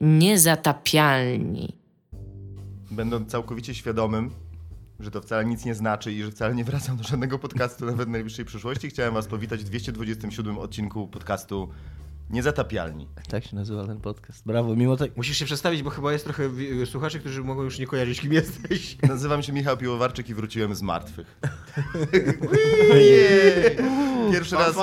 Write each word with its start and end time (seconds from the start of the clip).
Niezatapialni. 0.00 1.76
Będąc 2.90 3.30
całkowicie 3.30 3.74
świadomym, 3.74 4.30
że 5.00 5.10
to 5.10 5.20
wcale 5.20 5.44
nic 5.44 5.64
nie 5.64 5.74
znaczy 5.74 6.12
i 6.12 6.22
że 6.22 6.30
wcale 6.30 6.54
nie 6.54 6.64
wracam 6.64 6.96
do 6.96 7.04
żadnego 7.04 7.38
podcastu 7.38 7.86
nawet 7.86 8.08
w 8.08 8.10
najbliższej 8.10 8.44
przyszłości, 8.44 8.88
chciałem 8.88 9.14
was 9.14 9.26
powitać 9.26 9.60
w 9.60 9.64
227 9.64 10.58
odcinku 10.58 11.08
podcastu 11.08 11.68
Niezatapialni. 12.30 13.08
Tak 13.28 13.44
się 13.44 13.56
nazywa 13.56 13.86
ten 13.86 14.00
podcast. 14.00 14.46
Brawo, 14.46 14.76
mimo 14.76 14.96
tak. 14.96 15.16
Musisz 15.16 15.38
się 15.38 15.44
przedstawić, 15.44 15.82
bo 15.82 15.90
chyba 15.90 16.12
jest 16.12 16.24
trochę 16.24 16.50
słuchaczy, 16.86 17.20
którzy 17.20 17.44
mogą 17.44 17.62
już 17.62 17.78
nie 17.78 17.86
kojarzyć, 17.86 18.20
kim 18.20 18.32
jesteś. 18.32 18.96
Nazywam 19.08 19.42
się 19.42 19.52
Michał 19.52 19.76
Piłowarczyk 19.76 20.28
i 20.28 20.34
wróciłem 20.34 20.74
z 20.74 20.82
martwych. 20.82 21.40
Jej! 22.94 23.76
Pierwszy 24.32 24.54
raz, 24.56 24.76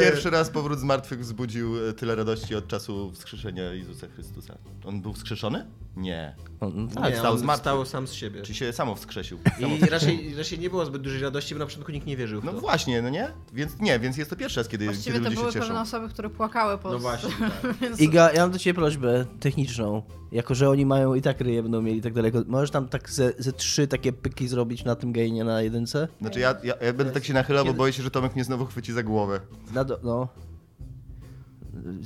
pierwszy 0.00 0.30
raz 0.30 0.50
powrót 0.50 0.78
z 0.78 0.82
martwych 0.82 1.20
wzbudził 1.20 1.88
e, 1.88 1.92
tyle 1.92 2.14
radości 2.14 2.54
od 2.54 2.68
czasu 2.68 3.12
wskrzeszenia 3.12 3.62
Jezusa 3.72 4.06
Chrystusa. 4.14 4.58
On 4.84 5.00
był 5.00 5.12
wskrzeszony? 5.12 5.66
Nie. 5.96 6.34
No, 6.60 6.70
Tak, 6.94 7.04
nie, 7.04 7.16
wstał 7.16 7.32
on 7.32 7.48
wstał 7.56 7.86
sam 7.86 8.06
z 8.06 8.12
siebie. 8.12 8.42
Czy 8.42 8.54
się 8.54 8.72
samo 8.72 8.94
wskrzesił? 8.94 9.38
I 9.82 9.86
raczej, 9.86 10.34
raczej 10.38 10.58
nie 10.58 10.70
było 10.70 10.86
zbyt 10.86 11.02
dużej 11.02 11.20
radości, 11.22 11.54
bo 11.54 11.58
na 11.58 11.66
początku 11.66 11.92
nikt 11.92 12.06
nie 12.06 12.16
wierzył 12.16 12.40
w 12.40 12.44
No 12.44 12.52
to. 12.52 12.60
właśnie, 12.60 13.02
no 13.02 13.08
nie? 13.10 13.28
Więc 13.52 13.80
nie, 13.80 13.98
więc 13.98 14.16
jest 14.16 14.30
to 14.30 14.36
pierwszy 14.36 14.60
raz, 14.60 14.68
kiedy, 14.68 14.84
kiedy 14.84 14.94
Właściwie 14.94 15.18
to 15.18 15.24
ludzie 15.24 15.36
były 15.36 15.46
się 15.48 15.52
cieszą. 15.52 15.66
pewne 15.66 15.80
osoby, 15.80 16.08
które 16.08 16.30
płakały 16.30 16.78
po 16.78 16.90
No 16.92 16.98
właśnie, 16.98 17.30
tak. 17.62 17.76
Więc 17.80 18.00
Iga, 18.00 18.32
ja 18.32 18.40
mam 18.42 18.50
do 18.50 18.58
ciebie 18.58 18.74
prośbę 18.74 19.26
techniczną. 19.40 20.02
Jako, 20.32 20.54
że 20.54 20.70
oni 20.70 20.86
mają 20.86 21.14
i 21.14 21.22
tak 21.22 21.40
ryje 21.40 21.62
będą 21.62 21.82
mieli 21.82 21.98
i 21.98 22.02
tak 22.02 22.12
daleko. 22.12 22.38
Możesz 22.46 22.70
tam 22.70 22.88
tak 22.88 23.10
ze, 23.10 23.32
ze 23.38 23.52
trzy 23.52 23.86
takie 23.88 24.12
pyki 24.12 24.48
zrobić 24.48 24.84
na 24.84 24.94
tym 24.96 25.12
gainie 25.12 25.44
na 25.44 25.62
jedynce? 25.62 26.08
Znaczy 26.20 26.40
ja, 26.40 26.54
ja, 26.64 26.74
ja 26.80 26.92
będę 26.92 27.12
tak 27.12 27.24
się 27.24 27.34
nachylał, 27.34 27.64
bo 27.64 27.74
boję 27.74 27.92
się, 27.92 28.02
że 28.02 28.10
Tomek 28.10 28.34
mnie 28.34 28.44
znowu 28.44 28.66
chwyci 28.66 28.85
za 28.92 29.02
głowę. 29.02 29.40
Na 29.74 29.84
do, 29.84 29.98
no. 30.02 30.28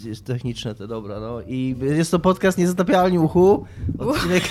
Jest 0.05 0.25
techniczne 0.25 0.75
to, 0.75 0.87
dobra, 0.87 1.20
no. 1.20 1.41
I 1.47 1.77
jest 1.80 2.11
to 2.11 2.19
podcast 2.19 2.59
Niezatapialni 2.59 3.19
Uchu. 3.19 3.65
Odcinek, 3.98 4.43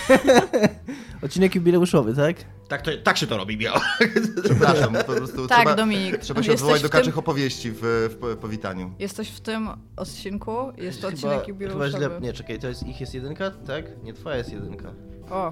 odcinek 1.23 1.55
jubileuszowy, 1.55 2.13
tak? 2.15 2.35
Tak, 2.67 2.81
to, 2.81 2.91
tak 3.03 3.17
się 3.17 3.27
to 3.27 3.37
robi, 3.37 3.57
miał. 3.57 3.75
Przepraszam, 4.43 4.93
po 5.07 5.13
prostu 5.13 5.47
Tak, 5.47 5.57
trzeba, 5.57 5.75
Dominik. 5.75 6.17
trzeba 6.17 6.43
się 6.43 6.51
odwołać 6.53 6.81
do 6.81 6.87
w 6.87 6.91
tym- 6.91 6.99
kaczych 6.99 7.17
opowieści 7.17 7.71
w, 7.71 7.79
w 8.11 8.15
po- 8.19 8.35
powitaniu. 8.35 8.91
Jesteś 8.99 9.29
w 9.29 9.39
tym 9.41 9.69
odcinku, 9.95 10.51
jest 10.77 11.01
to 11.01 11.07
odcinek 11.07 11.35
chyba 11.35 11.47
jubileuszowy. 11.49 11.89
źle. 11.89 12.09
Nie, 12.21 12.33
czekaj, 12.33 12.59
to 12.59 12.67
jest 12.67 12.83
ich 12.87 13.01
jest 13.01 13.13
jedynka, 13.13 13.51
tak? 13.51 14.03
Nie, 14.03 14.13
twoja 14.13 14.35
jest 14.37 14.51
jedynka. 14.53 14.91
O, 15.29 15.51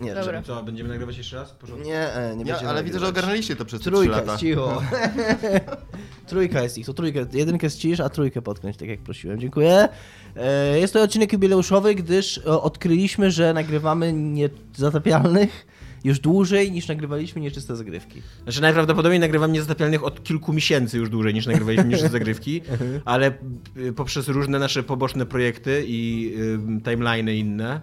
Nie, 0.00 0.08
Dobra. 0.08 0.24
czekaj. 0.24 0.42
Co, 0.44 0.62
będziemy 0.62 0.88
nagrywać 0.88 1.16
jeszcze 1.18 1.36
raz? 1.36 1.52
Porządku. 1.52 1.86
Nie, 1.88 2.12
e, 2.14 2.36
nie 2.36 2.44
Ja, 2.44 2.52
będziemy 2.52 2.70
ale 2.70 2.84
widzę, 2.84 2.98
że 2.98 3.04
nagrywać. 3.04 3.24
ogarnęliście 3.24 3.56
to 3.56 3.64
przez 3.64 3.80
te 3.80 3.82
trzy 3.82 3.90
Trójka 3.90 4.16
lata. 4.16 4.36
cicho. 4.38 4.82
trójka 6.28 6.62
jest 6.62 6.78
ich, 6.78 6.86
to 6.86 6.94
trójkę, 6.94 7.26
jedynkę 7.32 7.70
ścisz, 7.70 8.00
a 8.00 8.08
trójkę 8.08 8.42
potknąć, 8.42 8.76
tak 8.76 8.88
jak 8.88 9.00
prosiłem. 9.00 9.40
Dziękuję. 9.40 9.88
E, 10.36 10.78
Jest 10.80 10.92
to 10.92 11.02
odcinek 11.02 11.32
jubileuszowy, 11.32 11.94
gdyż 11.94 12.38
e, 12.38 12.44
odkryliśmy, 12.44 13.30
że 13.30 13.52
nagrywamy 13.54 14.12
niezatapialnych 14.12 15.66
już 16.04 16.18
dłużej 16.20 16.72
niż 16.72 16.88
nagrywaliśmy 16.88 17.40
nieczyste 17.40 17.76
zagrywki. 17.76 18.22
Znaczy 18.42 18.62
najprawdopodobniej 18.62 19.20
nagrywam 19.20 19.52
niezatapialnych 19.52 20.04
od 20.04 20.22
kilku 20.24 20.52
miesięcy 20.52 20.98
już 20.98 21.10
dłużej 21.10 21.34
niż 21.34 21.46
nagrywaliśmy 21.46 21.84
niż 21.84 22.00
zagrywki, 22.16 22.62
ale 23.04 23.32
y, 23.76 23.92
poprzez 23.92 24.28
różne 24.28 24.58
nasze 24.58 24.82
poboczne 24.82 25.26
projekty 25.26 25.84
i 25.86 26.32
y, 26.78 26.90
timeliny 26.90 27.36
inne. 27.36 27.80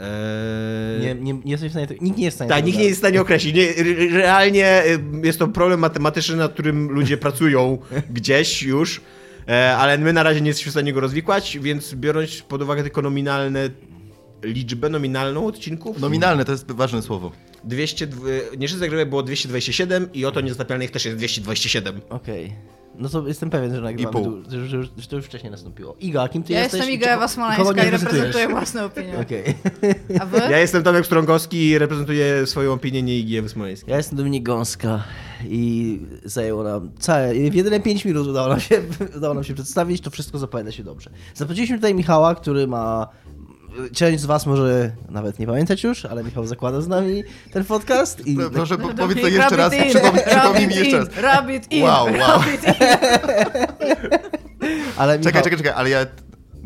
E, 0.00 0.98
Nie, 1.00 1.14
nie, 1.14 1.32
nie 1.32 1.50
jesteś 1.52 1.68
w 1.68 1.72
stanie, 1.72 1.86
tego- 1.86 2.04
nikt 2.04 2.18
nie 2.18 2.24
jest 2.24 2.34
w 2.34 2.38
stanie 2.38 2.48
Tak, 2.48 2.56
tego 2.58 2.66
nikt 2.66 2.78
nie 2.78 2.84
jest 2.84 2.96
w 2.96 2.98
stanie 3.02 3.20
określić. 3.20 3.54
Nie, 3.56 3.76
re- 3.76 4.08
realnie 4.10 4.82
y, 4.86 4.98
jest 5.26 5.38
to 5.38 5.48
problem 5.48 5.80
matematyczny, 5.80 6.36
nad 6.36 6.52
którym 6.52 6.88
ludzie 6.90 7.16
pracują 7.16 7.78
gdzieś 8.10 8.62
już, 8.62 9.00
e, 9.48 9.76
ale 9.76 9.98
my 9.98 10.12
na 10.12 10.22
razie 10.22 10.40
nie 10.40 10.48
jesteśmy 10.48 10.70
w 10.70 10.72
stanie 10.72 10.92
go 10.92 11.00
rozwikłać, 11.00 11.58
więc 11.62 11.94
biorąc 11.94 12.42
pod 12.42 12.62
uwagę 12.62 12.82
tylko 12.82 13.02
nominalne 13.02 13.70
liczbę 14.42 14.88
nominalną 14.88 15.46
odcinków. 15.46 16.00
Nominalne 16.00 16.44
to 16.44 16.52
jest 16.52 16.72
ważne 16.72 17.02
słowo. 17.02 17.32
200, 17.64 18.08
nie 18.58 18.68
że 18.68 18.78
zagrywek 18.78 19.08
było 19.08 19.22
227 19.22 20.08
i 20.14 20.24
oto 20.24 20.40
niezatapialnych 20.40 20.90
też 20.90 21.04
jest 21.04 21.16
227. 21.16 22.00
Okej. 22.08 22.52
No 22.98 23.08
to 23.08 23.28
jestem 23.28 23.50
pewien, 23.50 23.74
że 23.74 23.80
nagrywamy, 23.80 24.24
du- 24.24 24.42
że, 24.50 24.66
że, 24.66 24.82
że 24.82 25.06
to 25.08 25.16
już 25.16 25.24
wcześniej 25.24 25.50
nastąpiło. 25.50 25.96
Iga, 26.00 26.28
kim 26.28 26.42
ty 26.42 26.52
ja 26.52 26.60
jesteś? 26.60 26.78
jestem 26.78 26.92
i 26.94 26.96
Iga 26.96 27.10
Ewa 27.10 27.28
Smoleńska 27.28 27.84
i 27.84 27.90
reprezentuję 27.90 28.48
własną 28.48 28.84
opinię. 28.84 29.18
Okej. 29.22 29.54
A 30.20 30.26
wy? 30.26 30.38
Ja 30.38 30.58
jestem 30.58 30.82
Tomek 30.82 31.06
Strągowski 31.06 31.66
i 31.68 31.78
reprezentuję 31.78 32.46
swoją 32.46 32.72
opinię 32.72 33.02
nie 33.02 33.18
Igi 33.18 33.36
Ewy 33.36 33.48
Smoleńskiej. 33.48 33.90
Ja 33.90 33.96
jestem 33.96 34.18
Dominik 34.18 34.42
Gąska 34.42 35.02
i 35.48 36.00
zajęło 36.24 36.62
nam 36.62 36.90
całe, 36.98 37.34
w 37.34 37.54
jedyne 37.54 37.80
5 37.80 38.04
minut 38.04 38.26
udało 38.26 38.48
nam, 38.48 38.60
się, 38.60 38.82
udało 39.16 39.34
nam 39.34 39.44
się 39.44 39.54
przedstawić, 39.54 40.00
to 40.00 40.10
wszystko 40.10 40.38
zapowiada 40.38 40.72
się 40.72 40.84
dobrze. 40.84 41.10
Zaprosiliśmy 41.34 41.76
tutaj 41.76 41.94
Michała, 41.94 42.34
który 42.34 42.66
ma, 42.66 43.08
część 43.92 44.20
z 44.22 44.26
was 44.26 44.46
może 44.46 44.90
nawet 45.08 45.38
nie 45.38 45.46
pamiętać 45.46 45.84
już, 45.84 46.04
ale 46.04 46.24
Michał 46.24 46.46
zakłada 46.46 46.80
z 46.80 46.88
nami 46.88 47.24
ten 47.52 47.64
podcast 47.64 48.26
i 48.26 48.38
Proszę, 48.52 48.78
po, 48.78 48.88
powiedz 48.94 49.20
to 49.20 49.28
jeszcze 49.28 49.56
raz, 49.56 49.72
przypomnij, 49.88 50.22
przypomnij 50.26 50.66
mi 50.66 50.74
jeszcze 50.74 50.98
raz. 50.98 51.08
Rabbit 51.16 51.72
in, 51.72 51.82
Wow, 51.82 52.04
wow. 52.04 52.12
rabbit 52.18 52.64
in. 52.64 52.74
ale 54.96 55.18
Michał, 55.18 55.32
Czekaj, 55.32 55.42
czekaj, 55.42 55.58
czekaj, 55.58 55.72
ale 55.76 55.90
ja... 55.90 56.06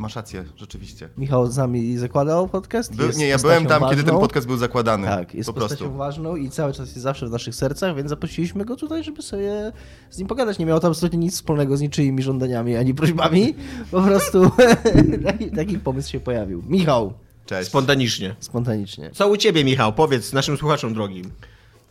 Masz 0.00 0.16
rację, 0.16 0.44
rzeczywiście. 0.56 1.08
Michał 1.18 1.46
z 1.46 1.56
nami 1.56 1.98
zakładał 1.98 2.48
podcast. 2.48 2.92
Nie, 3.16 3.26
ja 3.26 3.38
byłem 3.38 3.66
tam, 3.66 3.82
kiedy 3.82 3.96
ten 3.96 4.04
ważną. 4.04 4.20
podcast 4.20 4.46
był 4.46 4.56
zakładany. 4.56 5.06
Tak, 5.06 5.34
jest 5.34 5.46
po 5.46 5.52
postacią 5.52 5.76
prostu. 5.78 5.96
ważną 5.96 6.36
i 6.36 6.50
cały 6.50 6.72
czas 6.72 6.88
jest 6.88 7.00
zawsze 7.00 7.26
w 7.26 7.30
naszych 7.30 7.54
sercach, 7.54 7.96
więc 7.96 8.08
zaprosiliśmy 8.08 8.64
go 8.64 8.76
tutaj, 8.76 9.04
żeby 9.04 9.22
sobie 9.22 9.72
z 10.10 10.18
nim 10.18 10.28
pogadać. 10.28 10.58
Nie 10.58 10.66
miało 10.66 10.80
to 10.80 10.88
absolutnie 10.88 11.18
nic 11.18 11.34
wspólnego 11.34 11.76
z 11.76 11.80
niczyimi 11.80 12.22
żądaniami 12.22 12.76
ani 12.76 12.94
prośbami. 12.94 13.54
Po 13.90 14.02
prostu 14.02 14.50
taki, 15.26 15.50
taki 15.50 15.78
pomysł 15.78 16.10
się 16.10 16.20
pojawił. 16.20 16.62
Michał, 16.68 17.12
Cześć. 17.46 17.68
Spontanicznie. 17.68 18.36
spontanicznie. 18.40 19.10
Co 19.10 19.28
u 19.28 19.36
ciebie, 19.36 19.64
Michał? 19.64 19.92
Powiedz 19.92 20.32
naszym 20.32 20.56
słuchaczom 20.56 20.94
drogim. 20.94 21.30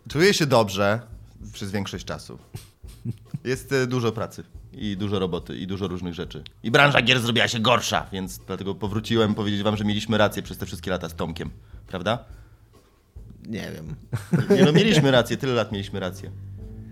Czuję 0.10 0.34
się 0.34 0.46
dobrze 0.46 1.00
przez 1.54 1.72
większość 1.72 2.06
czasu. 2.06 2.38
Jest 3.44 3.72
e, 3.72 3.88
dużo 3.88 4.12
pracy 4.12 4.44
i 4.80 4.98
dużo 4.98 5.20
roboty 5.20 5.58
i 5.58 5.68
dużo 5.68 5.88
różnych 5.88 6.14
rzeczy. 6.14 6.44
I 6.64 6.72
branża 6.72 7.02
gier 7.02 7.20
zrobiła 7.20 7.48
się 7.48 7.60
gorsza, 7.60 8.06
więc 8.12 8.40
dlatego 8.48 8.76
powróciłem 8.76 9.36
powiedzieć 9.36 9.64
wam, 9.64 9.78
że 9.78 9.86
mieliśmy 9.86 10.18
rację 10.18 10.44
przez 10.44 10.58
te 10.58 10.66
wszystkie 10.66 10.92
lata 10.92 11.10
z 11.10 11.16
Tomkiem. 11.16 11.50
Prawda? 11.88 12.26
Nie 13.48 13.72
wiem. 13.72 13.96
Nie 14.58 14.66
no, 14.66 14.72
mieliśmy 14.72 15.12
rację, 15.12 15.38
tyle 15.38 15.54
lat 15.54 15.72
mieliśmy 15.72 16.00
rację. 16.00 16.32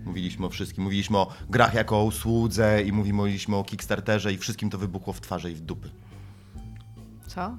Mówiliśmy 0.04 0.46
o 0.46 0.48
wszystkim. 0.48 0.84
Mówiliśmy 0.84 1.18
o 1.18 1.32
grach 1.50 1.74
jako 1.74 2.00
o 2.00 2.04
usłudze 2.04 2.82
i 2.82 2.92
mówiliśmy 2.92 3.56
o 3.56 3.64
Kickstarterze 3.64 4.32
i 4.32 4.38
wszystkim 4.38 4.70
to 4.70 4.78
wybuchło 4.78 5.12
w 5.12 5.20
twarze 5.20 5.50
i 5.50 5.54
w 5.54 5.60
dupy. 5.60 5.90
Co? 7.26 7.56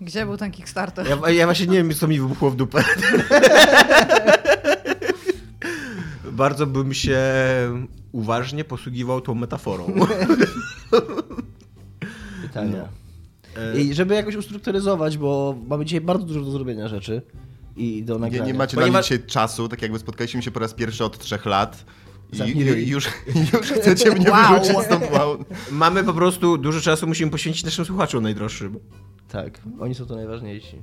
Gdzie 0.00 0.26
był 0.26 0.36
ten 0.36 0.50
Kickstarter? 0.50 1.06
Ja, 1.08 1.30
ja 1.30 1.46
właśnie 1.46 1.66
nie 1.66 1.76
wiem, 1.76 1.94
co 1.94 2.08
mi 2.08 2.20
wybuchło 2.20 2.50
w 2.50 2.56
dupę. 2.56 2.84
Bardzo 6.32 6.66
bym 6.66 6.94
się 6.94 7.20
uważnie 8.12 8.64
posługiwał 8.64 9.20
tą 9.20 9.34
metaforą. 9.34 9.86
Pytania. 12.42 12.88
E, 13.56 13.80
I 13.80 13.94
żeby 13.94 14.14
jakoś 14.14 14.36
ustrukturyzować, 14.36 15.18
bo 15.18 15.56
mamy 15.68 15.84
dzisiaj 15.84 16.00
bardzo 16.00 16.26
dużo 16.26 16.40
do 16.40 16.50
zrobienia 16.50 16.88
rzeczy 16.88 17.22
i 17.76 18.02
do 18.02 18.14
Nie, 18.14 18.20
nagrania. 18.20 18.46
nie 18.46 18.54
macie 18.54 18.76
Ponieważ- 18.76 19.08
dla 19.08 19.16
mnie 19.16 19.26
czasu, 19.26 19.68
tak 19.68 19.82
jakby 19.82 19.98
spotkaliśmy 19.98 20.42
się 20.42 20.50
po 20.50 20.60
raz 20.60 20.74
pierwszy 20.74 21.04
od 21.04 21.18
trzech 21.18 21.46
lat. 21.46 21.84
I, 22.46 22.58
już, 22.88 23.08
już 23.52 23.70
chcecie 23.72 24.10
mnie 24.10 24.30
Wow. 24.30 24.42
wyrzucić 24.60 24.84
stąd. 24.86 25.10
Wow. 25.12 25.44
Mamy 25.70 26.04
po 26.04 26.12
prostu 26.12 26.58
dużo 26.58 26.80
czasu, 26.80 27.06
musimy 27.06 27.30
poświęcić 27.30 27.64
naszym 27.64 27.84
słuchaczom 27.84 28.22
najdroższym. 28.22 28.78
Tak, 29.28 29.60
oni 29.80 29.94
są 29.94 30.06
tu 30.06 30.14
najważniejsi. 30.16 30.82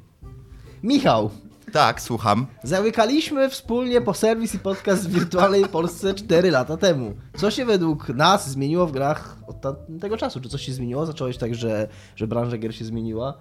Michał, 0.84 1.32
Tak, 1.74 2.02
słucham. 2.02 2.48
Zamykaliśmy 2.64 3.50
wspólnie 3.50 4.02
po 4.02 4.14
serwis 4.14 4.56
i 4.56 4.60
podcast 4.60 5.10
w 5.10 5.14
wirtualnej 5.14 5.66
Polsce 5.66 6.14
4 6.14 6.52
lata 6.52 6.78
temu. 6.78 7.14
Co 7.38 7.52
się 7.52 7.66
według 7.66 8.10
nas 8.10 8.50
zmieniło 8.50 8.88
w 8.88 8.92
grach 8.92 9.38
od 9.48 9.62
tamtego 9.62 10.18
czasu? 10.18 10.42
Czy 10.42 10.50
coś 10.50 10.62
się 10.62 10.74
zmieniło? 10.74 11.06
Zacząłeś 11.06 11.38
tak, 11.38 11.56
że, 11.56 11.88
że 12.16 12.28
branża 12.28 12.58
gier 12.58 12.76
się 12.76 12.86
zmieniła? 12.86 13.34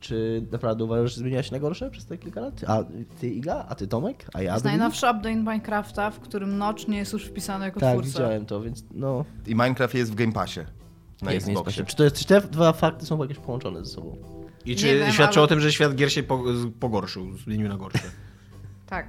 Czy 0.00 0.46
naprawdę 0.52 0.84
uważasz, 0.84 1.14
że 1.14 1.20
zmieniła 1.20 1.42
się 1.42 1.52
na 1.52 1.58
gorsze 1.58 1.90
przez 1.90 2.06
te 2.06 2.18
kilka 2.18 2.40
lat? 2.40 2.60
A 2.66 2.78
ty 3.20 3.28
Iga? 3.30 3.66
A 3.68 3.74
ty 3.74 3.86
Tomek? 3.86 4.26
A 4.34 4.42
ja? 4.42 4.52
Jest 4.52 4.64
najnowszy 4.64 5.06
update 5.06 5.34
Minecrafta, 5.36 6.10
w 6.10 6.20
którym 6.20 6.58
Notch 6.58 6.88
nie 6.88 6.98
jest 6.98 7.12
już 7.12 7.24
wpisany 7.24 7.64
jako 7.64 7.80
Tak, 7.80 7.92
twórca. 7.92 8.08
widziałem 8.08 8.46
to, 8.46 8.60
więc 8.60 8.84
no... 8.94 9.24
I 9.46 9.54
Minecraft 9.54 9.94
jest 9.94 10.12
w 10.12 10.14
Game 10.14 10.32
Passie. 10.32 10.60
Na 11.22 11.32
jest 11.32 11.48
Xboxie. 11.48 11.82
nie 11.82 11.86
Czy, 11.86 11.96
to 11.96 12.04
jest, 12.04 12.16
czy 12.16 12.24
te 12.24 12.40
dwa 12.40 12.72
fakty 12.72 13.06
są 13.06 13.22
jakieś 13.22 13.38
połączone 13.38 13.84
ze 13.84 13.90
sobą? 13.90 14.16
I 14.66 14.76
czy 14.76 14.98
wiem, 14.98 15.12
świadczy 15.12 15.38
ale- 15.38 15.44
o 15.44 15.46
tym, 15.48 15.60
że 15.60 15.72
świat 15.72 15.94
gier 15.94 16.12
się 16.12 16.22
pogorszył, 16.80 17.36
zmienił 17.36 17.68
na 17.68 17.76
gorsze? 17.76 17.98
Tak. 18.86 19.08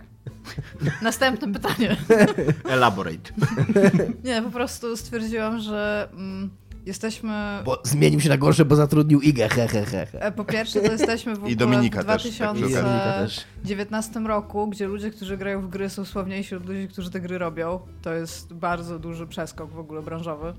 Następne 1.02 1.54
pytanie. 1.54 1.98
Elaborate. 2.70 3.32
Nie, 4.24 4.42
po 4.42 4.50
prostu 4.50 4.98
stwierdziłam, 4.98 5.60
że 5.60 6.10
mm, 6.14 6.50
jesteśmy... 6.86 7.60
Bo 7.66 7.82
zmienił 7.84 8.20
się 8.22 8.30
na 8.30 8.38
gorsze, 8.38 8.66
bo 8.66 8.76
zatrudnił 8.76 9.22
Igę, 9.22 9.50
he, 9.50 9.68
he, 9.68 9.86
he. 9.86 10.22
E, 10.22 10.32
Po 10.32 10.46
pierwsze, 10.46 10.82
to 10.82 10.92
jesteśmy 10.92 11.34
w 11.34 11.38
ogóle 11.38 11.52
I 11.52 11.56
Dominika 11.56 12.02
w 12.02 12.06
też, 12.06 12.24
tak 12.24 12.32
przy 12.32 12.44
okazji. 12.44 12.60
I 12.66 12.74
Dominika 12.74 13.14
też. 13.14 13.36
2019 13.36 14.20
roku, 14.20 14.68
gdzie 14.68 14.88
ludzie, 14.88 15.12
którzy 15.12 15.38
grają 15.38 15.62
w 15.62 15.70
gry 15.70 15.90
są 15.90 16.06
sławniejsi 16.06 16.56
od 16.56 16.66
ludzi, 16.66 16.88
którzy 16.88 17.12
te 17.12 17.22
gry 17.22 17.38
robią. 17.38 17.80
To 18.02 18.14
jest 18.14 18.54
bardzo 18.54 19.00
duży 19.00 19.28
przeskok 19.28 19.72
w 19.72 19.80
ogóle 19.80 20.02
branżowy. 20.02 20.54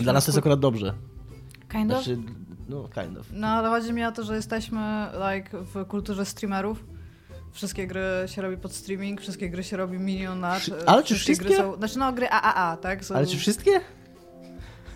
Dla 0.00 0.12
nas 0.12 0.24
to 0.24 0.30
jest 0.30 0.38
akurat 0.38 0.60
dobrze. 0.60 0.94
Kind 1.72 1.92
of? 1.92 2.04
Znaczy, 2.04 2.22
no 2.68 2.88
kind 2.88 3.18
of. 3.18 3.26
No 3.32 3.46
ale 3.46 3.68
chodzi 3.68 3.92
mi 3.92 4.04
o 4.04 4.12
to, 4.12 4.22
że 4.22 4.36
jesteśmy 4.36 5.06
like 5.34 5.58
w 5.58 5.86
kulturze 5.86 6.26
streamerów. 6.26 6.84
Wszystkie 7.52 7.86
gry 7.86 8.02
się 8.26 8.42
robi 8.42 8.56
pod 8.56 8.72
streaming, 8.72 9.20
wszystkie 9.20 9.50
gry 9.50 9.64
się 9.64 9.76
robi 9.76 9.98
milion 9.98 10.40
lat. 10.40 10.62
Ale 10.86 11.02
czy 11.02 11.14
wszystkie 11.14 11.46
gry 11.46 11.56
są. 11.56 11.76
Znaczy 11.76 11.98
no 11.98 12.12
gry 12.12 12.28
AAA, 12.28 12.76
tak? 12.76 13.04
Są... 13.04 13.14
Ale 13.14 13.26
czy 13.26 13.36
wszystkie? 13.36 13.80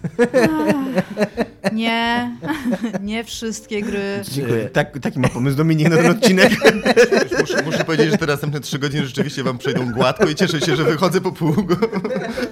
Nie, 1.72 2.36
nie 3.02 3.24
wszystkie 3.24 3.82
gry. 3.82 4.22
Dziękuję. 4.30 4.64
E, 4.64 4.68
Tak, 4.68 4.98
taki 4.98 5.18
ma 5.18 5.28
pomysł 5.28 5.56
Dominik 5.56 5.90
na 5.90 5.96
ten 5.96 6.10
odcinek. 6.10 6.52
Muszę, 7.40 7.62
muszę 7.62 7.84
powiedzieć, 7.84 8.10
że 8.10 8.18
te 8.18 8.26
następne 8.26 8.60
3 8.60 8.78
godziny 8.78 9.06
rzeczywiście 9.06 9.42
wam 9.42 9.58
przejdą 9.58 9.92
gładko 9.92 10.28
i 10.28 10.34
cieszę 10.34 10.60
się, 10.60 10.76
że 10.76 10.84
wychodzę 10.84 11.20
po 11.20 11.32
pół, 11.32 11.54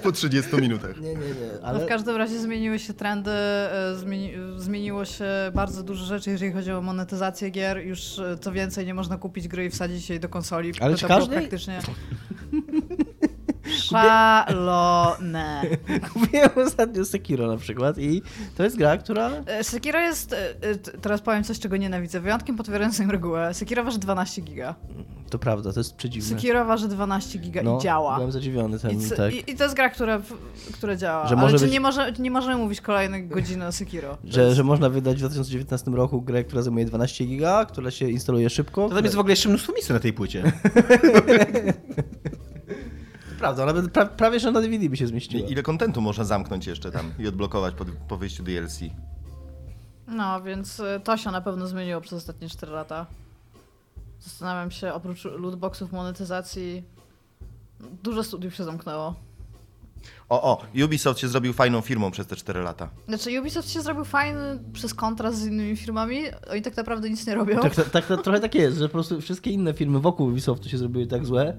po 0.03 0.11
30 0.11 0.55
minutach. 0.55 0.97
Nie, 1.01 1.09
nie, 1.09 1.15
nie. 1.15 1.25
No 1.61 1.67
Ale 1.67 1.85
w 1.85 1.87
każdym 1.87 2.15
razie 2.15 2.39
zmieniły 2.39 2.79
się 2.79 2.93
trendy, 2.93 3.31
e, 3.31 3.95
zmieni, 3.95 4.33
zmieniło 4.57 5.05
się 5.05 5.25
bardzo 5.53 5.83
dużo 5.83 6.05
rzeczy, 6.05 6.29
jeżeli 6.29 6.51
chodzi 6.51 6.71
o 6.71 6.81
monetyzację 6.81 7.49
gier. 7.49 7.77
Już 7.77 8.19
e, 8.19 8.37
co 8.41 8.51
więcej, 8.51 8.85
nie 8.85 8.93
można 8.93 9.17
kupić 9.17 9.47
gry 9.47 9.65
i 9.65 9.69
wsadzić 9.69 10.09
jej 10.09 10.19
do 10.19 10.29
konsoli. 10.29 10.71
Ale 10.79 10.93
to 10.93 10.99
czy 10.99 11.07
każdej? 11.07 11.37
praktycznie... 11.39 11.79
Szalone. 13.77 15.61
kupiłem 16.13 16.49
ostatnio 16.67 17.05
Sekiro 17.05 17.47
na 17.47 17.57
przykład 17.57 17.97
i 17.97 18.21
to 18.57 18.63
jest 18.63 18.77
gra, 18.77 18.97
która... 18.97 19.31
E, 19.45 19.63
Sekiro 19.63 19.99
jest, 19.99 20.33
e, 20.33 20.49
e, 20.61 20.75
teraz 20.75 21.21
powiem 21.21 21.43
coś, 21.43 21.59
czego 21.59 21.77
nienawidzę, 21.77 22.19
wyjątkiem 22.19 22.55
potwierdzającym 22.55 23.11
regułę. 23.11 23.53
Sekiro 23.53 23.83
waży 23.83 23.99
12 23.99 24.41
giga. 24.41 24.75
To 25.29 25.39
prawda, 25.39 25.73
to 25.73 25.79
jest 25.79 25.95
przedziwne. 25.95 26.29
Sekiro 26.29 26.65
waży 26.65 26.87
12 26.87 27.39
giga 27.39 27.63
no, 27.63 27.77
i 27.77 27.81
działa. 27.81 28.15
Byłem 28.15 28.31
zadziwiony 28.31 28.77
I, 28.77 28.79
tym, 28.79 29.01
c- 29.01 29.15
tak. 29.15 29.33
i, 29.33 29.51
I 29.51 29.55
to 29.55 29.63
jest 29.63 29.75
gra, 29.75 29.89
która, 29.89 30.21
która 30.73 30.95
działa. 30.95 31.27
Że 31.27 31.35
Ale 31.35 31.51
być- 31.51 31.71
nie, 31.71 31.79
może, 31.79 32.11
nie 32.19 32.31
możemy 32.31 32.55
mówić 32.55 32.81
kolejne 32.81 33.21
godziny 33.21 33.67
o 33.67 33.71
Sekiro. 33.71 34.17
Że, 34.23 34.41
jest- 34.41 34.55
że 34.55 34.63
można 34.63 34.89
wydać 34.89 35.15
w 35.15 35.19
2019 35.19 35.91
roku 35.91 36.21
grę, 36.21 36.43
która 36.43 36.61
zajmuje 36.61 36.85
12 36.85 37.25
giga, 37.25 37.65
która 37.65 37.91
się 37.91 38.09
instaluje 38.09 38.49
szybko. 38.49 38.89
To 38.89 38.95
tam 38.95 39.03
jest 39.03 39.15
w 39.15 39.19
ogóle 39.19 39.31
jeszcze 39.31 39.49
mnóstwo 39.49 39.73
miejsca 39.73 39.93
na 39.93 39.99
tej 39.99 40.13
płycie. 40.13 40.43
Prawda, 43.41 43.65
nawet 43.65 43.91
pra, 43.91 44.05
prawie 44.05 44.39
że 44.39 44.51
na 44.51 44.61
DVD 44.61 44.89
by 44.89 44.97
się 44.97 45.07
zmieściła. 45.07 45.49
Ile 45.49 45.63
kontentu 45.63 46.01
można 46.01 46.23
zamknąć 46.23 46.67
jeszcze 46.67 46.91
tam 46.91 47.11
i 47.19 47.27
odblokować 47.27 47.75
po, 47.75 47.85
po 48.07 48.17
wyjściu 48.17 48.43
DLC? 48.43 48.79
No, 50.07 50.41
więc 50.41 50.79
y, 50.79 51.01
to 51.03 51.17
się 51.17 51.31
na 51.31 51.41
pewno 51.41 51.67
zmieniło 51.67 52.01
przez 52.01 52.13
ostatnie 52.13 52.49
4 52.49 52.71
lata. 52.71 53.05
Zastanawiam 54.19 54.71
się, 54.71 54.93
oprócz 54.93 55.25
lootboxów, 55.25 55.91
monetyzacji, 55.91 56.83
dużo 58.03 58.23
studiów 58.23 58.55
się 58.55 58.63
zamknęło. 58.63 59.15
O, 60.29 60.41
o, 60.41 60.65
Ubisoft 60.85 61.19
się 61.19 61.27
zrobił 61.27 61.53
fajną 61.53 61.81
firmą 61.81 62.11
przez 62.11 62.27
te 62.27 62.35
4 62.35 62.61
lata. 62.61 62.89
Znaczy, 63.07 63.39
Ubisoft 63.41 63.69
się 63.69 63.81
zrobił 63.81 64.05
fajny 64.05 64.59
przez 64.73 64.93
kontrast 64.93 65.37
z 65.37 65.45
innymi 65.45 65.75
firmami. 65.75 66.21
Oni 66.51 66.61
tak 66.61 66.77
naprawdę 66.77 67.09
nic 67.09 67.27
nie 67.27 67.35
robią. 67.35 67.59
Tak, 67.59 67.75
tak, 67.75 67.89
tak, 67.89 68.07
tak, 68.07 68.21
trochę 68.21 68.39
tak 68.39 68.55
jest, 68.55 68.77
że 68.77 68.87
po 68.87 68.93
prostu 68.93 69.21
wszystkie 69.21 69.51
inne 69.51 69.73
firmy 69.73 69.99
wokół 69.99 70.27
Ubisoftu 70.27 70.69
się 70.69 70.77
zrobiły 70.77 71.07
tak 71.07 71.25
złe 71.25 71.57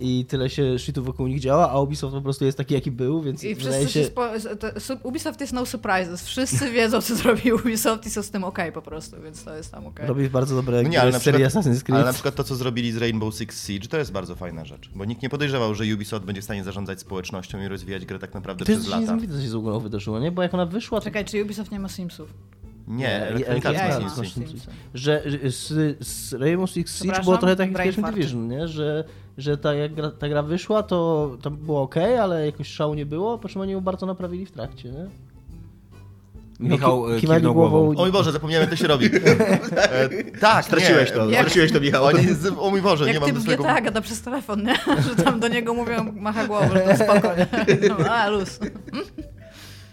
i 0.00 0.24
tyle 0.28 0.50
się 0.50 0.78
shitów 0.78 1.06
wokół 1.06 1.26
nich 1.26 1.40
działa, 1.40 1.70
a 1.70 1.80
Ubisoft 1.80 2.14
po 2.14 2.20
prostu 2.22 2.44
jest 2.44 2.58
taki, 2.58 2.74
jaki 2.74 2.90
był, 2.90 3.22
więc 3.22 3.44
I 3.44 3.54
wydaje 3.54 3.86
wszyscy 3.86 3.92
się... 3.92 4.04
się... 4.04 4.80
Spo... 4.80 4.98
Ubisoft 5.02 5.40
jest 5.40 5.52
no 5.52 5.66
surprises. 5.66 6.24
Wszyscy 6.26 6.70
wiedzą, 6.72 7.00
co 7.00 7.16
zrobił 7.16 7.56
Ubisoft 7.56 8.06
i 8.06 8.10
są 8.10 8.22
z 8.22 8.30
tym 8.30 8.44
okej 8.44 8.72
po 8.72 8.82
prostu, 8.82 9.22
więc 9.22 9.44
to 9.44 9.56
jest 9.56 9.72
tam 9.72 9.86
okej. 9.86 10.06
Robi 10.06 10.30
bardzo 10.30 10.56
dobre 10.56 10.82
No 10.82 10.88
nie, 10.88 11.00
ale 11.00 11.10
na 11.10 11.18
z 11.18 11.20
przykład- 11.20 11.42
Assassin's 11.42 11.82
Creed. 11.82 11.96
Ale 11.96 12.04
na 12.04 12.12
przykład 12.12 12.34
to, 12.34 12.44
co 12.44 12.56
zrobili 12.56 12.92
z 12.92 12.96
Rainbow 12.96 13.34
Six 13.34 13.66
Siege, 13.66 13.88
to 13.88 13.96
jest 13.98 14.12
bardzo 14.12 14.36
fajna 14.36 14.64
rzecz. 14.64 14.90
Bo 14.94 15.04
nikt 15.04 15.22
nie 15.22 15.28
podejrzewał, 15.28 15.74
że 15.74 15.84
Ubisoft 15.94 16.24
będzie 16.24 16.40
w 16.40 16.44
stanie 16.44 16.64
zarządzać 16.64 17.00
społecznością 17.00 17.62
i 17.62 17.68
rozwijać 17.68 18.06
grę 18.06 18.18
tak 18.18 18.34
naprawdę 18.34 18.64
to 18.64 18.72
jest 18.72 18.82
przez 18.82 18.90
lata. 18.90 19.00
niesamowite, 19.00 19.32
co 19.32 19.42
się 19.42 19.48
z 19.48 19.54
ogóle 19.54 19.80
wydarzyło, 19.80 20.20
nie? 20.20 20.32
Bo 20.32 20.42
jak 20.42 20.54
ona 20.54 20.66
wyszła, 20.66 21.00
to... 21.00 21.04
Czekaj, 21.04 21.24
czy 21.24 21.42
Ubisoft 21.42 21.72
nie 21.72 21.80
ma 21.80 21.88
Simsów? 21.88 22.34
Nie, 22.88 23.26
Electronic 23.26 23.66
Arts 23.66 24.16
ma. 24.18 24.24
Simsy. 24.24 24.70
Że 24.94 25.22
z, 25.48 25.66
z 26.06 26.32
Rainbow 26.32 26.70
Six 26.70 26.98
Siege 27.02 27.22
było 27.22 27.38
trochę 27.38 27.56
tak 27.56 27.66
jak 27.66 27.70
w 27.70 27.72
brain 27.72 27.86
pierwszym 27.86 28.04
fart. 28.04 28.16
Division, 28.16 28.48
nie? 28.48 28.68
Że, 28.68 29.04
że 29.38 29.58
ta, 29.58 29.74
jak 29.74 29.94
gra, 29.94 30.10
ta 30.10 30.28
gra 30.28 30.42
wyszła, 30.42 30.82
to, 30.82 31.30
to 31.42 31.50
było 31.50 31.82
ok, 31.82 31.96
ale 32.22 32.46
jakoś 32.46 32.68
szału 32.68 32.94
nie 32.94 33.06
było, 33.06 33.38
po 33.38 33.48
czym 33.48 33.60
oni 33.60 33.72
ją 33.72 33.80
bardzo 33.80 34.06
naprawili 34.06 34.46
w 34.46 34.52
trakcie, 34.52 34.88
nie? 34.90 35.06
Michał, 36.60 37.04
ki- 37.06 37.12
e, 37.12 37.20
kiwnął 37.20 37.54
głową. 37.54 37.78
głową. 37.78 37.98
O 38.00 38.02
mój 38.02 38.12
Boże, 38.12 38.32
zapomniałem, 38.32 38.62
jak 38.62 38.70
to 38.70 38.76
się 38.76 38.86
robi. 38.88 39.06
E, 39.76 40.08
tak, 40.40 40.64
Straciłeś 40.64 41.10
nie. 41.10 41.16
to, 41.16 41.30
Jak- 41.30 41.40
straciłeś 41.40 41.72
to, 41.72 41.80
Michał. 41.80 42.04
Oni 42.04 42.24
z, 42.24 42.46
o 42.58 42.70
mój 42.70 42.82
Boże, 42.82 43.06
nie 43.06 43.12
Jak 43.12 43.20
mam 43.22 43.34
do 43.34 43.40
swojego... 43.40 43.62
GTA 43.64 43.80
gada 43.80 44.00
przez 44.00 44.22
telefon, 44.22 44.62
nie? 44.62 44.74
Że 45.16 45.24
tam 45.24 45.40
do 45.40 45.48
niego 45.48 45.74
mówią, 45.74 46.12
macha 46.16 46.46
głową, 46.46 46.68
że 46.72 46.80
to 46.80 47.04
spoko? 47.04 47.28
No, 47.98 48.10
a, 48.10 48.28
luz. 48.28 48.58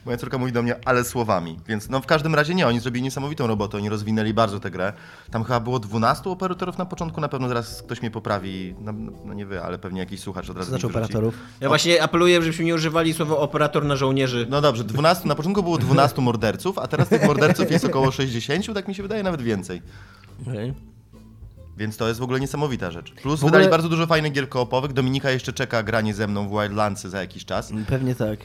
Moja 0.06 0.18
córka 0.18 0.38
mówi 0.38 0.52
do 0.52 0.64
mnie, 0.64 0.76
ale 0.86 1.04
słowami. 1.04 1.60
Więc 1.68 1.90
no 1.90 2.02
w 2.02 2.06
każdym 2.06 2.36
razie 2.36 2.56
nie, 2.56 2.68
oni 2.68 2.80
zrobili 2.80 3.04
niesamowitą 3.04 3.48
robotę, 3.48 3.78
oni 3.78 3.90
rozwinęli 3.90 4.34
bardzo 4.34 4.60
tę 4.60 4.72
grę. 4.72 4.94
Tam 5.32 5.44
chyba 5.44 5.60
było 5.60 5.80
12 5.80 6.30
operatorów 6.30 6.78
na 6.78 6.86
początku, 6.86 7.22
na 7.22 7.28
pewno 7.28 7.48
zaraz 7.48 7.82
ktoś 7.82 8.02
mnie 8.02 8.12
poprawi, 8.12 8.76
no, 8.82 8.94
no 9.26 9.34
nie 9.34 9.46
wy, 9.46 9.64
ale 9.64 9.78
pewnie 9.78 10.00
jakiś 10.00 10.20
słuchacz 10.20 10.50
od 10.50 10.56
Co 10.56 10.60
razu 10.60 10.70
znaczy 10.70 10.88
operatorów? 10.88 11.36
Ja 11.62 11.68
właśnie 11.68 12.04
apeluję, 12.04 12.42
żebyśmy 12.42 12.66
nie 12.66 12.76
używali 12.76 13.14
słowa 13.14 13.38
operator 13.38 13.86
na 13.86 13.96
żołnierzy. 13.96 14.48
No 14.50 14.62
dobrze, 14.62 14.84
12, 14.84 15.28
na 15.28 15.36
początku 15.36 15.64
było 15.64 15.78
12 15.78 16.22
morderców, 16.22 16.80
a 16.80 16.88
teraz 16.88 17.10
tych 17.10 17.26
morderców 17.28 17.72
jest 17.72 17.86
około 17.86 18.12
60, 18.12 18.74
tak 18.74 18.88
mi 18.88 18.96
się 18.96 19.04
wydaje, 19.04 19.24
nawet 19.24 19.42
więcej. 19.42 19.82
Okej. 20.48 20.95
Więc 21.78 21.98
to 21.98 22.08
jest 22.08 22.20
w 22.20 22.24
ogóle 22.24 22.40
niesamowita 22.40 22.92
rzecz. 22.92 23.12
Plus 23.14 23.40
W 23.40 23.44
ogóle- 23.44 23.52
wydali 23.60 23.72
bardzo 23.72 23.90
dużo 23.90 24.08
fajnych 24.08 24.32
gier 24.32 24.50
koopowych. 24.50 24.94
Dominika 24.94 25.32
jeszcze 25.32 25.54
czeka 25.54 25.84
granie 25.84 26.14
ze 26.14 26.28
mną 26.28 26.48
w 26.48 26.52
Wildlandsy 26.52 27.10
za 27.10 27.20
jakiś 27.22 27.46
czas. 27.46 27.72
Pewnie 27.88 28.16
tak. 28.16 28.40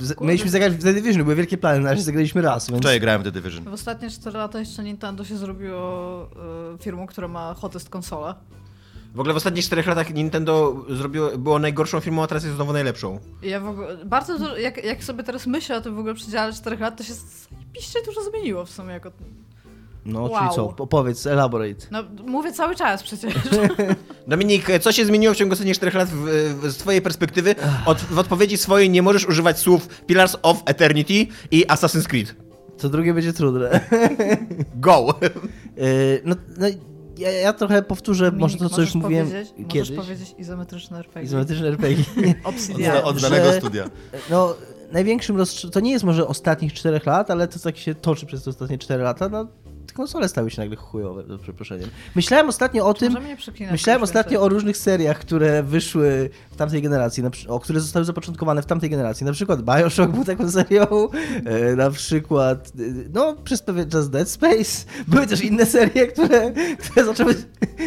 Z- 0.00 0.20
Mieliśmy 0.20 0.50
zagrać 0.50 0.72
w 0.72 0.82
The 0.82 0.92
Division, 0.92 1.22
były 1.22 1.34
wielkie 1.36 1.58
plany, 1.58 1.84
razie 1.90 2.02
zagraliśmy 2.02 2.42
raz, 2.42 2.68
więc... 2.70 2.80
Wczoraj 2.80 3.00
grałem 3.00 3.20
w 3.22 3.24
The 3.24 3.32
Division. 3.32 3.64
W 3.64 3.72
ostatnie 3.72 4.10
4 4.10 4.38
lata 4.38 4.58
jeszcze 4.60 4.82
Nintendo 4.84 5.24
się 5.24 5.36
zrobiło 5.36 6.22
y, 6.74 6.78
firmą, 6.82 7.06
która 7.06 7.28
ma 7.28 7.54
hottest 7.54 7.88
konsolę. 7.90 8.34
W 9.14 9.20
ogóle 9.20 9.34
w 9.34 9.36
ostatnich 9.36 9.64
czterech 9.64 9.86
latach 9.86 10.14
Nintendo 10.14 10.84
zrobiło, 10.88 11.38
było 11.38 11.58
najgorszą 11.58 12.00
firmą, 12.00 12.22
a 12.22 12.26
teraz 12.26 12.44
jest 12.44 12.56
znowu 12.56 12.72
najlepszą. 12.72 13.18
Ja 13.42 13.60
w 13.60 13.66
ogóle, 13.68 14.04
bardzo 14.04 14.38
dużo, 14.38 14.56
jak, 14.56 14.84
jak 14.84 15.04
sobie 15.04 15.22
teraz 15.24 15.46
myślę 15.46 15.76
o 15.76 15.80
tym 15.80 15.94
w 15.94 15.98
ogóle 15.98 16.14
przedziale 16.14 16.52
4 16.52 16.76
lat, 16.76 16.96
to 16.98 17.04
się 17.04 17.14
zajebiście 17.14 17.98
dużo 18.06 18.24
zmieniło 18.30 18.64
w 18.64 18.70
sumie. 18.70 18.92
Jako, 18.92 19.10
No, 20.06 20.22
Wow. 20.22 20.38
czyli 20.38 20.50
co? 20.56 20.74
Opowiedz, 20.78 21.26
elaborate. 21.26 21.86
no 21.90 22.02
mówię 22.26 22.52
cały 22.52 22.74
czas 22.76 23.02
przecież. 23.02 23.34
Dominik, 24.28 24.66
co 24.80 24.92
się 24.92 25.04
zmieniło 25.06 25.34
w 25.34 25.36
ciągu 25.36 25.52
ostatnich 25.52 25.76
czterech 25.76 25.94
lat 25.94 26.08
w, 26.08 26.24
w, 26.62 26.70
z 26.72 26.76
twojej 26.76 27.02
perspektywy? 27.02 27.54
Od, 27.86 27.98
w 28.00 28.18
odpowiedzi 28.18 28.56
swojej 28.56 28.90
nie 28.90 29.02
możesz 29.02 29.26
używać 29.28 29.58
słów 29.58 29.88
Pillars 30.06 30.36
of 30.42 30.62
Eternity 30.66 31.26
i 31.50 31.66
Assassin's 31.66 32.06
Creed. 32.06 32.34
Co 32.76 32.88
drugie 32.88 33.14
będzie 33.14 33.32
trudne. 33.32 33.80
Go! 34.76 35.18
Yy, 35.76 35.84
no, 36.24 36.34
no 36.58 36.66
ja, 37.18 37.30
ja 37.32 37.52
trochę 37.52 37.82
powtórzę 37.82 38.32
może 38.32 38.58
to, 38.58 38.68
co 38.68 38.80
już 38.80 38.94
Możesz 38.94 38.94
mówiłem 38.94 39.26
powiedzieć, 39.26 39.54
kiedyś. 39.68 39.90
Możesz 39.90 40.04
powiedzieć 40.06 40.34
izometryczne 40.38 40.98
RPG. 40.98 41.22
Izometryczne 41.22 41.66
RPG. 41.68 42.04
Obsidian. 42.44 42.96
Od, 42.96 43.04
od 43.04 43.20
danego 43.22 43.44
że- 43.52 43.58
studia. 43.58 43.90
No, 44.30 44.54
największym 44.92 45.36
rozstrz- 45.36 45.70
to 45.70 45.80
nie 45.80 45.90
jest 45.92 46.04
może 46.04 46.26
ostatnich 46.26 46.72
czterech 46.72 47.06
lat, 47.06 47.30
ale 47.30 47.48
to 47.48 47.58
tak 47.58 47.76
się 47.76 47.94
toczy 47.94 48.26
przez 48.26 48.44
te 48.44 48.50
ostatnie 48.50 48.78
cztery 48.78 49.02
lata, 49.02 49.28
no 49.28 49.46
konsole 49.94 50.28
stały 50.28 50.50
się 50.50 50.62
nagle 50.62 50.76
chujowe, 50.76 51.24
za 51.28 51.38
przeproszeniem. 51.38 51.90
Myślałem 52.14 52.48
ostatnio 52.48 52.86
o 52.86 52.94
tym, 52.94 53.16
myślałem 53.70 54.02
ostatnio 54.02 54.42
o 54.42 54.48
różnych 54.48 54.76
seriach, 54.76 55.18
które 55.18 55.62
wyszły 55.62 56.30
w 56.50 56.56
tamtej 56.56 56.82
generacji, 56.82 57.22
na, 57.22 57.30
o 57.48 57.60
które 57.60 57.80
zostały 57.80 58.04
zapoczątkowane 58.04 58.62
w 58.62 58.66
tamtej 58.66 58.90
generacji. 58.90 59.26
Na 59.26 59.32
przykład 59.32 59.62
Bioshock 59.62 60.12
był 60.12 60.24
taką 60.24 60.50
serią, 60.50 60.86
e, 61.44 61.76
na 61.76 61.90
przykład, 61.90 62.68
e, 62.68 62.82
no 63.14 63.36
przez 63.44 63.62
pewien 63.62 63.90
czas 63.90 64.10
Dead 64.10 64.28
Space. 64.28 64.84
Były 65.08 65.26
też 65.26 65.44
inne 65.44 65.66
serie, 65.66 66.06
które, 66.06 66.52
które, 66.78 67.06
zaczęły, 67.06 67.34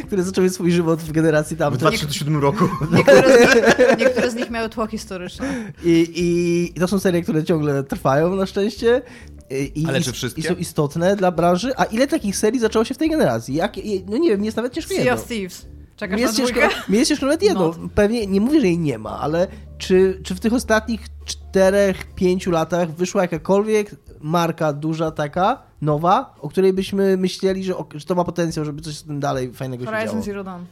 które 0.08 0.24
zaczęły 0.24 0.50
swój 0.50 0.72
żywot 0.72 1.00
w 1.00 1.12
generacji 1.12 1.56
W 1.56 1.60
tamtej. 1.60 1.80
2007 1.80 2.42
roku. 2.42 2.70
Niektóre 2.92 3.48
z, 3.52 3.56
nich, 3.56 3.66
niektóre 4.00 4.32
z 4.32 4.36
nich 4.36 4.50
miały 4.50 4.70
tło 4.70 4.88
historyczne. 4.88 5.74
I, 5.84 6.74
I 6.76 6.80
to 6.80 6.88
są 6.88 7.00
serie, 7.00 7.22
które 7.22 7.44
ciągle 7.44 7.84
trwają 7.84 8.36
na 8.36 8.46
szczęście. 8.46 9.02
I, 9.76 9.86
Ale 9.88 10.02
czy 10.02 10.12
wszystkie? 10.12 10.42
I 10.42 10.46
są 10.46 10.56
istotne 10.56 11.16
dla 11.16 11.32
branży. 11.32 11.72
A 11.78 11.84
ile 11.84 12.08
takich 12.08 12.38
serii 12.38 12.60
zaczęło 12.60 12.86
się 12.86 12.94
w 12.94 12.98
tej 12.98 13.10
generacji? 13.10 13.56
Jak, 13.56 13.78
i- 13.78 14.06
no 14.10 14.18
nie 14.18 14.30
wiem, 14.30 14.44
jest 14.46 14.58
nawet 14.58 14.74
ciężko 14.74 14.94
Sea 14.94 15.04
jedno. 15.04 15.14
of 15.22 15.28
Thieves. 15.28 15.66
Czekasz 15.96 16.16
Mi 16.18 16.22
na 16.22 16.28
jest, 16.28 16.38
ciężko, 16.40 16.60
mi 16.90 16.98
jest 16.98 17.10
ciężko 17.10 17.26
nawet 17.26 17.44
jedno. 17.44 17.60
Not. 17.68 17.78
Pewnie 17.96 18.28
nie 18.28 18.42
mówię, 18.42 18.62
że 18.62 18.68
jej 18.68 18.78
nie 18.80 18.98
ma, 18.98 19.20
ale 19.20 19.48
czy, 19.78 20.22
czy 20.24 20.36
w 20.36 20.40
tych 20.40 20.54
ostatnich 20.54 21.02
czterech, 21.26 22.14
pięciu 22.16 22.52
latach 22.52 22.92
wyszła 22.92 23.22
jakakolwiek 23.22 23.92
marka 24.22 24.74
duża 24.74 25.12
taka, 25.12 25.64
nowa, 25.82 26.36
o 26.42 26.50
której 26.50 26.74
byśmy 26.74 27.18
myśleli, 27.18 27.64
że, 27.64 27.74
że 27.96 28.06
to 28.06 28.16
ma 28.16 28.24
potencjał, 28.24 28.66
żeby 28.66 28.82
coś 28.82 28.98
z 28.98 29.04
tym 29.04 29.20
dalej 29.20 29.54
fajnego 29.54 29.86
się 29.86 29.92
Horizon 29.92 30.12
działo? 30.14 30.24
Zero 30.24 30.44
Dawn. 30.44 30.64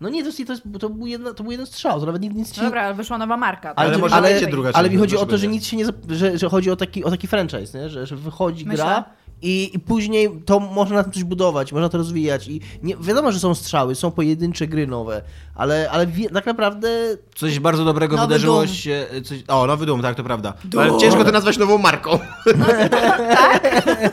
No 0.00 0.08
nie, 0.08 0.22
to, 0.22 0.26
jest, 0.26 0.46
to, 0.46 0.52
jest, 0.52 0.62
to, 0.80 0.90
był 0.90 1.06
jedno, 1.06 1.34
to 1.34 1.42
był 1.42 1.52
jeden 1.52 1.66
strzał, 1.66 2.00
to 2.00 2.06
nawet 2.06 2.22
nic 2.22 2.54
się 2.54 2.62
No 2.62 2.68
dobra, 2.68 2.82
ale 2.82 2.94
wyszła 2.94 3.18
nowa 3.18 3.36
marka. 3.36 3.74
Ale 3.76 3.90
tak? 3.90 4.00
może 4.00 4.14
ale, 4.14 4.40
druga 4.40 4.70
ale 4.72 4.90
mi 4.90 4.96
chodzi 4.96 5.16
o 5.16 5.26
to, 5.26 5.38
że 5.38 5.46
nic 5.46 5.66
się 5.66 5.76
nie. 5.76 5.84
Że, 6.08 6.38
że 6.38 6.48
chodzi 6.48 6.70
o 6.70 6.76
taki, 6.76 7.04
o 7.04 7.10
taki 7.10 7.26
franchise, 7.26 7.78
nie? 7.78 7.88
Że, 7.88 8.06
że 8.06 8.16
wychodzi 8.16 8.66
Myślę. 8.66 8.84
gra 8.84 9.04
I, 9.42 9.70
I 9.74 9.78
później 9.78 10.30
to 10.46 10.60
można 10.60 10.96
na 10.96 11.02
tym 11.02 11.12
coś 11.12 11.24
budować, 11.24 11.72
można 11.72 11.88
to 11.88 11.98
rozwijać. 11.98 12.48
I 12.48 12.60
nie, 12.82 12.96
wiadomo, 12.96 13.32
że 13.32 13.38
są 13.38 13.54
strzały, 13.54 13.94
są 13.94 14.10
pojedyncze 14.10 14.66
gry 14.66 14.86
nowe, 14.86 15.22
ale, 15.54 15.90
ale 15.90 16.06
wie, 16.06 16.30
tak 16.30 16.46
naprawdę 16.46 16.88
Coś 17.34 17.60
bardzo 17.60 17.84
dobrego 17.84 18.16
Nowy 18.16 18.28
wydarzyło 18.28 18.56
Doom. 18.56 18.68
się. 18.68 19.06
Coś, 19.24 19.38
o, 19.48 19.66
nowy 19.66 19.86
Doom, 19.86 20.02
tak, 20.02 20.16
to 20.16 20.24
prawda. 20.24 20.54
Ale 20.78 20.98
ciężko 20.98 21.24
to 21.24 21.32
nazwać 21.32 21.58
nową 21.58 21.78
marką. 21.78 22.18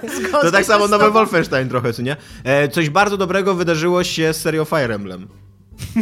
To 0.02 0.30
Zgodzę 0.30 0.52
tak 0.52 0.62
się 0.62 0.68
samo 0.68 0.88
nowy. 0.88 1.12
Wolfenstein 1.12 1.70
trochę, 1.70 1.94
co 1.94 2.02
nie? 2.02 2.16
E, 2.44 2.68
coś 2.68 2.90
bardzo 2.90 3.18
dobrego 3.18 3.56
wydarzyło 3.56 4.04
się 4.04 4.34
z 4.34 4.42
serią 4.42 4.66
Fire 4.66 4.96
Emblem. 4.96 5.28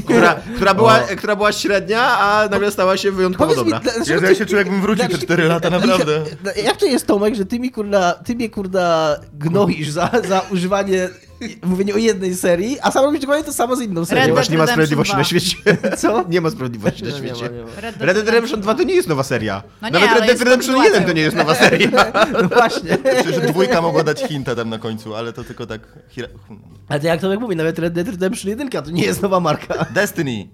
Która, 0.04 0.36
która, 0.56 0.74
była, 0.74 1.00
która 1.00 1.36
była 1.36 1.52
średnia, 1.52 2.18
a 2.20 2.48
nagle 2.50 2.72
stała 2.72 2.98
się 2.98 3.12
wyjątkowo 3.12 3.54
Powiedz 3.54 3.66
mi, 3.66 3.72
dobra. 3.72 3.92
dlaczego 3.94 4.14
Jezu, 4.14 4.26
ja 4.26 4.36
się 4.36 4.46
czuję, 4.46 4.58
jakbym 4.58 4.82
wrócił 4.82 5.08
te 5.08 5.18
4 5.18 5.44
lata, 5.44 5.70
naprawdę. 5.80 6.24
Jak 6.64 6.78
to 6.78 6.86
jest, 6.86 7.08
Tomek, 7.08 7.36
że 7.36 7.46
ty 7.46 7.60
mi 7.60 7.72
kurda, 7.72 8.14
ty 8.14 8.36
mnie 8.36 8.50
kurda 8.50 9.16
gnoisz 9.34 9.90
za, 9.90 10.12
za 10.28 10.42
używanie, 10.52 11.10
mówienie 11.64 11.94
o 11.94 11.98
jednej 11.98 12.36
serii, 12.36 12.78
a 12.82 12.92
sam 12.92 13.06
robisz 13.06 13.22
dokładnie 13.22 13.44
to 13.46 13.54
samo 13.54 13.76
z 13.76 13.82
inną 13.82 14.06
serią. 14.06 14.22
Dead 14.22 14.28
Ponieważ 14.30 14.50
nie 14.50 14.58
ma 14.58 14.68
sprawiedliwości 14.68 15.12
2. 15.14 15.18
na 15.18 15.24
świecie. 15.24 15.58
Co? 15.98 16.26
Nie 16.30 16.42
ma 16.42 16.50
sprawiedliwości 16.50 17.04
na 17.04 17.10
Nie, 17.10 17.16
nie 17.22 17.30
ma, 17.30 17.36
świecie. 17.36 17.54
nie 17.56 17.64
ma. 17.64 17.82
Red 17.82 17.96
Red 18.00 18.18
Dead 18.18 18.26
Redemption 18.28 18.62
2 18.62 18.76
to 18.76 18.84
nie 18.84 18.96
jest 18.96 19.08
nowa 19.08 19.24
seria. 19.24 19.64
No 19.82 19.90
nie, 19.90 20.00
Nawet 20.00 20.20
Red 20.20 20.28
Dead 20.28 20.40
Redemption 20.42 20.84
1 20.84 21.04
to 21.06 21.12
nie 21.14 21.22
jest 21.22 21.36
nowa 21.38 21.56
seria. 21.56 21.90
No 22.42 22.48
właśnie. 22.48 22.98
Przecież 23.24 23.40
dwójka 23.40 23.82
mogła 23.82 24.04
dać 24.04 24.22
hinta 24.22 24.56
tam 24.56 24.70
na 24.70 24.80
końcu, 24.80 25.16
ale 25.16 25.34
to 25.34 25.44
tylko 25.44 25.66
tak... 25.66 25.82
Ale 26.90 27.00
to 27.00 27.08
jak 27.08 27.22
Tomek 27.22 27.40
mówi, 27.40 27.56
nawet 27.56 27.80
Red 27.80 27.94
Dead 27.94 28.08
Redemption 28.08 28.50
1 28.50 28.70
to 28.70 28.92
nie 28.92 29.04
jest 29.06 29.22
nowa 29.22 29.40
marka. 29.40 29.86
Destiny. 29.94 30.48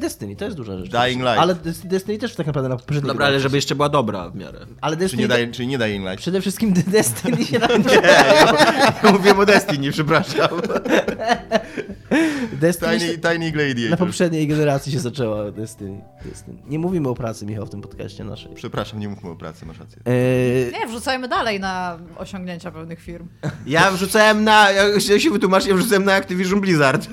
Destiny, 0.00 0.36
to 0.36 0.44
jest 0.44 0.56
duża 0.56 0.78
rzecz. 0.78 0.90
Dying 0.90 1.22
Light. 1.22 1.38
Ale 1.38 1.54
Des- 1.54 1.86
Destiny 1.86 2.18
też 2.18 2.34
tak 2.34 2.46
naprawdę 2.46 2.68
na 2.68 2.76
poprzedniej 2.76 3.08
Dobra, 3.08 3.26
ale 3.26 3.40
żeby 3.40 3.56
jeszcze 3.56 3.74
była 3.74 3.88
dobra 3.88 4.30
w 4.30 4.36
miarę. 4.36 4.58
Ale 4.80 4.96
Czy 4.96 5.00
Destiny... 5.00 5.22
nie, 5.22 5.28
daje, 5.28 5.46
nie 5.66 5.78
Dying 5.78 6.04
Light. 6.04 6.18
Przede 6.18 6.40
wszystkim 6.40 6.72
Destiny 6.72 7.44
się 7.44 7.58
na... 7.66 7.66
Nie, 7.66 7.94
ja, 7.94 8.26
ja 9.02 9.12
mówiłem 9.12 9.38
o 9.38 9.46
Destiny, 9.46 9.92
przepraszam. 9.92 10.48
Destiny 12.52 13.00
się... 13.00 13.06
Tiny, 13.06 13.18
tiny 13.32 13.46
Na 13.46 13.52
Gladiator. 13.52 13.98
poprzedniej 13.98 14.46
generacji 14.48 14.92
się 14.92 15.00
zaczęła 15.00 15.50
Destiny. 15.50 16.00
Destiny. 16.24 16.56
Nie 16.66 16.78
mówimy 16.78 17.08
o 17.08 17.14
pracy, 17.14 17.46
Michał, 17.46 17.66
w 17.66 17.70
tym 17.70 17.80
podcaście 17.80 18.24
naszej. 18.24 18.54
Przepraszam, 18.54 19.00
nie 19.00 19.08
mówmy 19.08 19.30
o 19.30 19.36
pracy, 19.36 19.66
masz 19.66 19.78
rację. 19.78 19.98
Eee, 20.04 20.72
Nie, 20.72 20.86
wrzucajmy 20.86 21.28
dalej 21.28 21.60
na 21.60 21.98
osiągnięcia 22.16 22.70
pewnych 22.70 23.00
firm. 23.00 23.28
Ja 23.66 23.90
wrzucałem 23.90 24.44
na, 24.44 24.70
ja 24.70 25.00
się 25.20 25.30
wytłumaczę, 25.30 25.68
ja 25.68 25.74
wrzucałem 25.74 26.04
na 26.04 26.12
Activision 26.14 26.60
Blizzard. 26.60 27.08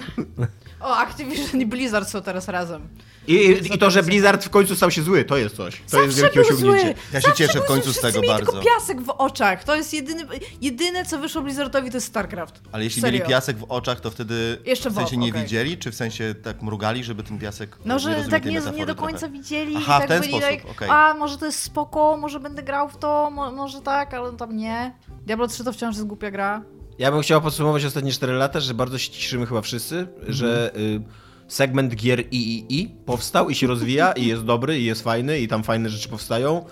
O, 0.83 0.97
Activision 0.97 1.61
i 1.61 1.65
Blizzard 1.65 2.09
są 2.09 2.21
teraz 2.21 2.47
razem. 2.47 2.87
I, 3.27 3.33
i, 3.35 3.73
I 3.75 3.77
to, 3.77 3.91
że 3.91 4.03
Blizzard 4.03 4.43
w 4.45 4.49
końcu 4.49 4.75
stał 4.75 4.91
się 4.91 5.01
zły, 5.01 5.23
to 5.25 5.37
jest 5.37 5.55
coś. 5.55 5.81
To 5.91 6.01
jest 6.03 6.15
Zawsze 6.17 6.21
wielkie 6.21 6.51
był 6.51 6.57
osiągnięcie. 6.71 6.81
Zły. 6.93 6.95
Ja 7.13 7.21
się 7.21 7.27
Zawsze 7.27 7.47
cieszę 7.47 7.61
w 7.61 7.65
końcu 7.65 7.93
z 7.93 7.99
tego 8.01 8.19
mieli 8.21 8.27
bardzo. 8.33 8.51
tylko 8.51 8.65
piasek 8.65 9.01
w 9.01 9.09
oczach. 9.09 9.63
To 9.63 9.75
jest 9.75 9.93
jedyny, 9.93 10.23
jedyne, 10.61 11.05
co 11.05 11.19
wyszło 11.19 11.41
Blizzardowi, 11.41 11.89
to 11.91 11.97
jest 11.97 12.07
StarCraft. 12.07 12.61
Ale 12.71 12.83
jeśli 12.83 13.01
Serio. 13.01 13.19
mieli 13.19 13.29
piasek 13.29 13.57
w 13.57 13.63
oczach, 13.69 13.99
to 14.01 14.11
wtedy 14.11 14.57
Jeszcze 14.65 14.89
w 14.89 14.95
sensie 14.95 15.17
nie 15.17 15.29
okej. 15.29 15.41
widzieli, 15.41 15.77
czy 15.77 15.91
w 15.91 15.95
sensie 15.95 16.35
tak 16.43 16.61
mrugali, 16.61 17.03
żeby 17.03 17.23
ten 17.23 17.39
piasek... 17.39 17.77
No, 17.85 17.99
że 17.99 18.25
tak 18.29 18.45
nie, 18.45 18.51
metafory 18.51 18.77
nie 18.77 18.85
do 18.85 18.95
trochę. 18.95 19.11
końca 19.11 19.29
widzieli 19.29 19.73
Aha, 19.77 19.93
i 19.93 19.97
w 19.97 19.99
tak 19.99 20.07
ten 20.07 20.19
byli 20.21 20.31
sposób, 20.33 20.49
like, 20.51 20.69
okej. 20.71 20.89
a 20.89 21.13
może 21.13 21.37
to 21.37 21.45
jest 21.45 21.59
spoko, 21.59 22.17
może 22.17 22.39
będę 22.39 22.63
grał 22.63 22.89
w 22.89 22.97
to, 22.97 23.31
mo 23.31 23.51
może 23.51 23.81
tak, 23.81 24.13
ale 24.13 24.31
tam 24.37 24.57
nie. 24.57 24.93
Diablo 25.25 25.47
3 25.47 25.63
to 25.63 25.73
wciąż 25.73 25.95
jest 25.95 26.07
głupia 26.07 26.31
gra. 26.31 26.61
Ja 26.99 27.11
bym 27.11 27.21
chciał 27.21 27.41
podsumować 27.41 27.85
ostatnie 27.85 28.11
4 28.11 28.33
lata, 28.33 28.59
że 28.59 28.73
bardzo 28.73 28.97
się 28.97 29.11
cieszymy 29.11 29.45
chyba 29.45 29.61
wszyscy, 29.61 30.07
że 30.27 30.71
y, 30.77 31.01
segment 31.47 31.95
gier 31.95 32.23
III 32.31 32.95
powstał 33.05 33.49
i 33.49 33.55
się 33.55 33.67
rozwija 33.67 34.11
i 34.11 34.27
jest 34.27 34.43
dobry 34.43 34.79
i 34.79 34.85
jest 34.85 35.03
fajny 35.03 35.39
i 35.39 35.47
tam 35.47 35.63
fajne 35.63 35.89
rzeczy 35.89 36.09
powstają 36.09 36.65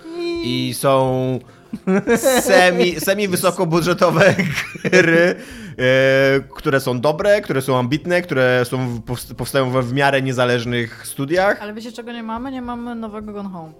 i 0.43 0.73
są 0.77 1.39
semi, 2.41 2.95
semi 3.09 3.27
wysokobudżetowe 3.27 4.35
gry, 4.91 5.35
e, 5.77 6.39
które 6.55 6.79
są 6.79 7.01
dobre, 7.01 7.41
które 7.41 7.61
są 7.61 7.79
ambitne, 7.79 8.21
które 8.21 8.65
są, 8.65 8.89
w- 8.95 9.01
powst- 9.01 9.33
powstają 9.33 9.69
we 9.69 9.81
w 9.81 9.93
miarę 9.93 10.21
niezależnych 10.21 11.07
studiach. 11.07 11.61
Ale 11.61 11.73
wiecie 11.73 11.91
czego 11.91 12.11
nie 12.11 12.23
mamy? 12.23 12.51
Nie 12.51 12.61
mamy 12.61 12.95
nowego 12.95 13.33
Gone 13.33 13.49
Home. 13.49 13.73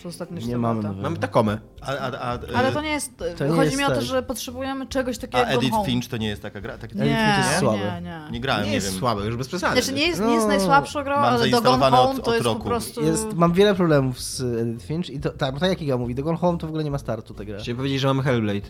Przez 0.00 0.12
ostatnie 0.14 0.34
Nie 0.36 0.40
4 0.42 0.58
mamy 0.58 0.76
lata. 0.76 0.88
nowego. 0.88 1.02
Mamy 1.08 1.16
takomę. 1.18 1.58
A, 1.80 1.86
a, 1.98 2.12
a, 2.18 2.38
Ale 2.56 2.72
to 2.72 2.80
nie 2.82 2.88
jest. 2.90 3.16
To 3.38 3.44
nie 3.44 3.50
chodzi 3.50 3.64
jest 3.64 3.78
mi 3.78 3.84
o 3.84 3.90
to, 3.90 4.02
że 4.02 4.22
potrzebujemy 4.22 4.86
czegoś 4.86 5.18
takiego 5.18 5.38
a 5.38 5.40
jak 5.40 5.48
Gone 5.48 5.58
Edith 5.58 5.74
Home. 5.74 5.86
Finch 5.86 6.06
to 6.08 6.16
nie 6.16 6.28
jest 6.28 6.42
taka 6.42 6.60
gra? 6.60 6.78
Tak, 6.78 6.94
Nie, 6.94 7.02
Edith 7.02 7.18
Finch 7.34 7.46
jest 7.48 7.58
słabe. 7.60 7.78
nie, 7.78 8.00
nie. 8.02 8.20
Nie 8.32 8.40
grałem, 8.40 8.62
Nie 8.64 8.68
nie, 8.68 8.74
jest 8.74 8.90
wiem. 8.90 8.98
słabe, 8.98 9.26
już 9.26 9.36
bez 9.36 9.48
przesady. 9.48 9.82
Znaczy 9.82 9.98
nie 10.00 10.06
jest, 10.06 10.20
nie 10.20 10.32
jest 10.34 10.42
No, 10.46 10.48
najsłabszą 10.48 11.02
grą, 11.04 11.14
mam 11.16 11.24
ale 11.24 11.32
do 11.32 11.38
Gone 11.38 11.50
zainstalowane 11.50 11.96
Home 11.96 12.10
od- 12.10 12.16
to 12.24 12.30
od 12.30 12.34
jest 12.34 12.44
po 12.46 12.52
roku. 12.54 12.64
prostu... 12.64 13.02
jest, 13.04 13.34
mam 13.34 13.52
wiele 13.52 13.74
problemów 13.74 14.20
z 14.20 14.40
Edith 14.40 14.86
Finch 14.86 15.10
i 15.10 15.20
to, 15.20 15.30
tak, 15.30 15.60
tak 15.60 15.68
jak 15.70 15.82
Iga 15.82 15.96
mówi, 15.96 16.14
The 16.14 16.22
Gone 16.22 16.38
Home 16.38 16.58
to 16.58 16.66
w 16.66 16.70
ogóle 16.70 16.84
nie 16.84 16.90
ma 16.90 16.98
startu 16.98 17.34
ta 17.34 17.44
gra. 17.44 17.58
Chciałem 17.58 17.76
powiedzieć, 17.76 18.00
że 18.00 18.06
mamy 18.08 18.22
Hellblade. 18.22 18.68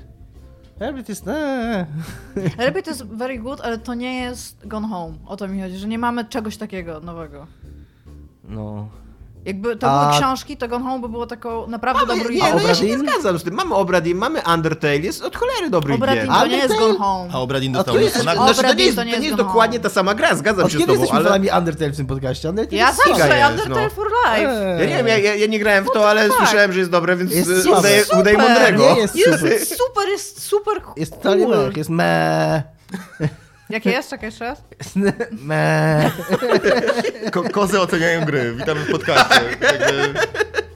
Herbert 0.78 1.08
jest... 1.08 1.28
Eee. 1.28 1.86
Jest 2.86 3.02
very 3.06 3.38
good, 3.38 3.60
ale 3.60 3.78
to 3.78 3.94
nie 3.94 4.14
jest 4.22 4.66
Gone 4.66 4.88
Home. 4.88 5.14
O 5.26 5.36
to 5.36 5.48
mi 5.48 5.62
chodzi, 5.62 5.76
że 5.76 5.88
nie 5.88 5.98
mamy 5.98 6.24
czegoś 6.24 6.56
takiego 6.56 7.00
nowego. 7.00 7.46
No... 8.44 8.88
Jakby 9.44 9.76
to 9.76 9.90
A- 9.90 10.06
były 10.08 10.20
książki, 10.20 10.56
to 10.56 10.68
Gone 10.68 10.84
Home 10.84 10.98
by 11.00 11.08
było 11.08 11.26
taką 11.26 11.66
naprawdę 11.66 12.06
dobrą 12.06 12.30
Nie, 12.30 12.40
no 12.54 12.60
ja 12.68 12.74
się 12.74 12.84
nie 12.86 12.94
Obradin? 12.94 12.98
zgadzam 13.12 13.38
z 13.38 13.42
tym. 13.44 13.54
Mamy 13.54 13.74
Obradin, 13.74 14.16
mamy 14.18 14.42
Undertale, 14.54 14.96
jest 14.96 15.22
od 15.22 15.36
cholery 15.36 15.70
dobrych 15.70 15.96
Obradin 15.96 16.22
gier. 16.26 16.32
to 16.32 16.46
nie 16.46 16.56
jest? 16.56 16.78
Gone 16.78 16.98
Home. 16.98 17.30
A 17.32 17.38
Obradin 17.40 17.72
dostał 17.72 17.94
to 17.94 18.00
jest- 18.00 18.16
mnóstwo 18.22 18.44
Znaczy, 18.54 18.62
to 18.62 18.74
nie 18.74 18.84
jest, 18.84 18.96
to 18.96 19.04
nie 19.04 19.16
to 19.16 19.22
jest 19.22 19.36
dokładnie 19.36 19.78
Home. 19.78 19.88
ta 19.88 19.94
sama 19.94 20.14
gra, 20.14 20.34
zgadzam 20.34 20.64
Od 20.64 20.72
się 20.72 20.78
z 20.78 20.86
tobą, 20.86 21.06
ale... 21.12 21.24
fanami 21.24 21.48
Undertale 21.58 21.90
w 21.90 21.96
tym 21.96 22.06
podcaście? 22.06 22.48
Undertale 22.48 22.76
Ja 22.78 22.92
zawsze 22.92 23.10
jest, 23.38 23.50
Undertale 23.50 23.84
no. 23.84 23.90
for 23.90 24.06
Life. 24.06 24.50
Eee. 24.50 24.80
Ja 24.80 24.86
nie 24.86 24.96
wiem, 24.96 25.06
ja, 25.08 25.18
ja, 25.18 25.34
ja 25.34 25.46
nie 25.46 25.58
grałem 25.58 25.84
w 25.84 25.88
to, 25.94 26.08
ale 26.10 26.28
słyszałem, 26.30 26.72
że 26.72 26.78
jest 26.78 26.90
dobre, 26.90 27.16
więc 27.16 27.34
Jest 27.34 27.62
słabe. 27.62 27.78
udaję, 27.78 28.04
udaję 28.20 28.36
Super. 28.36 28.50
mądrego. 28.50 28.94
Nie 28.94 29.00
jest 29.00 29.14
super. 29.24 29.52
Jest 29.52 29.76
super, 29.76 30.08
jest 30.08 30.42
super 30.42 30.80
Jest 30.96 31.12
totalnie 31.12 31.48
mech, 31.48 31.76
jest 31.76 31.90
me. 31.90 32.62
Jakie 33.70 33.90
jest? 33.90 34.10
Czekaj 34.10 34.26
jeszcze 34.26 34.44
raz. 34.44 34.62
Ko 37.32 37.42
kozy 37.42 37.80
oceniają 37.80 38.24
gry. 38.24 38.54
Witamy 38.54 38.80
w 38.80 38.90
podcaście. 38.90 39.40
Jakby... 39.62 40.20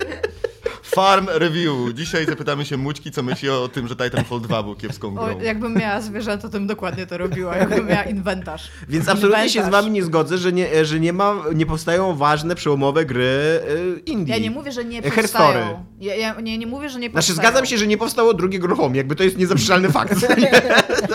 Farm 0.95 1.27
Review. 1.29 1.95
Dzisiaj 1.95 2.27
zapytamy 2.27 2.65
się 2.65 2.77
Mućki, 2.77 3.11
co 3.11 3.23
myśli 3.23 3.51
o 3.51 3.69
tym, 3.69 3.89
że 3.89 3.97
Titanfall 3.97 4.41
2 4.41 4.63
był 4.63 4.75
kiepską 4.75 5.09
O, 5.09 5.11
grą. 5.27 5.41
jakbym 5.41 5.75
miała 5.75 6.01
zwierzę, 6.01 6.39
to 6.39 6.49
tym 6.49 6.67
dokładnie 6.67 7.07
to 7.07 7.19
robiła. 7.19 7.57
Jakbym 7.57 7.87
miała 7.87 8.03
inwentarz. 8.03 8.69
Więc 8.89 9.09
absolutnie 9.09 9.49
się 9.49 9.65
z 9.65 9.69
wami 9.69 9.91
nie 9.91 10.03
zgodzę, 10.03 10.39
że 10.39 10.53
nie, 10.53 10.85
że 10.85 11.01
nie, 11.01 11.13
ma, 11.13 11.35
nie 11.55 11.67
powstają 11.67 12.15
ważne, 12.15 12.55
przełomowe 12.55 13.05
gry 13.05 13.25
y, 13.25 14.03
indie. 14.07 14.35
Ja 14.35 14.41
nie 14.41 14.51
mówię, 14.51 14.73
że 14.73 14.85
nie 14.85 15.03
powstają. 15.03 15.85
Ja, 16.01 16.15
ja 16.17 16.41
nie, 16.41 16.59
nie 16.59 16.67
mówię, 16.67 16.89
że 16.89 16.99
nie 16.99 17.11
Znaczy, 17.11 17.27
powstają. 17.27 17.37
zgadzam 17.51 17.67
się, 17.67 17.79
że 17.79 17.87
nie 17.87 17.99
powstało 17.99 18.35
drugie 18.35 18.59
Gone 18.59 18.77
Home, 18.77 18.97
jakby 18.97 19.17
to 19.17 19.25
jest 19.25 19.39
niezaprzeczalny 19.39 19.93
fakt. 19.99 20.15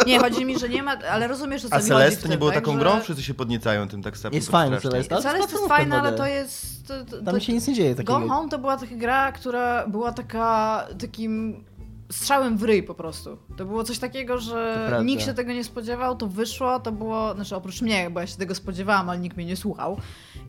Nie, 0.07 0.19
chodzi 0.19 0.45
mi, 0.45 0.59
że 0.59 0.69
nie 0.69 0.83
ma, 0.83 0.98
ale 1.12 1.27
rozumiesz, 1.27 1.65
o 1.65 1.69
co 1.69 1.75
A 1.75 1.77
mi 1.77 1.81
chodzi 1.81 1.91
w 1.91 1.98
Celeste 1.98 2.21
tym, 2.21 2.31
nie 2.31 2.38
było 2.38 2.50
tak, 2.51 2.59
taką 2.59 2.74
że... 2.74 2.79
grą? 2.79 3.01
Wszyscy 3.01 3.24
się 3.24 3.33
podniecają 3.33 3.88
tym 3.88 4.03
tak 4.03 4.17
strasznie. 4.17 4.38
Jest 4.38 4.51
fajny 4.51 4.79
strasznie. 4.79 5.03
Celeste. 5.03 5.29
Celeste 5.29 5.55
jest 5.55 5.67
fajna, 5.67 6.01
ale 6.01 6.12
2D. 6.12 6.17
to 6.17 6.27
jest... 6.27 6.79
To, 6.88 7.05
to, 7.05 7.24
Tam 7.24 7.39
się 7.39 7.53
nic 7.53 7.67
nie 7.67 7.74
dzieje 7.74 7.95
takiego. 7.95 8.13
Gone 8.13 8.27
Home 8.27 8.50
to 8.50 8.57
była 8.57 8.77
taka 8.77 8.95
gra, 8.95 9.31
która 9.31 9.68
była 9.88 10.11
taka, 10.11 10.85
takim 10.99 11.63
strzałem 12.11 12.57
w 12.57 12.63
ryj 12.63 12.83
po 12.83 12.93
prostu. 12.93 13.37
To 13.57 13.65
było 13.65 13.83
coś 13.83 13.99
takiego, 13.99 14.37
że 14.37 14.89
nikt 15.05 15.25
się 15.25 15.33
tego 15.33 15.53
nie 15.53 15.63
spodziewał, 15.63 16.15
to 16.15 16.27
wyszło, 16.27 16.79
to 16.79 16.91
było, 16.91 17.33
znaczy 17.35 17.55
oprócz 17.55 17.81
mnie, 17.81 18.09
bo 18.09 18.19
ja 18.19 18.27
się 18.27 18.37
tego 18.37 18.55
spodziewałam, 18.55 19.09
ale 19.09 19.19
nikt 19.19 19.37
mnie 19.37 19.45
nie 19.45 19.57
słuchał. 19.57 19.97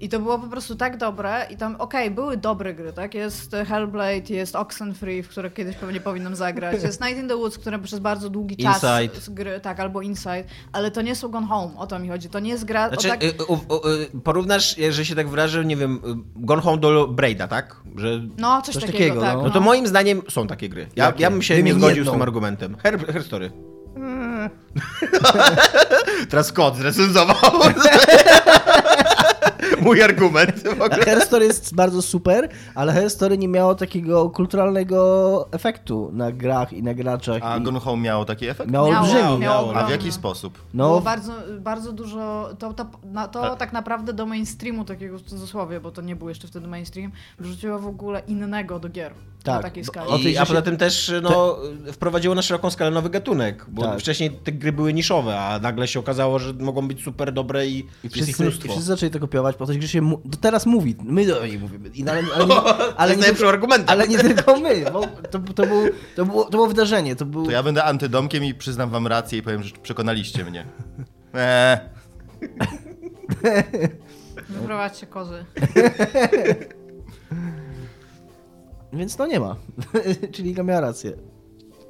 I 0.00 0.08
to 0.08 0.20
było 0.20 0.38
po 0.38 0.46
prostu 0.48 0.76
tak 0.76 0.96
dobre 0.96 1.46
i 1.50 1.56
tam, 1.56 1.76
okej, 1.78 2.10
były 2.10 2.36
dobre 2.36 2.74
gry, 2.74 2.92
tak? 2.92 3.14
Jest 3.14 3.56
Hellblade, 3.68 4.34
jest 4.34 4.56
Oxenfree, 4.56 5.22
w 5.22 5.28
które 5.28 5.50
kiedyś 5.50 5.76
pewnie 5.76 6.00
powinnam 6.00 6.36
zagrać, 6.36 6.82
jest 6.82 7.00
Night 7.00 7.18
in 7.18 7.28
the 7.28 7.36
Woods, 7.36 7.58
które 7.58 7.78
przez 7.78 7.98
bardzo 7.98 8.30
długi 8.30 8.56
czas 8.56 8.82
Inside. 8.82 9.34
gry, 9.34 9.60
tak, 9.60 9.80
albo 9.80 10.02
Inside, 10.02 10.44
ale 10.72 10.90
to 10.90 11.02
nie 11.02 11.14
są 11.14 11.28
Gone 11.28 11.46
Home, 11.46 11.78
o 11.78 11.86
to 11.86 11.98
mi 11.98 12.08
chodzi. 12.08 12.28
To 12.28 12.40
nie 12.40 12.50
jest 12.50 12.64
gra 12.64 12.88
Znaczy, 12.88 13.08
tak... 13.08 13.24
y, 13.24 13.32
u, 13.48 13.52
u, 13.52 13.88
y, 13.88 14.20
porównasz, 14.24 14.76
że 14.90 15.04
się 15.04 15.14
tak 15.14 15.28
wyrażę, 15.28 15.64
nie 15.64 15.76
wiem, 15.76 15.94
y, 15.96 15.98
Gone 16.36 16.62
Home 16.62 16.78
do 16.78 17.08
Braida, 17.08 17.48
tak? 17.48 17.76
Że... 17.96 18.20
No, 18.38 18.62
coś, 18.62 18.74
coś 18.74 18.84
takiego, 18.84 18.98
takiego, 18.98 19.20
tak. 19.20 19.36
no. 19.36 19.42
No 19.42 19.50
to 19.50 19.60
moim 19.60 19.86
zdaniem 19.86 20.22
są 20.28 20.46
takie 20.46 20.68
gry. 20.68 20.88
Ja, 20.96 21.12
ja 21.18 21.30
bym 21.30 21.42
się 21.42 21.49
nie 21.56 21.62
Wymień 21.62 21.78
zgodził 21.78 21.96
jedną. 21.96 22.12
z 22.12 22.14
tym 22.14 22.22
argumentem. 22.22 22.76
Her, 22.76 23.06
Herstory. 23.12 23.50
Teraz 26.30 26.52
kot 26.52 26.76
zrecenzował. 26.76 27.36
Mój 29.82 30.02
argument. 30.02 30.64
Herstory 31.04 31.44
jest 31.46 31.74
bardzo 31.74 32.02
super, 32.02 32.48
ale 32.74 32.92
Herstory 32.92 33.38
nie 33.38 33.48
miało 33.48 33.74
takiego 33.74 34.30
kulturalnego 34.30 35.48
efektu 35.52 36.10
na 36.12 36.32
grach 36.32 36.72
i 36.72 36.82
na 36.82 36.94
graczach. 36.94 37.42
A 37.42 37.56
i 37.56 37.60
Gone 37.62 37.80
Home 37.80 38.02
miało 38.02 38.24
taki 38.24 38.46
efekt? 38.48 38.70
miało 38.70 38.88
Miało, 38.90 39.00
olbrzymi. 39.06 39.22
miało. 39.22 39.38
Miało. 39.38 39.74
A 39.76 39.84
w 39.86 39.90
jaki 39.90 40.12
sposób? 40.12 40.52
Było 40.74 40.88
No, 40.94 41.00
bardzo, 41.00 41.32
bardzo 41.60 41.92
dużo, 41.92 42.48
to, 42.58 42.72
to, 42.74 42.86
na, 43.04 43.28
to 43.28 43.56
tak 43.56 43.72
naprawdę 43.72 44.12
do 44.12 44.26
mainstreamu 44.26 44.84
takiego 44.84 45.18
w 45.18 45.22
cudzysłowie, 45.22 45.80
bo 45.80 45.90
to 45.90 46.02
nie 46.02 46.16
był 46.16 46.28
jeszcze 46.28 46.48
wtedy 46.48 46.68
mainstream, 46.68 47.12
wrzuciło 47.38 47.78
w 47.78 47.86
ogóle 47.86 48.22
innego 48.26 48.78
do 48.78 48.88
gier 48.88 49.12
na 49.46 49.52
Tak, 49.52 49.62
takiej 49.62 49.84
bo- 49.84 49.92
skali. 49.92 50.30
I, 50.32 50.38
a 50.38 50.46
poza 50.46 50.62
tym 50.62 50.76
też 50.76 51.12
no, 51.22 51.56
wprowadziło 51.92 52.34
na 52.34 52.42
szeroką 52.42 52.70
skalę 52.70 52.90
nowy 52.90 53.10
gatunek, 53.10 53.66
bo 53.68 53.82
Tak. 53.82 54.00
wcześniej 54.00 54.30
te 54.30 54.52
gry 54.52 54.72
były 54.72 54.92
niszowe, 54.92 55.40
a 55.40 55.58
nagle 55.58 55.88
się 55.88 56.00
okazało, 56.00 56.38
że 56.38 56.52
mogą 56.52 56.88
być 56.88 57.02
super 57.04 57.32
dobre 57.32 57.66
i, 57.66 57.78
I 57.78 57.84
jest 58.16 58.28
ich 58.28 58.36
wszyscy, 58.36 58.66
I 58.66 58.70
wszyscy 58.70 58.82
zaczęli 58.86 59.10
to 59.12 59.20
kopiować, 59.20 59.56
potem 59.70 59.80
tej 59.80 59.80
grze 59.80 59.88
się 59.88 60.00
mu- 60.02 60.20
do 60.24 60.38
teraz 60.38 60.66
mówi, 60.66 60.96
my 61.04 61.26
do 61.26 61.46
niej 61.46 61.58
mówimy. 61.58 61.88
I, 61.94 62.08
ale, 62.08 62.22
ale, 62.34 62.46
nie, 62.46 62.60
ale, 62.96 63.08
jest 63.08 63.16
nie, 63.16 63.20
najlepszym 63.20 63.48
argumentem. 63.48 63.88
ale 63.88 64.08
nie 64.08 64.18
tylko 64.18 64.60
my, 64.60 64.84
bo 64.92 65.00
to, 65.30 65.38
to, 65.38 65.66
był, 65.66 65.88
to, 66.16 66.26
było, 66.26 66.44
to 66.44 66.50
było 66.50 66.66
wydarzenie, 66.66 67.16
to 67.16 67.24
był... 67.24 67.44
To 67.44 67.50
ja 67.50 67.62
będę 67.62 67.84
antydomkiem 67.84 68.44
i 68.44 68.54
przyznam 68.54 68.90
wam 68.90 69.06
rację 69.06 69.38
i 69.38 69.42
powiem, 69.42 69.62
że 69.62 69.74
przekonaliście 69.82 70.44
mnie. 70.44 70.66
Eee. 71.34 71.78
Wyprowadźcie 74.48 75.06
kozy. 75.06 75.44
Więc 78.92 79.18
no 79.18 79.26
nie 79.26 79.40
ma. 79.40 79.56
Czyli 80.32 80.50
Iga 80.50 80.62
miała 80.62 80.80
rację. 80.80 81.12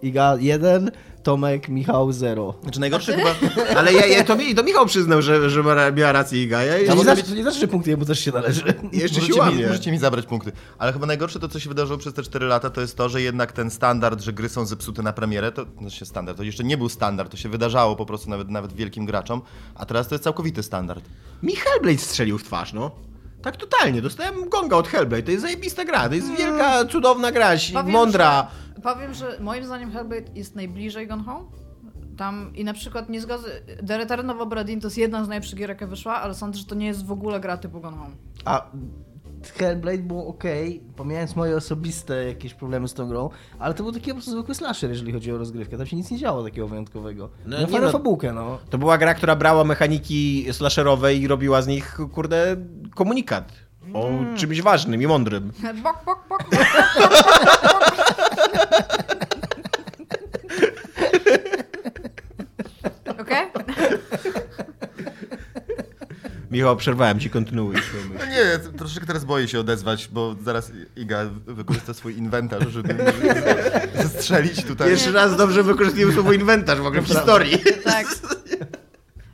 Iga 0.03 0.37
1, 0.41 0.91
Tomek, 1.23 1.69
Michał 1.69 2.13
0. 2.13 2.55
Znaczy 2.63 2.81
najgorsze 2.81 3.17
chyba... 3.17 3.35
Ale 3.79 3.93
ja, 3.93 4.07
ja, 4.07 4.25
to, 4.25 4.37
mi, 4.37 4.55
to 4.55 4.63
Michał 4.63 4.87
przyznał, 4.87 5.23
że, 5.23 5.51
że 5.51 5.63
miała 5.97 6.13
rację 6.13 6.43
Iga. 6.43 6.63
Ja, 6.63 6.73
To 6.75 6.81
ja, 6.85 6.95
nie, 6.95 7.03
znaczy, 7.03 7.23
to 7.23 7.35
nie 7.35 7.43
znaczy, 7.43 7.59
że 7.59 7.69
punkty 7.69 7.91
jemu 7.91 8.05
też 8.05 8.21
się 8.21 8.31
należy. 8.33 8.63
jeszcze 8.93 9.21
się 9.21 9.21
Możecie 9.21 9.33
mi, 9.33 9.39
łamie. 9.39 9.67
możecie 9.67 9.91
mi 9.93 9.99
zabrać 9.99 10.27
punkty. 10.27 10.53
Ale 10.79 10.93
chyba 10.93 11.07
najgorsze 11.07 11.41
to, 11.41 11.49
co 11.49 11.61
się 11.61 11.69
wydarzyło 11.69 11.99
przez 11.99 12.15
te 12.15 12.23
4 12.23 12.47
lata, 12.47 12.71
to 12.71 12.81
jest 12.81 12.97
to, 12.97 13.09
że 13.09 13.23
jednak 13.23 13.53
ten 13.53 13.71
standard, 13.71 14.21
że 14.21 14.33
gry 14.33 14.49
są 14.49 14.67
zepsute 14.67 15.03
na 15.03 15.13
premierę, 15.13 15.53
to 15.53 15.67
się 15.89 16.05
standard, 16.07 16.37
to 16.39 16.43
jeszcze 16.43 16.65
nie 16.65 16.77
był 16.77 16.89
standard, 16.89 17.31
to 17.31 17.37
się 17.37 17.49
wydarzało 17.49 17.97
po 17.97 18.07
prostu 18.07 18.31
nawet, 18.31 18.49
nawet 18.51 18.73
wielkim 18.73 19.07
graczom, 19.07 19.43
a 19.75 19.87
teraz 19.87 20.09
to 20.09 20.15
jest 20.15 20.25
całkowity 20.25 20.63
standard. 20.63 21.05
Mi 21.43 21.57
Hellblade 21.57 21.99
strzelił 21.99 22.39
w 22.39 22.45
twarz, 22.45 22.73
no. 22.73 22.91
Tak 23.43 23.57
totalnie, 23.57 24.03
dostałem 24.03 24.49
gonga 24.49 24.77
od 24.77 24.89
Hellblade, 24.89 25.23
to 25.23 25.31
jest 25.31 25.43
zajebista 25.43 25.85
gra, 25.85 26.09
to 26.09 26.15
jest 26.15 26.37
wielka, 26.39 26.85
cudowna 26.85 27.33
gra, 27.33 27.51
Powiem, 27.73 27.91
mądra. 27.93 28.47
Że, 28.55 28.70
powiem, 28.83 29.15
że 29.15 29.37
moim 29.41 29.65
zdaniem 29.65 29.91
Hellblade 29.93 30.31
jest 30.35 30.57
najbliżej 30.57 31.07
Gone 31.07 31.25
Home. 31.25 31.45
Tam 32.17 32.51
i 32.55 32.65
na 32.65 32.73
przykład 32.73 33.09
nie 33.09 33.21
zgodzę. 33.21 33.49
The 33.87 33.99
Return 33.99 34.31
of 34.31 34.41
Obra 34.41 34.65
Dinn 34.65 34.81
to 34.81 34.87
jest 34.87 34.99
jedna 34.99 35.25
z 35.25 35.29
najlepszych 35.29 35.59
gier, 35.59 35.69
jaka 35.69 35.87
wyszła, 35.87 36.15
ale 36.15 36.35
sądzę, 36.35 36.59
że 36.59 36.65
to 36.65 36.75
nie 36.75 36.87
jest 36.87 37.07
w 37.07 37.13
ogóle 37.13 37.41
gra 37.41 37.57
typu 37.57 37.81
Gone 37.81 37.97
Home. 37.97 38.11
A 38.45 38.67
Hellblade 39.59 39.99
było 40.03 40.27
ok, 40.27 40.45
pomijając 40.97 41.37
moje 41.37 41.57
osobiste 41.57 42.25
jakieś 42.25 42.55
problemy 42.55 42.89
z 42.89 42.95
tą 42.95 43.09
grą, 43.09 43.31
ale 43.59 43.75
to 43.75 43.83
był 43.83 43.93
taki 43.93 44.07
po 44.11 44.15
prostu 44.15 44.31
zwykły 44.31 44.55
slasher, 44.55 44.91
jeżeli 44.91 45.13
chodzi 45.13 45.33
o 45.33 45.39
rozgrywkę. 45.39 45.77
Tam 45.79 45.87
się 45.87 45.97
nic 45.97 46.11
nie 46.11 46.19
działo 46.19 46.45
takiego 46.45 46.69
wyjątkowego. 46.69 47.31
No, 47.47 47.57
No, 47.57 47.61
nie 47.61 47.67
fajną 47.67 47.87
no. 47.87 47.93
fabułkę, 47.93 48.33
no. 48.33 48.59
To 48.71 48.79
była 48.79 48.99
gra, 48.99 49.15
która 49.15 49.37
brała 49.37 49.65
mechaniki 49.65 50.47
slasherowe 50.53 51.15
i 51.15 51.29
robiła 51.29 51.63
z 51.63 51.67
nich, 51.67 51.99
kurde, 52.13 52.57
komunikat. 52.95 53.53
O 53.95 54.09
czymś 54.37 54.63
ważnym 54.63 55.03
i 55.03 55.07
mądrym. 55.07 55.53
Bok, 55.83 55.97
bok, 56.07 56.19
bok. 56.29 56.45
Okej? 63.21 63.47
Michał, 66.51 66.77
przerwałem 66.77 67.21
ci, 67.21 67.31
kontynuuj. 67.31 67.77
swoją 67.83 68.05
myśl. 68.05 68.19
No 68.19 68.27
nie, 68.27 68.59
troszeczkę 68.79 69.07
teraz 69.07 69.25
boję 69.25 69.49
się 69.49 69.61
odezwać, 69.61 70.09
bo 70.13 70.37
zaraz 70.45 70.73
Iga 70.97 71.25
wykorzysta 71.47 71.95
swój 71.95 72.17
inwentarz, 72.19 72.69
żeby 72.69 72.97
zestrzelić 73.95 74.65
tutaj. 74.65 74.89
Pierwszy 74.89 75.13
raz 75.13 75.37
dobrze 75.37 75.63
wykorzystujemy 75.63 76.13
słowo 76.13 76.33
inwentarz 76.33 76.79
w 76.79 76.87
ogóle 76.87 77.03
w 77.03 77.07
historii. 77.07 77.59
Tak. 77.85 78.07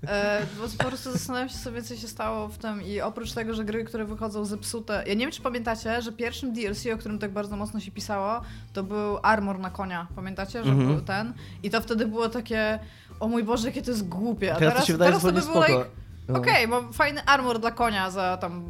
E, 0.08 0.42
bo 0.60 0.64
po 0.78 0.84
prostu 0.84 1.12
zastanawiam 1.12 1.48
się 1.48 1.56
sobie, 1.56 1.82
co 1.82 1.96
się 1.96 2.08
stało 2.08 2.48
w 2.48 2.58
tym 2.58 2.82
i 2.82 3.00
oprócz 3.00 3.32
tego, 3.32 3.54
że 3.54 3.64
gry, 3.64 3.84
które 3.84 4.04
wychodzą 4.04 4.44
zepsute... 4.44 5.04
Ja 5.06 5.14
nie 5.14 5.20
wiem, 5.20 5.30
czy 5.30 5.42
pamiętacie, 5.42 6.02
że 6.02 6.12
pierwszym 6.12 6.52
DLC, 6.52 6.86
o 6.94 6.98
którym 6.98 7.18
tak 7.18 7.30
bardzo 7.32 7.56
mocno 7.56 7.80
się 7.80 7.90
pisało, 7.90 8.40
to 8.72 8.82
był 8.82 9.18
Armor 9.22 9.58
na 9.58 9.70
konia. 9.70 10.06
Pamiętacie, 10.16 10.64
że 10.64 10.70
Mhm. 10.70 10.88
był 10.94 11.00
ten? 11.04 11.32
I 11.62 11.70
to 11.70 11.80
wtedy 11.80 12.06
było 12.06 12.28
takie, 12.28 12.78
o 13.20 13.28
mój 13.28 13.44
Boże, 13.44 13.68
jakie 13.68 13.82
to 13.82 13.90
jest 13.90 14.08
głupie. 14.08 14.54
A 14.54 14.58
Teraz 14.58 14.86
to 14.86 14.98
teraz, 14.98 14.98
teraz 14.98 15.22
to 15.22 15.32
by 15.32 15.40
było 15.40 15.66
like, 15.66 15.84
No. 16.28 16.38
okej, 16.38 16.68
mam 16.68 16.92
fajny 16.92 17.24
armor 17.24 17.58
dla 17.60 17.70
konia 17.70 18.10
za 18.10 18.36
tam 18.36 18.64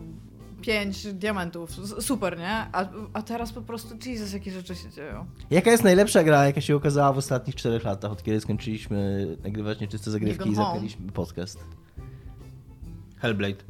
5 0.66 1.12
diamentów. 1.12 1.70
Super, 2.00 2.38
nie? 2.38 2.50
A, 2.50 2.88
a 3.12 3.22
teraz 3.22 3.52
po 3.52 3.62
prostu, 3.62 3.94
Jesus, 4.06 4.32
jakie 4.32 4.52
rzeczy 4.52 4.74
się 4.74 4.90
dzieją. 4.90 5.26
Jaka 5.50 5.70
jest 5.70 5.84
najlepsza 5.84 6.24
gra, 6.24 6.46
jaka 6.46 6.60
się 6.60 6.76
okazała 6.76 7.12
w 7.12 7.18
ostatnich 7.18 7.56
4 7.56 7.84
latach, 7.84 8.12
od 8.12 8.22
kiedy 8.22 8.40
skończyliśmy 8.40 9.26
nagrywać 9.44 9.80
nieczyste 9.80 10.10
zagrywki 10.10 10.50
i 10.50 10.54
zamknęliśmy 10.54 11.12
podcast? 11.12 11.58
Hellblade. 13.16 13.64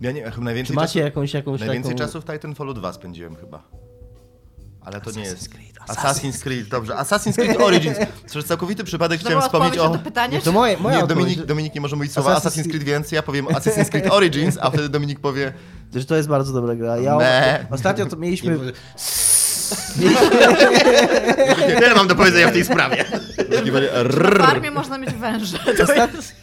Ja 0.00 0.12
nie, 0.12 0.22
chyba 0.22 0.34
Czy 0.34 0.40
najwięcej, 0.40 0.76
macie 0.76 0.86
czasu, 0.86 0.98
jakąś, 0.98 1.34
jakąś 1.34 1.60
najwięcej 1.60 1.94
taką... 1.94 1.98
czasu 1.98 2.20
w 2.20 2.24
Titanfallu 2.24 2.74
2 2.74 2.92
spędziłem 2.92 3.36
chyba. 3.36 3.62
Ale 4.86 5.00
to 5.00 5.10
nie 5.10 5.16
Assassin's 5.16 5.24
jest. 5.24 5.48
Creed, 5.48 5.76
Assassin's 5.88 6.42
Creed, 6.42 6.68
dobrze. 6.68 6.94
Assassin's 6.94 7.34
Creed 7.34 7.60
Origins. 7.60 7.98
Przez 8.26 8.44
całkowity 8.44 8.84
przypadek 8.84 9.20
To 9.20 9.26
chciałem 9.26 9.42
wspomnieć 9.42 9.78
o. 9.78 9.88
to 9.88 9.98
pytanie? 9.98 10.36
Nie, 10.36 10.42
to 10.42 10.52
moje, 10.52 10.76
moja 10.76 11.00
Nie, 11.00 11.06
Dominik, 11.06 11.44
Dominik 11.44 11.74
nie 11.74 11.80
może 11.80 11.96
mówić 11.96 12.12
słowa 12.12 12.34
Assassin's 12.38 12.68
Creed, 12.68 12.82
więc 12.84 13.12
ja 13.12 13.22
powiem 13.22 13.46
Assassin's 13.46 13.90
Creed 13.90 14.12
Origins, 14.12 14.58
a 14.60 14.70
wtedy 14.70 14.88
Dominik 14.88 15.20
powie. 15.20 15.52
że 15.94 16.04
to 16.04 16.16
jest 16.16 16.28
bardzo 16.28 16.52
dobra 16.52 16.74
gra. 16.74 16.98
Ja 16.98 17.16
Me. 17.16 17.66
ostatnio 17.70 18.06
to 18.06 18.16
mieliśmy... 18.16 18.58
Tyle 21.80 21.94
mam 21.96 22.08
do 22.08 22.14
powiedzenia 22.16 22.48
w 22.48 22.52
tej 22.52 22.64
sprawie. 22.64 23.04
Na 24.38 24.46
farmie 24.46 24.70
można 24.70 24.98
mieć 24.98 25.14
węże. 25.14 25.58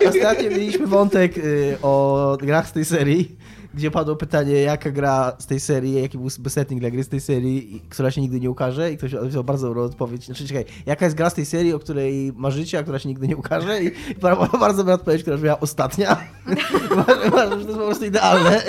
Ostatnio 0.10 0.50
mieliśmy 0.50 0.88
wątek 0.88 1.38
y, 1.38 1.78
o 1.82 2.38
grach 2.42 2.68
z 2.68 2.72
tej 2.72 2.86
serii, 2.86 3.36
gdzie 3.74 3.92
padło 3.92 4.16
pytanie, 4.16 4.54
jaka 4.54 4.92
gra 4.92 5.34
z 5.40 5.46
tej 5.48 5.60
serii, 5.60 6.02
jaki 6.02 6.18
był 6.18 6.30
setting 6.50 6.82
dla 6.82 6.90
gry 6.92 7.04
z 7.04 7.10
tej 7.10 7.22
serii, 7.22 7.76
i- 7.76 7.80
która 7.82 8.12
się 8.12 8.22
nigdy 8.22 8.40
nie 8.40 8.50
ukaże 8.50 8.92
i 8.92 8.98
ktoś 8.98 9.16
wziął 9.16 9.44
bardzo 9.44 9.68
dobrą 9.68 9.84
odpowiedź. 9.84 10.26
Znaczy, 10.26 10.48
czekaj, 10.48 10.66
jaka 10.86 11.06
jest 11.06 11.18
gra 11.18 11.30
z 11.30 11.34
tej 11.34 11.46
serii, 11.46 11.74
o 11.74 11.80
której 11.80 12.34
marzycie, 12.36 12.80
a 12.80 12.84
która 12.84 13.00
się 13.00 13.10
nigdy 13.10 13.28
nie 13.28 13.38
ukaże 13.38 13.84
i 13.84 13.92
bardzo, 14.22 14.58
bardzo 14.58 14.78
dobra 14.78 14.94
odpowiedź, 14.94 15.22
która 15.22 15.38
była 15.38 15.60
ostatnia. 15.60 16.18
Uważam, 17.28 17.60
że 17.60 17.66
to 17.66 17.72
jest 17.72 17.80
po 17.80 17.86
prostu 17.86 18.06
idealne. 18.06 18.64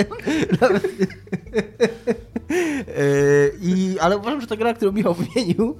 Nawet- 0.60 0.88
I, 3.60 3.96
ale 4.00 4.16
uważam, 4.18 4.40
że 4.40 4.46
ta 4.46 4.56
gra, 4.56 4.74
którą 4.74 4.92
Michał 4.92 5.14
wymienił, 5.14 5.76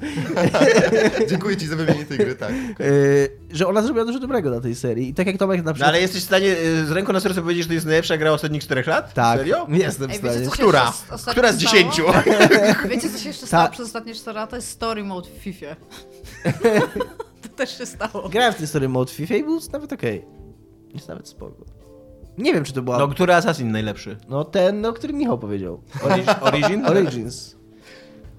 Dziękuję 1.30 1.56
ci 1.56 1.66
za 1.66 1.76
wymienienie 1.76 2.04
tej 2.06 2.18
gry, 2.18 2.34
tak. 2.34 2.50
y, 2.80 3.30
że 3.52 3.66
ona 3.66 3.82
zrobiła 3.82 4.04
dużo 4.04 4.18
dobrego 4.18 4.50
na 4.50 4.60
tej 4.60 4.74
serii. 4.74 5.08
I 5.08 5.14
tak 5.14 5.26
jak 5.26 5.36
Tomek 5.38 5.58
na 5.58 5.64
No, 5.70 5.74
przykład... 5.74 5.88
ale 5.88 6.00
jesteś 6.00 6.20
w 6.22 6.24
stanie 6.24 6.56
y, 6.58 6.86
z 6.86 6.90
ręką 6.90 7.12
na 7.12 7.20
sercu 7.20 7.42
powiedzieć, 7.42 7.62
że 7.62 7.68
to 7.68 7.74
jest 7.74 7.86
najlepsza 7.86 8.16
gra 8.16 8.30
ostatnich 8.32 8.62
czterech 8.62 8.86
lat? 8.86 9.14
Tak, 9.14 9.38
Serio? 9.38 9.66
jestem 9.70 10.10
w 10.10 10.16
stanie. 10.16 10.38
wiecie, 10.38 10.50
Która? 10.50 10.92
Która 11.30 11.52
z 11.52 11.56
dziesięciu? 11.56 12.02
Wiecie, 12.90 13.10
co 13.10 13.18
się 13.18 13.28
jeszcze 13.28 13.46
stało 13.46 13.64
Ta- 13.66 13.70
przez 13.72 13.86
ostatnie 13.86 14.14
4 14.14 14.36
lata? 14.38 14.56
Jest 14.56 14.68
story 14.68 15.04
mode 15.04 15.28
w 15.30 15.42
FIFA. 15.42 15.66
to 17.42 17.48
też 17.56 17.78
się 17.78 17.86
stało. 17.86 18.28
Grałem 18.28 18.52
w 18.52 18.56
ten 18.56 18.66
story 18.66 18.88
mode 18.88 19.10
w 19.12 19.14
FIFA 19.14 19.34
i 19.34 19.42
był 19.44 19.60
nawet 19.72 19.92
okej. 19.92 20.24
Jest 20.94 21.08
nawet 21.08 21.28
spoko. 21.28 21.64
Nie 22.38 22.54
wiem, 22.54 22.64
czy 22.64 22.72
to 22.72 22.82
była... 22.82 22.98
No, 22.98 23.06
No, 23.06 23.14
który 23.14 23.34
Assassin 23.34 23.70
najlepszy? 23.70 24.16
ten, 24.44 24.86
o 24.86 24.92
którym 24.92 25.16
Michał 25.16 25.38
powiedział. 25.38 25.80
Origin? 26.02 26.30
Origin? 26.40 26.86
Origins. 26.86 27.56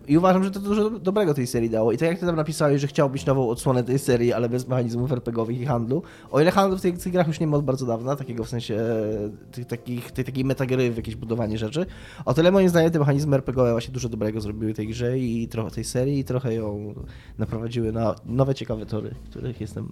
I 0.07 0.17
uważam, 0.17 0.43
że 0.43 0.51
to 0.51 0.59
dużo 0.59 0.89
dobrego 0.89 1.33
tej 1.33 1.47
serii 1.47 1.69
dało. 1.69 1.91
I 1.91 1.97
tak 1.97 2.09
jak 2.09 2.19
ty 2.19 2.25
tam 2.25 2.35
napisałeś, 2.35 2.81
że 2.81 2.87
chciałbyś 2.87 3.25
nową 3.25 3.49
odsłonę 3.49 3.83
tej 3.83 3.99
serii, 3.99 4.33
ale 4.33 4.49
bez 4.49 4.67
mechanizmów 4.67 5.11
RPGowych 5.11 5.61
i 5.61 5.65
handlu. 5.65 6.03
O 6.31 6.41
ile 6.41 6.51
handlu 6.51 6.77
w 6.77 6.81
tych, 6.81 6.97
tych 6.97 7.13
grach 7.13 7.27
już 7.27 7.39
nie 7.39 7.47
ma 7.47 7.57
od 7.57 7.65
bardzo 7.65 7.85
dawna, 7.85 8.15
takiego 8.15 8.43
w 8.43 8.49
sensie 8.49 8.75
e, 8.75 9.51
tych, 9.51 9.65
takich, 9.65 10.11
tej 10.11 10.25
takiej 10.25 10.45
metagry 10.45 10.91
w 10.91 10.97
jakieś 10.97 11.15
budowanie 11.15 11.57
rzeczy, 11.57 11.85
o 12.25 12.33
tyle 12.33 12.51
moim 12.51 12.69
zdaniem 12.69 12.91
te 12.91 12.99
mechanizmy 12.99 13.35
RPGowe 13.35 13.71
właśnie 13.71 13.93
dużo 13.93 14.09
dobrego 14.09 14.41
zrobiły 14.41 14.73
tej 14.73 14.87
grze 14.87 15.19
i 15.19 15.47
trochę 15.47 15.71
tej 15.71 15.83
serii 15.83 16.19
i 16.19 16.23
trochę 16.23 16.53
ją 16.53 16.93
naprowadziły 17.37 17.91
na 17.91 18.15
nowe, 18.25 18.55
ciekawe 18.55 18.85
tory, 18.85 19.15
których 19.29 19.61
jestem, 19.61 19.91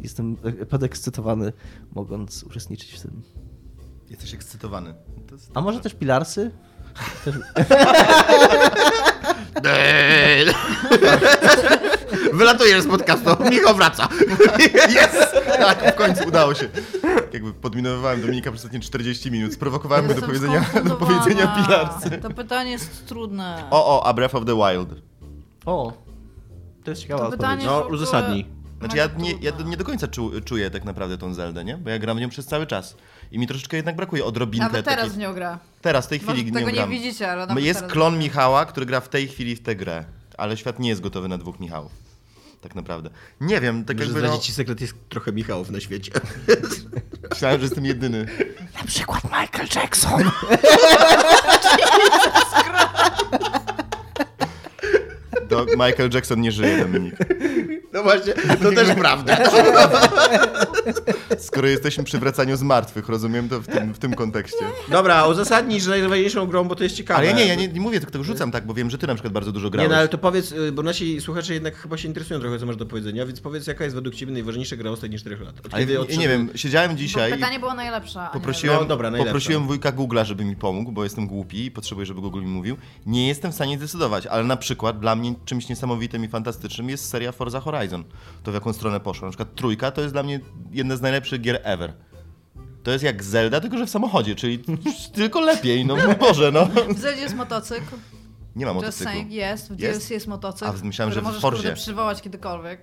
jestem 0.00 0.36
podekscytowany, 0.68 1.52
mogąc 1.94 2.42
uczestniczyć 2.42 2.92
w 2.92 3.02
tym. 3.02 3.22
Jesteś 4.10 4.34
ekscytowany. 4.34 4.94
A 5.54 5.60
może 5.60 5.80
też 5.80 5.94
Pilarsy? 5.94 6.50
Wylatujesz 12.32 12.82
z 12.82 12.86
podcastu, 12.86 13.30
Michał 13.50 13.74
wraca. 13.74 14.08
Yes! 14.88 15.16
Tak, 15.58 15.92
w 15.92 15.96
końcu 15.96 16.28
udało 16.28 16.54
się. 16.54 16.68
Jakby 17.32 17.52
podminowywałem 17.52 18.20
Dominika 18.20 18.50
przez 18.50 18.64
ostatnie 18.64 18.80
40 18.80 19.30
minut, 19.30 19.54
sprowokowałem 19.54 20.06
go 20.06 20.14
do 20.14 20.22
powiedzenia, 20.22 20.64
do 20.84 20.96
powiedzenia 20.96 21.46
pilarsy. 21.46 22.10
To 22.10 22.30
pytanie 22.30 22.70
jest 22.70 23.06
trudne. 23.06 23.64
O, 23.70 24.00
o, 24.00 24.06
a 24.06 24.14
Breath 24.14 24.34
of 24.34 24.44
the 24.44 24.54
Wild. 24.56 24.88
O, 25.66 25.92
to 26.84 26.90
jest 26.90 27.02
ciekawa 27.02 27.20
to 27.20 27.28
odpowiedź. 27.28 27.50
No, 27.50 27.56
jest 27.56 27.68
ogóle 27.68 27.94
uzasadnij. 27.94 28.46
Znaczy 28.78 28.96
ja 28.96 29.08
nie, 29.18 29.32
ja 29.40 29.52
nie 29.64 29.76
do 29.76 29.84
końca 29.84 30.08
czu, 30.08 30.30
czuję 30.44 30.70
tak 30.70 30.84
naprawdę 30.84 31.18
tą 31.18 31.34
Zeldę, 31.34 31.64
nie? 31.64 31.76
Bo 31.76 31.90
ja 31.90 31.98
gram 31.98 32.16
w 32.16 32.20
nią 32.20 32.28
przez 32.28 32.46
cały 32.46 32.66
czas. 32.66 32.96
I 33.32 33.38
mi 33.38 33.46
troszeczkę 33.46 33.76
jednak 33.76 33.96
brakuje 33.96 34.24
odrobinkę 34.24 34.66
Nawet 34.66 34.84
teraz 34.84 35.04
takiej... 35.04 35.16
w 35.16 35.18
nią 35.18 35.34
gra. 35.34 35.58
Teraz, 35.82 36.06
w 36.06 36.08
tej 36.08 36.18
chwili 36.18 36.32
Może 36.32 36.44
nie 36.44 36.52
tego 36.52 36.70
nie 36.70 36.76
gram. 36.76 36.90
widzicie, 36.90 37.30
ale 37.32 37.46
nawet 37.46 37.64
Jest 37.64 37.80
teraz 37.80 37.92
klon 37.92 38.12
gra. 38.12 38.22
Michała, 38.22 38.64
który 38.64 38.86
gra 38.86 39.00
w 39.00 39.08
tej 39.08 39.28
chwili 39.28 39.56
w 39.56 39.62
tę 39.62 39.76
grę. 39.76 40.04
Ale 40.38 40.56
świat 40.56 40.78
nie 40.78 40.88
jest 40.88 41.00
gotowy 41.00 41.28
na 41.28 41.38
dwóch 41.38 41.60
Michałów. 41.60 41.92
Tak 42.60 42.74
naprawdę. 42.74 43.10
Nie 43.40 43.60
wiem, 43.60 43.84
tak 43.84 43.96
Może 43.96 44.10
jakby 44.10 44.28
no, 44.28 44.38
ci 44.38 44.52
sekret, 44.52 44.80
jest 44.80 44.94
trochę 45.08 45.32
Michałów 45.32 45.70
na 45.70 45.80
świecie. 45.80 46.12
myślałem, 47.30 47.60
że 47.60 47.66
jestem 47.66 47.84
jedyny. 47.84 48.26
Na 48.78 48.84
przykład 48.84 49.24
Michael 49.24 49.68
Jackson. 49.74 50.30
Do, 55.64 55.72
Michael 55.86 56.10
Jackson 56.14 56.40
nie 56.40 56.52
żyje, 56.52 56.78
Dominik. 56.78 57.14
No 57.92 58.02
właśnie, 58.02 58.32
to 58.62 58.72
też 58.72 58.88
prawda. 58.98 59.36
Skoro 61.38 61.68
jesteśmy 61.68 62.04
przy 62.04 62.18
wracaniu 62.18 62.56
z 62.56 62.62
martwych, 62.62 63.08
rozumiem 63.08 63.48
to 63.48 63.60
w 63.60 63.66
tym, 63.66 63.94
w 63.94 63.98
tym 63.98 64.14
kontekście. 64.14 64.64
Dobra, 64.88 65.26
uzasadnij, 65.26 65.80
że 65.80 65.90
najważniejszą 65.90 66.46
grą, 66.46 66.64
bo 66.64 66.74
to 66.74 66.84
jest 66.84 66.96
ciekawe. 66.96 67.18
Ale 67.18 67.26
ja 67.26 67.32
nie, 67.36 67.46
ja 67.46 67.54
nie, 67.54 67.68
nie 67.68 67.80
mówię, 67.80 67.98
tylko 68.00 68.12
tego 68.12 68.24
rzucam 68.24 68.50
tak, 68.50 68.66
bo 68.66 68.74
wiem, 68.74 68.90
że 68.90 68.98
ty 68.98 69.06
na 69.06 69.14
przykład 69.14 69.32
bardzo 69.32 69.52
dużo 69.52 69.66
Nie, 69.66 69.70
grałeś. 69.70 69.90
no 69.90 69.96
ale 69.96 70.08
to 70.08 70.18
powiedz, 70.18 70.52
y, 70.52 70.72
bo 70.72 70.82
nasi 70.82 71.20
słuchacze 71.20 71.54
jednak 71.54 71.76
chyba 71.76 71.96
się 71.96 72.08
interesują 72.08 72.40
trochę, 72.40 72.58
co 72.58 72.66
masz 72.66 72.76
do 72.76 72.86
powiedzenia, 72.86 73.26
więc 73.26 73.40
powiedz, 73.40 73.66
jaka 73.66 73.84
jest 73.84 73.96
według 73.96 74.14
ciebie 74.14 74.32
najważniejsza 74.32 74.76
gra 74.76 74.90
ostatnich 74.90 75.20
4 75.20 75.36
lat? 75.44 75.66
Od 75.66 75.74
Ale 75.74 75.86
kiedy 75.86 75.98
nie, 76.12 76.16
nie 76.16 76.28
wiem, 76.28 76.48
siedziałem 76.54 76.96
dzisiaj 76.96 77.30
Bo 77.30 77.36
pytanie 77.36 77.58
było 77.58 77.74
najlepsze. 77.74 78.20
a 78.20 78.24
nie 78.26 78.32
poprosiłem, 78.32 78.78
No 78.80 78.84
dobra, 78.84 79.10
najlepsza. 79.10 79.30
poprosiłem 79.32 79.66
wujka 79.66 79.92
Google'a, 79.92 80.24
żeby 80.24 80.44
mi 80.44 80.56
pomógł, 80.56 80.92
bo 80.92 81.04
jestem 81.04 81.26
głupi 81.26 81.64
i 81.64 81.70
potrzebuję, 81.70 82.06
żeby 82.06 82.20
Google 82.20 82.40
mi 82.40 82.46
mówił. 82.46 82.76
Nie 83.06 83.28
jestem 83.28 83.52
w 83.52 83.54
stanie 83.54 83.78
zdecydować, 83.78 84.26
ale 84.26 84.44
na 84.44 84.56
przykład 84.56 85.00
dla 85.00 85.16
mnie 85.16 85.34
czymś 85.46 85.68
niesamowitym 85.68 86.24
i 86.24 86.28
fantastycznym 86.28 86.88
jest 86.88 87.08
seria 87.08 87.32
Forza 87.32 87.60
Horizon. 87.60 88.04
To 88.42 88.50
w 88.50 88.54
jaką 88.54 88.72
stronę 88.72 89.00
poszło. 89.00 89.26
Na 89.26 89.30
przykład 89.30 89.54
trójka 89.54 89.90
to 89.90 90.00
jest 90.00 90.14
dla 90.14 90.22
mnie 90.22 90.40
jedna 90.70 90.96
z 90.96 91.00
najlepszych 91.00 91.40
gier 91.40 91.60
ever. 91.64 91.92
To 92.82 92.90
jest 92.90 93.04
jak 93.04 93.24
Zelda, 93.24 93.60
tylko 93.60 93.78
że 93.78 93.86
w 93.86 93.90
samochodzie, 93.90 94.34
czyli 94.34 94.58
tylko 95.14 95.40
lepiej, 95.40 95.86
no 95.86 95.96
Boże, 96.20 96.52
no. 96.52 96.66
W 96.94 96.98
Zeldzie 96.98 97.22
jest 97.22 97.34
motocykl. 97.34 97.96
Nie 98.56 98.66
ma 98.66 98.92
saying, 98.92 99.30
jest. 99.30 99.72
W 99.72 99.80
Jest? 99.80 99.98
DLC 99.98 100.10
jest 100.10 100.26
motocykl, 100.26 100.70
A, 100.82 100.84
myślałem, 100.84 101.14
że 101.14 101.20
w 101.20 101.24
możesz 101.24 101.42
Forzie. 101.42 101.56
kurde 101.62 101.74
przywołać 101.74 102.22
kiedykolwiek. 102.22 102.80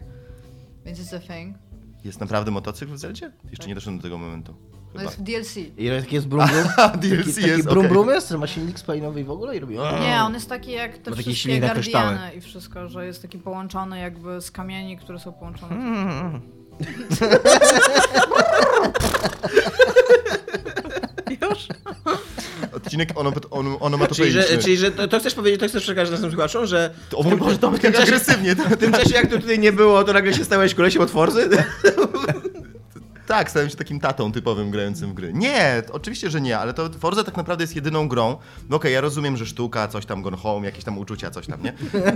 Więc 0.86 1.00
it's 1.00 1.16
a 1.16 1.20
thing. 1.20 1.58
Jest 2.04 2.20
naprawdę 2.20 2.52
motocykl 2.52 2.94
w 2.94 2.98
Zeldzie? 2.98 3.32
Jeszcze 3.52 3.68
nie 3.68 3.76
doszedłem 3.76 3.98
do 3.98 4.04
tego 4.04 4.18
momentu. 4.18 4.56
No 4.96 5.02
jest 5.02 5.18
w 5.20 5.22
DLC. 5.22 5.58
I 5.58 5.90
taki 6.02 6.16
jest 6.16 6.28
brum 6.28 6.48
brum? 6.48 6.64
A, 6.78 6.90
Taki, 6.90 7.10
DLC 7.10 7.36
taki 7.36 7.48
jest, 7.48 7.64
brum 7.64 7.78
okej. 7.78 7.90
brum 7.90 8.10
jest, 8.10 8.30
że 8.30 8.38
ma 8.38 8.48
silnik 8.48 8.80
spalinowy 8.80 9.22
i 9.22 9.24
w 9.24 9.32
ogóle 9.32 9.58
i 9.58 9.60
robi... 9.60 9.76
Nie, 10.02 10.22
on 10.26 10.34
jest 10.34 10.50
taki 10.50 10.72
jak 10.72 10.98
te 10.98 11.10
Ma 11.12 11.18
taki 11.18 11.34
wszystkie. 11.34 11.60
Guardiany 11.60 12.32
i 12.38 12.42
wszystko, 12.42 12.90
że 12.90 13.06
jest 13.06 13.22
taki 13.22 13.38
połączony 13.38 14.00
jakby 14.00 14.42
z 14.42 14.52
kamieni, 14.52 14.98
które 14.98 15.20
są 15.20 15.34
połączone. 15.34 15.76
Hmm. 15.76 16.42
Już? 21.42 21.68
Odcinek 22.76 23.14
onomat- 23.14 23.46
on, 23.52 23.66
Czyli, 23.66 23.78
onomatopeiczny. 23.80 24.42
że, 24.42 24.58
czyli, 24.58 24.78
że 24.78 24.92
to, 24.92 25.08
to 25.08 25.20
chcesz 25.20 25.34
powiedzieć, 25.34 25.60
to 25.60 25.68
chcesz 25.68 25.84
przekazać 25.84 26.12
naszym 26.12 26.32
słuchaczom, 26.32 26.66
że 26.66 26.94
O 27.16 27.24
mój 27.24 27.36
Boże, 27.38 27.58
to 27.58 27.72
tak 27.72 27.86
agresywnie. 28.02 28.56
To, 28.56 28.64
w 28.64 28.78
tym 28.78 28.92
czasie, 28.92 29.16
jak 29.16 29.30
tu 29.30 29.40
tutaj 29.40 29.60
nie 29.60 29.72
było, 29.72 30.04
to 30.04 30.14
nagle 30.14 30.34
się 30.34 30.46
stałeś 30.46 30.74
kolesiem 30.74 31.02
od 31.02 31.12
Forzy? 31.12 31.50
Tak, 33.34 33.50
stałem 33.50 33.70
się 33.70 33.76
takim 33.76 34.00
tatą 34.00 34.32
typowym 34.32 34.72
grającym 34.72 35.10
w 35.10 35.14
gry. 35.14 35.34
Nie, 35.34 35.84
oczywiście, 35.92 36.30
że 36.30 36.42
nie, 36.42 36.60
ale 36.60 36.74
to 36.74 36.90
Forza 36.90 37.24
tak 37.24 37.38
naprawdę 37.38 37.64
jest 37.64 37.76
jedyną 37.76 38.08
grą. 38.08 38.38
No 38.70 38.76
okej, 38.76 38.94
ja 38.94 39.02
rozumiem, 39.02 39.38
że 39.38 39.46
sztuka, 39.46 39.88
coś 39.88 40.06
tam 40.06 40.22
gone 40.22 40.38
home, 40.38 40.66
jakieś 40.66 40.84
tam 40.84 40.98
uczucia, 40.98 41.32
coś 41.32 41.48
tam, 41.48 41.64
nie? 41.64 41.74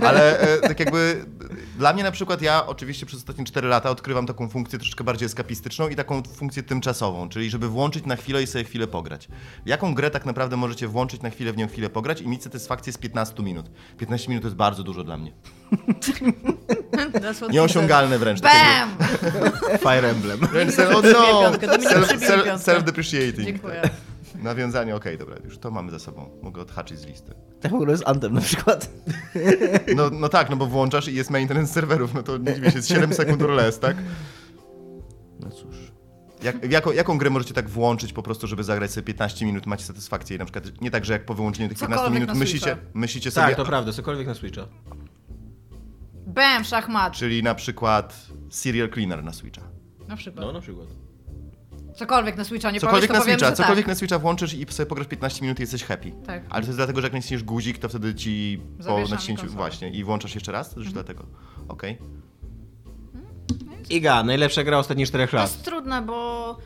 Ale 0.08 0.40
e, 0.40 0.60
tak 0.68 0.80
jakby 0.80 1.24
dla 1.78 1.92
mnie 1.92 2.02
na 2.02 2.10
przykład 2.10 2.42
ja 2.42 2.66
oczywiście 2.66 3.06
przez 3.06 3.18
ostatnie 3.20 3.44
4 3.44 3.68
lata 3.68 3.90
odkrywam 3.90 4.26
taką 4.26 4.48
funkcję 4.48 4.78
troszeczkę 4.78 5.04
bardziej 5.04 5.26
eskapistyczną 5.26 5.88
i 5.88 5.96
taką 5.96 6.22
funkcję 6.22 6.62
tymczasową, 6.62 7.28
czyli 7.28 7.50
żeby 7.50 7.68
włączyć 7.68 8.06
na 8.06 8.16
chwilę 8.16 8.42
i 8.42 8.46
sobie 8.46 8.64
chwilę 8.64 8.86
pograć. 8.86 9.28
Jaką 9.66 9.94
grę 9.94 10.10
tak 10.10 10.26
naprawdę 10.26 10.56
możecie 10.56 10.88
włączyć 10.88 11.22
na 11.22 11.30
chwilę, 11.30 11.52
w 11.52 11.56
nią 11.56 11.68
chwilę 11.68 11.90
pograć 11.90 12.20
i 12.20 12.28
mieć 12.28 12.42
satysfakcję 12.42 12.92
z 12.92 12.98
15 12.98 13.42
minut. 13.42 13.70
15 13.98 14.28
minut 14.28 14.42
to 14.42 14.48
jest 14.48 14.56
bardzo 14.56 14.82
dużo 14.82 15.04
dla 15.04 15.16
mnie. 15.16 15.32
Nieosiągalne 17.50 18.18
wręcz. 18.18 18.40
Bam! 18.40 18.90
Fire 19.84 20.08
Emblem. 20.10 20.38
Wręcz 20.38 20.74
se- 20.74 20.88
Dominik 20.92 21.16
o 21.16 21.42
no! 21.42 21.58
Dominik 21.58 21.88
Self-. 21.88 22.58
Self-depreciating. 22.58 23.44
Dziękuję. 23.44 23.82
Nawiązanie, 24.42 24.96
okej, 24.96 25.18
dobra, 25.18 25.36
już 25.44 25.58
to 25.58 25.70
mamy 25.70 25.90
za 25.90 25.98
sobą. 25.98 26.30
Mogę 26.42 26.62
odhaczyć 26.62 26.98
z 26.98 27.06
listy. 27.06 27.34
Tak 27.60 27.72
w 27.72 27.74
ogóle 27.74 27.92
jest 27.92 28.08
Anthem 28.08 28.32
na 28.34 28.40
przykład. 28.40 28.88
No, 29.96 30.10
no 30.10 30.28
tak, 30.28 30.50
no 30.50 30.56
bo 30.56 30.66
włączasz 30.66 31.08
i 31.08 31.14
jest 31.14 31.30
maintenance 31.30 31.72
serwerów, 31.72 32.14
no 32.14 32.22
to 32.22 32.38
nie 32.38 32.54
dziwię 32.54 32.70
się, 32.70 32.76
jest 32.76 32.88
7 32.88 33.14
sekund 33.14 33.42
or 33.42 33.50
less, 33.50 33.78
tak? 33.78 33.96
No 35.40 35.50
cóż. 35.50 35.76
Jak, 36.42 36.70
jaką, 36.72 36.92
jaką 36.92 37.18
grę 37.18 37.30
możecie 37.30 37.54
tak 37.54 37.68
włączyć 37.68 38.12
po 38.12 38.22
prostu, 38.22 38.46
żeby 38.46 38.64
zagrać 38.64 38.90
sobie 38.90 39.04
15 39.04 39.46
minut, 39.46 39.66
macie 39.66 39.84
satysfakcję 39.84 40.36
i 40.36 40.38
na 40.38 40.44
przykład 40.44 40.64
nie 40.80 40.90
tak, 40.90 41.04
że 41.04 41.12
jak 41.12 41.24
po 41.24 41.34
wyłączeniu 41.34 41.68
tych 41.68 41.78
15 41.78 41.96
Cokolwiek 41.98 42.14
minut 42.22 42.34
na 42.34 42.40
myślicie, 42.40 42.76
myślicie 42.94 43.30
sobie, 43.30 43.46
Tak, 43.46 43.56
to 43.56 43.64
prawda, 43.64 43.92
cokolwiek 43.92 44.26
na 44.26 44.34
Switcha. 44.34 44.62
Bam! 46.38 46.64
Szachmat. 46.64 47.12
czyli 47.12 47.42
na 47.42 47.54
przykład 47.54 48.26
serial 48.50 48.90
cleaner 48.90 49.24
na 49.24 49.32
Switcha. 49.32 49.62
Na 50.08 50.16
przykład. 50.16 50.46
No, 50.46 50.52
na 50.52 50.60
przykład. 50.60 50.86
Cokolwiek 51.96 52.36
na 52.36 52.44
Switcha, 52.44 52.70
nie 52.70 52.80
Cokolwiek 52.80 53.00
powiesz, 53.00 53.08
na 53.08 53.14
to 53.14 53.20
powiem, 53.20 53.38
Switcha, 53.38 53.50
że 53.50 53.56
cokolwiek 53.56 53.84
tak. 53.84 53.88
na 53.88 53.94
Switcha 53.94 54.18
włączysz 54.18 54.54
i 54.54 54.66
sobie 54.70 54.86
pograsz 54.86 55.06
15 55.06 55.42
minut 55.42 55.58
i 55.58 55.62
jesteś 55.62 55.84
happy. 55.84 56.12
Tak. 56.26 56.42
Ale 56.50 56.62
to 56.62 56.66
jest 56.66 56.78
dlatego, 56.78 57.00
że 57.00 57.06
jak 57.06 57.12
naciśniesz 57.12 57.42
guzik, 57.42 57.78
to 57.78 57.88
wtedy 57.88 58.14
ci 58.14 58.62
po 58.86 58.98
naciśnięciu 58.98 59.42
konsolę. 59.42 59.56
właśnie 59.56 59.90
i 59.90 60.04
włączasz 60.04 60.34
jeszcze 60.34 60.52
raz, 60.52 60.74
to 60.74 60.80
już 60.80 60.92
dlatego. 60.92 61.26
Okej. 61.68 61.98
Iga, 63.90 64.22
najlepsza 64.22 64.64
gra 64.64 64.78
ostatnich 64.78 65.08
4 65.08 65.28
To 65.28 65.36
lat. 65.36 65.50
jest 65.50 65.64
trudne, 65.64 66.02
bo 66.02 66.56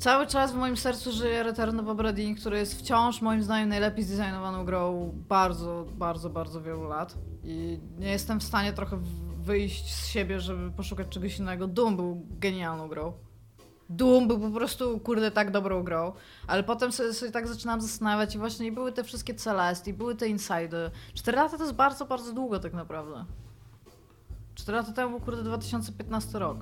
cały 0.00 0.26
czas 0.26 0.52
w 0.52 0.54
moim 0.54 0.76
sercu 0.76 1.12
żyje 1.12 1.42
Return 1.42 1.80
of 1.80 1.88
Obra 1.88 2.12
Dinn, 2.12 2.34
który 2.34 2.58
jest 2.58 2.78
wciąż 2.78 3.22
moim 3.22 3.42
zdaniem 3.42 3.68
najlepiej 3.68 4.04
zdesignowaną 4.04 4.64
grą 4.64 5.12
bardzo, 5.28 5.86
bardzo, 5.92 6.30
bardzo 6.30 6.62
wielu 6.62 6.84
lat. 6.84 7.14
I 7.44 7.80
nie 7.98 8.10
jestem 8.10 8.40
w 8.40 8.44
stanie 8.44 8.72
trochę 8.72 8.98
wyjść 9.42 9.94
z 9.94 10.06
siebie, 10.06 10.40
żeby 10.40 10.70
poszukać 10.70 11.08
czegoś 11.08 11.38
innego. 11.38 11.66
Doom 11.66 11.96
był 11.96 12.26
genialną 12.30 12.88
grą. 12.88 13.12
Doom 13.88 14.28
był 14.28 14.40
po 14.40 14.50
prostu, 14.50 15.00
kurde, 15.00 15.30
tak 15.30 15.50
dobrą 15.50 15.82
grą, 15.82 16.12
ale 16.46 16.62
potem 16.62 16.92
sobie, 16.92 17.12
sobie 17.12 17.32
tak 17.32 17.48
zaczynam 17.48 17.80
zastanawiać 17.80 18.34
i 18.34 18.38
właśnie 18.38 18.66
i 18.66 18.72
były 18.72 18.92
te 18.92 19.04
wszystkie 19.04 19.34
Celeste, 19.34 19.90
i 19.90 19.94
były 19.94 20.14
te 20.14 20.28
Inside. 20.28 20.90
Cztery 21.14 21.36
lata 21.36 21.56
to 21.56 21.62
jest 21.62 21.76
bardzo, 21.76 22.06
bardzo 22.06 22.32
długo 22.32 22.58
tak 22.58 22.72
naprawdę. 22.72 23.24
Cztery 24.54 24.78
lata 24.78 24.92
temu 24.92 25.10
był, 25.10 25.20
kurde, 25.20 25.42
2015 25.42 26.38
rok. 26.38 26.56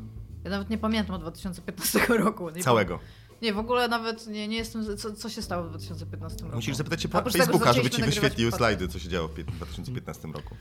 Ja 0.45 0.51
nawet 0.51 0.71
nie 0.71 0.79
pamiętam 0.79 1.15
od 1.15 1.23
2015 1.23 1.99
roku. 2.25 2.51
Nie 2.51 2.63
Całego. 2.63 2.99
Nie, 3.43 3.53
w 3.53 3.59
ogóle 3.59 3.89
nawet 3.89 4.27
nie, 4.27 4.49
nie 4.49 4.57
jestem. 4.57 4.97
Co, 4.97 5.13
co 5.13 5.29
się 5.29 5.43
stało 5.43 5.65
w 5.65 5.69
2015 5.71 6.45
roku? 6.45 6.57
Musisz 6.57 6.77
zapytać 6.77 7.03
się 7.03 7.09
Oprócz 7.13 7.33
tego, 7.33 7.45
Facebooka, 7.45 7.73
żeby 7.73 7.91
ci 7.91 8.03
wyświetlił 8.03 8.47
podcast. 8.49 8.59
slajdy, 8.59 8.89
co 8.89 8.99
się 8.99 9.09
działo 9.09 9.29
w 9.29 9.35
pię- 9.35 9.45
2015 9.45 10.29
roku. 10.29 10.55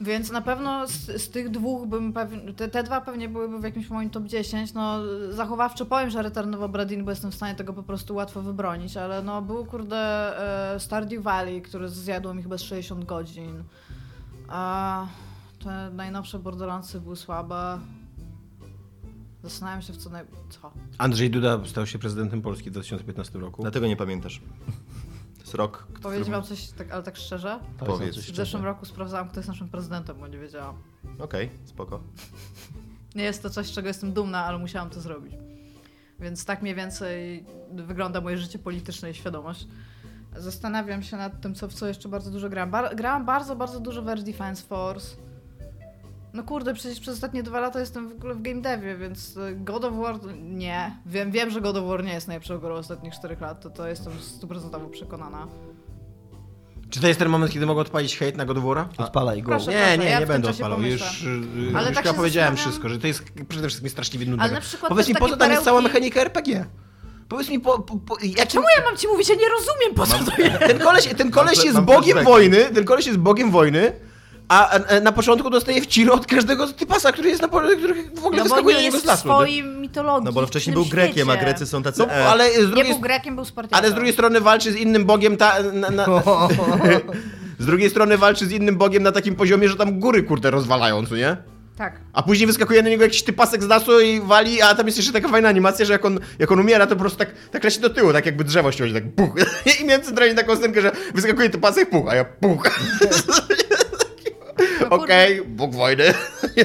Więc 0.00 0.30
na 0.30 0.40
pewno 0.40 0.86
z, 0.86 0.92
z 1.22 1.30
tych 1.30 1.50
dwóch 1.50 1.88
bym 1.88 2.12
pewnie. 2.12 2.52
Te, 2.52 2.68
te 2.68 2.82
dwa 2.82 3.00
pewnie 3.00 3.28
byłyby 3.28 3.58
w 3.58 3.62
jakimś 3.62 3.90
moim 3.90 4.10
top 4.10 4.24
10. 4.24 4.74
No, 4.74 4.98
zachowawczo 5.30 5.86
powiem, 5.86 6.10
że 6.10 6.22
Return 6.22 6.54
of 6.54 6.60
Obra 6.60 6.84
Dinn, 6.84 7.04
bo 7.04 7.10
jestem 7.10 7.30
w 7.32 7.34
stanie 7.34 7.54
tego 7.54 7.72
po 7.72 7.82
prostu 7.82 8.14
łatwo 8.14 8.42
wybronić, 8.42 8.96
ale 8.96 9.22
no, 9.22 9.42
był 9.42 9.66
kurde 9.66 9.96
e, 10.74 10.80
Stardew 10.80 11.22
Valley, 11.22 11.62
który 11.62 11.88
zjadło 11.88 12.34
mi 12.34 12.42
chyba 12.42 12.58
z 12.58 12.62
60 12.62 13.04
godzin. 13.04 13.64
A 14.48 15.06
te 15.64 15.90
najnowsze 15.92 16.38
Borderlandsy 16.38 17.00
były 17.00 17.16
słabe. 17.16 17.78
Zastanawiam 19.42 19.82
się 19.82 19.92
w 19.92 19.96
co 19.96 20.10
naj... 20.10 20.24
Co? 20.50 20.72
Andrzej 20.98 21.30
Duda 21.30 21.60
stał 21.66 21.86
się 21.86 21.98
prezydentem 21.98 22.42
Polski 22.42 22.70
w 22.70 22.72
2015 22.72 23.38
roku. 23.38 23.62
Dlatego 23.62 23.86
nie 23.86 23.96
pamiętasz. 23.96 24.42
To 25.34 25.40
jest 25.40 25.54
rok, 25.54 25.86
Powiedzieć 26.02 26.02
którym... 26.02 26.40
wam 26.40 26.42
coś, 26.42 26.68
tak, 26.68 26.92
ale 26.92 27.02
tak 27.02 27.16
szczerze? 27.16 27.60
Powiedz. 27.78 28.16
W 28.16 28.36
zeszłym 28.36 28.64
roku 28.64 28.86
sprawdzałam, 28.86 29.28
kto 29.28 29.40
jest 29.40 29.48
naszym 29.48 29.68
prezydentem, 29.68 30.16
bo 30.20 30.28
nie 30.28 30.38
wiedziałam. 30.38 30.76
Okej, 31.18 31.50
spoko. 31.64 32.00
Nie 33.14 33.24
jest 33.24 33.42
to 33.42 33.50
coś, 33.50 33.66
z 33.66 33.72
czego 33.72 33.88
jestem 33.88 34.12
dumna, 34.12 34.44
ale 34.44 34.58
musiałam 34.58 34.90
to 34.90 35.00
zrobić. 35.00 35.34
Więc 36.20 36.44
tak 36.44 36.62
mniej 36.62 36.74
więcej 36.74 37.46
wygląda 37.72 38.20
moje 38.20 38.38
życie 38.38 38.58
polityczne 38.58 39.10
i 39.10 39.14
świadomość. 39.14 39.66
Zastanawiam 40.36 41.02
się 41.02 41.16
nad 41.16 41.40
tym, 41.40 41.54
co, 41.54 41.68
w 41.68 41.74
co 41.74 41.86
jeszcze 41.88 42.08
bardzo 42.08 42.30
dużo 42.30 42.48
grałam. 42.48 42.70
Bar 42.70 42.96
grałam 42.96 43.24
bardzo, 43.24 43.56
bardzo 43.56 43.80
dużo 43.80 44.02
w 44.02 44.08
Air 44.08 44.22
Defense 44.22 44.62
Force. 44.62 45.16
No 46.34 46.42
kurde, 46.42 46.74
przecież 46.74 47.00
przez 47.00 47.14
ostatnie 47.14 47.42
dwa 47.42 47.60
lata 47.60 47.80
jestem 47.80 48.08
w 48.08 48.12
ogóle 48.12 48.34
w 48.34 48.42
game 48.42 48.60
devie, 48.60 48.96
więc 48.96 49.36
y, 49.36 49.54
God 49.56 49.84
of 49.84 49.94
War 49.96 50.18
nie. 50.42 50.96
Wiem, 51.06 51.30
wiem 51.30 51.50
że 51.50 51.60
God 51.60 51.76
of 51.76 51.88
War 51.88 52.04
nie 52.04 52.12
jest 52.12 52.28
najlepszą 52.28 52.58
grą 52.58 52.74
ostatnich 52.74 53.14
czterech 53.14 53.40
lat, 53.40 53.60
to, 53.60 53.70
to 53.70 53.88
jestem 53.88 54.12
stuprocentowo 54.20 54.88
przekonana. 54.88 55.46
Czy 56.90 57.00
to 57.00 57.08
jest 57.08 57.18
ten 57.18 57.28
moment, 57.28 57.52
kiedy 57.52 57.66
mogę 57.66 57.80
odpalić 57.80 58.16
hejt 58.16 58.36
na 58.36 58.44
God 58.44 58.58
of 58.58 58.64
War'a? 58.64 58.84
Odpalaj 58.98 59.42
go. 59.42 59.48
Proszę. 59.48 59.70
Nie, 59.70 59.98
nie, 59.98 60.10
ja 60.10 60.20
nie 60.20 60.26
będę 60.26 60.50
odpalał. 60.50 60.78
pomyślę. 60.78 61.06
Już, 61.06 61.74
Ale 61.74 61.88
już 61.88 61.96
tak 61.96 62.06
się 62.06 62.14
powiedziałem 62.14 62.56
wszystko, 62.56 62.88
że 62.88 62.98
to 62.98 63.06
jest 63.06 63.22
przede 63.48 63.68
wszystkim 63.68 63.90
straszliwie 63.90 64.26
nudne. 64.26 64.44
Ale 64.44 64.52
na 64.52 64.60
przykład 64.60 64.88
Powiedz 64.88 65.08
mi, 65.08 65.14
po 65.14 65.28
co 65.28 65.36
tam 65.36 65.50
jest 65.50 65.62
cała 65.62 65.80
mechanika 65.80 66.20
RPG? 66.20 66.64
Powiedz 67.28 67.48
mi, 67.50 67.60
po, 67.60 67.78
po, 67.78 67.96
po, 67.96 68.16
Czemu 68.48 68.64
ja 68.76 68.84
mam 68.84 68.96
ci 68.96 69.08
mówić? 69.08 69.28
Ja 69.28 69.34
nie 69.34 69.48
rozumiem, 69.48 69.94
po 69.94 70.06
co 70.06 70.30
to 70.30 70.42
jest. 70.42 70.58
ten 70.58 70.78
koleś, 70.78 71.08
ten 71.16 71.30
koleś 71.30 71.56
Mam- 71.56 71.64
jest 71.64 71.74
mam 71.74 71.84
bogiem 71.84 72.24
wojny, 72.24 72.64
ten 72.74 72.84
koleś 72.84 73.06
jest 73.06 73.18
bogiem 73.18 73.50
wojny, 73.50 73.92
a, 74.52 74.70
a 74.70 75.00
na 75.00 75.12
początku 75.12 75.50
dostaje 75.50 75.80
w 75.80 75.86
ciro 75.86 76.14
od 76.14 76.26
każdego 76.26 76.68
typasa, 76.68 77.12
który 77.12 77.28
jest 77.28 77.42
na 77.42 77.48
pole, 77.48 77.76
który 77.76 77.94
w 77.94 78.24
ogóle 78.26 78.36
No 78.38 78.42
wyskakuje 78.44 78.76
nie 78.76 78.80
na 78.82 78.86
niego 78.86 78.98
z 78.98 79.02
w 79.02 79.06
lasu. 79.06 79.22
swojej 79.22 79.62
mitologii. 79.64 80.24
No 80.24 80.32
bo 80.32 80.40
on 80.40 80.46
w 80.46 80.48
wcześniej 80.48 80.74
był 80.74 80.84
Grekiem, 80.84 81.30
a 81.30 81.32
świecie. 81.32 81.46
Grecy 81.46 81.66
są 81.66 81.82
tacy... 81.82 81.98
No, 81.98 82.12
e, 82.12 82.26
ale 82.28 82.52
z 82.52 82.58
Nie 82.58 82.66
drugiej, 82.66 82.92
był 82.92 83.00
Grekiem, 83.00 83.34
był 83.36 83.44
Spartiakiem. 83.44 83.78
ale 83.78 83.90
z 83.90 83.94
drugiej 83.94 84.12
strony 84.12 84.40
walczy 84.40 84.72
z 84.72 84.76
innym 84.76 85.04
bogiem 85.04 85.36
ta, 85.36 85.62
na, 85.72 85.90
na, 85.90 86.06
Z 87.58 87.66
drugiej 87.66 87.90
strony 87.90 88.18
walczy 88.18 88.46
z 88.46 88.52
innym 88.52 88.76
bogiem 88.76 89.02
na 89.02 89.12
takim 89.12 89.34
poziomie, 89.36 89.68
że 89.68 89.76
tam 89.76 90.00
góry 90.00 90.22
kurde 90.22 90.50
rozwalają, 90.50 91.06
co 91.06 91.16
nie? 91.16 91.36
Tak. 91.76 92.00
A 92.12 92.22
później 92.22 92.46
wyskakuje 92.46 92.82
na 92.82 92.88
niego 92.88 93.02
jakiś 93.04 93.22
typasek 93.22 93.62
z 93.62 93.66
lasu 93.66 94.00
i 94.00 94.20
wali, 94.20 94.62
a 94.62 94.74
tam 94.74 94.86
jest 94.86 94.98
jeszcze 94.98 95.12
taka 95.12 95.28
fajna 95.28 95.48
animacja, 95.48 95.84
że 95.84 95.92
jak 95.92 96.04
on, 96.04 96.20
jak 96.38 96.52
on 96.52 96.60
umiera, 96.60 96.86
to 96.86 96.94
po 96.96 97.00
prostu 97.00 97.18
tak, 97.18 97.30
tak 97.50 97.64
leci 97.64 97.80
do 97.80 97.90
tyłu, 97.90 98.12
tak 98.12 98.26
jakby 98.26 98.44
drzewo 98.44 98.72
ściąć, 98.72 98.92
tak 98.92 99.14
puch. 99.14 99.30
I 99.80 99.84
miałem 99.84 100.02
centralnie 100.02 100.34
taką 100.34 100.56
scenkę, 100.56 100.82
że 100.82 100.92
wyskakuje 101.14 101.50
typasek, 101.50 101.90
puch, 101.90 102.08
a 102.10 102.14
ja 102.14 102.24
puch. 102.24 102.62
Okej, 104.90 105.42
Bóg 105.46 105.74
wojny. 105.74 106.04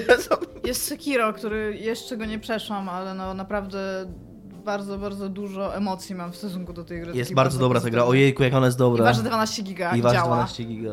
Jest 0.63 0.85
Sekiro, 0.87 1.33
który 1.33 1.77
jeszcze 1.77 2.17
go 2.17 2.25
nie 2.25 2.39
przeszłam, 2.39 2.89
ale 2.89 3.13
no 3.13 3.33
naprawdę 3.33 4.05
bardzo, 4.65 4.97
bardzo 4.97 5.29
dużo 5.29 5.75
emocji 5.75 6.15
mam 6.15 6.31
w 6.31 6.35
stosunku 6.35 6.73
do 6.73 6.83
tej 6.83 7.01
gry. 7.01 7.13
Jest 7.15 7.33
bardzo 7.33 7.59
dobra 7.59 7.81
ta 7.81 7.89
gra. 7.89 8.03
Ojejku, 8.05 8.43
jak 8.43 8.53
ona 8.53 8.65
jest 8.65 8.77
I 8.77 8.79
dobra. 8.79 9.03
waży 9.03 9.23
12 9.23 9.63
giga 9.63 9.95
I 9.95 9.99
i 9.99 10.01
waży 10.01 10.15
działa, 10.15 10.27
12 10.27 10.63
giga. 10.63 10.91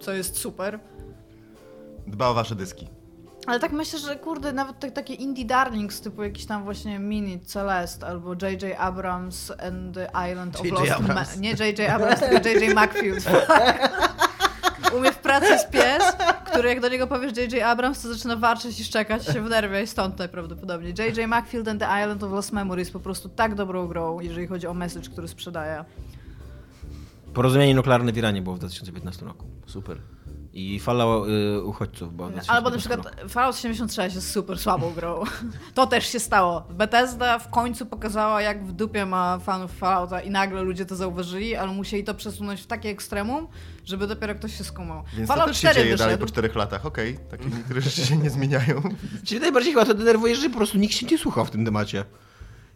co 0.00 0.12
jest 0.12 0.36
super. 0.36 0.78
Dba 2.06 2.28
o 2.28 2.34
wasze 2.34 2.54
dyski. 2.54 2.88
Ale 3.46 3.60
tak 3.60 3.72
myślę, 3.72 3.98
że 3.98 4.16
kurde, 4.16 4.52
nawet 4.52 4.78
te, 4.78 4.90
takie 4.90 5.14
indie 5.14 5.44
darlings 5.44 6.00
typu 6.00 6.22
jakiś 6.22 6.46
tam 6.46 6.64
właśnie 6.64 6.98
Mini, 6.98 7.40
Celeste 7.40 8.06
albo 8.06 8.30
J.J. 8.42 8.78
Abrams 8.78 9.50
and 9.50 9.94
the 9.94 10.08
Island 10.32 10.56
of 10.56 10.64
J.J. 10.64 10.78
Lost 10.80 10.92
Abrams. 10.92 11.36
Ma- 11.36 11.40
Nie 11.42 11.50
J.J. 11.50 11.90
Abrams, 11.90 12.20
tylko 12.20 12.48
J.J. 12.48 12.74
McField. 12.76 13.24
U 14.96 15.00
mnie 15.00 15.12
w 15.12 15.18
pracy 15.18 15.46
jest 15.46 15.70
pies, 15.70 16.16
który 16.44 16.68
jak 16.68 16.80
do 16.80 16.88
niego 16.88 17.06
powiesz 17.06 17.36
J.J. 17.36 17.62
Abrams, 17.66 18.02
to 18.02 18.14
zaczyna 18.14 18.36
warczeć 18.36 18.80
i 18.80 18.84
szczekać 18.84 19.26
się 19.26 19.40
w 19.40 19.48
nerwie 19.48 19.82
i 19.82 19.86
stąd 19.86 20.18
najprawdopodobniej. 20.18 20.94
J.J. 20.98 21.28
McField 21.28 21.68
and 21.68 21.80
the 21.80 22.02
Island 22.02 22.22
of 22.22 22.32
Lost 22.32 22.52
Memory 22.52 22.80
jest 22.80 22.92
po 22.92 23.00
prostu 23.00 23.28
tak 23.28 23.54
dobrą 23.54 23.86
grą, 23.86 24.20
jeżeli 24.20 24.46
chodzi 24.46 24.66
o 24.66 24.74
message, 24.74 25.10
który 25.10 25.28
sprzedaje. 25.28 25.84
Porozumienie 27.34 27.74
nuklearne 27.74 28.12
w 28.12 28.16
Iranie 28.16 28.42
było 28.42 28.56
w 28.56 28.58
2015 28.58 29.26
roku. 29.26 29.46
Super. 29.66 29.98
I 30.54 30.80
fala 30.80 31.04
y, 31.56 31.62
uchodźców 31.62 32.16
była 32.16 32.28
w 32.28 32.32
2015 32.32 32.52
Albo 32.52 32.70
na 32.70 32.76
roku. 32.76 32.88
przykład 32.88 33.30
Fallout 33.32 33.56
76 33.56 34.14
jest 34.16 34.30
super 34.32 34.58
słabą 34.58 34.92
grą. 34.92 35.24
To 35.74 35.86
też 35.86 36.06
się 36.06 36.20
stało. 36.20 36.60
Bethesda 36.70 37.38
w 37.38 37.50
końcu 37.50 37.86
pokazała, 37.86 38.42
jak 38.42 38.66
w 38.66 38.72
dupie 38.72 39.06
ma 39.06 39.38
fanów 39.38 39.72
Fallouta 39.72 40.20
i 40.20 40.30
nagle 40.30 40.62
ludzie 40.62 40.86
to 40.86 40.96
zauważyli, 40.96 41.56
ale 41.56 41.72
musieli 41.72 42.04
to 42.04 42.14
przesunąć 42.14 42.60
w 42.60 42.66
takie 42.66 42.88
ekstremum, 42.88 43.48
żeby 43.84 44.06
dopiero 44.06 44.34
ktoś 44.34 44.58
się 44.58 44.64
skumał. 44.64 45.02
Więc 45.16 45.28
Fallout 45.28 45.46
to 45.46 45.52
też 45.52 45.60
się 45.60 45.68
4 45.68 45.84
dzieje 45.84 45.96
dalej 45.96 46.18
po 46.18 46.26
czterech 46.26 46.54
latach. 46.54 46.86
Okej, 46.86 47.18
takie 47.30 47.44
niektóre 47.44 47.80
rzeczy 47.80 48.06
się 48.06 48.16
nie 48.16 48.30
zmieniają. 48.30 48.82
Czyli 49.24 49.40
najbardziej 49.40 49.72
chyba 49.72 49.84
to 49.86 49.94
denerwuje, 49.94 50.36
że 50.36 50.50
po 50.50 50.56
prostu 50.56 50.78
nikt 50.78 50.94
się 50.94 51.06
nie 51.06 51.18
słuchał 51.18 51.44
w 51.44 51.50
tym 51.50 51.64
temacie. 51.64 52.04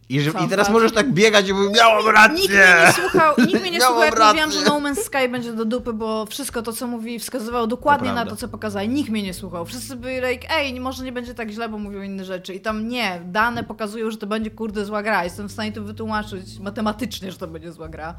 I, 0.08 0.20
że, 0.20 0.30
I 0.44 0.48
teraz 0.48 0.70
możesz 0.70 0.92
tak 0.92 1.12
biegać 1.12 1.48
i 1.48 1.52
mówić, 1.52 1.76
miałem 1.76 2.14
rację! 2.14 2.36
Nikt 2.36 2.50
mnie 2.50 2.86
nie 2.86 2.92
słuchał, 2.92 3.34
nikt 3.46 3.60
mnie 3.60 3.70
nie 3.70 3.80
słuchał, 3.86 4.02
jak 4.04 4.18
rację. 4.18 4.46
mówiłam, 4.46 4.64
że 4.64 4.70
No 4.70 4.80
Man's 4.90 5.04
Sky 5.04 5.28
będzie 5.28 5.52
do 5.52 5.64
dupy, 5.64 5.92
bo 5.92 6.26
wszystko 6.26 6.62
to, 6.62 6.72
co 6.72 6.86
mówi, 6.86 7.18
wskazywało 7.18 7.66
dokładnie 7.66 8.08
To 8.08 8.14
na 8.14 8.26
to, 8.26 8.36
co 8.36 8.48
pokazali. 8.48 8.88
Nikt 8.88 9.10
mnie 9.10 9.22
nie 9.22 9.34
słuchał. 9.34 9.64
Wszyscy 9.64 9.96
byli 9.96 10.14
like, 10.30 10.50
ej, 10.50 10.80
może 10.80 11.04
nie 11.04 11.12
będzie 11.12 11.34
tak 11.34 11.50
źle, 11.50 11.68
bo 11.68 11.78
mówią 11.78 12.02
inne 12.02 12.24
rzeczy. 12.24 12.54
I 12.54 12.60
tam 12.60 12.88
nie, 12.88 13.20
dane 13.24 13.64
pokazują, 13.64 14.10
że 14.10 14.16
to 14.16 14.26
będzie 14.26 14.50
kurde 14.50 14.84
zła 14.84 15.02
gra. 15.02 15.24
Jestem 15.24 15.48
w 15.48 15.52
stanie 15.52 15.72
to 15.72 15.82
wytłumaczyć 15.82 16.58
matematycznie, 16.58 17.32
że 17.32 17.38
to 17.38 17.46
będzie 17.46 17.72
zła 17.72 17.88
gra. 17.88 18.14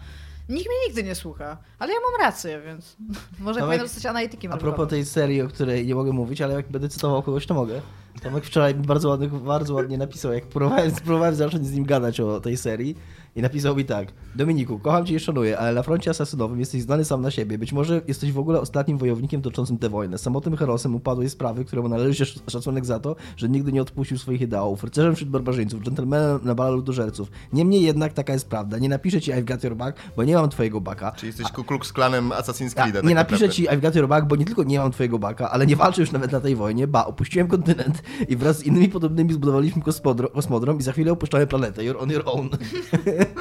Nikt 0.49 0.67
mnie 0.67 0.75
nigdy 0.87 1.03
nie 1.03 1.15
słucha, 1.15 1.57
ale 1.79 1.93
ja 1.93 1.99
mam 1.99 2.21
rację, 2.21 2.61
więc 2.61 2.97
może 3.39 3.59
Tomek, 3.59 3.69
powinien 3.69 3.87
zostać 3.87 4.05
analitykiem. 4.05 4.51
A 4.51 4.57
propos 4.57 4.89
tej 4.89 5.05
serii, 5.05 5.41
o 5.41 5.47
której 5.47 5.87
nie 5.87 5.95
mogę 5.95 6.11
mówić, 6.11 6.41
ale 6.41 6.53
jak 6.53 6.69
będę 6.69 6.89
cytował 6.89 7.23
kogoś, 7.23 7.45
to 7.45 7.53
mogę. 7.53 7.81
Tomek 8.23 8.45
wczoraj 8.45 8.73
bardzo, 8.73 9.09
ładny, 9.09 9.27
bardzo 9.27 9.73
ładnie 9.73 9.97
napisał, 9.97 10.33
jak 10.33 10.45
próbowałem, 10.47 10.91
próbowałem 10.91 11.35
zacząć 11.35 11.67
z 11.67 11.73
nim 11.73 11.85
gadać 11.85 12.19
o 12.19 12.39
tej 12.39 12.57
serii 12.57 12.97
i 13.37 13.41
napisał 13.41 13.75
mi 13.75 13.85
tak. 13.85 14.07
Dominiku, 14.35 14.79
kocham 14.79 15.05
cię 15.05 15.15
i 15.15 15.19
szanuję, 15.19 15.57
ale 15.59 15.73
na 15.73 15.83
froncie 15.83 16.09
asasynowym 16.11 16.59
jesteś 16.59 16.81
znany 16.81 17.05
sam 17.05 17.21
na 17.21 17.31
siebie. 17.31 17.57
Być 17.57 17.73
może 17.73 18.01
jesteś 18.07 18.31
w 18.31 18.39
ogóle 18.39 18.61
ostatnim 18.61 18.97
wojownikiem 18.97 19.41
toczącym 19.41 19.77
tę 19.77 19.89
wojnę. 19.89 20.17
Samotnym 20.17 20.55
herosem 20.57 20.95
upadłej 20.95 21.29
sprawy, 21.29 21.65
któremu 21.65 21.87
należy 21.89 22.15
się 22.15 22.23
sz- 22.23 22.51
szacunek 22.51 22.85
za 22.85 22.99
to, 22.99 23.15
że 23.37 23.49
nigdy 23.49 23.71
nie 23.71 23.81
odpuścił 23.81 24.17
swoich 24.17 24.41
ideałów. 24.41 24.83
Rycerzem 24.83 25.15
wśród 25.15 25.29
barbarzyńców, 25.29 25.81
dżentelmenem 25.83 26.39
na 26.43 26.55
bala 26.55 26.69
ludożerców. 26.69 27.31
Niemniej 27.53 27.81
jednak 27.81 28.13
taka 28.13 28.33
jest 28.33 28.49
prawda. 28.49 28.77
Nie 28.77 28.89
napiszę 28.89 29.21
ci 29.21 29.31
I've 29.31 29.43
got 29.45 29.63
your 29.63 29.75
back, 29.75 29.97
bo 30.17 30.23
nie 30.23 30.35
mam 30.35 30.49
twojego 30.49 30.81
baka. 30.81 31.11
Czy 31.11 31.25
jesteś 31.25 31.51
Ku 31.51 31.63
Klux 31.63 31.93
Klanem 31.93 32.29
Assassin's 32.29 32.73
Ja, 32.77 32.85
Creed'a? 32.85 32.93
tak 32.93 33.03
nie 33.05 33.15
napiszę 33.15 33.45
naprawdę. 33.47 33.55
ci 33.55 33.67
I've 33.67 33.81
got 33.81 33.95
your 33.95 34.07
back, 34.07 34.27
bo 34.27 34.35
nie 34.35 34.45
tylko 34.45 34.63
nie 34.63 34.79
mam 34.79 34.91
twojego 34.91 35.19
baka, 35.19 35.51
ale 35.51 35.67
nie 35.67 35.75
walczę 35.75 36.01
już 36.01 36.11
nawet 36.11 36.31
na 36.31 36.39
tej 36.39 36.55
wojnie, 36.55 36.87
ba, 36.87 37.05
opuściłem 37.05 37.47
kontynent 37.47 38.03
i 38.29 38.35
wraz 38.35 38.57
z 38.57 38.63
innymi 38.63 38.89
podobnymi 38.89 39.33
zbudowaliśmy 39.33 39.81
kosmodro, 39.81 40.29
kosmodrom 40.29 40.77
i 40.79 40.81
za 40.81 40.91
chwilę 40.91 41.11
opuszczamy 41.11 41.47
planetę. 41.47 41.81
You're 41.81 41.99
on 41.99 42.09
your 42.09 42.23
own. 42.25 42.49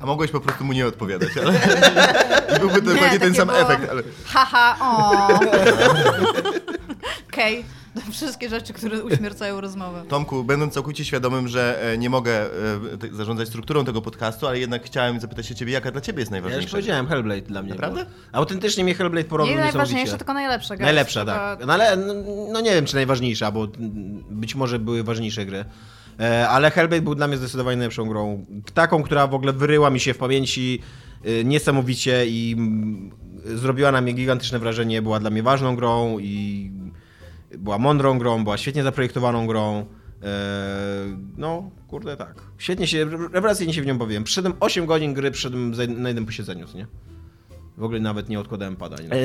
A 0.00 0.06
mogłeś 0.06 0.30
po 0.30 0.40
prostu 0.40 0.64
mu 0.64 0.72
nie 0.72 0.86
odpowiadać, 0.86 1.28
ale... 1.36 1.52
I 2.56 2.60
byłby 2.60 2.82
to 2.82 2.88
Nie, 2.88 2.94
dokładnie 2.94 3.18
ten 3.20 3.34
sam 3.34 3.48
było- 3.48 3.60
efekt, 3.60 3.90
ale... 3.90 4.02
Haha, 4.26 4.76
o. 4.80 5.28
Okej, 7.32 7.64
wszystkie 8.12 8.48
rzeczy, 8.48 8.72
które 8.72 9.02
uśmiercają 9.04 9.60
rozmowę. 9.60 10.02
Tomku, 10.08 10.44
będąc 10.44 10.74
całkowicie 10.74 11.04
świadomym, 11.04 11.48
że 11.48 11.92
e, 11.92 11.98
nie 11.98 12.10
mogę 12.10 12.32
e, 12.32 12.48
zarządzać 13.12 13.48
strukturą 13.48 13.84
tego 13.84 14.02
podcastu, 14.02 14.46
ale 14.46 14.58
jednak 14.58 14.84
chciałem 14.84 15.20
zapytać 15.20 15.46
się 15.46 15.54
ciebie, 15.54 15.72
jaka 15.72 15.90
dla 15.90 16.00
ciebie 16.00 16.20
jest 16.20 16.32
Ja 16.32 16.36
już 16.36 16.44
najważniejsza? 16.44 16.70
powiedziałem, 16.70 17.06
Hellblade 17.06 17.40
dla 17.42 17.62
mnie. 17.62 17.70
Naprawdę? 17.70 18.04
Bo 18.04 18.38
autentycznie 18.38 18.84
mnie 18.84 18.94
Hellblade 18.94 19.28
porobił 19.28 19.54
Nie 19.54 19.60
najważniejsze, 19.60 19.94
niesamowicie. 19.94 20.18
tylko 20.18 20.34
najlepsza 20.34 20.76
gra. 20.76 20.86
Najlepsza, 20.86 21.24
tak. 21.24 21.66
No 21.66 21.72
ale 21.72 21.96
no, 21.96 22.14
no 22.52 22.60
nie 22.60 22.70
wiem, 22.70 22.84
czy 22.84 22.94
najważniejsza, 22.94 23.50
bo 23.50 23.68
być 24.30 24.54
może 24.54 24.78
były 24.78 25.02
ważniejsze 25.04 25.46
gry. 25.46 25.64
E, 26.20 26.48
Ale 26.48 26.70
Hellblade 26.70 27.02
był 27.02 27.14
dla 27.14 27.28
mnie 27.28 27.36
zdecydowanie 27.36 27.76
najlepszą 27.76 28.08
grą. 28.08 28.46
Taką, 28.74 29.02
która 29.02 29.26
w 29.26 29.34
ogóle 29.34 29.52
wyryła 29.52 29.90
mi 29.90 30.00
się 30.00 30.14
w 30.14 30.18
pamięci 30.18 30.80
niesamowicie 31.44 32.26
i 32.26 32.54
mm, 32.58 33.10
zrobiła 33.44 33.92
na 33.92 34.00
mnie 34.00 34.12
gigantyczne 34.12 34.58
wrażenie. 34.58 35.02
Była 35.02 35.20
dla 35.20 35.30
mnie 35.30 35.42
ważną 35.42 35.76
grą 35.76 36.18
i 36.18 36.70
była 37.58 37.78
mądrą 37.78 38.18
grą, 38.18 38.44
była 38.44 38.56
świetnie 38.56 38.82
zaprojektowaną 38.82 39.46
grą. 39.46 39.86
E, 40.22 40.26
No, 41.36 41.70
kurde, 41.88 42.16
tak. 42.16 42.42
Świetnie 42.58 42.86
się, 42.86 43.04
rewelacyjnie 43.32 43.74
się 43.74 43.82
w 43.82 43.86
nią 43.86 43.98
bawiłem. 43.98 44.24
Przyszedłem 44.24 44.54
8 44.60 44.86
godzin 44.86 45.14
gry 45.14 45.30
przyszedłem 45.30 45.70
na 45.88 46.08
jednym 46.08 46.26
posiedzeniu, 46.26 46.66
nie? 46.74 46.86
W 47.76 47.82
ogóle 47.84 48.00
nawet 48.00 48.28
nie 48.28 48.40
odkładałem 48.40 48.76
pada. 48.76 48.96
Nie? 49.02 49.12
E, 49.12 49.16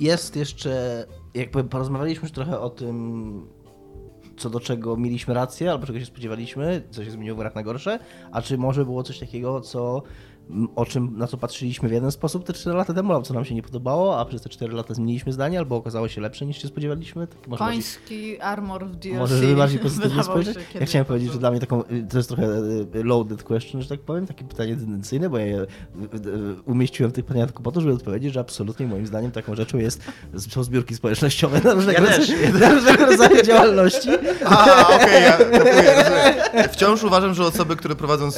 Jest 0.00 0.36
jeszcze, 0.36 1.06
jakby 1.34 1.64
porozmawialiśmy 1.64 2.22
już 2.22 2.32
trochę 2.32 2.60
o 2.60 2.70
tym, 2.70 3.46
co 4.36 4.50
do 4.50 4.60
czego 4.60 4.96
mieliśmy 4.96 5.34
rację, 5.34 5.70
albo 5.70 5.86
czego 5.86 6.00
się 6.00 6.06
spodziewaliśmy, 6.06 6.82
co 6.90 7.04
się 7.04 7.10
zmieniło 7.10 7.36
w 7.36 7.40
grach 7.40 7.54
na 7.54 7.62
gorsze, 7.62 7.98
a 8.32 8.42
czy 8.42 8.58
może 8.58 8.84
było 8.84 9.02
coś 9.02 9.18
takiego, 9.18 9.60
co 9.60 10.02
o 10.76 10.86
czym, 10.86 11.18
na 11.18 11.26
co 11.26 11.36
patrzyliśmy 11.36 11.88
w 11.88 11.92
jeden 11.92 12.12
sposób 12.12 12.44
te 12.44 12.52
4 12.52 12.76
lata 12.76 12.94
temu, 12.94 13.12
albo 13.12 13.26
co 13.26 13.34
nam 13.34 13.44
się 13.44 13.54
nie 13.54 13.62
podobało, 13.62 14.20
a 14.20 14.24
przez 14.24 14.42
te 14.42 14.48
4 14.48 14.72
lata 14.72 14.94
zmieniliśmy 14.94 15.32
zdanie, 15.32 15.58
albo 15.58 15.76
okazało 15.76 16.08
się 16.08 16.20
lepsze 16.20 16.46
niż 16.46 16.62
się 16.62 16.68
spodziewaliśmy? 16.68 17.26
Tak 17.26 17.48
może 17.48 17.64
bardziej- 17.64 17.82
Koński 17.82 18.40
armor 18.40 18.86
w 18.86 18.96
DLC. 18.96 19.18
Może 19.18 19.38
żeby 19.38 19.56
bardziej 19.56 19.78
pozytywnie 19.88 20.22
spojrzeć? 20.22 20.58
Ja 20.80 20.86
chciałem 20.86 21.04
po 21.04 21.08
powiedzieć, 21.08 21.32
że 21.32 21.38
dla 21.38 21.50
mnie 21.50 21.60
taką, 21.60 21.82
to 22.10 22.16
jest 22.16 22.28
trochę 22.28 22.44
y, 22.94 23.04
loaded 23.04 23.42
question, 23.42 23.82
że 23.82 23.88
tak 23.88 24.00
powiem, 24.00 24.26
takie 24.26 24.44
pytanie 24.44 24.76
tendencyjne, 24.76 25.30
bo 25.30 25.38
ja 25.38 25.46
je 25.46 25.60
y, 25.60 25.64
y, 25.64 26.62
umieściłem 26.64 27.12
w 27.12 27.14
tych 27.14 27.24
pytaniach 27.24 27.48
tylko 27.48 27.62
po 27.62 27.72
to, 27.72 27.80
żeby 27.80 27.92
odpowiedzieć, 27.94 28.34
że 28.34 28.40
absolutnie 28.40 28.86
moim 28.86 29.06
zdaniem 29.06 29.30
taką 29.30 29.54
rzeczą 29.54 29.78
jest, 29.78 30.02
są 30.36 30.62
zbiórki 30.62 30.94
społecznościowe 30.94 31.60
na 31.64 31.74
różnego, 31.74 32.02
Ja 32.02 32.16
rodzaju, 32.16 32.58
na 32.60 32.74
różnego 32.74 33.06
rodzaju 33.06 33.42
działalności. 33.42 34.08
A, 34.44 34.86
okej, 34.96 35.22
ja 35.22 35.32
kupuję, 35.32 35.94
rozumiem. 35.96 36.68
Wciąż 36.72 37.04
uważam, 37.04 37.34
że 37.34 37.46
osoby, 37.46 37.76
które 37.76 37.96
prowadzą 37.96 38.26
e, 38.26 38.30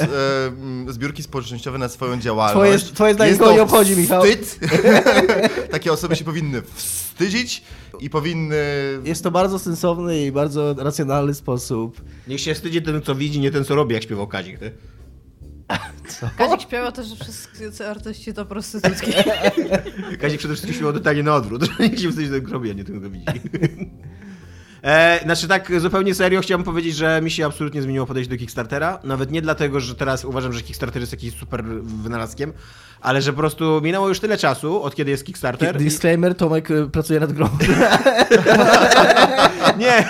zbiórki 0.93 1.23
społecznościowe 1.23 1.79
na 1.79 1.89
swoją 2.03 2.21
działalność... 2.21 2.85
Twoje- 2.85 2.95
twoje 2.95 3.15
zdanie 3.15 3.29
jest 3.29 3.41
to 3.41 3.53
nie 3.53 3.63
obchodzi, 3.63 3.97
Michał. 3.97 4.23
Wstyd. 4.23 4.59
Takie 5.71 5.93
osoby 5.93 6.17
się 6.17 6.25
powinny 6.25 6.63
wstydzić 6.63 7.63
i 8.01 8.11
powinny... 8.11 8.57
Jest 9.05 9.23
to 9.23 9.31
bardzo 9.31 9.59
sensowny 9.59 10.27
i 10.27 10.33
bardzo 10.33 10.75
racjonalny 10.79 11.35
sposób. 11.35 12.01
Niech 12.29 12.41
się 12.41 12.55
wstydzi 12.55 12.83
ten, 12.83 13.03
co 13.03 13.15
widzi, 13.15 13.41
nie 13.41 13.51
ten, 13.51 13.65
co 13.65 13.75
robi, 13.75 13.95
jak 13.95 14.03
śpiewał 14.03 14.27
Kazik. 14.27 14.59
Ty. 14.59 14.73
Kazik 16.39 16.61
śpiewał 16.61 16.93
też, 16.93 17.07
że 17.07 17.17
wszyscy 17.17 17.89
artyści 17.89 18.35
to 18.35 18.47
prostytutki. 18.47 19.13
Kazik 20.21 20.39
przede 20.39 20.55
wszystkim 20.55 20.75
śpiewał 20.75 20.93
totalnie 20.93 21.23
na 21.23 21.35
odwrót, 21.35 21.69
niech 21.81 22.01
się 22.01 22.11
wstydzi 22.11 22.31
ten, 22.31 22.47
co 22.47 22.53
robi, 22.53 22.71
a 22.71 22.73
nie 22.73 22.85
ten, 22.85 23.03
co 23.03 23.11
widzi. 23.11 23.27
E, 24.85 25.21
znaczy 25.25 25.49
tak 25.49 25.81
zupełnie 25.81 26.15
serio 26.15 26.41
chciałbym 26.41 26.65
powiedzieć, 26.65 26.97
że 26.97 27.21
mi 27.23 27.31
się 27.31 27.47
absolutnie 27.47 27.83
zmieniło 27.83 28.07
podejście 28.07 28.35
do 28.35 28.39
Kickstartera. 28.39 28.99
Nawet 29.05 29.31
nie 29.31 29.43
dlatego, 29.43 29.81
że 29.81 29.95
teraz 29.95 30.25
uważam, 30.25 30.53
że 30.53 30.63
Kickstarter 30.63 31.01
jest 31.03 31.13
jakimś 31.13 31.35
super 31.39 31.65
wynalazkiem, 31.83 32.53
ale 33.01 33.23
że 33.23 33.33
po 33.33 33.39
prostu 33.39 33.81
minęło 33.83 34.09
już 34.09 34.21
tyle 34.21 34.39
czasu, 34.39 34.83
od 34.83 34.95
kiedy 34.95 35.11
jest 35.11 35.25
Kickstarter. 35.27 35.77
i- 35.77 35.79
Disclaimer, 35.79 36.35
Tomek 36.35 36.71
y, 36.71 36.89
pracuje 36.89 37.21
nad 37.21 37.33
grą. 37.33 37.49
Nie, 39.79 40.09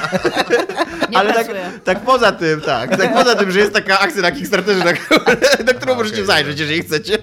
Nie 1.13 1.19
ale 1.19 1.35
tak, 1.35 1.47
tak 1.85 2.01
poza 2.01 2.33
tym, 2.33 2.61
tak, 2.61 2.97
tak 2.97 3.15
poza 3.15 3.35
tym, 3.35 3.51
że 3.51 3.59
jest 3.59 3.73
taka 3.73 3.99
akcja 4.01 4.23
na 4.23 4.33
Kickstarterze, 4.33 4.85
na, 4.85 4.93
którą- 4.93 5.25
na 5.67 5.75
którą 5.75 5.93
A, 5.93 5.97
możecie 5.97 6.17
okej, 6.17 6.27
zajrzeć, 6.27 6.59
dobra. 6.59 6.73
jeżeli 6.73 6.83
chcecie. 6.89 7.19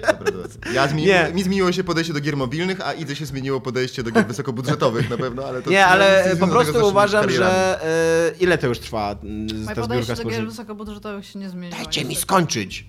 Ja 0.74 0.88
zmieni... 0.88 1.08
Nie. 1.08 1.30
Mi 1.34 1.42
zmieniło 1.42 1.72
się 1.72 1.84
podejście 1.84 2.12
do 2.12 2.20
gier 2.20 2.36
mobilnych, 2.36 2.80
a 2.86 2.92
Idzie 2.92 3.16
się 3.16 3.26
zmieniło 3.26 3.60
podejście 3.60 4.02
do 4.02 4.10
gier 4.10 4.26
wysokobudżetowych 4.26 5.10
na 5.10 5.16
pewno, 5.16 5.44
ale 5.44 5.62
to... 5.62 5.70
Nie, 5.70 5.86
ale 5.86 6.36
po 6.40 6.46
prostu 6.48 6.88
uważam, 6.88 7.24
karierami. 7.24 7.52
że 7.54 7.84
e, 7.84 8.32
ile 8.40 8.58
to 8.58 8.66
już 8.66 8.78
trwa 8.78 9.16
mm, 9.22 9.62
Moje 9.64 9.76
podejście 9.76 10.14
do 10.14 10.24
gier 10.24 10.46
wysokobudżetowych 10.46 11.26
się 11.26 11.38
nie 11.38 11.48
zmieniło. 11.50 11.76
Dajcie 11.82 12.00
mi 12.00 12.08
niestety. 12.08 12.22
skończyć. 12.26 12.84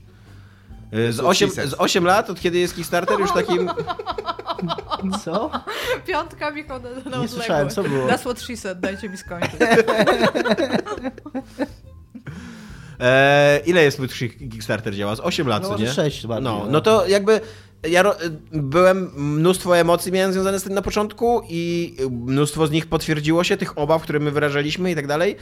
E, 0.91 1.11
Z 1.13 1.17
To 1.17 1.27
8, 1.27 1.49
cisek. 1.49 1.67
z 1.67 1.73
8 1.77 2.05
lat, 2.05 2.29
od 2.29 2.39
kiedy 2.39 2.57
jest 2.59 2.75
Kickstarter, 2.75 3.19
już 3.19 3.31
takim... 3.31 3.69
Co? 5.25 5.51
Piątka 6.07 6.51
mi 6.51 6.63
chodzę 6.63 6.89
na 7.09 7.17
Nie 7.17 7.27
słyszałem, 7.27 7.69
co 7.69 7.83
było? 7.83 8.07
That's 8.07 8.19
what 8.19 8.41
she 8.41 8.57
said, 8.57 8.79
dajcie 8.79 9.09
mi 9.09 9.17
skończyć. 9.17 9.51
E, 12.99 13.61
ile 13.65 13.83
jest 13.83 13.97
twój 14.09 14.29
Kickstarter 14.29 14.95
działa? 14.95 15.15
Z 15.15 15.19
8 15.19 15.47
lat, 15.47 15.63
No 15.63 15.69
co 15.69 15.77
nie? 15.77 15.91
sześć 15.91 16.27
bardziej, 16.27 16.43
No, 16.43 16.59
no. 16.65 16.71
no 16.71 16.81
to 16.81 17.07
jakby 17.07 17.41
ja 17.89 18.03
ro, 18.03 18.15
byłem, 18.51 19.11
mnóstwo 19.15 19.77
emocji 19.77 20.11
miałem 20.11 20.33
związane 20.33 20.59
z 20.59 20.63
tym 20.63 20.73
na 20.73 20.81
początku 20.81 21.41
i 21.49 21.95
mnóstwo 22.11 22.67
z 22.67 22.71
nich 22.71 22.85
potwierdziło 22.87 23.43
się, 23.43 23.57
tych 23.57 23.77
obaw, 23.77 24.01
które 24.03 24.19
my 24.19 24.31
wyrażaliśmy 24.31 24.91
i 24.91 24.95
tak 24.95 25.07
dalej. 25.07 25.35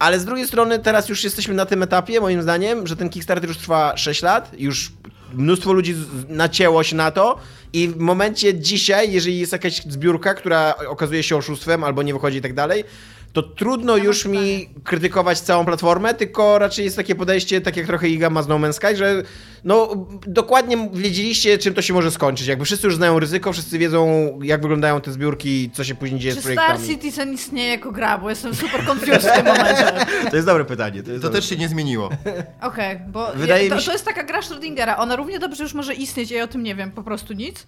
Ale 0.00 0.20
z 0.20 0.24
drugiej 0.24 0.46
strony 0.46 0.78
teraz 0.78 1.08
już 1.08 1.24
jesteśmy 1.24 1.54
na 1.54 1.66
tym 1.66 1.82
etapie, 1.82 2.20
moim 2.20 2.42
zdaniem, 2.42 2.86
że 2.86 2.96
ten 2.96 3.08
Kickstarter 3.08 3.48
już 3.48 3.58
trwa 3.58 3.96
6 3.96 4.22
lat, 4.22 4.50
już 4.58 4.92
mnóstwo 5.34 5.72
ludzi 5.72 5.94
nacięło 6.28 6.82
się 6.82 6.96
na 6.96 7.10
to 7.10 7.38
i 7.72 7.88
w 7.88 7.96
momencie 7.96 8.54
dzisiaj, 8.54 9.12
jeżeli 9.12 9.38
jest 9.38 9.52
jakaś 9.52 9.82
zbiórka, 9.82 10.34
która 10.34 10.74
okazuje 10.88 11.22
się 11.22 11.36
oszustwem 11.36 11.84
albo 11.84 12.02
nie 12.02 12.12
wychodzi 12.12 12.38
i 12.38 12.40
tak 12.40 12.54
dalej, 12.54 12.84
to 13.32 13.42
trudno 13.42 13.96
już 13.96 14.24
mi 14.26 14.68
krytykować 14.84 15.40
całą 15.40 15.64
platformę, 15.64 16.14
tylko 16.14 16.58
raczej 16.58 16.84
jest 16.84 16.96
takie 16.96 17.14
podejście, 17.14 17.60
tak 17.60 17.76
jak 17.76 17.86
trochę 17.86 18.08
Iga 18.08 18.30
ma 18.30 18.42
z 18.42 18.48
No 18.48 18.58
Man's 18.58 18.72
Sky, 18.72 18.96
że 18.96 19.22
no 19.64 20.06
dokładnie 20.26 20.88
wiedzieliście, 20.92 21.58
czym 21.58 21.74
to 21.74 21.82
się 21.82 21.94
może 21.94 22.10
skończyć. 22.10 22.46
Jakby 22.46 22.64
wszyscy 22.64 22.86
już 22.86 22.96
znają 22.96 23.18
ryzyko, 23.18 23.52
wszyscy 23.52 23.78
wiedzą, 23.78 24.38
jak 24.42 24.62
wyglądają 24.62 25.00
te 25.00 25.12
zbiórki, 25.12 25.70
co 25.74 25.84
się 25.84 25.94
później 25.94 26.20
dzieje 26.20 26.34
Czy 26.34 26.40
z 26.40 26.44
Star 26.44 26.54
projektami. 26.56 26.88
Citizen 26.88 27.32
istnieje 27.32 27.70
jako 27.70 27.92
gra, 27.92 28.18
bo 28.18 28.30
jestem 28.30 28.54
super 28.54 28.84
confused 28.90 29.22
w 29.22 29.32
tym 29.36 29.44
momencie. 29.46 29.84
To 30.30 30.36
jest 30.36 30.46
dobre 30.48 30.64
pytanie. 30.64 31.02
To, 31.02 31.06
To 31.10 31.18
dobre. 31.18 31.30
też 31.30 31.48
się 31.48 31.56
nie 31.56 31.68
zmieniło. 31.68 32.10
Okej, 32.62 33.00
bo 33.08 33.32
Wydaje 33.34 33.68
to, 33.68 33.74
mi 33.74 33.80
się- 33.80 33.86
to 33.86 33.92
jest 33.92 34.04
taka 34.04 34.22
gra 34.22 34.40
Schrödingera. 34.40 34.94
Ona 34.98 35.16
równie 35.16 35.38
dobrze 35.38 35.62
już 35.62 35.74
może 35.74 35.94
istnieć, 35.94 36.30
ja 36.30 36.44
o 36.44 36.46
tym 36.48 36.62
nie 36.62 36.74
wiem, 36.74 36.90
po 36.92 37.02
prostu 37.02 37.32
nic. 37.34 37.66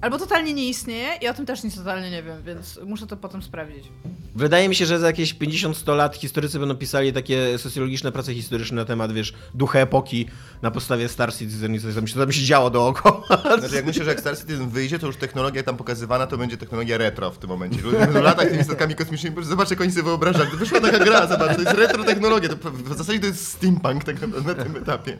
Albo 0.00 0.18
totalnie 0.18 0.54
nie 0.54 0.68
istnieje 0.68 1.08
i 1.22 1.28
o 1.28 1.34
tym 1.34 1.46
też 1.46 1.64
nic 1.64 1.76
totalnie 1.76 2.10
nie 2.10 2.22
wiem, 2.22 2.42
więc 2.42 2.80
muszę 2.86 3.06
to 3.06 3.16
potem 3.16 3.42
sprawdzić. 3.42 3.84
Wydaje 4.34 4.68
mi 4.68 4.74
się, 4.74 4.86
że 4.86 4.98
za 4.98 5.06
jakieś 5.06 5.34
50-100 5.34 5.96
lat 5.96 6.16
historycy 6.16 6.58
będą 6.58 6.74
pisali 6.76 7.12
takie 7.12 7.58
socjologiczne 7.58 8.12
prace 8.12 8.34
historyczne 8.34 8.76
na 8.76 8.84
temat, 8.84 9.12
wiesz, 9.12 9.34
ducha 9.54 9.78
epoki 9.78 10.26
na 10.62 10.70
podstawie 10.70 11.08
Star 11.08 11.34
Citizen 11.34 11.74
i 11.74 11.80
coś 11.80 11.94
tam 11.94 12.06
się, 12.06 12.14
tam 12.14 12.32
się 12.32 12.44
działo 12.44 12.70
dookoła. 12.70 13.26
Znaczy, 13.58 13.74
jak 13.74 13.86
myślę, 13.86 14.04
że 14.04 14.10
jak 14.10 14.20
Star 14.20 14.38
Citizen 14.38 14.68
wyjdzie, 14.68 14.98
to 14.98 15.06
już 15.06 15.16
technologia 15.16 15.62
tam 15.62 15.76
pokazywana 15.76 16.26
to 16.26 16.38
będzie 16.38 16.56
technologia 16.56 16.98
retro 16.98 17.30
w 17.30 17.38
tym 17.38 17.50
momencie. 17.50 17.82
Ludzie 17.82 17.98
będą 17.98 18.22
latać 18.22 18.48
tymi 18.48 18.64
statkami 18.64 18.94
kosmicznymi, 18.94 19.44
zobacz 19.44 19.70
jak 19.70 19.80
oni 19.80 19.90
sobie 19.90 20.02
wyobrażają. 20.02 20.50
Wyszła 20.50 20.80
taka 20.80 20.98
gra, 20.98 21.26
zobacz, 21.26 21.56
to 21.56 21.62
jest 21.62 21.74
retro 21.74 22.04
technologia. 22.04 22.48
To 22.48 22.70
w 22.70 22.98
zasadzie 22.98 23.20
to 23.20 23.26
jest 23.26 23.48
steampunk 23.48 24.04
tak 24.04 24.20
naprawdę 24.20 24.54
na 24.54 24.64
tym 24.64 24.76
etapie. 24.76 25.18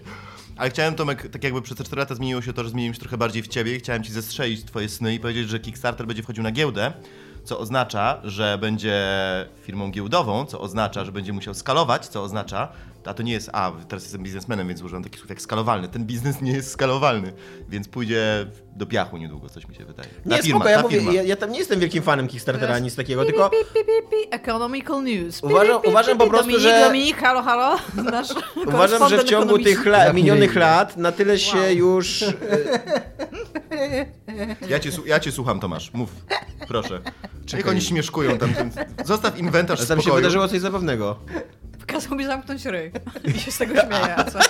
Ale 0.56 0.70
chciałem, 0.70 0.94
Tomek, 0.94 1.28
tak 1.28 1.44
jakby 1.44 1.62
przez 1.62 1.76
te 1.78 1.84
4 1.84 2.00
lata 2.00 2.14
zmieniło 2.14 2.42
się 2.42 2.52
to, 2.52 2.64
że 2.64 2.70
zmieniłem 2.70 2.94
się 2.94 3.00
trochę 3.00 3.18
bardziej 3.18 3.42
w 3.42 3.48
ciebie 3.48 3.76
i 3.76 3.78
chciałem 3.78 4.04
ci 4.04 4.12
zestrzelić 4.12 4.64
twoje 4.64 4.88
sny 4.88 5.14
i 5.14 5.20
powiedzieć, 5.20 5.48
że 5.48 5.60
Kickstarter 5.60 6.06
będzie 6.06 6.22
wchodził 6.22 6.42
na 6.42 6.52
giełdę, 6.52 6.92
co 7.44 7.58
oznacza, 7.58 8.20
że 8.24 8.58
będzie 8.58 9.04
firmą 9.62 9.90
giełdową, 9.90 10.46
co 10.46 10.60
oznacza, 10.60 11.04
że 11.04 11.12
będzie 11.12 11.32
musiał 11.32 11.54
skalować, 11.54 12.06
co 12.06 12.22
oznacza, 12.22 12.68
a 13.08 13.14
to 13.14 13.22
nie 13.22 13.32
jest, 13.32 13.50
a 13.52 13.72
teraz 13.88 14.02
jestem 14.04 14.22
biznesmenem, 14.22 14.68
więc 14.68 14.82
używam 14.82 15.02
takich 15.04 15.18
słów 15.20 15.30
jak 15.30 15.40
skalowalny. 15.42 15.88
Ten 15.88 16.04
biznes 16.04 16.40
nie 16.42 16.52
jest 16.52 16.70
skalowalny, 16.70 17.32
więc 17.68 17.88
pójdzie 17.88 18.46
do 18.76 18.86
piachu 18.86 19.16
niedługo, 19.16 19.48
coś 19.48 19.68
mi 19.68 19.74
się 19.74 19.84
wydaje. 19.84 20.08
Ta 20.08 20.36
Nie, 20.36 20.42
firma, 20.42 20.58
spoko, 20.60 20.68
ja, 20.70 20.76
ta 20.76 20.82
mówię, 20.82 20.96
firma. 20.98 21.12
ja, 21.12 21.22
ja 21.22 21.36
tam 21.36 21.52
nie 21.52 21.58
jestem 21.58 21.80
wielkim 21.80 22.02
fanem 22.02 22.28
Kickstartera, 22.28 22.66
Teraz- 22.66 22.82
nic 22.82 22.96
takiego, 22.96 23.20
Pi, 23.22 23.26
tylko 23.28 23.50
pi, 23.50 23.56
pi, 23.74 23.80
pi, 23.84 24.08
pi, 24.10 24.16
economical 24.34 25.02
news. 25.04 25.40
Uważam- 25.42 25.80
uważam 25.84 26.18
po 26.18 26.26
prostu, 26.26 26.46
Dominik, 26.46 26.62
że- 26.62 26.80
Dominik, 26.86 27.16
halo, 27.16 27.42
halo. 27.42 27.78
Nasz 28.12 28.28
uważam, 28.66 29.08
że 29.08 29.18
w 29.18 29.24
ciągu 29.24 29.58
tych 29.58 29.86
la, 29.86 30.12
minionych 30.12 30.56
lat 30.56 30.96
na 30.96 31.12
tyle 31.12 31.38
się 31.38 31.56
Wow. 31.58 31.70
już... 31.70 32.22
e, 32.22 34.06
Ja 34.68 34.78
cię, 34.80 34.90
ja 35.06 35.20
cię 35.20 35.32
słucham, 35.32 35.60
Tomasz, 35.60 35.92
mów, 35.94 36.10
proszę. 36.68 37.00
Jak 37.52 37.66
oni 37.68 37.80
śmieszkują 37.80 38.38
tam, 38.38 38.50
zostaw 39.04 39.38
inwentarz 39.38 39.78
Tam 39.78 39.86
się 39.98 40.02
spokoju. 40.02 40.14
wydarzyło 40.16 40.48
coś 40.48 40.60
zabawnego. 40.60 41.18
Kazał 41.86 42.16
mi 42.16 42.24
zamknąć 42.24 42.64
ryj. 42.64 42.90
I 43.34 43.40
się 43.40 43.52
z 43.52 43.58
tego 43.58 43.74
śmieje, 43.74 44.16
a 44.16 44.24
co? 44.24 44.38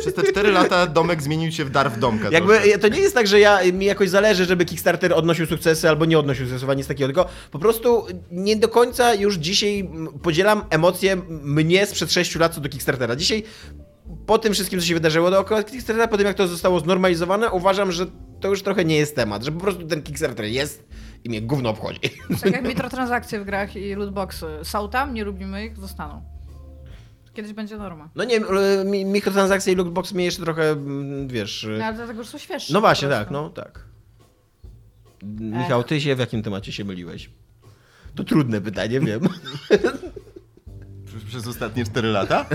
Przez 0.00 0.14
te 0.14 0.22
4 0.22 0.50
lata 0.50 0.86
domek 0.86 1.22
zmienił 1.22 1.52
się 1.52 1.64
w 1.64 1.70
dar 1.70 1.90
w 1.90 1.98
domka. 1.98 2.28
Jakby 2.30 2.54
trochę. 2.54 2.78
to 2.78 2.88
nie 2.88 3.00
jest 3.00 3.14
tak, 3.14 3.26
że 3.26 3.40
ja, 3.40 3.60
mi 3.72 3.84
jakoś 3.84 4.10
zależy, 4.10 4.44
żeby 4.44 4.64
Kickstarter 4.64 5.12
odnosił 5.12 5.46
sukcesy 5.46 5.88
albo 5.88 6.04
nie 6.04 6.18
odnosił 6.18 6.46
sukcesów, 6.46 6.70
ani 6.70 6.78
nic 6.78 6.86
takiego, 6.86 7.06
tylko 7.06 7.30
po 7.50 7.58
prostu 7.58 8.06
nie 8.30 8.56
do 8.56 8.68
końca 8.68 9.14
już 9.14 9.36
dzisiaj 9.36 9.90
podzielam 10.22 10.64
emocje 10.70 11.16
mnie 11.28 11.86
sprzed 11.86 12.12
6 12.12 12.36
lat 12.36 12.54
co 12.54 12.60
do 12.60 12.68
Kickstartera. 12.68 13.16
Dzisiaj 13.16 13.42
po 14.26 14.38
tym 14.38 14.52
wszystkim, 14.52 14.80
co 14.80 14.86
się 14.86 14.94
wydarzyło 14.94 15.30
dookoła 15.30 15.62
Kickstartera, 15.62 16.08
po 16.08 16.16
tym 16.16 16.26
jak 16.26 16.36
to 16.36 16.48
zostało 16.48 16.80
znormalizowane, 16.80 17.50
uważam, 17.50 17.92
że 17.92 18.06
to 18.40 18.48
już 18.48 18.62
trochę 18.62 18.84
nie 18.84 18.96
jest 18.96 19.16
temat, 19.16 19.44
że 19.44 19.52
po 19.52 19.60
prostu 19.60 19.86
ten 19.86 20.02
Kickstarter 20.02 20.44
jest 20.44 20.84
i 21.24 21.28
mnie 21.28 21.42
gówno 21.42 21.70
obchodzi. 21.70 22.00
Tak 22.42 22.52
jak 22.52 22.68
mikrotransakcje 22.68 23.40
w 23.40 23.44
grach 23.44 23.76
i 23.76 23.94
lootboxy. 23.94 24.46
Są 24.62 24.88
tam, 24.88 25.14
nie 25.14 25.24
lubimy 25.24 25.66
ich, 25.66 25.78
zostaną. 25.78 26.22
Kiedyś 27.34 27.52
będzie 27.52 27.76
norma. 27.76 28.08
No 28.14 28.24
nie, 28.24 28.40
mi- 28.84 29.04
mikrotransakcje 29.04 29.72
i 29.72 29.76
lootbox 29.76 30.12
mnie 30.12 30.24
jeszcze 30.24 30.42
trochę, 30.42 30.70
mm, 30.70 31.28
wiesz... 31.28 31.66
No, 31.78 31.84
ale 31.84 31.94
dlatego, 31.96 32.22
że 32.24 32.30
są 32.30 32.38
świeższe. 32.38 32.72
No 32.72 32.80
właśnie, 32.80 33.08
tak, 33.08 33.30
no 33.30 33.50
tak. 33.50 33.84
Michał, 35.38 35.84
ty 35.84 36.00
się 36.00 36.16
w 36.16 36.18
jakim 36.18 36.42
temacie 36.42 36.72
się 36.72 36.84
myliłeś? 36.84 37.30
To 38.14 38.24
trudne 38.24 38.60
pytanie, 38.60 39.00
wiem. 39.00 39.20
Przez- 41.06 41.24
Przez 41.24 41.46
ostatnie 41.46 41.84
4 41.84 42.08
lata? 42.08 42.46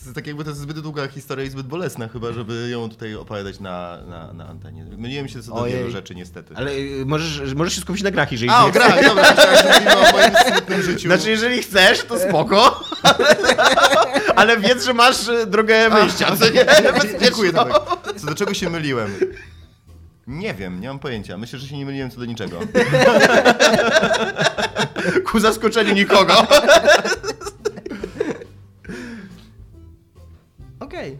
To 0.00 0.04
jest 0.04 0.14
tak 0.14 0.26
jakby 0.26 0.44
to 0.44 0.50
jest 0.50 0.62
zbyt 0.62 0.80
długa 0.80 1.08
historia 1.08 1.44
i 1.44 1.50
zbyt 1.50 1.66
bolesna 1.66 2.08
chyba, 2.08 2.32
żeby 2.32 2.68
ją 2.70 2.88
tutaj 2.88 3.14
opowiadać 3.14 3.60
na, 3.60 3.98
na, 4.06 4.32
na 4.32 4.48
antenie. 4.48 4.84
Myliłem 4.98 5.28
się 5.28 5.42
co 5.42 5.54
do 5.54 5.64
wielu 5.64 5.90
rzeczy 5.90 6.14
niestety. 6.14 6.54
Ale 6.56 6.70
y, 6.72 7.04
możesz, 7.06 7.54
możesz 7.54 7.74
się 7.74 7.80
skupić 7.80 8.02
na 8.02 8.10
grach, 8.10 8.32
jeżeli 8.32 8.50
A, 8.50 8.64
o 8.64 8.70
grach, 8.70 9.04
dobra, 9.04 9.24
o 10.08 10.12
moim 10.12 10.52
smutnym 10.52 10.82
życiu. 10.82 11.08
Znaczy, 11.08 11.30
jeżeli 11.30 11.62
chcesz, 11.62 12.04
to 12.04 12.18
spoko. 12.18 12.84
Ale 14.36 14.58
wiedz, 14.58 14.84
że 14.84 14.94
masz 14.94 15.28
y, 15.28 15.46
drogę 15.46 15.90
wyjścia, 15.90 16.36
co 16.36 16.50
nie? 16.50 16.66
Dziękuję, 17.22 17.52
Tomek. 17.52 17.76
Co 18.16 18.26
do 18.26 18.34
czego 18.34 18.54
się 18.54 18.70
myliłem? 18.70 19.14
Nie 20.26 20.54
wiem, 20.54 20.80
nie 20.80 20.88
mam 20.88 20.98
pojęcia. 20.98 21.38
Myślę, 21.38 21.58
że 21.58 21.68
się 21.68 21.78
nie 21.78 21.86
myliłem 21.86 22.10
co 22.10 22.20
do 22.20 22.24
niczego. 22.24 22.60
Ku 25.24 25.40
zaskoczeniu 25.40 25.94
nikogo. 25.94 26.46
Okej. 30.90 31.18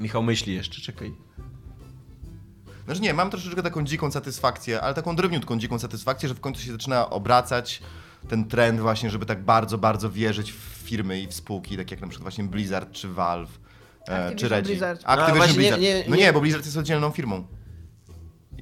Michał 0.00 0.22
myśli 0.22 0.54
jeszcze, 0.54 0.80
czekaj. 0.80 1.14
Znaczy 2.84 3.00
nie, 3.00 3.14
mam 3.14 3.30
troszeczkę 3.30 3.62
taką 3.62 3.84
dziką 3.84 4.10
satysfakcję, 4.10 4.80
ale 4.80 4.94
taką 4.94 5.16
drobniutką 5.16 5.58
dziką 5.58 5.78
satysfakcję, 5.78 6.28
że 6.28 6.34
w 6.34 6.40
końcu 6.40 6.62
się 6.62 6.72
zaczyna 6.72 7.10
obracać 7.10 7.82
ten 8.28 8.44
trend 8.44 8.80
właśnie, 8.80 9.10
żeby 9.10 9.26
tak 9.26 9.44
bardzo, 9.44 9.78
bardzo 9.78 10.10
wierzyć 10.10 10.52
w 10.52 10.56
firmy 10.84 11.20
i 11.20 11.26
w 11.26 11.34
spółki, 11.34 11.76
tak 11.76 11.90
jak 11.90 12.00
na 12.00 12.06
przykład 12.08 12.24
właśnie 12.24 12.44
Blizzard 12.44 12.92
czy 12.92 13.08
Valve. 13.08 13.50
e, 14.08 14.12
Activision 14.12 14.36
czy 14.38 14.48
Reggie. 14.48 14.68
Blizzard. 14.70 15.02
Activision 15.04 15.36
właśnie 15.36 15.52
nie- 15.52 15.58
Blizzard. 15.58 15.82
nie- 15.82 16.04
no 16.08 16.16
nie- 16.16 16.22
nie, 16.22 16.32
bo 16.32 16.40
Blizzard 16.40 16.64
jest 16.64 16.76
oddzielną 16.76 17.10
firmą. 17.10 17.46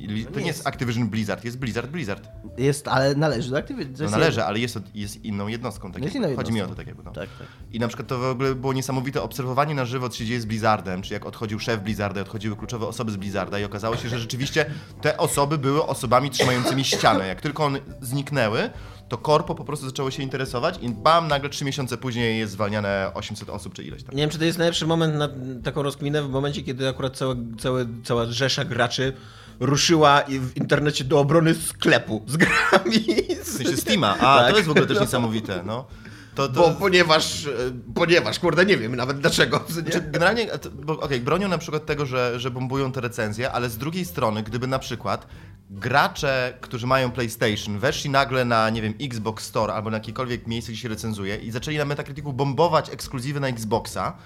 Li- 0.08 0.24
to 0.26 0.30
nie 0.30 0.40
nie 0.40 0.46
jest. 0.46 0.66
Activision 0.66 1.08
Blizzard, 1.08 1.44
jest 1.44 1.58
Blizzard 1.58 1.90
Blizzard. 1.90 2.28
Jest, 2.58 2.88
ale 2.88 3.14
należy 3.14 3.50
do 3.50 3.58
Activision. 3.58 3.94
No 4.00 4.10
należy, 4.10 4.44
ale 4.44 4.58
jest, 4.58 4.78
jest 4.94 5.24
inną 5.24 5.46
jednostką. 5.48 5.92
Tak 5.92 6.02
Jest 6.02 6.16
inną 6.16 6.36
Chodzi 6.36 6.52
mi 6.52 6.60
o 6.60 6.64
to 6.66 6.70
jednostką. 6.70 6.76
tak 6.76 6.86
jakby. 6.86 7.02
No. 7.02 7.10
Tak, 7.10 7.28
tak. 7.38 7.46
I 7.72 7.78
na 7.80 7.88
przykład 7.88 8.08
to 8.08 8.18
w 8.18 8.24
ogóle 8.24 8.54
było 8.54 8.72
niesamowite 8.72 9.22
obserwowanie 9.22 9.74
na 9.74 9.84
żywo, 9.84 10.08
co 10.08 10.18
się 10.18 10.26
dzieje 10.26 10.40
z 10.40 10.44
Blizzardem, 10.46 11.02
czy 11.02 11.14
jak 11.14 11.26
odchodził 11.26 11.58
szef 11.58 11.80
Blizzarda, 11.80 12.20
odchodziły 12.20 12.56
kluczowe 12.56 12.86
osoby 12.86 13.12
z 13.12 13.16
Blizzarda 13.16 13.58
i 13.58 13.64
okazało 13.64 13.96
się, 13.96 14.08
że 14.08 14.18
rzeczywiście 14.18 14.66
te 15.00 15.16
osoby 15.18 15.58
były 15.58 15.86
osobami 15.86 16.30
trzymającymi 16.30 16.84
ścianę. 16.84 17.26
Jak 17.26 17.40
tylko 17.40 17.64
one 17.64 17.78
zniknęły, 18.00 18.70
to 19.08 19.18
korpo 19.18 19.54
po 19.54 19.64
prostu 19.64 19.86
zaczęło 19.86 20.10
się 20.10 20.22
interesować 20.22 20.78
i 20.82 20.88
bam, 20.88 21.28
nagle 21.28 21.50
trzy 21.50 21.64
miesiące 21.64 21.96
później 21.96 22.38
jest 22.38 22.52
zwalniane 22.52 23.10
800 23.14 23.50
osób 23.50 23.74
czy 23.74 23.82
ileś 23.82 24.02
tam. 24.02 24.14
Nie 24.14 24.22
wiem, 24.22 24.30
czy 24.30 24.38
to 24.38 24.44
jest 24.44 24.58
najlepszy 24.58 24.86
moment 24.86 25.14
na 25.16 25.28
taką 25.64 25.82
rozkminę, 25.82 26.22
w 26.22 26.28
momencie, 26.30 26.62
kiedy 26.62 26.88
akurat 26.88 27.16
cała, 27.16 27.34
całe, 27.58 27.86
cała 28.04 28.26
rzesza 28.26 28.64
graczy 28.64 29.12
ruszyła 29.60 30.22
w 30.28 30.56
internecie 30.56 31.04
do 31.04 31.18
obrony 31.20 31.54
sklepu 31.54 32.22
z 32.26 32.36
grami. 32.36 33.04
W 33.44 33.48
sensie 33.48 33.76
Steama, 33.76 34.18
a 34.18 34.38
Tak. 34.38 34.50
to 34.50 34.56
jest 34.56 34.68
w 34.68 34.70
ogóle 34.70 34.86
też 34.86 35.00
niesamowite, 35.00 35.62
no. 35.66 35.86
To, 36.34 36.48
to... 36.48 36.60
Bo, 36.60 36.70
ponieważ, 36.70 37.46
e, 37.46 37.50
ponieważ, 37.94 38.38
kurde, 38.38 38.66
nie 38.66 38.76
wiem 38.76 38.96
nawet 38.96 39.18
dlaczego. 39.18 39.64
co 39.74 39.80
nie? 39.80 39.90
Czy 39.90 40.00
generalnie, 40.00 40.46
bo 40.72 41.00
okej, 41.00 41.20
bronią 41.20 41.48
na 41.48 41.58
przykład 41.58 41.86
tego, 41.86 42.06
że, 42.06 42.40
że 42.40 42.50
bombują 42.50 42.92
te 42.92 43.00
recenzje, 43.00 43.52
ale 43.52 43.70
z 43.70 43.78
drugiej 43.78 44.04
strony, 44.04 44.42
gdyby 44.42 44.66
na 44.66 44.78
przykład 44.78 45.26
gracze, 45.70 46.58
którzy 46.60 46.86
mają 46.86 47.10
PlayStation, 47.10 47.78
weszli 47.78 48.10
nagle 48.10 48.44
na, 48.44 48.70
nie 48.70 48.82
wiem, 48.82 48.94
Xbox 49.00 49.44
Store 49.44 49.74
albo 49.74 49.90
na 49.90 49.96
jakiekolwiek 49.96 50.46
miejsce, 50.46 50.72
gdzie 50.72 50.80
się 50.80 50.88
recenzuje 50.88 51.36
i 51.36 51.50
zaczęli 51.50 51.78
na 51.78 51.84
Metacriticu 51.84 52.32
bombować 52.32 52.90
ekskluzywy 52.90 53.40
na 53.40 53.48
Xboxa, 53.48 54.16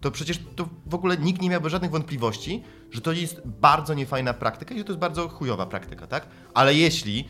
to 0.00 0.10
przecież 0.10 0.40
to 0.56 0.68
w 0.86 0.94
ogóle 0.94 1.16
nikt 1.16 1.42
nie 1.42 1.50
miałby 1.50 1.70
żadnych 1.70 1.90
wątpliwości, 1.90 2.62
że 2.90 3.00
to 3.00 3.12
jest 3.12 3.40
bardzo 3.44 3.94
niefajna 3.94 4.34
praktyka 4.34 4.74
i 4.74 4.78
że 4.78 4.84
to 4.84 4.92
jest 4.92 5.00
bardzo 5.00 5.28
chujowa 5.28 5.66
praktyka, 5.66 6.06
tak? 6.06 6.26
Ale 6.54 6.74
jeśli 6.74 7.28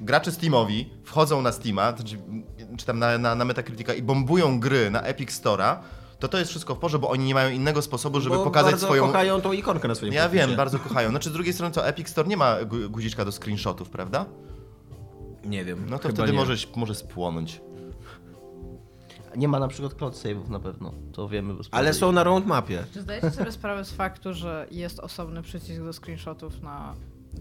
gracze 0.00 0.32
Steamowi 0.32 0.90
wchodzą 1.04 1.42
na 1.42 1.52
Steama, 1.52 1.92
to 1.92 1.98
znaczy, 1.98 2.18
czy 2.76 2.86
tam 2.86 2.98
na, 2.98 3.18
na, 3.18 3.34
na 3.34 3.44
Metacritica 3.44 3.94
i 3.94 4.02
bombują 4.02 4.60
gry 4.60 4.90
na 4.90 5.02
Epic 5.02 5.30
Store'a, 5.30 5.76
to 6.18 6.28
to 6.28 6.38
jest 6.38 6.50
wszystko 6.50 6.74
w 6.74 6.78
porze, 6.78 6.98
bo 6.98 7.10
oni 7.10 7.24
nie 7.24 7.34
mają 7.34 7.50
innego 7.50 7.82
sposobu, 7.82 8.20
żeby 8.20 8.36
Bo 8.36 8.44
pokazać 8.44 8.70
bardzo 8.72 8.86
swoją... 8.86 9.06
kochają 9.06 9.40
tą 9.40 9.52
ikonkę 9.52 9.88
na 9.88 9.94
swoim 9.94 10.12
Ja 10.12 10.28
wiem, 10.28 10.56
bardzo 10.56 10.78
kochają. 10.88 11.10
Znaczy 11.10 11.30
z 11.30 11.32
drugiej 11.32 11.52
strony 11.52 11.74
to 11.74 11.86
Epic 11.86 12.08
Store 12.08 12.28
nie 12.28 12.36
ma 12.36 12.56
gu- 12.64 12.88
guziczka 12.90 13.24
do 13.24 13.32
screenshotów, 13.32 13.90
prawda? 13.90 14.26
Nie 15.44 15.64
wiem. 15.64 15.86
No 15.90 15.98
to 15.98 16.08
wtedy 16.08 16.32
nie. 16.32 16.38
możesz, 16.38 16.68
może 16.76 16.94
spłonąć. 16.94 17.60
Nie 19.38 19.48
ma 19.48 19.58
na 19.58 19.68
przykład 19.68 19.94
cloud 19.94 20.14
save'ów 20.14 20.48
na 20.48 20.60
pewno, 20.60 20.92
to 21.12 21.28
wiemy 21.28 21.54
bez 21.54 21.68
Ale 21.70 21.94
są 21.94 22.12
na 22.12 22.24
roadmapie. 22.24 22.84
Czy 22.92 23.02
zdajecie 23.02 23.30
sobie 23.30 23.52
sprawę 23.52 23.84
z 23.84 23.92
faktu, 23.92 24.34
że 24.34 24.66
jest 24.70 25.00
osobny 25.00 25.42
przycisk 25.42 25.82
do 25.82 25.92
screenshotów 25.92 26.62
na... 26.62 26.94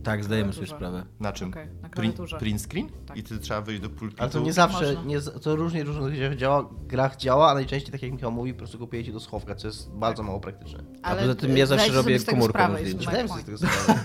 Tak, 0.03 0.23
zdajemy 0.23 0.53
sobie 0.53 0.67
sprawę. 0.67 1.05
Na 1.19 1.33
czym? 1.33 1.49
Okej, 1.49 1.67
na 1.81 1.89
Print, 1.89 2.17
print 2.39 2.61
screen? 2.61 2.89
Tak. 3.07 3.17
I 3.17 3.23
ty 3.23 3.39
trzeba 3.39 3.61
wyjść 3.61 3.81
do 3.81 3.89
pulpitu. 3.89 4.21
Ale 4.23 4.31
to 4.31 4.39
nie 4.39 4.53
zawsze, 4.53 4.95
nie, 5.05 5.21
to 5.21 5.55
różnie 5.55 5.83
grach 5.83 6.35
działa, 6.35 6.69
grach 6.87 7.17
działa, 7.17 7.51
a 7.51 7.53
najczęściej, 7.53 7.91
tak 7.91 8.01
jak 8.03 8.11
Michał 8.11 8.31
mówi, 8.31 8.53
po 8.53 8.57
prostu 8.57 8.77
kupujecie 8.79 9.11
do 9.11 9.19
schowka, 9.19 9.55
co 9.55 9.67
jest 9.67 9.89
bardzo 9.91 10.23
mało 10.23 10.39
praktyczne. 10.39 10.83
Ale 11.03 11.21
poza 11.21 11.35
tym 11.35 11.57
ja 11.57 11.65
zawsze 11.65 11.91
robię 11.91 12.13
jest 12.13 12.25
Zdałem 12.25 12.39
my 12.39 12.53
sobie 12.53 13.27
z 13.27 13.31
point. 13.31 13.45
tego 13.45 13.57
sprawę. 13.57 13.99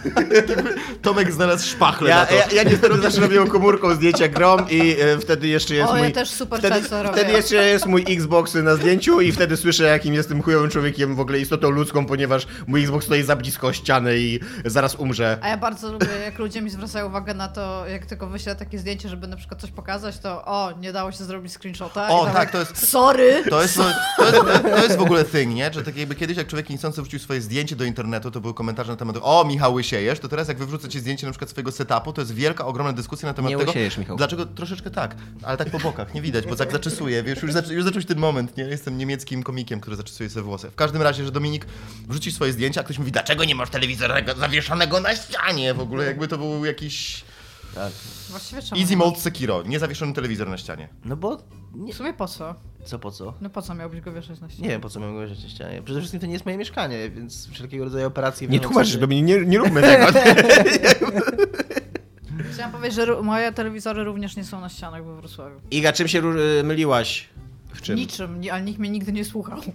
Tomek 1.02 1.32
znalazł 1.32 1.66
szpachlę 1.68 2.10
Ja, 2.10 2.16
na 2.16 2.26
to. 2.26 2.34
ja, 2.34 2.46
ja 2.52 2.62
niestety 2.70 3.00
zawsze 3.00 3.20
robię 3.20 3.46
komórką 3.46 3.94
zdjęcia 3.94 4.28
grom 4.28 4.60
i 4.70 4.96
e, 5.00 5.18
wtedy 5.18 5.48
jeszcze 5.48 5.74
jest 5.74 5.90
O, 5.90 5.94
mój... 5.96 6.02
ja 6.02 6.10
też 6.10 6.30
super 6.30 6.58
wtedy, 6.58 6.74
często 6.74 7.02
robię. 7.02 7.16
Wtedy 7.16 7.32
jeszcze 7.32 7.54
jest 7.56 7.86
mój 7.86 8.04
Xbox 8.08 8.54
na 8.54 8.76
zdjęciu 8.76 9.20
i 9.20 9.32
wtedy 9.32 9.56
słyszę, 9.56 9.84
jakim 9.84 10.14
jestem 10.14 10.42
chujowym 10.42 10.70
człowiekiem, 10.70 11.14
w 11.14 11.20
ogóle 11.20 11.38
istotą 11.40 11.70
ludzką, 11.70 12.06
ponieważ 12.06 12.46
mój 12.66 12.82
Xbox 12.82 13.04
stoi 13.04 13.22
za 13.22 13.36
blisko 13.36 13.72
ściany 13.72 14.18
i 14.18 14.40
zaraz 14.64 14.94
umrze. 14.94 15.38
A 15.42 15.48
ja 15.48 15.58
bardzo 15.82 16.06
lubię, 16.06 16.18
jak 16.24 16.38
ludzie 16.38 16.62
mi 16.62 16.70
zwracają 16.70 17.06
uwagę 17.06 17.34
na 17.34 17.48
to, 17.48 17.86
jak 17.86 18.06
tylko 18.06 18.26
wyślę 18.26 18.56
takie 18.56 18.78
zdjęcie, 18.78 19.08
żeby 19.08 19.26
na 19.28 19.36
przykład 19.36 19.60
coś 19.60 19.70
pokazać, 19.70 20.18
to 20.18 20.44
o, 20.44 20.72
nie 20.80 20.92
dało 20.92 21.12
się 21.12 21.24
zrobić 21.24 21.52
screenshota. 21.52 22.08
O, 22.08 22.26
tak, 22.26 22.50
to 22.50 22.58
jest- 22.58 22.88
Sorry! 22.88 23.44
To 23.50 23.62
jest, 23.62 23.76
to, 23.76 23.88
jest, 24.26 24.62
to 24.76 24.82
jest 24.84 24.96
w 24.96 25.00
ogóle 25.02 25.24
thing, 25.24 25.54
nie? 25.54 25.72
Że 25.72 25.82
tak 25.82 25.96
jakby 25.96 26.14
kiedyś 26.14 26.36
jak 26.36 26.46
człowiek 26.46 26.70
niechcący 26.70 27.02
wrzucił 27.02 27.18
swoje 27.18 27.40
zdjęcie 27.40 27.76
do 27.76 27.84
internetu, 27.84 28.30
to 28.30 28.40
były 28.40 28.54
komentarze 28.54 28.90
na 28.92 28.96
temat 28.96 29.16
o, 29.22 29.44
Michał 29.44 29.74
łysiejesz, 29.74 30.18
to 30.18 30.28
teraz 30.28 30.48
jak 30.48 30.58
wy 30.58 30.66
wrzucacie 30.66 31.00
zdjęcie 31.00 31.26
na 31.26 31.32
przykład 31.32 31.50
swojego 31.50 31.72
setupu, 31.72 32.12
to 32.12 32.20
jest 32.20 32.34
wielka, 32.34 32.66
ogromna 32.66 32.92
dyskusja 32.92 33.28
na 33.28 33.34
temat 33.34 33.50
Nie 33.50 33.56
tego. 33.58 33.70
łysiejesz, 33.70 33.98
Michał. 33.98 34.16
Dlaczego? 34.16 34.46
Troszeczkę 34.46 34.90
tak, 34.90 35.16
ale 35.42 35.56
tak 35.56 35.70
po 35.70 35.78
bokach, 35.78 36.14
nie 36.14 36.22
widać, 36.22 36.46
bo 36.46 36.56
tak 36.56 36.72
zaczesuje, 36.72 37.22
wiesz, 37.22 37.42
już, 37.42 37.52
zac 37.52 37.70
już 37.70 37.84
zaczął 37.84 38.00
się 38.00 38.08
ten 38.08 38.18
moment, 38.18 38.56
nie? 38.56 38.64
Jestem 38.64 38.98
niemieckim 38.98 39.42
komikiem, 39.42 39.80
który 39.80 39.96
zaczesuje 39.96 40.30
sobie 40.30 40.42
włosy. 40.42 40.70
W 40.70 40.74
każdym 40.74 41.02
razie, 41.02 41.24
że 41.24 41.32
Dominik 41.32 41.66
wrzuci 42.08 42.32
swoje 42.32 42.52
zdjęcia, 42.52 42.80
a 42.80 42.84
ktoś 42.84 42.98
mówi, 42.98 43.12
dlaczego 43.12 43.44
nie 43.44 43.54
masz 43.54 43.70
telewizora 43.70 44.16
zawieszonego 44.36 45.00
na 45.00 45.16
ścianie? 45.16 45.61
W 45.74 45.80
ogóle 45.80 46.04
jakby 46.04 46.28
to 46.28 46.38
był 46.38 46.64
jakiś 46.64 47.24
Tak. 47.74 47.92
Właściwie 48.30 48.62
czemu? 48.62 48.80
easy 48.80 48.96
mode 48.96 49.20
Sekiro, 49.20 49.62
niezawieszony 49.62 50.12
telewizor 50.14 50.48
na 50.48 50.58
ścianie. 50.58 50.88
No 51.04 51.16
bo, 51.16 51.38
nie, 51.74 51.92
W 51.92 51.96
sumie 51.96 52.12
po 52.12 52.28
co? 52.28 52.54
co 52.84 52.98
po 52.98 53.10
co? 53.10 53.34
No 53.40 53.50
po 53.50 53.62
co 53.62 53.74
miałbyś 53.74 54.00
go 54.00 54.12
wieszać 54.12 54.40
na 54.40 54.48
ścianie? 54.48 54.62
Nie 54.62 54.68
wiem, 54.68 54.80
po 54.80 54.88
co 54.90 55.00
miałem 55.00 55.14
go 55.14 55.20
wjeżdżać 55.20 55.44
na 55.44 55.48
ścianie. 55.50 55.82
Przede 55.82 56.00
wszystkim 56.00 56.20
to 56.20 56.26
nie 56.26 56.32
jest 56.32 56.44
moje 56.44 56.58
mieszkanie, 56.58 57.10
więc 57.10 57.48
wszelkiego 57.50 57.84
rodzaju 57.84 58.06
operacje... 58.06 58.48
Nie 58.48 58.58
w 58.58 58.62
tłumaczysz, 58.62 58.96
mnie, 58.96 59.22
nie, 59.22 59.46
nie 59.46 59.58
róbmy 59.58 59.82
tego. 59.82 60.06
Chciałam 62.54 62.72
powiedzieć, 62.72 62.94
że 62.94 63.22
moje 63.22 63.52
telewizory 63.52 64.04
również 64.04 64.36
nie 64.36 64.44
są 64.44 64.60
na 64.60 64.68
ścianach 64.68 65.04
we 65.04 65.16
Wrocławiu. 65.16 65.60
Iga, 65.70 65.92
czym 65.92 66.08
się 66.08 66.22
myliłaś? 66.64 67.28
W 67.74 67.82
czym? 67.82 67.96
Niczym, 67.96 68.40
ni- 68.40 68.50
ale 68.50 68.62
nikt 68.62 68.78
mnie 68.78 68.90
nigdy 68.90 69.12
nie 69.12 69.24
słuchał. 69.24 69.58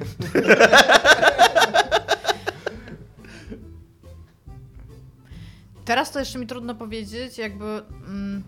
Teraz 5.87 6.11
to 6.11 6.19
jeszcze 6.19 6.39
mi 6.39 6.47
trudno 6.47 6.75
powiedzieć, 6.75 7.37
jakby 7.37 7.65
mm, 8.07 8.43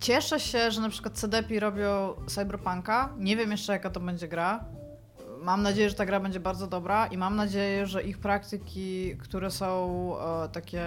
cieszę 0.00 0.40
się, 0.40 0.70
że 0.70 0.80
na 0.80 0.88
przykład 0.88 1.14
CDP 1.14 1.60
robią 1.60 2.14
Cyberpunka. 2.26 3.14
Nie 3.18 3.36
wiem 3.36 3.50
jeszcze 3.50 3.72
jaka 3.72 3.90
to 3.90 4.00
będzie 4.00 4.28
gra. 4.28 4.64
Mam 5.42 5.62
nadzieję, 5.62 5.88
że 5.88 5.94
ta 5.94 6.06
gra 6.06 6.20
będzie 6.20 6.40
bardzo 6.40 6.66
dobra 6.66 7.06
i 7.06 7.18
mam 7.18 7.36
nadzieję, 7.36 7.86
że 7.86 8.02
ich 8.02 8.18
praktyki, 8.18 9.16
które 9.16 9.50
są 9.50 10.14
e, 10.44 10.48
takie 10.48 10.84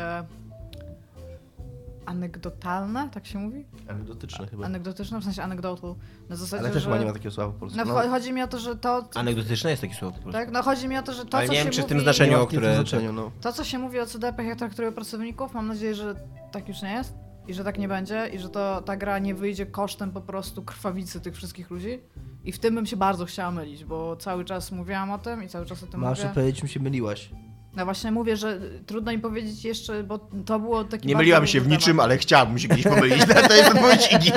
anegdotalne, 2.06 3.10
tak 3.14 3.26
się 3.28 3.40
mówi? 3.40 3.66
Anegdotyczne 3.90 4.48
chyba. 4.48 4.66
Anegdotyczne, 4.66 5.20
w 5.20 5.24
sensie 5.24 5.44
anecdotal. 5.44 5.96
Na 6.30 6.36
zasadzie, 6.36 6.60
Ale 6.64 6.70
też 6.74 6.84
że... 6.84 6.90
chyba 6.90 7.00
nie 7.00 7.06
ma 7.06 7.14
takiego 7.14 7.32
słowa 7.36 7.54
po 7.54 7.60
polsku. 7.60 7.78
No, 7.86 7.94
cho- 7.94 8.10
chodzi 8.10 8.34
mi 8.34 8.42
o 8.42 8.48
to, 8.48 8.60
że 8.60 8.76
to. 8.76 9.10
Anegdotyczne 9.16 9.70
jest 9.70 9.82
takie 9.82 9.94
słowo 9.96 10.16
po 10.16 10.22
prostu. 10.22 10.40
Tak, 10.40 10.52
no 10.52 10.64
chodzi 10.64 10.88
mi 10.88 10.98
o 10.98 11.02
to, 11.04 11.14
że 11.14 11.26
to, 11.26 11.38
Ale 11.38 11.48
co 11.48 11.54
nie 11.54 11.60
się 11.60 11.64
wiem, 11.64 11.74
czy 11.74 11.80
w 11.80 11.84
mówi, 11.84 11.90
tym 11.90 12.00
znaczeniu, 12.02 12.40
o 12.42 12.46
w 12.46 12.48
które- 12.48 12.76
znaczeniu, 12.76 13.14
no. 13.14 13.32
To, 13.42 13.54
co 13.54 13.64
się 13.64 13.80
mówi 13.80 14.00
o 14.00 14.06
CDP, 14.06 14.44
jak 14.44 14.58
traktują 14.58 14.92
pracowników, 14.94 15.54
mam 15.54 15.68
nadzieję, 15.68 15.96
że 15.96 16.16
tak 16.52 16.68
już 16.68 16.82
nie 16.82 16.92
jest 16.92 17.14
i 17.48 17.54
że 17.54 17.64
tak 17.64 17.78
nie 17.80 17.88
będzie 17.88 18.30
i 18.34 18.40
że 18.40 18.50
to 18.50 18.82
ta 18.82 18.98
gra 18.98 19.20
nie 19.20 19.36
wyjdzie 19.36 19.66
kosztem 19.66 20.12
po 20.12 20.22
prostu 20.22 20.64
krwawicy 20.64 21.22
tych 21.22 21.36
wszystkich 21.36 21.70
ludzi. 21.70 22.00
I 22.44 22.52
w 22.52 22.60
tym 22.60 22.76
bym 22.76 22.86
się 22.86 22.98
bardzo 22.98 23.26
chciała 23.26 23.52
mylić, 23.52 23.86
bo 23.86 24.16
cały 24.16 24.46
czas 24.46 24.72
mówiłam 24.72 25.12
o 25.12 25.18
tym 25.18 25.44
i 25.44 25.48
cały 25.48 25.66
czas 25.66 25.84
o 25.84 25.88
tym 25.88 26.00
Masz 26.00 26.20
mówię. 26.24 26.34
powiedzieć, 26.34 26.60
czym 26.60 26.68
się 26.70 26.80
myliłaś. 26.80 27.30
No 27.76 27.86
właśnie 27.86 28.12
mówię, 28.12 28.38
że 28.38 28.60
trudno 28.86 29.12
mi 29.12 29.20
powiedzieć 29.20 29.64
jeszcze, 29.66 30.04
bo 30.04 30.30
to 30.46 30.60
było 30.60 30.84
taki 30.84 31.08
Nie 31.08 31.16
myliłam 31.16 31.48
się 31.48 31.62
w 31.62 31.68
niczym, 31.68 31.88
temat. 31.94 32.04
ale 32.06 32.18
chciałabym 32.18 32.60
się 32.60 32.68
kiedyś 32.68 32.84
pomylić. 32.84 33.26
To 33.48 33.54
jest 33.56 33.72
odpowiedź 33.76 34.12
Igi. 34.14 34.32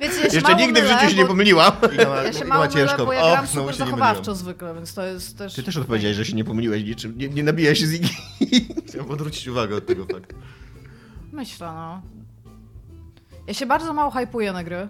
Wiecie, 0.00 0.20
ja 0.20 0.24
Jeszcze 0.32 0.54
nigdy 0.54 0.80
w 0.80 0.84
mylę, 0.84 0.98
życiu 0.98 1.10
się 1.10 1.16
nie 1.16 1.26
pomyliłam. 1.26 1.72
Ma, 2.08 2.22
Ja 2.22 2.32
się 2.32 2.44
mało 2.44 2.64
ma 2.64 2.68
mylę, 2.70 2.80
ciężko. 2.86 3.06
bo 3.06 3.12
ja 3.12 3.22
O, 3.22 3.30
gram 3.32 3.46
super 3.46 3.74
się 3.74 3.80
nie 3.82 3.86
zachowawczo 3.90 4.34
zwykle, 4.34 4.74
więc 4.74 4.94
to 4.94 5.04
jest 5.06 5.38
też... 5.38 5.54
Ty 5.54 5.62
też 5.62 5.76
odpowiedziałeś, 5.76 6.16
że 6.16 6.24
się 6.24 6.32
nie 6.36 6.44
pomyliłeś 6.44 6.84
niczym. 6.84 7.18
Nie, 7.18 7.28
nie 7.28 7.42
nabijaj 7.42 7.76
się 7.76 7.86
z 7.86 7.92
Igi. 7.92 8.08
Chciałem 8.88 9.10
odwrócić 9.10 9.48
uwagę 9.48 9.76
od 9.76 9.86
tego 9.86 10.06
faktu. 10.06 10.36
Myślę, 11.32 11.66
no. 11.66 12.02
Ja 13.46 13.54
się 13.54 13.66
bardzo 13.66 13.92
mało 13.92 14.10
hypuję 14.10 14.52
na 14.52 14.64
gry. 14.64 14.88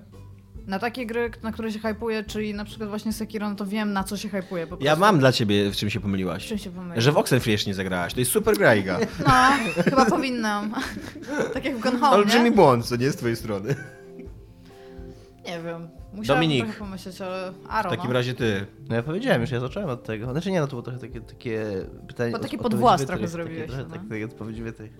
Na 0.71 0.79
takie 0.79 1.07
gry, 1.07 1.31
na 1.43 1.53
które 1.53 1.73
się 1.73 1.79
hypuję, 1.79 2.25
czyli 2.25 2.55
na 2.55 2.64
przykład 2.64 2.89
właśnie 2.89 3.12
Sekiro, 3.12 3.51
no 3.51 3.57
to 3.57 3.66
wiem 3.66 3.93
na 3.93 4.05
co 4.05 4.16
się 4.16 4.29
prostu. 4.29 4.77
Ja 4.81 4.97
mam 4.97 5.18
dla 5.18 5.33
ciebie, 5.33 5.71
w 5.71 5.77
czym 5.77 5.91
się 5.91 5.99
W 5.99 6.03
pomyliłaś. 6.03 6.47
czym 6.47 6.59
się 6.59 6.71
pomyliłam? 6.71 7.01
Że 7.01 7.12
w 7.12 7.16
Oxenfree 7.18 7.53
jeszcze 7.53 7.71
nie 7.71 7.75
zagrałaś. 7.75 8.14
To 8.14 8.21
jest 8.21 8.33
super 8.33 8.57
gra, 8.57 8.75
Iga. 8.75 8.99
No, 9.27 9.83
chyba 9.83 10.05
powinnam. 10.07 10.75
tak 11.55 11.64
jak 11.64 11.77
w 11.77 11.81
Gone 11.81 11.99
Home, 11.99 12.11
Olbrzymi 12.16 12.45
nie? 12.45 12.53
błąd, 12.53 12.87
co 12.87 12.97
nie 12.97 13.11
z 13.11 13.16
twojej 13.16 13.37
strony. 13.37 13.75
Nie 15.47 15.62
wiem. 15.62 15.89
Musiałam 16.12 16.43
Dominik. 16.43 16.64
trochę 16.64 16.79
pomyśleć, 16.79 17.21
ale 17.21 17.53
Aro, 17.68 17.91
W 17.91 17.93
takim 17.93 18.07
no. 18.11 18.14
razie 18.14 18.35
ty. 18.35 18.66
No 18.89 18.95
ja 18.97 19.03
powiedziałem 19.03 19.41
już, 19.41 19.51
ja 19.51 19.61
zacząłem 19.61 19.89
od 19.89 20.05
tego. 20.05 20.33
Znaczy 20.33 20.51
nie, 20.51 20.61
no 20.61 20.66
to 20.66 20.71
było 20.71 20.83
trochę 20.83 20.99
takie, 20.99 21.21
takie 21.21 21.64
pytanie... 22.09 22.33
Bo 22.33 22.39
taki 22.39 22.57
od- 22.57 22.62
podwłas 22.62 23.01
trochę 23.01 23.12
wytrych, 23.12 23.29
zrobiłeś, 23.31 23.61
Takie, 23.61 23.73
trochę, 23.73 23.89
no. 23.89 23.95
tak, 23.95 24.09
takie 24.09 24.25
odpowiedzi 24.25 24.62
wytrych. 24.62 24.93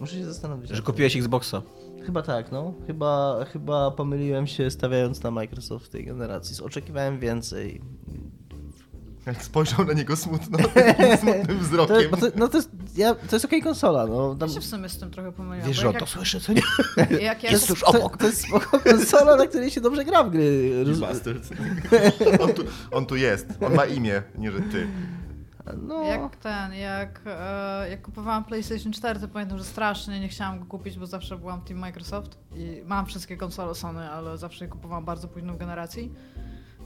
Muszę 0.00 0.14
się 0.16 0.24
zastanowić. 0.24 0.70
Że 0.70 0.82
kupiłeś 0.82 1.16
Xboxa. 1.16 1.62
Chyba 2.06 2.22
tak, 2.22 2.52
no. 2.52 2.74
Chyba, 2.86 3.44
chyba 3.52 3.90
pomyliłem 3.90 4.46
się 4.46 4.70
stawiając 4.70 5.22
na 5.22 5.30
Microsoft 5.30 5.86
w 5.86 5.88
tej 5.88 6.04
generacji. 6.04 6.64
Oczekiwałem 6.64 7.18
więcej. 7.18 7.80
Jak 9.26 9.44
spojrzał 9.44 9.84
na 9.84 9.92
niego 9.92 10.16
smutno, 10.16 10.58
takim 10.58 11.16
smutnym 11.22 11.46
To, 11.58 11.64
wzrokiem. 11.64 12.10
bo 12.10 12.16
to, 12.16 12.26
no 12.36 12.48
to 12.48 12.56
jest, 12.56 12.70
ja, 12.96 13.14
to 13.14 13.36
jest 13.36 13.44
okej 13.44 13.62
konsola, 13.62 14.06
no. 14.06 14.34
Tam, 14.34 14.48
Ja 14.48 14.54
się 14.54 14.60
w 14.60 14.64
sumie 14.64 14.88
z 14.88 14.98
tym 14.98 15.10
trochę 15.10 15.32
pomyliłam. 15.32 15.68
Wiesz, 15.68 15.76
że 15.80 15.86
on 15.88 15.92
jak, 15.94 16.00
to 16.02 16.06
słyszy, 16.06 16.40
co 16.40 16.52
nie? 16.52 16.62
jak, 17.20 17.42
ja 17.42 17.50
jest 17.50 17.66
to- 17.66 17.72
już 17.72 17.80
to, 17.80 17.86
obok. 17.86 18.16
to 18.16 18.26
jest 18.26 18.42
spoko 18.48 18.80
konsola, 18.90 19.36
na 19.36 19.46
której 19.46 19.70
się 19.70 19.80
dobrze 19.80 20.04
gra 20.04 20.24
w 20.24 20.30
gry. 20.30 20.72
On 22.40 22.52
tu, 22.54 22.62
on 22.90 23.06
tu 23.06 23.16
jest. 23.16 23.46
On 23.60 23.74
ma 23.74 23.84
imię, 23.84 24.22
nie 24.38 24.52
że 24.52 24.60
ty. 24.60 24.86
No, 25.82 26.02
Jak 26.02 26.36
ten, 26.36 26.74
jak, 26.74 27.20
e, 27.26 27.90
jak 27.90 28.02
kupowałam 28.02 28.44
PlayStation 28.44 28.92
4, 28.92 29.20
to 29.20 29.28
pamiętam, 29.28 29.58
że 29.58 29.64
strasznie 29.64 30.20
nie 30.20 30.28
chciałam 30.28 30.58
go 30.58 30.64
kupić, 30.64 30.98
bo 30.98 31.06
zawsze 31.06 31.38
byłam 31.38 31.60
Team 31.60 31.80
Microsoft 31.80 32.38
i 32.54 32.82
mam 32.86 33.06
wszystkie 33.06 33.36
konsole 33.36 33.74
Sony, 33.74 34.10
ale 34.10 34.38
zawsze 34.38 34.64
je 34.64 34.70
kupowałam 34.70 35.04
bardzo 35.04 35.28
późno 35.28 35.52
w 35.52 35.56
generacji. 35.56 36.12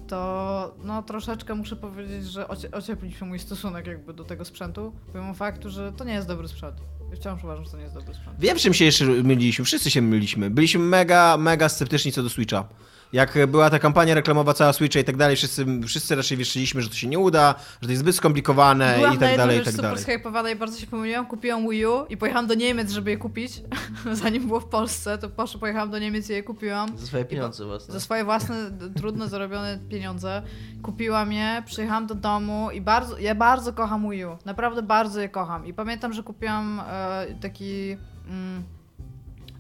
To 0.09 0.75
no 0.85 1.03
troszeczkę 1.03 1.55
muszę 1.55 1.77
powiedzieć, 1.77 2.27
że 2.27 2.49
ocie, 2.49 2.71
ocieplił 2.71 3.13
mój 3.27 3.39
stosunek 3.39 3.87
jakby 3.87 4.15
do 4.15 4.25
tego 4.25 4.45
sprzętu, 4.45 4.93
pomimo 5.13 5.35
faktu, 5.35 5.71
że 5.71 5.93
to 5.93 6.05
nie 6.05 6.13
jest 6.13 6.29
dobry 6.29 6.49
sprzęt. 6.49 6.77
Wciąż 7.17 7.45
uważam, 7.45 7.65
że 7.65 7.71
to 7.71 7.77
nie 7.77 7.83
jest 7.83 7.95
dobry 7.95 8.15
sprzęt. 8.15 8.41
Wiem, 8.41 8.59
czym 8.59 8.75
się 8.75 8.85
jeszcze 8.85 9.05
myliliśmy. 9.05 9.65
Wszyscy 9.65 9.91
się 9.91 10.03
myliliśmy. 10.03 10.51
Byliśmy 10.51 10.81
mega, 10.81 11.37
mega 11.37 11.69
sceptyczni 11.69 12.13
co 12.13 12.23
do 12.23 12.31
Switcha. 12.31 12.69
Jak 13.15 13.39
była 13.49 13.71
ta 13.71 13.79
kampania 13.79 14.15
reklamowa 14.15 14.55
cała 14.55 14.73
Switcha 14.73 15.01
i 15.01 15.05
tak 15.05 15.17
dalej, 15.17 15.37
wszyscy, 15.37 15.67
wszyscy 15.87 16.15
raczej 16.17 16.39
wierzyliśmy, 16.39 16.83
że 16.83 16.89
to 16.89 16.95
się 16.95 17.09
nie 17.09 17.19
uda, 17.19 17.55
że 17.81 17.89
to 17.89 17.93
jest 17.93 18.01
zbyt 18.01 18.17
skomplikowane 18.17 18.95
Byłam 18.97 19.15
i 19.15 19.19
tak 19.19 19.37
dalej, 19.37 19.57
i 19.57 19.59
już 19.59 19.65
tak 19.65 19.75
super 19.75 19.91
dalej. 19.91 20.03
skypowana 20.03 20.51
i 20.51 20.57
bardzo 20.57 20.79
się 20.79 20.87
pomyliłam. 20.87 21.27
Kupiłam 21.27 21.69
Wii 21.69 21.87
U 21.87 22.07
i 22.09 22.17
pojechałam 22.17 22.47
do 22.47 22.55
Niemiec, 22.55 22.91
żeby 22.91 23.11
je 23.11 23.17
kupić. 23.17 23.63
Zanim 24.13 24.47
było 24.47 24.61
w 24.61 24.65
Polsce, 24.65 25.19
to 25.19 25.29
poszło, 25.29 25.61
pojechałam 25.61 25.91
do 25.91 25.99
Niemiec 25.99 26.31
i 26.31 26.33
je 26.33 26.43
kupiłam. 26.43 26.99
za 26.99 27.07
swoje 27.07 27.25
pieniądze 27.25 27.65
własne. 27.65 27.95
Za 27.95 28.01
swoje 28.01 28.25
własne, 28.25 28.71
trudno 28.97 29.29
zarobione 29.29 29.79
pieniądze. 29.89 30.43
Kupiłam 30.83 31.33
je, 31.33 31.63
przyjechałam 31.67 32.07
do 32.07 32.15
domu 32.15 32.71
i 32.71 32.81
bardzo, 32.81 33.19
ja 33.19 33.35
bardzo 33.35 33.73
kocham 33.73 34.11
Wii 34.11 34.25
U. 34.25 34.37
Naprawdę 34.45 34.83
bardzo 34.83 35.21
je 35.21 35.29
kocham. 35.29 35.67
I 35.67 35.75
pamiętam, 35.75 36.13
że 36.13 36.23
kupiłam 36.23 36.83
e, 36.89 37.27
taki 37.41 37.97
mm, 38.29 38.63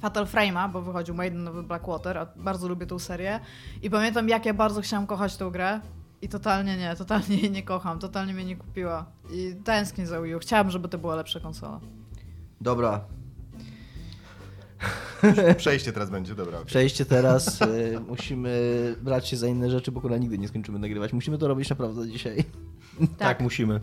Fatal 0.05 0.27
Frame'a, 0.27 0.73
bo 0.73 0.83
wychodził 0.83 1.15
Maiden 1.15 1.45
nowy 1.45 1.63
Blackwater, 1.63 2.19
a 2.19 2.27
bardzo 2.37 2.69
lubię 2.69 2.87
tą 2.87 2.99
serię. 2.99 3.41
I 3.83 3.91
pamiętam, 3.91 4.29
jak 4.29 4.47
ja 4.47 4.55
bardzo 4.55 4.81
chciałam 4.81 5.07
kochać 5.07 5.37
tą 5.37 5.51
grę. 5.51 5.81
I 6.23 6.29
totalnie 6.29 6.77
nie, 6.77 6.97
totalnie 6.97 7.37
jej 7.37 7.51
nie 7.51 7.63
kocham, 7.63 7.99
totalnie 7.99 8.35
mnie 8.35 8.45
nie 8.45 8.57
kupiła. 8.57 9.07
I 9.33 9.55
tęsknię 9.65 10.07
za 10.07 10.23
Wii 10.23 10.35
U. 10.35 10.39
Chciałam, 10.39 10.71
żeby 10.71 10.89
to 10.89 10.99
była 10.99 11.15
lepsza 11.15 11.41
konsola. 11.41 11.81
Dobra, 12.61 13.01
Przejście 15.57 15.93
teraz 15.93 16.11
będzie, 16.11 16.35
dobra. 16.35 16.55
okej. 16.59 16.67
przejście 16.67 17.05
teraz. 17.05 17.63
y, 17.63 18.01
musimy 18.09 18.97
brać 19.03 19.29
się 19.29 19.37
za 19.37 19.47
inne 19.47 19.71
rzeczy, 19.71 19.93
bo 19.93 20.01
kurwa 20.01 20.17
nigdy 20.19 20.39
nie 20.39 20.49
skończymy 20.49 20.79
nagrywać. 20.79 21.13
Musimy 21.13 21.39
to 21.39 21.49
robić 21.49 21.71
naprawdę 21.71 22.09
dzisiaj. 22.09 22.45
Tak, 23.19 23.41
musimy. 23.41 23.81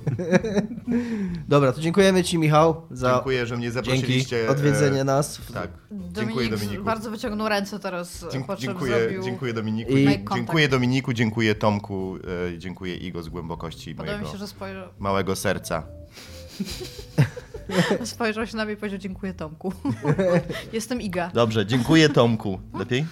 Dobra, 1.48 1.72
to 1.72 1.82
dziękujemy 1.82 2.24
Ci, 2.24 2.38
Michał, 2.38 2.82
za 2.92 3.14
Dziękuję, 3.14 3.46
że 3.46 3.58
mnie 3.58 3.72
zaprosiliście. 3.72 4.50
odwiedzenie 4.50 5.02
e, 5.02 5.04
nas. 5.04 5.38
w- 5.38 5.52
Tak. 5.52 5.70
Dominik 5.92 6.16
Dziękuję 6.16 6.50
Dominiku. 6.50 6.84
bardzo 6.84 7.12
wyciągnął 7.12 7.50
ręce 7.50 7.80
teraz, 7.80 8.26
po 8.48 8.56
czym 8.56 8.64
dziękuję, 8.68 9.00
zrobił... 9.00 9.24
dziękuję 9.24 9.54
Dominiku. 9.54 9.92
I-. 9.92 10.26
Dziękuję 10.36 10.68
Dominiku, 10.68 11.14
dziękuję 11.14 11.56
Tomku, 11.56 12.16
e, 12.54 12.58
dziękuję 12.58 12.96
Igo 12.96 13.24
z 13.24 13.30
głębokości 13.30 13.96
Podoba 13.96 14.12
mi 14.12 14.18
mojego 14.18 14.32
się, 14.34 14.38
że 14.40 14.48
spojrzał, 14.48 14.88
małego 15.00 15.36
serca. 15.36 15.84
spojrzał 18.04 18.48
się 18.48 18.58
na 18.58 18.66
mnie 18.66 18.74
i 18.74 18.78
powiedział 18.78 19.00
dziękuję 19.00 19.34
Tomku. 19.34 19.74
Jestem 20.74 21.02
Iga. 21.02 21.32
Dobrze, 21.34 21.66
dziękuję 21.66 22.10
Tomku. 22.10 22.60
Lepiej? 22.80 23.06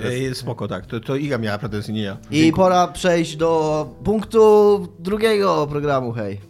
E, 0.00 0.34
spoko, 0.34 0.68
tak. 0.68 0.86
To, 0.86 1.00
to 1.00 1.16
Iga 1.16 1.38
miała 1.38 1.58
pretensje, 1.58 1.94
nie 1.94 2.02
ja. 2.02 2.16
I 2.30 2.52
pora 2.52 2.88
przejść 2.88 3.36
do 3.36 3.90
punktu 4.04 4.88
drugiego 4.98 5.66
programu, 5.66 6.12
hej. 6.12 6.40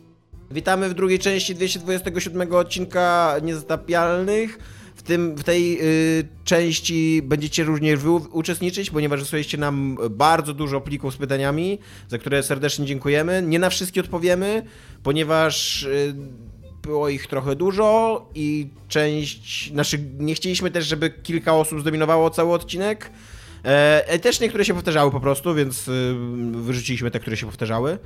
Witamy 0.50 0.88
w 0.88 0.94
drugiej 0.94 1.18
części 1.18 1.54
227 1.54 2.54
odcinka 2.54 3.36
Niezatapialnych. 3.42 4.58
W, 4.96 5.02
tym, 5.02 5.36
w 5.36 5.44
tej 5.44 5.78
y, 6.20 6.28
części 6.44 7.22
będziecie 7.24 7.64
również 7.64 8.00
wy 8.00 8.10
uczestniczyć, 8.10 8.90
ponieważ 8.90 9.20
wysłaliście 9.20 9.58
nam 9.58 9.98
bardzo 10.10 10.54
dużo 10.54 10.80
plików 10.80 11.14
z 11.14 11.16
pytaniami, 11.16 11.78
za 12.08 12.18
które 12.18 12.42
serdecznie 12.42 12.86
dziękujemy. 12.86 13.42
Nie 13.46 13.58
na 13.58 13.70
wszystkie 13.70 14.00
odpowiemy, 14.00 14.62
ponieważ 15.02 15.82
y, 15.82 16.14
było 16.82 17.08
ich 17.08 17.26
trochę 17.26 17.56
dużo 17.56 18.26
i 18.34 18.68
część, 18.88 19.72
znaczy 19.72 19.98
nie 20.18 20.34
chcieliśmy 20.34 20.70
też, 20.70 20.86
żeby 20.86 21.10
kilka 21.10 21.54
osób 21.54 21.80
zdominowało 21.80 22.30
cały 22.30 22.52
odcinek. 22.52 23.10
E, 23.64 24.18
też 24.18 24.40
niektóre 24.40 24.64
się 24.64 24.74
powtarzały 24.74 25.10
po 25.10 25.20
prostu, 25.20 25.54
więc 25.54 25.88
y, 25.88 26.14
wyrzuciliśmy 26.52 27.10
te, 27.10 27.20
które 27.20 27.36
się 27.36 27.46
powtarzały. 27.46 27.98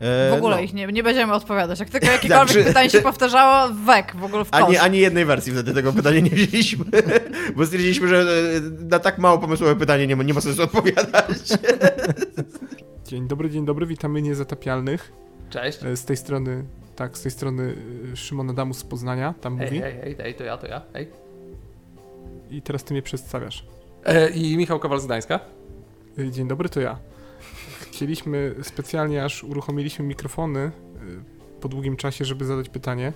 E, 0.00 0.30
W 0.30 0.34
ogóle 0.34 0.56
no. 0.56 0.62
ich 0.62 0.74
nie, 0.74 0.86
nie 0.86 1.02
będziemy 1.02 1.32
odpowiadać. 1.34 1.80
Jak 1.80 1.90
tylko 1.90 2.06
jakiekolwiek 2.06 2.46
Dobrze. 2.56 2.64
pytanie 2.70 2.90
się 2.90 3.00
powtarzało, 3.02 3.74
wek, 3.86 4.16
w 4.16 4.24
ogóle 4.24 4.44
w 4.44 4.50
kosz. 4.50 4.62
Ani, 4.62 4.76
ani 4.76 4.98
jednej 4.98 5.24
wersji 5.24 5.52
wtedy 5.52 5.74
tego 5.74 5.92
pytania 5.92 6.20
nie 6.20 6.30
wzięliśmy, 6.30 6.84
bo 7.56 7.64
stwierdziliśmy, 7.66 8.08
że 8.08 8.20
e, 8.20 8.84
na 8.84 8.98
tak 8.98 9.18
mało 9.18 9.38
pomysłowe 9.38 9.76
pytanie 9.76 10.06
nie 10.06 10.16
ma, 10.16 10.22
nie 10.22 10.34
ma 10.34 10.40
sensu 10.40 10.62
odpowiadać. 10.62 11.38
Dzień 13.08 13.28
dobry, 13.28 13.50
dzień 13.50 13.64
dobry, 13.66 13.86
witamy 13.86 14.22
niezatapialnych. 14.22 15.12
Cześć. 15.50 15.78
E, 15.84 15.96
Z 15.96 16.04
tej 16.04 16.16
strony, 16.16 16.64
tak, 16.96 17.18
z 17.18 17.22
tej 17.22 17.30
strony 17.30 17.74
e, 18.12 18.16
Szymon 18.16 18.50
Adamus 18.50 18.78
z 18.78 18.84
Poznania, 18.84 19.34
tam 19.40 19.58
Hej, 19.58 19.66
mówi. 19.66 19.80
hej, 19.80 19.92
hej, 20.02 20.16
hej, 20.16 20.34
to 20.34 20.44
ja, 20.44 20.56
to 20.56 20.66
ja, 20.66 20.80
hej. 20.92 21.08
I 22.50 22.62
teraz 22.62 22.84
ty 22.84 22.94
mnie 22.94 23.02
przedstawiasz. 23.02 23.64
E, 24.04 24.30
I 24.30 24.56
Michał 24.56 24.80
Kowal 24.80 25.00
z 25.00 25.06
Gdańska. 25.06 25.40
E, 26.18 26.30
Dzień 26.30 26.48
dobry, 26.48 26.68
to 26.68 26.80
ja. 26.80 26.98
Chcieliśmy 27.80 28.54
specjalnie, 28.62 29.24
aż 29.24 29.44
uruchomiliśmy 29.44 30.04
mikrofony 30.04 30.60
e, 30.60 30.70
po 31.60 31.68
długim 31.68 31.96
czasie, 31.96 32.24
żeby 32.24 32.44
zadać 32.44 32.68
pytanie. 32.68 33.12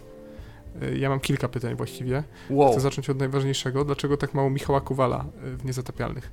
Ja 0.96 1.08
mam 1.08 1.20
kilka 1.20 1.48
pytań 1.48 1.76
właściwie. 1.76 2.22
Wow. 2.50 2.72
Chcę 2.72 2.80
zacząć 2.80 3.10
od 3.10 3.18
najważniejszego. 3.18 3.84
Dlaczego 3.84 4.16
tak 4.16 4.34
mało 4.34 4.50
Michała 4.50 4.80
Kowala 4.80 5.24
w 5.42 5.64
Niezatapialnych? 5.64 6.32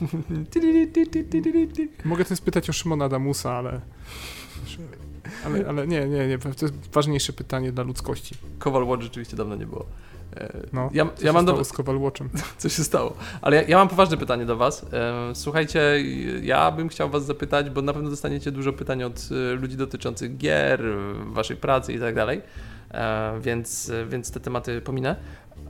Mogę 2.04 2.24
też 2.24 2.38
spytać 2.38 2.70
o 2.70 2.72
Szymona 2.72 3.04
Adamusa, 3.04 3.52
ale... 3.52 3.80
Ale, 5.44 5.68
ale 5.68 5.86
nie, 5.86 6.08
nie, 6.08 6.28
nie, 6.28 6.38
to 6.38 6.48
jest 6.48 6.74
ważniejsze 6.92 7.32
pytanie 7.32 7.72
dla 7.72 7.84
ludzkości. 7.84 8.34
Kowal 8.58 8.84
Watch 8.84 9.02
rzeczywiście 9.02 9.36
dawno 9.36 9.56
nie 9.56 9.66
było. 9.66 9.86
E, 10.36 10.52
No, 10.72 10.90
ja, 10.92 11.04
Co 11.04 11.10
ja 11.20 11.26
się 11.26 11.32
mam 11.32 11.44
do 11.44 11.52
stało 11.52 11.64
z 11.64 11.72
Kowal 11.72 11.98
Watchem? 11.98 12.28
Co 12.58 12.68
się 12.68 12.84
stało? 12.84 13.16
Ale 13.42 13.56
ja, 13.56 13.62
ja 13.62 13.76
mam 13.76 13.88
poważne 13.88 14.16
pytanie 14.16 14.46
do 14.46 14.56
Was. 14.56 14.86
E, 14.92 15.14
Słuchajcie, 15.34 15.80
ja 16.42 16.70
bym 16.70 16.88
chciał 16.88 17.10
Was 17.10 17.24
zapytać, 17.26 17.70
bo 17.70 17.82
na 17.82 17.92
pewno 17.92 18.10
dostaniecie 18.10 18.52
dużo 18.52 18.72
pytań 18.72 19.02
od 19.02 19.28
e, 19.30 19.54
ludzi 19.54 19.76
dotyczących 19.76 20.36
gier, 20.36 20.82
Waszej 21.26 21.56
pracy 21.56 21.92
i 21.92 22.00
tak 22.00 22.14
dalej, 22.14 22.42
więc, 23.40 23.92
więc 24.08 24.30
te 24.30 24.40
tematy 24.40 24.80
pominę. 24.80 25.16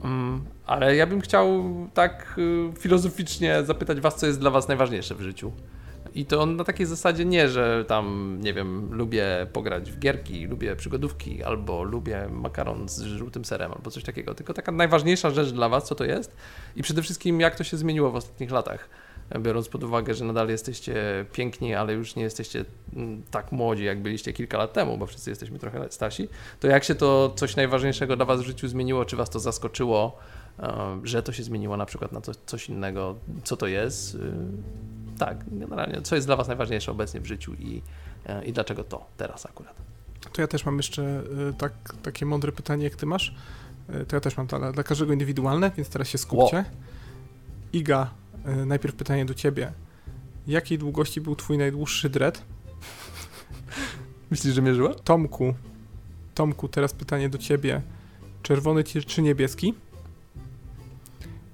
Mm, 0.03 0.41
Ale 0.65 0.95
ja 0.95 1.07
bym 1.07 1.21
chciał 1.21 1.63
tak 1.93 2.39
filozoficznie 2.79 3.63
zapytać 3.63 3.99
Was, 3.99 4.15
co 4.15 4.27
jest 4.27 4.39
dla 4.39 4.49
Was 4.49 4.67
najważniejsze 4.67 5.15
w 5.15 5.21
życiu. 5.21 5.51
I 6.15 6.25
to 6.25 6.45
na 6.45 6.63
takiej 6.63 6.85
zasadzie 6.85 7.25
nie, 7.25 7.49
że 7.49 7.85
tam, 7.87 8.37
nie 8.41 8.53
wiem, 8.53 8.93
lubię 8.93 9.47
pograć 9.53 9.91
w 9.91 9.99
gierki, 9.99 10.47
lubię 10.47 10.75
przygodówki, 10.75 11.43
albo 11.43 11.83
lubię 11.83 12.27
makaron 12.31 12.89
z 12.89 13.01
żółtym 13.01 13.45
serem, 13.45 13.71
albo 13.71 13.91
coś 13.91 14.03
takiego. 14.03 14.35
Tylko 14.35 14.53
taka 14.53 14.71
najważniejsza 14.71 15.29
rzecz 15.29 15.49
dla 15.49 15.69
Was, 15.69 15.87
co 15.87 15.95
to 15.95 16.03
jest 16.03 16.35
i 16.75 16.83
przede 16.83 17.01
wszystkim 17.01 17.39
jak 17.39 17.55
to 17.55 17.63
się 17.63 17.77
zmieniło 17.77 18.11
w 18.11 18.15
ostatnich 18.15 18.51
latach. 18.51 18.89
Biorąc 19.39 19.69
pod 19.69 19.83
uwagę, 19.83 20.13
że 20.13 20.25
nadal 20.25 20.49
jesteście 20.49 20.95
piękni, 21.33 21.75
ale 21.75 21.93
już 21.93 22.15
nie 22.15 22.23
jesteście 22.23 22.65
mm, 22.95 23.23
tak 23.31 23.51
młodzi, 23.51 23.83
jak 23.83 24.01
byliście 24.01 24.33
kilka 24.33 24.57
lat 24.57 24.73
temu, 24.73 24.97
bo 24.97 25.05
wszyscy 25.05 25.29
jesteśmy 25.29 25.59
trochę 25.59 25.91
starsi, 25.91 26.27
to 26.59 26.67
jak 26.67 26.83
się 26.83 26.95
to 26.95 27.33
coś 27.35 27.55
najważniejszego 27.55 28.15
dla 28.15 28.25
Was 28.25 28.41
w 28.41 28.45
życiu 28.45 28.67
zmieniło? 28.67 29.05
Czy 29.05 29.15
Was 29.15 29.29
to 29.29 29.39
zaskoczyło, 29.39 30.17
e, 30.59 30.99
że 31.03 31.23
to 31.23 31.31
się 31.31 31.43
zmieniło 31.43 31.77
na 31.77 31.85
przykład 31.85 32.11
na 32.11 32.21
coś, 32.21 32.35
coś 32.45 32.69
innego? 32.69 33.15
Co 33.43 33.57
to 33.57 33.67
jest? 33.67 34.17
Tak, 35.25 35.37
generalnie, 35.51 36.01
co 36.01 36.15
jest 36.15 36.27
dla 36.27 36.35
Was 36.35 36.47
najważniejsze 36.47 36.91
obecnie 36.91 37.19
w 37.19 37.25
życiu 37.25 37.53
i, 37.53 37.81
e, 38.25 38.45
i 38.45 38.53
dlaczego 38.53 38.83
to 38.83 39.05
teraz 39.17 39.45
akurat? 39.45 39.75
To 40.33 40.41
ja 40.41 40.47
też 40.47 40.65
mam 40.65 40.77
jeszcze 40.77 41.03
e, 41.49 41.53
tak, 41.53 41.73
takie 42.03 42.25
mądre 42.25 42.51
pytanie, 42.51 42.83
jak 42.83 42.95
ty 42.95 43.05
masz. 43.05 43.35
E, 43.89 44.05
To 44.05 44.15
ja 44.15 44.19
też 44.19 44.37
mam 44.37 44.47
dla, 44.47 44.71
dla 44.71 44.83
każdego 44.83 45.13
indywidualne, 45.13 45.71
więc 45.77 45.89
teraz 45.89 46.07
się 46.07 46.17
skupcie. 46.17 46.65
Iga, 47.73 48.09
e, 48.45 48.55
najpierw 48.65 48.95
pytanie 48.95 49.25
do 49.25 49.33
ciebie. 49.33 49.71
Jakiej 50.47 50.77
długości 50.77 51.21
był 51.21 51.35
twój 51.35 51.57
najdłuższy 51.57 52.09
dread? 52.09 52.43
Myślisz, 54.31 54.53
że 54.55 54.61
mierzyła? 54.61 54.93
Tomku, 54.93 55.53
Tomku, 56.35 56.67
teraz 56.67 56.93
pytanie 56.93 57.29
do 57.29 57.37
ciebie. 57.37 57.81
Czerwony 58.41 58.83
czy 58.83 59.21
niebieski? 59.21 59.73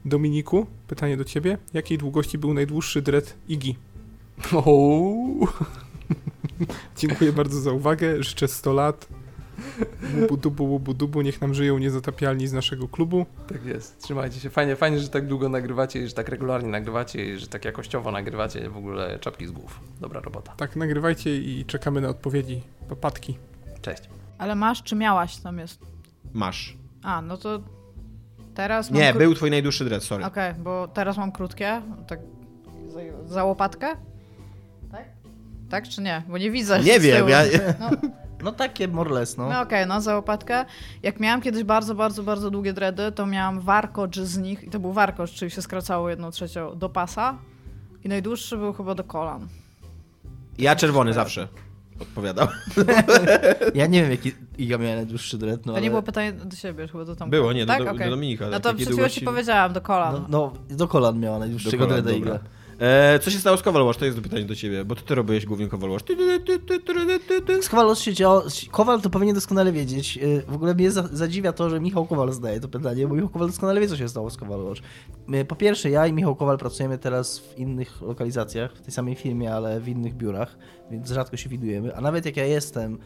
Dominiku, 0.07 0.67
pytanie 0.87 1.17
do 1.17 1.23
ciebie. 1.23 1.57
Jakiej 1.73 1.97
długości 1.97 2.37
był 2.37 2.53
najdłuższy 2.53 3.01
dread 3.01 3.35
Igi? 3.49 3.75
Dziękuję 6.97 7.33
bardzo 7.33 7.59
za 7.59 7.71
uwagę. 7.71 8.23
Życzę 8.23 8.47
100 8.47 8.73
lat. 8.73 9.07
Łubu 10.21 10.37
dubu, 10.37 10.63
łubu 10.63 10.93
dubu. 10.93 11.21
Niech 11.21 11.41
nam 11.41 11.53
żyją 11.53 11.77
niezatapialni 11.77 12.47
z 12.47 12.53
naszego 12.53 12.87
klubu. 12.87 13.25
Tak 13.47 13.65
jest. 13.65 13.99
Trzymajcie 14.01 14.39
się. 14.39 14.49
Fajnie, 14.49 14.75
fajnie, 14.75 14.99
że 14.99 15.09
tak 15.09 15.27
długo 15.27 15.49
nagrywacie 15.49 16.03
i 16.03 16.07
że 16.07 16.13
tak 16.13 16.29
regularnie 16.29 16.69
nagrywacie 16.69 17.25
i 17.25 17.39
że 17.39 17.47
tak 17.47 17.65
jakościowo 17.65 18.11
nagrywacie 18.11 18.69
w 18.69 18.77
ogóle 18.77 19.19
czapki 19.19 19.47
z 19.47 19.51
głów. 19.51 19.79
Dobra 20.01 20.21
robota. 20.21 20.53
Tak, 20.57 20.75
nagrywajcie 20.75 21.37
i 21.37 21.65
czekamy 21.65 22.01
na 22.01 22.09
odpowiedzi. 22.09 22.61
Papatki. 22.89 23.37
Cześć. 23.81 24.03
Ale 24.37 24.55
masz 24.55 24.83
czy 24.83 24.95
miałaś 24.95 25.37
tam 25.37 25.59
jest? 25.59 25.79
Masz. 26.33 26.77
A, 27.03 27.21
no 27.21 27.37
to 27.37 27.61
teraz 28.57 28.91
mam 28.91 28.99
Nie, 29.01 29.13
kró- 29.13 29.17
był 29.17 29.35
twój 29.35 29.51
najdłuższy 29.51 29.85
dread, 29.85 30.03
sorry. 30.03 30.25
Okej, 30.25 30.53
bo 30.53 30.87
teraz 30.87 31.17
mam 31.17 31.31
krótkie, 31.31 31.81
tak 32.07 32.19
za, 32.89 32.99
za 33.33 33.43
łopatkę? 33.43 33.87
Tak? 34.91 35.03
Tak 35.69 35.87
czy 35.89 36.01
nie? 36.01 36.23
Bo 36.27 36.37
nie 36.37 36.51
widzę. 36.51 36.79
Nie 36.79 36.99
wiem, 36.99 37.29
ja... 37.29 37.41
No, 37.79 37.89
No 38.43 38.51
takie 38.51 38.87
more 38.87 39.09
or 39.09 39.15
less, 39.15 39.37
no. 39.37 39.49
no 39.49 39.61
okej, 39.61 39.87
no 39.87 40.01
za 40.01 40.15
łopatkę. 40.15 40.65
Jak 41.03 41.19
miałam 41.19 41.41
kiedyś 41.41 41.63
bardzo, 41.63 41.95
bardzo, 41.95 42.23
bardzo 42.23 42.51
długie 42.51 42.73
dready, 42.73 43.11
to 43.11 43.25
miałam 43.25 43.59
warkocz 43.59 44.19
z 44.19 44.37
nich 44.37 44.63
i 44.63 44.69
to 44.69 44.79
był 44.79 44.93
warkocz, 44.93 45.31
czyli 45.31 45.51
się 45.51 45.61
skracało 45.61 46.09
jedną 46.09 46.31
trzecią 46.31 46.77
do 46.77 46.89
pasa 46.89 47.37
i 48.03 48.09
najdłuższy 48.09 48.57
był 48.57 48.73
chyba 48.73 48.95
do 48.95 49.03
kolan. 49.03 49.47
Ja 50.57 50.75
czerwony 50.75 51.13
zawsze 51.13 51.47
odpowiadał. 52.01 52.47
Ja 53.75 53.87
nie 53.87 54.01
wiem, 54.01 54.11
jaki 54.11 54.31
Iga 54.57 54.77
miała 54.77 54.95
najdłuższy 54.95 55.37
dread, 55.37 55.65
no 55.65 55.71
To 55.71 55.75
ale... 55.77 55.81
nie 55.81 55.89
było 55.89 56.01
pytanie 56.01 56.31
do 56.33 56.55
siebie, 56.55 56.87
chyba 56.87 57.05
do 57.05 57.15
tam. 57.15 57.29
Było, 57.29 57.53
nie, 57.53 57.65
do, 57.65 57.73
tak? 57.73 57.83
do, 57.85 57.91
Okej. 57.91 58.05
do 58.05 58.09
Dominika. 58.15 58.45
No 58.45 58.51
tak, 58.51 58.61
to 58.63 58.73
przed 58.73 58.87
chwilą 58.87 58.97
długości- 59.03 59.19
ci 59.19 59.25
powiedziałam, 59.25 59.73
do 59.73 59.81
kolan. 59.81 60.13
No, 60.13 60.25
no, 60.69 60.75
do 60.77 60.87
kolan 60.87 61.19
miała 61.19 61.39
najdłuższego 61.39 61.87
dreada. 61.87 62.11
Iga. 62.11 62.39
E, 62.79 63.19
co 63.19 63.31
się 63.31 63.39
stało 63.39 63.57
z 63.57 63.61
Kowal 63.63 63.83
Watch? 63.85 63.99
To 63.99 64.05
jest 64.05 64.21
pytanie 64.21 64.45
do 64.45 64.55
ciebie, 64.55 64.85
bo 64.85 64.95
to 64.95 65.01
ty 65.01 65.15
robiłeś 65.15 65.45
głównie 65.45 65.67
Kowal 65.67 65.89
Watch. 65.89 66.05
Ty, 66.05 66.15
ty, 66.15 66.39
ty, 66.39 66.59
ty, 66.59 66.79
ty, 66.79 66.93
ty, 67.05 67.19
ty, 67.27 67.41
ty. 67.41 67.63
Z 67.63 67.69
Kowal 67.69 67.95
się 67.95 68.13
działo, 68.13 68.43
Kowal 68.71 69.01
to 69.01 69.09
powinien 69.09 69.35
doskonale 69.35 69.71
wiedzieć. 69.71 70.17
Yy, 70.17 70.41
W 70.47 70.53
ogóle 70.53 70.75
mnie 70.75 70.91
za- 70.91 71.09
zadziwia 71.11 71.53
to, 71.53 71.69
że 71.69 71.79
Michał 71.79 72.05
Kowal 72.05 72.31
zadaje 72.33 72.59
to 72.59 72.67
pytanie, 72.67 73.07
bo 73.07 73.15
Michał 73.15 73.29
Kowal 73.29 73.47
doskonale 73.47 73.79
wie, 73.81 73.87
co 73.87 73.97
się 73.97 74.09
stało 74.09 74.29
z 74.29 74.37
Kowal 74.37 74.63
Watch. 74.63 74.81
Yy, 75.29 75.45
Po 75.45 75.55
pierwsze, 75.55 75.89
ja 75.89 76.07
i 76.07 76.13
Michał 76.13 76.35
Kowal 76.35 76.57
pracujemy 76.57 76.97
teraz 76.97 77.39
w 77.39 77.57
innych 77.57 78.01
lokalizacjach, 78.01 78.73
w 78.75 78.81
tej 78.81 78.91
samej 78.93 79.15
firmie, 79.15 79.53
ale 79.53 79.79
w 79.79 79.87
innych 79.87 80.15
biurach, 80.15 80.57
więc 80.91 81.09
rzadko 81.11 81.37
się 81.37 81.49
widujemy. 81.49 81.95
A 81.95 82.01
nawet 82.01 82.25
jak 82.25 82.37
ja 82.37 82.45
jestem 82.45 82.97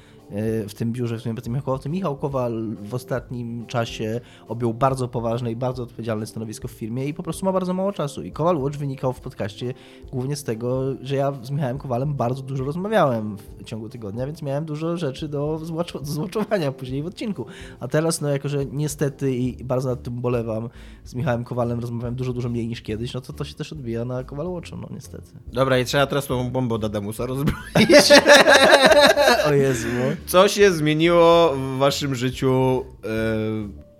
w 0.68 0.74
tym 0.74 0.92
biurze, 0.92 1.18
w 1.18 1.20
którym 1.20 1.36
Michał 1.48 1.64
Kowal, 1.64 1.80
to 1.80 1.90
Michał 1.90 2.16
Kowal 2.16 2.76
w 2.84 2.94
ostatnim 2.94 3.66
czasie 3.66 4.22
objął 4.48 4.74
bardzo 4.74 5.08
poważne 5.08 5.52
i 5.52 5.56
bardzo 5.56 5.84
odpowiedzialne 5.84 6.26
stanowisko 6.26 6.68
w 6.68 6.72
firmie 6.72 7.06
i 7.06 7.14
po 7.14 7.24
prostu 7.24 7.46
ma 7.46 7.52
bardzo 7.52 7.74
mało 7.74 7.92
czasu. 7.92 8.24
I 8.24 8.32
Kowal 8.32 8.58
Watch 8.58 8.78
wynikał 8.78 9.14
w 9.14 9.22
podcaście 9.22 9.74
głównie 10.12 10.36
z 10.36 10.44
tego, 10.44 10.82
że 11.02 11.16
ja 11.16 11.34
z 11.44 11.52
Michałem 11.52 11.78
Kowalem 11.78 12.14
bardzo 12.14 12.42
dużo 12.42 12.64
rozmawiałem 12.64 13.38
w 13.38 13.64
ciągu 13.64 13.90
tygodnia, 13.90 14.26
więc 14.26 14.42
miałem 14.42 14.66
dużo 14.66 14.98
rzeczy 14.98 15.28
do 15.28 15.60
złoczowania 16.02 16.72
później 16.72 17.04
w 17.04 17.06
odcinku. 17.06 17.46
A 17.80 17.88
teraz, 17.88 18.22
no 18.22 18.30
jako 18.30 18.50
że 18.50 18.66
niestety 18.66 19.36
i 19.36 19.64
bardzo 19.64 19.90
nad 19.90 20.04
tym 20.04 20.22
bolewam, 20.22 20.70
z 21.04 21.16
Michałem 21.16 21.44
Kowalem 21.44 21.80
rozmawiamy 21.80 22.12
grałem 22.12 22.16
dużo, 22.16 22.34
dużo 22.34 22.50
mniej 22.50 22.68
niż 22.68 22.82
kiedyś, 22.82 23.14
no 23.14 23.22
to 23.22 23.34
to 23.34 23.44
się 23.44 23.54
też 23.54 23.74
odbija 23.74 24.06
na 24.06 24.24
Kowal 24.24 24.48
Watchu, 24.48 24.78
no 24.78 24.88
niestety. 24.92 25.32
Dobra, 25.54 25.80
i 25.80 25.86
trzeba 25.86 26.08
teraz 26.08 26.28
tą 26.28 26.50
bombę 26.50 26.76
od 26.76 26.84
Adamusa 26.84 27.26
rozbroić. 27.26 27.58
O 29.48 29.54
Jezu, 29.54 29.88
no. 29.88 30.16
Co 30.26 30.47
się 30.47 30.72
zmieniło 30.72 31.53
w 31.55 31.78
waszym 31.78 32.15
życiu 32.15 32.86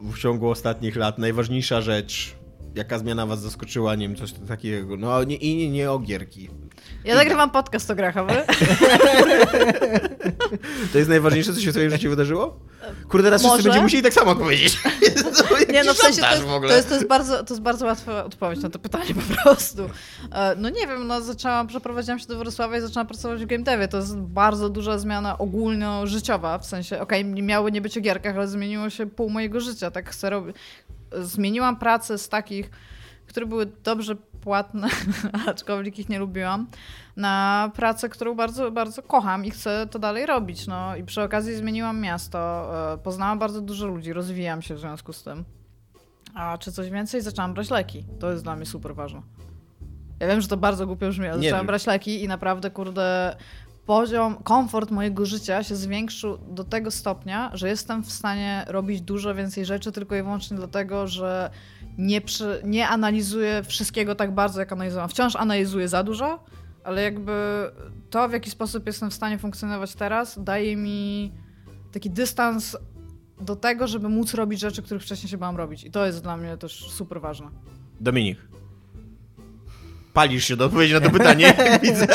e, 0.02 0.12
w 0.14 0.20
ciągu 0.20 0.50
ostatnich 0.50 0.96
lat? 0.96 1.18
Najważniejsza 1.18 1.82
rzecz, 1.82 2.36
jaka 2.76 3.00
zmiana 3.00 3.26
was 3.26 3.42
zaskoczyła, 3.42 3.96
nie 3.96 4.08
wiem, 4.08 4.18
coś 4.18 4.34
takiego. 4.34 4.98
No 4.98 5.24
nie, 5.24 5.36
i 5.36 5.56
nie, 5.56 5.70
nie 5.70 5.92
o 5.92 6.00
gierki. 6.00 6.50
Ja 7.06 7.16
nagrywam 7.16 7.50
podcast 7.50 7.92
o 7.92 7.96
grach, 7.96 8.18
a 8.18 8.24
wy? 8.24 8.34
To 10.92 10.98
jest 10.98 11.10
najważniejsze, 11.10 11.54
co 11.54 11.60
się 11.62 11.70
w 11.72 11.74
twoim 11.74 11.90
życiu 11.90 12.10
wydarzyło? 12.10 12.60
Kurde, 13.10 13.28
teraz 13.28 13.42
wszyscy 13.42 13.64
będziemy 13.64 13.84
musieli 13.84 14.04
tak 14.04 14.14
samo 14.14 14.36
powiedzieć. 14.36 14.80
Nie, 15.74 15.84
no 15.84 15.94
w 15.94 15.98
sensie 15.98 16.22
to 16.22 16.32
jest, 16.32 16.44
w 16.44 16.52
ogóle. 16.54 16.70
to, 16.70 16.76
jest, 16.76 16.90
to, 16.90 16.96
jest 16.96 17.08
bardzo, 17.08 17.44
to 17.44 17.54
jest 17.54 17.62
bardzo 17.62 17.86
łatwa 17.86 18.24
odpowiedź 18.26 18.62
na 18.62 18.70
to 18.70 18.80
pytanie 18.80 19.14
po 19.16 19.44
prostu. 19.44 19.90
E, 20.32 20.56
No 20.56 20.70
nie 20.70 20.88
wiem, 20.88 21.08
no 21.08 21.22
zaczęłam, 21.22 21.68
przeprowadziłam 21.68 22.20
się 22.20 22.28
do 22.28 22.38
Wrocławia 22.38 22.78
i 22.78 22.82
zaczęłam 22.82 23.08
pracować 23.08 23.44
w 23.44 23.46
game 23.46 23.64
devie. 23.64 23.88
To 23.88 23.98
jest 23.98 24.18
bardzo 24.18 24.70
duża 24.70 24.98
zmiana 25.00 25.38
ogólnożyciowa, 25.38 26.58
w 26.58 26.66
sensie, 26.66 27.00
okej, 27.00 27.26
nie 27.26 27.44
miały 27.44 27.72
nie 27.72 27.82
być 27.82 27.98
o 27.98 28.02
gierkach, 28.02 28.36
ale 28.36 28.48
zmieniło 28.48 28.90
się 28.90 29.06
pół 29.06 29.30
mojego 29.30 29.60
życia, 29.60 29.92
tak 29.92 30.10
chcę 30.10 30.30
robić. 30.30 30.56
Zmieniłam 31.22 31.80
pracę 31.80 32.18
z 32.18 32.30
takich, 32.30 32.70
które 33.28 33.46
były 33.46 33.66
dobrze 33.84 34.16
płatne, 34.42 34.88
aczkolwiek 35.48 36.00
ich 36.00 36.10
nie 36.10 36.20
lubiłam, 36.20 36.68
na 37.16 37.72
pracę, 37.76 38.10
którą 38.10 38.36
bardzo, 38.36 38.72
bardzo 38.72 39.04
kocham 39.04 39.46
i 39.46 39.52
chcę 39.52 39.88
to 39.92 40.00
dalej 40.00 40.26
robić. 40.26 40.68
No 40.68 40.96
i 40.96 41.04
przy 41.04 41.22
okazji 41.22 41.56
zmieniłam 41.56 42.00
miasto, 42.00 42.40
e, 42.94 42.98
poznałam 42.98 43.40
bardzo 43.40 43.62
dużo 43.62 43.88
ludzi, 43.88 44.14
rozwijam 44.14 44.62
się 44.62 44.76
w 44.76 44.80
związku 44.80 45.14
z 45.14 45.24
tym. 45.24 45.44
A 46.36 46.58
czy 46.58 46.72
coś 46.72 46.90
więcej? 46.90 47.22
Zaczęłam 47.22 47.54
brać 47.54 47.70
leki. 47.70 48.06
To 48.20 48.32
jest 48.32 48.44
dla 48.44 48.56
mnie 48.56 48.66
super 48.66 48.96
ważne. 48.96 49.22
Ja 50.20 50.28
wiem, 50.28 50.42
że 50.42 50.48
to 50.48 50.58
bardzo 50.58 50.88
głupio 50.88 51.10
brzmi, 51.10 51.28
ale 51.28 51.38
zaczęłam 51.38 51.60
wiem. 51.60 51.68
brać 51.68 51.88
leki 51.88 52.24
i 52.24 52.28
naprawdę, 52.28 52.72
kurde, 52.72 53.36
poziom, 53.86 54.36
komfort 54.44 54.92
mojego 54.92 55.26
życia 55.26 55.64
się 55.64 55.76
zwiększył 55.76 56.38
do 56.38 56.64
tego 56.64 56.92
stopnia, 56.92 57.52
że 57.54 57.70
jestem 57.70 58.04
w 58.04 58.12
stanie 58.12 58.66
robić 58.68 59.02
dużo 59.02 59.36
więcej 59.36 59.66
rzeczy 59.66 59.92
tylko 59.92 60.16
i 60.16 60.22
wyłącznie 60.22 60.58
dlatego, 60.58 61.08
że 61.08 61.50
nie, 61.98 62.22
przy, 62.22 62.62
nie 62.64 62.88
analizuję 62.88 63.64
wszystkiego 63.64 64.16
tak 64.16 64.34
bardzo, 64.34 64.60
jak 64.60 64.72
analizowałam. 64.72 65.10
Wciąż 65.10 65.36
analizuję 65.36 65.88
za 65.88 66.04
dużo, 66.04 66.44
ale 66.84 67.04
jakby 67.04 67.32
to, 68.10 68.30
w 68.30 68.32
jaki 68.32 68.50
sposób 68.50 68.88
jestem 68.88 69.10
w 69.10 69.14
stanie 69.14 69.38
funkcjonować 69.38 69.96
teraz, 69.96 70.44
daje 70.44 70.76
mi 70.76 71.32
taki 71.92 72.10
dystans 72.10 72.78
do 73.42 73.56
tego, 73.56 73.88
żeby 73.88 74.10
móc 74.10 74.34
robić 74.34 74.60
rzeczy, 74.60 74.82
których 74.82 75.04
wcześniej 75.04 75.30
się 75.30 75.38
bałam 75.38 75.58
robić. 75.58 75.84
I 75.84 75.92
to 75.92 76.06
jest 76.06 76.24
dla 76.24 76.38
mnie 76.38 76.58
też 76.58 76.92
super 76.92 77.22
ważne. 77.22 77.48
Dominik. 78.00 78.38
Palisz 80.14 80.46
się 80.46 80.56
do 80.56 80.66
odpowiedzi 80.66 80.94
na 80.94 81.02
to 81.02 81.10
pytanie, 81.10 81.54
widzę. 81.84 82.08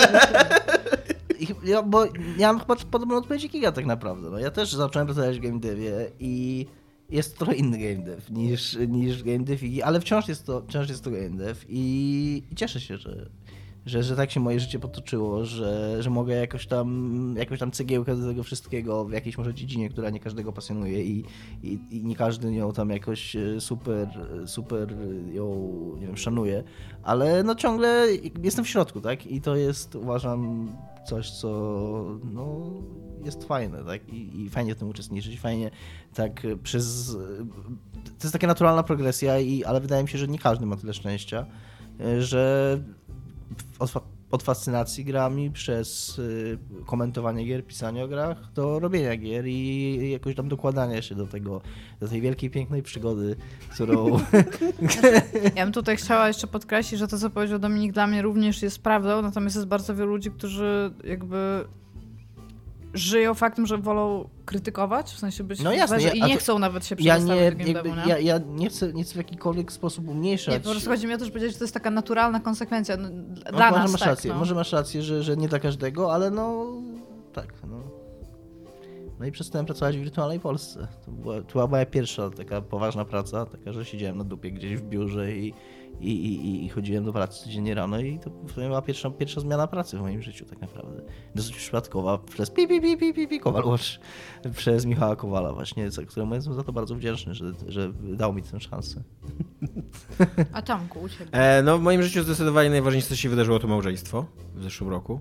Ja, 1.64 1.82
bo 1.82 2.04
ja 2.38 2.52
mam 2.52 2.60
chyba 2.60 2.76
podobną 2.90 3.16
odpowiedź 3.16 3.42
jak 3.42 3.54
Iga 3.54 3.72
tak 3.72 3.86
naprawdę. 3.86 4.30
No, 4.30 4.38
ja 4.38 4.50
też 4.50 4.72
zacząłem 4.72 5.06
pracować 5.06 5.38
w 5.38 5.42
game 5.42 5.60
devie 5.60 6.10
i 6.20 6.66
jest 7.10 7.38
trochę 7.38 7.54
inny 7.54 7.78
game 7.78 8.04
dev 8.06 8.22
niż, 8.30 8.78
niż 8.88 9.22
game 9.22 9.44
dev, 9.44 9.66
ale 9.84 10.00
wciąż 10.00 10.28
jest 10.28 10.46
to, 10.46 10.62
wciąż 10.68 10.88
jest 10.88 11.04
to 11.04 11.10
game 11.10 11.30
dev 11.30 11.60
i, 11.68 12.42
i 12.50 12.54
cieszę 12.54 12.80
się, 12.80 12.96
że, 12.96 13.30
że, 13.86 14.02
że 14.02 14.16
tak 14.16 14.30
się 14.30 14.40
moje 14.40 14.60
życie 14.60 14.78
potoczyło, 14.78 15.44
że, 15.44 16.02
że 16.02 16.10
mogę 16.10 16.34
jakoś 16.34 16.66
tam, 16.66 17.34
jakąś 17.38 17.58
tam 17.58 17.70
cegiełkę 17.70 18.16
do 18.16 18.28
tego 18.28 18.42
wszystkiego 18.42 19.04
w 19.04 19.12
jakiejś 19.12 19.38
może 19.38 19.54
dziedzinie, 19.54 19.88
która 19.88 20.10
nie 20.10 20.20
każdego 20.20 20.52
pasjonuje 20.52 21.04
i, 21.04 21.24
i, 21.62 21.78
i 21.90 22.04
nie 22.04 22.16
każdy 22.16 22.54
ją 22.54 22.72
tam 22.72 22.90
jakoś 22.90 23.36
e, 23.36 23.60
super, 23.60 24.08
super 24.46 24.94
ją, 25.32 25.72
nie 26.00 26.06
wiem, 26.06 26.16
szanuje, 26.16 26.64
ale 27.02 27.42
no 27.42 27.54
ciągle 27.54 28.06
jestem 28.42 28.64
w 28.64 28.68
środku, 28.68 29.00
tak? 29.00 29.26
I 29.26 29.40
to 29.40 29.56
jest, 29.56 29.94
uważam, 29.94 30.72
coś, 31.08 31.30
co 31.30 31.48
no, 32.32 32.72
jest 33.24 33.44
fajne, 33.44 33.84
tak? 33.84 34.08
I, 34.08 34.40
I 34.40 34.50
fajnie 34.50 34.74
w 34.74 34.78
tym 34.78 34.88
uczestniczyć, 34.88 35.40
fajnie 35.40 35.70
tak 36.14 36.42
przez... 36.62 37.16
To 38.04 38.22
jest 38.22 38.32
taka 38.32 38.46
naturalna 38.46 38.82
progresja, 38.82 39.38
i, 39.38 39.64
ale 39.64 39.80
wydaje 39.80 40.02
mi 40.02 40.08
się, 40.08 40.18
że 40.18 40.28
nie 40.28 40.38
każdy 40.38 40.66
ma 40.66 40.76
tyle 40.76 40.94
szczęścia, 40.94 41.46
e, 42.00 42.22
że 42.22 42.78
od, 44.30 44.42
fa- 44.42 44.52
od 44.52 44.56
fascynacji 44.56 45.04
grami 45.04 45.50
przez 45.50 46.18
y, 46.18 46.58
komentowanie 46.86 47.44
gier, 47.44 47.66
pisanie 47.66 48.04
o 48.04 48.08
grach, 48.08 48.52
do 48.52 48.78
robienia 48.78 49.16
gier 49.16 49.46
i 49.46 50.10
jakoś 50.12 50.34
tam 50.34 50.48
dokładania 50.48 51.02
się 51.02 51.14
do 51.14 51.26
tego, 51.26 51.60
do 52.00 52.08
tej 52.08 52.20
wielkiej, 52.20 52.50
pięknej 52.50 52.82
przygody, 52.82 53.36
którą... 53.74 54.06
Ja 55.56 55.64
bym 55.64 55.72
tutaj 55.72 55.96
chciała 55.96 56.28
jeszcze 56.28 56.46
podkreślić, 56.46 57.00
że 57.00 57.08
to, 57.08 57.18
co 57.18 57.30
powiedział 57.30 57.58
Dominik, 57.58 57.92
dla 57.92 58.06
mnie 58.06 58.22
również 58.22 58.62
jest 58.62 58.82
prawdą, 58.82 59.22
natomiast 59.22 59.56
jest 59.56 59.68
bardzo 59.68 59.94
wielu 59.94 60.10
ludzi, 60.10 60.30
którzy 60.30 60.90
jakby 61.04 61.64
żyją 62.96 63.34
faktem, 63.34 63.66
że 63.66 63.78
wolą 63.78 64.28
krytykować, 64.44 65.10
w 65.10 65.18
sensie 65.18 65.44
być 65.44 65.62
No 65.62 65.72
jasne, 65.72 66.02
ja- 66.02 66.12
i 66.12 66.22
nie 66.22 66.34
to- 66.34 66.40
chcą 66.40 66.58
nawet 66.58 66.86
się 66.86 66.96
Ja 66.98 67.18
nie, 67.18 67.36
jakby, 67.36 67.64
devu, 67.74 67.88
nie? 67.88 68.02
ja, 68.06 68.18
ja 68.18 68.38
nie, 68.48 68.68
chcę, 68.68 68.92
chcę 69.02 69.14
w 69.14 69.16
jakikolwiek 69.16 69.72
sposób 69.72 70.08
umniejszać. 70.08 70.54
Nie, 70.54 70.60
po 70.60 70.70
prostu 70.70 70.90
chodzi 70.90 71.06
mi 71.06 71.14
o 71.14 71.18
to, 71.18 71.24
że 71.24 71.30
powiedzieć, 71.30 71.52
że 71.52 71.58
to 71.58 71.64
jest 71.64 71.74
taka 71.74 71.90
naturalna 71.90 72.40
konsekwencja 72.40 72.96
no, 72.96 73.08
No, 73.10 73.52
dla 73.52 73.70
może 73.70 73.82
nas, 73.82 73.92
masz 73.92 74.00
tak, 74.00 74.08
rację, 74.08 74.32
no. 74.32 74.38
może 74.38 74.54
masz 74.54 74.72
rację, 74.72 75.02
że, 75.02 75.22
że 75.22 75.36
nie 75.36 75.48
dla 75.48 75.58
każdego, 75.58 76.12
ale 76.14 76.30
no 76.30 76.66
tak, 77.32 77.52
no. 77.70 77.76
No 79.20 79.26
i 79.26 79.32
przestałem 79.32 79.66
pracować 79.66 79.96
w 79.96 80.00
wirtualnej 80.00 80.40
Polsce. 80.40 80.88
To 81.04 81.10
była, 81.10 81.40
to 81.42 81.52
była 81.52 81.66
moja 81.66 81.86
pierwsza 81.86 82.30
taka 82.30 82.60
poważna 82.60 83.04
praca, 83.04 83.46
taka, 83.46 83.72
że 83.72 83.84
siedziałem 83.84 84.18
na 84.18 84.24
dupie 84.24 84.50
gdzieś 84.50 84.76
w 84.76 84.82
biurze 84.82 85.32
i, 85.32 85.54
i, 86.00 86.10
i, 86.10 86.64
i 86.64 86.68
chodziłem 86.68 87.04
do 87.04 87.12
pracy 87.12 87.44
codziennie 87.44 87.74
rano 87.74 88.00
i 88.00 88.18
to 88.18 88.30
była 88.30 88.82
pierwsza, 88.82 89.10
pierwsza 89.10 89.40
zmiana 89.40 89.66
pracy 89.66 89.98
w 89.98 90.00
moim 90.00 90.22
życiu 90.22 90.44
tak 90.44 90.60
naprawdę. 90.60 91.02
Dosyć 91.34 91.56
przypadkowa 91.56 92.18
przez 92.18 92.50
pi, 92.50 92.68
pi, 92.68 92.80
pi, 92.80 92.96
pi, 92.96 93.14
pi, 93.14 93.28
pi 93.28 93.40
Kowal 93.40 93.64
Watch, 93.64 93.84
przez 94.56 94.86
Michała 94.86 95.16
Kowala 95.16 95.52
właśnie, 95.52 95.90
za 95.90 96.02
któremu 96.02 96.34
jestem 96.34 96.54
za 96.54 96.62
to 96.62 96.72
bardzo 96.72 96.94
wdzięczny, 96.94 97.34
że, 97.34 97.52
że 97.68 97.92
dał 97.92 98.32
mi 98.32 98.42
tę 98.42 98.60
szansę. 98.60 99.02
A 100.52 100.62
Tomku, 100.62 101.00
u 101.00 101.08
ciebie. 101.08 101.32
E, 101.32 101.62
no 101.62 101.78
w 101.78 101.82
moim 101.82 102.02
życiu 102.02 102.22
zdecydowanie 102.22 102.70
najważniejsze, 102.70 103.08
co 103.08 103.16
się 103.16 103.28
wydarzyło, 103.28 103.58
to 103.58 103.68
małżeństwo 103.68 104.24
w 104.54 104.62
zeszłym 104.62 104.90
roku. 104.90 105.20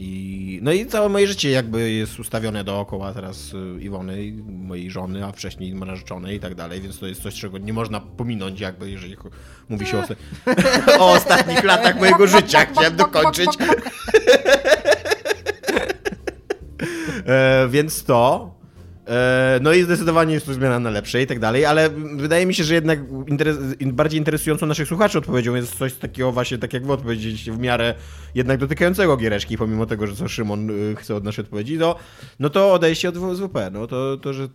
I, 0.00 0.58
no 0.62 0.72
i 0.72 0.86
całe 0.86 1.08
moje 1.08 1.26
życie 1.26 1.50
jakby 1.50 1.90
jest 1.90 2.20
ustawione 2.20 2.64
dookoła 2.64 3.14
teraz 3.14 3.54
y, 3.54 3.80
Iwony, 3.80 4.32
mojej 4.46 4.90
żony, 4.90 5.24
a 5.24 5.32
wcześniej 5.32 5.74
narzeczonej 5.74 6.36
i 6.36 6.40
tak 6.40 6.54
dalej, 6.54 6.80
więc 6.80 6.98
to 6.98 7.06
jest 7.06 7.22
coś, 7.22 7.34
czego 7.34 7.58
nie 7.58 7.72
można 7.72 8.00
pominąć 8.00 8.60
jakby, 8.60 8.90
jeżeli 8.90 9.16
mówi 9.68 9.86
się 9.86 9.98
o, 9.98 10.04
o 11.04 11.12
ostatnich 11.12 11.64
latach 11.64 11.98
mojego 11.98 12.26
życia. 12.26 12.66
Chciałem 12.66 12.96
dokończyć. 12.96 13.48
E, 17.26 17.68
więc 17.68 18.04
to. 18.04 18.54
E, 19.08 19.60
no 19.62 19.72
i 19.72 19.82
zdecydowanie 19.82 20.34
jest 20.34 20.46
to 20.46 20.54
zmiana 20.54 20.78
na 20.78 20.90
lepsze 20.90 21.22
i 21.22 21.26
tak 21.26 21.38
dalej, 21.38 21.64
ale 21.64 21.90
wydaje 22.16 22.46
mi 22.46 22.54
się, 22.54 22.64
że 22.64 22.74
jednak 22.74 22.98
interes, 23.26 23.56
in- 23.80 23.92
bardziej 23.94 24.18
interesującą 24.18 24.66
naszych 24.66 24.88
słuchaczy 24.88 25.18
odpowiedzią 25.18 25.54
jest 25.54 25.78
coś 25.78 25.94
takiego 25.94 26.32
właśnie, 26.32 26.58
tak 26.58 26.72
jak 26.72 26.86
wy 26.86 26.92
odpowiedzieliście, 26.92 27.52
w 27.52 27.58
miarę 27.58 27.94
jednak 28.34 28.58
dotykającego 28.58 29.16
giereszki, 29.16 29.58
pomimo 29.58 29.86
tego, 29.86 30.06
że 30.06 30.16
co 30.16 30.28
Szymon 30.28 30.70
y, 30.70 30.96
chce 30.96 31.14
od 31.14 31.24
naszej 31.24 31.44
odpowiedzi, 31.44 31.78
to, 31.78 31.96
no 32.38 32.50
to 32.50 32.72
odejście 32.72 33.08
od 33.08 33.18
WP, 33.18 33.56
no 33.72 33.86
to, 33.86 34.16
to 34.16 34.32
że 34.32 34.44
y, 34.44 34.48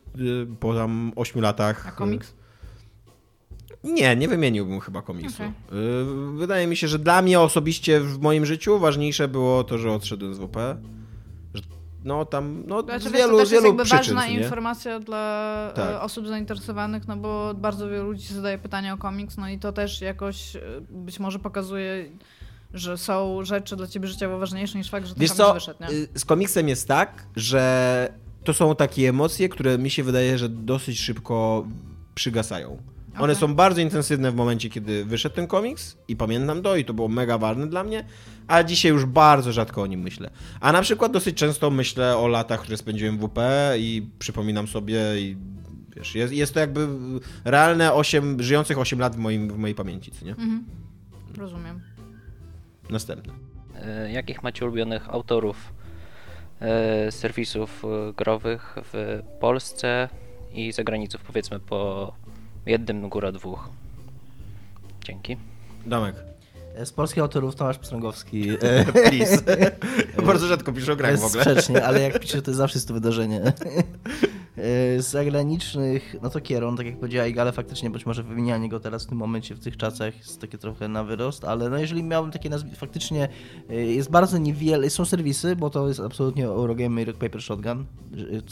po 0.59 0.73
tam 0.75 1.11
8 1.15 1.41
latach... 1.41 1.87
A 1.87 1.91
komiks? 1.91 2.33
Nie, 3.83 4.15
nie 4.15 4.27
wymieniłbym 4.27 4.79
chyba 4.79 5.01
komiksu. 5.01 5.35
Okej. 5.35 5.47
Y, 5.79 6.37
Wydaje 6.37 6.67
mi 6.67 6.75
się, 6.75 6.87
że 6.87 6.99
dla 6.99 7.21
mnie 7.21 7.39
osobiście 7.39 7.99
w 7.99 8.19
moim 8.19 8.45
życiu 8.45 8.79
ważniejsze 8.79 9.27
było 9.27 9.63
to, 9.63 9.77
że 9.77 9.91
odszedłem 9.91 10.33
z 10.33 10.37
WP. 10.39 10.57
No 12.03 12.25
tam, 12.25 12.63
no 12.67 12.81
Znaczy, 12.81 13.09
z 13.09 13.11
wiesz, 13.11 13.11
to 13.11 13.17
wielu, 13.17 13.37
też 13.37 13.47
z 13.47 13.51
jest 13.51 13.63
wielu 13.63 13.77
jakby 13.77 13.83
przyczyn, 13.83 14.15
ważna 14.15 14.27
nie? 14.27 14.37
informacja 14.37 14.99
dla 14.99 15.71
Tak. 15.75 15.89
e, 15.89 16.01
osób 16.01 16.27
zainteresowanych, 16.27 17.07
no 17.07 17.17
bo 17.17 17.53
bardzo 17.53 17.89
wielu 17.89 18.05
ludzi 18.05 18.33
zadaje 18.33 18.57
pytania 18.57 18.93
o 18.93 18.97
komiks, 18.97 19.37
no 19.37 19.49
i 19.49 19.59
to 19.59 19.71
też 19.73 20.01
jakoś 20.01 20.55
e, 20.55 20.61
być 20.89 21.19
może 21.19 21.39
pokazuje, 21.39 22.05
że 22.73 22.97
są 22.97 23.43
rzeczy 23.43 23.75
dla 23.75 23.87
ciebie 23.87 24.07
życiowo 24.07 24.39
ważniejsze 24.39 24.77
niż 24.77 24.89
fakt, 24.89 25.07
że 25.07 25.15
ten 25.15 25.27
co, 25.27 25.53
wyszedł, 25.53 25.83
nie? 25.83 25.89
y, 25.89 26.07
z 26.15 26.25
komiksem 26.25 26.69
jest 26.69 26.87
tak, 26.87 27.25
że 27.35 28.13
to 28.43 28.53
są 28.53 28.75
takie 28.75 29.09
emocje, 29.09 29.49
które 29.49 29.77
mi 29.77 29.89
się 29.89 30.03
wydaje, 30.03 30.37
że 30.37 30.49
dosyć 30.49 30.99
szybko 30.99 31.67
przygasają. 32.15 32.92
One 33.19 33.35
są 33.35 33.55
bardzo 33.55 33.81
intensywne 33.81 34.31
w 34.31 34.35
momencie, 34.35 34.69
kiedy 34.69 35.05
wyszedł 35.05 35.35
ten 35.35 35.47
komiks 35.47 35.97
i 36.07 36.15
pamiętam 36.15 36.61
to 36.61 36.75
i 36.75 36.85
to 36.85 36.93
było 36.93 37.07
mega 37.07 37.37
ważne 37.37 37.67
dla 37.67 37.83
mnie, 37.83 38.05
a 38.47 38.63
dzisiaj 38.63 38.91
już 38.91 39.05
bardzo 39.05 39.51
rzadko 39.51 39.81
o 39.81 39.87
nim 39.87 40.01
myślę. 40.01 40.29
A 40.59 40.71
na 40.71 40.81
przykład 40.81 41.11
dosyć 41.11 41.37
często 41.37 41.71
myślę 41.71 42.17
o 42.17 42.27
latach, 42.27 42.61
które 42.61 42.77
spędziłem 42.77 43.17
w 43.17 43.21
WP 43.21 43.39
i 43.77 44.07
przypominam 44.19 44.67
sobie 44.67 45.01
i 45.19 45.37
wiesz, 45.95 46.15
jest, 46.15 46.33
jest 46.33 46.53
to 46.53 46.59
jakby 46.59 46.87
realne 47.45 47.93
8, 47.93 48.43
żyjących 48.43 48.77
8 48.77 48.99
lat 48.99 49.15
w, 49.15 49.19
moim, 49.19 49.49
w 49.49 49.57
mojej 49.57 49.75
pamięci, 49.75 50.11
co 50.11 50.25
nie? 50.25 50.31
Mhm. 50.31 50.65
Rozumiem. 51.37 51.81
Następne. 52.89 53.33
E, 53.81 54.11
Jakich 54.11 54.43
macie 54.43 54.65
ulubionych 54.65 55.09
autorów 55.09 55.73
e, 56.59 57.11
serwisów 57.11 57.83
e, 57.85 58.13
growych 58.13 58.75
w 58.93 59.21
Polsce 59.39 60.09
i 60.53 60.71
za 60.71 60.83
granicą, 60.83 61.17
powiedzmy 61.27 61.59
po 61.59 62.13
jednym, 62.65 63.09
góra 63.09 63.31
dwóch? 63.31 63.69
Dzięki. 65.05 65.37
Domek. 65.85 66.32
Z 66.83 66.91
polskich 66.91 67.23
autorów 67.23 67.55
Tomasz 67.55 67.77
Pstrągowski. 67.77 68.49
e, 68.61 68.85
Please. 68.85 69.37
Bardzo 70.25 70.47
rzadko 70.47 70.73
piszę 70.73 70.93
o 70.93 70.95
grach 70.95 71.11
w 71.11 71.13
jest 71.13 71.25
ogóle. 71.25 71.43
sprzecznie, 71.43 71.85
ale 71.85 72.01
jak 72.01 72.19
pisze, 72.23 72.41
to 72.41 72.53
zawsze 72.53 72.77
jest 72.77 72.87
to 72.87 72.93
wydarzenie. 72.93 73.41
E, 74.57 75.01
Z 75.01 75.07
zagranicznych, 75.07 76.15
no 76.21 76.29
to 76.29 76.41
Kieron, 76.41 76.77
tak 76.77 76.85
jak 76.85 76.99
powiedziała 76.99 77.27
Iga, 77.27 77.41
ale 77.41 77.51
faktycznie 77.51 77.89
być 77.89 78.05
może 78.05 78.23
wymienianie 78.23 78.69
go 78.69 78.79
teraz 78.79 79.03
w 79.03 79.07
tym 79.07 79.17
momencie, 79.17 79.55
w 79.55 79.59
tych 79.59 79.77
czasach 79.77 80.17
jest 80.17 80.41
takie 80.41 80.57
trochę 80.57 80.87
na 80.87 81.03
wyrost, 81.03 81.43
ale 81.43 81.69
no 81.69 81.77
jeżeli 81.77 82.03
miałbym 82.03 82.31
takie 82.31 82.49
nazwisko, 82.49 82.79
faktycznie 82.79 83.29
e, 83.69 83.75
jest 83.75 84.09
bardzo 84.11 84.37
niewiele, 84.37 84.89
są 84.89 85.05
serwisy, 85.05 85.55
bo 85.55 85.69
to 85.69 85.87
jest 85.87 85.99
absolutnie 85.99 86.45
Eurogame 86.45 87.01
i 87.01 87.05
Rock 87.05 87.17
Paper 87.17 87.41
Shotgun, 87.41 87.85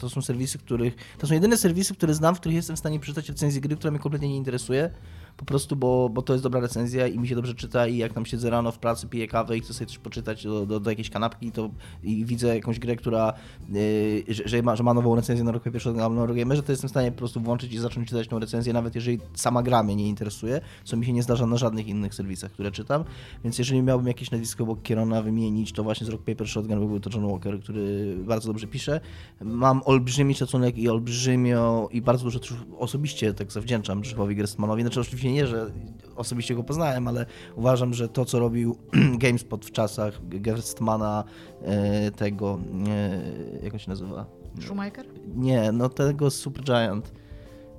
to 0.02 0.10
są 0.10 0.22
serwisy, 0.22 0.58
których, 0.58 0.96
to 1.18 1.28
są 1.28 1.34
jedyne 1.34 1.58
serwisy, 1.58 1.94
które 1.94 2.14
znam, 2.14 2.36
w 2.36 2.40
których 2.40 2.56
jestem 2.56 2.76
w 2.76 2.80
stanie 2.80 3.00
przeczytać 3.00 3.30
recenzję 3.30 3.62
gry, 3.62 3.76
która 3.76 3.92
mnie 3.92 4.00
kompletnie 4.00 4.30
nie 4.30 4.38
interesuje, 4.38 4.90
po 5.38 5.46
prostu, 5.46 5.76
bo, 5.76 6.10
bo 6.10 6.22
to 6.22 6.34
jest 6.34 6.44
dobra 6.44 6.60
recenzja 6.60 7.08
i 7.08 7.20
mi 7.20 7.28
się 7.28 7.36
dobrze 7.36 7.56
czyta 7.56 7.88
i 7.88 7.98
jak 7.98 8.14
tam 8.14 8.26
siedzę 8.26 8.50
rano 8.50 8.72
w 8.72 8.80
pracy, 8.80 9.08
piję 9.08 9.28
kawę 9.28 9.58
i 9.58 9.62
chcę 9.62 9.74
sobie 9.74 9.86
coś 9.88 9.98
poczytać 9.98 10.44
do, 10.44 10.66
do, 10.66 10.80
do 10.80 10.90
jakiejś 10.90 11.10
kanapki 11.10 11.52
to, 11.52 11.70
i 12.04 12.26
widzę 12.26 12.56
jakąś 12.56 12.80
grę, 12.80 12.96
która, 12.96 13.34
yy, 13.70 14.24
że, 14.28 14.44
że, 14.46 14.64
ma, 14.64 14.76
że 14.76 14.84
ma 14.84 14.94
nową 14.94 15.16
recenzję 15.16 15.44
na 15.44 15.80
Shotgun 15.80 16.02
albo 16.02 16.16
na 16.16 16.22
Eurogamerze, 16.22 16.64
to 16.64 16.72
jestem 16.72 16.88
w 16.88 16.92
stanie 16.92 17.12
po 17.12 17.18
prostu 17.18 17.42
włączyć 17.42 17.74
i 17.74 17.78
zacząć 17.78 18.10
czytać 18.10 18.28
tą 18.28 18.40
recenzję, 18.40 18.74
nawet 18.74 18.96
jeżeli 18.96 19.20
sama 19.34 19.64
gra 19.64 19.84
mnie 19.84 19.96
nie 19.96 20.08
interesuje, 20.08 20.62
co 20.84 20.98
mi 20.98 21.06
się 21.06 21.14
nie 21.14 21.24
zdarza 21.24 21.46
na 21.46 21.58
żadnych 21.58 21.88
innych 21.88 22.16
serwisach, 22.16 22.52
które 22.52 22.72
czytam, 22.72 23.04
więc 23.44 23.60
jeżeli 23.60 23.82
miałbym 23.82 24.08
jakieś 24.08 24.32
nazwisko 24.32 24.64
obok 24.64 24.82
Kierona 24.82 25.22
wymienić, 25.22 25.72
to 25.72 25.84
właśnie 25.84 26.08
z 26.08 26.10
Rock 26.10 26.24
Paper 26.24 26.48
Shotgun 26.48 26.80
byłby 26.80 27.00
to 27.00 27.10
John 27.14 27.28
Walker, 27.28 27.60
który 27.60 28.16
bardzo 28.18 28.48
dobrze 28.48 28.68
pisze. 28.68 29.02
Mam 29.42 29.82
olbrzymi 29.86 30.36
szacunek 30.36 30.78
i 30.78 30.90
olbrzymio 30.90 31.90
i 31.92 32.02
bardzo 32.02 32.24
dużo 32.24 32.40
osobiście 32.80 33.34
tak 33.34 33.52
zawdzięczam 33.52 34.02
Grzechowi 34.02 34.36
Gerstmanowi, 34.36 34.82
znaczy 34.82 35.00
oczywiście 35.00 35.21
nie, 35.30 35.48
że 35.48 35.72
osobiście 36.16 36.56
go 36.56 36.64
poznałem, 36.64 37.08
ale 37.08 37.26
uważam, 37.56 37.94
że 37.94 38.10
to, 38.10 38.26
co 38.26 38.40
robił 38.40 38.78
GameSpot 39.24 39.66
w 39.66 39.72
czasach 39.72 40.20
Gerstmana, 40.24 41.24
e, 41.62 42.12
tego, 42.12 42.60
e, 42.88 43.64
jak 43.64 43.74
on 43.74 43.80
się 43.80 43.90
nazywa? 43.90 44.26
Shoemaker? 44.60 45.06
Nie, 45.36 45.72
no 45.72 45.90
tego 45.90 46.30
Supergiant. 46.30 47.12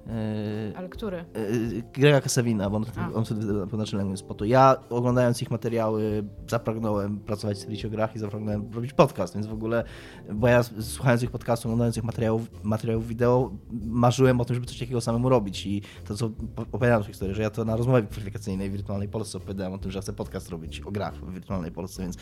E, 0.07 0.73
Ale 0.77 0.89
który? 0.89 1.17
e, 1.17 1.25
Grega 1.93 2.21
Kasewina, 2.21 2.71
bo 2.71 2.77
on, 2.77 2.85
A. 2.97 3.13
on 3.13 3.25
wtedy 3.25 3.47
na 3.53 3.67
naczelnym 3.79 4.17
spotu. 4.17 4.45
Ja 4.45 4.77
oglądając 4.91 5.43
ich 5.43 5.51
materiały 5.51 6.25
zapragnąłem 6.51 7.19
pracować 7.21 7.57
w 7.57 7.61
serwisie 7.61 7.87
o 7.87 7.91
grach 7.91 8.17
i 8.17 8.19
zapragnąłem 8.19 8.73
robić 8.73 8.93
podcast, 8.93 9.35
więc 9.35 9.47
w 9.47 9.53
ogóle, 9.53 9.85
bo 10.33 10.49
ja 10.49 10.63
słuchając 10.81 11.23
ich 11.23 11.31
podcastów, 11.31 11.67
oglądając 11.67 11.97
ich 11.97 12.05
materiałów, 12.05 12.51
materiałów 12.63 13.09
wideo, 13.09 13.51
marzyłem 13.85 14.41
o 14.41 14.45
tym, 14.45 14.55
żeby 14.55 14.67
coś 14.67 14.79
takiego 14.79 15.01
samemu 15.01 15.29
robić 15.29 15.67
i 15.67 15.83
to, 16.05 16.17
co 16.17 16.31
po- 16.31 16.63
opowiadałem 16.63 17.03
tę 17.03 17.09
historię, 17.09 17.35
że 17.35 17.43
ja 17.43 17.51
to 17.51 17.65
na 17.65 17.77
rozmowie 17.77 18.03
kwalifikacyjnej 18.09 18.71
w 18.71 18.73
Wirtualnej 18.73 19.09
Polsce 19.09 19.39
opowiadałem 19.39 19.73
o 19.73 19.79
tym, 19.79 19.91
że 19.91 20.01
chcę 20.01 20.13
podcast 20.13 20.51
robić 20.51 20.81
o 20.81 20.91
grach 20.91 21.15
w 21.15 21.35
Wirtualnej 21.35 21.71
Polsce, 21.73 22.03
więc 22.03 22.17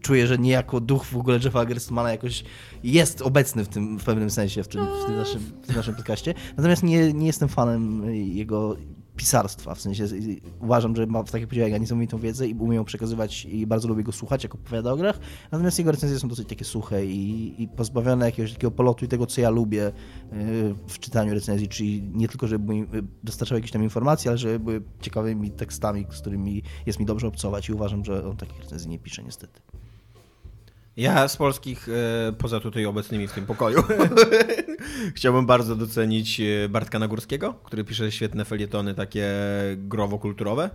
czuję, 0.00 0.26
że 0.26 0.38
niejako 0.38 0.80
duch 0.80 1.04
w 1.04 1.16
ogóle 1.16 1.38
Jeffa 1.44 1.64
Gerstmana 1.64 2.10
jakoś 2.10 2.44
jest 2.84 3.22
obecny 3.22 3.64
w 3.64 3.68
tym 3.68 3.98
w 3.98 4.04
pewnym 4.04 4.30
sensie 4.30 4.62
w 4.62 4.68
tym, 4.68 4.86
w 5.02 5.06
tym, 5.06 5.16
naszym, 5.16 5.40
w 5.40 5.66
tym 5.66 5.76
naszym 5.76 5.94
podcaście. 5.94 6.34
Natomiast 6.56 6.82
nie, 6.82 7.12
nie 7.12 7.25
jestem 7.26 7.48
fanem 7.48 8.14
jego 8.14 8.76
pisarstwa, 9.16 9.74
w 9.74 9.80
sensie 9.80 10.04
uważam, 10.60 10.96
że 10.96 11.06
ma, 11.06 11.24
tak 11.24 11.40
jak 11.40 11.48
powiedziałem, 11.48 11.80
niesamowitą 11.80 12.18
wiedzę 12.18 12.48
i 12.48 12.54
umie 12.54 12.76
ją 12.76 12.84
przekazywać 12.84 13.44
i 13.44 13.66
bardzo 13.66 13.88
lubię 13.88 14.02
go 14.02 14.12
słuchać, 14.12 14.42
jak 14.42 14.54
opowiada 14.54 14.92
o 14.92 14.96
grach, 14.96 15.18
natomiast 15.52 15.78
jego 15.78 15.90
recenzje 15.90 16.18
są 16.18 16.28
dosyć 16.28 16.48
takie 16.48 16.64
suche 16.64 17.06
i, 17.06 17.54
i 17.62 17.68
pozbawione 17.68 18.26
jakiegoś 18.26 18.52
takiego 18.52 18.70
polotu 18.70 19.04
i 19.04 19.08
tego, 19.08 19.26
co 19.26 19.40
ja 19.40 19.50
lubię 19.50 19.86
y, 19.86 19.92
w 20.88 20.98
czytaniu 20.98 21.34
recenzji, 21.34 21.68
czyli 21.68 22.02
nie 22.14 22.28
tylko, 22.28 22.46
żeby 22.46 22.74
y, 22.74 22.86
dostarczały 23.24 23.58
jakieś 23.58 23.72
tam 23.72 23.82
informacje, 23.82 24.30
ale 24.30 24.38
żeby 24.38 24.58
były 24.58 24.82
ciekawymi 25.00 25.50
tekstami, 25.50 26.06
z 26.10 26.20
którymi 26.20 26.62
jest 26.86 27.00
mi 27.00 27.06
dobrze 27.06 27.26
obcować 27.28 27.68
i 27.68 27.72
uważam, 27.72 28.04
że 28.04 28.28
on 28.28 28.36
takich 28.36 28.58
recenzji 28.58 28.88
nie 28.88 28.98
pisze 28.98 29.22
niestety. 29.24 29.75
Ja 30.96 31.28
z 31.28 31.36
polskich, 31.36 31.88
e, 31.88 32.32
poza 32.32 32.60
tutaj 32.60 32.86
obecnymi 32.86 33.28
w 33.28 33.32
tym 33.32 33.46
pokoju, 33.46 33.82
chciałbym 35.16 35.46
bardzo 35.46 35.76
docenić 35.76 36.40
e, 36.40 36.68
Bartka 36.68 36.98
Nagórskiego, 36.98 37.54
który 37.64 37.84
pisze 37.84 38.12
świetne 38.12 38.44
felietony 38.44 38.94
takie 38.94 39.28
growo-kulturowe. 39.76 40.70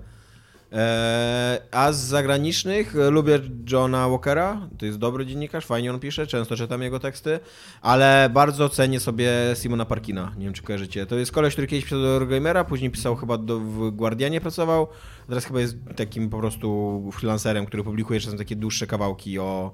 E, 0.72 1.62
A 1.72 1.92
z 1.92 1.98
zagranicznych 1.98 2.96
lubię 3.12 3.40
Johna 3.72 4.10
Walkera, 4.10 4.70
to 4.78 4.86
jest 4.86 4.98
dobry 4.98 5.26
dziennikarz, 5.26 5.66
fajnie 5.66 5.94
on 5.94 6.00
pisze, 6.00 6.28
często 6.28 6.56
czytam 6.56 6.82
jego 6.82 7.00
teksty, 7.00 7.40
ale 7.82 8.30
bardzo 8.34 8.70
cenię 8.70 9.00
sobie 9.00 9.32
Simona 9.56 9.86
Parkina, 9.86 10.34
nie 10.38 10.46
wiem 10.46 10.54
czy 10.54 10.64
kojarzycie. 10.64 11.06
To 11.06 11.16
jest 11.16 11.32
koleś, 11.32 11.54
który 11.54 11.68
kiedyś 11.68 11.86
pisał 11.86 12.02
do 12.02 12.08
Eurogamera, 12.08 12.64
później 12.64 12.92
pisał 12.92 13.16
chyba 13.16 13.38
do, 13.38 13.60
w 13.60 13.92
Guardianie 13.92 14.42
pracował, 14.42 14.88
teraz 15.28 15.46
chyba 15.46 15.60
jest 15.60 15.78
takim 15.96 16.30
po 16.30 16.38
prostu 16.38 17.10
freelancerem, 17.14 17.66
który 17.66 17.84
publikuje 17.84 18.20
czasem 18.20 18.38
takie 18.38 18.56
dłuższe 18.56 18.88
kawałki 18.88 19.40
o, 19.40 19.72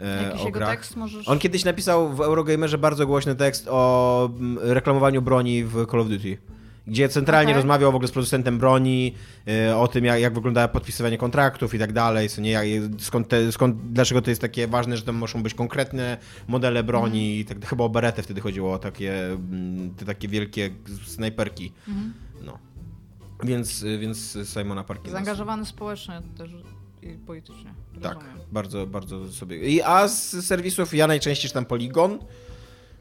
Jakiś 0.00 0.46
o 0.46 0.50
grach. 0.50 0.70
tekst 0.70 0.96
możesz... 0.96 1.28
On 1.28 1.38
kiedyś 1.38 1.64
napisał 1.64 2.14
w 2.14 2.20
Eurogamerze 2.20 2.78
bardzo 2.78 3.06
głośny 3.06 3.34
tekst 3.34 3.68
o 3.70 4.30
mm, 4.38 4.58
reklamowaniu 4.62 5.22
broni 5.22 5.64
w 5.64 5.86
Call 5.90 6.00
of 6.00 6.08
Duty. 6.08 6.38
Gdzie 6.86 7.08
centralnie 7.08 7.50
Okej. 7.50 7.54
rozmawiał 7.54 7.92
w 7.92 7.94
ogóle 7.94 8.08
z 8.08 8.12
producentem 8.12 8.58
broni, 8.58 9.14
y, 9.48 9.76
o 9.76 9.88
tym, 9.88 10.04
jak, 10.04 10.20
jak 10.20 10.34
wygląda 10.34 10.68
podpisywanie 10.68 11.18
kontraktów 11.18 11.74
i 11.74 11.78
tak 11.78 11.92
dalej, 11.92 12.28
co 12.28 12.40
nie, 12.40 12.50
jak, 12.50 12.66
skąd, 12.98 13.28
te, 13.28 13.52
skąd, 13.52 13.92
dlaczego 13.92 14.22
to 14.22 14.30
jest 14.30 14.40
takie 14.40 14.68
ważne, 14.68 14.96
że 14.96 15.02
tam 15.02 15.16
muszą 15.16 15.42
być 15.42 15.54
konkretne 15.54 16.16
modele 16.48 16.82
broni. 16.82 17.38
i 17.38 17.44
Tak, 17.44 17.66
chyba 17.66 17.84
o 17.84 17.88
Beretę 17.88 18.22
wtedy 18.22 18.40
chodziło, 18.40 18.72
o 18.72 18.78
takie, 18.78 19.26
mm, 19.26 19.94
te 19.94 20.04
takie 20.04 20.28
wielkie 20.28 20.70
snajperki. 21.06 21.72
No. 22.44 22.58
Więc, 23.44 23.82
y, 23.82 23.98
więc 23.98 24.38
Simona 24.44 24.84
Parkina. 24.84 25.12
Zaangażowany 25.12 25.64
społecznie 25.66 26.22
też 26.38 26.50
i 27.14 27.18
politycznie. 27.26 27.74
Tak, 28.02 28.14
Rozumiem. 28.14 28.38
bardzo, 28.52 28.86
bardzo 28.86 29.28
sobie. 29.32 29.56
I, 29.58 29.82
a 29.82 30.08
z 30.08 30.46
serwisów 30.46 30.94
ja 30.94 31.06
najczęściej 31.06 31.48
czytam 31.48 31.64
Polygon, 31.64 32.18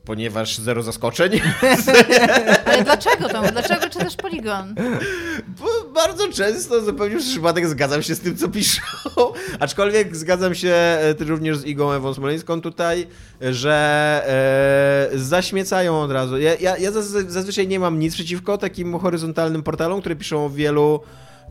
ponieważ 0.05 0.57
zero 0.57 0.83
zaskoczeń. 0.83 1.31
Ale 2.65 2.83
dlaczego 2.83 3.29
tam? 3.29 3.45
Dlaczego 3.51 3.89
czytasz 3.89 4.15
Polygon? 4.15 4.75
Bo 5.47 5.65
bardzo 5.93 6.27
często, 6.33 6.81
zupełnie 6.81 7.15
przez 7.17 7.29
przypadek, 7.29 7.67
zgadzam 7.67 8.03
się 8.03 8.15
z 8.15 8.19
tym, 8.19 8.37
co 8.37 8.49
piszą. 8.49 8.81
Aczkolwiek 9.59 10.15
zgadzam 10.15 10.55
się 10.55 10.69
e, 10.69 11.15
również 11.19 11.57
z 11.57 11.65
Igą 11.65 11.91
Ewą 11.91 12.13
Smoleńską 12.13 12.61
tutaj, 12.61 13.07
że 13.41 14.21
e, 15.13 15.17
zaśmiecają 15.17 16.01
od 16.01 16.11
razu. 16.11 16.37
Ja, 16.37 16.55
ja, 16.55 16.77
ja 16.77 16.91
zaz- 16.91 17.29
zazwyczaj 17.29 17.67
nie 17.67 17.79
mam 17.79 17.99
nic 17.99 18.13
przeciwko 18.13 18.57
takim 18.57 18.99
horyzontalnym 18.99 19.63
portalom, 19.63 19.99
które 19.99 20.15
piszą 20.15 20.45
o 20.45 20.49
wielu 20.49 20.99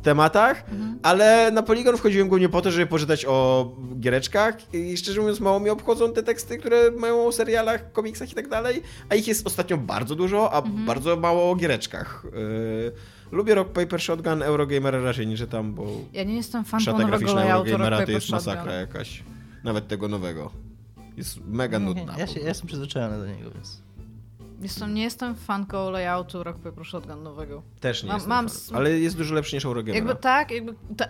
tematach, 0.05 0.65
ale 1.03 1.51
na 1.51 1.63
Polygon 1.63 1.97
wchodziłem 1.97 2.29
głównie 2.29 2.49
po 2.49 2.61
to, 2.61 2.71
żeby 2.71 2.87
poczytać 2.87 3.25
o 3.27 3.71
giereczkach 4.01 4.75
i 4.75 4.97
szczerze 4.97 5.21
mówiąc 5.21 5.41
mało 5.41 5.61
mnie 5.61 5.73
obchodzą 5.73 6.13
te 6.13 6.23
teksty, 6.23 6.59
które 6.59 6.91
mają 6.91 7.27
o 7.27 7.33
serialach, 7.33 7.93
komiksach 7.93 8.33
i 8.33 8.35
tak 8.35 8.49
dalej, 8.49 8.83
a 9.09 9.15
ich 9.15 9.29
jest 9.29 9.47
ostatnio 9.47 9.77
bardzo 9.77 10.15
dużo, 10.15 10.53
a 10.53 10.63
bardzo 10.63 11.17
mało 11.17 11.51
o 11.51 11.57
giereczkach. 11.57 12.23
Yy, 12.25 12.93
lubię 13.33 13.55
Rock 13.55 13.73
Paper 13.73 14.01
Shotgun, 14.01 14.43
Eurogamera 14.43 15.01
raczej 15.01 15.27
nie 15.27 15.37
czytam, 15.37 15.75
bo 15.75 15.87
Ja 16.13 16.25
nie 16.25 16.37
jestem 16.37 16.65
fanką 16.65 16.85
szata 16.85 17.05
graficzna 17.05 17.45
Eurogamera 17.45 18.07
to 18.07 18.13
jest 18.13 18.27
Shotgun. 18.27 18.55
masakra 18.55 18.73
jakaś. 18.73 19.23
Nawet 19.65 19.89
tego 19.89 20.09
nowego. 20.09 20.51
Jest 21.17 21.39
mega 21.47 21.79
nudna. 21.79 22.15
ja, 22.19 22.27
się, 22.27 22.41
ja 22.41 22.49
jestem 22.49 22.67
przyzwyczajony 22.67 23.19
do 23.19 23.27
niego, 23.27 23.51
więc... 23.51 23.84
Jestem, 24.61 24.95
nie 24.95 25.03
jestem 25.03 25.35
fanką 25.35 25.91
layoutu 25.91 26.43
Rock 26.43 26.59
Paper 26.59 26.85
Shotgun 26.87 27.23
nowego. 27.23 27.63
Też 27.81 28.03
nie 28.03 28.09
Mam- 28.09 28.17
jestem 28.17 28.29
mam 28.29 28.49
fan. 28.49 28.77
Ale 28.77 28.91
jest 28.91 29.17
dużo 29.17 29.35
lepszy 29.35 29.57
niż 29.57 29.65
Eurogamera. 29.65 29.97
Jakby 30.07 30.23
tak, 30.23 30.51
jakby... 30.51 30.75
Ta, 30.97 31.07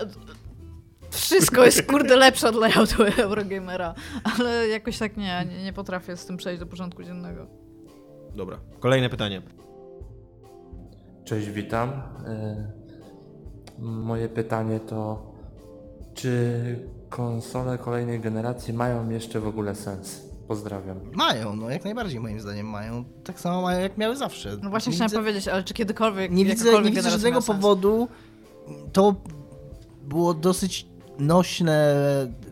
wszystko 1.10 1.64
jest 1.64 1.86
kurde 1.86 2.16
lepsze 2.16 2.48
od 2.48 2.54
layoutu 2.54 3.02
Eurogamera, 3.22 3.94
ale 4.38 4.68
jakoś 4.68 4.98
tak 4.98 5.16
nie, 5.16 5.46
nie, 5.48 5.64
nie 5.64 5.72
potrafię 5.72 6.16
z 6.16 6.26
tym 6.26 6.36
przejść 6.36 6.60
do 6.60 6.66
porządku 6.66 7.02
dziennego. 7.04 7.46
Dobra, 8.34 8.58
kolejne 8.80 9.08
pytanie. 9.10 9.42
Cześć, 11.24 11.50
witam. 11.50 11.90
Y, 11.90 12.84
Moje 13.78 14.28
pytanie 14.28 14.80
to, 14.80 15.32
czy 16.14 16.88
konsole 17.08 17.78
kolejnej 17.78 18.20
generacji 18.20 18.74
mają 18.74 19.10
jeszcze 19.10 19.40
w 19.40 19.46
ogóle 19.46 19.74
sens? 19.74 20.22
Pozdrawiam. 20.48 21.00
Mają, 21.12 21.56
no 21.56 21.70
jak 21.70 21.84
najbardziej 21.84 22.20
moim 22.20 22.40
zdaniem 22.40 22.66
mają. 22.66 23.04
Tak 23.24 23.40
samo 23.40 23.62
mają 23.62 23.80
jak 23.80 23.98
miały 23.98 24.16
zawsze. 24.16 24.56
No 24.62 24.70
właśnie 24.70 24.90
nie 24.90 24.96
chciałam 24.96 25.10
widzę, 25.10 25.20
powiedzieć, 25.20 25.48
ale 25.48 25.64
czy 25.64 25.74
kiedykolwiek 25.74 26.30
Nie 26.32 26.44
widzę, 26.44 26.82
nie 26.82 26.90
widzę 26.90 27.10
żadnego 27.10 27.42
powodu. 27.42 28.08
To 28.92 29.14
było 30.02 30.34
dosyć 30.34 30.86
nośne 31.18 31.94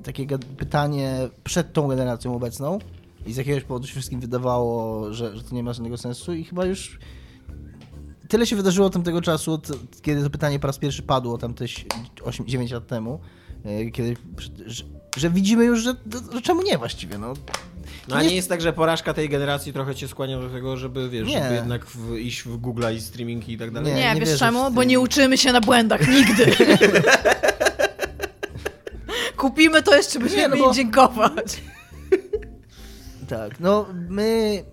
takie 0.03 0.38
pytanie 0.38 1.28
przed 1.45 1.72
tą 1.72 1.88
generacją 1.88 2.36
obecną 2.36 2.78
i 3.26 3.32
z 3.32 3.36
jakiegoś 3.36 3.64
powodu 3.64 3.86
się 3.86 3.93
wszystkim 3.93 4.20
wydawało, 4.20 5.12
że, 5.14 5.36
że 5.36 5.43
to 5.43 5.55
nie 5.55 5.62
ma 5.62 5.72
żadnego 5.72 5.97
sensu 5.97 6.34
i 6.34 6.45
chyba 6.45 6.64
już 6.64 6.99
tyle 8.28 8.47
się 8.47 8.57
wydarzyło 8.57 8.86
od 8.86 8.93
tamtego 8.93 9.20
czasu, 9.20 9.53
od, 9.53 9.68
kiedy 10.03 10.22
to 10.22 10.30
pytanie 10.30 10.59
po 10.59 10.66
raz 10.66 10.78
pierwszy 10.78 11.03
padło, 11.03 11.38
tam 11.38 11.55
te 11.55 11.64
8-9 11.64 12.72
lat 12.72 12.86
temu, 12.86 13.20
e, 13.64 13.90
kiedy, 13.90 14.16
że, 14.66 14.84
że 15.16 15.30
widzimy 15.30 15.64
już, 15.64 15.82
że, 15.82 15.95
że 16.32 16.43
czemu 16.43 16.62
nie 16.62 16.78
właściwie, 16.78 17.18
no. 17.18 17.34
No 18.09 18.16
a 18.16 18.22
nie 18.22 18.37
jest 18.37 18.49
tak, 18.49 18.61
że 18.61 18.72
porażka 18.72 19.14
tej 19.14 19.28
generacji 19.28 19.72
trochę 19.72 19.95
cię 19.95 20.09
skłania 20.09 20.39
do 20.41 20.49
tego, 20.51 20.76
żeby 20.76 21.09
wiesz, 21.09 21.28
Nie. 21.28 21.43
żeby 21.43 21.55
jednak 21.55 21.87
w, 21.87 22.16
iść 22.16 22.43
w 22.43 22.59
Google'a 22.59 22.95
i 22.95 23.01
streaming 23.01 23.49
i 23.49 23.59
tak 23.59 23.70
dalej? 23.70 23.95
Nie, 23.95 24.01
Nie, 24.01 24.14
nie 24.14 24.20
wiesz 24.20 24.39
czemu? 24.39 24.70
Bo 24.70 24.85
nie 24.85 25.01
uczymy 25.01 25.39
się 25.39 25.53
na 25.53 25.61
błędach 25.61 26.09
nigdy. 26.09 26.47
Kupimy 29.37 29.83
to 29.83 29.97
jeszcze, 29.97 30.18
będziemy 30.18 30.43
Nie, 30.43 30.49
no 30.49 30.57
im 30.57 30.62
bo- 30.62 30.72
dziękować. 30.72 31.61
Tak, 33.28 33.61
no 33.61 33.87
my... 34.09 34.64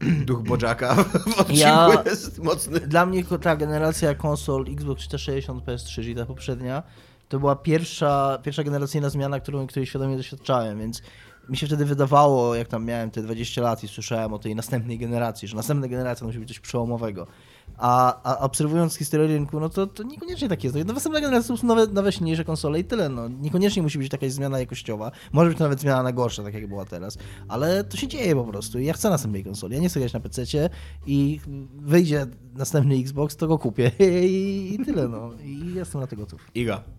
Duch 0.00 0.42
Bożaka 0.42 0.94
w 1.04 1.26
odcinku 1.40 1.52
Ja- 1.52 2.02
jest 2.06 2.38
mocny. 2.38 2.80
Dla 2.80 3.06
mnie 3.06 3.24
ta 3.42 3.56
generacja 3.56 4.14
konsol 4.14 4.64
Xbox 4.72 5.02
360, 5.08 5.64
PS3, 5.64 5.94
czyli 5.94 6.14
ta 6.14 6.26
poprzednia, 6.26 6.82
to 7.28 7.38
była 7.38 7.56
pierwsza, 7.56 8.38
pierwsza 8.42 8.64
generacyjna 8.64 9.10
zmiana, 9.10 9.40
którą, 9.40 9.66
której 9.66 9.86
świadomie 9.86 10.16
doświadczałem, 10.16 10.78
więc 10.78 11.02
mi 11.48 11.56
się 11.56 11.66
wtedy 11.66 11.84
wydawało, 11.84 12.54
jak 12.54 12.68
tam 12.68 12.84
miałem 12.84 13.10
te 13.10 13.22
20 13.22 13.62
lat 13.62 13.84
i 13.84 13.88
słyszałem 13.88 14.32
o 14.32 14.38
tej 14.38 14.54
następnej 14.54 14.98
generacji, 14.98 15.48
że 15.48 15.56
następna 15.56 15.88
generacja 15.88 16.26
musi 16.26 16.38
być 16.38 16.48
coś 16.48 16.60
przełomowego. 16.60 17.26
A, 17.78 18.22
a 18.22 18.38
obserwując 18.38 18.96
historię 18.96 19.26
rynku, 19.26 19.60
no 19.60 19.68
to, 19.68 19.86
to 19.86 20.02
niekoniecznie 20.02 20.48
tak 20.48 20.64
jest. 20.64 20.76
No, 20.86 20.92
następna 20.94 21.20
generacja 21.20 21.54
to 21.54 21.60
są 21.60 21.66
nowe, 21.66 21.86
nowe, 21.86 22.12
silniejsze 22.12 22.44
konsole 22.44 22.80
i 22.80 22.84
tyle. 22.84 23.08
No. 23.08 23.28
Niekoniecznie 23.28 23.82
musi 23.82 23.98
być 23.98 24.12
jakaś 24.12 24.32
zmiana 24.32 24.58
jakościowa. 24.58 25.10
Może 25.32 25.48
być 25.48 25.58
to 25.58 25.64
nawet 25.64 25.80
zmiana 25.80 26.02
na 26.02 26.12
gorsze, 26.12 26.42
tak 26.42 26.54
jak 26.54 26.66
była 26.66 26.84
teraz. 26.84 27.18
Ale 27.48 27.84
to 27.84 27.96
się 27.96 28.08
dzieje 28.08 28.34
po 28.34 28.44
prostu 28.44 28.78
ja 28.78 28.92
chcę 28.92 29.10
następnej 29.10 29.44
konsoli. 29.44 29.74
Ja 29.74 29.80
nie 29.80 29.88
chcę 29.88 30.00
grać 30.00 30.12
na 30.12 30.20
PC 30.20 30.42
i 31.06 31.40
wyjdzie 31.76 32.26
następny 32.54 32.96
Xbox, 32.96 33.36
to 33.36 33.48
go 33.48 33.58
kupię 33.58 33.90
i, 34.22 34.74
i 34.74 34.84
tyle. 34.84 35.08
No. 35.08 35.30
I 35.44 35.74
jestem 35.74 36.00
na 36.00 36.06
to 36.06 36.16
gotów. 36.16 36.50
Iga. 36.54 36.97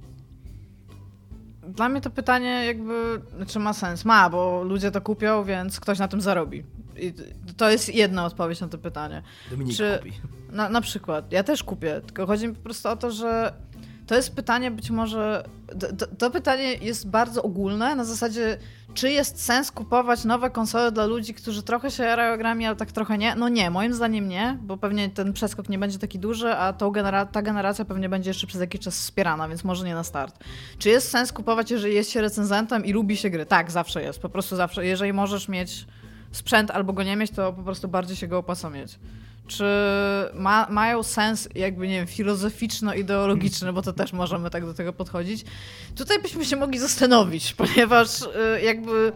Dla 1.75 1.89
mnie 1.89 2.01
to 2.01 2.09
pytanie 2.09 2.65
jakby, 2.65 3.21
czy 3.47 3.59
ma 3.59 3.73
sens? 3.73 4.05
Ma, 4.05 4.29
bo 4.29 4.63
ludzie 4.63 4.91
to 4.91 5.01
kupią, 5.01 5.43
więc 5.43 5.79
ktoś 5.79 5.99
na 5.99 6.07
tym 6.07 6.21
zarobi. 6.21 6.63
I 6.97 7.13
to 7.57 7.69
jest 7.69 7.95
jedna 7.95 8.25
odpowiedź 8.25 8.61
na 8.61 8.67
to 8.67 8.77
pytanie. 8.77 9.21
Dominik 9.51 9.77
Czy- 9.77 9.97
kupi. 9.97 10.13
Na, 10.51 10.69
na 10.69 10.81
przykład, 10.81 11.31
ja 11.31 11.43
też 11.43 11.63
kupię, 11.63 12.01
tylko 12.05 12.25
chodzi 12.27 12.47
mi 12.47 12.55
po 12.55 12.61
prostu 12.63 12.89
o 12.89 12.95
to, 12.95 13.11
że 13.11 13.53
to 14.09 14.15
jest 14.15 14.35
pytanie 14.35 14.71
być 14.71 14.89
może. 14.89 15.43
To, 15.97 16.07
to, 16.07 16.31
pytanie 16.31 16.73
jest 16.73 17.09
bardzo 17.09 17.43
ogólne, 17.43 17.95
na 17.95 18.05
zasadzie, 18.05 18.57
czy 18.93 19.11
jest 19.11 19.43
sens 19.43 19.71
kupować 19.71 20.25
nowe 20.25 20.49
konsole 20.49 20.91
dla 20.91 21.05
ludzi, 21.05 21.33
którzy 21.33 21.63
trochę 21.63 21.91
się 21.91 22.03
jarają 22.03 22.37
grami, 22.37 22.65
ale 22.65 22.75
tak 22.75 22.91
trochę 22.91 23.17
nie? 23.17 23.35
No 23.35 23.49
nie, 23.49 23.69
moim 23.69 23.93
zdaniem 23.93 24.27
nie, 24.27 24.57
bo 24.61 24.77
pewnie 24.77 25.09
ten 25.09 25.33
przeskok 25.33 25.69
nie 25.69 25.79
będzie 25.79 25.99
taki 25.99 26.19
duży, 26.19 26.53
a 26.53 26.73
genera- 26.73 27.25
ta 27.25 27.41
generacja 27.41 27.85
pewnie 27.85 28.09
będzie 28.09 28.29
jeszcze 28.29 28.47
przez 28.47 28.61
jakiś 28.61 28.81
czas 28.81 28.99
wspierana, 28.99 29.47
więc 29.47 29.63
może 29.63 29.85
nie 29.85 29.93
na 29.93 30.03
start. 30.03 30.43
Czy 30.79 30.89
jest 30.89 31.11
sens 31.11 31.33
kupować, 31.33 31.71
jeżeli 31.71 31.95
jest 31.95 32.11
się 32.11 32.21
recenzentem 32.21 32.85
i 32.85 32.93
lubi 32.93 33.17
się 33.17 33.29
gry? 33.29 33.45
Tak, 33.45 33.71
zawsze 33.71 34.01
jest, 34.01 34.19
po 34.19 34.29
prostu 34.29 34.55
zawsze. 34.55 34.85
Jeżeli 34.85 35.13
możesz 35.13 35.47
mieć 35.47 35.85
sprzęt 36.31 36.71
albo 36.71 36.93
go 36.93 37.03
nie 37.03 37.15
mieć, 37.15 37.31
to 37.31 37.53
po 37.53 37.63
prostu 37.63 37.87
bardziej 37.87 38.17
się 38.17 38.27
go 38.27 38.37
opłaca 38.37 38.69
mieć 38.69 38.99
czy 39.49 39.65
ma, 40.33 40.67
mają 40.69 41.03
sens 41.03 41.49
jakby, 41.55 41.87
nie 41.87 41.95
wiem, 41.95 42.07
filozoficzno-ideologiczny, 42.07 43.73
bo 43.73 43.81
to 43.81 43.93
też 43.93 44.13
możemy 44.13 44.49
tak 44.49 44.65
do 44.65 44.73
tego 44.73 44.93
podchodzić. 44.93 45.45
Tutaj 45.95 46.21
byśmy 46.21 46.45
się 46.45 46.55
mogli 46.55 46.79
zastanowić, 46.79 47.53
ponieważ 47.61 48.21
y, 48.21 48.61
jakby 48.63 49.11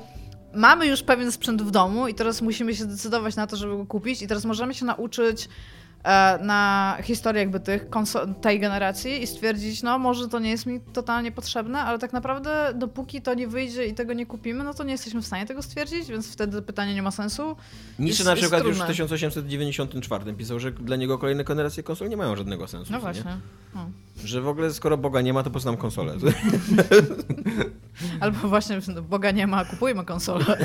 mamy 0.54 0.88
już 0.88 1.04
pewien 1.04 1.32
sprzęt 1.32 1.62
w 1.62 1.72
domu 1.72 2.08
i 2.08 2.14
teraz 2.14 2.42
musimy 2.42 2.76
się 2.76 2.86
decydować 2.86 3.36
na 3.36 3.48
to, 3.48 3.58
żeby 3.58 3.78
go 3.78 3.86
kupić 3.86 4.22
i 4.22 4.28
teraz 4.28 4.46
możemy 4.46 4.74
się 4.74 4.86
nauczyć 4.86 5.50
na 6.42 6.98
historii 7.04 7.40
jakby 7.40 7.60
tych 7.60 7.86
tej 8.42 8.60
generacji 8.60 9.24
i 9.24 9.28
stwierdzić, 9.28 9.84
no 9.84 10.00
może 10.00 10.28
to 10.28 10.40
nie 10.40 10.50
jest 10.50 10.66
mi 10.66 10.80
totalnie 10.80 11.32
potrzebne, 11.32 11.80
ale 11.80 12.00
tak 12.00 12.14
naprawdę 12.14 12.74
dopóki 12.76 13.22
to 13.22 13.34
nie 13.34 13.48
wyjdzie 13.48 13.86
i 13.86 13.94
tego 13.94 14.14
nie 14.14 14.26
kupimy, 14.26 14.64
no 14.64 14.74
to 14.74 14.84
nie 14.84 14.92
jesteśmy 14.92 15.22
w 15.22 15.26
stanie 15.26 15.46
tego 15.46 15.62
stwierdzić, 15.62 16.08
więc 16.08 16.34
wtedy 16.34 16.62
pytanie 16.62 16.96
nie 16.96 17.02
ma 17.02 17.12
sensu. 17.12 17.56
Jest- 18.00 18.26
na 18.26 18.36
przykład 18.36 18.64
już 18.64 18.76
w 18.76 18.80
trudne. 18.80 18.94
1894 18.94 20.34
pisał, 20.34 20.60
że 20.60 20.72
dla 20.72 20.96
niego 20.96 21.18
kolejne 21.18 21.44
generacje 21.44 21.84
konsol 21.84 22.10
nie 22.10 22.18
mają 22.18 22.36
żadnego 22.36 22.68
sensu. 22.68 22.94
No 22.94 23.00
właśnie. 23.00 23.38
No. 23.76 23.90
Że 24.24 24.42
w 24.42 24.48
ogóle 24.48 24.74
skoro 24.74 24.98
Boga 24.98 25.22
nie 25.22 25.34
ma, 25.34 25.44
to 25.44 25.50
poznam 25.50 25.78
konsolę. 25.78 26.16
Albo 28.20 28.48
właśnie 28.48 28.80
no, 28.96 29.02
Boga 29.02 29.32
nie 29.32 29.48
ma, 29.48 29.66
kupujmy 29.66 30.06
konsolę. 30.06 30.46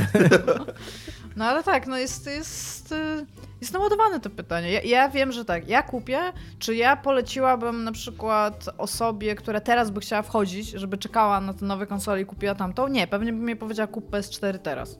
No 1.37 1.45
ale 1.45 1.63
tak, 1.63 1.87
no 1.87 1.99
jest, 1.99 2.27
jest, 2.27 2.93
y, 2.93 3.27
jest 3.61 3.73
naładowane 3.73 4.21
to 4.21 4.31
pytanie. 4.31 4.73
Ja, 4.73 4.81
ja 4.83 5.09
wiem, 5.09 5.33
że 5.33 5.45
tak, 5.45 5.69
ja 5.69 5.83
kupię, 5.83 6.19
czy 6.59 6.77
ja 6.77 6.97
poleciłabym 6.97 7.85
na 7.85 7.93
przykład 7.93 8.69
osobie, 8.79 9.35
która 9.35 9.61
teraz 9.61 9.91
by 9.91 10.01
chciała 10.01 10.23
wchodzić, 10.23 10.71
żeby 10.71 10.99
czekała 10.99 11.41
na 11.41 11.55
te 11.55 11.65
nowe 11.65 11.87
konsole 11.87 12.21
i 12.21 12.27
kupiła 12.27 12.55
tamtą? 12.55 12.89
Nie, 12.89 13.07
pewnie 13.07 13.33
bym 13.33 13.49
jej 13.49 13.57
powiedziała 13.57 13.87
kup 13.87 14.11
PS4 14.11 14.59
teraz. 14.59 14.99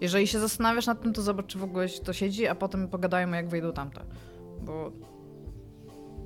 Jeżeli 0.00 0.26
się 0.26 0.40
zastanawiasz 0.40 0.86
nad 0.86 1.02
tym, 1.02 1.12
to 1.12 1.22
zobacz, 1.22 1.46
czy 1.46 1.58
w 1.58 1.64
ogóle 1.64 1.88
to 1.88 2.12
siedzi, 2.12 2.46
a 2.46 2.54
potem 2.54 2.88
pogadajmy, 2.88 3.36
jak 3.36 3.48
wyjdą 3.48 3.72
tamte. 3.72 4.00
Bo 4.60 4.92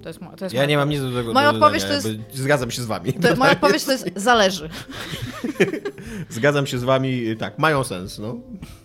to 0.02 0.08
jest, 0.08 0.20
to 0.36 0.44
jest 0.44 0.54
Ja 0.54 0.66
nie 0.66 0.76
mam 0.76 0.88
nic 0.88 1.00
do 1.00 1.12
tego 1.12 1.32
Moja 1.32 1.52
do 1.52 1.54
odpowiedź 1.54 1.82
dodania, 1.82 2.02
to 2.02 2.08
jest- 2.08 2.20
Zgadzam 2.32 2.70
się 2.70 2.82
z 2.82 2.86
wami. 2.86 3.12
To, 3.12 3.36
moja 3.36 3.52
odpowiedź 3.58 3.84
to 3.84 3.92
jest 3.92 4.10
zależy. 4.16 4.68
Zgadzam 6.28 6.66
się 6.66 6.78
z 6.78 6.84
wami, 6.84 7.36
tak, 7.36 7.58
mają 7.58 7.84
sens, 7.84 8.18
no. 8.18 8.36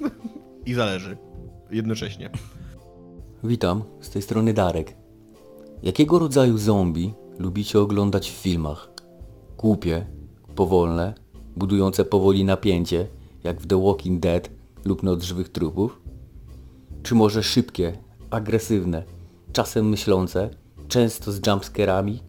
I 0.66 0.74
zależy. 0.74 1.18
Jednocześnie. 1.72 2.30
Witam, 3.44 3.84
z 4.02 4.10
tej 4.10 4.22
strony 4.22 4.54
Darek. 4.54 4.96
Jakiego 5.84 6.20
rodzaju 6.20 6.58
zombie 6.58 7.14
lubicie 7.40 7.80
oglądać 7.80 8.32
w 8.32 8.34
filmach? 8.34 8.90
Głupie, 9.58 10.06
powolne, 10.56 11.14
budujące 11.56 12.06
powoli 12.06 12.44
napięcie, 12.44 13.08
jak 13.44 13.62
w 13.62 13.68
The 13.68 13.84
Walking 13.84 14.20
Dead 14.20 14.50
lub 14.86 15.04
Noc 15.04 15.24
Żywych 15.24 15.50
Trupów? 15.50 16.02
Czy 17.04 17.16
może 17.16 17.44
szybkie, 17.44 17.98
agresywne, 18.30 19.04
czasem 19.54 19.90
myślące, 19.90 20.50
często 20.88 21.32
z 21.32 21.48
jumpscarami, 21.48 22.20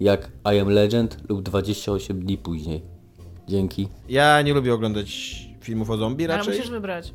jak 0.00 0.30
I 0.54 0.58
Am 0.58 0.68
Legend 0.68 1.18
lub 1.28 1.42
28 1.42 2.20
dni 2.20 2.38
później? 2.38 2.82
Dzięki. 3.48 3.88
Ja 4.08 4.42
nie 4.42 4.54
lubię 4.54 4.74
oglądać 4.74 5.36
filmów 5.60 5.90
o 5.90 5.96
zombie 5.96 6.24
Ale 6.24 6.36
raczej. 6.36 6.54
musisz 6.56 6.70
wybrać. 6.70 7.12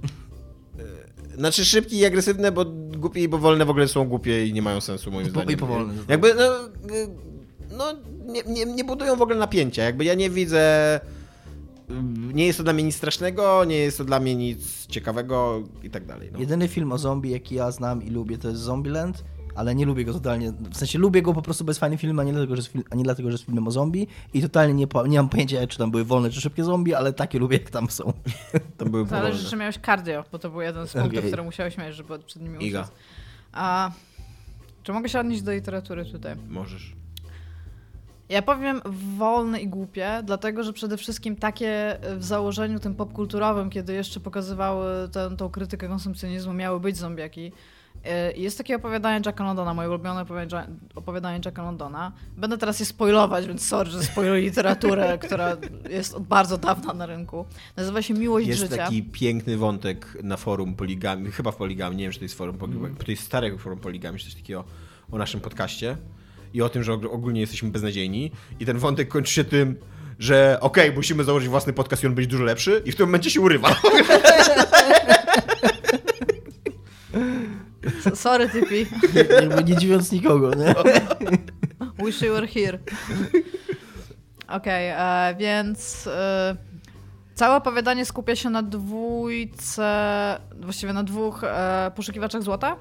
Znaczy 1.37 1.65
szybkie 1.65 1.95
i 1.95 2.05
agresywne, 2.05 2.51
bo 2.51 2.65
głupie 2.97 3.23
i 3.23 3.29
powolne 3.29 3.65
w 3.65 3.69
ogóle 3.69 3.87
są 3.87 4.05
głupie 4.07 4.47
i 4.47 4.53
nie 4.53 4.61
mają 4.61 4.81
sensu 4.81 5.11
moim 5.11 5.25
Po- 5.25 5.31
zdaniem. 5.31 5.51
i 5.51 5.57
powolne, 5.57 5.93
Jakby, 6.07 6.33
no, 6.35 6.43
y, 6.95 7.07
no 7.77 7.93
nie, 8.25 8.43
nie, 8.47 8.65
nie 8.65 8.83
budują 8.83 9.15
w 9.15 9.21
ogóle 9.21 9.37
napięcia. 9.37 9.83
Jakby 9.83 10.05
ja 10.05 10.13
nie 10.13 10.29
widzę... 10.29 10.99
y, 11.89 11.93
Nie 12.33 12.45
jest 12.45 12.57
to 12.57 12.63
dla 12.63 12.73
mnie 12.73 12.83
nic 12.83 12.95
strasznego, 12.95 13.65
nie 13.65 13.77
jest 13.77 13.97
to 13.97 14.03
dla 14.05 14.19
mnie 14.19 14.35
nic 14.35 14.85
ciekawego 14.87 15.63
i 15.83 15.89
tak 15.89 16.05
dalej. 16.05 16.29
No. 16.33 16.39
Jedyny 16.39 16.67
film 16.67 16.91
o 16.91 16.97
zombie, 16.97 17.29
jaki 17.31 17.55
ja 17.55 17.71
znam 17.71 18.03
i 18.03 18.09
lubię, 18.09 18.37
to 18.37 18.49
jest 18.49 18.61
Zombieland, 18.61 19.23
ale 19.55 19.75
nie 19.75 19.85
lubię 19.85 20.05
go 20.05 20.13
totalnie. 20.13 20.51
W 20.51 20.77
sensie 20.77 20.99
lubię 20.99 21.21
go 21.21 21.33
po 21.33 21.41
prostu 21.41 21.63
bez 21.63 21.79
fajny 21.79 21.97
film, 21.97 22.19
a 22.19 22.23
nie 22.23 22.31
dlatego, 22.31 22.55
że 22.55 22.59
jest, 22.59 22.71
film, 22.71 22.83
a 22.89 22.95
nie 22.95 23.03
dlatego, 23.03 23.29
że 23.29 23.33
jest 23.33 23.43
filmem 23.45 23.67
o 23.67 23.71
zombie. 23.71 24.07
I 24.33 24.41
totalnie 24.41 24.73
nie, 24.73 24.87
nie 25.07 25.17
mam 25.17 25.29
pojęcia, 25.29 25.67
czy 25.67 25.77
tam 25.77 25.91
były 25.91 26.05
wolne 26.05 26.29
czy 26.29 26.41
szybkie 26.41 26.63
zombie, 26.63 26.93
ale 26.93 27.13
takie 27.13 27.39
lubię, 27.39 27.57
jak 27.57 27.69
tam 27.69 27.89
są. 27.89 28.13
To 28.77 28.85
były 28.85 29.05
Zależy, 29.05 29.31
powolne. 29.31 29.49
czy 29.49 29.55
miałeś 29.55 29.79
cardio, 29.85 30.23
bo 30.31 30.39
to 30.39 30.49
był 30.49 30.61
jeden 30.61 30.87
z 30.87 30.93
punktów, 30.93 31.17
Okej. 31.17 31.29
które 31.29 31.43
musiałeś 31.43 31.77
mieć, 31.77 31.95
żeby 31.95 32.19
przed 32.19 32.41
nimi 32.41 32.65
Iga. 32.65 32.81
uciec. 32.81 32.91
A 33.53 33.91
czy 34.83 34.93
mogę 34.93 35.09
się 35.09 35.19
odnieść 35.19 35.41
do 35.41 35.51
literatury 35.51 36.05
tutaj? 36.05 36.35
Możesz. 36.49 36.95
Ja 38.29 38.41
powiem 38.41 38.81
wolne 39.17 39.61
i 39.61 39.67
głupie, 39.67 40.21
dlatego 40.23 40.63
że 40.63 40.73
przede 40.73 40.97
wszystkim 40.97 41.35
takie 41.35 41.97
w 42.17 42.23
założeniu 42.23 42.79
tym 42.79 42.95
popkulturowym, 42.95 43.69
kiedy 43.69 43.93
jeszcze 43.93 44.19
pokazywały 44.19 45.09
tę, 45.09 45.37
tą 45.37 45.49
krytykę 45.49 45.87
konsumpcjonizmu, 45.87 46.53
miały 46.53 46.79
być 46.79 46.97
zombiaki. 46.97 47.51
E, 48.05 48.31
Jest 48.33 48.57
takie 48.57 48.75
opowiadanie 48.75 49.21
Jacka 49.25 49.43
Londona, 49.43 49.73
moje 49.73 49.89
ulubione 49.89 50.21
opowiada- 50.25 50.67
opowiadanie 50.95 51.39
Jacka 51.45 51.63
Londona. 51.63 52.11
Będę 52.37 52.57
teraz 52.57 52.79
je 52.79 52.85
spoilować, 52.85 53.47
więc 53.47 53.67
sorry, 53.67 53.91
że 53.91 54.03
spoiluję 54.03 54.41
literaturę, 54.41 55.17
która 55.25 55.57
jest 55.89 56.13
od 56.13 56.23
bardzo 56.23 56.57
dawna 56.57 56.93
na 56.93 57.05
rynku. 57.05 57.45
Nazywa 57.75 58.01
się 58.01 58.13
Miłość 58.13 58.47
Jest 58.47 58.59
życia. 58.59 58.77
taki 58.77 59.03
piękny 59.03 59.57
wątek 59.57 60.17
na 60.23 60.37
forum 60.37 60.75
Poligami, 60.75 61.31
chyba 61.31 61.51
w 61.51 61.55
Poligami, 61.55 61.95
nie 61.95 62.03
wiem, 62.03 62.11
czy 62.11 62.19
to 62.19 62.25
jest 62.25 62.37
forum 62.37 62.57
Poligami, 62.57 62.85
Mm. 62.85 62.97
to 63.05 63.11
jest 63.11 63.23
starego 63.23 63.57
forum 63.57 63.79
Poligami, 63.79 64.19
czy 64.19 64.25
coś 64.25 64.35
takiego 64.35 64.63
o 65.11 65.17
naszym 65.17 65.39
podcaście 65.41 65.97
i 66.53 66.61
o 66.61 66.69
tym, 66.69 66.83
że 66.83 66.91
og- 66.93 67.11
ogólnie 67.11 67.41
jesteśmy 67.41 67.69
beznadziejni 67.71 68.31
i 68.59 68.65
ten 68.65 68.77
wątek 68.77 69.07
kończy 69.07 69.33
się 69.33 69.43
tym, 69.43 69.75
że 70.19 70.57
okej, 70.61 70.91
musimy 70.91 71.23
założyć 71.23 71.49
własny 71.49 71.73
podcast 71.73 72.03
i 72.03 72.07
on 72.07 72.15
będzie 72.15 72.29
dużo 72.31 72.43
lepszy 72.43 72.81
i 72.85 72.91
w 72.91 72.95
tym 72.95 73.05
momencie 73.05 73.29
się 73.29 73.41
urywa. 73.41 73.75
Sorry, 78.15 78.49
typi. 78.49 78.85
Jakby 79.41 79.63
nie 79.63 79.77
dziwiąc 79.77 80.11
nikogo, 80.11 80.51
nie? 80.53 80.75
Wish 82.05 82.21
you 82.21 82.33
were 82.33 82.47
here. 82.47 82.79
Okej, 84.47 84.89
e, 84.89 85.35
więc 85.39 86.07
e, 86.07 86.55
całe 87.35 87.55
opowiadanie 87.55 88.05
skupia 88.05 88.35
się 88.35 88.49
na 88.49 88.63
dwójce, 88.63 89.91
właściwie 90.59 90.93
na 90.93 91.03
dwóch 91.03 91.43
e, 91.43 91.91
poszukiwaczach 91.95 92.43
złota. 92.43 92.75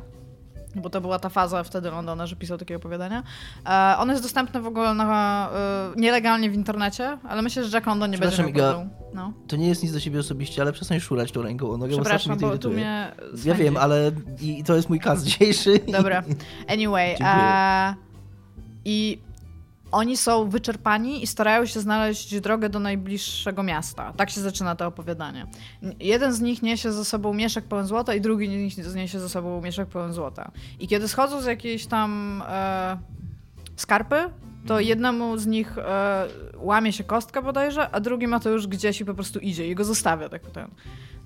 Bo 0.75 0.91
to 0.91 1.01
była 1.01 1.18
ta 1.18 1.29
faza 1.29 1.64
wtedy 1.64 1.91
Londona, 1.91 2.27
że 2.27 2.37
pisał 2.37 2.59
takie 2.59 2.77
opowiadania. 2.77 3.23
E, 3.66 3.95
on 3.99 4.11
jest 4.11 4.23
dostępny 4.23 4.61
w 4.61 4.66
ogóle 4.66 4.95
na, 4.95 5.51
e, 5.55 6.01
nielegalnie 6.01 6.51
w 6.51 6.55
internecie, 6.55 7.18
ale 7.29 7.43
myślę, 7.43 7.64
że 7.64 7.77
Jack 7.77 7.87
London 7.87 8.11
nie 8.11 8.18
będzie 8.18 8.53
miał. 8.53 8.89
No. 9.14 9.33
To 9.49 9.57
nie 9.57 9.68
jest 9.68 9.83
nic 9.83 9.93
do 9.93 10.01
siebie 10.01 10.21
osobiście, 10.21 10.62
ale 10.62 10.73
przestań 10.73 11.01
szurać 11.01 11.33
tą 11.33 11.43
ręką 11.43 11.71
o 11.71 11.77
nogę, 11.77 11.97
bo 11.97 12.05
strasznie 12.05 12.33
Przepraszam, 12.37 12.59
to 12.59 12.68
bo 12.68 12.71
tu 12.71 12.71
mnie... 12.71 13.12
Ja 13.31 13.37
spędzi. 13.37 13.62
wiem, 13.62 13.77
ale 13.77 14.11
i, 14.41 14.59
i 14.59 14.64
to 14.64 14.77
jest 14.77 14.89
mój 14.89 15.01
kas 15.01 15.25
dzisiejszy. 15.25 15.81
Dobra. 15.93 16.23
Anyway. 16.75 17.16
E, 17.21 17.95
I 18.85 19.18
oni 19.93 20.16
są 20.16 20.49
wyczerpani 20.51 21.22
i 21.22 21.26
starają 21.26 21.66
się 21.66 21.80
znaleźć 21.80 22.41
drogę 22.41 22.68
do 22.68 22.78
najbliższego 22.80 23.62
miasta. 23.62 24.12
Tak 24.16 24.30
się 24.30 24.41
zaczyna 24.41 24.76
to 24.76 24.86
opowiadanie. 24.86 25.47
Jeden 26.01 26.32
z 26.32 26.41
nich 26.41 26.62
niesie 26.62 26.93
ze 26.93 27.05
sobą 27.05 27.34
mieszek 27.34 27.64
pełen 27.64 27.86
złota 27.86 28.14
i 28.14 28.20
drugi 28.20 28.49
nie- 28.49 28.68
niesie 28.95 29.20
ze 29.20 29.28
sobą 29.28 29.61
mieszek 29.61 29.88
pełen 29.88 30.12
złota. 30.12 30.51
I 30.80 30.88
kiedy 30.88 31.09
schodzą 31.09 31.41
z 31.41 31.47
jakiejś 31.47 31.86
tam 31.86 32.43
e, 32.49 32.99
skarpy, 33.76 34.16
to 34.66 34.80
jednemu 34.80 35.38
z 35.38 35.47
nich 35.47 35.78
e, 35.78 36.26
łamie 36.57 36.93
się 36.93 37.05
kostka 37.05 37.43
bodajże, 37.43 37.91
a 37.91 38.01
drugi 38.01 38.26
ma 38.26 38.41
to 38.41 38.51
już 38.51 38.66
gdzieś 38.66 39.01
i 39.01 39.05
po 39.05 39.14
prostu 39.14 39.38
idzie 39.38 39.68
i 39.68 39.74
go 39.74 39.84
zostawia 39.84 40.28
tak 40.28 40.43
ten. 40.51 40.70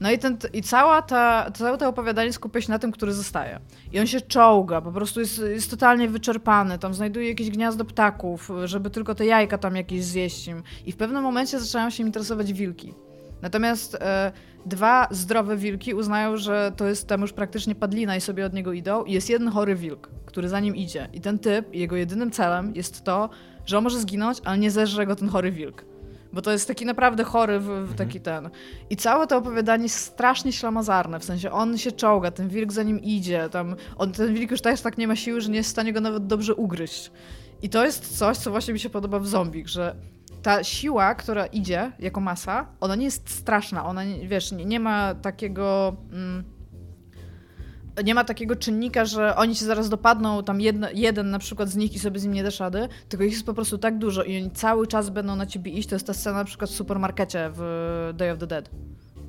No 0.04 0.10
i, 0.10 0.18
ten, 0.18 0.38
i 0.52 0.62
cała 0.62 1.02
ta, 1.02 1.50
całe 1.54 1.78
to 1.78 1.88
opowiadanie 1.88 2.32
skupia 2.32 2.60
się 2.60 2.70
na 2.70 2.78
tym, 2.78 2.92
który 2.92 3.12
zostaje. 3.12 3.60
I 3.92 4.00
on 4.00 4.06
się 4.06 4.20
czołga, 4.20 4.80
po 4.80 4.92
prostu 4.92 5.20
jest, 5.20 5.38
jest 5.38 5.70
totalnie 5.70 6.08
wyczerpany, 6.08 6.78
tam 6.78 6.94
znajduje 6.94 7.28
jakieś 7.28 7.50
gniazdo 7.50 7.84
ptaków, 7.84 8.50
żeby 8.64 8.90
tylko 8.90 9.14
te 9.14 9.26
jajka 9.26 9.58
tam 9.58 9.76
jakieś 9.76 10.04
zjeść 10.04 10.48
im. 10.48 10.62
I 10.86 10.92
w 10.92 10.96
pewnym 10.96 11.22
momencie 11.22 11.60
zaczynają 11.60 11.90
się 11.90 12.02
interesować 12.02 12.52
wilki. 12.52 12.94
Natomiast 13.42 13.94
e, 13.94 14.32
dwa 14.66 15.08
zdrowe 15.10 15.56
wilki 15.56 15.94
uznają, 15.94 16.36
że 16.36 16.72
to 16.76 16.86
jest 16.86 17.08
tam 17.08 17.20
już 17.20 17.32
praktycznie 17.32 17.74
padlina 17.74 18.16
i 18.16 18.20
sobie 18.20 18.46
od 18.46 18.52
niego 18.52 18.72
idą. 18.72 19.04
I 19.04 19.12
jest 19.12 19.30
jeden 19.30 19.48
chory 19.48 19.74
wilk, 19.74 20.10
który 20.26 20.48
za 20.48 20.60
nim 20.60 20.76
idzie. 20.76 21.08
I 21.12 21.20
ten 21.20 21.38
typ, 21.38 21.74
jego 21.74 21.96
jedynym 21.96 22.30
celem 22.30 22.74
jest 22.74 23.04
to, 23.04 23.30
że 23.66 23.78
on 23.78 23.84
może 23.84 24.00
zginąć, 24.00 24.38
ale 24.44 24.58
nie 24.58 24.70
zeżre 24.70 25.06
go 25.06 25.16
ten 25.16 25.28
chory 25.28 25.50
wilk. 25.52 25.93
Bo 26.34 26.42
to 26.42 26.52
jest 26.52 26.68
taki 26.68 26.86
naprawdę 26.86 27.24
chory, 27.24 27.60
w, 27.60 27.66
w 27.66 27.94
taki 27.94 28.20
ten. 28.20 28.50
I 28.90 28.96
całe 28.96 29.26
to 29.26 29.36
opowiadanie 29.36 29.82
jest 29.82 29.98
strasznie 29.98 30.52
ślamazarne, 30.52 31.20
w 31.20 31.24
sensie 31.24 31.50
on 31.50 31.78
się 31.78 31.92
czołga, 31.92 32.30
ten 32.30 32.48
wilk 32.48 32.72
za 32.72 32.82
nim 32.82 33.00
idzie, 33.00 33.48
tam, 33.48 33.76
on, 33.96 34.12
ten 34.12 34.34
wilk 34.34 34.50
już 34.50 34.60
też 34.60 34.80
tak 34.80 34.98
nie 34.98 35.08
ma 35.08 35.16
siły, 35.16 35.40
że 35.40 35.50
nie 35.50 35.56
jest 35.56 35.68
w 35.68 35.72
stanie 35.72 35.92
go 35.92 36.00
nawet 36.00 36.26
dobrze 36.26 36.54
ugryźć. 36.54 37.10
I 37.62 37.68
to 37.68 37.84
jest 37.84 38.18
coś, 38.18 38.36
co 38.36 38.50
właśnie 38.50 38.74
mi 38.74 38.80
się 38.80 38.90
podoba 38.90 39.18
w 39.18 39.26
zombie, 39.26 39.64
że 39.66 39.96
ta 40.42 40.64
siła, 40.64 41.14
która 41.14 41.46
idzie 41.46 41.92
jako 41.98 42.20
masa, 42.20 42.66
ona 42.80 42.94
nie 42.94 43.04
jest 43.04 43.30
straszna, 43.30 43.84
ona, 43.86 44.04
nie, 44.04 44.28
wiesz, 44.28 44.52
nie, 44.52 44.64
nie 44.64 44.80
ma 44.80 45.14
takiego... 45.14 45.96
Mm, 46.12 46.53
nie 48.02 48.14
ma 48.14 48.24
takiego 48.24 48.56
czynnika, 48.56 49.04
że 49.04 49.36
oni 49.36 49.56
się 49.56 49.64
zaraz 49.64 49.88
dopadną, 49.88 50.42
tam 50.42 50.60
jedno, 50.60 50.88
jeden 50.94 51.30
na 51.30 51.38
przykład 51.38 51.68
z 51.68 51.76
nich 51.76 51.94
i 51.94 51.98
sobie 51.98 52.20
z 52.20 52.24
nim 52.24 52.32
nie 52.32 52.42
dasz 52.42 52.60
rady, 52.60 52.88
tylko 53.08 53.24
ich 53.24 53.32
jest 53.32 53.46
po 53.46 53.54
prostu 53.54 53.78
tak 53.78 53.98
dużo 53.98 54.22
i 54.22 54.36
oni 54.36 54.50
cały 54.50 54.86
czas 54.86 55.10
będą 55.10 55.36
na 55.36 55.46
ciebie 55.46 55.72
iść. 55.72 55.88
To 55.88 55.94
jest 55.94 56.06
ta 56.06 56.14
scena 56.14 56.38
na 56.38 56.44
przykład 56.44 56.70
w 56.70 56.74
supermarkecie 56.74 57.50
w 57.54 58.12
Day 58.16 58.32
of 58.32 58.38
the 58.38 58.46
Dead. 58.46 58.70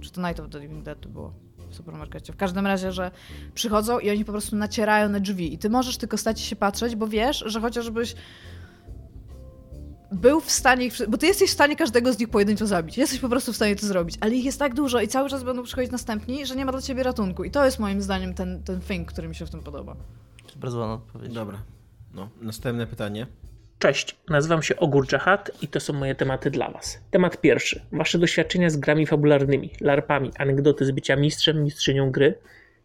Czy 0.02 0.12
to 0.12 0.22
Night 0.28 0.40
of 0.40 0.50
the 0.50 0.60
Living 0.60 0.84
Dead 0.84 1.02
to 1.02 1.10
było 1.10 1.34
w 1.70 1.76
supermarkecie. 1.76 2.34
W 2.34 2.36
każdym 2.36 2.68
razie, 2.68 2.92
że 2.92 3.12
przychodzą 3.54 4.00
i 4.00 4.10
oni 4.10 4.26
po 4.26 4.32
prostu 4.32 4.56
nacierają 4.56 5.10
na 5.10 5.20
drzwi 5.20 5.54
i 5.54 5.58
ty 5.58 5.70
możesz 5.70 5.98
tylko 5.98 6.18
stać 6.18 6.40
się 6.40 6.56
patrzeć, 6.56 6.96
bo 6.96 7.08
wiesz, 7.08 7.44
że 7.46 7.62
chociażbyś 7.62 8.16
był 10.16 10.42
w 10.42 10.52
stanie, 10.52 10.86
ich, 10.86 10.94
bo 11.08 11.18
ty 11.18 11.28
jesteś 11.28 11.50
w 11.50 11.54
stanie 11.54 11.76
każdego 11.76 12.14
z 12.14 12.20
nich 12.20 12.30
pojedynczo 12.30 12.68
zabić. 12.68 12.98
Jesteś 12.98 13.20
po 13.20 13.30
prostu 13.30 13.54
w 13.54 13.56
stanie 13.56 13.76
to 13.76 13.88
zrobić, 13.88 14.18
ale 14.22 14.36
ich 14.36 14.46
jest 14.46 14.60
tak 14.60 14.74
dużo 14.74 15.02
i 15.02 15.08
cały 15.08 15.30
czas 15.30 15.44
będą 15.44 15.64
przychodzić 15.64 15.92
następni, 15.92 16.46
że 16.46 16.56
nie 16.56 16.66
ma 16.66 16.72
dla 16.72 16.82
ciebie 16.82 17.04
ratunku. 17.04 17.44
I 17.44 17.52
to 17.52 17.66
jest 17.66 17.80
moim 17.80 18.02
zdaniem 18.02 18.34
ten, 18.34 18.64
ten 18.64 18.82
thing, 18.82 19.12
który 19.12 19.28
mi 19.28 19.36
się 19.36 19.46
w 19.46 19.50
tym 19.50 19.64
podoba. 19.64 19.96
Bardzo 20.56 20.80
ładna 20.80 20.94
odpowiedź. 20.94 21.34
Dobra. 21.34 21.62
No, 22.14 22.30
następne 22.42 22.88
pytanie. 22.88 23.28
Cześć, 23.80 24.16
nazywam 24.30 24.64
się 24.64 24.76
Ogur 24.76 25.08
Dżahat 25.08 25.52
i 25.62 25.68
to 25.68 25.80
są 25.80 25.94
moje 25.94 26.16
tematy 26.16 26.52
dla 26.52 26.72
Was. 26.72 27.00
Temat 27.12 27.42
pierwszy. 27.42 27.82
Wasze 27.92 28.20
doświadczenia 28.20 28.70
z 28.70 28.78
grami 28.78 29.06
fabularnymi, 29.06 29.70
larpami, 29.82 30.32
anegdoty 30.38 30.86
z 30.86 30.92
bycia 30.92 31.16
mistrzem, 31.16 31.64
mistrzynią 31.64 32.12
gry. 32.12 32.38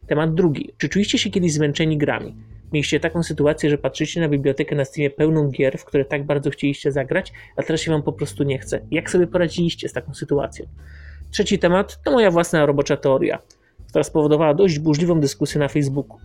Temat 0.07 0.35
drugi. 0.35 0.73
Czy 0.79 0.89
czuliście 0.89 1.19
się 1.19 1.31
kiedyś 1.31 1.53
zmęczeni 1.53 1.99
grami? 1.99 2.37
Mieliście 2.73 3.01
taką 3.01 3.23
sytuację, 3.23 3.71
że 3.71 3.79
patrzycie 3.79 4.21
na 4.21 4.29
bibliotekę 4.29 4.77
na 4.77 4.85
Steamie 4.85 5.11
pełną 5.11 5.51
gier, 5.51 5.79
w 5.79 5.85
które 5.85 6.05
tak 6.05 6.27
bardzo 6.27 6.51
chcieliście 6.51 6.93
zagrać, 6.93 7.33
a 7.57 7.63
teraz 7.63 7.81
się 7.81 7.91
Wam 7.91 8.03
po 8.03 8.13
prostu 8.13 8.45
nie 8.45 8.59
chce. 8.59 8.81
Jak 8.91 9.11
sobie 9.11 9.27
poradziliście 9.27 9.89
z 9.89 9.93
taką 9.93 10.15
sytuacją? 10.15 10.67
Trzeci 11.31 11.59
temat 11.59 12.03
to 12.05 12.11
moja 12.11 12.31
własna 12.31 12.67
robocza 12.67 12.97
teoria, 12.97 13.39
która 13.89 14.05
spowodowała 14.05 14.55
dość 14.55 14.79
burzliwą 14.79 15.21
dyskusję 15.21 15.59
na 15.59 15.69
Facebooku. 15.69 16.19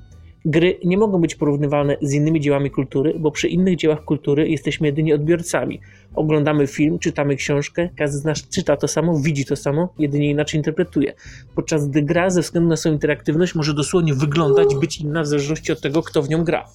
Gry 0.48 0.80
nie 0.84 0.98
mogą 0.98 1.22
być 1.22 1.36
porównywalne 1.36 1.98
z 2.02 2.14
innymi 2.14 2.42
dziełami 2.42 2.72
kultury, 2.72 3.14
bo 3.20 3.32
przy 3.32 3.48
innych 3.48 3.76
dziełach 3.76 4.04
kultury 4.04 4.50
jesteśmy 4.50 4.88
jedynie 4.88 5.16
odbiorcami. 5.16 5.80
Oglądamy 6.16 6.68
film, 6.68 7.00
czytamy 7.00 7.36
książkę, 7.36 7.90
każdy 7.98 8.18
z 8.18 8.24
nas 8.24 8.50
czyta 8.50 8.78
to 8.78 8.88
samo, 8.88 9.20
widzi 9.20 9.46
to 9.46 9.56
samo, 9.56 9.94
jedynie 10.00 10.30
inaczej 10.30 10.60
interpretuje. 10.60 11.14
Podczas 11.56 11.88
gdy 11.88 12.02
gra 12.02 12.30
ze 12.30 12.42
względu 12.42 12.70
na 12.70 12.78
swoją 12.78 12.94
interaktywność 12.94 13.56
może 13.56 13.74
dosłownie 13.74 14.14
wyglądać, 14.14 14.76
być 14.76 15.02
inna 15.02 15.24
w 15.24 15.28
zależności 15.28 15.72
od 15.72 15.82
tego, 15.82 16.04
kto 16.04 16.22
w 16.22 16.30
nią 16.30 16.44
gra. 16.44 16.66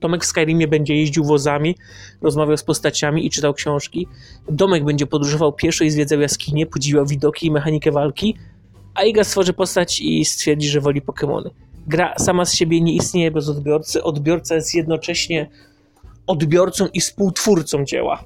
Tomek 0.00 0.24
w 0.24 0.26
Skyrimie 0.26 0.68
będzie 0.68 0.96
jeździł 0.96 1.24
wozami, 1.24 1.76
rozmawiał 2.22 2.56
z 2.56 2.64
postaciami 2.64 3.26
i 3.26 3.30
czytał 3.30 3.54
książki. 3.54 4.06
Domek 4.50 4.84
będzie 4.84 5.06
podróżował 5.06 5.52
pieszo 5.52 5.84
i 5.84 5.90
zwiedzał 5.90 6.20
jaskinie, 6.20 6.66
podziwiał 6.66 7.06
widoki 7.06 7.46
i 7.46 7.50
mechanikę 7.50 7.92
walki, 7.92 8.36
a 8.94 9.04
Iga 9.04 9.24
stworzy 9.24 9.52
postać 9.52 10.00
i 10.00 10.24
stwierdzi, 10.24 10.68
że 10.68 10.80
woli 10.80 11.02
Pokémony. 11.02 11.50
Gra 11.86 12.14
sama 12.18 12.44
z 12.44 12.54
siebie 12.54 12.80
nie 12.80 12.94
istnieje 12.96 13.30
bez 13.30 13.48
odbiorcy. 13.48 14.02
Odbiorca 14.02 14.54
jest 14.54 14.74
jednocześnie 14.74 15.50
odbiorcą 16.26 16.86
i 16.86 17.00
współtwórcą 17.00 17.84
dzieła. 17.84 18.24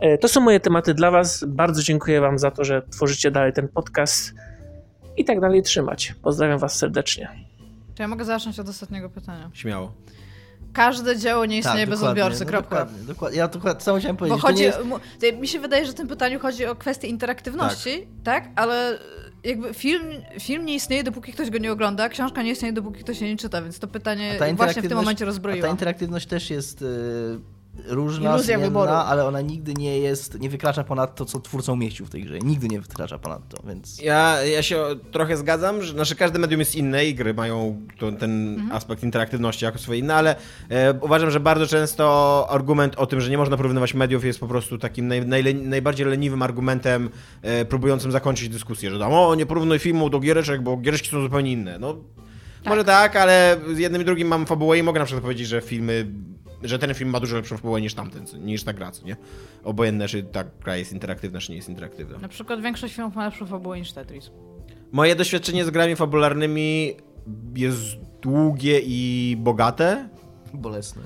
E, 0.00 0.18
To 0.18 0.28
są 0.28 0.40
moje 0.40 0.60
tematy 0.60 0.94
dla 0.94 1.10
Was. 1.10 1.44
Bardzo 1.48 1.82
dziękuję 1.82 2.20
Wam 2.20 2.38
za 2.38 2.50
to, 2.50 2.64
że 2.64 2.82
tworzycie 2.90 3.30
dalej 3.30 3.52
ten 3.52 3.68
podcast 3.68 4.32
i 5.16 5.24
tak 5.24 5.40
dalej 5.40 5.62
trzymać. 5.62 6.14
Pozdrawiam 6.22 6.58
Was 6.58 6.74
serdecznie. 6.74 7.28
Czy 7.94 8.02
ja 8.02 8.08
mogę 8.08 8.24
zacząć 8.24 8.58
od 8.60 8.68
ostatniego 8.68 9.10
pytania? 9.10 9.50
Śmiało. 9.52 9.92
Każde 10.72 11.16
dzieło 11.18 11.46
nie 11.46 11.58
istnieje 11.58 11.86
bez 11.86 12.00
dokładnie, 12.00 12.22
odbiorcy, 12.24 12.44
no 12.44 12.50
kropka. 12.50 12.76
Dokładnie, 12.76 13.06
dokładnie. 13.06 13.38
Ja 13.38 13.48
dokładnie, 13.48 13.80
samo 13.80 13.98
chciałem 13.98 14.16
Bo 14.16 14.18
powiedzieć, 14.18 14.42
chodzi, 14.42 14.64
to 14.64 14.82
nie 15.20 15.28
jest... 15.28 15.40
mi 15.40 15.48
się 15.48 15.60
wydaje, 15.60 15.86
że 15.86 15.92
w 15.92 15.94
tym 15.94 16.08
pytaniu 16.08 16.40
chodzi 16.40 16.66
o 16.66 16.74
kwestię 16.76 17.08
interaktywności, 17.08 18.06
tak? 18.24 18.48
Ale 18.56 18.98
jakby 19.44 19.74
film, 19.74 20.04
film 20.40 20.64
nie 20.66 20.74
istnieje, 20.74 21.04
dopóki 21.04 21.32
ktoś 21.32 21.50
go 21.50 21.58
nie 21.58 21.72
ogląda, 21.72 22.08
książka 22.08 22.42
nie 22.42 22.50
istnieje, 22.50 22.72
dopóki 22.72 23.00
ktoś 23.04 23.20
jej 23.20 23.30
nie 23.30 23.36
czyta, 23.36 23.62
więc 23.62 23.78
to 23.78 23.88
pytanie 23.88 24.38
właśnie 24.56 24.82
w 24.82 24.88
tym 24.88 24.96
momencie 24.96 25.24
A 25.24 25.26
ta 25.26 25.30
rozbroiła. 25.30 25.68
interaktywność 25.68 26.26
też 26.26 26.50
jest 26.50 26.82
y, 26.82 26.86
różna, 27.86 28.30
Iluzja 28.30 28.44
zmienna, 28.44 28.66
wyboru. 28.66 28.92
ale 28.92 29.24
ona 29.26 29.40
nigdy 29.40 29.74
nie 29.74 29.98
jest, 29.98 30.40
nie 30.40 30.50
wykracza 30.50 30.84
ponad 30.84 31.14
to, 31.14 31.24
co 31.24 31.40
twórca 31.40 31.72
umieścił 31.72 32.06
w 32.06 32.10
tej 32.10 32.22
grze. 32.22 32.38
Nigdy 32.38 32.68
nie 32.68 32.80
wykracza 32.80 33.18
ponad 33.18 33.48
to, 33.48 33.62
więc... 33.68 34.02
Ja, 34.02 34.42
ja 34.42 34.62
się 34.62 34.84
trochę 35.12 35.36
zgadzam, 35.36 35.82
że 35.82 35.92
znaczy 35.92 36.16
każde 36.16 36.38
medium 36.38 36.60
jest 36.60 36.74
inne 36.74 37.06
i 37.06 37.14
gry 37.14 37.34
mają 37.34 37.80
to, 37.98 38.12
ten 38.12 38.62
aspekt 38.72 39.02
interaktywności 39.02 39.64
jako 39.64 39.78
swoje 39.78 39.98
inne, 39.98 40.14
ale 40.14 40.36
e, 40.68 40.94
uważam, 41.00 41.30
że 41.30 41.40
bardzo 41.40 41.66
często 41.66 42.46
argument 42.50 42.94
o 42.96 43.06
tym, 43.06 43.20
że 43.20 43.30
nie 43.30 43.38
można 43.38 43.56
porównywać 43.56 43.94
mediów 43.94 44.24
jest 44.24 44.40
po 44.40 44.48
prostu 44.48 44.78
takim 44.78 45.08
naj, 45.08 45.26
najle, 45.26 45.54
najbardziej 45.54 46.06
leniwym 46.06 46.42
argumentem 46.42 47.10
e, 47.42 47.64
próbującym 47.64 48.12
zakończyć 48.12 48.48
dyskusję, 48.48 48.90
że 48.90 48.98
tam, 48.98 49.12
o 49.12 49.34
nie 49.34 49.46
porównuj 49.46 49.78
filmu 49.78 50.10
do 50.10 50.20
giereczek, 50.20 50.62
bo 50.62 50.76
giereczki 50.76 51.08
są 51.08 51.22
zupełnie 51.22 51.52
inne. 51.52 51.78
No, 51.78 51.96
może 52.66 52.84
tak, 52.84 53.16
ale 53.16 53.56
z 53.74 53.78
jednym 53.78 54.02
i 54.02 54.04
drugim 54.04 54.28
mam 54.28 54.46
fabułę 54.46 54.78
i 54.78 54.82
mogę 54.82 54.98
na 54.98 55.06
przykład 55.06 55.22
powiedzieć, 55.22 55.48
że 55.48 55.60
filmy 55.60 56.06
że 56.62 56.78
ten 56.78 56.94
film 56.94 57.10
ma 57.10 57.20
dużo 57.20 57.36
lepszą 57.36 57.56
fabułę 57.56 57.80
niż 57.80 57.94
tamten, 57.94 58.24
niż 58.44 58.64
ta 58.64 58.72
gra, 58.72 58.90
co 58.90 59.06
nie? 59.06 59.16
Obojętne, 59.64 60.08
czy 60.08 60.22
ta 60.22 60.44
gra 60.44 60.76
jest 60.76 60.92
interaktywna, 60.92 61.40
czy 61.40 61.50
nie 61.50 61.56
jest 61.56 61.68
interaktywna. 61.68 62.18
Na 62.18 62.28
przykład 62.28 62.62
większość 62.62 62.94
filmów 62.94 63.14
ma 63.14 63.24
lepszą 63.24 63.46
fabułę 63.46 63.78
niż 63.78 63.92
Tetris. 63.92 64.30
Moje 64.92 65.16
doświadczenie 65.16 65.64
z 65.64 65.70
grami 65.70 65.96
fabularnymi 65.96 66.96
jest 67.56 67.80
długie 68.22 68.80
i 68.84 69.36
bogate. 69.38 70.08
Bolesne. 70.54 71.02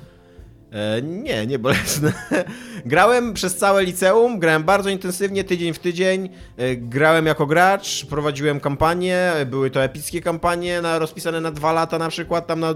E, 0.74 1.02
nie, 1.02 1.46
nie 1.46 1.58
bolesne. 1.58 2.12
grałem 2.86 3.34
przez 3.34 3.56
całe 3.56 3.84
liceum, 3.84 4.38
grałem 4.38 4.64
bardzo 4.64 4.90
intensywnie, 4.90 5.44
tydzień 5.44 5.74
w 5.74 5.78
tydzień. 5.78 6.28
E, 6.56 6.76
grałem 6.76 7.26
jako 7.26 7.46
gracz, 7.46 8.06
prowadziłem 8.06 8.60
kampanie, 8.60 9.32
były 9.46 9.70
to 9.70 9.84
epickie 9.84 10.20
kampanie 10.20 10.82
na, 10.82 10.98
rozpisane 10.98 11.40
na 11.40 11.50
dwa 11.50 11.72
lata 11.72 11.98
na 11.98 12.08
przykład, 12.08 12.46
tam 12.46 12.60
na 12.60 12.74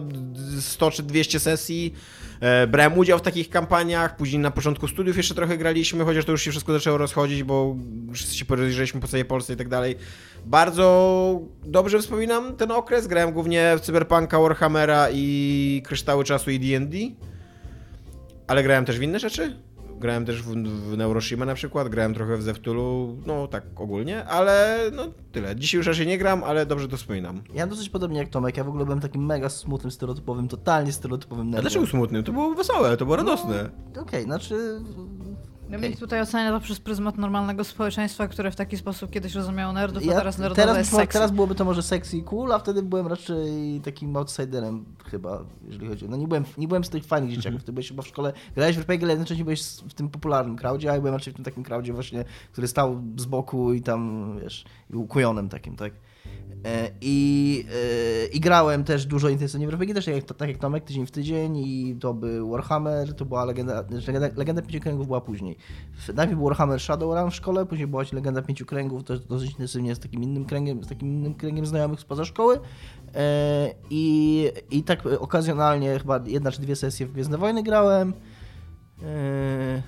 100 0.60 0.90
czy 0.90 1.02
200 1.02 1.40
sesji. 1.40 1.94
E, 2.40 2.66
brałem 2.66 2.98
udział 2.98 3.18
w 3.18 3.22
takich 3.22 3.50
kampaniach, 3.50 4.16
później 4.16 4.38
na 4.38 4.50
początku 4.50 4.88
studiów 4.88 5.16
jeszcze 5.16 5.34
trochę 5.34 5.58
graliśmy, 5.58 6.04
chociaż 6.04 6.24
to 6.24 6.32
już 6.32 6.42
się 6.42 6.50
wszystko 6.50 6.72
zaczęło 6.72 6.98
rozchodzić, 6.98 7.42
bo 7.42 7.76
wszyscy 8.12 8.36
się 8.36 8.44
porozjeżdżaliśmy 8.44 9.00
po 9.00 9.08
całej 9.08 9.24
Polsce 9.24 9.52
i 9.52 9.56
tak 9.56 9.68
dalej. 9.68 9.96
Bardzo 10.46 11.40
dobrze 11.64 11.98
wspominam 11.98 12.56
ten 12.56 12.70
okres, 12.70 13.06
grałem 13.06 13.32
głównie 13.32 13.74
w 13.78 13.80
Cyberpunka, 13.80 14.40
Warhammera 14.40 15.08
i 15.12 15.82
Kryształy 15.86 16.24
Czasu 16.24 16.50
i 16.50 16.60
D&D. 16.60 16.96
Ale 18.46 18.62
grałem 18.62 18.84
też 18.84 18.98
w 18.98 19.02
inne 19.02 19.18
rzeczy. 19.18 19.67
Grałem 19.98 20.24
też 20.26 20.42
w, 20.42 20.52
w 20.64 20.96
Neuroshima 20.96 21.44
na 21.44 21.54
przykład, 21.54 21.88
grałem 21.88 22.14
trochę 22.14 22.36
w 22.36 22.42
Zeftulu, 22.42 23.16
no 23.26 23.46
tak 23.48 23.64
ogólnie, 23.76 24.24
ale 24.24 24.78
no 24.92 25.04
tyle. 25.32 25.56
Dzisiaj 25.56 25.78
już 25.78 25.86
raczej 25.86 26.06
nie 26.06 26.18
gram, 26.18 26.44
ale 26.44 26.66
dobrze 26.66 26.88
to 26.88 26.96
wspominam. 26.96 27.42
Ja 27.54 27.66
dosyć 27.66 27.88
podobnie 27.88 28.18
jak 28.18 28.28
Tomek, 28.28 28.56
ja 28.56 28.64
w 28.64 28.68
ogóle 28.68 28.84
byłem 28.84 29.00
takim 29.00 29.26
mega 29.26 29.48
smutnym, 29.48 29.90
stereotypowym, 29.90 30.48
totalnie 30.48 30.92
stereotypowym 30.92 31.42
A 31.42 31.50
nerdem. 31.50 31.62
dlaczego 31.62 31.86
smutny? 31.86 32.22
To 32.22 32.32
było 32.32 32.54
wesołe, 32.54 32.96
to 32.96 33.04
było 33.04 33.16
radosne. 33.16 33.70
Okej, 34.00 34.24
znaczy... 34.24 34.80
Ja 35.70 35.78
bym 35.78 35.92
tutaj 35.96 36.20
ocenia 36.20 36.50
to 36.50 36.60
przez 36.60 36.80
pryzmat 36.80 37.18
normalnego 37.18 37.64
społeczeństwa, 37.64 38.28
które 38.28 38.50
w 38.50 38.56
taki 38.56 38.76
sposób 38.76 39.10
kiedyś 39.10 39.34
rozumiało 39.34 39.72
nerdów, 39.72 40.02
a 40.02 40.06
Ja, 40.06 40.14
teraz 40.18 40.38
nerdowe 40.38 40.62
teraz, 40.62 40.78
jest 40.78 40.90
sexy. 40.90 41.12
teraz 41.12 41.30
byłoby 41.30 41.54
to 41.54 41.64
może 41.64 41.82
sexy 41.82 42.16
i 42.16 42.22
cool, 42.22 42.52
a 42.52 42.58
wtedy 42.58 42.82
byłem 42.82 43.06
raczej 43.06 43.80
takim 43.84 44.16
outsiderem 44.16 44.84
chyba, 45.10 45.44
jeżeli 45.68 45.88
chodzi 45.88 46.04
o... 46.06 46.08
No 46.08 46.16
nie 46.16 46.28
byłem, 46.28 46.44
nie 46.58 46.68
byłem 46.68 46.84
z 46.84 46.88
tych 46.90 47.04
fajnych 47.04 47.30
dzieciaków, 47.30 47.64
ty 47.64 47.72
byłeś 47.72 47.88
chyba 47.88 48.02
w 48.02 48.06
szkole, 48.06 48.32
grałeś 48.54 48.76
w 48.76 48.78
RPG, 48.78 49.04
ale 49.06 49.12
jednocześnie 49.12 49.44
byłeś 49.44 49.62
w 49.62 49.94
tym 49.94 50.08
popularnym 50.08 50.56
crowdzie, 50.56 50.90
a 50.90 50.94
ja 50.94 51.00
byłem 51.00 51.14
raczej 51.14 51.32
w 51.32 51.36
tym 51.36 51.44
takim 51.44 51.64
crowdzie 51.64 51.92
właśnie, 51.92 52.24
który 52.52 52.68
stał 52.68 53.02
z 53.16 53.24
boku 53.24 53.72
i 53.72 53.82
tam, 53.82 54.32
wiesz, 54.42 54.64
i 54.90 54.92
był 54.92 55.06
kujonem 55.06 55.48
takim, 55.48 55.76
tak? 55.76 55.92
E, 56.64 56.90
I, 57.00 57.64
e, 57.68 58.26
I 58.26 58.40
grałem 58.40 58.84
też 58.84 59.06
dużo 59.06 59.28
intensywnie 59.28 59.66
w 59.66 59.70
RPG, 59.70 59.94
też 59.94 60.06
jak, 60.06 60.24
tak 60.24 60.48
jak 60.48 60.58
Tomek, 60.58 60.84
tydzień 60.84 61.06
w 61.06 61.10
tydzień 61.10 61.56
i 61.56 61.96
to 62.00 62.14
był 62.14 62.50
Warhammer, 62.50 63.14
to 63.14 63.24
była 63.24 63.44
legenda, 63.44 63.82
znaczy 63.82 64.12
legenda, 64.36 64.62
Pięciu 64.62 64.80
Kręgów 64.80 65.06
była 65.06 65.20
później. 65.20 65.56
Najpierw 66.14 66.38
był 66.38 66.48
Warhammer 66.48 66.80
Shadowrun 66.80 67.30
w 67.30 67.34
szkole, 67.34 67.66
później 67.66 67.86
była 67.86 68.02
Legenda 68.12 68.42
Pięciu 68.42 68.66
Kręgów, 68.66 69.04
też 69.04 69.20
dosyć 69.20 69.50
intensywnie 69.50 69.94
z 69.94 69.98
takim 69.98 70.22
innym 70.22 70.44
kręgiem, 70.44 70.84
z 70.84 70.88
takim 70.88 71.08
innym 71.08 71.34
kręgiem 71.34 71.66
znajomych 71.66 72.00
spoza 72.00 72.24
szkoły. 72.24 72.60
E, 73.14 73.70
I, 73.90 74.50
I 74.70 74.82
tak 74.82 75.06
okazjonalnie 75.06 75.98
chyba 75.98 76.20
jedna 76.26 76.52
czy 76.52 76.62
dwie 76.62 76.76
sesje 76.76 77.06
w 77.06 77.12
Gwiezdne 77.12 77.38
Wojny 77.38 77.62
grałem. 77.62 78.12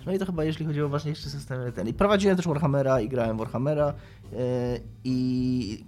No 0.07 0.13
i 0.13 0.19
to 0.19 0.27
chyba 0.27 0.45
jeśli 0.45 0.67
chodzi 0.67 0.83
o 0.83 0.89
ważniejsze 0.89 1.31
systemy 1.31 1.73
ten. 1.73 1.89
I 1.89 1.95
prowadziłem 1.95 2.37
też 2.37 2.49
Warhammera 2.49 3.01
i 3.01 3.09
grałem 3.09 3.39
Warhammera. 3.39 3.95
E, 4.33 4.81
I 5.05 5.85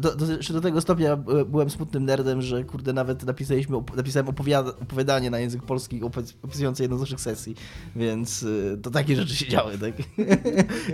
do, 0.00 0.16
do, 0.16 0.32
jeszcze 0.32 0.52
do 0.52 0.60
tego 0.60 0.80
stopnia 0.80 1.16
by- 1.16 1.44
byłem 1.44 1.70
smutnym 1.70 2.04
nerdem, 2.04 2.42
że 2.42 2.64
kurde 2.64 2.92
nawet 2.92 3.24
napisaliśmy, 3.24 3.76
napisałem 3.96 4.28
opowiada, 4.28 4.70
opowiadanie 4.70 5.30
na 5.30 5.38
język 5.38 5.62
polski 5.62 6.00
opis- 6.02 6.34
opisujące 6.42 6.84
jedną 6.84 6.96
z 6.98 7.00
naszych 7.00 7.20
sesji, 7.20 7.54
więc 7.96 8.44
e, 8.74 8.76
to 8.76 8.90
takie 8.90 9.16
rzeczy 9.16 9.36
się 9.36 9.48
działy, 9.48 9.78
tak? 9.78 9.92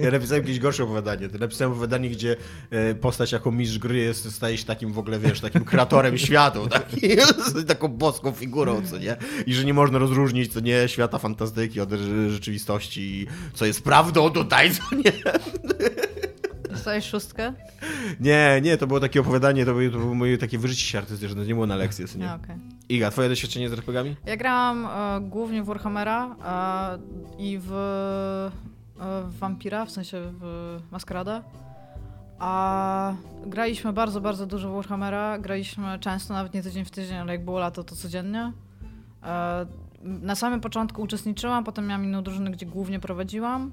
Ja 0.03 0.11
napisałem 0.11 0.43
jakieś 0.43 0.59
gorsze 0.59 0.85
opowiadanie. 0.85 1.29
To 1.29 1.39
napisałem 1.39 1.73
opowiadanie, 1.73 2.11
gdzie 2.11 2.37
e, 2.71 2.95
postać 2.95 3.33
jako 3.33 3.53
mistrz 3.53 3.79
gry 3.79 3.97
jest, 3.99 4.33
staje 4.35 4.59
się 4.59 4.65
takim 4.65 4.93
w 4.93 4.99
ogóle, 4.99 5.19
wiesz, 5.19 5.41
takim 5.41 5.65
kreatorem 5.65 6.19
światu, 6.19 6.69
tak? 6.69 6.87
taką 7.67 7.89
boską 7.89 8.33
figurą, 8.33 8.83
co 8.91 8.99
nie? 8.99 9.17
I 9.47 9.55
że 9.55 9.65
nie 9.65 9.75
można 9.75 9.99
rozróżnić, 9.99 10.53
co 10.53 10.61
nie, 10.61 10.89
świata 10.89 11.19
fantastyki 11.19 11.81
od 11.81 11.91
rze- 11.91 12.31
rzeczywistości, 12.31 13.27
co 13.55 13.67
jest 13.67 13.83
prawdą 13.85 14.31
tutaj, 14.31 14.71
co 14.71 14.97
nie? 14.97 15.13
Dostałeś 16.83 17.05
szóstkę? 17.05 17.53
Nie, 18.21 18.61
nie, 18.63 18.77
to 18.77 18.87
było 18.87 19.01
takie 19.01 19.21
opowiadanie, 19.21 19.65
to 19.65 19.75
było, 19.75 19.91
to 19.91 19.99
było 19.99 20.15
moje 20.15 20.39
takie 20.39 20.59
wyżycie 20.59 20.83
się 20.83 20.99
artystyczne, 20.99 21.43
to 21.43 21.49
nie 21.49 21.55
było 21.55 21.67
na 21.67 21.77
lekcję, 21.77 22.07
nie? 22.19 22.31
A, 22.31 22.35
okej. 22.35 22.57
Iga, 22.89 23.11
twoje 23.11 23.29
doświadczenie 23.29 23.69
z 23.69 23.73
RPGami? 23.73 24.17
Ja 24.27 24.37
grałam 24.37 24.87
e, 24.87 25.21
głównie 25.21 25.63
w 25.63 25.67
Warhammera 25.67 26.37
e, 26.45 26.99
i 27.39 27.59
w, 27.59 27.73
e, 27.73 29.31
w 29.31 29.39
Vampira, 29.39 29.85
w 29.85 29.91
sensie 29.91 30.23
w 30.41 30.79
Maskarada. 30.91 31.43
A 32.39 33.15
graliśmy 33.47 33.93
bardzo, 33.93 34.21
bardzo 34.21 34.47
dużo 34.47 34.71
w 34.71 34.75
Warhammera. 34.75 35.39
Graliśmy 35.39 35.99
często, 35.99 36.35
nawet 36.35 36.55
nie 36.55 36.63
tydzień 36.63 36.85
w 36.85 36.91
tydzień, 36.91 37.17
ale 37.17 37.33
jak 37.33 37.45
było 37.45 37.59
lato, 37.59 37.85
to 37.85 37.97
codziennie. 37.97 38.53
E, 39.23 39.67
na 40.03 40.35
samym 40.35 40.61
początku 40.61 41.03
uczestniczyłam, 41.03 41.65
potem 41.65 41.87
miałam 41.87 42.05
inną 42.05 42.23
drużynę, 42.23 42.51
gdzie 42.51 42.67
głównie 42.67 43.01
prowadziłam. 43.01 43.73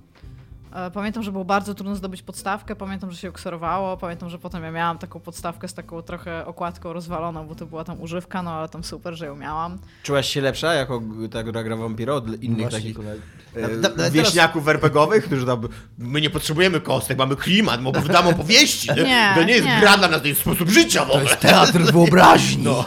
E, 0.74 0.92
Pamiętam, 0.92 1.24
że 1.24 1.32
było 1.32 1.46
bardzo 1.46 1.74
trudno 1.74 1.96
zdobyć 1.96 2.22
podstawkę, 2.22 2.76
pamiętam, 2.76 3.12
że 3.12 3.18
się 3.18 3.32
ksorowało, 3.32 3.98
pamiętam, 3.98 4.30
że 4.30 4.40
potem 4.40 4.64
ja 4.64 4.72
miałam 4.72 4.98
taką 4.98 5.20
podstawkę 5.20 5.68
z 5.68 5.74
taką 5.74 6.02
trochę 6.02 6.46
okładką 6.46 6.94
rozwaloną, 6.94 7.48
bo 7.48 7.56
to 7.56 7.66
była 7.66 7.84
tam 7.84 8.02
używka, 8.02 8.44
no 8.44 8.52
ale 8.52 8.70
tam 8.70 8.84
super, 8.84 9.14
że 9.16 9.26
ją 9.26 9.36
miałam. 9.36 9.78
Czułaś 10.04 10.30
się 10.30 10.42
lepsza 10.42 10.74
jako 10.74 11.02
ta 11.32 11.44
gra 11.44 11.64
gra 11.64 11.76
Vampiro 11.76 12.16
od 12.16 12.44
innych 12.44 12.60
Właśnie, 12.62 12.80
takich 12.80 12.96
kurwa. 12.96 13.12
e, 13.56 13.62
Nawet- 13.62 13.98
nawet 13.98 14.14
wieśniaków 14.14 14.68
RPGowych, 14.68 15.26
którzy 15.26 15.46
tam, 15.46 15.68
my 15.98 16.22
nie 16.22 16.30
potrzebujemy 16.30 16.82
kostek, 16.82 17.18
mamy 17.18 17.36
klimat, 17.36 17.82
my 17.82 17.90
opowiadamy 17.90 18.30
opowieści. 18.30 18.90
Nie, 18.96 19.04
Nie, 19.04 19.32
to 19.36 19.44
nie 19.44 19.54
jest 19.54 19.66
nie. 19.66 19.78
gra 19.80 19.98
dla 19.98 20.08
nas, 20.08 20.22
to 20.22 20.28
jest 20.28 20.42
sposób 20.42 20.70
życia 20.70 21.06
w 21.06 21.12
ogóle. 21.12 21.36
Teatr 21.36 21.80
wyobraźni! 21.80 22.64
No. 22.64 22.86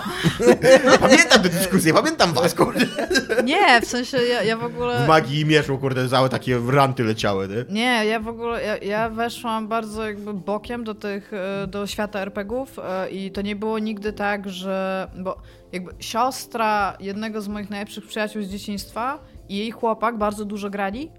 pamiętam 1.00 1.42
tę 1.42 1.48
dyskusję, 1.48 1.94
pamiętam 1.94 2.32
was, 2.32 2.54
kurde. 2.54 2.86
Nie, 3.44 3.80
w 3.80 3.84
sensie 3.84 4.16
ja, 4.16 4.42
ja 4.42 4.56
w 4.56 4.64
ogóle... 4.64 5.04
W 5.04 5.08
Magii 5.08 5.40
i 5.40 5.46
Mieszu, 5.46 5.78
kurde, 5.78 6.08
całe 6.08 6.28
takie 6.28 6.60
ranty 6.70 7.04
leciały, 7.04 7.48
nie? 7.48 7.64
Nie, 7.72 8.04
ja 8.06 8.20
w 8.20 8.28
ogóle, 8.28 8.64
ja, 8.64 8.76
ja 8.76 9.08
weszłam 9.08 9.68
bardzo 9.68 10.06
jakby 10.06 10.34
bokiem 10.34 10.84
do 10.84 10.94
tych, 10.94 11.32
e, 11.32 11.66
do 11.66 11.86
świata 11.86 12.20
RPGów 12.20 12.78
e, 12.78 13.10
i 13.10 13.30
to 13.30 13.42
nie 13.42 13.56
było 13.56 13.78
nigdy 13.78 14.12
tak, 14.12 14.48
że, 14.48 15.08
bo 15.18 15.36
jakby 15.72 15.92
siostra 16.00 16.96
jednego 17.00 17.42
z 17.42 17.48
moich 17.48 17.70
najlepszych 17.70 18.06
przyjaciół 18.06 18.42
z 18.42 18.48
dzieciństwa 18.48 19.18
i 19.48 19.56
jej 19.56 19.70
chłopak 19.70 20.18
bardzo 20.18 20.44
dużo 20.44 20.70
grali 20.70 21.10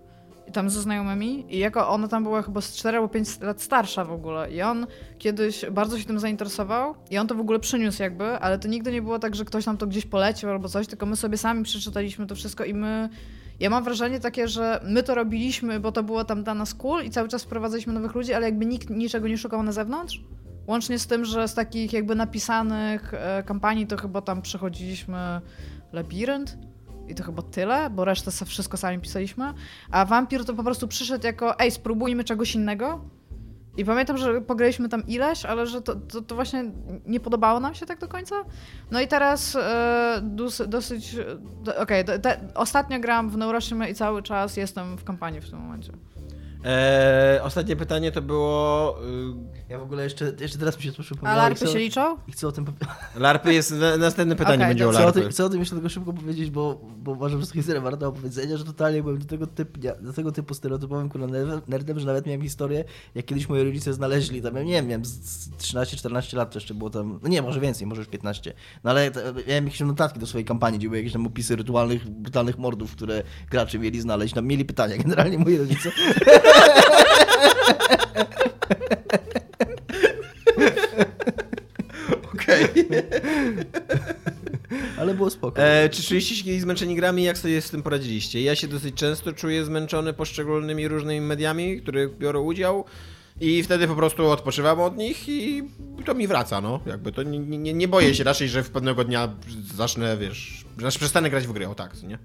i 0.47 0.51
tam 0.51 0.69
ze 0.69 0.81
znajomymi 0.81 1.45
i 1.55 1.59
jako 1.59 1.89
ona 1.89 2.07
tam 2.07 2.23
była 2.23 2.41
chyba 2.41 2.61
z 2.61 2.75
4 2.75 2.97
albo 2.97 3.09
5 3.09 3.41
lat 3.41 3.61
starsza 3.61 4.05
w 4.05 4.11
ogóle. 4.11 4.51
I 4.51 4.61
on 4.61 4.87
kiedyś 5.19 5.65
bardzo 5.71 5.99
się 5.99 6.05
tym 6.05 6.19
zainteresował 6.19 6.95
i 7.11 7.17
on 7.17 7.27
to 7.27 7.35
w 7.35 7.39
ogóle 7.39 7.59
przyniósł 7.59 8.01
jakby, 8.01 8.25
ale 8.25 8.59
to 8.59 8.67
nigdy 8.67 8.91
nie 8.91 9.01
było 9.01 9.19
tak, 9.19 9.35
że 9.35 9.45
ktoś 9.45 9.65
nam 9.65 9.77
to 9.77 9.87
gdzieś 9.87 10.05
polecił 10.05 10.49
albo 10.49 10.69
coś, 10.69 10.87
tylko 10.87 11.05
my 11.05 11.15
sobie 11.15 11.37
sami 11.37 11.63
przeczytaliśmy 11.63 12.27
to 12.27 12.35
wszystko 12.35 12.63
i 12.63 12.73
my 12.73 13.09
ja 13.59 13.69
mam 13.69 13.83
wrażenie 13.83 14.19
takie, 14.19 14.47
że 14.47 14.81
my 14.83 15.03
to 15.03 15.15
robiliśmy, 15.15 15.79
bo 15.79 15.91
to 15.91 16.03
było 16.03 16.25
tam 16.25 16.43
dla 16.43 16.53
nas 16.53 16.73
cool 16.73 17.03
i 17.03 17.09
cały 17.09 17.29
czas 17.29 17.43
wprowadzaliśmy 17.43 17.93
nowych 17.93 18.15
ludzi, 18.15 18.33
ale 18.33 18.45
jakby 18.45 18.65
nikt 18.65 18.89
niczego 18.89 19.27
nie 19.27 19.37
szukał 19.37 19.63
na 19.63 19.71
zewnątrz. 19.71 20.21
Łącznie 20.67 20.99
z 20.99 21.07
tym, 21.07 21.25
że 21.25 21.47
z 21.47 21.53
takich 21.53 21.93
jakby 21.93 22.15
napisanych 22.15 23.13
e, 23.13 23.43
kampanii 23.43 23.87
to 23.87 23.97
chyba 23.97 24.21
tam 24.21 24.41
przechodziliśmy 24.41 25.41
labirynt 25.91 26.57
i 27.07 27.15
to 27.15 27.23
chyba 27.23 27.41
tyle, 27.41 27.89
bo 27.89 28.05
resztę 28.05 28.31
wszystko 28.45 28.77
sami 28.77 28.99
pisaliśmy. 28.99 29.53
A 29.91 30.05
Vampir 30.05 30.45
to 30.45 30.53
po 30.53 30.63
prostu 30.63 30.87
przyszedł 30.87 31.25
jako 31.25 31.59
ej, 31.59 31.71
spróbujmy 31.71 32.23
czegoś 32.23 32.55
innego. 32.55 33.05
I 33.77 33.85
pamiętam, 33.85 34.17
że 34.17 34.41
pograliśmy 34.41 34.89
tam 34.89 35.07
ileś, 35.07 35.45
ale 35.45 35.67
że 35.67 35.81
to, 35.81 35.95
to, 35.95 36.21
to 36.21 36.35
właśnie 36.35 36.71
nie 37.05 37.19
podobało 37.19 37.59
nam 37.59 37.75
się 37.75 37.85
tak 37.85 37.99
do 37.99 38.07
końca. 38.07 38.35
No 38.91 39.01
i 39.01 39.07
teraz 39.07 39.55
e, 39.55 40.19
dos, 40.23 40.61
dosyć... 40.67 41.15
Do, 41.63 41.77
Okej, 41.77 42.05
do- 42.05 42.19
te- 42.19 42.39
ostatnio 42.55 42.99
grałam 42.99 43.29
w 43.29 43.37
Neuroshima 43.37 43.87
i 43.87 43.95
cały 43.95 44.23
czas 44.23 44.57
jestem 44.57 44.97
w 44.97 45.03
kampanii 45.03 45.41
w 45.41 45.49
tym 45.49 45.59
momencie. 45.59 45.91
Eee, 46.65 47.39
ostatnie 47.41 47.75
pytanie 47.75 48.11
to 48.11 48.21
było... 48.21 48.97
Ja 49.69 49.79
w 49.79 49.83
ogóle 49.83 50.03
jeszcze, 50.03 50.31
jeszcze 50.39 50.57
teraz 50.57 50.77
mi 50.77 50.83
się 50.83 50.91
to 50.91 50.97
A 50.99 51.03
przypomniało. 51.03 51.37
i 51.37 51.41
larpy 51.41 51.55
chcę- 51.65 51.73
się 51.73 51.79
liczą? 51.79 52.17
I 52.27 52.31
chcę 52.31 52.47
o 52.47 52.51
tym 52.51 52.65
larpy 53.15 53.53
jest... 53.53 53.71
Na, 53.71 53.97
następne 53.97 54.35
pytanie 54.35 54.55
Okej, 54.57 54.67
będzie 54.67 54.83
o 54.89 54.91
dobrze. 54.91 54.99
Chcę 54.99 55.03
o, 55.03 55.05
larpy. 55.05 55.21
tym, 55.21 55.29
chcę 55.29 55.45
o 55.45 55.49
tym 55.49 55.59
jeszcze 55.59 55.75
tylko 55.75 55.89
szybko 55.89 56.13
powiedzieć, 56.13 56.49
bo, 56.51 56.81
bo 56.97 57.11
uważam, 57.11 57.41
że 57.41 57.47
to 57.47 57.53
historia 57.53 57.81
warta 57.81 58.07
opowiedzenia, 58.07 58.57
że 58.57 58.63
totalnie 58.65 59.03
byłem 59.03 59.19
do 59.19 59.25
tego, 59.25 59.47
typu, 59.47 59.79
do 60.01 60.13
tego 60.13 60.31
typu 60.31 60.53
stereotypowym 60.53 61.09
kurwa, 61.09 61.27
ner- 61.27 61.61
nerdem, 61.67 61.99
że 61.99 62.05
nawet 62.05 62.25
miałem 62.25 62.41
historię, 62.41 62.83
jak 63.15 63.25
kiedyś 63.25 63.49
moi 63.49 63.63
rodzice 63.63 63.93
znaleźli 63.93 64.41
tam, 64.41 64.55
ja 64.55 64.63
nie 64.63 64.73
wiem, 64.73 64.87
miałem 64.87 65.05
z- 65.05 65.09
z 65.29 65.49
13-14 65.51 66.35
lat 66.37 66.51
to 66.51 66.57
jeszcze 66.59 66.73
było 66.73 66.89
tam, 66.89 67.19
no 67.23 67.29
nie, 67.29 67.41
może 67.41 67.59
więcej, 67.59 67.87
może 67.87 68.01
już 68.01 68.07
15, 68.09 68.53
no 68.83 68.89
ale 68.91 69.11
to, 69.11 69.19
miałem 69.47 69.65
jakieś 69.65 69.79
notatki 69.79 70.19
do 70.19 70.27
swojej 70.27 70.45
kampanii, 70.45 70.79
gdzie 70.79 70.87
były 70.87 70.97
jakieś 70.97 71.13
tam 71.13 71.27
opisy 71.27 71.55
rytualnych, 71.55 72.09
brutalnych 72.09 72.57
mordów, 72.57 72.91
które 72.95 73.23
gracze 73.51 73.79
mieli 73.79 74.01
znaleźć, 74.01 74.33
tam 74.33 74.45
mieli 74.45 74.65
pytania 74.65 74.97
generalnie 74.97 75.37
moi 75.37 75.57
rodzice. 75.57 75.91
Okej. 82.33 82.67
Ale 84.97 85.13
było 85.13 85.29
spoko. 85.29 85.61
E, 85.61 85.89
czy 85.89 86.03
czuliście 86.03 86.35
się 86.35 86.43
kiedyś 86.43 86.61
zmęczeni 86.61 86.95
grami 86.95 87.23
jak 87.23 87.37
sobie 87.37 87.61
z 87.61 87.69
tym 87.69 87.83
poradziliście? 87.83 88.41
Ja 88.41 88.55
się 88.55 88.67
dosyć 88.67 88.95
często 88.95 89.33
czuję 89.33 89.65
zmęczony 89.65 90.13
poszczególnymi 90.13 90.87
różnymi 90.87 91.21
mediami, 91.21 91.77
w 91.77 91.81
których 91.81 92.17
biorę 92.17 92.39
udział 92.39 92.85
i 93.41 93.63
wtedy 93.63 93.87
po 93.87 93.95
prostu 93.95 94.27
odpoczywam 94.27 94.79
od 94.79 94.97
nich 94.97 95.29
i 95.29 95.63
to 96.05 96.13
mi 96.13 96.27
wraca, 96.27 96.61
no. 96.61 96.79
Jakby 96.85 97.11
to 97.11 97.23
nie, 97.23 97.39
nie, 97.39 97.73
nie 97.73 97.87
boję 97.87 98.15
się 98.15 98.23
raczej, 98.23 98.49
że 98.49 98.63
w 98.63 98.69
pewnego 98.69 99.03
dnia 99.03 99.35
zacznę, 99.75 100.17
wiesz, 100.17 100.65
że 100.77 100.89
przestanę 100.89 101.29
grać 101.29 101.47
w 101.47 101.53
gry, 101.53 101.67
o 101.67 101.75
tak, 101.75 102.03
nie? 102.03 102.17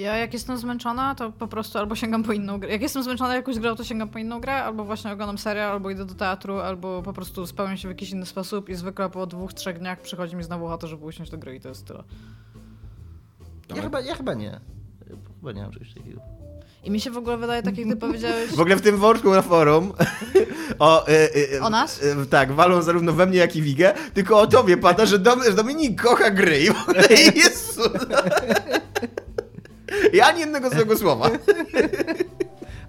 Ja 0.00 0.16
jak 0.16 0.32
jestem 0.32 0.58
zmęczona, 0.58 1.14
to 1.14 1.32
po 1.32 1.48
prostu 1.48 1.78
albo 1.78 1.96
sięgam 1.96 2.22
po 2.22 2.32
inną 2.32 2.58
grę. 2.58 2.70
Jak 2.70 2.82
jestem 2.82 3.02
zmęczona 3.02 3.34
jakąś 3.34 3.58
grą, 3.58 3.76
to 3.76 3.84
sięgam 3.84 4.08
po 4.08 4.18
inną 4.18 4.40
grę, 4.40 4.64
albo 4.64 4.84
właśnie 4.84 5.12
oglądam 5.12 5.38
serial, 5.38 5.70
albo 5.70 5.90
idę 5.90 6.04
do 6.04 6.14
teatru, 6.14 6.58
albo 6.58 7.02
po 7.02 7.12
prostu 7.12 7.46
spełniam 7.46 7.76
się 7.76 7.88
w 7.88 7.90
jakiś 7.90 8.10
inny 8.10 8.26
sposób 8.26 8.68
i 8.68 8.74
zwykle 8.74 9.10
po 9.10 9.26
dwóch, 9.26 9.54
trzech 9.54 9.78
dniach 9.78 10.00
przychodzi 10.00 10.36
mi 10.36 10.44
znowu 10.44 10.66
ochota, 10.66 10.86
żeby 10.86 11.04
usiąść 11.04 11.30
do 11.30 11.38
gry 11.38 11.56
i 11.56 11.60
to 11.60 11.68
jest 11.68 11.86
tyle. 11.86 12.04
Ja 13.76 13.82
chyba, 13.82 14.00
ja 14.00 14.14
chyba 14.14 14.34
nie. 14.34 14.60
Chyba 15.40 15.52
nie 15.52 15.62
mam 15.62 15.72
czegoś 15.72 15.94
takiego. 15.94 16.20
I 16.84 16.90
mi 16.90 17.00
się 17.00 17.10
w 17.10 17.16
ogóle 17.16 17.36
wydaje, 17.36 17.62
tak 17.62 17.78
jak 17.78 17.88
ty 17.88 17.96
powiedziałeś... 17.96 18.50
W 18.50 18.60
ogóle 18.60 18.76
w 18.76 18.80
tym 18.80 18.96
worku 18.96 19.30
na 19.30 19.42
forum 19.42 19.92
o, 20.78 21.08
e, 21.08 21.28
e, 21.56 21.62
O 21.62 21.70
nas? 21.70 22.02
E, 22.02 22.26
tak, 22.26 22.52
walą 22.52 22.82
zarówno 22.82 23.12
we 23.12 23.26
mnie, 23.26 23.38
jak 23.38 23.56
i 23.56 23.62
Wigę, 23.62 23.94
tylko 24.14 24.40
o 24.40 24.46
tobie 24.46 24.76
pada, 24.76 25.06
że, 25.06 25.18
Dom, 25.18 25.42
że 25.44 25.52
Dominik 25.52 26.02
kocha 26.02 26.30
gry 26.30 26.58
i 26.58 26.70
w 26.70 26.82
ogóle 26.82 27.02
jest... 27.44 27.80
Ja 30.12 30.26
ani 30.26 30.40
jednego 30.40 30.70
złego 30.70 30.96
słowa. 30.96 31.30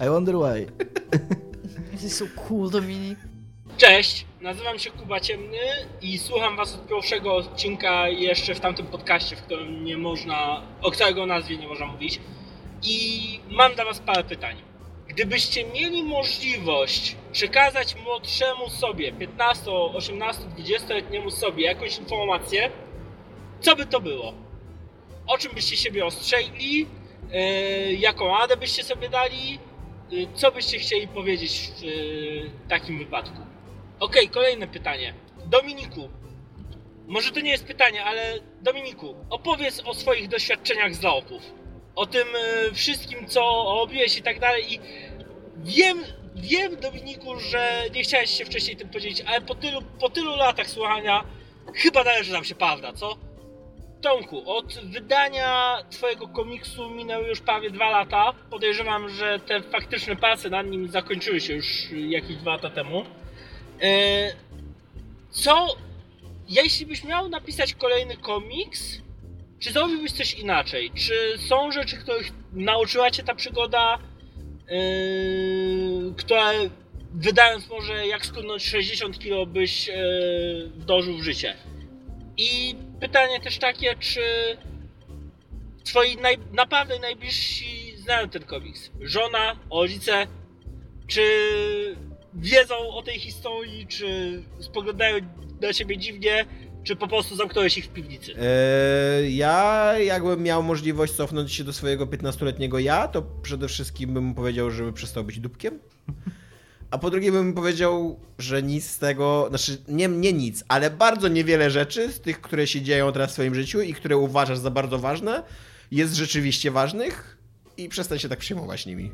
I 0.06 0.10
wonder 0.10 0.36
why. 0.36 0.68
Jesteś 1.91 2.14
so 2.14 2.26
cool, 2.48 2.69
Dominik. 2.69 3.19
Cześć, 3.78 4.26
nazywam 4.41 4.80
się 4.80 4.91
Kuba 4.91 5.19
Ciemny 5.19 5.57
i 6.02 6.18
słucham 6.18 6.57
was 6.57 6.76
od 6.76 6.88
pierwszego 6.88 7.36
odcinka 7.36 8.07
jeszcze 8.07 8.56
w 8.56 8.60
tamtym 8.60 8.86
podcaście, 8.86 9.36
w 9.36 9.41
którym 9.41 9.86
nie 9.86 9.98
można, 9.98 10.61
o 10.82 10.91
którego 10.91 11.26
nazwie 11.26 11.57
nie 11.57 11.68
można 11.68 11.86
mówić. 11.86 12.19
I 12.84 13.40
mam 13.49 13.73
dla 13.76 13.86
was 13.86 13.99
parę 13.99 14.23
pytań. 14.23 14.56
Gdybyście 15.07 15.65
mieli 15.65 16.03
możliwość 16.03 17.15
przekazać 17.32 17.95
młodszemu 18.03 18.69
sobie, 18.69 19.11
15, 19.11 19.72
18, 19.72 20.41
20-letniemu 20.44 21.32
sobie 21.32 21.65
jakąś 21.65 21.98
informację, 21.98 22.72
co 23.61 23.76
by 23.76 23.86
to 23.86 23.99
było? 23.99 24.34
O 25.27 25.38
czym 25.38 25.53
byście 25.53 25.77
siebie 25.77 26.06
ostrzegli? 26.06 26.80
Yy, 26.80 27.93
jaką 27.93 28.27
radę 28.27 28.57
byście 28.57 28.84
sobie 28.84 29.10
dali? 29.10 29.60
Yy, 30.10 30.27
co 30.34 30.52
byście 30.52 30.80
chcieli 30.80 31.07
powiedzieć 31.07 31.72
w 31.77 31.81
yy, 31.84 32.52
takim 32.69 32.98
wypadku? 32.98 33.38
Okej, 33.99 34.30
kolejne 34.30 34.68
pytanie. 34.68 35.14
Dominiku, 35.45 36.10
może 37.07 37.31
to 37.31 37.39
nie 37.39 37.52
jest 37.52 37.65
pytanie, 37.65 38.06
ale 38.06 38.39
Dominiku, 38.61 39.15
opowiedz 39.30 39.81
o 39.85 39.93
swoich 39.93 40.27
doświadczeniach 40.27 40.95
z 40.95 41.02
laopów. 41.02 41.41
O 41.95 42.06
tym 42.06 42.27
wszystkim, 42.73 43.27
co 43.27 43.41
robiłeś 43.80 44.18
i 44.18 44.22
tak 44.22 44.39
dalej. 44.39 44.73
I 44.73 44.80
wiem, 45.57 46.03
wiem, 46.35 46.76
Dominiku, 46.76 47.39
że 47.39 47.84
nie 47.95 48.03
chciałeś 48.03 48.38
się 48.38 48.45
wcześniej 48.45 48.77
tym 48.77 48.89
podzielić, 48.89 49.22
ale 49.22 49.41
po 49.41 49.56
tylu, 49.56 49.81
po 49.99 50.10
tylu 50.10 50.35
latach 50.35 50.69
słuchania 50.69 51.23
chyba 51.76 52.03
należy 52.03 52.34
nam 52.34 52.43
się 52.43 52.56
prawda, 52.56 52.93
co? 52.93 53.18
Tomku, 54.02 54.52
od 54.52 54.80
wydania 54.84 55.78
twojego 55.90 56.28
komiksu 56.28 56.90
minęły 56.90 57.28
już 57.28 57.40
prawie 57.40 57.69
dwa 57.69 57.90
lata. 57.90 58.34
Podejrzewam, 58.49 59.10
że 59.10 59.40
te 59.40 59.61
faktyczne 59.61 60.15
prace 60.15 60.49
nad 60.49 60.68
nim 60.68 60.88
zakończyły 60.88 61.41
się 61.41 61.53
już 61.53 61.91
jakieś 61.91 62.36
dwa 62.36 62.52
lata 62.52 62.69
temu. 62.69 63.06
E, 63.82 64.34
Co, 65.32 65.76
jeśli 66.49 66.86
byś 66.86 67.03
miał 67.03 67.30
napisać 67.30 67.73
kolejny 67.73 68.18
komiks, 68.18 68.98
czy 69.60 69.72
zrobiłbyś 69.72 70.11
coś 70.11 70.34
inaczej? 70.34 70.91
Czy 70.91 71.38
są 71.49 71.72
rzeczy, 71.72 71.98
których 71.98 72.28
nauczyła 72.53 73.11
cię 73.11 73.23
ta 73.23 73.36
przygoda, 73.36 73.99
yy, 74.69 76.14
które 76.18 76.44
wydając 77.14 77.69
może 77.69 78.07
jak 78.07 78.26
skutnąć 78.26 78.64
60 78.65 79.19
kg 79.19 79.45
byś 79.52 79.88
yy, 79.88 79.94
wdążył 80.76 81.18
w 81.18 81.23
życie? 81.23 81.56
I 82.41 82.76
pytanie 82.99 83.39
też 83.39 83.57
takie, 83.57 83.95
czy 83.95 84.22
twoi 85.84 86.18
naj, 86.18 86.38
naprawdę 86.51 86.99
najbliżsi 86.99 87.97
znają 87.97 88.30
ten 88.30 88.43
komiks? 88.43 88.91
Żona, 89.01 89.55
rodzice, 89.72 90.27
czy 91.07 91.22
wiedzą 92.34 92.76
o 92.89 93.01
tej 93.03 93.19
historii, 93.19 93.88
czy 93.88 94.41
spoglądają 94.59 95.15
na 95.61 95.73
ciebie 95.73 95.97
dziwnie, 95.97 96.45
czy 96.84 96.95
po 96.95 97.07
prostu 97.07 97.35
zamknąłeś 97.35 97.77
ich 97.77 97.85
w 97.85 97.89
piwnicy? 97.89 98.34
Eee, 98.41 99.38
ja 99.38 99.93
jakbym 99.99 100.43
miał 100.43 100.63
możliwość 100.63 101.13
cofnąć 101.13 101.53
się 101.53 101.63
do 101.63 101.73
swojego 101.73 102.05
15-letniego 102.05 102.80
ja, 102.80 103.07
to 103.07 103.22
przede 103.22 103.68
wszystkim 103.68 104.13
bym 104.13 104.35
powiedział, 104.35 104.72
żeby 104.72 104.93
przestał 104.93 105.23
być 105.23 105.39
dupkiem. 105.39 105.80
A 106.91 106.97
po 106.97 107.09
drugie 107.09 107.31
bym 107.31 107.53
powiedział, 107.53 108.19
że 108.38 108.63
nic 108.63 108.89
z 108.89 108.97
tego, 108.97 109.45
znaczy 109.49 109.77
nie, 109.88 110.07
nie 110.07 110.34
nic, 110.34 110.63
ale 110.68 110.89
bardzo 110.89 111.27
niewiele 111.27 111.69
rzeczy 111.69 112.11
z 112.11 112.22
tych, 112.22 112.41
które 112.41 112.68
się 112.68 112.81
dzieją 112.81 113.11
teraz 113.11 113.30
w 113.30 113.34
swoim 113.34 113.55
życiu 113.55 113.81
i 113.81 113.93
które 113.93 114.18
uważasz 114.18 114.57
za 114.57 114.72
bardzo 114.72 114.99
ważne, 114.99 115.43
jest 115.91 116.15
rzeczywiście 116.15 116.72
ważnych 116.72 117.38
i 117.77 117.89
przestań 117.89 118.19
się 118.19 118.30
tak 118.30 118.39
przejmować 118.39 118.85
nimi. 118.85 119.11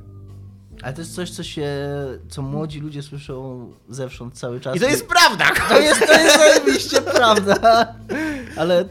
Ale 0.82 0.94
to 0.94 1.02
jest 1.02 1.16
coś, 1.16 1.32
co 1.32 1.44
się, 1.44 1.70
co 2.30 2.42
młodzi 2.42 2.80
ludzie 2.80 3.04
słyszą 3.04 3.72
zewsząd 3.90 4.40
cały 4.40 4.60
czas. 4.60 4.76
I 4.76 4.80
to 4.80 4.88
jest 4.88 5.08
prawda! 5.08 5.46
To 5.70 5.80
jest, 5.80 6.08
to 6.08 6.14
jest 6.14 6.38
zajebiście 6.38 7.02
prawda. 7.02 7.96
Ale 8.56 8.86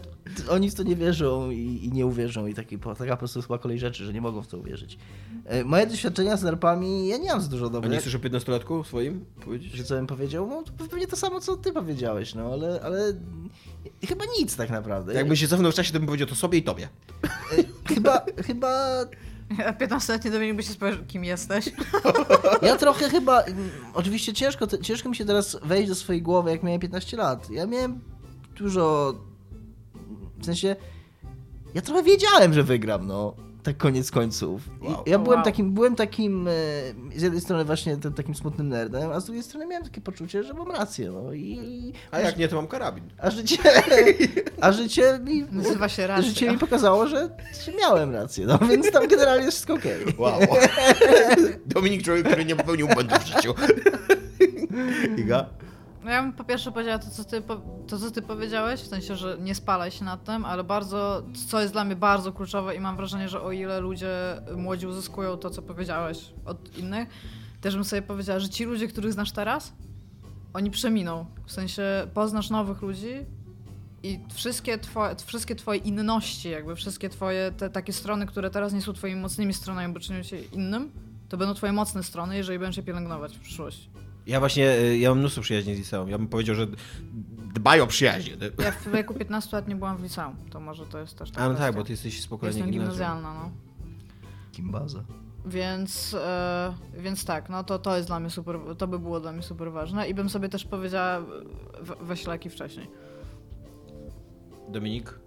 oni 0.51 0.71
w 0.71 0.75
to 0.75 0.83
nie 0.83 0.97
wierzą 0.97 1.51
i, 1.51 1.81
i 1.85 1.93
nie 1.93 2.07
uwierzą 2.07 2.47
i 2.47 2.55
taki, 2.55 2.79
po- 2.79 2.95
taka 2.95 3.11
po 3.13 3.17
prostu 3.19 3.43
chyba 3.43 3.59
kolej 3.59 3.79
rzeczy, 3.79 4.05
że 4.05 4.13
nie 4.13 4.21
mogą 4.21 4.43
w 4.43 4.47
to 4.47 4.59
uwierzyć. 4.59 4.99
E, 5.45 5.65
Moje 5.65 5.87
doświadczenia 5.87 6.37
z 6.37 6.43
larpami, 6.43 7.09
ja 7.09 7.17
nie 7.19 7.29
mam 7.29 7.41
za 7.41 7.49
dużo 7.49 7.67
A 7.67 7.69
dobrych. 7.69 7.93
nie 7.93 7.99
chcesz 7.99 8.15
o 8.15 8.19
15-latku 8.19 8.85
swoim 8.85 9.25
powiedzieć? 9.45 9.73
Że 9.73 9.85
co 9.85 9.95
bym 9.95 10.07
powiedział? 10.07 10.47
No 10.49 10.63
to 10.63 10.85
pewnie 10.91 11.07
to 11.07 11.17
samo, 11.17 11.41
co 11.41 11.57
ty 11.57 11.73
powiedziałeś, 11.73 12.35
no 12.35 12.53
ale, 12.53 12.81
ale 12.83 13.13
chyba 14.09 14.25
nic 14.39 14.57
tak 14.57 14.71
naprawdę. 14.71 15.15
Jakbym 15.15 15.37
się 15.37 15.49
cofnął 15.49 15.73
w 15.73 15.75
czasie, 15.75 15.93
to 15.93 15.99
bym 15.99 16.07
powiedział 16.07 16.29
to 16.29 16.35
sobie 16.35 16.59
i 16.59 16.63
tobie. 16.63 16.89
Chyba, 17.89 18.25
chyba 18.47 18.69
A 19.67 19.73
15-letni 19.73 20.31
Dominik 20.31 20.57
by 20.57 20.63
się 20.63 20.73
spojrzał, 20.73 21.05
kim 21.09 21.25
jesteś. 21.25 21.65
Ja 22.63 22.77
trochę 22.77 23.09
chyba. 23.11 23.43
mm, 23.43 23.71
Oczywiście 23.95 24.33
ciężko, 24.33 24.67
ciężko 24.83 25.09
mi 25.09 25.17
się 25.17 25.25
teraz 25.25 25.57
wejść 25.63 25.89
do 25.89 25.95
swojej 25.95 26.23
głowy, 26.23 26.51
jak 26.51 26.63
miałem 26.63 26.81
15 26.81 27.17
lat. 27.17 27.51
Ja 27.51 27.67
miałem 27.67 28.01
dużo. 28.59 29.15
W 30.47 30.49
sensie. 30.49 30.77
Ja 31.75 31.83
trochę 31.83 32.03
wiedziałem, 32.03 32.55
że 32.55 32.63
wygram, 32.63 33.07
no. 33.07 33.35
Tak 33.63 33.77
koniec 33.77 34.11
końców. 34.11 34.63
Wow. 34.83 35.03
Ja 35.07 35.19
byłem 35.19 35.37
Wow. 35.39 35.45
takim, 35.45 35.73
byłem 35.73 35.97
takim, 35.97 36.49
e, 36.49 36.53
z 37.19 37.23
jednej 37.23 37.41
strony 37.41 37.65
właśnie 37.65 37.97
takim 37.97 38.35
smutnym 38.35 38.69
nerdem, 38.69 39.11
a 39.11 39.21
z 39.21 39.25
drugiej 39.25 39.43
strony 39.43 39.67
miałem 39.67 39.85
takie 39.85 40.01
poczucie, 40.01 40.43
że 40.43 40.55
mam 40.55 40.71
rację, 40.71 41.11
no 41.11 41.33
i... 41.33 41.93
A 42.11 42.21
jak 42.21 42.37
nie, 42.37 42.49
to 42.49 42.57
mam 42.57 42.67
karabin. 42.67 43.05
A 43.19 43.31
życie, 43.31 43.57
a 44.61 44.73
życie 44.73 45.21
mi, 45.25 45.45
Nazywa 45.53 45.89
się 45.89 46.07
racja. 46.07 46.29
życie 46.29 46.51
mi 46.51 46.59
pokazało, 46.59 47.07
że, 47.09 47.31
że 47.65 47.73
miałem 47.73 48.13
rację, 48.13 48.47
no 48.47 48.59
więc 48.71 48.91
tam 48.91 49.09
generalnie 49.09 49.45
jest 49.45 49.57
wszystko 49.57 49.75
okej. 49.75 50.05
Wow. 50.19 50.41
Dominik 51.67 52.03
człowiek, 52.03 52.27
który 52.27 52.45
nie 52.45 52.57
popełnił 52.57 52.89
błędów 52.89 53.19
w 53.19 53.27
życiu. 53.27 53.55
Iga? 55.17 55.47
No 56.07 56.13
ja 56.13 56.23
bym 56.23 56.33
po 56.33 56.45
pierwsze 56.45 56.73
powiedziała 56.73 56.99
to 56.99 57.11
co, 57.11 57.25
ty, 57.25 57.43
to, 57.89 57.99
co 57.99 58.11
ty 58.11 58.23
powiedziałeś, 58.23 58.81
w 58.81 58.87
sensie, 58.87 59.17
że 59.17 59.37
nie 59.41 59.55
spalaj 59.55 59.91
się 59.91 60.05
nad 60.05 60.25
tym, 60.25 60.45
ale 60.45 60.65
bardzo, 60.65 61.23
co 61.49 61.61
jest 61.61 61.73
dla 61.73 61.85
mnie 61.85 61.97
bardzo 61.97 62.33
kluczowe 62.33 62.75
i 62.75 62.81
mam 62.81 62.97
wrażenie, 62.97 63.29
że 63.29 63.43
o 63.43 63.53
ile 63.53 63.81
ludzie 63.81 64.09
młodzi 64.57 64.87
uzyskują 64.87 65.37
to, 65.37 65.51
co 65.51 65.63
powiedziałeś 65.63 66.33
od 66.45 66.79
innych, 66.79 67.09
też 67.61 67.75
bym 67.75 67.85
sobie 67.85 68.03
powiedziała, 68.03 68.41
że 68.41 68.49
ci 68.49 68.65
ludzie, 68.65 68.89
których 68.89 69.13
znasz 69.13 69.33
teraz, 69.33 69.73
oni 70.55 70.71
przeminą. 70.71 71.27
W 71.47 71.53
sensie 71.53 71.83
poznasz 72.15 72.51
nowych 72.51 72.83
ludzi 72.83 73.15
i 74.03 74.21
wszystkie 74.35 74.79
twoje, 74.79 75.17
wszystkie 75.27 75.55
twoje 75.55 75.81
inności, 75.81 76.51
jakby 76.51 76.77
wszystkie 76.77 77.09
twoje 77.09 77.53
te 77.53 77.71
takie 77.71 77.93
strony, 77.93 78.27
które 78.27 78.51
teraz 78.51 78.73
nie 78.73 78.83
są 78.83 78.93
twoimi 78.93 79.21
mocnymi 79.21 79.55
stronami, 79.55 79.95
bo 79.95 80.01
czynią 80.01 80.23
cię 80.23 80.41
innym, 80.41 80.93
to 81.29 81.37
będą 81.37 81.55
twoje 81.55 81.73
mocne 81.73 82.03
strony, 82.03 82.37
jeżeli 82.37 82.59
będziesz 82.59 82.77
je 82.77 82.83
pielęgnować 82.83 83.37
w 83.37 83.41
przyszłości. 83.41 84.06
Ja 84.27 84.41
właśnie, 84.41 84.79
y, 84.79 84.99
ja 84.99 85.09
mam 85.09 85.19
mnóstwo 85.19 85.43
przyjaźni 85.43 85.75
z 85.75 85.79
liceum. 85.79 86.09
Ja 86.09 86.19
bym 86.19 86.29
powiedział, 86.29 86.55
że 86.55 86.67
dbaj 87.55 87.81
o 87.81 87.87
przyjaźń. 87.87 88.31
Ja 88.59 88.73
w 88.85 88.89
wieku 88.93 89.15
15 89.15 89.57
lat 89.57 89.69
nie 89.69 89.77
byłam 89.77 89.97
w 89.97 90.03
liceum, 90.03 90.37
to 90.51 90.61
może 90.61 90.87
to 90.87 90.99
jest 90.99 91.19
też 91.19 91.31
taka 91.31 91.45
A 91.45 91.49
no 91.49 91.55
tak, 91.55 91.75
bo 91.75 91.85
ty 91.85 91.93
jesteś 91.93 92.23
z 92.23 92.27
pokolenia 92.27 92.59
Jestem 92.59 92.73
gimnazjalna, 92.73 93.35
no. 93.35 93.51
Kimbaza. 94.53 95.05
Więc, 95.47 96.15
e, 96.15 96.75
więc 96.99 97.25
tak, 97.25 97.49
no 97.49 97.65
to, 97.65 97.79
to 97.79 97.97
jest 97.97 98.09
dla 98.09 98.21
mnie 98.21 98.31
super, 98.31 98.59
to 98.79 98.87
by 98.87 98.99
było 98.99 99.21
dla 99.21 99.33
mnie 99.33 99.43
super 99.43 99.73
ważne 99.73 100.09
i 100.09 100.15
bym 100.15 100.31
sobie 100.31 100.49
też 100.49 100.65
powiedziała 100.65 101.23
leki 102.27 102.51
wcześniej. 102.51 102.91
Dominik? 104.69 105.19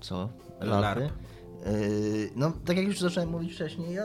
Co? 0.00 0.28
Larp. 0.60 1.00
Yy, 1.00 2.30
no, 2.36 2.52
tak 2.64 2.76
jak 2.76 2.86
już 2.86 3.00
zacząłem 3.00 3.30
mówić 3.30 3.52
wcześniej, 3.52 3.94
ja 3.94 4.04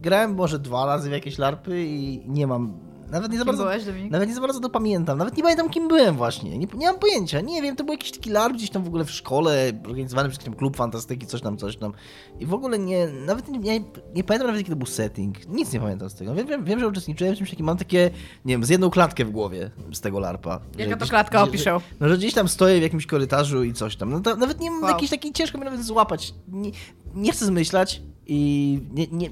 grałem 0.00 0.34
może 0.34 0.58
dwa 0.58 0.86
razy 0.86 1.08
w 1.08 1.12
jakieś 1.12 1.38
larpy 1.38 1.84
i 1.84 2.22
nie 2.28 2.46
mam. 2.46 2.89
Nawet 3.10 3.32
nie 3.32 3.38
za 3.38 3.44
bardzo. 3.44 3.62
byłeś? 3.62 3.82
Nawet 4.10 4.28
nie 4.28 4.34
za 4.34 4.40
bardzo 4.40 4.60
to 4.60 4.70
pamiętam. 4.70 5.18
Nawet 5.18 5.36
nie 5.36 5.42
pamiętam, 5.42 5.70
kim 5.70 5.88
byłem 5.88 6.16
właśnie. 6.16 6.58
Nie, 6.58 6.66
nie 6.74 6.86
mam 6.86 6.98
pojęcia. 6.98 7.40
Nie 7.40 7.62
wiem, 7.62 7.76
to 7.76 7.84
był 7.84 7.92
jakiś 7.92 8.10
taki 8.12 8.30
larp 8.30 8.54
gdzieś 8.54 8.70
tam 8.70 8.84
w 8.84 8.86
ogóle 8.86 9.04
w 9.04 9.10
szkole, 9.10 9.72
organizowany 9.88 10.28
przez 10.28 10.44
tam 10.44 10.54
klub 10.54 10.76
fantastyki, 10.76 11.26
coś 11.26 11.40
tam, 11.40 11.56
coś 11.56 11.76
tam. 11.76 11.92
I 12.40 12.46
w 12.46 12.54
ogóle 12.54 12.78
nie. 12.78 13.06
Nawet 13.26 13.48
nie, 13.48 13.58
nie, 13.58 13.80
nie 14.14 14.24
pamiętam 14.24 14.46
nawet, 14.46 14.56
jaki 14.60 14.70
to 14.70 14.76
był 14.76 14.86
setting. 14.86 15.48
Nic 15.48 15.72
nie 15.72 15.80
pamiętam 15.80 16.10
z 16.10 16.14
tego. 16.14 16.34
Wiem, 16.34 16.46
wiem, 16.46 16.64
wiem 16.64 16.80
że 16.80 16.88
uczestniczyłem 16.88 17.34
w 17.34 17.38
czymś 17.38 17.50
takim. 17.50 17.66
Mam 17.66 17.76
takie, 17.78 18.10
nie 18.44 18.54
wiem, 18.54 18.64
z 18.64 18.68
jedną 18.68 18.90
klatkę 18.90 19.24
w 19.24 19.30
głowie 19.30 19.70
z 19.92 20.00
tego 20.00 20.20
larpa. 20.20 20.60
Jaka 20.78 20.96
to 20.96 21.06
klatka 21.06 21.38
że- 21.38 21.44
opiszę? 21.44 21.78
no, 22.00 22.08
że 22.08 22.18
gdzieś 22.18 22.34
tam 22.34 22.48
stoję 22.48 22.78
w 22.78 22.82
jakimś 22.82 23.06
korytarzu 23.06 23.64
i 23.64 23.72
coś 23.72 23.96
tam. 23.96 24.10
No 24.10 24.20
to 24.20 24.36
nawet 24.36 24.60
nie 24.60 24.70
mam 24.70 24.80
Wow. 24.82 24.90
jakiś 24.90 25.10
taki 25.10 25.32
ciężko 25.32 25.58
mi 25.58 25.64
nawet 25.64 25.84
złapać. 25.84 26.34
Nie, 26.48 26.70
nie 27.14 27.32
chcę 27.32 27.46
zmyślać 27.46 28.02
i 28.26 28.80
nie, 28.92 29.06
nie. 29.12 29.30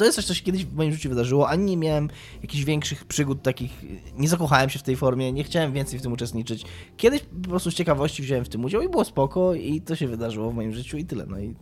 To 0.00 0.04
jest 0.04 0.16
coś, 0.16 0.24
co 0.24 0.34
się 0.34 0.42
kiedyś 0.42 0.64
w 0.64 0.74
moim 0.74 0.92
życiu 0.92 1.08
wydarzyło, 1.08 1.48
ani 1.48 1.64
nie 1.64 1.76
miałem 1.76 2.08
jakichś 2.42 2.64
większych 2.64 3.04
przygód 3.04 3.42
takich, 3.42 3.70
nie 4.16 4.28
zakochałem 4.28 4.70
się 4.70 4.78
w 4.78 4.82
tej 4.82 4.96
formie, 4.96 5.32
nie 5.32 5.44
chciałem 5.44 5.72
więcej 5.72 5.98
w 5.98 6.02
tym 6.02 6.12
uczestniczyć. 6.12 6.64
Kiedyś 6.96 7.20
po 7.42 7.48
prostu 7.48 7.70
z 7.70 7.74
ciekawości 7.74 8.22
wziąłem 8.22 8.44
w 8.44 8.48
tym 8.48 8.64
udział 8.64 8.82
i 8.82 8.88
było 8.88 9.04
spoko 9.04 9.54
i 9.54 9.80
to 9.80 9.96
się 9.96 10.08
wydarzyło 10.08 10.50
w 10.50 10.54
moim 10.54 10.72
życiu 10.72 10.96
i 10.96 11.04
tyle. 11.04 11.26
No 11.26 11.38
i 11.38 11.54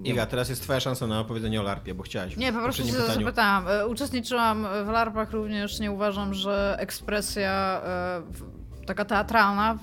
nie 0.00 0.10
Iga, 0.10 0.26
teraz 0.26 0.48
jest 0.48 0.62
twoja 0.62 0.80
szansa 0.80 1.06
na 1.06 1.20
opowiedzenie 1.20 1.60
o 1.60 1.62
larpie, 1.62 1.94
bo 1.94 2.02
chciałaś. 2.02 2.36
Nie, 2.36 2.52
po 2.52 2.58
prostu 2.58 2.86
się 2.86 2.92
pytaniu. 2.92 3.20
zapytałam. 3.20 3.68
E, 3.68 3.86
Uczestniczyłam 3.86 4.66
w 4.84 4.88
larpach 4.88 5.32
również, 5.32 5.80
nie 5.80 5.92
uważam, 5.92 6.34
że 6.34 6.76
ekspresja 6.78 7.82
e, 7.84 8.86
taka 8.86 9.04
teatralna 9.04 9.78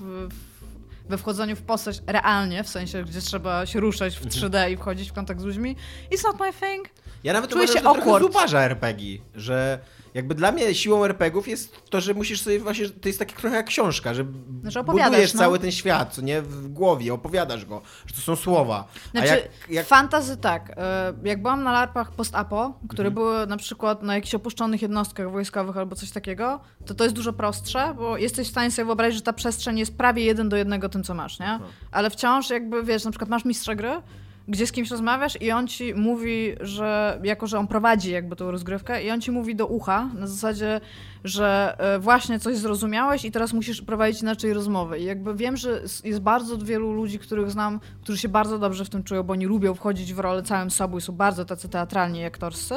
we 1.08 1.18
wchodzeniu 1.18 1.56
w 1.56 1.62
postać 1.62 2.02
realnie, 2.06 2.64
w 2.64 2.68
sensie, 2.68 3.04
gdzie 3.04 3.20
trzeba 3.20 3.66
się 3.66 3.80
ruszać 3.80 4.16
w 4.16 4.26
3D 4.26 4.70
i 4.70 4.76
wchodzić 4.76 5.10
w 5.10 5.12
kontakt 5.12 5.40
z 5.40 5.44
ludźmi. 5.44 5.76
It's 6.10 6.24
not 6.24 6.40
my 6.40 6.52
thing. 6.52 7.01
Ja 7.24 7.32
nawet 7.32 7.50
Czuję 7.50 7.64
uważam, 7.64 7.82
się 7.82 8.00
że 8.00 8.04
to 8.04 8.18
zubaża 8.18 8.60
RPG, 8.60 9.18
że 9.34 9.78
jakby 10.14 10.34
dla 10.34 10.52
mnie 10.52 10.74
siłą 10.74 11.04
RPGów 11.04 11.48
jest 11.48 11.90
to, 11.90 12.00
że 12.00 12.14
musisz 12.14 12.40
sobie 12.42 12.60
właśnie, 12.60 12.88
to 12.88 13.08
jest 13.08 13.18
takie 13.18 13.34
trochę 13.36 13.56
jak 13.56 13.66
książka, 13.66 14.14
że 14.14 14.24
Znaczy 14.62 14.80
opowiadasz, 14.80 15.10
budujesz 15.10 15.34
no. 15.34 15.40
cały 15.40 15.58
ten 15.58 15.72
świat, 15.72 16.14
co 16.14 16.22
nie, 16.22 16.42
w 16.42 16.68
głowie, 16.68 17.14
opowiadasz 17.14 17.64
go, 17.64 17.82
że 18.06 18.14
to 18.14 18.20
są 18.20 18.36
słowa. 18.36 18.88
Znaczy, 19.10 19.26
jak, 19.28 19.70
jak 19.70 19.86
fantazy 19.86 20.36
tak. 20.36 20.72
e, 20.76 21.12
Jak 21.24 21.42
byłam 21.42 21.62
na 21.62 21.72
larpach 21.72 22.12
post-apo, 22.12 22.72
które 22.88 23.08
Mhm. 23.08 23.14
były 23.14 23.46
na 23.46 23.56
przykład 23.56 24.02
na 24.02 24.14
jakichś 24.14 24.34
opuszczonych 24.34 24.82
jednostkach 24.82 25.30
wojskowych 25.30 25.76
albo 25.76 25.96
coś 25.96 26.10
takiego, 26.10 26.60
to 26.86 26.94
to 26.94 27.04
jest 27.04 27.16
dużo 27.16 27.32
prostsze, 27.32 27.94
bo 27.96 28.16
jesteś 28.16 28.46
w 28.48 28.50
stanie 28.50 28.70
sobie 28.70 28.86
wyobrazić, 28.86 29.16
że 29.18 29.22
ta 29.22 29.32
przestrzeń 29.32 29.78
jest 29.78 29.96
prawie 29.96 30.24
jeden 30.24 30.48
do 30.48 30.56
jednego 30.56 30.88
tym, 30.88 31.02
co 31.04 31.14
masz, 31.14 31.38
nie? 31.40 31.58
Ale 31.90 32.10
wciąż 32.10 32.50
jakby, 32.50 32.82
wiesz, 32.82 33.04
na 33.04 33.10
przykład 33.10 33.30
masz 33.30 33.44
mistrza 33.44 33.74
gry, 33.74 34.02
gdzie 34.48 34.66
z 34.66 34.72
kimś 34.72 34.90
rozmawiasz 34.90 35.42
i 35.42 35.50
on 35.50 35.68
ci 35.68 35.94
mówi, 35.94 36.54
że 36.60 37.20
jako, 37.24 37.46
że 37.46 37.58
on 37.58 37.66
prowadzi 37.66 38.10
jakby 38.10 38.36
tą 38.36 38.50
rozgrywkę 38.50 39.04
i 39.04 39.10
on 39.10 39.20
ci 39.20 39.30
mówi 39.30 39.56
do 39.56 39.66
ucha 39.66 40.08
na 40.14 40.26
zasadzie, 40.26 40.80
że 41.24 41.76
e, 41.78 41.98
właśnie 41.98 42.38
coś 42.38 42.56
zrozumiałeś 42.56 43.24
i 43.24 43.30
teraz 43.30 43.52
musisz 43.52 43.82
prowadzić 43.82 44.22
inaczej 44.22 44.52
rozmowę. 44.52 44.98
I 44.98 45.04
jakby 45.04 45.34
wiem, 45.34 45.56
że 45.56 45.82
jest 46.04 46.20
bardzo 46.20 46.58
wielu 46.58 46.92
ludzi, 46.92 47.18
których 47.18 47.50
znam, 47.50 47.80
którzy 48.02 48.18
się 48.18 48.28
bardzo 48.28 48.58
dobrze 48.58 48.84
w 48.84 48.90
tym 48.90 49.02
czują, 49.02 49.22
bo 49.22 49.32
oni 49.32 49.46
lubią 49.46 49.74
wchodzić 49.74 50.14
w 50.14 50.18
rolę 50.18 50.42
całym 50.42 50.70
sobą 50.70 50.98
i 50.98 51.00
są 51.00 51.12
bardzo 51.12 51.44
tacy 51.44 51.68
teatralni 51.68 52.20
i 52.20 52.24
aktorscy. 52.24 52.74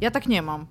Ja 0.00 0.10
tak 0.10 0.26
nie 0.26 0.42
mam. 0.42 0.66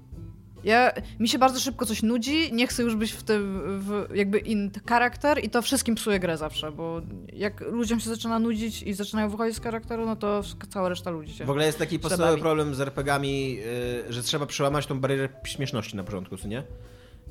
Ja, 0.63 0.91
mi 1.19 1.29
się 1.29 1.39
bardzo 1.39 1.59
szybko 1.59 1.85
coś 1.85 2.03
nudzi, 2.03 2.53
nie 2.53 2.67
chcę 2.67 2.83
już 2.83 2.95
być 2.95 3.11
w 3.11 3.23
tym, 3.23 3.61
w 3.81 4.15
jakby 4.15 4.39
in 4.39 4.71
charakter 4.89 5.43
i 5.43 5.49
to 5.49 5.61
wszystkim 5.61 5.95
psuje 5.95 6.19
grę 6.19 6.37
zawsze, 6.37 6.71
bo 6.71 7.01
jak 7.33 7.61
ludziom 7.61 7.99
się 7.99 8.09
zaczyna 8.09 8.39
nudzić 8.39 8.83
i 8.83 8.93
zaczynają 8.93 9.29
wychodzić 9.29 9.57
z 9.57 9.61
charakteru, 9.61 10.05
no 10.05 10.15
to 10.15 10.41
cała 10.69 10.89
reszta 10.89 11.11
ludzi 11.11 11.33
się 11.33 11.45
w 11.45 11.49
ogóle 11.49 11.65
jest 11.65 11.79
taki 11.79 11.99
podstawowy 11.99 12.37
problem 12.37 12.75
z 12.75 12.81
RPGami, 12.81 13.59
y, 14.09 14.13
że 14.13 14.23
trzeba 14.23 14.45
przełamać 14.45 14.85
tą 14.85 14.99
barierę 14.99 15.29
śmieszności 15.43 15.97
na 15.97 16.03
początku, 16.03 16.37
co 16.37 16.47
nie? 16.47 16.63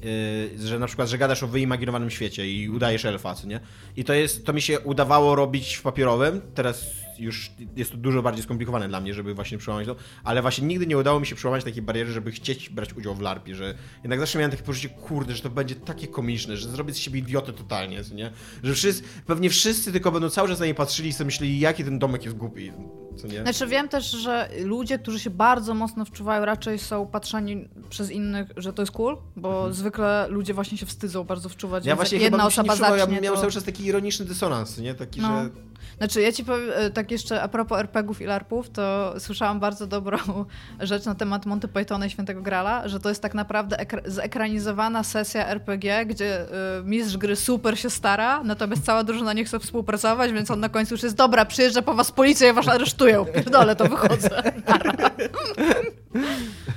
Y, 0.05 0.67
że 0.67 0.79
na 0.79 0.87
przykład, 0.87 1.09
że 1.09 1.19
gadasz 1.19 1.43
o 1.43 1.47
wyimaginowanym 1.47 2.11
świecie 2.11 2.51
i 2.53 2.69
udajesz 2.69 3.05
elfa, 3.05 3.35
co 3.35 3.47
nie? 3.47 3.61
I 3.97 4.05
to 4.05 4.13
jest, 4.13 4.47
to 4.47 4.53
mi 4.53 4.63
się 4.63 4.81
udawało 4.81 5.35
robić 5.35 5.75
w 5.75 5.83
papierowym, 5.83 6.41
teraz 6.55 6.91
już 7.21 7.51
jest 7.77 7.91
to 7.91 7.97
dużo 7.97 8.23
bardziej 8.23 8.45
skomplikowane 8.45 8.89
dla 8.89 9.01
mnie, 9.01 9.15
żeby 9.15 9.35
właśnie 9.35 9.59
przełamać 9.59 9.87
to, 9.87 9.97
ale 10.25 10.43
właśnie 10.43 10.67
nigdy 10.67 10.87
nie 10.87 10.99
udało 10.99 11.21
mi 11.21 11.27
się 11.27 11.35
przełamać 11.35 11.65
takiej 11.65 11.83
bariery, 11.83 12.13
żeby 12.13 12.31
chcieć 12.33 12.69
brać 12.69 12.95
udział 12.95 13.15
w 13.15 13.21
larpie, 13.21 13.55
że 13.55 13.75
jednak 14.03 14.21
zawsze 14.21 14.39
miałem 14.39 14.51
takie 14.51 14.63
poczucie, 14.63 14.89
kurde, 14.89 15.35
że 15.35 15.43
to 15.43 15.51
będzie 15.51 15.75
takie 15.75 16.07
komiczne, 16.09 16.57
że 16.57 16.69
zrobię 16.69 16.95
z 16.95 16.99
siebie 16.99 17.19
idiotę 17.21 17.53
totalnie, 17.53 18.05
co 18.05 18.15
nie? 18.15 18.31
Że 18.63 18.75
wszyscy, 18.75 19.03
pewnie 19.27 19.51
wszyscy 19.51 19.93
tylko 19.93 20.13
będą 20.13 20.31
cały 20.31 20.49
czas 20.49 20.61
na 20.61 20.67
nie 20.67 20.75
patrzyli 20.75 21.09
i 21.09 21.13
sobie 21.13 21.27
myśleli, 21.27 21.61
jaki 21.61 21.85
ten 21.85 21.99
domek 21.99 22.25
jest 22.25 22.37
głupi, 22.37 22.73
co 23.17 23.27
nie? 23.27 23.43
Znaczy 23.43 23.67
wiem 23.67 23.89
też, 23.89 24.11
że 24.11 24.49
ludzie, 24.65 24.99
którzy 24.99 25.21
się 25.21 25.31
bardzo 25.31 25.75
mocno 25.75 26.05
wczuwają, 26.05 26.45
raczej 26.45 26.79
są 26.79 27.07
patrzeni 27.07 27.69
przez 27.91 28.11
innych, 28.11 28.49
że 28.57 28.73
to 28.73 28.83
jest 28.83 28.93
cool, 28.93 29.17
bo 29.37 29.73
zwykle 29.73 30.27
ludzie 30.29 30.55
właśnie 30.55 30.79
się 30.79 30.87
wstydzą 30.87 31.25
bardzo 31.25 31.49
wczuwać. 31.49 31.81
Mhm. 31.81 31.89
Ja 31.89 31.97
właśnie 31.97 32.19
jedna 32.19 32.39
chyba 32.39 32.47
osoba 32.47 32.73
ja 32.73 32.79
zacznie, 32.79 33.15
bym 33.15 33.25
miał 33.25 33.35
to... 33.35 33.41
cały 33.41 33.53
czas 33.53 33.65
taki 33.65 33.85
ironiczny 33.87 34.25
dysonans, 34.27 34.79
nie? 34.79 34.95
Taki, 34.95 35.21
No. 35.21 35.43
że... 35.43 35.70
Znaczy, 35.99 36.21
ja 36.21 36.33
ci 36.33 36.45
powiem, 36.45 36.71
e, 36.75 36.91
tak 36.91 37.11
jeszcze 37.11 37.43
a 37.43 37.49
propos 37.49 37.79
RPGów 37.79 38.21
i 38.21 38.25
LARPów, 38.25 38.71
to 38.71 39.15
słyszałam 39.19 39.61
bardzo 39.61 39.87
dobrą 39.87 40.19
rzecz 40.81 41.05
na 41.05 41.15
temat 41.15 41.47
Monty 41.47 41.69
Pythona 41.69 42.07
i 42.07 42.11
Świętego 42.11 42.43
Grala, 42.43 42.89
że 42.89 43.01
to 43.01 43.09
jest 43.09 43.23
tak 43.23 43.35
naprawdę 43.35 43.77
ekra- 43.77 44.03
zekranizowana 44.11 45.05
sesja 45.05 45.47
RPG, 45.47 46.07
gdzie 46.07 46.43
y, 46.43 46.47
mistrz 46.85 47.17
gry 47.17 47.37
super 47.37 47.79
się 47.79 47.91
stara, 47.91 48.45
natomiast 48.45 48.85
cała 48.85 49.05
drużyna 49.05 49.33
nie 49.33 49.45
chce 49.45 49.59
współpracować, 49.59 50.33
więc 50.33 50.51
on 50.51 50.61
na 50.61 50.69
końcu 50.69 50.95
już 50.95 51.03
jest, 51.03 51.17
dobra, 51.17 51.45
przyjeżdża 51.45 51.83
po 51.83 51.95
was 51.95 52.13
policja 52.13 52.51
i 52.51 52.53
was 52.53 52.69
aresztują. 52.69 53.25
Pierdolę, 53.25 53.77
to 53.77 53.85
wychodzę. 53.85 54.43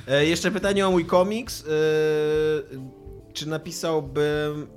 E, 0.07 0.25
jeszcze 0.25 0.51
pytanie 0.51 0.87
o 0.87 0.91
mój 0.91 1.05
komiks. 1.05 1.63
E, 1.63 1.67
czy 3.33 3.49
napisałbym 3.49 4.67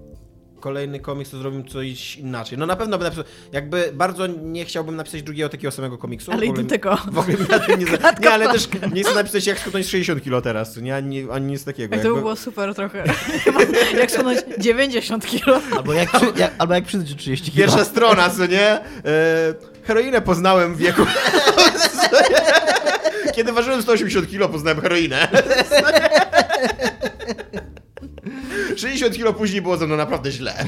kolejny 0.66 1.00
komiks, 1.00 1.30
to 1.30 1.38
zrobimy 1.38 1.64
coś 1.64 2.16
inaczej? 2.16 2.58
No 2.58 2.66
na 2.66 2.76
pewno 2.76 2.98
bym 2.98 3.04
napisał, 3.04 3.24
jakby 3.52 3.90
bardzo 3.94 4.26
nie 4.26 4.64
chciałbym 4.64 4.96
napisać 4.96 5.22
drugiego 5.22 5.48
takiego 5.48 5.70
samego 5.70 5.98
komiksu. 5.98 6.32
Ale 6.32 6.40
w 6.40 6.48
ogóle- 6.48 6.62
identycznego. 6.62 6.96
W 7.12 7.18
ogóle 7.18 7.36
na 7.48 7.58
tym 7.58 7.80
nie, 7.80 7.86
za... 7.86 8.10
nie, 8.22 8.30
ale 8.30 8.48
też 8.52 8.68
nie 8.92 9.02
chcę 9.02 9.14
napisać 9.14 9.46
jak 9.46 9.58
schudnąć 9.58 9.86
60 9.86 10.24
kilo 10.24 10.42
teraz, 10.42 10.76
nie? 10.76 10.96
Ani, 10.96 11.26
ani 11.32 11.46
nic 11.46 11.64
takiego. 11.64 11.96
I 11.96 11.98
to 11.98 12.02
by 12.02 12.08
jakby- 12.08 12.20
było 12.20 12.36
super 12.36 12.74
trochę. 12.74 13.04
Jak 14.00 14.10
schudnąć 14.10 14.40
90 14.58 15.26
kilo. 15.26 15.60
Albo 15.76 15.92
jak, 15.92 16.08
jak, 16.36 16.52
albo 16.58 16.74
jak 16.74 16.84
przyjdzie 16.84 17.14
30 17.14 17.50
kg. 17.50 17.56
Pierwsza 17.56 17.84
strona, 17.84 18.30
co 18.30 18.46
nie? 18.46 18.70
E, 18.70 18.80
heroinę 19.84 20.20
poznałem 20.20 20.74
w 20.74 20.78
wieku... 20.78 21.06
Kiedy 23.34 23.52
ważyłem 23.52 23.82
180 23.82 24.30
kilo, 24.30 24.48
poznałem 24.48 24.80
heroinę. 24.80 25.28
60 28.76 29.14
kilo 29.16 29.32
później 29.32 29.62
było 29.62 29.76
ze 29.76 29.86
mną 29.86 29.96
naprawdę 29.96 30.32
źle. 30.32 30.54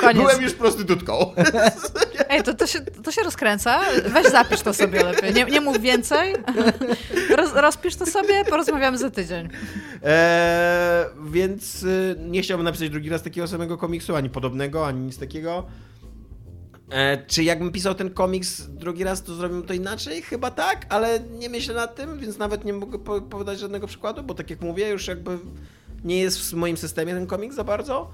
Koniec. 0.00 0.22
Byłem 0.22 0.42
już 0.42 0.52
prostytutką. 0.52 1.32
Ej, 2.28 2.42
to, 2.42 2.54
to, 2.54 2.66
się, 2.66 2.80
to 2.80 3.12
się 3.12 3.22
rozkręca. 3.22 3.80
Weź 4.06 4.26
zapisz 4.26 4.60
to 4.60 4.74
sobie 4.74 5.04
lepiej. 5.04 5.34
Nie, 5.34 5.44
nie 5.44 5.60
mów 5.60 5.80
więcej. 5.80 6.34
Roz, 7.36 7.52
rozpisz 7.54 7.96
to 7.96 8.06
sobie, 8.06 8.44
porozmawiamy 8.44 8.98
za 8.98 9.10
tydzień. 9.10 9.48
Eee, 10.02 11.06
więc 11.30 11.82
y, 11.82 12.16
nie 12.18 12.42
chciałbym 12.42 12.64
napisać 12.64 12.90
drugi 12.90 13.08
raz 13.08 13.22
takiego 13.22 13.48
samego 13.48 13.78
komiksu, 13.78 14.16
ani 14.16 14.30
podobnego, 14.30 14.86
ani 14.86 15.00
nic 15.00 15.18
takiego. 15.18 15.66
E, 16.90 17.26
czy 17.26 17.44
jakbym 17.44 17.72
pisał 17.72 17.94
ten 17.94 18.10
komiks 18.10 18.62
drugi 18.62 19.04
raz, 19.04 19.22
to 19.22 19.34
zrobimy 19.34 19.62
to 19.62 19.74
inaczej? 19.74 20.22
Chyba 20.22 20.50
tak, 20.50 20.86
ale 20.88 21.20
nie 21.20 21.48
myślę 21.48 21.74
nad 21.74 21.94
tym, 21.94 22.18
więc 22.18 22.38
nawet 22.38 22.64
nie 22.64 22.72
mogę 22.72 22.98
po 22.98 23.20
podać 23.20 23.58
żadnego 23.58 23.86
przykładu, 23.86 24.22
bo 24.22 24.34
tak 24.34 24.50
jak 24.50 24.60
mówię, 24.60 24.88
już 24.88 25.06
jakby 25.06 25.38
nie 26.04 26.18
jest 26.18 26.40
w 26.40 26.52
moim 26.54 26.76
systemie 26.76 27.14
ten 27.14 27.26
komiks 27.26 27.56
za 27.56 27.64
bardzo. 27.64 28.10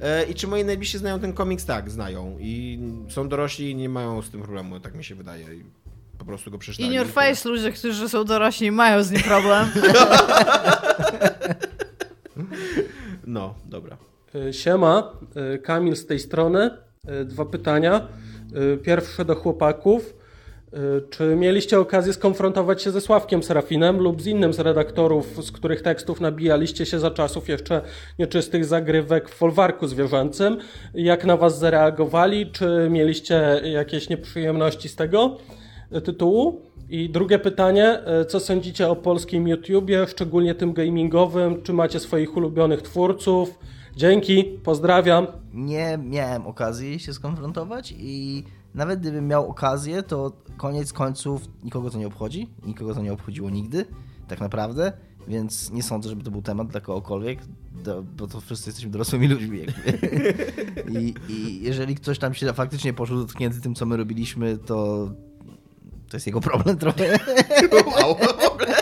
E, 0.00 0.24
I 0.24 0.34
czy 0.34 0.46
moi 0.46 0.64
najbliżsi 0.64 0.98
znają 0.98 1.20
ten 1.20 1.32
komiks? 1.32 1.64
Tak, 1.64 1.90
znają. 1.90 2.36
I 2.40 2.78
są 3.08 3.28
dorośli 3.28 3.70
i 3.70 3.74
nie 3.74 3.88
mają 3.88 4.22
z 4.22 4.30
tym 4.30 4.42
problemu, 4.42 4.80
tak 4.80 4.94
mi 4.94 5.04
się 5.04 5.14
wydaje. 5.14 5.54
I 5.54 5.64
po 6.18 6.24
prostu 6.24 6.50
go 6.50 6.58
przeczytali. 6.58 6.88
In 6.88 6.94
your 6.94 7.08
face 7.08 7.48
ludzie, 7.48 7.72
którzy 7.72 8.08
są 8.08 8.24
dorośli 8.24 8.70
mają 8.70 9.02
z 9.02 9.10
nim 9.10 9.22
problem. 9.22 9.68
No, 13.26 13.54
dobra. 13.64 13.96
E, 14.34 14.52
Siema, 14.52 15.12
e, 15.54 15.58
Kamil 15.58 15.96
z 15.96 16.06
tej 16.06 16.18
strony. 16.18 16.70
E, 17.06 17.24
Dwa 17.24 17.44
pytania. 17.44 18.08
E, 18.74 18.76
Pierwsze 18.76 19.24
do 19.24 19.34
chłopaków. 19.34 20.16
E, 20.72 20.76
Czy 21.10 21.36
mieliście 21.36 21.80
okazję 21.80 22.12
skonfrontować 22.12 22.82
się 22.82 22.90
ze 22.90 23.00
Sławkiem 23.00 23.42
Serafinem 23.42 23.96
lub 23.98 24.22
z 24.22 24.26
innym 24.26 24.52
z 24.52 24.58
redaktorów, 24.58 25.44
z 25.44 25.52
których 25.52 25.82
tekstów 25.82 26.20
nabijaliście 26.20 26.86
się 26.86 26.98
za 26.98 27.10
czasów 27.10 27.48
jeszcze 27.48 27.82
nieczystych 28.18 28.64
zagrywek 28.64 29.28
w 29.28 29.34
folwarku 29.34 29.86
zwierzęcym? 29.86 30.56
Jak 30.94 31.24
na 31.24 31.36
was 31.36 31.58
zareagowali? 31.58 32.50
Czy 32.50 32.88
mieliście 32.90 33.60
jakieś 33.64 34.08
nieprzyjemności 34.08 34.88
z 34.88 34.96
tego 34.96 35.36
tytułu? 36.04 36.62
I 36.90 37.10
drugie 37.10 37.38
pytanie, 37.38 37.98
co 38.28 38.40
sądzicie 38.40 38.88
o 38.88 38.96
polskim 38.96 39.48
YouTubie, 39.48 40.06
szczególnie 40.06 40.54
tym 40.54 40.72
gamingowym? 40.72 41.62
Czy 41.62 41.72
macie 41.72 42.00
swoich 42.00 42.36
ulubionych 42.36 42.82
twórców? 42.82 43.58
Dzięki, 43.96 44.44
pozdrawiam. 44.44 45.26
Nie 45.52 45.98
miałem 45.98 46.46
okazji 46.46 46.98
się 46.98 47.12
skonfrontować 47.14 47.94
i 47.98 48.44
nawet 48.74 49.00
gdybym 49.00 49.26
miał 49.26 49.50
okazję, 49.50 50.02
to 50.02 50.32
koniec 50.56 50.92
końców 50.92 51.42
nikogo 51.64 51.90
to 51.90 51.98
nie 51.98 52.06
obchodzi, 52.06 52.50
nikogo 52.66 52.94
to 52.94 53.02
nie 53.02 53.12
obchodziło 53.12 53.50
nigdy, 53.50 53.84
tak 54.28 54.40
naprawdę, 54.40 54.92
więc 55.28 55.70
nie 55.70 55.82
sądzę, 55.82 56.08
żeby 56.08 56.22
to 56.22 56.30
był 56.30 56.42
temat 56.42 56.68
dla 56.68 56.80
kogokolwiek, 56.80 57.38
bo 58.16 58.26
to 58.26 58.40
wszyscy 58.40 58.68
jesteśmy 58.68 58.90
dorosłymi 58.90 59.28
ludźmi. 59.28 59.58
Jakby. 59.58 59.98
I, 61.00 61.14
I 61.28 61.62
jeżeli 61.62 61.94
ktoś 61.94 62.18
tam 62.18 62.34
się 62.34 62.52
faktycznie 62.52 62.92
poczuł 62.92 63.18
dotknięty 63.18 63.60
tym, 63.60 63.74
co 63.74 63.86
my 63.86 63.96
robiliśmy, 63.96 64.58
to 64.58 65.08
to 66.08 66.16
jest 66.16 66.26
jego 66.26 66.40
problem 66.40 66.78
trochę. 66.78 67.18
Wow, 67.72 68.14
w 68.14 68.52
ogóle. 68.52 68.76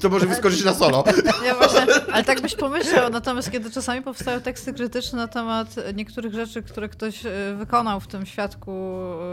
To 0.00 0.08
może 0.08 0.26
wyskoczyć 0.26 0.64
na 0.64 0.74
solo. 0.74 1.04
Nie, 1.44 1.54
właśnie, 1.54 1.86
ale 2.12 2.24
tak 2.24 2.40
byś 2.40 2.54
pomyślał, 2.54 3.10
natomiast 3.10 3.50
kiedy 3.50 3.70
czasami 3.70 4.02
powstają 4.02 4.40
teksty 4.40 4.72
krytyczne 4.72 5.18
na 5.18 5.28
temat 5.28 5.74
niektórych 5.94 6.34
rzeczy, 6.34 6.62
które 6.62 6.88
ktoś 6.88 7.26
e, 7.26 7.30
wykonał 7.58 8.00
w 8.00 8.06
tym 8.06 8.26
świadku 8.26 8.72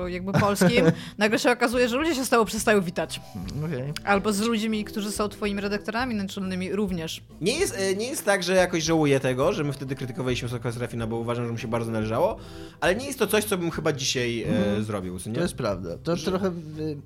e, 0.05 0.11
jakby 0.11 0.31
polskim, 0.33 0.85
nagle 1.17 1.39
się 1.39 1.51
okazuje, 1.51 1.89
że 1.89 1.97
ludzie 1.97 2.15
się 2.15 2.25
z 2.25 2.29
tobą 2.29 2.45
przestają 2.45 2.81
witać. 2.81 3.21
Okej. 3.65 3.93
Albo 4.03 4.33
z 4.33 4.41
ludźmi, 4.41 4.85
którzy 4.85 5.11
są 5.11 5.29
twoimi 5.29 5.61
redaktorami 5.61 6.15
naczelnymi 6.15 6.71
również. 6.71 7.23
Nie 7.41 7.59
jest, 7.59 7.75
e, 7.77 7.95
nie 7.95 8.07
jest 8.07 8.25
tak, 8.25 8.43
że 8.43 8.55
jakoś 8.55 8.83
żałuję 8.83 9.19
tego, 9.19 9.53
że 9.53 9.63
my 9.63 9.73
wtedy 9.73 9.95
krytykowaliśmy 9.95 10.49
Soka 10.49 10.71
Serafina, 10.71 11.07
bo 11.07 11.15
uważam, 11.15 11.45
że 11.45 11.51
mu 11.51 11.57
się 11.57 11.67
bardzo 11.67 11.91
należało, 11.91 12.37
ale 12.81 12.95
nie 12.95 13.05
jest 13.05 13.19
to 13.19 13.27
coś, 13.27 13.43
co 13.43 13.57
bym 13.57 13.71
chyba 13.71 13.93
dzisiaj 13.93 14.45
e, 14.77 14.83
zrobił, 14.83 15.19
co 15.19 15.29
nie? 15.29 15.35
To 15.35 15.41
jest 15.41 15.55
prawda. 15.55 15.97
To 16.03 16.15
trochę. 16.15 16.47
y, 16.47 16.97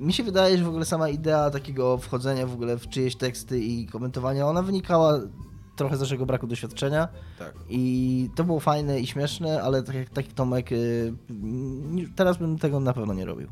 Mi 0.00 0.12
się 0.12 0.22
wydaje, 0.22 0.58
że 0.58 0.64
w 0.64 0.68
ogóle 0.68 0.84
sama 0.84 1.08
idea 1.08 1.50
takiego 1.50 1.98
wchodzenia 1.98 2.46
w 2.46 2.52
ogóle 2.54 2.78
w 2.78 2.88
czyjeś 2.88 3.16
teksty 3.16 3.60
i 3.60 3.86
komentowania, 3.86 4.46
ona 4.46 4.62
wynikała 4.62 5.20
trochę 5.76 5.96
z 5.96 6.00
naszego 6.00 6.26
braku 6.26 6.46
doświadczenia. 6.46 7.08
Tak. 7.38 7.54
I 7.68 8.30
to 8.34 8.44
było 8.44 8.60
fajne 8.60 9.00
i 9.00 9.06
śmieszne, 9.06 9.62
ale 9.62 9.82
tak 9.82 9.94
jak 9.94 10.10
taki 10.10 10.32
Tomek, 10.32 10.72
y, 10.72 11.12
teraz 12.16 12.38
bym 12.38 12.58
tego 12.58 12.80
na 12.80 12.92
pewno 12.92 13.14
nie 13.14 13.24
robił. 13.24 13.48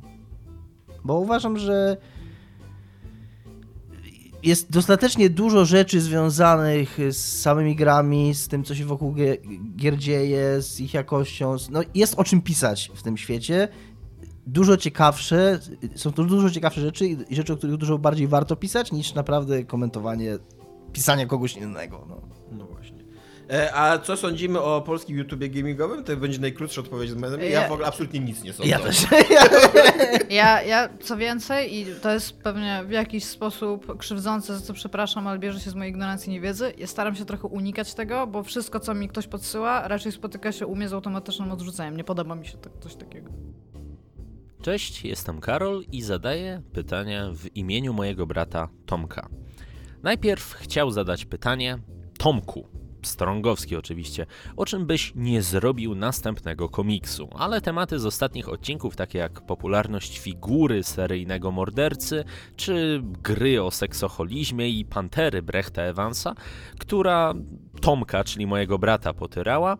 Bo 1.04 1.18
uważam, 1.18 1.58
że 1.58 1.96
jest 4.42 4.70
dostatecznie 4.70 5.30
dużo 5.30 5.64
rzeczy 5.64 6.00
związanych 6.00 6.98
z 7.10 7.40
samymi 7.40 7.76
grami, 7.76 8.34
z 8.34 8.48
tym, 8.48 8.64
co 8.64 8.74
się 8.74 8.84
wokół 8.84 9.14
gie- 9.14 9.38
gier 9.76 9.96
dzieje, 9.96 10.62
z 10.62 10.80
ich 10.80 10.94
jakością. 10.94 11.56
No, 11.70 11.80
jest 11.94 12.14
o 12.14 12.24
czym 12.24 12.42
pisać 12.42 12.90
w 12.94 13.02
tym 13.02 13.16
świecie. 13.16 13.68
Dużo 14.52 14.76
ciekawsze, 14.76 15.58
są 15.94 16.12
to 16.12 16.24
dużo 16.24 16.50
ciekawsze 16.50 16.80
rzeczy 16.80 17.06
i 17.06 17.36
rzeczy, 17.36 17.52
o 17.52 17.56
których 17.56 17.76
dużo 17.76 17.98
bardziej 17.98 18.28
warto 18.28 18.56
pisać, 18.56 18.92
niż 18.92 19.14
naprawdę 19.14 19.64
komentowanie 19.64 20.38
pisania 20.92 21.26
kogoś 21.26 21.56
innego. 21.56 22.06
No. 22.08 22.20
No 22.52 22.66
właśnie. 22.66 22.98
E, 23.50 23.74
a 23.74 23.98
co 23.98 24.16
sądzimy 24.16 24.60
o 24.60 24.80
polskim 24.82 25.18
YouTubie 25.18 25.48
gamingowym? 25.50 26.04
To 26.04 26.16
będzie 26.16 26.38
najkrótsza 26.38 26.80
odpowiedź 26.80 27.10
z 27.10 27.14
mojej. 27.14 27.52
Ja 27.52 27.60
Ja- 27.62 27.68
w 27.68 27.72
ogóle 27.72 27.88
absolutnie 27.88 28.20
nic 28.20 28.42
nie 28.42 28.52
sądzę. 28.52 28.70
Ja 28.70 28.78
też. 28.78 29.06
Ja, 30.30 30.62
ja 30.62 30.88
co 31.02 31.16
więcej, 31.16 31.74
i 31.76 31.86
to 32.02 32.10
jest 32.10 32.32
pewnie 32.42 32.84
w 32.86 32.90
jakiś 32.90 33.24
sposób 33.24 33.98
krzywdzące, 33.98 34.54
za 34.54 34.60
co 34.60 34.72
przepraszam, 34.74 35.26
ale 35.26 35.38
bierze 35.38 35.60
się 35.60 35.70
z 35.70 35.74
mojej 35.74 35.90
ignorancji 35.90 36.30
i 36.30 36.32
niewiedzy. 36.32 36.72
Ja 36.78 36.86
staram 36.86 37.14
się 37.14 37.24
trochę 37.24 37.48
unikać 37.48 37.94
tego, 37.94 38.26
bo 38.26 38.42
wszystko, 38.42 38.80
co 38.80 38.94
mi 38.94 39.08
ktoś 39.08 39.26
podsyła, 39.26 39.88
raczej 39.88 40.12
spotyka 40.12 40.52
się 40.52 40.66
u 40.66 40.76
mnie 40.76 40.88
z 40.88 40.92
automatycznym 40.92 41.52
odrzuceniem. 41.52 41.96
Nie 41.96 42.04
podoba 42.04 42.34
mi 42.34 42.46
się 42.46 42.58
tak, 42.58 42.72
coś 42.80 42.94
takiego. 42.94 43.30
Cześć, 44.62 45.04
jestem 45.04 45.40
Karol 45.40 45.84
i 45.92 46.02
zadaję 46.02 46.62
pytania 46.72 47.30
w 47.34 47.56
imieniu 47.56 47.92
mojego 47.92 48.26
brata 48.26 48.68
Tomka. 48.86 49.28
Najpierw 50.02 50.52
chciał 50.52 50.90
zadać 50.90 51.24
pytanie 51.24 51.78
Tomku, 52.18 52.68
Strągowski 53.02 53.76
oczywiście, 53.76 54.26
o 54.56 54.66
czym 54.66 54.86
byś 54.86 55.12
nie 55.14 55.42
zrobił 55.42 55.94
następnego 55.94 56.68
komiksu, 56.68 57.28
ale 57.32 57.60
tematy 57.60 57.98
z 57.98 58.06
ostatnich 58.06 58.48
odcinków, 58.48 58.96
takie 58.96 59.18
jak 59.18 59.40
popularność 59.46 60.18
figury 60.18 60.82
seryjnego 60.82 61.50
mordercy, 61.50 62.24
czy 62.56 63.02
gry 63.22 63.62
o 63.62 63.70
seksoholizmie 63.70 64.68
i 64.68 64.84
pantery 64.84 65.42
Brechta 65.42 65.82
Evansa, 65.82 66.34
która 66.78 67.34
Tomka, 67.80 68.24
czyli 68.24 68.46
mojego 68.46 68.78
brata, 68.78 69.12
potyrała, 69.12 69.76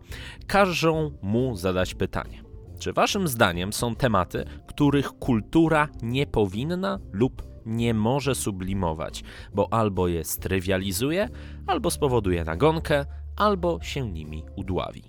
każą 0.47 1.11
mu 1.21 1.55
zadać 1.55 1.95
pytanie. 1.95 2.48
Czy 2.79 2.93
waszym 2.93 3.27
zdaniem 3.27 3.73
są 3.73 3.95
tematy, 3.95 4.45
których 4.67 5.07
kultura 5.07 5.87
nie 6.01 6.27
powinna 6.27 6.99
lub 7.11 7.43
nie 7.65 7.93
może 7.93 8.35
sublimować, 8.35 9.23
bo 9.53 9.73
albo 9.73 10.07
je 10.07 10.23
strywializuje, 10.23 11.29
albo 11.67 11.91
spowoduje 11.91 12.43
nagonkę, 12.43 13.05
albo 13.35 13.79
się 13.81 14.11
nimi 14.11 14.43
udławi? 14.55 15.03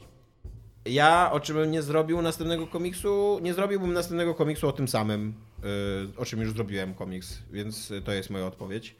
Ja, 0.84 1.32
o 1.32 1.40
czym 1.40 1.56
bym 1.56 1.70
nie 1.70 1.82
zrobił 1.82 2.22
następnego 2.22 2.66
komiksu, 2.66 3.38
nie 3.42 3.54
zrobiłbym 3.54 3.92
następnego 3.92 4.34
komiksu 4.34 4.68
o 4.68 4.72
tym 4.72 4.88
samym, 4.88 5.34
y, 6.14 6.18
o 6.18 6.24
czym 6.24 6.40
już 6.40 6.52
zrobiłem 6.52 6.94
komiks, 6.94 7.38
więc 7.50 7.92
to 8.04 8.12
jest 8.12 8.30
moja 8.30 8.46
odpowiedź. 8.46 8.96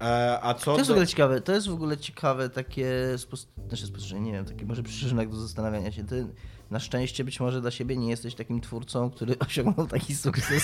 E, 0.00 0.38
a 0.42 0.54
co 0.54 0.72
To 0.72 0.78
jest 0.78 0.84
w 0.84 0.88
do... 0.88 0.94
ogóle 0.94 1.06
ciekawe, 1.06 1.40
to 1.40 1.52
jest 1.52 1.68
w 1.68 1.72
ogóle 1.72 1.96
ciekawe 1.96 2.50
takie 2.50 2.88
spos... 3.18 3.48
znaczy 3.68 3.86
spostrzeżenie, 3.86 4.22
nie 4.22 4.32
wiem, 4.32 4.44
taki 4.44 4.66
może 4.66 4.82
przyczynek 4.82 5.30
do 5.30 5.36
zastanawiania 5.36 5.92
się. 5.92 6.04
Ty 6.04 6.26
na 6.74 6.80
szczęście 6.80 7.24
być 7.24 7.40
może 7.40 7.60
dla 7.60 7.70
siebie 7.70 7.96
nie 7.96 8.10
jesteś 8.10 8.34
takim 8.34 8.60
twórcą, 8.60 9.10
który 9.10 9.34
osiągnął 9.46 9.86
taki 9.86 10.14
sukces. 10.14 10.62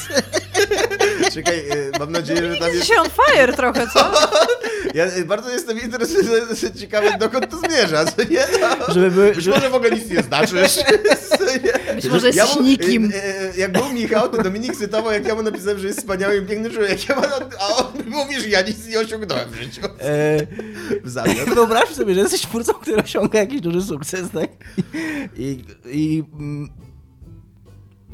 Czekaj, 1.35 1.59
y, 1.71 1.93
mam 1.99 2.13
nadzieję, 2.13 2.53
że 2.55 2.61
tam 2.61 2.69
Jest 2.69 2.87
się 2.89 2.95
on 3.01 3.07
fire 3.11 3.53
trochę, 3.53 3.87
co? 3.95 4.13
Ja 4.95 5.07
y, 5.17 5.25
bardzo 5.25 5.51
jestem 5.51 5.81
interesujący, 5.81 6.73
ciekawy, 6.75 7.09
dokąd 7.19 7.51
to 7.51 7.59
zmierza, 7.59 8.05
co 8.05 8.23
nie? 8.31 8.45
No, 8.61 8.95
Żeby 8.95 9.11
były, 9.11 9.33
Być 9.35 9.45
że... 9.45 9.51
może 9.51 9.71
w 9.71 9.75
ogóle 9.75 9.91
nic 9.91 10.11
nie 10.11 10.23
znaczysz. 10.23 10.77
nie? 10.77 11.95
Być 11.95 12.05
może 12.09 12.27
jest 12.27 12.39
Ja 12.39 12.47
mu- 12.47 12.63
nikim. 12.63 13.05
y, 13.05 13.53
Jak 13.57 13.73
był 13.73 13.89
Michał, 13.93 14.29
to 14.29 14.43
Dominik 14.43 14.77
cytował, 14.77 15.13
jak 15.13 15.27
ja 15.27 15.35
mu 15.35 15.43
napisałem, 15.43 15.79
że 15.79 15.87
jest 15.87 15.99
wspaniałym, 15.99 16.47
pięknym 16.47 16.73
człowiekiem, 16.73 17.17
a 17.19 17.37
on, 17.37 17.43
a 17.61 17.77
on 17.77 17.90
mówi, 18.11 18.41
że 18.41 18.49
ja 18.49 18.63
nic 18.63 18.87
nie 18.89 19.01
osiągnąłem 19.01 19.51
w 19.51 19.55
życiu. 19.55 19.81
E, 20.01 20.47
W 21.05 21.09
zamian. 21.11 21.55
Wyobraź 21.55 21.89
sobie, 21.89 22.15
że 22.15 22.21
jesteś 22.21 22.41
twórcą, 22.41 22.73
który 22.73 23.03
osiąga 23.03 23.39
jakiś 23.39 23.61
duży 23.61 23.83
sukces, 23.83 24.31
tak? 24.31 24.51
I, 25.37 25.65
i 25.87 26.23
mm, 26.33 26.69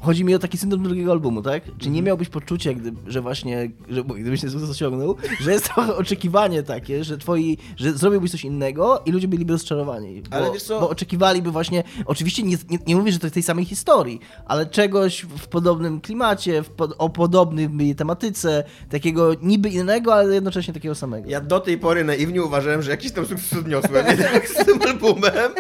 chodzi 0.07 0.25
mi 0.25 0.35
o 0.35 0.39
taki 0.39 0.59
syndrom 0.59 0.83
drugiego 0.83 1.13
albumu, 1.13 1.43
tak? 1.43 1.63
Czy 1.79 1.91
nie 1.91 2.03
miałbyś 2.03 2.29
poczucia, 2.29 2.73
gdy, 2.75 2.93
że 3.07 3.21
właśnie, 3.21 3.71
że 3.89 4.05
gdybyś 4.05 4.41
ten 4.41 4.51
sukces 4.51 4.71
osiągnął, 4.71 5.17
że 5.41 5.53
jest 5.53 5.65
trochę 5.65 5.97
oczekiwanie 6.03 6.63
takie, 6.63 7.05
że 7.05 7.19
twoi, 7.19 7.59
że 7.77 7.93
zrobiłbyś 7.93 8.31
coś 8.31 8.45
innego 8.45 9.03
i 9.07 9.13
ludzie 9.13 9.29
byliby 9.29 9.53
rozczarowani. 9.53 10.23
Bo, 10.23 10.37
Ale 10.37 10.53
wiesz 10.53 10.63
co? 10.63 10.81
bo 10.81 10.89
oczekiwaliby 10.89 11.51
właśnie, 11.51 11.85
oczywiście 12.05 12.43
nie, 12.43 12.57
nie, 12.71 12.79
nie 12.87 12.97
mówię, 12.97 13.13
że 13.13 13.19
to 13.19 13.27
jest 13.27 13.35
tej 13.35 13.43
samej 13.43 13.65
historii, 13.65 14.21
ale 14.47 14.67
czegoś 14.67 15.23
w 15.23 15.47
podobnym 15.47 16.01
klimacie, 16.01 16.63
w 16.63 16.71
pod, 16.71 16.95
o 16.99 17.09
podobnej 17.09 17.95
tematyce, 17.95 18.65
takiego 18.91 19.35
niby 19.43 19.69
innego, 19.69 20.15
ale 20.15 20.35
jednocześnie 20.35 20.75
takiego 20.75 20.95
samego. 20.95 21.31
Ja 21.31 21.41
do 21.41 21.61
tej 21.61 21.79
pory 21.79 22.05
naiwnie 22.05 22.43
uważałem, 22.43 22.83
że 22.83 22.91
jakiś 22.91 23.13
tam 23.13 23.27
sukces 23.27 23.59
odniosłem, 23.59 24.07
z 24.61 24.65
tym 24.67 24.83
albumem, 24.83 25.53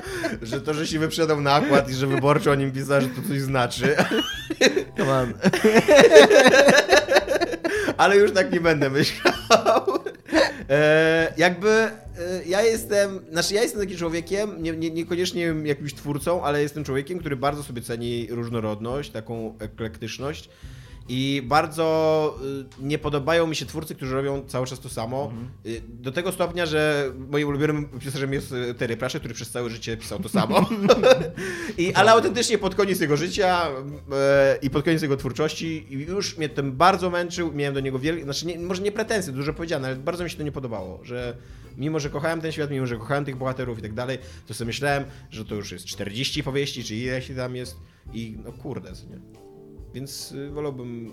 że 0.42 0.60
to, 0.60 0.74
że 0.74 0.86
się 0.86 0.98
wyprzedał 0.98 1.40
nakład 1.40 1.90
i 1.90 1.94
że 1.94 2.06
wyborczo 2.06 2.50
o 2.50 2.54
nim 2.54 2.72
pisał, 2.72 3.00
że 3.00 3.08
to 3.08 3.28
coś 3.28 3.40
znaczy. 3.40 3.96
Come 4.96 5.12
on. 5.12 5.34
Ale 7.96 8.16
już 8.16 8.32
tak 8.32 8.52
nie 8.52 8.60
będę 8.60 8.90
myślał. 8.90 9.98
E, 10.70 11.32
jakby 11.36 11.70
e, 11.70 11.90
ja 12.46 12.62
jestem, 12.62 13.20
znaczy 13.32 13.54
ja 13.54 13.62
jestem 13.62 13.80
takim 13.80 13.96
człowiekiem, 13.96 14.62
nie, 14.62 14.72
nie, 14.72 14.90
niekoniecznie 14.90 15.54
jakimś 15.64 15.94
twórcą, 15.94 16.44
ale 16.44 16.62
jestem 16.62 16.84
człowiekiem, 16.84 17.18
który 17.18 17.36
bardzo 17.36 17.62
sobie 17.62 17.82
ceni 17.82 18.26
różnorodność, 18.30 19.10
taką 19.10 19.54
eklektyczność. 19.58 20.48
I 21.08 21.42
bardzo 21.44 22.38
y, 22.80 22.86
nie 22.86 22.98
podobają 22.98 23.46
mi 23.46 23.56
się 23.56 23.66
twórcy, 23.66 23.94
którzy 23.94 24.14
robią 24.14 24.44
cały 24.46 24.66
czas 24.66 24.80
to 24.80 24.88
samo. 24.88 25.32
Y, 25.66 25.82
Do 25.88 26.12
tego 26.12 26.32
stopnia, 26.32 26.66
że 26.66 27.12
moim 27.30 27.48
ulubionym 27.48 27.88
pisarzem 27.88 28.32
jest 28.32 28.52
y, 28.52 28.74
Terry 28.74 28.96
Pratchett, 28.96 29.20
który 29.22 29.34
przez 29.34 29.50
całe 29.50 29.70
życie 29.70 29.96
pisał 29.96 30.18
to 30.18 30.28
samo. 30.28 30.70
I, 31.78 31.94
ale 31.94 32.12
autentycznie 32.12 32.58
pod 32.58 32.74
koniec 32.74 33.00
jego 33.00 33.16
życia 33.16 33.68
e, 34.12 34.58
i 34.62 34.70
pod 34.70 34.84
koniec 34.84 35.02
jego 35.02 35.16
twórczości 35.16 35.86
już 35.90 36.38
mnie 36.38 36.48
tym 36.48 36.72
bardzo 36.72 37.10
męczył. 37.10 37.52
Miałem 37.52 37.74
do 37.74 37.80
niego 37.80 37.98
wielkie, 37.98 38.24
znaczy 38.24 38.46
nie, 38.46 38.58
może 38.58 38.82
nie 38.82 38.92
pretensje, 38.92 39.32
dużo 39.32 39.52
powiedziane, 39.52 39.88
ale 39.88 39.96
bardzo 39.96 40.24
mi 40.24 40.30
się 40.30 40.36
to 40.36 40.42
nie 40.42 40.52
podobało, 40.52 41.00
że 41.04 41.36
mimo, 41.76 42.00
że 42.00 42.10
kochałem 42.10 42.40
ten 42.40 42.52
świat, 42.52 42.70
mimo, 42.70 42.86
że 42.86 42.96
kochałem 42.96 43.24
tych 43.24 43.36
bohaterów 43.36 43.78
i 43.78 43.82
tak 43.82 43.94
dalej, 43.94 44.18
to 44.46 44.54
sobie 44.54 44.66
myślałem, 44.66 45.04
że 45.30 45.44
to 45.44 45.54
już 45.54 45.72
jest 45.72 45.84
40 45.84 46.42
powieści, 46.42 46.84
czy 46.84 46.94
ileś 46.94 47.30
tam 47.36 47.56
jest 47.56 47.76
i 48.12 48.38
no 48.44 48.52
kurde, 48.52 48.92
co 48.92 49.06
nie. 49.06 49.45
Więc 49.96 50.32
y, 50.32 50.50
wolałbym... 50.50 51.12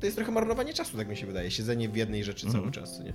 To 0.00 0.06
jest 0.06 0.16
trochę 0.16 0.32
marnowanie 0.32 0.74
czasu, 0.74 0.96
tak 0.96 1.08
mi 1.08 1.16
się 1.16 1.26
wydaje, 1.26 1.50
siedzenie 1.50 1.88
w 1.88 1.96
jednej 1.96 2.24
rzeczy 2.24 2.46
cały 2.46 2.70
czas, 2.70 3.00
nie. 3.00 3.14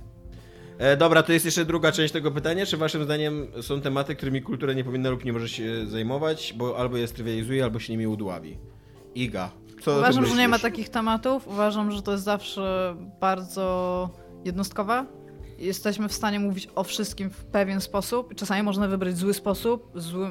E, 0.78 0.96
dobra, 0.96 1.22
to 1.22 1.32
jest 1.32 1.44
jeszcze 1.44 1.64
druga 1.64 1.92
część 1.92 2.12
tego 2.12 2.30
pytania. 2.30 2.66
Czy 2.66 2.76
waszym 2.76 3.04
zdaniem 3.04 3.46
są 3.62 3.80
tematy, 3.80 4.16
którymi 4.16 4.42
kultura 4.42 4.72
nie 4.72 4.84
powinna 4.84 5.10
lub 5.10 5.24
nie 5.24 5.32
może 5.32 5.48
się 5.48 5.86
zajmować, 5.86 6.54
bo 6.56 6.78
albo 6.78 6.96
je 6.96 7.06
strywializuje, 7.06 7.64
albo 7.64 7.78
się 7.78 7.92
nimi 7.92 8.06
udławi? 8.06 8.58
Iga. 9.14 9.50
Co 9.82 9.98
Uważam, 9.98 10.26
że 10.26 10.34
nie 10.34 10.48
ma 10.48 10.58
takich 10.58 10.88
tematów. 10.88 11.48
Uważam, 11.48 11.92
że 11.92 12.02
to 12.02 12.12
jest 12.12 12.24
zawsze 12.24 12.96
bardzo 13.20 14.10
jednostkowe. 14.44 15.06
Jesteśmy 15.58 16.08
w 16.08 16.12
stanie 16.12 16.40
mówić 16.40 16.68
o 16.74 16.84
wszystkim 16.84 17.30
w 17.30 17.44
pewien 17.44 17.80
sposób. 17.80 18.34
Czasami 18.34 18.62
można 18.62 18.88
wybrać 18.88 19.16
zły 19.16 19.34
sposób, 19.34 19.90
zły, 19.94 20.28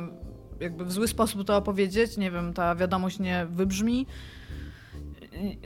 jakby 0.59 0.85
w 0.85 0.91
zły 0.91 1.07
sposób 1.07 1.47
to 1.47 1.57
opowiedzieć. 1.57 2.17
Nie 2.17 2.31
wiem, 2.31 2.53
ta 2.53 2.75
wiadomość 2.75 3.19
nie 3.19 3.47
wybrzmi. 3.49 4.07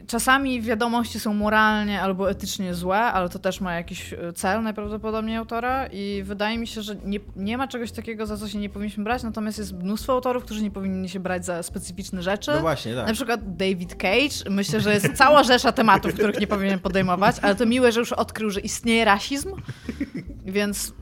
Czasami 0.08 0.62
wiadomości 0.62 1.20
są 1.20 1.34
moralnie 1.34 2.02
albo 2.02 2.32
etycznie 2.32 2.74
złe, 2.74 2.98
ale 2.98 3.30
to 3.30 3.40
też 3.40 3.62
ma 3.62 3.74
jakiś 3.74 4.14
e, 4.14 4.34
cel 4.34 4.64
najprawdopodobniej 4.64 5.38
autora 5.38 5.88
i 5.88 6.24
wydaje 6.24 6.58
mi 6.58 6.68
się, 6.68 6.82
że 6.82 6.96
nie, 6.96 7.20
nie 7.36 7.58
ma 7.58 7.68
czegoś 7.68 7.92
takiego, 7.92 8.26
za 8.26 8.38
co 8.38 8.48
się 8.48 8.58
nie 8.58 8.70
powinniśmy 8.70 9.04
brać, 9.04 9.24
natomiast 9.24 9.58
jest 9.58 9.74
mnóstwo 9.74 10.14
autorów, 10.14 10.44
którzy 10.44 10.64
nie 10.64 10.72
powinni 10.72 11.10
się 11.10 11.20
brać 11.20 11.46
za 11.46 11.64
specyficzne 11.64 12.24
rzeczy. 12.24 12.52
No 12.52 12.62
właśnie, 12.62 12.96
tak. 12.96 13.08
Na 13.08 13.14
przykład 13.14 13.56
David 13.56 13.96
Cage. 13.96 14.50
Myślę, 14.50 14.82
że 14.82 14.94
jest 14.94 15.14
cała 15.14 15.44
rzesza 15.44 15.72
tematów, 15.72 16.14
których 16.14 16.40
nie 16.40 16.48
powinien 16.48 16.80
podejmować, 16.80 17.36
ale 17.42 17.56
to 17.56 17.66
miłe, 17.66 17.92
że 17.92 18.00
już 18.00 18.14
odkrył, 18.14 18.50
że 18.50 18.60
istnieje 18.60 19.06
rasizm, 19.06 19.56
więc 20.46 20.94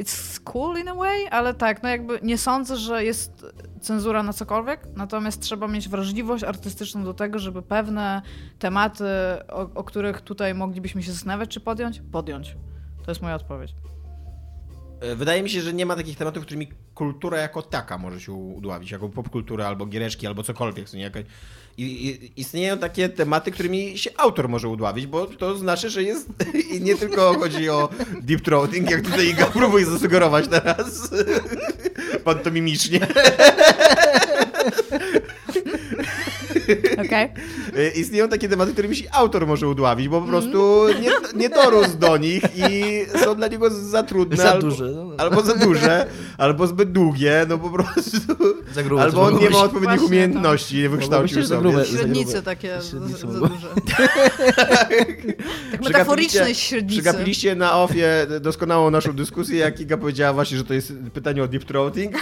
it's 0.00 0.40
cool 0.44 0.78
in 0.78 0.88
a 0.88 0.94
way, 0.94 1.28
ale 1.30 1.54
tak, 1.54 1.82
no 1.82 1.88
jakby 1.88 2.18
nie 2.22 2.38
sądzę, 2.38 2.76
że 2.76 3.04
jest 3.04 3.46
cenzura 3.80 4.22
na 4.22 4.32
cokolwiek, 4.32 4.80
natomiast 4.96 5.42
trzeba 5.42 5.68
mieć 5.68 5.88
wrażliwość 5.88 6.44
artystyczną 6.44 7.04
do 7.04 7.14
tego, 7.14 7.38
żeby 7.38 7.62
pewne 7.62 8.22
tematy, 8.58 9.04
o, 9.48 9.60
o 9.74 9.84
których 9.84 10.20
tutaj 10.20 10.54
moglibyśmy 10.54 11.02
się 11.02 11.12
zastanawiać, 11.12 11.50
czy 11.50 11.60
podjąć, 11.60 12.02
podjąć. 12.12 12.56
To 13.04 13.10
jest 13.10 13.22
moja 13.22 13.34
odpowiedź. 13.34 13.74
E, 15.00 15.16
Wydaje 15.16 15.42
mi 15.42 15.50
się, 15.50 15.60
że 15.60 15.72
nie 15.72 15.86
ma 15.86 15.96
takich 15.96 16.18
tematów, 16.18 16.42
którymi 16.44 16.68
kultura 16.94 17.38
jako 17.38 17.62
taka 17.62 17.98
może 17.98 18.20
się 18.20 18.32
udławić, 18.32 18.90
jako 18.90 19.08
popkultura, 19.08 19.66
albo 19.66 19.86
giereczki, 19.86 20.26
albo 20.26 20.42
cokolwiek. 20.42 20.94
jakaś- 20.94 21.24
I, 21.80 22.32
istnieją 22.36 22.78
takie 22.78 23.08
tematy, 23.08 23.50
którymi 23.50 23.98
się 23.98 24.10
autor 24.16 24.48
może 24.48 24.68
udławić, 24.68 25.06
bo 25.06 25.26
to 25.26 25.56
znaczy, 25.56 25.90
że 25.90 26.02
jest 26.02 26.28
i 26.74 26.80
nie 26.80 26.96
tylko 26.96 27.38
chodzi 27.38 27.68
o 27.68 27.88
deep 28.22 28.40
throating, 28.40 28.90
jak 28.90 29.02
tutaj 29.02 29.28
Iga 29.28 29.46
próbuje 29.46 29.86
zasugerować 29.86 30.48
teraz 30.48 31.10
pantomimicznie. 32.24 33.06
E, 37.76 37.90
Istnieją 38.00 38.28
takie 38.28 38.48
tematy, 38.48 38.72
którymi 38.72 38.96
się 38.96 39.04
autor 39.12 39.46
może 39.46 39.68
udławić, 39.68 40.08
bo 40.08 40.20
po 40.20 40.26
prostu 40.26 40.86
nie, 41.02 41.10
nie 41.34 41.48
dorósł 41.48 41.98
do 41.98 42.16
nich 42.16 42.42
i 42.56 43.00
są 43.24 43.34
dla 43.34 43.48
niego 43.48 43.70
za 43.70 44.02
trudne. 44.02 44.36
Za 44.36 44.50
albo, 44.52 44.68
duże, 44.68 44.84
no. 44.84 45.10
Albo 45.18 45.42
za 45.42 45.54
duże, 45.54 46.06
albo 46.38 46.66
zbyt 46.66 46.92
długie, 46.92 47.46
no 47.48 47.58
po 47.58 47.70
prostu. 47.70 48.18
Za 48.74 48.82
grube 48.82 49.02
albo 49.02 49.22
on 49.22 49.38
nie 49.38 49.50
ma 49.50 49.58
odpowiednich 49.58 49.88
Właśnie, 49.98 50.06
umiejętności, 50.06 50.76
nie 50.76 50.88
wykształcił 50.88 51.44
sobie. 51.46 51.60
grube. 51.60 51.86
Średnice 51.86 52.42
takie 52.42 52.78
Średnice 52.90 53.18
za, 53.18 53.32
za 53.32 53.38
duże. 53.38 53.68
tak 54.56 54.88
metaforicznej 55.84 56.54
Przegapiliście- 56.86 57.56
na 57.56 57.82
ofie 57.82 58.26
doskonałą 58.40 58.90
naszą 58.90 59.12
dyskusję, 59.12 59.58
jak 59.58 59.80
Iga 59.80 59.96
powiedziała 59.96 60.32
właśnie, 60.32 60.58
że 60.58 60.64
to 60.64 60.74
jest 60.74 60.92
pytanie 61.14 61.42
o 61.42 61.48
deep 61.48 61.64
throating. 61.64 62.14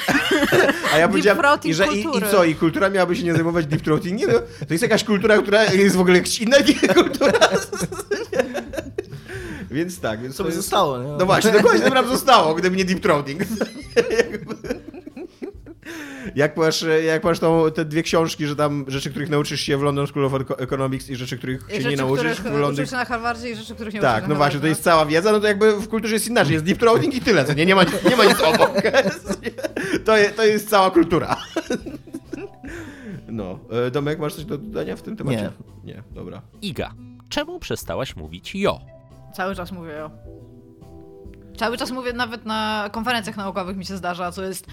A 0.95 0.99
ja 0.99 1.09
powiedziałem, 1.09 1.41
i, 1.65 1.75
że 1.75 1.87
i, 1.87 2.01
i 2.01 2.23
co, 2.31 2.45
i 2.45 2.55
kultura 2.55 2.91
miałaby 2.91 3.17
się 3.17 3.23
nie 3.25 3.33
zajmować 3.33 3.67
deep 3.67 3.83
throatingiem? 3.83 4.31
No, 4.61 4.67
to 4.67 4.75
jest 4.75 4.83
jakaś 4.83 5.05
kultura, 5.05 5.39
która 5.39 5.65
jest 5.65 5.97
w 5.97 6.01
ogóle 6.01 6.17
jakaś 6.17 6.41
inna 6.41 6.57
kultura. 6.95 7.39
Więc 9.71 10.01
tak, 10.01 10.23
więc 10.23 10.35
Co 10.37 10.39
to 10.39 10.45
by 10.45 10.49
jest... 10.55 10.63
zostało, 10.63 10.99
nie? 10.99 11.13
No 11.19 11.27
właśnie, 11.27 11.53
dokładnie 11.53 11.81
to 11.81 11.95
nam 11.95 12.09
zostało, 12.09 12.55
gdyby 12.55 12.77
nie 12.77 12.85
deep 12.85 13.01
throating. 13.01 13.43
Jak 16.35 16.57
masz, 16.57 16.85
jak 17.07 17.25
masz 17.25 17.39
tą, 17.39 17.71
te 17.71 17.85
dwie 17.85 18.03
książki, 18.03 18.47
że 18.47 18.57
tam 18.57 18.85
rzeczy, 18.89 19.11
których 19.11 19.31
nauczysz 19.31 19.61
się 19.61 19.77
w 19.77 19.83
London 19.83 20.07
School 20.07 20.25
of 20.25 20.33
Eco- 20.33 20.63
Economics 20.63 21.11
i 21.11 21.17
rzeczy, 21.17 21.39
których 21.39 21.61
I 21.69 21.71
się 21.71 21.77
rzeczy, 21.77 21.91
nie 21.91 21.97
nauczysz 21.97 22.41
w 22.41 22.59
London... 22.59 22.87
na 22.93 23.05
Harvardzie 23.05 23.51
i 23.51 23.57
rzeczy, 23.57 23.75
których 23.75 23.95
nie 23.95 24.01
Tak, 24.01 24.29
no 24.29 24.35
właśnie, 24.35 24.61
to 24.61 24.67
jest 24.67 24.83
cała 24.83 25.07
wiedza, 25.07 25.33
no 25.33 25.41
to 25.41 25.47
jakby 25.47 25.73
w 25.81 25.89
kulturze 25.89 26.15
jest 26.15 26.29
inaczej, 26.29 26.53
jest 26.53 26.65
deep 26.65 26.79
throating 26.79 27.15
i 27.15 27.21
tyle, 27.21 27.45
co 27.45 27.53
nie, 27.53 27.67
nie 27.67 27.75
ma, 27.75 27.85
nie 28.11 28.17
ma 28.17 28.25
nic 28.25 28.41
obok. 28.41 28.71
To, 30.05 30.17
je, 30.17 30.31
to 30.31 30.45
jest 30.45 30.71
cała 30.71 30.91
kultura. 30.91 31.37
No, 33.39 33.59
e, 33.87 33.91
Domek, 33.91 34.19
masz 34.19 34.35
coś 34.35 34.45
do 34.45 34.59
dodania 34.59 34.97
w 34.97 35.03
tym 35.03 35.17
temacie? 35.17 35.53
Nie. 35.85 35.95
Nie, 35.95 36.03
dobra. 36.11 36.43
Iga, 36.63 36.95
czemu 37.29 37.59
przestałaś 37.61 38.17
mówić 38.17 38.55
jo? 38.55 38.81
Cały 39.35 39.55
czas 39.55 39.73
mówię 39.73 39.93
jo. 39.93 40.11
Cały 41.57 41.77
czas 41.77 41.91
mówię, 41.91 42.13
nawet 42.13 42.45
na 42.45 42.89
konferencjach 42.93 43.37
naukowych 43.37 43.77
mi 43.77 43.87
się 43.87 43.97
zdarza, 43.97 44.33
co 44.33 44.43
jest 44.43 44.67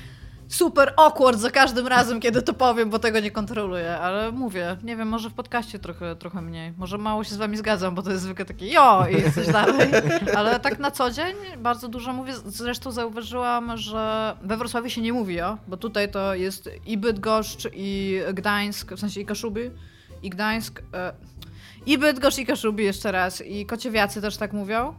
super 0.47 0.93
awkward 0.97 1.39
za 1.39 1.51
każdym 1.51 1.88
razem, 1.88 2.19
kiedy 2.19 2.41
to 2.41 2.53
powiem, 2.53 2.89
bo 2.89 2.99
tego 2.99 3.19
nie 3.19 3.31
kontroluję, 3.31 3.97
ale 3.97 4.31
mówię, 4.31 4.77
nie 4.84 4.95
wiem, 4.95 5.07
może 5.07 5.30
w 5.30 5.34
podcaście 5.34 5.80
trochę, 5.80 6.15
trochę 6.15 6.41
mniej, 6.41 6.73
może 6.77 6.97
mało 6.97 7.23
się 7.23 7.35
z 7.35 7.38
wami 7.38 7.57
zgadzam, 7.57 7.95
bo 7.95 8.01
to 8.01 8.11
jest 8.11 8.23
zwykle 8.23 8.45
takie 8.45 8.67
jo 8.67 9.05
i 9.09 9.31
coś 9.31 9.47
dalej, 9.47 9.89
ale 10.35 10.59
tak 10.59 10.80
na 10.80 10.91
co 10.91 11.11
dzień 11.11 11.35
bardzo 11.57 11.88
dużo 11.88 12.13
mówię, 12.13 12.34
zresztą 12.45 12.91
zauważyłam, 12.91 13.77
że 13.77 14.35
we 14.41 14.57
Wrocławiu 14.57 14.89
się 14.89 15.01
nie 15.01 15.13
mówi 15.13 15.35
jo, 15.35 15.57
bo 15.67 15.77
tutaj 15.77 16.11
to 16.11 16.35
jest 16.35 16.69
i 16.85 16.97
Bydgoszcz, 16.97 17.67
i 17.73 18.19
Gdańsk, 18.34 18.93
w 18.93 18.99
sensie 18.99 19.22
i 19.22 19.26
Kaszuby, 19.26 19.72
i 20.23 20.30
Gdańsk, 20.30 20.81
e, 20.93 21.13
i 21.85 21.97
Bydgoszcz, 21.97 22.38
i 22.38 22.45
Kaszuby 22.45 22.84
jeszcze 22.84 23.11
raz, 23.11 23.41
i 23.41 23.65
Kociewiacy 23.65 24.22
też 24.22 24.38
tak 24.38 24.53
mówią, 24.53 24.95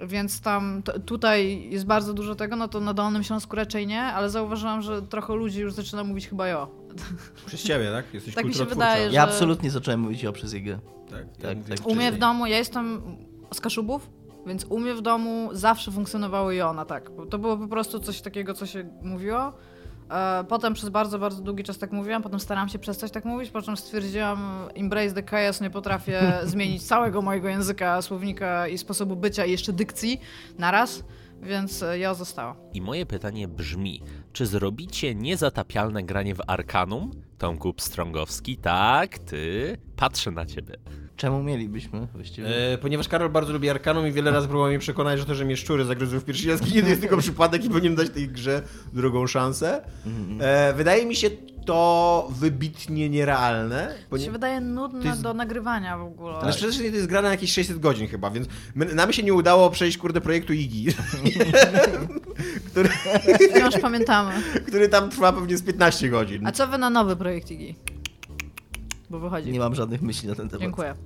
więc 0.00 0.40
tam 0.40 0.82
t- 0.82 1.00
tutaj 1.00 1.68
jest 1.70 1.86
bardzo 1.86 2.14
dużo 2.14 2.34
tego, 2.34 2.56
no 2.56 2.68
to 2.68 2.80
na 2.80 2.94
Dolnym 2.94 3.22
Śląsku 3.22 3.56
raczej 3.56 3.86
nie, 3.86 4.02
ale 4.02 4.30
zauważyłam, 4.30 4.82
że 4.82 5.02
trochę 5.02 5.34
ludzi 5.34 5.60
już 5.60 5.72
zaczyna 5.72 6.04
mówić 6.04 6.28
chyba 6.28 6.48
jo. 6.48 6.68
Przez 7.46 7.62
ciebie, 7.62 7.90
tak? 7.92 8.14
Jesteś 8.14 8.34
Tak 8.34 8.44
mi 8.44 8.54
się 8.54 8.64
wydaje, 8.64 9.08
że- 9.08 9.14
Ja 9.14 9.22
absolutnie 9.22 9.70
zacząłem 9.70 10.00
mówić 10.00 10.24
o 10.24 10.32
przez 10.32 10.52
jego. 10.52 10.78
Tak, 11.10 11.24
Tak, 11.42 11.56
mówię- 11.58 11.76
tak. 11.76 11.86
U 11.86 11.94
mnie 11.94 12.12
w 12.12 12.18
domu, 12.18 12.46
ja 12.46 12.58
jestem 12.58 13.02
z 13.54 13.60
Kaszubów, 13.60 14.10
więc 14.46 14.64
u 14.68 14.78
mnie 14.80 14.94
w 14.94 15.02
domu 15.02 15.48
zawsze 15.52 15.90
funkcjonowały 15.90 16.54
jona, 16.54 16.84
tak. 16.84 17.10
To 17.30 17.38
było 17.38 17.56
po 17.56 17.68
prostu 17.68 18.00
coś 18.00 18.20
takiego, 18.20 18.54
co 18.54 18.66
się 18.66 18.90
mówiło. 19.02 19.52
E, 20.10 20.44
Potem 20.48 20.74
przez 20.74 20.88
bardzo, 20.88 21.18
bardzo 21.18 21.42
długi 21.42 21.62
czas 21.64 21.78
tak 21.78 21.92
mówiłam, 21.92 22.22
potem 22.22 22.40
starałam 22.40 22.68
się 22.68 22.78
przestać 22.78 23.12
tak 23.12 23.24
mówić, 23.24 23.50
po 23.50 23.62
czym 23.62 23.76
stwierdziłam, 23.76 24.68
embrace 24.74 25.14
the 25.14 25.22
chaos, 25.22 25.60
nie 25.60 25.70
potrafię 25.70 26.32
zmienić 26.44 26.82
całego 26.82 27.22
mojego 27.22 27.48
języka, 27.48 28.02
słownika 28.02 28.68
i 28.68 28.78
sposobu 28.78 29.16
bycia 29.16 29.44
i 29.44 29.50
jeszcze 29.50 29.72
dykcji 29.72 30.20
naraz, 30.58 31.04
więc 31.42 31.82
e, 31.82 31.98
ja 31.98 32.14
została. 32.14 32.56
I 32.74 32.80
moje 32.80 33.06
pytanie 33.06 33.48
brzmi, 33.48 34.02
czy 34.32 34.46
zrobicie 34.46 35.14
niezatapialne 35.14 36.02
granie 36.02 36.34
w 36.34 36.40
Arkanum? 36.46 37.10
Tomku 37.38 37.74
Pstrągowski, 37.74 38.56
tak, 38.56 39.18
ty, 39.18 39.76
patrzę 39.96 40.30
na 40.30 40.46
ciebie. 40.46 40.74
Czemu 41.16 41.42
mielibyśmy 41.42 42.06
właściwie? 42.14 42.72
E, 42.72 42.78
ponieważ 42.78 43.08
Karol 43.08 43.30
bardzo 43.30 43.52
lubi 43.52 43.70
Arkanum 43.70 44.06
i 44.08 44.12
wiele 44.12 44.30
razy 44.30 44.46
próbował 44.48 44.68
mnie 44.70 44.78
przekonać, 44.78 45.18
że 45.18 45.26
to, 45.26 45.34
że 45.34 45.44
mnie 45.44 45.56
szczury 45.56 45.84
zagryzły 45.84 46.20
w 46.20 46.24
pierwszej 46.24 46.48
jaskini, 46.48 46.82
to 46.82 46.88
jest 46.88 47.00
tylko 47.00 47.16
przypadek 47.16 47.64
i 47.64 47.70
powinien 47.70 47.94
dać 47.94 48.10
tej 48.10 48.28
grze 48.28 48.62
drugą 48.92 49.26
szansę. 49.26 49.82
E, 50.40 50.72
wydaje 50.72 51.06
mi 51.06 51.16
się 51.16 51.30
to 51.66 52.28
wybitnie 52.30 53.10
nierealne. 53.10 53.94
To 54.10 54.18
się 54.18 54.30
wydaje 54.30 54.60
nudne 54.60 55.04
jest- 55.10 55.22
do 55.22 55.34
nagrywania 55.34 55.98
w 55.98 56.02
ogóle. 56.02 56.34
Ale 56.34 56.52
przede 56.52 56.66
wszystkim 56.68 56.90
to 56.90 56.96
jest 56.96 57.08
gra 57.08 57.22
na 57.22 57.30
jakieś 57.30 57.52
600 57.52 57.78
godzin 57.78 58.08
chyba, 58.08 58.30
więc 58.30 58.48
my, 58.74 58.94
nam 58.94 59.12
się 59.12 59.22
nie 59.22 59.34
udało 59.34 59.70
przejść, 59.70 59.98
kurde, 59.98 60.20
projektu 60.20 60.52
Igi, 60.52 60.86
który, 62.70 62.88
Wciąż 63.54 63.78
pamiętamy. 63.82 64.32
który 64.66 64.88
tam 64.88 65.10
trwa 65.10 65.32
pewnie 65.32 65.56
z 65.56 65.62
15 65.62 66.08
godzin. 66.08 66.46
A 66.46 66.52
co 66.52 66.66
wy 66.66 66.78
na 66.78 66.90
nowy 66.90 67.16
projekt 67.16 67.50
Igi? 67.50 67.74
Bo 69.14 69.20
wychodzi. 69.20 69.52
Nie 69.52 69.58
mam 69.58 69.74
żadnych 69.74 70.02
myśli 70.02 70.28
na 70.28 70.34
ten 70.34 70.48
temat. 70.48 70.62
Dziękuję. 70.62 70.94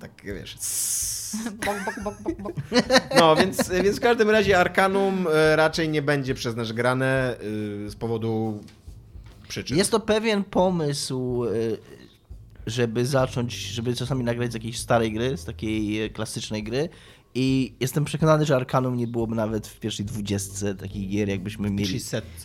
Tak, 0.00 0.10
wiesz. 0.24 0.56
Bok, 1.66 1.76
bok, 1.84 2.04
bok, 2.04 2.14
bok, 2.22 2.42
bok. 2.42 2.52
No, 3.16 3.36
więc, 3.36 3.68
więc 3.68 3.96
w 3.96 4.00
każdym 4.00 4.30
razie 4.30 4.58
Arkanum 4.58 5.26
e, 5.32 5.56
raczej 5.56 5.88
nie 5.88 6.02
będzie 6.02 6.34
przez 6.34 6.56
nas 6.56 6.72
grane 6.72 7.36
e, 7.86 7.90
z 7.90 7.94
powodu 7.94 8.60
przyczyn. 9.48 9.76
Jest 9.76 9.90
to 9.90 10.00
pewien 10.00 10.44
pomysł, 10.44 11.44
y, 11.44 11.78
żeby 12.66 13.06
zacząć, 13.06 13.54
żeby 13.54 13.94
czasami 13.96 14.24
nagrać 14.24 14.50
z 14.50 14.54
jakiejś 14.54 14.78
starej 14.78 15.12
gry, 15.12 15.36
z 15.36 15.44
takiej 15.44 16.02
e, 16.02 16.10
klasycznej 16.10 16.62
gry. 16.62 16.88
I 17.38 17.74
jestem 17.80 18.04
przekonany, 18.04 18.44
że 18.44 18.56
Arkanum 18.56 18.96
nie 18.96 19.06
byłoby 19.06 19.34
nawet 19.34 19.66
w 19.66 19.80
pierwszej 19.80 20.06
dwudziestce 20.06 20.74
takich 20.74 21.08
gier, 21.10 21.28
jakbyśmy 21.28 21.70
mieli. 21.70 22.00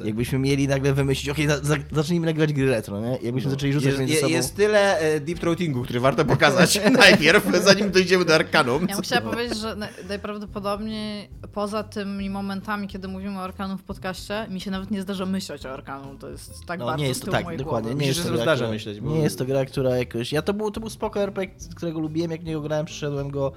Jakbyśmy 0.06 0.40
mieli 0.40 0.68
nagle 0.68 0.94
wymyślić, 0.94 1.30
okej, 1.30 1.48
za- 1.48 1.60
za- 1.60 1.76
zacznijmy 1.92 2.26
nagrywać 2.26 2.54
gry 2.54 2.70
retro, 2.70 3.02
nie? 3.02 3.18
Jakbyśmy 3.22 3.52
zaczęli 3.52 3.74
rzucać 3.74 3.88
Jest, 3.88 4.00
między 4.00 4.16
sobą. 4.16 4.32
jest 4.34 4.56
tyle 4.56 5.00
e, 5.00 5.20
deep 5.20 5.40
throatingu, 5.40 5.84
który 5.84 6.00
warto 6.00 6.26
pokazać 6.26 6.80
najpierw, 7.00 7.64
zanim 7.64 7.92
dojdziemy 7.92 8.26
do 8.26 8.36
Arkanum. 8.36 8.86
Ja 8.90 8.96
bym 8.96 9.04
chciała 9.04 9.22
powiedzieć, 9.32 9.58
że 9.58 9.76
na- 9.76 9.88
najprawdopodobniej 10.10 11.30
poza 11.54 11.84
tymi 11.84 12.30
momentami, 12.30 12.88
kiedy 12.88 13.08
mówimy 13.08 13.38
o 13.40 13.42
Arkanu 13.42 13.78
w 13.78 13.84
podcaście, 13.84 14.46
mi 14.50 14.62
się 14.62 14.72
nawet 14.72 14.92
nie 14.92 15.02
zdarza 15.02 15.26
myśleć 15.26 15.66
o 15.66 15.72
Arkanu. 15.72 16.18
To 16.18 16.30
jest 16.30 16.66
tak 16.66 16.80
No, 16.80 16.86
bardzo 16.86 17.02
nie 17.04 17.08
jest 17.10 17.26
to 17.26 17.32
tak, 17.32 17.58
dokładnie. 17.58 17.64
głowy. 17.92 17.96
Nie 17.96 18.08
jest 18.08 18.24
to 18.24 18.32
gra, 18.34 18.70
myśleć, 18.70 19.00
bo- 19.02 19.12
Nie 19.12 19.20
jest 19.20 19.38
to 19.38 19.46
gra, 19.46 19.66
która 19.66 19.98
jakoś... 19.98 20.32
Ja 20.34 20.42
to 20.42 20.54
był, 20.54 20.72
to 20.72 20.80
był 20.80 20.90
spoko 20.90 21.20
RPG, 21.22 21.56
którego 21.76 22.00
lubiłem, 22.00 22.32
jak 22.32 22.44
niego 22.44 22.62
grałem, 22.62 22.86
przeszedłem 22.86 23.30
go 23.32 23.52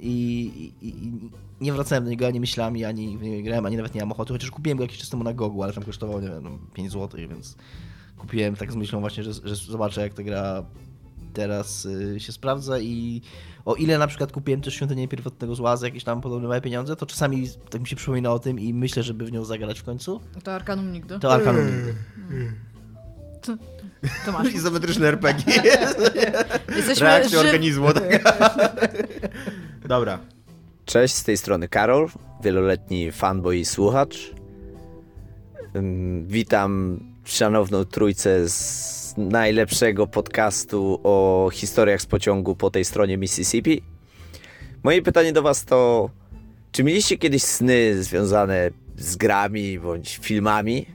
i, 0.00 0.72
i, 0.80 0.88
i 0.88 1.12
nie 1.60 1.72
wracałem 1.72 2.04
do 2.04 2.10
niego 2.10 2.26
ani 2.26 2.40
myślami, 2.40 2.84
ani 2.84 3.18
w 3.18 3.22
niego 3.22 3.36
nie 3.36 3.42
grałem, 3.42 3.66
ani 3.66 3.76
nawet 3.76 3.94
nie 3.94 4.00
mam 4.00 4.12
ochoty, 4.12 4.32
chociaż 4.32 4.50
kupiłem 4.50 4.78
go 4.78 4.84
jakiś 4.84 4.98
czas 4.98 5.08
temu 5.08 5.24
na 5.24 5.32
Gogu, 5.32 5.62
ale 5.62 5.72
tam 5.72 5.84
kosztował, 5.84 6.20
nie 6.20 6.28
wiem, 6.28 6.42
no, 6.42 6.58
5 6.74 6.92
zł, 6.92 7.20
więc 7.28 7.56
kupiłem 8.18 8.56
tak 8.56 8.72
z 8.72 8.76
myślą 8.76 9.00
właśnie, 9.00 9.24
że, 9.24 9.32
że 9.32 9.56
zobaczę 9.56 10.00
jak 10.00 10.14
ta 10.14 10.22
gra 10.22 10.64
teraz 11.32 11.84
y, 11.84 12.20
się 12.20 12.32
sprawdza 12.32 12.78
i 12.80 13.22
o 13.64 13.74
ile 13.74 13.98
na 13.98 14.06
przykład 14.06 14.32
kupiłem 14.32 14.60
też 14.60 14.74
Świątynię 14.74 15.08
Pierwotnego 15.08 15.54
Zła 15.54 15.76
za 15.76 15.86
jakieś 15.86 16.04
tam 16.04 16.20
podobne 16.20 16.48
małe 16.48 16.60
pieniądze, 16.60 16.96
to 16.96 17.06
czasami 17.06 17.48
tak 17.70 17.80
mi 17.80 17.86
się 17.86 17.96
przypomina 17.96 18.32
o 18.32 18.38
tym 18.38 18.60
i 18.60 18.74
myślę, 18.74 19.02
żeby 19.02 19.24
w 19.24 19.32
nią 19.32 19.44
zagrać 19.44 19.80
w 19.80 19.84
końcu. 19.84 20.20
To 20.44 20.54
Arkanum 20.54 20.92
nigdy. 20.92 21.18
To 21.18 21.32
Arkanum. 21.32 21.66
To 23.42 23.56
masz. 24.32 24.52
Izometryczne 24.52 25.08
RPG. 25.08 25.44
Jesteśmy 26.76 27.06
Reakcja 27.06 27.38
żyw... 27.38 27.46
organizmu. 27.46 27.86
Dobra. 29.88 30.18
Cześć, 30.84 31.14
z 31.14 31.24
tej 31.24 31.36
strony 31.36 31.68
Karol, 31.68 32.08
wieloletni 32.42 33.12
fanboy 33.12 33.56
i 33.56 33.64
słuchacz. 33.64 34.30
Witam 36.26 37.00
szanowną 37.24 37.84
trójcę 37.84 38.48
z 38.48 39.14
najlepszego 39.16 40.06
podcastu 40.06 41.00
o 41.04 41.48
historiach 41.52 42.02
z 42.02 42.06
pociągu 42.06 42.56
po 42.56 42.70
tej 42.70 42.84
stronie 42.84 43.16
Mississippi. 43.18 43.82
Moje 44.82 45.02
pytanie 45.02 45.32
do 45.32 45.42
Was 45.42 45.64
to, 45.64 46.10
czy 46.72 46.84
mieliście 46.84 47.18
kiedyś 47.18 47.42
sny 47.42 48.02
związane 48.02 48.70
z 48.96 49.16
grami 49.16 49.78
bądź 49.78 50.18
filmami? 50.22 50.86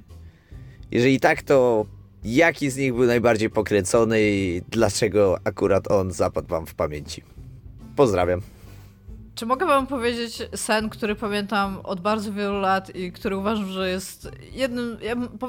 Jeżeli 0.91 1.19
tak, 1.19 1.41
to 1.41 1.85
jaki 2.23 2.69
z 2.69 2.77
nich 2.77 2.93
był 2.93 3.05
najbardziej 3.05 3.49
pokręcony 3.49 4.21
i 4.21 4.61
dlaczego 4.69 5.37
akurat 5.43 5.91
on 5.91 6.11
zapadł 6.11 6.47
Wam 6.47 6.65
w 6.65 6.75
pamięci? 6.75 7.23
Pozdrawiam. 7.95 8.41
Czy 9.35 9.45
mogę 9.45 9.65
wam 9.65 9.87
powiedzieć 9.87 10.43
sen, 10.55 10.89
który 10.89 11.15
pamiętam 11.15 11.77
od 11.83 12.01
bardzo 12.01 12.33
wielu 12.33 12.59
lat 12.59 12.95
i 12.95 13.11
który 13.11 13.37
uważam, 13.37 13.65
że 13.65 13.89
jest 13.89 14.31
jednym, 14.51 14.97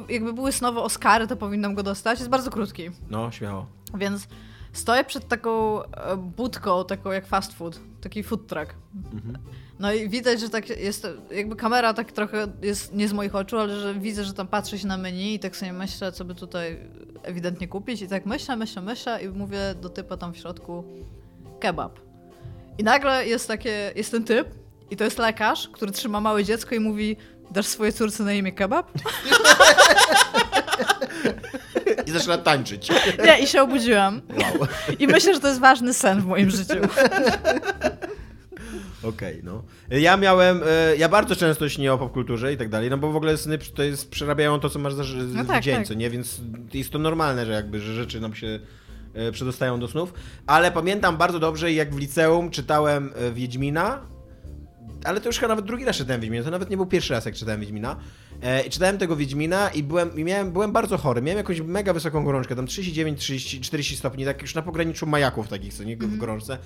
jakby 0.08 0.32
były 0.32 0.52
snowe 0.52 0.80
Oscary, 0.80 1.26
to 1.26 1.36
powinnam 1.36 1.74
go 1.74 1.82
dostać, 1.82 2.18
jest 2.18 2.30
bardzo 2.30 2.50
krótki. 2.50 2.90
No, 3.10 3.30
śmiało. 3.30 3.66
Więc 3.94 4.28
stoję 4.72 5.04
przed 5.04 5.28
taką 5.28 5.82
e, 5.82 6.16
budką, 6.16 6.84
taką 6.84 7.10
jak 7.10 7.26
fast 7.26 7.52
food, 7.52 7.80
taki 8.00 8.22
food 8.22 8.46
truck. 8.46 8.74
No 9.82 9.92
i 9.92 10.08
widać, 10.08 10.40
że 10.40 10.48
tak 10.48 10.68
jest, 10.68 11.06
jakby 11.30 11.56
kamera 11.56 11.94
tak 11.94 12.12
trochę 12.12 12.46
jest 12.62 12.94
nie 12.94 13.08
z 13.08 13.12
moich 13.12 13.34
oczu, 13.34 13.58
ale 13.58 13.80
że 13.80 13.94
widzę, 13.94 14.24
że 14.24 14.34
tam 14.34 14.46
patrzy 14.46 14.78
się 14.78 14.86
na 14.86 14.96
menu 14.96 15.34
i 15.34 15.38
tak 15.38 15.56
sobie 15.56 15.72
myślę, 15.72 16.12
co 16.12 16.24
by 16.24 16.34
tutaj 16.34 16.78
ewidentnie 17.22 17.68
kupić 17.68 18.02
i 18.02 18.08
tak 18.08 18.26
myślę, 18.26 18.56
myślę, 18.56 18.82
myślę 18.82 19.22
i 19.22 19.28
mówię 19.28 19.58
do 19.80 19.88
typa 19.88 20.16
tam 20.16 20.32
w 20.32 20.36
środku 20.36 20.84
kebab. 21.60 22.00
I 22.78 22.84
nagle 22.84 23.26
jest 23.26 23.48
takie, 23.48 23.92
jest 23.96 24.10
ten 24.10 24.24
typ 24.24 24.48
i 24.90 24.96
to 24.96 25.04
jest 25.04 25.18
lekarz, 25.18 25.68
który 25.68 25.92
trzyma 25.92 26.20
małe 26.20 26.44
dziecko 26.44 26.74
i 26.74 26.80
mówi 26.80 27.16
dasz 27.50 27.66
swojej 27.66 27.92
córce 27.92 28.24
na 28.24 28.32
imię 28.32 28.52
kebab? 28.52 28.92
I 32.06 32.10
zaczyna 32.10 32.38
tańczyć. 32.38 32.88
Nie, 33.24 33.38
i 33.38 33.46
się 33.46 33.62
obudziłam. 33.62 34.20
I 34.98 35.06
myślę, 35.06 35.34
że 35.34 35.40
to 35.40 35.48
jest 35.48 35.60
ważny 35.60 35.94
sen 35.94 36.20
w 36.20 36.26
moim 36.26 36.50
życiu. 36.50 36.74
Okej, 39.02 39.40
no. 39.44 39.62
Ja 39.90 40.16
miałem, 40.16 40.60
e, 40.66 40.96
ja 40.96 41.08
bardzo 41.08 41.36
często 41.36 41.68
śnię 41.68 41.92
o 41.92 41.98
popkulturze 41.98 42.52
i 42.52 42.56
tak 42.56 42.68
dalej, 42.68 42.90
no 42.90 42.98
bo 42.98 43.12
w 43.12 43.16
ogóle 43.16 43.36
sny 43.36 43.58
to 43.58 43.82
jest, 43.82 44.10
przerabiają 44.10 44.60
to, 44.60 44.70
co 44.70 44.78
masz 44.78 44.94
za, 44.94 45.02
No 45.26 45.44
tak, 45.44 45.62
dzień, 45.64 45.76
tak. 45.76 45.86
co 45.86 45.94
nie? 45.94 46.10
Więc 46.10 46.40
jest 46.74 46.90
to 46.90 46.98
normalne, 46.98 47.46
że 47.46 47.52
jakby, 47.52 47.80
że 47.80 47.94
rzeczy 47.94 48.20
nam 48.20 48.34
się 48.34 48.60
e, 49.14 49.32
przedostają 49.32 49.80
do 49.80 49.88
snów. 49.88 50.14
Ale 50.46 50.72
pamiętam 50.72 51.16
bardzo 51.16 51.38
dobrze, 51.38 51.72
jak 51.72 51.94
w 51.94 51.98
liceum 51.98 52.50
czytałem 52.50 53.12
e, 53.16 53.32
Wiedźmina, 53.32 54.00
ale 55.04 55.20
to 55.20 55.28
już 55.28 55.38
chyba 55.38 55.48
nawet 55.48 55.64
drugi 55.64 55.84
raz 55.84 55.96
czytałem 55.96 56.20
Wiedźmina, 56.20 56.44
to 56.44 56.50
nawet 56.50 56.70
nie 56.70 56.76
był 56.76 56.86
pierwszy 56.86 57.12
raz, 57.12 57.24
jak 57.24 57.34
czytałem 57.34 57.60
Wiedźmina. 57.60 57.96
I 58.66 58.70
czytałem 58.70 58.98
tego 58.98 59.16
Wiedźmina 59.16 59.68
i 59.68 59.82
byłem, 59.82 60.18
i 60.18 60.24
miałem, 60.24 60.52
byłem 60.52 60.72
bardzo 60.72 60.98
chory, 60.98 61.22
miałem 61.22 61.38
jakąś 61.38 61.60
mega 61.60 61.92
wysoką 61.92 62.24
gorączkę, 62.24 62.56
tam 62.56 62.66
39, 62.66 63.20
30, 63.20 63.60
40 63.60 63.96
stopni, 63.96 64.24
tak 64.24 64.42
już 64.42 64.54
na 64.54 64.62
pograniczu 64.62 65.06
majaków 65.06 65.48
takich, 65.48 65.74
co 65.74 65.84
nie, 65.84 65.96
w 65.96 66.16
gorączce. 66.16 66.58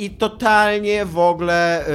I 0.00 0.10
totalnie 0.10 1.04
w 1.06 1.18
ogóle 1.18 1.86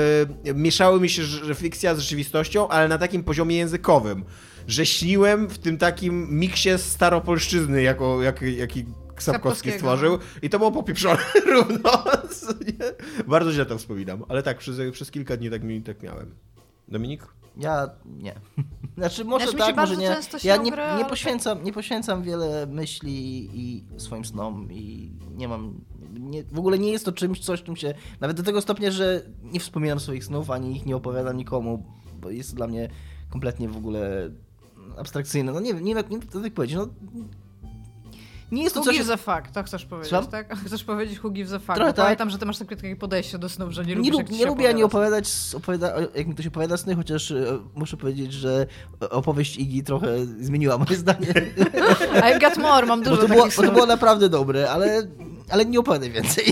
y, 0.46 0.54
mieszały 0.54 1.00
mi 1.02 1.10
się 1.10 1.24
że 1.24 1.56
fikcja 1.56 1.96
z 1.96 2.00
rzeczywistością, 2.00 2.68
ale 2.68 2.88
na 2.88 2.98
takim 2.98 3.24
poziomie 3.24 3.58
językowym, 3.58 4.26
że 4.68 4.86
śniłem 4.86 5.48
w 5.48 5.58
tym 5.58 5.78
takim 5.78 6.40
miksie 6.40 6.70
staropolszczyzny, 6.78 7.82
jako, 7.82 8.22
jak, 8.22 8.42
jaki 8.42 8.86
Sapkowski 9.18 9.72
stworzył 9.72 10.20
i 10.42 10.50
to 10.50 10.58
było 10.60 10.72
popieprzone 10.72 11.20
równo. 11.54 12.04
Bardzo 13.28 13.52
źle 13.52 13.66
to 13.66 13.78
wspominam, 13.78 14.24
ale 14.28 14.44
tak, 14.44 14.58
przez, 14.58 14.78
przez 14.92 15.12
kilka 15.12 15.38
dni 15.38 15.50
tak, 15.50 15.64
mi, 15.64 15.82
tak 15.82 16.04
miałem. 16.04 16.36
Dominik? 16.88 17.28
Ja 17.58 17.90
nie. 18.06 18.36
Znaczy 18.98 19.26
może 19.26 19.46
Znaczy, 19.46 19.58
tak, 19.58 19.76
może 19.76 19.98
nie. 19.98 20.08
często 20.08 20.38
Ja 20.44 20.58
nie, 20.58 20.64
nie, 20.64 20.78
tak- 20.78 21.10
poświęcam, 21.10 21.64
nie 21.64 21.74
poświęcam 21.74 22.24
wiele 22.24 22.68
myśli 22.68 23.50
i 23.54 23.86
swoim 23.98 24.26
snom 24.26 24.68
i 24.72 25.12
nie 25.36 25.48
mam... 25.48 25.82
Nie, 26.20 26.44
w 26.44 26.60
ogóle 26.60 26.80
nie 26.80 26.92
jest 26.92 27.06
to 27.06 27.12
czymś, 27.12 27.40
coś, 27.40 27.64
czym 27.64 27.76
się... 27.76 27.94
Nawet 28.20 28.38
do 28.38 28.44
tego 28.44 28.62
stopnia, 28.62 28.92
że 28.92 29.22
nie 29.44 29.60
wspominam 29.60 30.00
swoich 30.00 30.26
snów, 30.26 30.52
ani 30.52 30.76
ich 30.76 30.86
nie 30.86 30.96
opowiadam 30.96 31.38
nikomu, 31.38 31.84
bo 32.22 32.30
jest 32.30 32.50
to 32.50 32.56
dla 32.56 32.68
mnie 32.68 32.90
kompletnie 33.30 33.70
w 33.70 33.78
ogóle 33.78 34.30
abstrakcyjne. 34.98 35.52
No 35.52 35.60
nie 35.60 35.74
wiem, 35.74 35.84
nie 35.84 35.94
nie 35.94 36.20
co 36.32 36.42
tak 36.42 36.54
powiedzieć. 36.54 36.78
No, 36.78 36.88
nie 38.52 38.64
jest 38.64 38.76
to 38.76 38.82
coś... 38.82 38.98
gives 38.98 39.10
a 39.10 39.18
fuck, 39.18 39.52
to 39.54 39.64
chcesz 39.64 39.86
powiedzieć, 39.86 40.10
Słucham? 40.10 40.28
tak? 40.28 40.58
Chcesz 40.66 40.84
powiedzieć 40.84 41.24
who 41.24 41.30
gives 41.30 41.54
a 41.54 41.60
fuck. 41.60 41.76
Trochę 41.76 41.92
Bo 41.92 41.94
tak. 41.94 42.06
Pamiętam, 42.06 42.30
że 42.30 42.38
ty 42.38 42.46
masz 42.46 42.58
takie, 42.58 42.76
takie 42.76 42.96
podejście 42.96 43.38
do 43.38 43.50
snów, 43.50 43.72
że 43.72 43.86
nie 43.86 43.88
Nie, 43.88 43.96
lubisz, 43.96 44.12
lub, 44.12 44.30
nie 44.30 44.38
się 44.40 44.46
lubię 44.46 44.70
ani 44.70 44.84
opowiada. 44.84 45.18
opowiadać, 45.18 45.30
opowiada, 45.56 45.94
jak 46.16 46.28
mi 46.28 46.34
ktoś 46.34 46.48
opowiada 46.48 46.78
sny, 46.78 46.96
chociaż 46.96 47.32
e, 47.32 47.60
muszę 47.76 47.98
powiedzieć, 47.98 48.34
że 48.34 48.68
opowieść 49.10 49.58
Igi 49.58 49.84
trochę 49.84 50.26
zmieniła 50.26 50.78
moje 50.78 50.96
zdanie. 50.96 51.28
I 52.38 52.40
got 52.40 52.58
more, 52.58 52.86
mam 52.88 53.04
Bo 53.04 53.10
dużo 53.10 53.22
to, 53.22 53.28
było, 53.28 53.48
bo 53.58 53.64
to 53.64 53.72
było 53.72 53.86
naprawdę 53.86 54.30
dobre, 54.30 54.72
ale, 54.72 55.08
ale 55.50 55.66
nie 55.66 55.80
opowiadaj 55.80 56.12
więcej. 56.12 56.46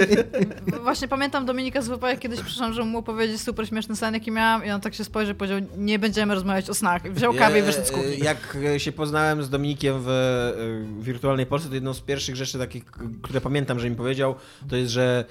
Właśnie 0.82 1.08
pamiętam 1.08 1.46
Dominika 1.46 1.82
z 1.82 1.88
WP, 1.88 2.02
jak 2.02 2.18
kiedyś 2.18 2.40
przyszłam, 2.40 2.72
żeby 2.72 2.88
mu 2.88 2.98
opowiedzieć 2.98 3.40
super 3.40 3.68
śmieszny 3.68 3.96
sen, 3.96 4.14
jaki 4.14 4.30
miałam 4.30 4.64
i 4.64 4.70
on 4.70 4.80
tak 4.80 4.94
się 4.94 5.04
spojrzał 5.04 5.34
i 5.34 5.38
powiedział, 5.38 5.58
nie 5.76 5.98
będziemy 5.98 6.34
rozmawiać 6.34 6.70
o 6.70 6.74
snach. 6.74 7.12
Wziął 7.12 7.34
kawę 7.34 7.58
i 7.58 7.62
wyszedł 7.62 7.86
z 7.86 7.90
kuchni. 7.90 8.18
Jak 8.18 8.58
e, 8.74 8.80
się 8.80 8.92
poznałem 8.92 9.42
z 9.42 9.50
Dominikiem 9.50 9.96
w 10.00 10.08
e, 10.08 11.02
wirtualnej 11.02 11.46
Polsce, 11.46 11.68
to 11.68 11.74
jedną 11.74 11.94
z 11.94 12.00
pierwszych 12.00 12.36
rzeczy 12.36 12.58
takich, 12.58 12.84
które 13.22 13.40
pamiętam, 13.40 13.80
że 13.80 13.90
mi 13.90 13.96
powiedział, 13.96 14.34
to 14.68 14.76
jest, 14.76 14.92
że 14.92 15.24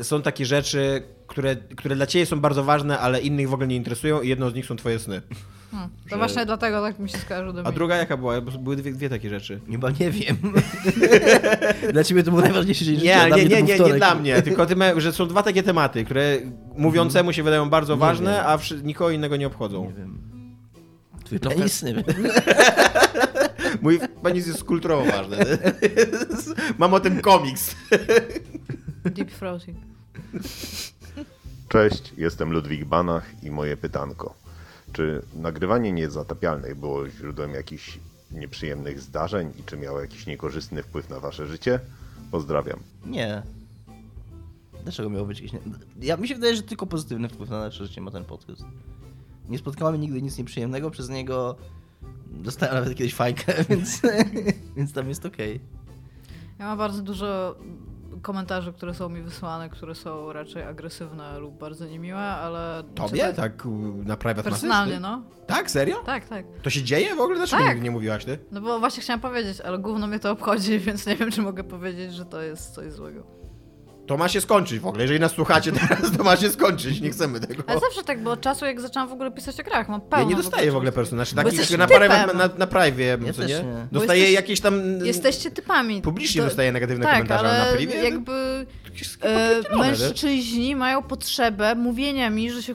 e, 0.00 0.04
są 0.04 0.22
takie 0.22 0.46
rzeczy, 0.46 1.02
które, 1.26 1.56
które 1.56 1.96
dla 1.96 2.06
ciebie 2.06 2.26
są 2.26 2.40
bardzo 2.40 2.64
ważne, 2.64 2.98
ale 2.98 3.20
innych 3.20 3.48
w 3.48 3.54
ogóle 3.54 3.68
nie 3.68 3.76
interesują 3.76 4.20
i 4.20 4.28
jedną 4.28 4.50
z 4.50 4.54
nich 4.54 4.66
są 4.66 4.76
twoje 4.76 4.98
sny. 4.98 5.22
Hmm, 5.72 5.90
to 6.04 6.10
że- 6.10 6.16
właśnie 6.16 6.46
dlatego 6.46 6.82
tak 6.82 6.98
mi 6.98 7.10
się 7.10 7.18
skojarzył 7.18 7.52
A 7.64 7.72
druga 7.72 7.96
jaka 7.96 8.16
była? 8.16 8.40
Bo 8.40 8.50
Były 8.58 8.76
dwie, 8.76 8.92
dwie 8.92 9.08
takie 9.08 9.28
rzeczy. 9.30 9.60
Chyba 9.70 9.90
nie 9.90 10.10
wiem. 10.10 10.36
dla 11.92 12.04
ciebie 12.04 12.22
to 12.22 12.30
był 12.30 12.40
najważniejszy 12.40 12.84
dzień 12.84 12.96
życia, 12.98 13.28
Nie, 13.28 13.36
nie, 13.36 13.44
nie, 13.44 13.62
nie, 13.62 13.78
nie 13.78 13.94
dla 13.94 14.14
mnie, 14.14 14.42
tylko 14.42 14.66
tym, 14.66 14.82
że 14.96 15.12
są 15.12 15.26
dwa 15.28 15.42
takie 15.42 15.62
tematy, 15.62 16.04
które 16.04 16.38
mówiącemu 16.76 17.32
się 17.32 17.42
wydają 17.42 17.70
bardzo 17.70 17.94
Nie 17.94 18.00
ważne, 18.00 18.30
wiem. 18.32 18.42
a 18.46 18.56
wszy- 18.58 18.82
nikogo 18.82 19.10
innego 19.10 19.36
nie 19.36 19.46
obchodzą. 19.46 19.84
Nie 19.84 19.92
wiem. 19.92 20.18
Twój 21.24 21.38
penis, 21.40 21.82
nie 21.82 21.94
wiem. 21.94 22.04
Mój 23.82 24.00
penis 24.22 24.46
jest 24.46 24.64
kulturowo 24.64 25.04
ważny. 25.12 25.36
Mam 26.78 26.94
o 26.94 27.00
tym 27.00 27.20
komiks. 27.20 27.76
Deep 29.04 29.30
throating. 29.30 29.76
Cześć, 31.68 32.12
jestem 32.18 32.52
Ludwik 32.52 32.84
Banach 32.84 33.30
i 33.42 33.50
moje 33.50 33.76
pytanko. 33.76 34.34
Czy 34.92 35.22
nagrywanie 35.34 35.92
niezatapialnych 35.92 36.74
było 36.74 37.08
źródłem 37.08 37.54
jakichś 37.54 37.98
nieprzyjemnych 38.30 39.00
zdarzeń 39.00 39.52
i 39.60 39.62
czy 39.62 39.76
miało 39.76 40.00
jakiś 40.00 40.26
niekorzystny 40.26 40.82
wpływ 40.82 41.10
na 41.10 41.20
wasze 41.20 41.46
życie? 41.46 41.80
Pozdrawiam. 42.30 42.78
Nie. 43.06 43.42
Dlaczego 44.82 45.10
miało 45.10 45.26
być 45.26 45.40
jakieś... 45.40 45.52
Nie... 45.52 45.60
Ja, 46.00 46.16
mi 46.16 46.28
się 46.28 46.34
wydaje, 46.34 46.56
że 46.56 46.62
tylko 46.62 46.86
pozytywny 46.86 47.28
wpływ 47.28 47.50
na 47.50 47.58
nasze 47.58 47.86
życie 47.86 48.00
ma 48.00 48.10
ten 48.10 48.24
podcast. 48.24 48.62
Nie 49.48 49.58
spotkałem 49.58 50.00
nigdy 50.00 50.22
nic 50.22 50.38
nieprzyjemnego, 50.38 50.90
przez 50.90 51.08
niego 51.08 51.56
dostałem 52.30 52.74
nawet 52.74 52.94
kiedyś 52.94 53.14
fajkę, 53.14 53.54
więc, 53.70 54.02
więc 54.76 54.92
tam 54.92 55.08
jest 55.08 55.26
okej. 55.26 55.60
Ja 56.58 56.66
mam 56.66 56.78
bardzo 56.78 57.02
dużo 57.02 57.56
komentarzy, 58.22 58.72
które 58.72 58.94
są 58.94 59.08
mi 59.08 59.22
wysłane, 59.22 59.68
które 59.70 59.94
są 59.94 60.32
raczej 60.32 60.62
agresywne 60.62 61.38
lub 61.38 61.58
bardzo 61.58 61.86
niemiłe, 61.86 62.18
ale... 62.20 62.82
Tobie? 62.94 63.20
czyta- 63.20 63.32
Tak 63.32 63.62
na 64.04 64.16
private 64.16 64.42
Personalnie, 64.50 65.00
no. 65.00 65.22
Tak? 65.46 65.70
Serio? 65.70 65.96
Tak, 66.06 66.28
tak. 66.28 66.44
To 66.62 66.70
się 66.70 66.82
dzieje 66.82 67.14
w 67.16 67.20
ogóle? 67.20 67.36
Dlaczego 67.36 67.62
Tak. 67.62 67.68
nigdy 67.72 67.84
nie 67.84 67.90
mówiłaś 67.90 68.24
ty? 68.24 68.38
No 68.50 68.60
bo 68.60 68.78
właśnie 68.78 69.02
chciałam 69.02 69.20
powiedzieć, 69.20 69.60
ale 69.60 69.78
gówno 69.78 70.06
mnie 70.06 70.18
to 70.18 70.30
obchodzi, 70.30 70.78
więc 70.86 71.06
nie 71.06 71.16
wiem, 71.16 71.30
czy 71.30 71.42
mogę 71.42 71.64
powiedzieć, 71.64 72.14
że 72.14 72.24
to 72.26 72.42
jest 72.42 72.74
coś 72.74 72.92
złego. 72.92 73.41
To 74.06 74.16
ma 74.16 74.28
się 74.28 74.40
skończyć 74.40 74.80
w 74.80 74.86
ogóle. 74.86 75.02
Jeżeli 75.02 75.20
nas 75.20 75.32
słuchacie 75.32 75.72
teraz, 75.72 76.16
to 76.16 76.24
ma 76.24 76.36
się 76.36 76.48
skończyć. 76.50 77.00
Nie 77.00 77.10
chcemy 77.10 77.40
tego. 77.40 77.62
Ale 77.66 77.80
zawsze 77.80 78.02
tak, 78.04 78.22
bo 78.22 78.30
od 78.30 78.40
czasu 78.40 78.64
jak 78.64 78.80
zaczęłam 78.80 79.08
w 79.08 79.12
ogóle 79.12 79.30
pisać 79.30 79.60
o 79.60 79.62
grach, 79.62 79.88
mam 79.88 80.00
pełno... 80.00 80.24
Ja 80.24 80.30
nie 80.36 80.42
dostaję 80.42 80.72
w 80.72 80.76
ogóle 80.76 80.92
personaży. 80.92 81.36
Bo 81.36 81.42
Takich 81.42 81.78
na, 81.78 81.86
private, 81.86 82.34
na, 82.34 82.48
na 82.58 82.66
privie, 82.66 83.18
Ja 83.26 83.32
co 83.32 83.42
nie? 83.42 83.48
nie. 83.48 83.86
Dostaję 83.92 84.20
jesteś- 84.22 84.34
jakieś 84.34 84.60
tam... 84.60 84.98
Jesteście 85.04 85.50
typami. 85.50 86.02
Publicznie 86.02 86.40
To- 86.40 86.46
dostaję 86.48 86.72
negatywne 86.72 87.04
tak, 87.04 87.12
komentarze, 87.14 87.48
ale 87.50 87.70
na 87.70 87.76
privie? 87.76 87.94
jakby 87.94 88.66
e, 89.22 89.76
mężczyźni 89.76 90.76
mają 90.76 91.02
potrzebę 91.02 91.74
mówienia 91.74 92.30
mi, 92.30 92.50
że 92.50 92.62
się 92.62 92.74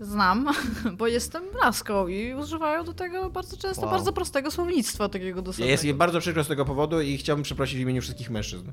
znam, 0.00 0.48
bo 0.98 1.06
jestem 1.06 1.42
laską 1.62 2.08
i 2.08 2.34
używają 2.34 2.84
do 2.84 2.92
tego 2.92 3.30
bardzo 3.30 3.56
często 3.56 3.82
Wow. 3.82 3.90
bardzo 3.90 4.12
prostego 4.12 4.50
słownictwa 4.50 5.08
takiego 5.08 5.38
Ja 5.38 5.42
dosadnego. 5.42 5.70
jest 5.70 5.84
mi 5.84 5.94
bardzo 5.94 6.20
przykro 6.20 6.44
z 6.44 6.48
tego 6.48 6.64
powodu 6.64 7.00
i 7.00 7.18
chciałbym 7.18 7.42
przeprosić 7.42 7.76
w 7.78 7.80
imieniu 7.80 8.02
wszystkich 8.02 8.30
mężczyzn. 8.30 8.70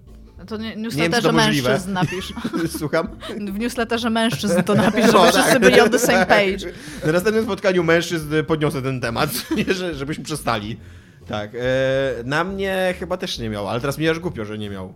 To 0.47 0.57
nie, 0.57 0.63
Nie 0.63 0.69
wiem, 0.69 0.75
czy 0.75 0.81
newsletterze 0.81 1.27
to 1.29 1.33
możliwe. 1.33 1.69
mężczyzn 1.69 1.93
napisz. 1.93 2.33
Słucham? 2.79 3.07
W 3.51 3.59
newsletterze 3.59 4.09
mężczyzn 4.09 4.63
to 4.63 4.75
napisz, 4.85 5.05
żeby 5.05 5.17
No, 5.17 5.31
wszyscy 5.31 5.51
tak. 5.53 5.61
byli 5.61 5.79
on 5.81 5.89
the 5.89 5.99
same 5.99 6.25
page. 6.25 6.57
Na 7.05 7.11
następnym 7.11 7.45
spotkaniu 7.45 7.83
mężczyzn 7.83 8.33
podniosę 8.47 8.81
ten 8.81 9.01
temat, 9.01 9.29
nie, 9.67 9.73
że, 9.73 9.95
żebyśmy 9.95 10.23
przestali. 10.23 10.77
Tak. 11.27 11.51
E, 11.55 11.59
na 12.25 12.43
mnie 12.43 12.95
chyba 12.99 13.17
też 13.17 13.39
nie 13.39 13.49
miał, 13.49 13.67
ale 13.69 13.81
teraz 13.81 13.97
mi 13.97 14.09
aż 14.09 14.19
głupio, 14.19 14.45
że 14.45 14.57
nie 14.57 14.69
miał. 14.69 14.93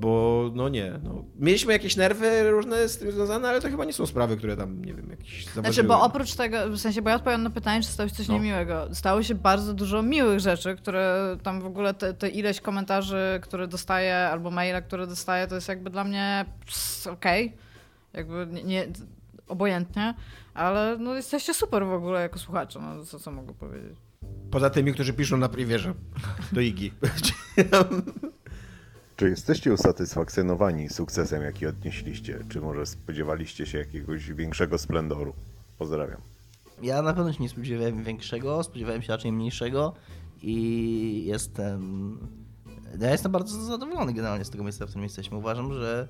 Bo 0.00 0.44
no 0.54 0.68
nie. 0.68 1.00
No. 1.02 1.24
Mieliśmy 1.38 1.72
jakieś 1.72 1.96
nerwy 1.96 2.50
różne 2.50 2.88
z 2.88 2.98
tym 2.98 3.12
związane, 3.12 3.48
ale 3.48 3.60
to 3.60 3.68
chyba 3.68 3.84
nie 3.84 3.92
są 3.92 4.06
sprawy, 4.06 4.36
które 4.36 4.56
tam, 4.56 4.84
nie 4.84 4.94
wiem, 4.94 5.10
jakieś 5.10 5.44
zaważyły. 5.44 5.72
Znaczy, 5.74 5.88
bo 5.88 6.02
oprócz 6.02 6.34
tego, 6.34 6.68
w 6.68 6.78
sensie, 6.78 7.02
bo 7.02 7.10
ja 7.10 7.16
odpowiadam 7.16 7.42
na 7.42 7.50
pytanie, 7.50 7.82
czy 7.82 7.88
stało 7.88 8.08
się 8.08 8.14
coś 8.14 8.28
No. 8.28 8.34
niemiłego. 8.34 8.88
Stało 8.94 9.22
się 9.22 9.34
bardzo 9.34 9.74
dużo 9.74 10.02
miłych 10.02 10.40
rzeczy, 10.40 10.76
które 10.76 11.36
tam 11.42 11.60
w 11.60 11.66
ogóle 11.66 11.94
te, 11.94 12.14
te 12.14 12.28
ileś 12.28 12.60
komentarzy, 12.60 13.40
które 13.42 13.68
dostaję, 13.68 14.16
albo 14.16 14.50
maile, 14.50 14.82
które 14.82 15.06
dostaję, 15.06 15.46
to 15.46 15.54
jest 15.54 15.68
jakby 15.68 15.90
dla 15.90 16.04
mnie 16.04 16.44
okej. 17.12 17.56
Jakby 18.12 18.46
nie, 18.52 18.62
nie, 18.62 18.86
obojętnie, 19.48 20.14
ale 20.54 20.96
no 21.00 21.14
jesteście 21.14 21.54
super 21.54 21.86
w 21.86 21.92
ogóle 21.92 22.20
jako 22.20 22.38
słuchacze, 22.38 22.80
no 22.80 23.04
co, 23.04 23.18
co 23.18 23.30
mogę 23.32 23.54
powiedzieć. 23.54 23.96
Poza 24.50 24.70
tymi, 24.70 24.94
którzy 24.94 25.12
piszą 25.12 25.36
na 25.36 25.48
privierze 25.48 25.94
do 26.52 26.60
Igi. 26.60 26.92
Czy 29.18 29.28
jesteście 29.30 29.72
usatysfakcjonowani 29.72 30.88
sukcesem, 30.88 31.42
jaki 31.42 31.66
odnieśliście? 31.66 32.44
Czy 32.48 32.60
może 32.60 32.86
spodziewaliście 32.86 33.66
się 33.66 33.78
jakiegoś 33.78 34.32
większego 34.32 34.78
splendoru? 34.78 35.34
Pozdrawiam. 35.78 36.20
Ja 36.82 37.02
na 37.02 37.12
pewno 37.12 37.32
się 37.32 37.42
nie 37.42 37.48
spodziewałem 37.48 38.04
większego, 38.04 38.62
spodziewałem 38.64 39.02
się 39.02 39.12
raczej 39.12 39.32
mniejszego 39.32 39.94
i 40.42 41.24
jestem. 41.26 42.18
Ja 43.00 43.10
jestem 43.10 43.32
bardzo 43.32 43.64
zadowolony 43.64 44.12
generalnie 44.12 44.44
z 44.44 44.50
tego 44.50 44.64
miejsca, 44.64 44.86
w 44.86 44.88
którym 44.88 45.04
jesteśmy. 45.04 45.36
Uważam, 45.36 45.74
że 45.74 46.08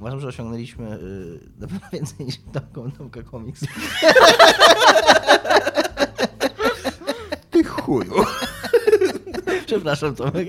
uważam, 0.00 0.20
że 0.20 0.28
osiągnęliśmy 0.28 0.84
yy, 0.88 1.40
na 1.58 1.66
pewno 1.66 1.88
więcej 1.92 2.26
niż 2.26 2.36
Tomka, 2.52 2.96
Tomka 2.98 3.22
Comics. 3.22 3.60
Ty 7.50 7.64
chuju. 7.64 8.14
Przepraszam, 9.66 10.14
Tomek. 10.14 10.48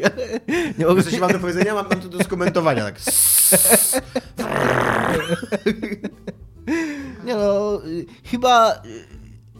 Nie 0.77 0.85
mogę 0.85 1.03
Coś 1.03 1.19
mam 1.19 1.31
do 1.31 1.39
powiedzenia, 1.39 1.73
mam, 1.73 1.89
mam 1.89 2.02
to 2.02 2.10
do 2.10 2.23
skomentowania. 2.23 2.84
Tak. 2.85 3.02
Nie 7.26 7.35
no, 7.35 7.81
chyba 8.23 8.81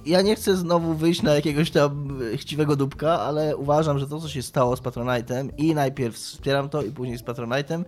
ja 0.06 0.22
nie 0.22 0.36
chcę 0.36 0.58
znowu 0.58 0.94
wyjść 0.94 1.22
na 1.22 1.34
jakiegoś 1.34 1.72
tam 1.72 2.20
chciwego 2.36 2.76
dupka, 2.76 3.20
ale 3.20 3.58
uważam, 3.58 4.00
że 4.00 4.08
to, 4.08 4.20
co 4.20 4.30
się 4.30 4.42
stało 4.42 4.76
z 4.76 4.82
Patronite'em 4.82 5.50
i 5.58 5.76
najpierw 5.76 6.16
wspieram 6.16 6.70
to 6.70 6.82
i 6.82 6.92
później 6.92 7.18
z 7.18 7.24
Patronite'em, 7.24 7.84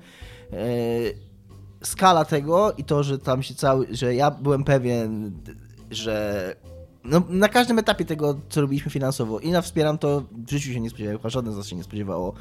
y, 0.54 1.18
skala 1.84 2.26
tego 2.26 2.74
i 2.78 2.84
to, 2.84 3.04
że 3.04 3.20
tam 3.20 3.44
się 3.44 3.56
cały, 3.56 3.88
że 3.92 4.16
ja 4.16 4.32
byłem 4.32 4.64
pewien, 4.64 5.32
że 5.92 6.56
no, 7.10 7.22
na 7.30 7.50
każdym 7.50 7.80
etapie 7.80 8.06
tego, 8.06 8.40
co 8.50 8.62
robiliśmy 8.62 8.92
finansowo 8.92 9.40
i 9.40 9.52
na 9.52 9.62
wspieram 9.62 9.98
to, 9.98 10.24
w 10.48 10.52
życiu 10.52 10.74
się 10.74 10.80
nie 10.80 10.90
spodziewałem, 10.90 11.18
chyba 11.18 11.30
żaden 11.30 11.54
z 11.54 11.58
nas 11.58 11.68
się 11.68 11.76
nie 11.76 11.84
spodziewało, 11.84 12.34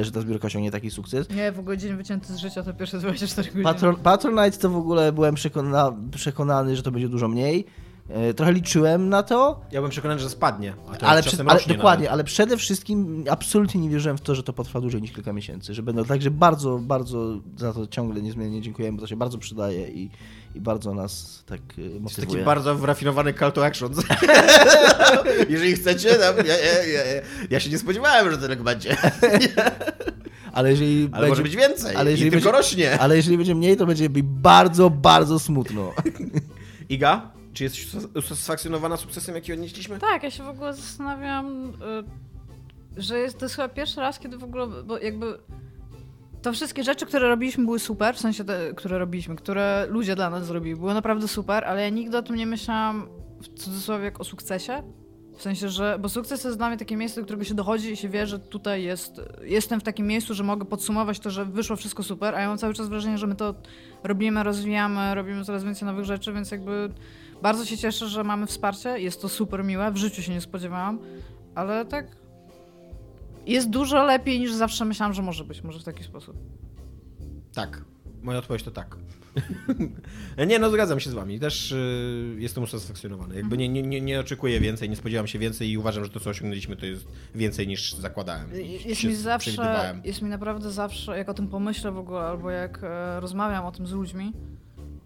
y, 0.00 0.04
że 0.04 0.12
ta 0.12 0.20
zbiórka 0.20 0.46
osiągnie 0.46 0.70
taki 0.70 0.90
sukces. 0.90 1.30
Nie, 1.30 1.52
w 1.52 1.58
ogóle 1.58 1.78
dzień 1.78 1.96
wycięty 1.96 2.34
z 2.34 2.36
życia 2.36 2.62
to 2.62 2.74
pierwsze 2.74 2.98
24 2.98 3.48
godziny. 3.48 3.64
Patron, 3.64 3.96
Patronite 3.96 4.58
to 4.58 4.70
w 4.70 4.76
ogóle 4.76 5.12
byłem 5.12 5.34
przekona, 5.34 5.92
przekonany, 6.16 6.76
że 6.76 6.82
to 6.82 6.90
będzie 6.90 7.08
dużo 7.08 7.28
mniej. 7.28 7.64
E, 8.08 8.34
Trochę 8.34 8.52
liczyłem 8.52 9.08
na 9.08 9.22
to, 9.22 9.60
Ja 9.72 9.80
byłem 9.80 9.90
przekonany, 9.90 10.20
że 10.20 10.30
spadnie. 10.30 10.74
A 10.92 10.96
to 10.96 11.06
ale, 11.06 11.22
przed, 11.22 11.40
ale 11.40 11.54
rośnie 11.54 11.74
dokładnie, 11.74 12.04
nawet. 12.04 12.12
ale 12.12 12.24
przede 12.24 12.56
wszystkim 12.56 13.24
absolutnie 13.30 13.80
nie 13.80 13.90
wierzyłem 13.90 14.18
w 14.18 14.20
to, 14.20 14.34
że 14.34 14.42
to 14.42 14.52
potrwa 14.52 14.80
dłużej 14.80 15.02
niż 15.02 15.12
kilka 15.12 15.32
miesięcy, 15.32 15.74
że 15.74 15.82
będą 15.82 16.04
także 16.04 16.30
bardzo, 16.30 16.78
bardzo 16.78 17.40
za 17.56 17.72
to 17.72 17.86
ciągle 17.86 18.22
niezmiennie 18.22 18.62
dziękujemy, 18.62 18.96
bo 18.96 19.00
to 19.00 19.06
się 19.06 19.16
bardzo 19.16 19.38
przydaje 19.38 19.88
i, 19.88 20.10
i 20.58 20.60
bardzo 20.60 20.94
nas 20.94 21.42
tak 21.46 21.60
Jest 21.78 22.00
motywuje. 22.00 22.26
taki 22.26 22.44
bardzo 22.44 22.74
wrafinowany 22.74 23.34
call 23.34 23.52
to 23.52 23.66
action. 23.66 23.92
Jeżeli 25.48 25.74
chcecie, 25.74 26.08
no, 26.20 26.42
ja, 26.42 26.56
ja, 26.56 26.84
ja, 26.84 27.00
ja 27.50 27.60
się 27.60 27.70
nie 27.70 27.78
spodziewałem, 27.78 28.30
że 28.30 28.38
tyle 28.38 28.56
będzie. 28.56 28.96
ale 30.52 30.70
jeżeli 30.70 31.08
Ale 31.12 31.28
może 31.28 31.42
być 31.42 31.56
więcej 31.56 31.96
ale 31.96 32.10
i 32.10 32.12
jeżeli 32.12 32.30
tylko 32.30 32.44
będzie, 32.44 32.58
rośnie. 32.58 33.00
Ale 33.00 33.16
jeżeli 33.16 33.36
będzie 33.36 33.54
mniej, 33.54 33.76
to 33.76 33.86
będzie 33.86 34.08
mi 34.08 34.22
bardzo, 34.22 34.90
bardzo 34.90 35.38
smutno. 35.38 35.94
Iga, 36.88 37.30
czy 37.52 37.64
jesteś 37.64 37.86
usatysfakcjonowana 38.14 38.96
sukcesem, 38.96 39.34
jaki 39.34 39.52
odnieśliśmy? 39.52 39.98
Tak, 39.98 40.22
ja 40.22 40.30
się 40.30 40.42
w 40.42 40.48
ogóle 40.48 40.74
zastanawiam, 40.74 41.72
y, 42.96 43.02
że 43.02 43.18
jest, 43.18 43.38
to 43.38 43.44
jest 43.44 43.56
chyba 43.56 43.68
pierwszy 43.68 44.00
raz, 44.00 44.18
kiedy 44.18 44.38
w 44.38 44.44
ogóle, 44.44 44.66
bo 44.84 44.98
jakby 44.98 45.38
to 46.42 46.52
wszystkie 46.52 46.84
rzeczy, 46.84 47.06
które 47.06 47.28
robiliśmy 47.28 47.64
były 47.64 47.78
super, 47.78 48.14
w 48.14 48.18
sensie 48.18 48.44
te, 48.44 48.74
które 48.74 48.98
robiliśmy, 48.98 49.36
które 49.36 49.86
ludzie 49.90 50.16
dla 50.16 50.30
nas 50.30 50.46
zrobili, 50.46 50.76
były 50.76 50.94
naprawdę 50.94 51.28
super, 51.28 51.64
ale 51.64 51.82
ja 51.82 51.88
nigdy 51.88 52.18
o 52.18 52.22
tym 52.22 52.36
nie 52.36 52.46
myślałam 52.46 53.08
w 53.42 53.48
cudzysłowie 53.48 54.04
jak 54.04 54.20
o 54.20 54.24
sukcesie. 54.24 54.82
W 55.36 55.42
sensie, 55.42 55.68
że, 55.68 55.98
bo 56.00 56.08
sukces 56.08 56.44
jest 56.44 56.56
dla 56.56 56.68
mnie 56.68 56.76
takie 56.76 56.96
miejsce, 56.96 57.20
do 57.20 57.24
którego 57.24 57.44
się 57.44 57.54
dochodzi 57.54 57.92
i 57.92 57.96
się 57.96 58.08
wie, 58.08 58.26
że 58.26 58.38
tutaj 58.38 58.82
jest, 58.82 59.20
jestem 59.42 59.80
w 59.80 59.82
takim 59.82 60.06
miejscu, 60.06 60.34
że 60.34 60.44
mogę 60.44 60.64
podsumować 60.64 61.20
to, 61.20 61.30
że 61.30 61.44
wyszło 61.44 61.76
wszystko 61.76 62.02
super, 62.02 62.34
a 62.34 62.40
ja 62.40 62.48
mam 62.48 62.58
cały 62.58 62.74
czas 62.74 62.88
wrażenie, 62.88 63.18
że 63.18 63.26
my 63.26 63.34
to 63.34 63.54
robimy, 64.04 64.42
rozwijamy, 64.42 65.14
robimy 65.14 65.44
coraz 65.44 65.64
więcej 65.64 65.86
nowych 65.86 66.04
rzeczy, 66.04 66.32
więc 66.32 66.50
jakby 66.50 66.88
bardzo 67.42 67.64
się 67.64 67.76
cieszę, 67.76 68.08
że 68.08 68.24
mamy 68.24 68.46
wsparcie, 68.46 69.00
jest 69.00 69.22
to 69.22 69.28
super 69.28 69.64
miłe, 69.64 69.92
w 69.92 69.96
życiu 69.96 70.22
się 70.22 70.32
nie 70.32 70.40
spodziewałam, 70.40 70.98
ale 71.54 71.84
tak 71.84 72.16
jest 73.46 73.70
dużo 73.70 74.04
lepiej 74.04 74.40
niż 74.40 74.52
zawsze 74.52 74.84
myślałam, 74.84 75.14
że 75.14 75.22
może 75.22 75.44
być, 75.44 75.62
może 75.62 75.80
w 75.80 75.84
taki 75.84 76.04
sposób. 76.04 76.36
Tak. 77.54 77.84
Moja 78.22 78.38
odpowiedź 78.38 78.62
to 78.62 78.70
tak. 78.70 78.96
nie, 80.48 80.58
no 80.58 80.70
zgadzam 80.70 81.00
się 81.00 81.10
z 81.10 81.14
wami. 81.14 81.40
Też 81.40 81.72
y, 81.72 82.36
jestem 82.38 82.64
usatysfakcjonowany. 82.64 83.36
Jakby 83.36 83.58
nie, 83.58 83.68
nie, 83.68 84.00
nie, 84.00 84.20
oczekuję 84.20 84.60
więcej, 84.60 84.90
nie 84.90 84.96
spodziewam 84.96 85.26
się 85.26 85.38
więcej 85.38 85.70
i 85.70 85.78
uważam, 85.78 86.04
że 86.04 86.10
to, 86.10 86.20
co 86.20 86.30
osiągnęliśmy, 86.30 86.76
to 86.76 86.86
jest 86.86 87.06
więcej 87.34 87.66
niż 87.66 87.92
zakładałem. 87.94 88.48
Jest 88.86 89.04
mi 89.04 89.14
zawsze, 89.14 90.00
jest 90.04 90.22
mi 90.22 90.28
naprawdę 90.28 90.70
zawsze, 90.70 91.18
jak 91.18 91.28
o 91.28 91.34
tym 91.34 91.48
pomyślę 91.48 91.92
w 91.92 91.98
ogóle, 91.98 92.20
albo 92.20 92.50
jak 92.50 92.80
e, 92.82 93.20
rozmawiam 93.20 93.66
o 93.66 93.72
tym 93.72 93.86
z 93.86 93.92
ludźmi, 93.92 94.32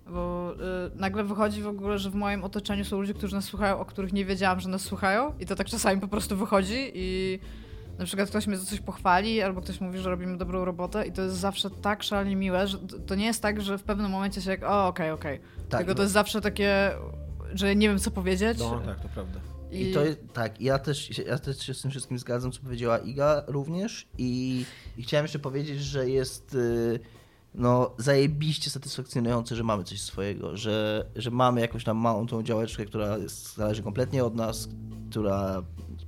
bo 0.06 0.54
e, 0.54 0.90
nagle 0.94 1.24
wychodzi 1.24 1.62
w 1.62 1.68
ogóle, 1.68 1.98
że 1.98 2.10
w 2.10 2.14
moim 2.14 2.44
otoczeniu 2.44 2.84
są 2.84 3.00
ludzie, 3.00 3.14
którzy 3.14 3.34
nas 3.34 3.44
słuchają, 3.44 3.78
o 3.78 3.84
których 3.84 4.12
nie 4.12 4.24
wiedziałam, 4.24 4.60
że 4.60 4.68
nas 4.68 4.82
słuchają 4.82 5.34
i 5.40 5.46
to 5.46 5.56
tak 5.56 5.66
czasami 5.66 6.00
po 6.00 6.08
prostu 6.08 6.36
wychodzi 6.36 6.90
i 6.94 7.38
na 8.02 8.06
przykład 8.06 8.28
ktoś 8.28 8.46
mnie 8.46 8.56
za 8.56 8.66
coś 8.66 8.80
pochwali, 8.80 9.42
albo 9.42 9.60
ktoś 9.60 9.80
mówi, 9.80 9.98
że 9.98 10.10
robimy 10.10 10.36
dobrą 10.38 10.64
robotę 10.64 11.06
i 11.06 11.12
to 11.12 11.22
jest 11.22 11.36
zawsze 11.36 11.70
tak 11.70 12.02
szalenie 12.02 12.36
miłe, 12.36 12.66
że 12.68 12.78
to- 13.06 13.14
nie 13.14 13.26
jest 13.26 13.42
tak, 13.42 13.62
że 13.62 13.78
w 13.78 13.82
pewnym 13.82 14.10
momencie 14.10 14.42
się 14.42 14.50
jak, 14.50 14.62
o 14.62 14.86
okej, 14.86 15.10
okej. 15.10 15.40
Tak, 15.68 15.78
Tylko 15.80 15.92
no. 15.92 15.96
to 15.96 16.02
jest 16.02 16.12
zawsze 16.14 16.40
takie, 16.40 16.90
że 17.54 17.76
nie 17.76 17.88
wiem 17.88 17.98
co 17.98 18.10
powiedzieć. 18.10 18.58
No 18.58 18.80
tak, 18.80 19.00
to 19.00 19.08
prawda. 19.08 19.40
I 19.70 19.92
to 19.92 20.04
jest, 20.04 20.18
tak, 20.32 20.60
ja 20.60 20.78
też, 20.78 20.98
się- 21.08 21.22
ja 21.22 21.38
też 21.38 21.58
się 21.58 21.74
z 21.74 21.82
tym 21.82 21.90
wszystkim 21.90 22.18
zgadzam, 22.18 22.52
co 22.52 22.60
powiedziała 22.60 22.98
Iga 22.98 23.42
również 23.46 24.08
i, 24.18 24.64
i 24.96 25.02
chciałem 25.02 25.24
jeszcze 25.24 25.38
powiedzieć, 25.38 25.80
że 25.80 26.08
jest 26.10 26.54
y, 26.54 27.00
no 27.54 27.90
zajebiście 27.98 28.70
satysfakcjonujące, 28.70 29.56
że 29.56 29.64
mamy 29.64 29.84
coś 29.84 30.00
swojego, 30.00 30.56
że, 30.56 31.06
że 31.16 31.30
mamy 31.30 31.60
jakąś 31.60 31.84
tam 31.84 31.96
małą 31.96 32.26
tą 32.26 32.42
działeczkę, 32.42 32.84
która 32.86 33.18
jest, 33.18 33.56
zależy 33.56 33.82
kompletnie 33.82 34.24
od 34.24 34.34
nas, 34.34 34.68
która, 35.10 35.62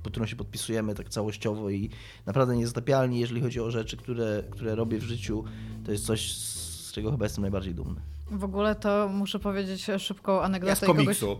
pod 0.05 0.13
którą 0.13 0.25
się 0.25 0.35
podpisujemy 0.35 0.95
tak 0.95 1.09
całościowo 1.09 1.69
i 1.69 1.89
naprawdę 2.25 2.55
niezatapialni, 2.55 3.19
jeżeli 3.19 3.41
chodzi 3.41 3.59
o 3.59 3.71
rzeczy, 3.71 3.97
które, 3.97 4.43
które 4.51 4.75
robię 4.75 4.97
w 4.97 5.03
życiu, 5.03 5.43
to 5.85 5.91
jest 5.91 6.05
coś, 6.05 6.31
z 6.35 6.91
czego 6.91 7.11
chyba 7.11 7.25
jestem 7.25 7.41
najbardziej 7.41 7.75
dumny. 7.75 8.01
W 8.31 8.43
ogóle 8.43 8.75
to 8.75 9.09
muszę 9.13 9.39
powiedzieć 9.39 9.87
szybką 9.97 10.41
anegdotę 10.41 10.69
Ja 10.69 10.75
z 10.75 10.83
i 10.83 10.85
kogoś, 10.85 11.05
komiksu. 11.05 11.37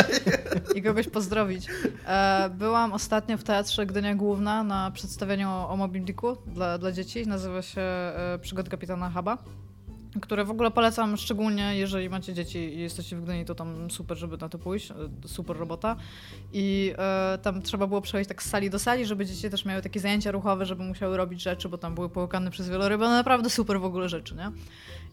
i 0.76 0.82
kogoś 0.82 1.08
pozdrowić. 1.08 1.66
E, 2.06 2.50
byłam 2.58 2.92
ostatnio 2.92 3.38
w 3.38 3.42
Teatrze 3.42 3.86
Gdynia 3.86 4.14
Główna 4.14 4.62
na 4.62 4.90
przedstawieniu 4.90 5.48
o 5.48 5.76
Moby 5.76 6.00
Dicku 6.00 6.36
dla, 6.46 6.78
dla 6.78 6.92
dzieci. 6.92 7.26
Nazywa 7.26 7.62
się 7.62 7.80
e, 7.80 8.38
Przygody 8.42 8.70
Kapitana 8.70 9.10
Haba. 9.10 9.38
Które 10.20 10.44
w 10.44 10.50
ogóle 10.50 10.70
polecam 10.70 11.16
szczególnie, 11.16 11.76
jeżeli 11.76 12.10
macie 12.10 12.34
dzieci 12.34 12.58
i 12.58 12.80
jesteście 12.80 13.16
w 13.16 13.24
Gdyni, 13.24 13.44
to 13.44 13.54
tam 13.54 13.90
super, 13.90 14.18
żeby 14.18 14.36
na 14.36 14.48
to 14.48 14.58
pójść. 14.58 14.90
E, 14.90 14.94
Super 15.26 15.56
robota. 15.56 15.96
I 16.52 16.94
e, 16.98 17.38
tam 17.42 17.62
trzeba 17.62 17.86
było 17.86 18.00
przejść 18.00 18.28
tak 18.28 18.42
z 18.42 18.48
sali 18.48 18.70
do 18.70 18.78
sali, 18.78 19.06
żeby 19.06 19.26
dzieci 19.26 19.50
też 19.50 19.64
miały 19.64 19.82
takie 19.82 20.00
zajęcia 20.00 20.30
ruchowe, 20.30 20.66
żeby 20.66 20.82
musiały 20.84 21.16
robić 21.16 21.42
rzeczy, 21.42 21.68
bo 21.68 21.78
tam 21.78 21.94
były 21.94 22.08
połykane 22.08 22.50
przez 22.50 22.68
wieloryby. 22.68 23.04
No 23.04 23.10
naprawdę 23.10 23.50
super 23.50 23.80
w 23.80 23.84
ogóle 23.84 24.08
rzeczy, 24.08 24.34
nie? 24.34 24.50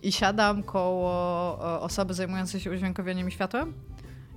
I 0.02 0.12
siadam 0.12 0.64
koło 0.64 1.76
e, 1.76 1.80
osoby 1.80 2.14
zajmującej 2.14 2.62
się 2.62 2.72
udźwiękowieniem 2.72 3.28
i 3.28 3.32
światłem. 3.32 3.74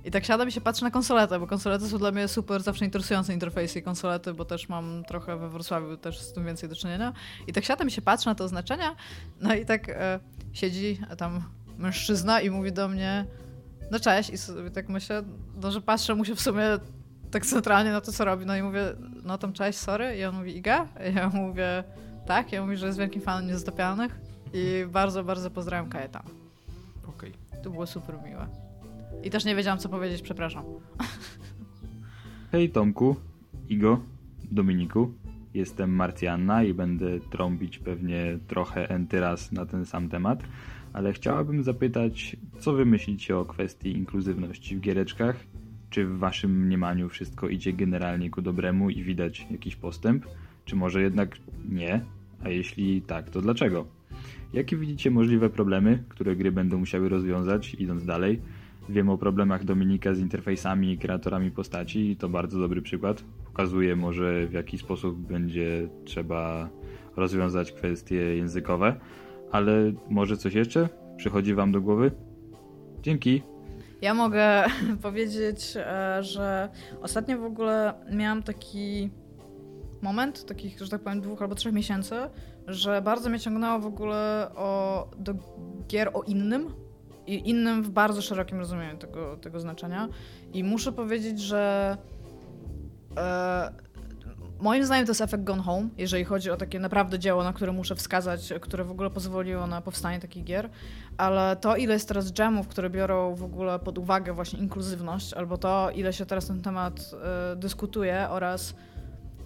I 0.05 0.11
tak 0.11 0.25
siadam 0.25 0.47
i 0.47 0.51
się 0.51 0.61
patrzę 0.61 0.85
na 0.85 0.91
konsoletę, 0.91 1.39
bo 1.39 1.47
konsolety 1.47 1.87
są 1.87 1.97
dla 1.97 2.11
mnie 2.11 2.27
super 2.27 2.63
zawsze 2.63 2.85
interesujące 2.85 3.33
interfejsy 3.33 3.79
i 3.79 3.81
konsolety, 3.81 4.33
bo 4.33 4.45
też 4.45 4.69
mam 4.69 5.03
trochę 5.07 5.37
we 5.37 5.49
Wrocławiu 5.49 5.97
też 5.97 6.19
z 6.19 6.33
tym 6.33 6.45
więcej 6.45 6.69
do 6.69 6.75
czynienia. 6.75 7.13
I 7.47 7.53
tak 7.53 7.65
siadam 7.65 7.87
i 7.87 7.91
się 7.91 8.01
patrzę 8.01 8.29
na 8.29 8.35
te 8.35 8.43
oznaczenia, 8.43 8.95
no 9.41 9.55
i 9.55 9.65
tak 9.65 9.89
e, 9.89 10.19
siedzi 10.53 10.99
tam 11.17 11.43
mężczyzna 11.77 12.41
i 12.41 12.49
mówi 12.49 12.71
do 12.71 12.87
mnie, 12.87 13.25
no 13.91 13.99
cześć, 13.99 14.29
i 14.29 14.37
sobie 14.37 14.71
tak 14.71 14.89
myślę, 14.89 15.23
no 15.61 15.71
że 15.71 15.81
patrzę 15.81 16.15
mu 16.15 16.25
się 16.25 16.35
w 16.35 16.41
sumie 16.41 16.63
tak 17.31 17.45
centralnie 17.45 17.91
na 17.91 18.01
to, 18.01 18.11
co 18.11 18.25
robi, 18.25 18.45
no 18.45 18.55
i 18.55 18.63
mówię, 18.63 18.81
no 19.23 19.37
tam 19.37 19.53
cześć, 19.53 19.79
sorry, 19.79 20.17
i 20.17 20.25
on 20.25 20.35
mówi 20.35 20.57
Iga? 20.57 20.87
I 21.11 21.15
ja 21.17 21.29
mówię, 21.29 21.83
tak, 22.25 22.51
ja 22.51 22.61
mówię, 22.61 22.77
że 22.77 22.85
jest 22.85 22.99
wielkim 22.99 23.21
fanem 23.21 23.47
Niezatapialnych 23.47 24.19
i 24.53 24.85
bardzo, 24.91 25.23
bardzo 25.23 25.51
pozdrawiam 25.51 25.89
Kajetana. 25.89 26.29
Okej. 27.07 27.31
To 27.63 27.69
było 27.69 27.87
super 27.87 28.15
miłe. 28.25 28.47
I 29.23 29.29
też 29.29 29.45
nie 29.45 29.55
wiedziałam, 29.55 29.79
co 29.79 29.89
powiedzieć, 29.89 30.21
przepraszam. 30.21 30.63
Hej 32.51 32.69
Tomku, 32.69 33.15
Igo, 33.69 33.99
Dominiku. 34.51 35.13
Jestem 35.53 35.95
Marcjanna 35.95 36.63
i 36.63 36.73
będę 36.73 37.19
trąbić 37.19 37.79
pewnie 37.79 38.39
trochę 38.47 38.89
enty 38.89 39.19
raz 39.19 39.51
na 39.51 39.65
ten 39.65 39.85
sam 39.85 40.09
temat, 40.09 40.43
ale 40.93 41.13
chciałabym 41.13 41.63
zapytać, 41.63 42.35
co 42.59 42.73
wy 42.73 42.85
myślicie 42.85 43.37
o 43.37 43.45
kwestii 43.45 43.91
inkluzywności 43.91 44.75
w 44.75 44.79
giereczkach? 44.79 45.35
Czy 45.89 46.05
w 46.05 46.17
waszym 46.17 46.65
mniemaniu 46.65 47.09
wszystko 47.09 47.49
idzie 47.49 47.73
generalnie 47.73 48.29
ku 48.29 48.41
dobremu 48.41 48.89
i 48.89 49.03
widać 49.03 49.47
jakiś 49.51 49.75
postęp? 49.75 50.25
Czy 50.65 50.75
może 50.75 51.01
jednak 51.01 51.37
nie? 51.69 52.01
A 52.43 52.49
jeśli 52.49 53.01
tak, 53.01 53.29
to 53.29 53.41
dlaczego? 53.41 53.85
Jakie 54.53 54.77
widzicie 54.77 55.11
możliwe 55.11 55.49
problemy, 55.49 56.03
które 56.09 56.35
gry 56.35 56.51
będą 56.51 56.77
musiały 56.77 57.09
rozwiązać, 57.09 57.73
idąc 57.79 58.05
dalej? 58.05 58.39
Wiem 58.89 59.09
o 59.09 59.17
problemach 59.17 59.63
Dominika 59.63 60.13
z 60.13 60.19
interfejsami 60.19 60.91
i 60.91 60.97
kreatorami 60.97 61.51
postaci 61.51 62.09
i 62.09 62.15
to 62.15 62.29
bardzo 62.29 62.59
dobry 62.59 62.81
przykład. 62.81 63.23
Pokazuje 63.53 63.95
może 63.95 64.47
w 64.47 64.53
jaki 64.53 64.77
sposób 64.77 65.17
będzie 65.17 65.87
trzeba 66.05 66.69
rozwiązać 67.15 67.71
kwestie 67.71 68.15
językowe. 68.15 68.99
Ale 69.51 69.91
może 70.09 70.37
coś 70.37 70.53
jeszcze 70.53 70.89
przychodzi 71.17 71.53
Wam 71.53 71.71
do 71.71 71.81
głowy? 71.81 72.11
Dzięki. 73.01 73.43
Ja 74.01 74.13
mogę 74.13 74.63
powiedzieć, 75.01 75.73
e, 75.77 76.23
że 76.23 76.69
ostatnio 77.01 77.37
w 77.37 77.43
ogóle 77.43 77.93
miałam 78.11 78.43
taki 78.43 79.09
moment, 80.01 80.45
takich, 80.45 80.79
że 80.79 80.89
tak 80.89 81.01
powiem, 81.01 81.21
dwóch 81.21 81.41
albo 81.41 81.55
trzech 81.55 81.73
miesięcy, 81.73 82.15
że 82.67 83.01
bardzo 83.01 83.29
mnie 83.29 83.39
ciągnęło 83.39 83.79
w 83.79 83.85
ogóle 83.85 84.51
o, 84.55 85.07
do 85.17 85.33
gier 85.87 86.09
o 86.13 86.23
innym. 86.23 86.67
I 87.27 87.49
innym 87.49 87.83
w 87.83 87.89
bardzo 87.89 88.21
szerokim 88.21 88.59
rozumieniu 88.59 88.97
tego, 88.97 89.37
tego 89.37 89.59
znaczenia. 89.59 90.09
I 90.53 90.63
muszę 90.63 90.91
powiedzieć, 90.91 91.39
że 91.39 91.97
moim 94.59 94.85
zdaniem 94.85 95.05
to 95.05 95.11
jest 95.11 95.21
efekt 95.21 95.43
Gone 95.43 95.63
Home, 95.63 95.89
jeżeli 95.97 96.23
chodzi 96.23 96.51
o 96.51 96.57
takie 96.57 96.79
naprawdę 96.79 97.19
dzieło, 97.19 97.43
na 97.43 97.53
które 97.53 97.71
muszę 97.71 97.95
wskazać, 97.95 98.53
które 98.61 98.83
w 98.83 98.91
ogóle 98.91 99.09
pozwoliło 99.09 99.67
na 99.67 99.81
powstanie 99.81 100.19
takich 100.19 100.43
gier. 100.43 100.69
Ale 101.17 101.55
to, 101.55 101.75
ile 101.75 101.93
jest 101.93 102.07
teraz 102.07 102.33
jamów, 102.39 102.67
które 102.67 102.89
biorą 102.89 103.35
w 103.35 103.43
ogóle 103.43 103.79
pod 103.79 103.97
uwagę 103.97 104.33
właśnie 104.33 104.59
inkluzywność, 104.59 105.33
albo 105.33 105.57
to, 105.57 105.91
ile 105.95 106.13
się 106.13 106.25
teraz 106.25 106.47
ten 106.47 106.61
temat 106.61 107.11
e, 107.51 107.55
dyskutuje 107.55 108.27
oraz 108.29 108.73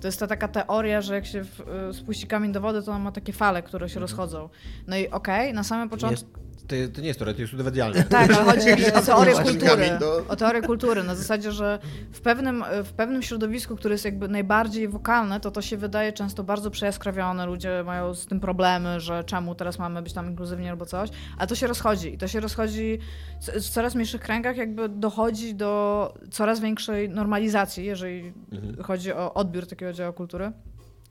to 0.02 0.08
jest 0.08 0.20
ta 0.20 0.28
taka 0.28 0.48
teoria, 0.48 1.02
że 1.02 1.16
jak 1.16 1.26
się 1.26 1.44
w, 1.44 1.60
y, 1.90 1.94
spuści 1.94 2.28
kamień 2.28 2.52
do 2.52 2.62
wody, 2.62 2.84
to 2.84 2.92
on 2.92 3.02
ma 3.02 3.12
takie 3.12 3.34
fale, 3.34 3.64
które 3.64 3.90
się 3.90 4.00
rozchodzą. 4.00 4.50
No 4.88 4.98
i 4.98 5.10
okej, 5.10 5.54
na 5.54 5.64
samym 5.64 5.90
początku... 5.90 6.12
jest, 6.12 6.26
to, 6.68 6.76
to 6.94 7.02
nie 7.02 7.08
jest 7.08 7.20
teoria, 7.20 7.36
to 7.36 7.42
jest 7.42 7.54
udowodnialne. 7.54 8.04
Tak, 8.04 8.32
ale 8.32 8.44
chodzi 8.44 8.70
o 9.00 9.02
teorię 9.02 9.34
kultury. 9.34 9.90
O 10.28 10.36
teorię 10.36 10.62
kultury. 10.62 11.04
Na 11.04 11.16
zasadzie, 11.16 11.52
że 11.52 11.80
w 12.12 12.22
pewnym, 12.22 12.64
w 12.84 12.94
pewnym 12.94 13.24
środowisku, 13.24 13.76
które 13.76 13.94
jest 13.94 14.06
jakby 14.06 14.28
najbardziej 14.28 14.88
wokalne, 14.88 15.40
to 15.40 15.52
to 15.52 15.62
się 15.62 15.78
wydaje 15.78 16.14
często 16.14 16.44
bardzo 16.44 16.72
przejaskrawione. 16.72 17.46
Ludzie 17.46 17.84
mają 17.86 18.14
z 18.14 18.26
tym 18.26 18.40
problemy, 18.40 19.00
że 19.00 19.24
czemu 19.24 19.56
teraz 19.56 19.80
mamy 19.80 20.02
być 20.02 20.14
tam 20.14 20.30
inkluzywni 20.30 20.70
albo 20.70 20.86
coś. 20.86 21.10
A 21.38 21.48
to 21.48 21.56
się 21.56 21.68
rozchodzi. 21.68 22.14
I 22.14 22.18
to 22.18 22.28
się 22.28 22.40
rozchodzi 22.40 23.00
w 23.42 23.68
w 23.68 23.70
coraz 23.70 23.96
mniejszych 23.96 24.22
kręgach, 24.22 24.58
jakby 24.58 24.90
dochodzi 24.90 25.56
do 25.56 26.14
coraz 26.32 26.60
większej 26.60 27.10
normalizacji, 27.10 27.86
jeżeli 27.86 28.34
Mhm. 28.52 28.84
chodzi 28.84 29.14
o 29.14 29.34
odbiór 29.34 29.68
takiego 29.68 29.94
dzieła 29.94 30.14
kultury. 30.14 30.52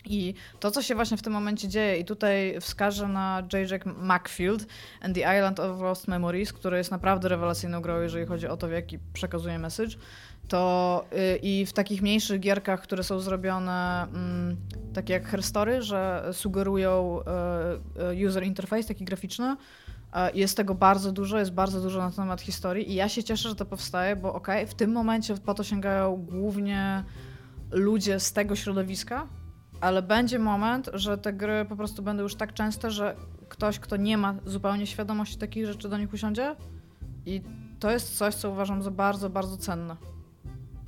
I 0.06 0.34
to, 0.60 0.70
co 0.70 0.82
się 0.82 0.94
właśnie 0.94 1.16
w 1.16 1.22
tym 1.22 1.32
momencie 1.32 1.68
dzieje, 1.68 1.96
i 1.96 2.04
tutaj 2.04 2.60
wskażę 2.60 3.08
na 3.08 3.42
J.J. 3.52 3.86
Macfield 3.86 4.66
and 5.00 5.14
the 5.14 5.20
Island 5.20 5.60
of 5.60 5.80
Lost 5.80 6.08
Memories, 6.08 6.52
który 6.52 6.78
jest 6.78 6.90
naprawdę 6.90 7.28
rewelacyjną 7.28 7.80
grą, 7.80 8.00
jeżeli 8.00 8.26
chodzi 8.26 8.46
o 8.46 8.56
to, 8.56 8.68
w 8.68 8.72
jaki 8.72 8.98
przekazuje 9.12 9.58
message, 9.58 9.96
to 10.48 11.04
y, 11.12 11.38
i 11.42 11.66
w 11.66 11.72
takich 11.72 12.02
mniejszych 12.02 12.40
gierkach, 12.40 12.82
które 12.82 13.04
są 13.04 13.20
zrobione 13.20 14.02
mm, 14.02 14.56
takie 14.94 15.12
jak 15.12 15.28
Herstory, 15.28 15.82
że 15.82 16.28
sugerują 16.32 17.20
y, 18.00 18.22
y, 18.22 18.26
user 18.28 18.44
interface 18.44 18.88
taki 18.88 19.04
graficzny, 19.04 19.56
jest 20.34 20.56
tego 20.56 20.74
bardzo 20.74 21.12
dużo, 21.12 21.38
jest 21.38 21.52
bardzo 21.52 21.80
dużo 21.80 21.98
na 21.98 22.10
temat 22.10 22.40
historii 22.40 22.90
i 22.90 22.94
ja 22.94 23.08
się 23.08 23.24
cieszę, 23.24 23.48
że 23.48 23.54
to 23.54 23.64
powstaje, 23.64 24.16
bo 24.16 24.34
okej, 24.34 24.66
w 24.66 24.74
tym 24.74 24.92
momencie 24.92 25.34
po 25.36 25.54
to 25.54 25.64
sięgają 25.64 26.16
głównie 26.16 27.04
ludzie 27.70 28.20
z 28.20 28.32
tego 28.32 28.56
środowiska, 28.56 29.26
ale 29.80 30.02
będzie 30.02 30.38
moment, 30.38 30.90
że 30.94 31.18
te 31.18 31.32
gry 31.32 31.66
po 31.68 31.76
prostu 31.76 32.02
będą 32.02 32.22
już 32.22 32.34
tak 32.34 32.54
częste, 32.54 32.90
że 32.90 33.16
ktoś, 33.48 33.78
kto 33.78 33.96
nie 33.96 34.18
ma 34.18 34.34
zupełnie 34.46 34.86
świadomości 34.86 35.38
takich 35.38 35.66
rzeczy, 35.66 35.88
do 35.88 35.98
nich 35.98 36.12
usiądzie. 36.12 36.56
I 37.26 37.42
to 37.80 37.90
jest 37.90 38.16
coś, 38.16 38.34
co 38.34 38.50
uważam 38.50 38.82
za 38.82 38.90
bardzo, 38.90 39.30
bardzo 39.30 39.56
cenne. 39.56 39.96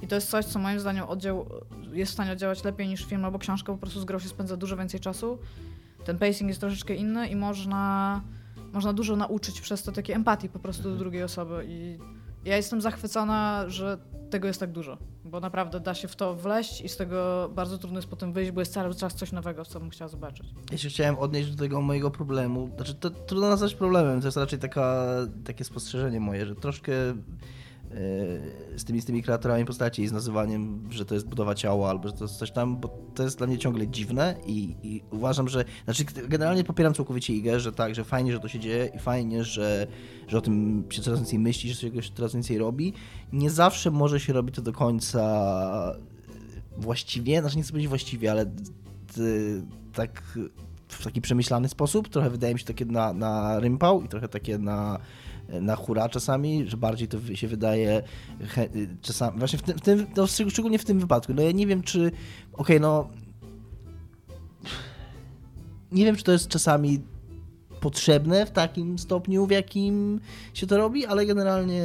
I 0.02 0.06
to 0.08 0.14
jest 0.14 0.30
coś, 0.30 0.44
co 0.44 0.58
moim 0.58 0.80
zdaniem 0.80 1.04
oddział 1.04 1.46
jest 1.92 2.10
w 2.10 2.14
stanie 2.14 2.32
oddziałać 2.32 2.64
lepiej 2.64 2.88
niż 2.88 3.04
film 3.04 3.24
albo 3.24 3.38
książka, 3.38 3.72
po 3.72 3.78
prostu 3.78 4.00
z 4.00 4.04
grą 4.04 4.18
się 4.18 4.28
spędza 4.28 4.56
dużo 4.56 4.76
więcej 4.76 5.00
czasu. 5.00 5.38
Ten 6.04 6.18
pacing 6.18 6.48
jest 6.48 6.60
troszeczkę 6.60 6.94
inny 6.94 7.28
i 7.28 7.36
można, 7.36 8.22
można 8.72 8.92
dużo 8.92 9.16
nauczyć 9.16 9.60
przez 9.60 9.82
to 9.82 9.92
takiej 9.92 10.16
empatii 10.16 10.48
po 10.48 10.58
prostu 10.58 10.82
do 10.82 10.96
drugiej 10.96 11.22
osoby. 11.22 11.64
I 11.68 11.98
ja 12.44 12.56
jestem 12.56 12.80
zachwycona, 12.80 13.64
że 13.68 13.98
tego 14.30 14.48
jest 14.48 14.60
tak 14.60 14.72
dużo, 14.72 14.98
bo 15.28 15.40
naprawdę 15.40 15.80
da 15.80 15.94
się 15.94 16.08
w 16.08 16.16
to 16.16 16.34
wleść 16.34 16.80
i 16.80 16.88
z 16.88 16.96
tego 16.96 17.50
bardzo 17.54 17.78
trudno 17.78 17.98
jest 17.98 18.08
potem 18.08 18.32
wyjść, 18.32 18.50
bo 18.50 18.60
jest 18.60 18.72
cały 18.72 18.94
czas 18.94 19.14
coś 19.14 19.32
nowego, 19.32 19.64
co 19.64 19.80
bym 19.80 19.90
chciała 19.90 20.08
zobaczyć. 20.08 20.46
Ja 20.72 20.78
się 20.78 20.88
chciałem 20.88 21.18
odnieść 21.18 21.50
do 21.50 21.56
tego 21.56 21.80
mojego 21.80 22.10
problemu. 22.10 22.70
Znaczy, 22.76 22.94
to 22.94 23.10
trudno 23.10 23.48
nazwać 23.48 23.74
problemem, 23.74 24.20
to 24.20 24.26
jest 24.26 24.36
raczej 24.36 24.58
taka, 24.58 25.06
takie 25.44 25.64
spostrzeżenie 25.64 26.20
moje, 26.20 26.46
że 26.46 26.54
troszkę 26.54 26.92
z 28.76 28.84
tymi, 28.84 29.00
z 29.00 29.04
tymi 29.04 29.22
kreatorami 29.22 29.64
postaci 29.64 30.02
i 30.02 30.08
z 30.08 30.12
nazywaniem, 30.12 30.88
że 30.90 31.04
to 31.04 31.14
jest 31.14 31.26
budowa 31.26 31.54
ciała 31.54 31.90
albo 31.90 32.08
że 32.08 32.14
to 32.14 32.24
jest 32.24 32.36
coś 32.36 32.50
tam, 32.50 32.76
bo 32.76 32.88
to 33.14 33.22
jest 33.22 33.38
dla 33.38 33.46
mnie 33.46 33.58
ciągle 33.58 33.88
dziwne 33.88 34.34
i, 34.46 34.76
i 34.82 35.02
uważam, 35.10 35.48
że, 35.48 35.64
znaczy 35.84 36.04
generalnie 36.28 36.64
popieram 36.64 36.94
całkowicie 36.94 37.34
Igę, 37.34 37.60
że 37.60 37.72
tak, 37.72 37.94
że 37.94 38.04
fajnie, 38.04 38.32
że 38.32 38.40
to 38.40 38.48
się 38.48 38.58
dzieje 38.60 38.90
i 38.96 38.98
fajnie, 38.98 39.44
że, 39.44 39.86
że 40.28 40.38
o 40.38 40.40
tym 40.40 40.84
się 40.90 41.02
coraz 41.02 41.18
więcej 41.18 41.38
myśli, 41.38 41.70
że 41.70 42.02
się 42.02 42.12
coraz 42.14 42.34
więcej 42.34 42.58
robi. 42.58 42.92
Nie 43.32 43.50
zawsze 43.50 43.90
może 43.90 44.20
się 44.20 44.32
robić 44.32 44.54
to 44.54 44.62
do 44.62 44.72
końca 44.72 45.98
właściwie, 46.76 47.40
znaczy 47.40 47.56
nie 47.56 47.62
chcę 47.62 47.72
powiedzieć 47.72 47.88
właściwie, 47.88 48.30
ale 48.30 48.46
tak 49.92 50.38
w 50.88 51.04
taki 51.04 51.20
przemyślany 51.20 51.68
sposób. 51.68 52.08
Trochę 52.08 52.30
wydaje 52.30 52.54
mi 52.54 52.60
się 52.60 52.66
takie 52.66 52.84
na, 52.84 53.12
na 53.12 53.60
rympał 53.60 54.02
i 54.02 54.08
trochę 54.08 54.28
takie 54.28 54.58
na, 54.58 54.98
na 55.60 55.76
hura 55.76 56.08
czasami, 56.08 56.66
że 56.66 56.76
bardziej 56.76 57.08
to 57.08 57.34
się 57.34 57.48
wydaje 57.48 58.02
czasami, 59.02 59.38
właśnie 59.38 59.58
w 59.58 59.62
tym, 59.62 59.78
w 59.78 59.80
tym 59.80 60.06
no 60.16 60.26
szczególnie 60.26 60.78
w 60.78 60.84
tym 60.84 61.00
wypadku. 61.00 61.34
No 61.34 61.42
ja 61.42 61.52
nie 61.52 61.66
wiem, 61.66 61.82
czy 61.82 62.10
okej, 62.52 62.80
no 62.80 63.08
nie 65.92 66.04
wiem, 66.04 66.16
czy 66.16 66.24
to 66.24 66.32
jest 66.32 66.48
czasami 66.48 67.00
potrzebne 67.80 68.46
w 68.46 68.50
takim 68.50 68.98
stopniu, 68.98 69.46
w 69.46 69.50
jakim 69.50 70.20
się 70.54 70.66
to 70.66 70.76
robi, 70.76 71.06
ale 71.06 71.26
generalnie 71.26 71.82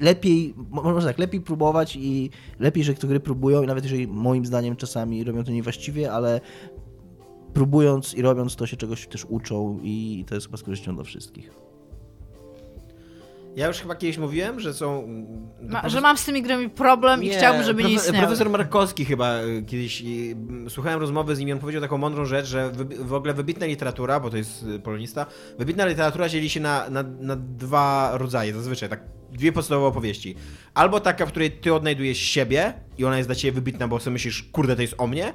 lepiej, 0.00 0.54
mo- 0.70 0.82
może 0.82 1.06
tak, 1.06 1.18
lepiej 1.18 1.40
próbować 1.40 1.96
i 1.96 2.30
lepiej, 2.60 2.84
że 2.84 2.94
te 2.94 3.06
gry 3.06 3.20
próbują 3.20 3.62
i 3.62 3.66
nawet 3.66 3.84
jeżeli 3.84 4.06
moim 4.06 4.46
zdaniem 4.46 4.76
czasami 4.76 5.24
robią 5.24 5.44
to 5.44 5.52
niewłaściwie, 5.52 6.12
ale 6.12 6.40
próbując 7.52 8.14
i 8.14 8.22
robiąc 8.22 8.56
to 8.56 8.66
się 8.66 8.76
czegoś 8.76 9.06
też 9.06 9.26
uczą 9.28 9.80
i 9.82 10.24
to 10.28 10.34
jest 10.34 10.46
chyba 10.46 10.56
z 10.58 10.62
korzyścią 10.62 10.94
dla 10.94 11.04
wszystkich. 11.04 11.71
Ja 13.56 13.66
już 13.68 13.78
chyba 13.78 13.94
kiedyś 13.94 14.18
mówiłem, 14.18 14.60
że 14.60 14.74
są... 14.74 15.08
Ma, 15.62 15.88
że 15.88 16.00
mam 16.00 16.18
z 16.18 16.24
tymi 16.24 16.42
grami 16.42 16.70
problem 16.70 17.24
i 17.24 17.30
chciałbym, 17.30 17.62
żeby 17.62 17.82
nie 17.82 17.88
profe- 17.88 17.92
istniały. 17.96 18.18
Profesor 18.18 18.50
Markowski 18.50 19.04
chyba 19.04 19.42
y, 19.42 19.62
kiedyś, 19.66 20.02
m, 20.02 20.66
słuchałem 20.70 21.00
rozmowy 21.00 21.36
z 21.36 21.38
nim 21.38 21.48
i 21.48 21.52
on 21.52 21.58
powiedział 21.58 21.82
taką 21.82 21.98
mądrą 21.98 22.24
rzecz, 22.24 22.46
że 22.46 22.72
w 23.00 23.12
ogóle 23.14 23.34
wybitna 23.34 23.66
literatura, 23.66 24.20
bo 24.20 24.30
to 24.30 24.36
jest 24.36 24.62
y, 24.62 24.78
polonista, 24.78 25.26
wybitna 25.58 25.86
literatura 25.86 26.28
dzieli 26.28 26.50
się 26.50 26.60
na, 26.60 26.90
na, 26.90 27.02
na 27.02 27.36
dwa 27.36 28.10
rodzaje, 28.14 28.54
zazwyczaj, 28.54 28.88
tak 28.88 29.00
dwie 29.32 29.52
podstawowe 29.52 29.86
opowieści. 29.86 30.34
Albo 30.74 31.00
taka, 31.00 31.26
w 31.26 31.28
której 31.28 31.50
ty 31.50 31.74
odnajdujesz 31.74 32.18
siebie 32.18 32.74
i 32.98 33.04
ona 33.04 33.16
jest 33.16 33.28
dla 33.28 33.34
ciebie 33.36 33.52
wybitna, 33.52 33.88
bo 33.88 34.00
sobie 34.00 34.12
myślisz, 34.12 34.42
kurde, 34.42 34.76
to 34.76 34.82
jest 34.82 34.94
o 34.98 35.06
mnie, 35.06 35.32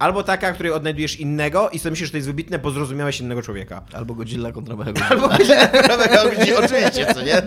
albo 0.00 0.22
taka, 0.22 0.52
w 0.52 0.54
której 0.54 0.72
odnajdujesz 0.72 1.20
innego 1.20 1.70
i 1.70 1.78
sobie 1.78 1.90
myślisz, 1.90 2.08
że 2.08 2.10
to 2.10 2.16
jest 2.16 2.28
wybitne, 2.28 2.58
bo 2.58 2.70
zrozumiałeś 2.70 3.20
innego 3.20 3.42
człowieka. 3.42 3.82
Albo 3.98 4.14
Godzilla 4.14 4.52
kontra 4.52 4.76
Mechagodzilla. 4.76 5.08
Albo 5.10 5.28
Godzilla 5.28 5.66
kontra 5.76 5.96
Mechagodzilla, 5.96 6.58
oczywiście, 6.58 7.14
co 7.14 7.22
nie? 7.22 7.42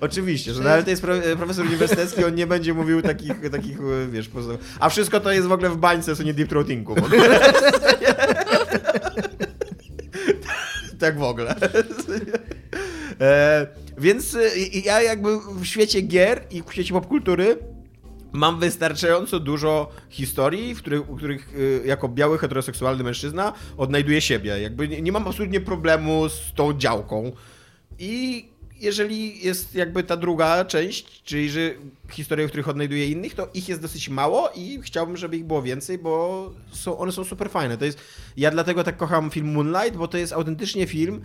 Oczywiście, 0.00 0.54
że 0.54 0.62
nawet 0.62 0.84
to 0.84 0.90
jest 0.90 1.02
pro, 1.02 1.14
profesor 1.36 1.66
uniwersytecki, 1.66 2.24
on 2.24 2.34
nie 2.34 2.46
będzie 2.46 2.74
mówił 2.74 3.02
takich, 3.02 3.50
takich 3.50 3.78
wiesz, 4.10 4.28
poza... 4.28 4.52
a 4.80 4.88
wszystko 4.88 5.20
to 5.20 5.32
jest 5.32 5.48
w 5.48 5.52
ogóle 5.52 5.70
w 5.70 5.76
bańce, 5.76 6.16
co 6.16 6.22
nie 6.22 6.34
deep 6.34 6.48
throatingu. 6.48 6.94
tak 11.00 11.18
w 11.18 11.22
ogóle. 11.22 11.56
E, 13.20 13.66
więc 13.98 14.34
e, 14.34 14.40
ja 14.84 15.02
jakby 15.02 15.28
w 15.60 15.64
świecie 15.64 16.00
gier 16.00 16.42
i 16.50 16.62
w 16.62 16.72
świecie 16.72 16.94
popkultury 16.94 17.58
mam 18.32 18.60
wystarczająco 18.60 19.40
dużo 19.40 19.90
historii, 20.08 20.74
w 20.74 20.78
których, 20.78 21.02
w 21.06 21.16
których 21.16 21.54
y, 21.54 21.82
jako 21.86 22.08
biały 22.08 22.38
heteroseksualny 22.38 23.04
mężczyzna 23.04 23.52
odnajduję 23.76 24.20
siebie. 24.20 24.60
Jakby 24.60 24.88
nie, 24.88 25.02
nie 25.02 25.12
mam 25.12 25.28
absolutnie 25.28 25.60
problemu 25.60 26.28
z 26.28 26.52
tą 26.54 26.78
działką. 26.78 27.32
I 27.98 28.44
jeżeli 28.80 29.44
jest 29.46 29.74
jakby 29.74 30.04
ta 30.04 30.16
druga 30.16 30.64
część, 30.64 31.22
czyli 31.22 31.50
że 31.50 31.60
historie, 32.10 32.46
w 32.46 32.48
których 32.48 32.68
odnajduję 32.68 33.06
innych, 33.06 33.34
to 33.34 33.48
ich 33.54 33.68
jest 33.68 33.82
dosyć 33.82 34.08
mało 34.08 34.50
i 34.54 34.80
chciałbym, 34.82 35.16
żeby 35.16 35.36
ich 35.36 35.44
było 35.44 35.62
więcej, 35.62 35.98
bo 35.98 36.52
są, 36.72 36.98
one 36.98 37.12
są 37.12 37.24
super 37.24 37.50
fajne. 37.50 37.78
To 37.78 37.84
jest, 37.84 37.98
ja 38.36 38.50
dlatego 38.50 38.84
tak 38.84 38.96
kocham 38.96 39.30
film 39.30 39.52
Moonlight, 39.52 39.96
bo 39.96 40.08
to 40.08 40.18
jest 40.18 40.32
autentycznie 40.32 40.86
film 40.86 41.20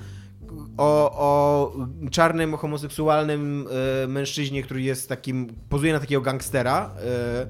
o, 0.78 1.12
o 1.18 1.72
czarnym, 2.12 2.58
homoseksualnym 2.58 3.68
e, 4.04 4.08
mężczyźnie, 4.08 4.64
który 4.64 4.82
jest 4.82 5.10
takim, 5.10 5.48
pozuje 5.70 5.94
na 5.94 6.00
takiego 6.00 6.22
gangstera. 6.22 6.92
E, 7.06 7.48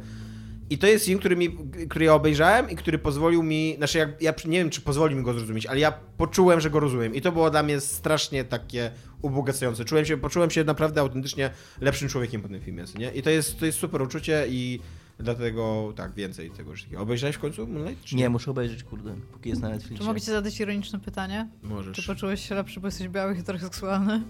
I 0.69 0.77
to 0.77 0.87
jest 0.87 1.05
film, 1.05 1.19
który, 1.19 1.35
mi, 1.35 1.57
który 1.89 2.05
ja 2.05 2.13
obejrzałem 2.13 2.69
i 2.69 2.75
który 2.75 2.97
pozwolił 2.97 3.43
mi, 3.43 3.75
znaczy 3.77 3.97
ja, 3.97 4.07
ja 4.21 4.33
nie 4.45 4.57
wiem, 4.57 4.69
czy 4.69 4.81
pozwoli 4.81 5.15
mi 5.15 5.23
go 5.23 5.33
zrozumieć, 5.33 5.65
ale 5.65 5.79
ja 5.79 5.93
poczułem, 6.17 6.61
że 6.61 6.69
go 6.69 6.79
rozumiem. 6.79 7.15
I 7.15 7.21
to 7.21 7.31
było 7.31 7.49
dla 7.49 7.63
mnie 7.63 7.79
strasznie 7.79 8.43
takie 8.43 8.91
ubogacające. 9.21 9.85
Czułem 9.85 10.05
się, 10.05 10.17
poczułem 10.17 10.49
się 10.49 10.63
naprawdę 10.63 11.01
autentycznie 11.01 11.49
lepszym 11.81 12.09
człowiekiem 12.09 12.41
po 12.41 12.47
tym 12.47 12.61
filmie, 12.61 12.83
nie? 12.97 13.11
I 13.11 13.21
to 13.21 13.29
jest, 13.29 13.59
to 13.59 13.65
jest 13.65 13.77
super 13.77 14.01
uczucie 14.01 14.45
i 14.49 14.79
Dlatego 15.19 15.93
tak, 15.95 16.13
więcej 16.13 16.51
tego 16.51 16.73
wszystkiego. 16.73 17.01
Obejrzałeś 17.01 17.35
w 17.35 17.39
końcu 17.39 17.67
Moonlight? 17.67 18.03
czy 18.03 18.15
Nie, 18.15 18.29
muszę 18.29 18.51
obejrzeć, 18.51 18.83
kurde, 18.83 19.15
póki 19.33 19.49
jest 19.49 19.61
na 19.61 19.67
Czy 19.67 19.73
Netflixie. 19.73 20.07
mogę 20.07 20.19
ci 20.21 20.25
zadać 20.25 20.59
ironiczne 20.59 20.99
pytanie? 20.99 21.47
Możesz. 21.63 21.97
Czy 21.97 22.03
poczułeś 22.07 22.49
się 22.49 22.55
lepszy, 22.55 22.79
bo 22.79 22.87
jesteś 22.87 23.07
biały 23.07 23.37
i 23.37 23.43
trochę 23.43 23.63
seksualny? 23.65 24.21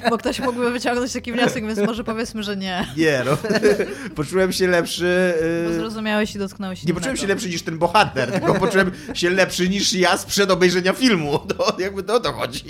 bo 0.10 0.18
ktoś 0.18 0.40
mógłby 0.40 0.70
wyciągnąć 0.70 1.12
taki 1.12 1.32
wniosek, 1.32 1.66
więc 1.66 1.78
może 1.78 2.04
powiedzmy, 2.04 2.42
że 2.42 2.56
nie. 2.56 2.86
Nie, 2.96 3.22
no. 3.26 3.36
poczułem 4.16 4.52
się 4.52 4.66
lepszy. 4.68 5.34
Bo 5.64 5.70
Yy... 5.70 5.74
zrozumiałeś 5.74 6.34
i 6.34 6.38
dotknąłeś 6.38 6.84
Nie 6.84 6.94
poczułem 6.94 7.16
się 7.16 7.20
innego. 7.22 7.34
lepszy 7.34 7.48
niż 7.48 7.62
ten 7.62 7.78
bohater, 7.78 8.32
tylko 8.32 8.54
poczułem 8.54 8.90
się 9.14 9.30
lepszy 9.30 9.68
niż 9.68 9.92
ja 9.92 10.18
sprzed 10.18 10.50
obejrzenia 10.50 10.92
filmu. 10.92 11.38
To 11.58 11.76
jakby 11.78 12.02
to 12.02 12.14
o 12.14 12.20
to 12.20 12.32
chodzi. 12.32 12.64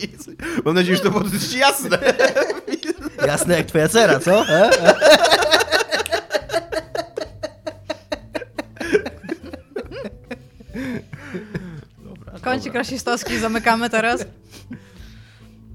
Mam 0.64 0.74
nadzieję, 0.74 0.96
że 0.96 1.02
to 1.02 1.10
było 1.10 1.24
dosyć 1.24 1.54
jasne. 1.54 1.98
Jasne 3.26 3.56
jak 3.56 3.66
twoja 3.66 3.88
cera, 3.88 4.20
co? 4.20 4.48
E? 4.48 4.70
Kącik 12.42 12.74
rasistowski 12.74 13.38
zamykamy 13.38 13.90
teraz. 13.90 14.24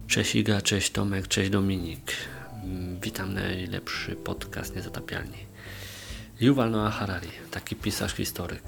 Cześć 0.08 0.36
Iga, 0.36 0.62
cześć 0.62 0.92
Tomek, 0.92 1.28
cześć 1.28 1.50
Dominik. 1.50 2.12
Mm, 2.64 3.00
Witam 3.00 3.34
najlepszy 3.34 4.16
podcast 4.16 4.76
Niezatapialni. 4.76 5.46
Yuval 6.40 6.72
Noah 6.72 6.94
Harari, 6.94 7.30
taki 7.52 7.76
pisarz 7.76 8.14
historyk. 8.14 8.64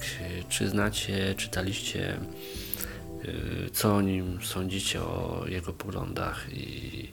Czy 0.50 0.70
znacie, 0.70 1.36
czytaliście, 1.38 2.18
y, 3.26 3.70
co 3.74 3.96
o 3.96 4.02
nim 4.02 4.40
sądzicie, 4.44 5.02
o 5.02 5.44
jego 5.48 5.74
poglądach 5.74 6.46
i 6.54 7.10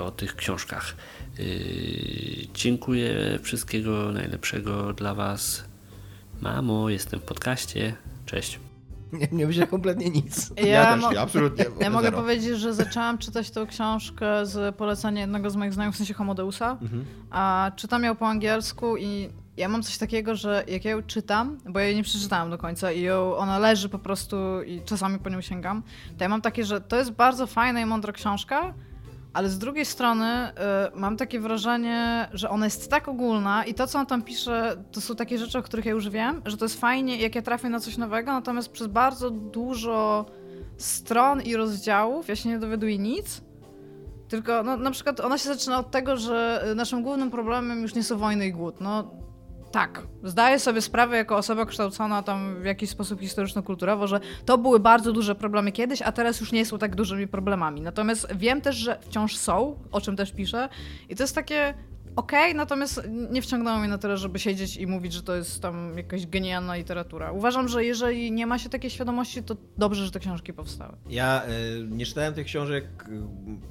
o 0.00 0.10
tych 0.10 0.36
książkach? 0.36 0.96
Y, 1.38 2.46
Dziękuję, 2.54 3.38
wszystkiego 3.42 4.12
najlepszego 4.12 4.92
dla 4.92 5.14
Was. 5.14 5.64
Mamo, 6.40 6.88
jestem 6.90 7.20
w 7.20 7.22
podcaście. 7.22 7.94
Cześć. 8.26 8.60
Nie, 9.12 9.28
nie 9.32 9.46
myślę 9.46 9.66
kompletnie 9.66 10.10
nic. 10.10 10.50
mo- 10.96 11.20
absolutnie. 11.20 11.64
Ja 11.80 11.90
mogę 11.90 12.04
zero. 12.06 12.18
powiedzieć, 12.18 12.58
że 12.58 12.74
zaczęłam 12.74 13.18
czytać 13.18 13.50
tą 13.50 13.66
książkę 13.66 14.46
z 14.46 14.76
polecenia 14.76 15.20
jednego 15.20 15.50
z 15.50 15.56
moich 15.56 15.72
znajomych, 15.72 15.94
w 15.94 15.98
sensie 15.98 16.14
Homodeusa. 16.14 16.78
Mhm. 16.82 17.04
A 17.30 17.72
czytam 17.76 18.04
ją 18.04 18.16
po 18.16 18.26
angielsku 18.28 18.96
i 18.96 19.28
ja 19.56 19.68
mam 19.68 19.82
coś 19.82 19.98
takiego, 19.98 20.36
że 20.36 20.64
jak 20.68 20.84
ja 20.84 20.90
ją 20.90 21.02
czytam, 21.02 21.58
bo 21.68 21.78
ja 21.80 21.86
jej 21.86 21.96
nie 21.96 22.02
przeczytałam 22.02 22.50
do 22.50 22.58
końca 22.58 22.92
i 22.92 23.02
ją, 23.02 23.36
ona 23.36 23.58
leży 23.58 23.88
po 23.88 23.98
prostu 23.98 24.36
i 24.66 24.80
czasami 24.84 25.18
po 25.18 25.30
nią 25.30 25.40
sięgam, 25.40 25.82
to 26.18 26.24
ja 26.24 26.28
mam 26.28 26.42
takie, 26.42 26.64
że 26.64 26.80
to 26.80 26.96
jest 26.96 27.10
bardzo 27.10 27.46
fajna 27.46 27.80
i 27.80 27.86
mądra 27.86 28.12
książka, 28.12 28.74
ale 29.36 29.48
z 29.48 29.58
drugiej 29.58 29.84
strony 29.84 30.48
y, 30.94 30.98
mam 30.98 31.16
takie 31.16 31.40
wrażenie, 31.40 32.28
że 32.32 32.50
ona 32.50 32.64
jest 32.64 32.90
tak 32.90 33.08
ogólna 33.08 33.64
i 33.64 33.74
to, 33.74 33.86
co 33.86 33.98
on 33.98 34.06
tam 34.06 34.22
pisze, 34.22 34.76
to 34.92 35.00
są 35.00 35.16
takie 35.16 35.38
rzeczy, 35.38 35.58
o 35.58 35.62
których 35.62 35.84
ja 35.84 35.92
już 35.92 36.08
wiem, 36.08 36.42
że 36.46 36.56
to 36.56 36.64
jest 36.64 36.80
fajnie, 36.80 37.16
jak 37.16 37.34
ja 37.34 37.42
trafię 37.42 37.68
na 37.68 37.80
coś 37.80 37.96
nowego, 37.96 38.32
natomiast 38.32 38.68
przez 38.68 38.86
bardzo 38.86 39.30
dużo 39.30 40.26
stron 40.76 41.42
i 41.42 41.56
rozdziałów 41.56 42.28
ja 42.28 42.36
się 42.36 42.48
nie 42.48 42.58
dowiaduję 42.58 42.98
nic. 42.98 43.40
Tylko 44.28 44.62
no, 44.62 44.76
na 44.76 44.90
przykład 44.90 45.20
ona 45.20 45.38
się 45.38 45.48
zaczyna 45.48 45.78
od 45.78 45.90
tego, 45.90 46.16
że 46.16 46.64
y, 46.70 46.74
naszym 46.74 47.02
głównym 47.02 47.30
problemem 47.30 47.82
już 47.82 47.94
nie 47.94 48.04
są 48.04 48.18
wojny 48.18 48.46
i 48.46 48.52
głód. 48.52 48.80
No 48.80 49.10
tak, 49.76 50.02
zdaję 50.22 50.58
sobie 50.58 50.82
sprawę 50.82 51.16
jako 51.16 51.36
osoba 51.36 51.66
kształcona 51.66 52.22
tam 52.22 52.62
w 52.62 52.64
jakiś 52.64 52.90
sposób 52.90 53.20
historyczno-kulturowo, 53.20 54.06
że 54.06 54.20
to 54.44 54.58
były 54.58 54.80
bardzo 54.80 55.12
duże 55.12 55.34
problemy 55.34 55.72
kiedyś, 55.72 56.02
a 56.02 56.12
teraz 56.12 56.40
już 56.40 56.52
nie 56.52 56.66
są 56.66 56.78
tak 56.78 56.94
dużymi 56.94 57.26
problemami. 57.26 57.80
Natomiast 57.80 58.34
wiem 58.34 58.60
też, 58.60 58.76
że 58.76 58.98
wciąż 59.00 59.36
są, 59.36 59.78
o 59.92 60.00
czym 60.00 60.16
też 60.16 60.32
piszę 60.32 60.68
i 61.08 61.16
to 61.16 61.22
jest 61.22 61.34
takie 61.34 61.74
okej, 62.16 62.54
natomiast 62.54 63.02
nie 63.30 63.42
wciągnęło 63.42 63.78
mnie 63.78 63.88
na 63.88 63.98
tyle, 63.98 64.16
żeby 64.16 64.38
siedzieć 64.38 64.76
i 64.76 64.86
mówić, 64.86 65.12
że 65.12 65.22
to 65.22 65.36
jest 65.36 65.62
tam 65.62 65.96
jakaś 65.96 66.26
genialna 66.26 66.76
literatura. 66.76 67.32
Uważam, 67.32 67.68
że 67.68 67.84
jeżeli 67.84 68.32
nie 68.32 68.46
ma 68.46 68.58
się 68.58 68.68
takiej 68.68 68.90
świadomości, 68.90 69.42
to 69.42 69.56
dobrze, 69.78 70.04
że 70.04 70.10
te 70.10 70.20
książki 70.20 70.52
powstały. 70.52 70.96
Ja 71.08 71.42
y, 71.44 71.86
nie 71.90 72.06
czytałem 72.06 72.34
tych 72.34 72.46
książek. 72.46 72.84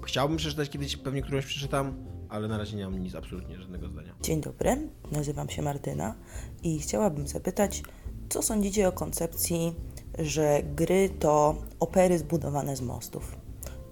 Chciałbym 0.03 0.37
przeczytać 0.37 0.69
kiedyś, 0.69 0.97
pewnie 0.97 1.21
którąś 1.21 1.45
przeczytam, 1.45 2.14
ale 2.35 2.47
na 2.47 2.57
razie 2.57 2.77
nie 2.77 2.83
mam 2.85 2.99
nic, 2.99 3.15
absolutnie 3.15 3.57
żadnego 3.59 3.89
zdania. 3.89 4.13
Dzień 4.21 4.41
dobry, 4.41 4.89
nazywam 5.11 5.49
się 5.49 5.61
Martyna 5.61 6.15
i 6.63 6.79
chciałabym 6.79 7.27
zapytać, 7.27 7.83
co 8.29 8.41
sądzicie 8.41 8.87
o 8.87 8.91
koncepcji, 8.91 9.75
że 10.19 10.61
gry 10.75 11.09
to 11.19 11.55
opery 11.79 12.17
zbudowane 12.19 12.75
z 12.75 12.81
mostów? 12.81 13.35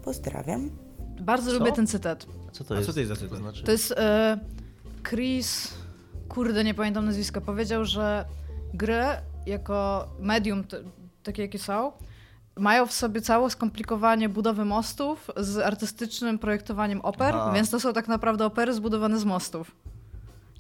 Pozdrawiam. 0.04 0.70
Bardzo 1.22 1.52
Co? 1.52 1.60
lubię 1.60 1.72
ten 1.72 1.88
cytat. 1.88 2.26
Co 2.52 2.64
to 2.64 2.74
A 2.74 2.78
jest? 2.78 2.88
co 2.88 2.94
to 2.94 3.00
jest 3.00 3.10
za 3.10 3.16
cytat? 3.16 3.30
To 3.30 3.38
znaczy? 3.38 3.64
To 3.64 3.72
jest 3.72 3.92
e, 3.92 4.40
Chris, 5.10 5.74
kurde, 6.30 6.64
nie 6.64 6.74
pamiętam 6.74 7.06
nazwiska, 7.06 7.42
powiedział, 7.42 7.86
że 7.86 8.26
gry 8.74 9.04
jako 9.46 10.08
medium, 10.20 10.64
te, 10.64 10.78
takie 11.24 11.42
jakie 11.42 11.60
są, 11.60 11.92
mają 12.56 12.86
w 12.86 12.94
sobie 12.94 13.22
całe 13.22 13.50
skomplikowanie 13.50 14.30
budowy 14.30 14.66
mostów 14.66 15.32
z 15.38 15.58
artystycznym 15.58 16.40
projektowaniem 16.40 17.02
oper, 17.02 17.36
Aha. 17.36 17.52
więc 17.56 17.70
to 17.70 17.80
są 17.80 17.94
tak 17.94 18.08
naprawdę 18.08 18.46
opery 18.46 18.74
zbudowane 18.74 19.20
z 19.20 19.26
mostów. 19.26 19.72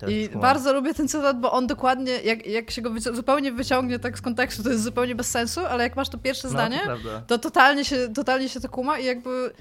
I 0.08 0.30
bardzo 0.30 0.74
lubię 0.74 0.94
ten 0.94 1.08
cytat, 1.08 1.40
bo 1.40 1.52
on 1.52 1.68
dokładnie, 1.68 2.12
jak, 2.12 2.48
jak 2.48 2.72
się 2.72 2.82
go 2.82 2.90
wyci- 2.92 3.16
zupełnie 3.16 3.52
wyciągnie 3.52 4.00
tak 4.00 4.18
z 4.18 4.22
kontekstu, 4.22 4.64
to 4.64 4.70
jest 4.70 4.84
zupełnie 4.84 5.16
bez 5.16 5.30
sensu, 5.32 5.66
ale 5.66 5.84
jak 5.84 5.96
masz 5.96 6.10
to 6.10 6.18
pierwsze 6.18 6.48
No, 6.48 6.52
to 6.54 6.58
zdanie, 6.60 6.82
prawda. 6.86 7.22
to 7.28 7.38
totalnie 7.38 7.86
się, 7.86 8.10
totalnie 8.16 8.50
się 8.50 8.60
to 8.60 8.70
kuma 8.70 9.00
i 9.00 9.06
jakby 9.06 9.52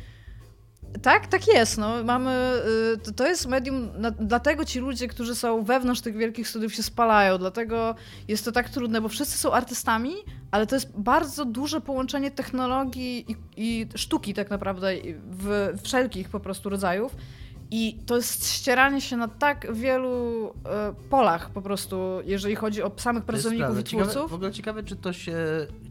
tak, 1.02 1.27
tak 1.27 1.48
jest. 1.48 1.78
No. 1.78 2.05
Mamy, 2.05 2.62
y, 2.94 2.98
to, 2.98 3.12
to 3.12 3.27
jest 3.27 3.47
medium, 3.47 3.89
na, 3.98 4.10
dlatego 4.10 4.64
ci 4.64 4.81
ludzie, 4.81 5.09
którzy 5.09 5.35
są 5.35 5.62
wewnątrz 5.64 6.01
tych 6.01 6.16
wielkich 6.16 6.48
studiów 6.48 6.74
się 6.74 6.82
spalają, 6.82 7.39
dlatego 7.39 7.94
jest 8.28 8.44
to 8.44 8.52
tak 8.52 8.70
trudne, 8.70 9.01
bo 9.01 9.09
wszyscy 9.09 9.39
są 9.39 9.52
artystami, 9.52 10.14
ale 10.51 10.66
to 10.66 10.77
jest 10.77 10.93
bardzo 10.97 11.44
duże 11.44 11.81
połączenie 11.81 12.31
technologii 12.31 13.24
i, 13.28 13.36
i 13.56 13.86
sztuki 13.94 14.35
tak 14.35 14.51
naprawdę 14.51 14.94
w 15.31 15.73
wszelkich 15.82 16.28
po 16.28 16.40
prostu 16.40 16.69
rodzajów. 16.69 17.16
I 17.74 17.99
to 18.07 18.16
jest 18.16 18.53
ścieranie 18.53 19.01
się 19.01 19.16
na 19.16 19.28
tak 19.28 19.74
wielu 19.74 20.47
e, 20.66 20.94
polach 21.11 21.51
po 21.51 21.62
prostu, 21.62 21.97
jeżeli 22.24 22.55
chodzi 22.55 22.82
o 22.82 22.93
samych 22.97 23.24
pracowników 23.24 23.81
i 23.81 23.85
Ciekawe, 23.85 24.11
twórców. 24.11 24.31
w 24.31 24.35
ogóle 24.35 24.53
ciekawe, 24.53 24.82
czy 24.82 24.97
to 24.97 25.12
się 25.12 25.36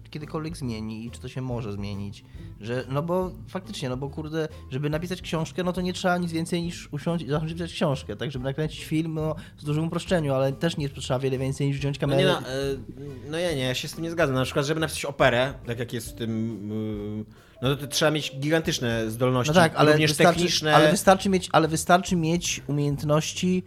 kiedykolwiek 0.10 0.58
zmieni 0.58 1.06
i 1.06 1.12
czy 1.12 1.20
to 1.22 1.28
się 1.28 1.42
może 1.42 1.72
zmienić. 1.74 2.24
Że, 2.62 2.86
no 2.90 3.02
bo 3.04 3.32
faktycznie, 3.48 3.90
no 3.90 3.98
bo 3.98 4.10
kurde, 4.10 4.48
żeby 4.72 4.90
napisać 4.90 5.22
książkę, 5.22 5.64
no 5.64 5.74
to 5.74 5.82
nie 5.82 5.94
trzeba 5.94 6.18
nic 6.18 6.32
więcej 6.32 6.62
niż 6.64 6.90
usiąść 6.94 7.24
i 7.26 7.28
zacząć 7.28 7.54
pisać 7.54 7.74
książkę, 7.74 8.16
tak? 8.16 8.32
Żeby 8.32 8.46
nakręcić 8.46 8.84
film, 8.86 9.14
no 9.14 9.36
z 9.58 9.64
dużym 9.64 9.84
uproszczeniu, 9.88 10.34
ale 10.34 10.54
też 10.54 10.78
nie 10.78 10.90
trzeba 10.90 11.20
wiele 11.20 11.38
więcej 11.38 11.68
niż 11.68 11.78
wziąć 11.78 11.98
No, 11.98 12.02
kamerę. 12.02 12.22
nie, 12.24 12.28
no, 12.28 12.40
e, 12.40 12.52
no 13.32 13.38
ja 13.38 13.52
nie, 13.56 13.62
ja 13.64 13.74
się 13.74 13.88
z 13.88 13.94
tym 13.94 14.04
nie 14.04 14.12
zgadzam. 14.12 14.36
Na 14.36 14.44
przykład, 14.44 14.66
żeby 14.66 14.80
napisać 14.80 15.06
operę, 15.06 15.54
tak 15.68 15.80
jak 15.80 15.94
jest 15.94 16.10
w 16.10 16.14
tym. 16.14 16.72
y, 17.22 17.51
No 17.62 17.76
to, 17.76 17.88
trzeba 17.88 18.12
mieć 18.12 18.36
gigantyczne 18.40 19.12
zdolności, 19.12 19.50
No 19.50 19.54
tak, 19.62 19.76
ale 19.76 19.92
również 19.92 20.12
wystarczy, 20.12 20.34
techniczne. 20.40 20.76
ale 20.76 20.92
wystarczy 20.92 21.30
mieć, 21.30 21.50
ale 21.52 21.68
wystarczy 21.68 22.16
mieć 22.16 22.62
umiejętności 22.68 23.64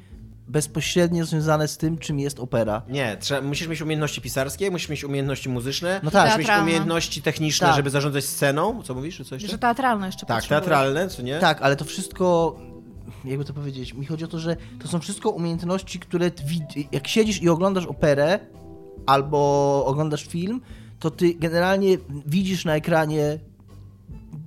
bezpośrednio 0.48 1.24
związane 1.24 1.68
z 1.68 1.76
tym, 1.76 1.98
czym 1.98 2.20
jest 2.20 2.40
opera. 2.40 2.82
Nie, 2.88 3.16
trzeba, 3.20 3.40
musisz 3.40 3.68
mieć 3.68 3.80
umiejętności 3.82 4.20
pisarskie, 4.20 4.70
musisz 4.70 4.88
mieć 4.88 5.04
umiejętności 5.04 5.48
muzyczne, 5.48 6.00
No 6.02 6.10
tak. 6.10 6.24
musisz 6.32 6.38
mieć 6.48 6.58
umiejętności 6.62 7.22
techniczne, 7.22 7.66
Tak. 7.66 7.76
żeby 7.76 7.90
zarządzać 7.90 8.24
sceną. 8.24 8.82
Co 8.82 8.94
mówisz, 8.94 9.16
czy 9.16 9.24
coś? 9.24 9.42
Że 9.42 9.58
teatralne 9.58 10.06
jeszcze 10.06 10.26
Tak, 10.26 10.44
teatralne, 10.46 11.08
co 11.08 11.22
nie? 11.22 11.38
Tak, 11.38 11.62
ale 11.62 11.76
to 11.76 11.84
wszystko, 11.84 12.56
jakby 13.24 13.44
to 13.44 13.52
powiedzieć, 13.52 13.94
mi 13.94 14.06
chodzi 14.06 14.24
o 14.24 14.28
to, 14.28 14.38
że 14.38 14.56
to 14.82 14.88
są 14.88 15.00
wszystko 15.00 15.30
umiejętności, 15.30 15.98
które 15.98 16.30
jak 16.92 17.08
siedzisz 17.08 17.42
i 17.42 17.48
oglądasz 17.48 17.86
operę 17.86 18.38
albo 19.06 19.82
oglądasz 19.86 20.26
film, 20.26 20.60
to 21.00 21.10
ty 21.10 21.34
generalnie 21.34 21.98
widzisz 22.26 22.64
na 22.64 22.76
ekranie 22.76 23.38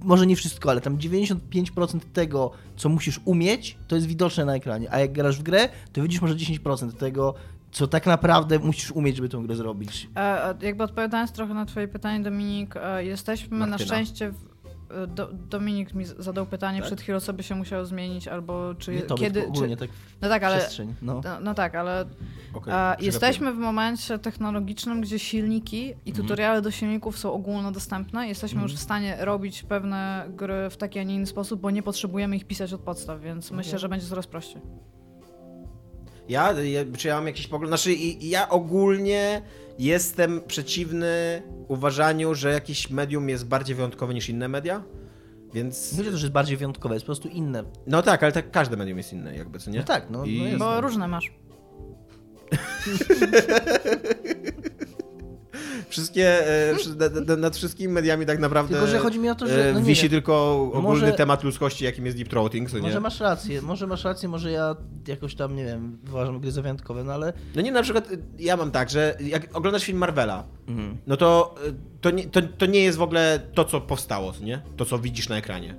może 0.04 0.28
nie 0.28 0.36
wszystko, 0.36 0.70
ale 0.70 0.82
tam 0.82 0.98
95% 0.98 2.00
tego, 2.14 2.52
co 2.76 2.90
musisz 2.90 3.20
umieć, 3.26 3.78
to 3.88 3.96
jest 3.96 4.08
widoczne 4.08 4.46
na 4.46 4.56
ekranie. 4.56 4.92
A 4.92 5.00
jak 5.00 5.12
grasz 5.12 5.40
w 5.40 5.44
grę, 5.44 5.70
to 5.94 6.02
widzisz 6.02 6.22
może 6.22 6.36
10% 6.36 6.92
tego, 6.92 7.34
co 7.72 7.88
tak 7.88 8.06
naprawdę 8.06 8.60
musisz 8.60 8.92
umieć, 8.92 9.16
żeby 9.16 9.30
tę 9.30 9.44
grę 9.44 9.56
zrobić. 9.56 10.10
E, 10.16 10.50
e, 10.50 10.56
jakby 10.62 10.84
odpowiadając 10.84 11.32
trochę 11.32 11.54
na 11.54 11.66
twoje 11.66 11.88
pytanie, 11.88 12.24
Dominik, 12.24 12.76
e, 12.76 13.06
jesteśmy 13.06 13.58
na 13.58 13.68
Martyna. 13.68 13.88
szczęście... 13.88 14.32
W, 14.32 14.57
do, 15.08 15.30
Dominik 15.50 15.94
mi 15.94 16.06
zadał 16.06 16.46
pytanie 16.46 16.80
Tak? 16.80 16.88
przed 16.88 17.02
chwilą, 17.02 17.20
co 17.20 17.34
by 17.34 17.44
się 17.44 17.56
musiało 17.56 17.86
zmienić, 17.86 18.28
albo 18.28 18.76
czy 18.76 18.92
Nie 18.92 19.02
tobie, 19.02 19.22
kiedy... 19.24 19.48
ogólnie 19.48 19.76
czy, 19.78 19.88
tak 19.88 19.90
no 20.22 20.30
tak, 20.30 20.44
ale... 20.44 20.70
no. 21.02 21.22
No, 21.24 21.40
no 21.42 21.54
tak, 21.54 21.76
ale 21.76 22.06
przegapiłem. 22.52 22.96
jesteśmy 23.02 23.54
w 23.54 23.58
momencie 23.58 24.20
technologicznym, 24.20 25.02
gdzie 25.02 25.20
silniki 25.20 25.86
i 25.88 26.10
Mhm. 26.10 26.16
tutoriale 26.16 26.62
do 26.62 26.72
silników 26.72 27.18
są 27.20 27.34
ogólnodostępne. 27.34 28.28
Jesteśmy 28.28 28.56
Mhm. 28.58 28.72
już 28.72 28.80
w 28.80 28.84
stanie 28.84 29.18
robić 29.20 29.64
pewne 29.64 30.26
gry 30.30 30.70
w 30.70 30.78
taki, 30.78 31.00
a 31.00 31.04
nie 31.04 31.16
inny 31.16 31.26
sposób, 31.26 31.62
bo 31.62 31.72
nie 31.72 31.84
potrzebujemy 31.84 32.36
ich 32.36 32.46
pisać 32.46 32.74
od 32.74 32.82
podstaw, 32.82 33.22
więc 33.22 33.52
myślę, 33.52 33.80
że 33.80 33.90
będzie 33.90 34.06
coraz 34.08 34.28
prościej. 34.28 34.62
Ja, 36.30 36.52
ja, 36.62 36.82
czy 36.98 37.08
ja 37.08 37.16
mam 37.16 37.28
jakiś 37.28 37.48
pogląd? 37.48 37.70
Znaczy, 37.70 37.94
ja 38.22 38.50
ogólnie 38.50 39.42
jestem 39.80 40.42
przeciwny 40.48 41.42
uważaniu, 41.68 42.36
że 42.36 42.52
jakiś 42.52 42.90
medium 42.90 43.30
jest 43.30 43.48
bardziej 43.48 43.76
wyjątkowe 43.76 44.14
niż 44.14 44.30
inne 44.30 44.48
media. 44.48 44.84
Więc... 45.54 45.98
Nie 45.98 46.04
to, 46.04 46.18
że 46.18 46.26
jest 46.26 46.34
bardziej 46.34 46.58
wyjątkowe, 46.58 46.96
jest 46.96 47.06
po 47.06 47.08
prostu 47.08 47.28
inne. 47.28 47.64
No 47.88 48.02
tak, 48.02 48.24
ale 48.24 48.32
tak 48.32 48.52
każde 48.52 48.78
medium 48.78 48.98
jest 48.98 49.14
inne 49.14 49.38
jakby, 49.38 49.60
co 49.60 49.72
nie? 49.72 49.80
No 49.80 49.86
tak, 49.86 50.10
no, 50.10 50.26
I... 50.26 50.40
no 50.40 50.46
jest. 50.46 50.60
Bo 50.60 50.82
różne 50.82 51.08
masz. 51.08 51.32
Wszystkie, 55.90 56.48
e, 56.72 56.76
nad, 57.26 57.40
nad, 57.40 57.56
wszystkimi 57.56 57.94
mediami 57.94 58.26
tak 58.26 58.40
naprawdę 58.40 58.76
Tylko, 58.76 58.88
że 58.88 59.00
chodzi 59.00 59.20
mi 59.20 59.30
o 59.30 59.36
to, 59.36 59.48
że, 59.48 59.70
e, 59.70 59.74
no 59.74 59.82
wisi 59.82 60.02
wiem. 60.02 60.12
tylko 60.12 60.52
ogólny 60.74 60.82
Może- 60.82 61.12
temat 61.14 61.44
ludzkości, 61.44 61.86
jakim 61.86 62.06
jest 62.06 62.18
deep 62.18 62.30
throating, 62.30 62.70
co 62.70 62.76
nie? 62.78 62.82
Może 62.84 63.00
masz 63.00 63.20
rację, 63.20 63.62
może 63.62 63.88
masz 63.88 64.04
rację, 64.04 64.30
może 64.30 64.52
ja 64.52 64.76
jakoś 65.08 65.36
tam, 65.36 65.56
nie 65.56 65.66
wiem, 65.66 65.98
uważam 66.10 66.40
gry 66.40 66.52
za 66.52 66.62
wyjątkowe, 66.62 67.04
no 67.04 67.14
ale... 67.14 67.34
No 67.56 67.62
nie, 67.62 67.72
na 67.72 67.84
przykład 67.84 68.12
y, 68.12 68.20
ja 68.40 68.58
mam 68.58 68.72
tak, 68.72 68.90
że 68.90 69.18
jak 69.22 69.58
oglądasz 69.58 69.84
film 69.84 69.98
Marvela, 69.98 70.44
Mhm. 70.68 70.98
no 71.08 71.18
to, 71.18 71.56
y, 71.68 71.74
to, 72.02 72.12
nie, 72.12 72.24
to, 72.28 72.42
to 72.58 72.66
nie 72.66 72.80
jest 72.84 72.98
w 72.98 73.02
ogóle 73.02 73.40
to, 73.54 73.66
co 73.66 73.82
powstało, 73.82 74.34
nie? 74.42 74.62
To, 74.78 74.86
co 74.86 75.00
widzisz 75.00 75.30
na 75.30 75.38
ekranie. 75.38 75.76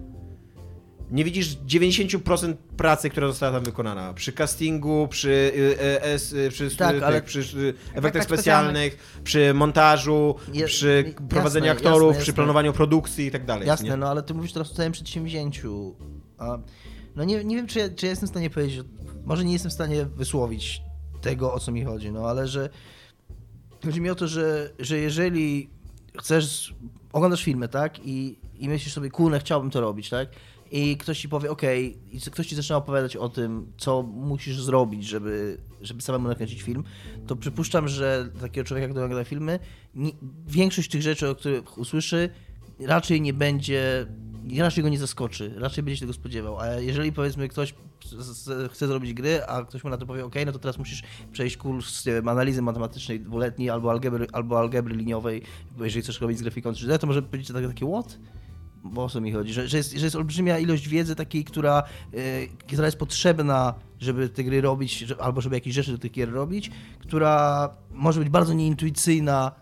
Nie 1.10 1.24
widzisz 1.24 1.56
90% 1.56 2.54
pracy, 2.76 3.10
która 3.10 3.26
została 3.26 3.52
tam 3.52 3.64
wykonana. 3.64 4.14
Przy 4.14 4.32
castingu, 4.32 5.08
przy, 5.10 5.52
y, 6.34 6.48
przy, 6.50 6.76
Tak, 6.76 7.02
ale- 7.02 7.22
przy 7.22 7.40
y, 7.40 7.74
efektach 7.94 8.24
specjalnych, 8.24 9.20
przy 9.24 9.54
montażu, 9.54 10.34
Je- 10.52 10.66
przy 10.66 11.04
jasne, 11.06 11.28
prowadzeniu 11.28 11.66
jasne, 11.66 11.78
aktorów, 11.78 12.08
jasne. 12.08 12.22
przy 12.22 12.32
planowaniu 12.32 12.72
produkcji 12.72 13.26
i 13.26 13.30
tak 13.30 13.44
dalej. 13.44 13.68
Jasne, 13.68 13.88
nie? 13.88 13.96
no 13.96 14.08
ale 14.08 14.22
ty 14.22 14.34
mówisz 14.34 14.52
teraz 14.52 14.72
o 14.72 14.74
całym 14.74 14.92
przedsięwzięciu. 14.92 15.96
A, 16.38 16.58
no 17.16 17.24
nie, 17.24 17.44
nie 17.44 17.56
wiem, 17.56 17.66
czy 17.66 17.78
ja, 17.78 17.88
czy 17.88 18.06
ja 18.06 18.10
jestem 18.10 18.26
w 18.26 18.30
stanie 18.30 18.50
powiedzieć, 18.50 18.80
może 19.24 19.44
nie 19.44 19.52
jestem 19.52 19.70
w 19.70 19.74
stanie 19.74 20.04
wysłowić 20.04 20.82
tego, 21.20 21.54
o 21.54 21.60
co 21.60 21.72
mi 21.72 21.84
chodzi, 21.84 22.12
no 22.12 22.28
ale 22.28 22.48
że 22.48 22.68
chodzi 23.84 24.00
mi 24.00 24.10
o 24.10 24.14
to, 24.14 24.28
że, 24.28 24.70
że 24.78 24.98
jeżeli 24.98 25.70
chcesz, 26.18 26.74
oglądasz 27.12 27.44
filmy, 27.44 27.68
tak, 27.68 27.98
i, 28.06 28.38
i 28.58 28.68
myślisz 28.68 28.94
sobie, 28.94 29.10
kurna, 29.10 29.38
chciałbym 29.38 29.70
to 29.70 29.80
robić, 29.80 30.08
tak, 30.08 30.28
i 30.72 30.96
ktoś 30.96 31.20
ci 31.20 31.28
powie, 31.28 31.50
okej, 31.50 31.98
i 32.10 32.20
ktoś 32.20 32.46
ci 32.46 32.56
zaczyna 32.56 32.76
opowiadać 32.76 33.16
o 33.16 33.28
tym, 33.28 33.72
co 33.78 34.02
musisz 34.02 34.60
zrobić, 34.60 35.04
żeby, 35.04 35.58
żeby 35.82 36.02
samemu 36.02 36.28
nakręcić 36.28 36.62
film, 36.62 36.84
to 37.26 37.36
przypuszczam, 37.36 37.88
że 37.88 38.28
takiego 38.40 38.68
człowieka, 38.68 38.88
który 38.88 39.04
ogląda 39.04 39.24
filmy, 39.24 39.58
nie, 39.94 40.10
większość 40.46 40.90
tych 40.90 41.02
rzeczy, 41.02 41.28
o 41.28 41.34
których 41.34 41.78
usłyszy, 41.78 42.30
raczej 42.80 43.20
nie 43.20 43.32
będzie, 43.32 44.06
raczej 44.58 44.82
go 44.84 44.88
nie 44.88 44.98
zaskoczy, 44.98 45.54
raczej 45.56 45.84
będzie 45.84 45.96
się 45.96 46.00
tego 46.00 46.12
spodziewał. 46.12 46.58
A 46.58 46.66
jeżeli 46.66 47.12
powiedzmy 47.12 47.48
ktoś 47.48 47.74
chce 48.70 48.86
zrobić 48.86 49.14
gry, 49.14 49.44
a 49.44 49.64
ktoś 49.64 49.84
mu 49.84 49.90
na 49.90 49.96
to 49.96 50.06
powie, 50.06 50.24
ok, 50.24 50.34
no 50.46 50.52
to 50.52 50.58
teraz 50.58 50.78
musisz 50.78 51.02
przejść 51.32 51.56
kurs 51.56 52.04
wiem, 52.04 52.28
analizy 52.28 52.62
matematycznej 52.62 53.20
dwuletniej 53.20 53.70
albo 53.70 53.90
algebry, 53.90 54.26
albo 54.32 54.58
algebry 54.58 54.94
liniowej, 54.94 55.42
bo 55.78 55.84
jeżeli 55.84 56.02
chcesz 56.02 56.20
robić 56.20 56.38
z 56.38 56.42
grafiką 56.42 56.72
3D, 56.72 56.98
to 56.98 57.06
może 57.06 57.22
być 57.22 57.48
takie, 57.48 57.68
takie 57.68 57.86
what? 57.86 58.18
Bo 58.84 59.04
o 59.04 59.08
co 59.08 59.20
mi 59.20 59.32
chodzi? 59.32 59.52
Że, 59.52 59.68
że, 59.68 59.76
jest, 59.76 59.92
że 59.92 60.06
jest 60.06 60.16
olbrzymia 60.16 60.58
ilość 60.58 60.88
wiedzy 60.88 61.14
takiej, 61.14 61.44
która, 61.44 61.82
yy, 62.12 62.20
która 62.66 62.86
jest 62.86 62.98
potrzebna, 62.98 63.74
żeby 64.00 64.28
te 64.28 64.44
gry 64.44 64.60
robić, 64.60 64.98
że, 64.98 65.22
albo 65.22 65.40
żeby 65.40 65.56
jakieś 65.56 65.74
rzeczy 65.74 65.92
do 65.92 65.98
tych 65.98 66.12
gier 66.12 66.32
robić, 66.32 66.70
która 66.98 67.70
może 67.90 68.20
być 68.20 68.28
bardzo 68.28 68.54
nieintuicyjna 68.54 69.52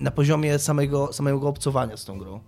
na 0.00 0.10
poziomie 0.10 0.58
samego, 0.58 1.12
samego 1.12 1.48
obcowania 1.48 1.96
z 1.96 2.04
tą 2.04 2.18
grą. 2.18 2.40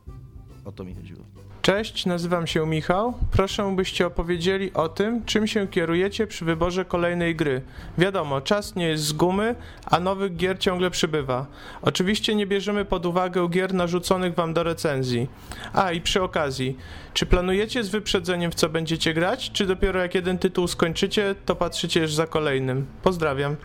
O 0.64 0.72
to 0.72 0.84
mi 0.84 0.94
chodziło. 0.94 1.39
Cześć, 1.62 2.06
nazywam 2.06 2.46
się 2.46 2.66
Michał. 2.66 3.14
Proszę, 3.30 3.72
byście 3.76 4.06
opowiedzieli 4.06 4.72
o 4.72 4.88
tym, 4.88 5.24
czym 5.24 5.46
się 5.46 5.68
kierujecie 5.68 6.26
przy 6.26 6.44
wyborze 6.44 6.84
kolejnej 6.84 7.36
gry. 7.36 7.62
Wiadomo, 7.98 8.40
czas 8.40 8.76
nie 8.76 8.88
jest 8.88 9.04
z 9.04 9.12
gumy, 9.12 9.54
a 9.86 10.00
nowych 10.00 10.36
gier 10.36 10.58
ciągle 10.58 10.90
przybywa. 10.90 11.46
Oczywiście 11.82 12.34
nie 12.34 12.46
bierzemy 12.46 12.84
pod 12.84 13.06
uwagę 13.06 13.48
gier 13.48 13.74
narzuconych 13.74 14.34
wam 14.34 14.54
do 14.54 14.62
recenzji. 14.62 15.28
A 15.72 15.92
i 15.92 16.00
przy 16.00 16.22
okazji, 16.22 16.76
czy 17.14 17.26
planujecie 17.26 17.84
z 17.84 17.88
wyprzedzeniem 17.88 18.50
w 18.50 18.54
co 18.54 18.68
będziecie 18.68 19.14
grać, 19.14 19.50
czy 19.52 19.66
dopiero 19.66 20.00
jak 20.00 20.14
jeden 20.14 20.38
tytuł 20.38 20.68
skończycie, 20.68 21.34
to 21.46 21.56
patrzycie 21.56 22.00
już 22.00 22.14
za 22.14 22.26
kolejnym? 22.26 22.86
Pozdrawiam. 23.02 23.56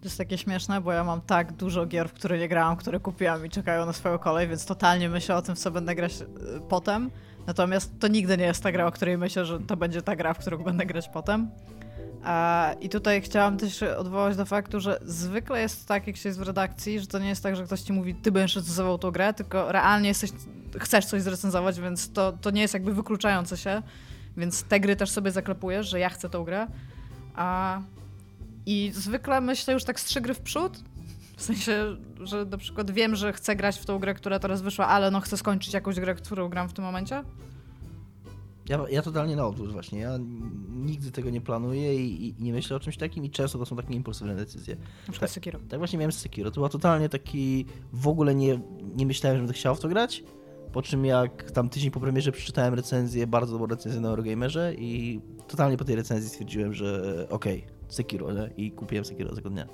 To 0.00 0.04
jest 0.04 0.18
takie 0.18 0.38
śmieszne, 0.38 0.80
bo 0.80 0.92
ja 0.92 1.04
mam 1.04 1.20
tak 1.20 1.52
dużo 1.52 1.86
gier, 1.86 2.08
w 2.08 2.12
które 2.12 2.38
nie 2.38 2.48
grałam, 2.48 2.76
które 2.76 3.00
kupiłam 3.00 3.46
i 3.46 3.50
czekają 3.50 3.86
na 3.86 3.92
swoją 3.92 4.18
kolej, 4.18 4.48
więc 4.48 4.66
totalnie 4.66 5.08
myślę 5.08 5.36
o 5.36 5.42
tym, 5.42 5.56
co 5.56 5.70
będę 5.70 5.94
grać 5.94 6.20
y, 6.20 6.26
potem. 6.68 7.10
Natomiast 7.46 8.00
to 8.00 8.08
nigdy 8.08 8.36
nie 8.36 8.44
jest 8.44 8.62
ta 8.62 8.72
gra, 8.72 8.86
o 8.86 8.92
której 8.92 9.18
myślę, 9.18 9.44
że 9.44 9.60
to 9.60 9.76
będzie 9.76 10.02
ta 10.02 10.16
gra, 10.16 10.34
w 10.34 10.38
którą 10.38 10.58
będę 10.58 10.86
grać 10.86 11.08
potem. 11.08 11.50
I 12.80 12.88
tutaj 12.88 13.22
chciałam 13.22 13.56
też 13.56 13.82
odwołać 13.82 14.36
do 14.36 14.46
faktu, 14.46 14.80
że 14.80 14.98
zwykle 15.02 15.60
jest 15.60 15.88
tak, 15.88 16.06
jak 16.06 16.16
się 16.16 16.28
jest 16.28 16.38
w 16.38 16.42
redakcji, 16.42 17.00
że 17.00 17.06
to 17.06 17.18
nie 17.18 17.28
jest 17.28 17.42
tak, 17.42 17.56
że 17.56 17.64
ktoś 17.64 17.80
ci 17.80 17.92
mówi, 17.92 18.14
ty 18.14 18.32
będziesz 18.32 18.56
recenzował 18.56 18.98
tą 18.98 19.10
grę, 19.10 19.34
tylko 19.34 19.72
realnie 19.72 20.08
jesteś, 20.08 20.30
chcesz 20.78 21.06
coś 21.06 21.22
zrecenzować, 21.22 21.80
więc 21.80 22.12
to, 22.12 22.32
to 22.32 22.50
nie 22.50 22.60
jest 22.60 22.74
jakby 22.74 22.94
wykluczające 22.94 23.56
się. 23.56 23.82
Więc 24.36 24.62
te 24.62 24.80
gry 24.80 24.96
też 24.96 25.10
sobie 25.10 25.30
zaklepujesz, 25.30 25.88
że 25.88 25.98
ja 25.98 26.08
chcę 26.08 26.28
tą 26.28 26.44
grę. 26.44 26.66
A, 27.34 27.80
I 28.70 28.90
zwykle 28.94 29.40
myślę 29.40 29.74
już 29.74 29.84
tak 29.84 30.00
z 30.00 30.04
trzy 30.04 30.20
gry 30.20 30.34
w 30.34 30.40
przód. 30.40 30.78
W 31.36 31.42
sensie, 31.42 31.96
że 32.20 32.44
na 32.44 32.58
przykład 32.58 32.90
wiem, 32.90 33.16
że 33.16 33.32
chcę 33.32 33.56
grać 33.56 33.78
w 33.78 33.84
tą 33.84 33.98
grę, 33.98 34.14
która 34.14 34.38
teraz 34.38 34.62
wyszła, 34.62 34.86
ale 34.86 35.10
no 35.10 35.20
chcę 35.20 35.36
skończyć 35.36 35.74
jakąś 35.74 36.00
grę, 36.00 36.14
którą 36.14 36.48
gram 36.48 36.68
w 36.68 36.72
tym 36.72 36.84
momencie. 36.84 37.24
Ja, 38.68 38.78
ja 38.90 39.02
totalnie 39.02 39.36
na 39.36 39.46
odwrót 39.46 39.72
właśnie. 39.72 39.98
Ja 39.98 40.18
nigdy 40.68 41.10
tego 41.10 41.30
nie 41.30 41.40
planuję 41.40 42.06
i, 42.06 42.28
i 42.28 42.34
nie 42.38 42.52
myślę 42.52 42.76
o 42.76 42.80
czymś 42.80 42.96
takim 42.96 43.24
i 43.24 43.30
często 43.30 43.58
to 43.58 43.66
są 43.66 43.76
takie 43.76 43.94
impulsywne 43.94 44.36
decyzje. 44.36 44.76
Na 44.76 45.12
przykład 45.12 45.20
tak, 45.20 45.30
Sekiro. 45.30 45.58
Tak 45.68 45.78
właśnie 45.78 45.98
miałem 45.98 46.12
z 46.12 46.18
Sekiro. 46.18 46.50
To 46.50 46.54
była 46.54 46.68
totalnie 46.68 47.08
taki... 47.08 47.66
W 47.92 48.08
ogóle 48.08 48.34
nie, 48.34 48.60
nie 48.96 49.06
myślałem, 49.06 49.36
że 49.36 49.40
będę 49.40 49.54
chciał 49.54 49.74
w 49.74 49.80
to 49.80 49.88
grać. 49.88 50.22
Po 50.72 50.82
czym 50.82 51.04
jak 51.04 51.50
tam 51.50 51.68
tydzień 51.68 51.90
po 51.90 52.00
premierze 52.00 52.32
przeczytałem 52.32 52.74
recenzję, 52.74 53.26
bardzo 53.26 53.52
dobrą 53.52 53.66
recenzję 53.66 54.00
na 54.00 54.08
Eurogamerze 54.08 54.74
i 54.74 55.20
totalnie 55.48 55.76
po 55.76 55.84
tej 55.84 55.96
recenzji 55.96 56.30
stwierdziłem, 56.30 56.74
że 56.74 57.26
okej, 57.30 57.77
Sekiro, 57.88 58.32
nie? 58.32 58.50
I 58.56 58.72
kupiłem 58.72 59.04
Sekiro 59.04 59.34
tego 59.34 59.50
dnia. 59.50 59.66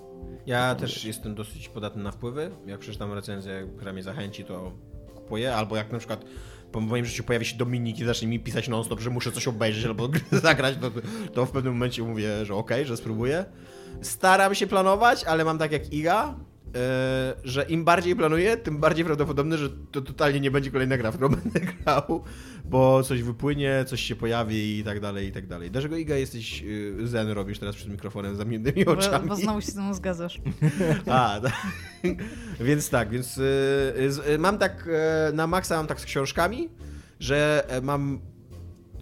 Ja 0.47 0.75
też 0.75 1.05
jestem 1.05 1.35
dosyć 1.35 1.69
podatny 1.69 2.03
na 2.03 2.11
wpływy. 2.11 2.51
Jak 2.67 2.81
przeczytam 2.81 3.13
recenzję, 3.13 3.69
która 3.77 3.93
mnie 3.93 4.03
zachęci, 4.03 4.45
to 4.45 4.73
kupuję. 5.15 5.57
Albo 5.57 5.77
jak 5.77 5.93
na 5.93 5.99
przykład 5.99 6.25
po 6.73 6.81
moim 6.81 7.05
życiu 7.05 7.25
pojawi 7.25 7.45
się 7.45 7.57
Dominik 7.57 7.99
i 7.99 8.05
zacznie 8.05 8.29
mi 8.29 8.41
pisać 8.41 8.69
non-stop, 8.69 9.01
że 9.01 9.11
muszę 9.11 9.33
coś 9.33 9.49
obejrzeć 9.49 9.85
albo 9.85 10.09
zagrać, 10.33 10.77
to, 10.81 10.91
to 11.35 11.47
w 11.47 11.51
pewnym 11.51 11.73
momencie 11.73 12.03
mówię, 12.03 12.45
że 12.45 12.55
okej, 12.55 12.87
że 12.87 12.97
spróbuję. 12.97 13.45
Staram 14.03 14.55
się 14.55 14.67
planować, 14.67 15.25
ale 15.25 15.45
mam 15.45 15.59
tak 15.59 15.73
jak 15.73 15.93
Iga, 15.93 16.35
że 17.45 17.63
im 17.69 17.85
bardziej 17.85 18.17
planuję, 18.17 18.57
tym 18.57 18.79
bardziej 18.79 19.05
prawdopodobne, 19.05 19.59
że 19.59 19.71
to 19.71 20.01
totalnie 20.03 20.41
nie 20.41 20.51
będzie 20.51 20.71
kolejna 20.71 20.97
gra, 20.99 21.11
w 21.11 21.15
którą 21.15 21.29
będę 21.43 21.61
grał, 21.61 22.25
bo 22.65 23.03
coś 23.03 23.23
wypłynie, 23.23 23.85
coś 23.87 24.01
się 24.01 24.17
pojawi 24.17 24.79
i 24.79 24.85
tak 24.85 25.01
dalej, 25.01 25.29
i 25.29 25.33
tak 25.33 25.47
dalej. 25.47 25.71
Dlaczego 25.71 25.97
Iga 25.97 26.17
jesteś 26.17 26.63
yy, 26.63 27.07
zen 27.09 27.29
robisz 27.31 27.59
teraz 27.59 27.77
przed 27.77 27.89
mikrofonem 27.91 28.35
z 28.35 28.39
zamkniętymi 28.39 28.85
Bo, 28.85 28.93
oczami? 28.93 29.29
bo 29.29 29.37
znowu 29.37 29.61
się 29.61 29.73
z 29.73 29.77
mną 29.77 29.95
zgadzasz. 29.95 30.41
A, 31.11 31.41
tak. 31.43 31.53
więc 32.61 32.91
tak, 32.91 33.11
więc 33.11 33.27
y, 33.39 33.41
z- 34.13 34.29
y, 34.29 34.39
mam 34.39 34.59
tak, 34.59 34.89
na 35.33 35.47
maksa 35.47 35.77
mam 35.77 35.87
tak 35.87 36.01
z 36.01 36.05
książkami, 36.05 36.69
że 37.21 37.67
y, 37.79 37.83
mam 37.83 38.21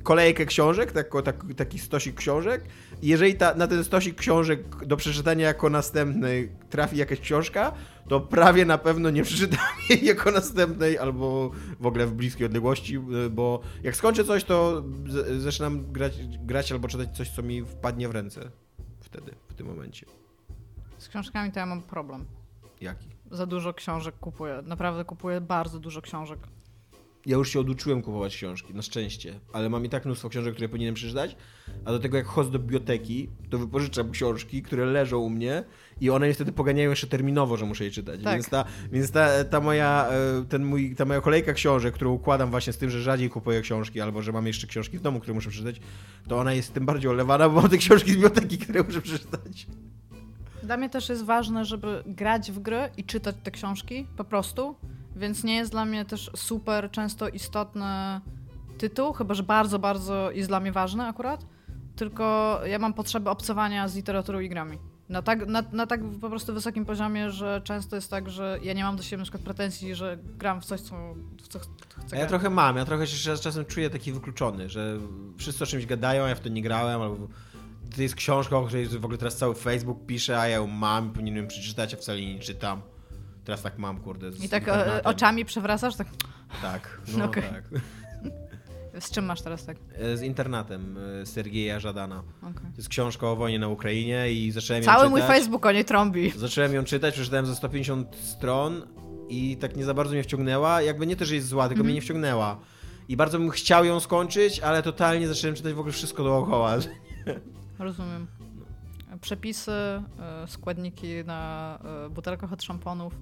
kolejkę 0.02 0.46
książek, 0.46 0.92
tak, 0.92 1.10
tak, 1.24 1.44
taki 1.56 1.78
stosik 1.78 2.14
książek 2.16 2.64
jeżeli 3.08 3.34
ta, 3.34 3.54
na 3.54 3.66
ten 3.66 3.84
stosik 3.84 4.16
książek 4.16 4.86
do 4.86 4.96
przeczytania 4.96 5.46
jako 5.46 5.70
następny 5.70 6.48
trafi 6.70 6.96
jakaś 6.96 7.20
książka, 7.20 7.72
to 8.08 8.20
prawie 8.20 8.64
na 8.64 8.78
pewno 8.78 9.10
nie 9.10 9.22
przeczytam 9.22 9.60
jej 9.90 10.04
jako 10.04 10.30
następnej 10.30 10.98
albo 10.98 11.50
w 11.80 11.86
ogóle 11.86 12.06
w 12.06 12.12
bliskiej 12.14 12.46
odległości, 12.46 12.96
y, 13.26 13.30
bo 13.30 13.60
jak 13.82 13.96
skończę 13.96 14.24
coś, 14.24 14.44
to 14.44 14.82
z- 15.08 15.42
zaczynam 15.42 15.92
grać, 15.92 16.14
grać 16.26 16.72
albo 16.72 16.88
czytać 16.88 17.16
coś, 17.16 17.30
co 17.30 17.42
mi 17.42 17.64
wpadnie 17.64 18.08
w 18.08 18.10
ręce 18.10 18.50
wtedy, 19.00 19.34
w 19.48 19.54
tym 19.54 19.66
momencie. 19.66 20.06
Z 20.98 21.08
książkami 21.08 21.52
to 21.52 21.60
ja 21.60 21.66
mam 21.66 21.82
problem. 21.82 22.24
Jaki? 22.80 23.06
Za 23.30 23.46
dużo 23.46 23.74
książek 23.74 24.14
kupuję. 24.20 24.62
Naprawdę 24.66 25.04
kupuję 25.04 25.40
bardzo 25.40 25.78
dużo 25.78 26.02
książek. 26.02 26.38
Ja 27.26 27.36
już 27.36 27.50
się 27.50 27.60
oduczyłem 27.60 28.02
kupować 28.02 28.36
książki, 28.36 28.74
na 28.74 28.82
szczęście, 28.82 29.40
ale 29.52 29.68
mam 29.68 29.84
i 29.84 29.88
tak 29.88 30.04
mnóstwo 30.04 30.28
książek, 30.28 30.54
które 30.54 30.68
powinienem 30.68 30.94
przeczytać, 30.94 31.36
a 31.84 31.92
do 31.92 31.98
tego 31.98 32.16
jak 32.16 32.26
chodzę 32.26 32.50
do 32.50 32.58
biblioteki, 32.58 33.28
to 33.50 33.58
wypożyczam 33.58 34.10
książki, 34.10 34.62
które 34.62 34.86
leżą 34.86 35.18
u 35.18 35.30
mnie 35.30 35.64
i 36.00 36.10
one 36.10 36.28
niestety 36.28 36.52
poganiają 36.52 36.90
jeszcze 36.90 37.06
terminowo, 37.06 37.56
że 37.56 37.66
muszę 37.66 37.84
je 37.84 37.90
czytać, 37.90 38.20
Tak. 38.22 38.34
więc, 38.34 38.48
ta, 38.48 38.64
więc 38.92 39.10
ta, 39.10 39.44
ta, 39.44 39.60
moja, 39.60 40.08
e, 40.40 40.44
ten 40.48 40.64
mój, 40.64 40.94
ta 40.96 41.04
moja 41.04 41.20
kolejka 41.20 41.52
książek, 41.52 41.94
którą 41.94 42.12
układam 42.12 42.50
właśnie 42.50 42.72
z 42.72 42.78
tym, 42.78 42.90
że 42.90 43.02
rzadziej 43.02 43.30
kupuję 43.30 43.60
książki, 43.60 44.00
albo 44.00 44.22
że 44.22 44.32
mam 44.32 44.46
jeszcze 44.46 44.66
książki 44.66 44.98
w 44.98 45.02
domu, 45.02 45.20
które 45.20 45.34
muszę 45.34 45.50
przeczytać, 45.50 45.80
to 46.28 46.38
ona 46.38 46.52
jest 46.52 46.74
tym 46.74 46.86
bardziej 46.86 47.10
olewana, 47.10 47.48
bo 47.48 47.60
mam 47.60 47.70
te 47.70 47.78
książki 47.78 48.10
z 48.10 48.14
biblioteki, 48.14 48.58
które 48.58 48.82
muszę 48.82 49.02
przeczytać. 49.02 49.66
Dla 50.62 50.76
mnie 50.76 50.90
też 50.90 51.08
jest 51.08 51.24
ważne, 51.24 51.64
żeby 51.64 52.02
grać 52.06 52.52
w 52.52 52.58
gry 52.58 52.78
i 52.96 53.04
czytać 53.04 53.36
te 53.42 53.50
książki 53.50 54.06
po 54.16 54.24
prostu, 54.24 54.76
więc 55.16 55.44
nie 55.44 55.56
jest 55.56 55.70
dla 55.70 55.84
mnie 55.84 56.04
też 56.04 56.30
super 56.36 56.90
często 56.90 57.28
istotny 57.28 57.84
tytuł, 58.78 59.12
chyba 59.12 59.34
że 59.34 59.42
bardzo, 59.42 59.78
bardzo 59.78 60.30
jest 60.30 60.48
dla 60.50 60.60
mnie 60.60 60.72
ważny 60.72 61.04
akurat, 61.04 61.46
tylko 61.96 62.60
ja 62.66 62.78
mam 62.78 62.94
potrzebę 62.94 63.30
obcowania 63.30 63.88
z 63.88 63.96
literaturą 63.96 64.40
i 64.40 64.48
grami. 64.48 64.78
Na 65.08 65.22
tak, 65.22 65.46
na, 65.46 65.62
na 65.72 65.86
tak 65.86 66.00
po 66.20 66.30
prostu 66.30 66.54
wysokim 66.54 66.84
poziomie, 66.84 67.30
że 67.30 67.60
często 67.64 67.96
jest 67.96 68.10
tak, 68.10 68.30
że 68.30 68.58
ja 68.62 68.72
nie 68.72 68.84
mam 68.84 68.96
do 68.96 69.02
siebie 69.02 69.16
na 69.18 69.22
przykład 69.22 69.42
pretensji, 69.42 69.94
że 69.94 70.18
gram 70.38 70.60
w 70.60 70.64
coś, 70.64 70.80
co, 70.80 70.94
w 71.42 71.48
co 71.48 71.58
ch- 71.58 71.62
chcę 71.90 72.00
A 72.00 72.16
ja 72.16 72.20
grać. 72.20 72.28
trochę 72.28 72.50
mam, 72.50 72.76
ja 72.76 72.84
trochę 72.84 73.06
się 73.06 73.36
czasem 73.36 73.64
czuję 73.64 73.90
taki 73.90 74.12
wykluczony, 74.12 74.68
że 74.68 74.98
wszyscy 75.36 75.64
o 75.64 75.66
czymś 75.66 75.86
gadają, 75.86 76.26
ja 76.26 76.34
w 76.34 76.40
to 76.40 76.48
nie 76.48 76.62
grałem, 76.62 77.02
albo 77.02 77.28
to 77.96 78.02
jest 78.02 78.14
książka, 78.14 78.56
o 78.58 78.64
której 78.66 78.86
w 78.86 79.04
ogóle 79.04 79.18
teraz 79.18 79.36
cały 79.36 79.54
Facebook 79.54 80.06
pisze, 80.06 80.40
a 80.40 80.48
ja 80.48 80.56
ją 80.56 80.66
mam 80.66 81.06
i 81.06 81.10
powinienem 81.10 81.46
przeczytać, 81.48 81.94
a 81.94 81.96
wcale 81.96 82.20
nie 82.20 82.38
czytam. 82.38 82.82
Teraz 83.44 83.62
tak 83.62 83.78
mam, 83.78 84.00
kurde, 84.00 84.32
z 84.32 84.44
I 84.44 84.48
tak 84.48 84.68
e, 84.68 85.02
oczami 85.04 85.44
przewracasz? 85.44 85.96
Tak. 85.96 86.06
Tak, 86.62 87.00
no 87.18 87.24
Okej. 87.24 87.42
tak. 87.42 87.64
Z 89.00 89.10
czym 89.10 89.24
masz 89.24 89.42
teraz 89.42 89.64
tak? 89.66 89.76
E, 89.98 90.16
Z 90.16 90.22
internatem 90.22 90.98
e, 91.22 91.26
Sergieja 91.26 91.80
Żadana. 91.80 92.22
Okej. 92.42 92.52
To 92.70 92.76
jest 92.76 92.88
książka 92.88 93.26
o 93.28 93.36
wojnie 93.36 93.58
na 93.58 93.68
Ukrainie 93.68 94.32
i 94.32 94.50
zacząłem 94.50 94.82
ją 94.82 94.86
Cały 94.86 94.98
czytać. 94.98 95.10
mój 95.10 95.20
Facebook 95.22 95.66
o 95.66 95.72
niej 95.72 95.84
trąbi. 95.84 96.32
Zacząłem 96.36 96.74
ją 96.74 96.84
czytać, 96.84 97.14
przeczytałem 97.14 97.46
ze 97.46 97.54
150 97.56 98.16
stron 98.16 98.82
i 99.28 99.56
tak 99.56 99.76
nie 99.76 99.84
za 99.84 99.94
bardzo 99.94 100.12
mnie 100.12 100.22
wciągnęła. 100.22 100.82
Jakby 100.82 101.06
nie 101.06 101.16
to, 101.16 101.24
że 101.24 101.34
jest 101.34 101.48
zła, 101.48 101.62
tylko 101.68 101.72
Mhm. 101.80 101.86
mnie 101.86 101.94
nie 101.94 102.00
wciągnęła. 102.00 102.60
I 103.08 103.16
bardzo 103.16 103.38
bym 103.38 103.50
chciał 103.50 103.84
ją 103.84 104.00
skończyć, 104.00 104.60
ale 104.60 104.82
totalnie 104.82 105.28
zacząłem 105.28 105.56
czytać 105.56 105.72
w 105.72 105.78
ogóle 105.78 105.92
wszystko 105.92 106.24
dookoła. 106.24 106.76
Rozumiem. 107.78 108.26
Przepisy, 109.22 109.72
e, 109.72 110.02
składniki 110.48 111.24
na 111.24 111.78
e, 112.06 112.08
butelkach 112.08 112.52
od 112.52 112.62
szamponów. 112.62 113.12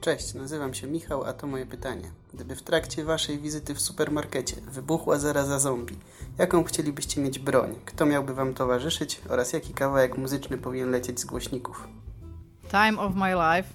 Cześć, 0.00 0.34
nazywam 0.34 0.74
się 0.74 0.86
Michał, 0.86 1.24
a 1.24 1.32
to 1.32 1.46
moje 1.46 1.66
pytanie. 1.66 2.10
Gdyby 2.34 2.56
w 2.56 2.62
trakcie 2.62 3.04
waszej 3.04 3.38
wizyty 3.38 3.74
w 3.74 3.80
supermarkecie 3.80 4.56
wybuchła 4.60 5.18
zaraza 5.18 5.58
zombie, 5.58 5.98
jaką 6.38 6.64
chcielibyście 6.64 7.20
mieć 7.20 7.38
broń? 7.38 7.74
Kto 7.84 8.06
miałby 8.06 8.34
wam 8.34 8.54
towarzyszyć 8.54 9.20
oraz 9.28 9.52
jaki 9.52 9.74
kawałek 9.74 10.18
muzyczny 10.18 10.58
powinien 10.58 10.90
lecieć 10.90 11.20
z 11.20 11.24
głośników? 11.24 11.88
Time 12.70 12.98
of 12.98 13.14
my 13.14 13.34
life. 13.34 13.68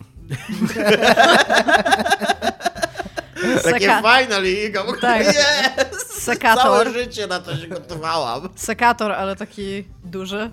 Takie 3.72 4.02
finally, 4.02 4.80
ogóle 4.80 5.02
Tak. 5.02 5.28
yes! 5.28 6.08
Sekator. 6.08 6.64
Całe 6.64 6.94
życie 6.94 7.28
na 7.28 7.40
to 7.40 7.58
się 7.58 7.68
gotowałam. 7.68 8.50
Sekator, 8.56 9.12
ale 9.12 9.36
taki 9.36 9.86
duży. 10.04 10.52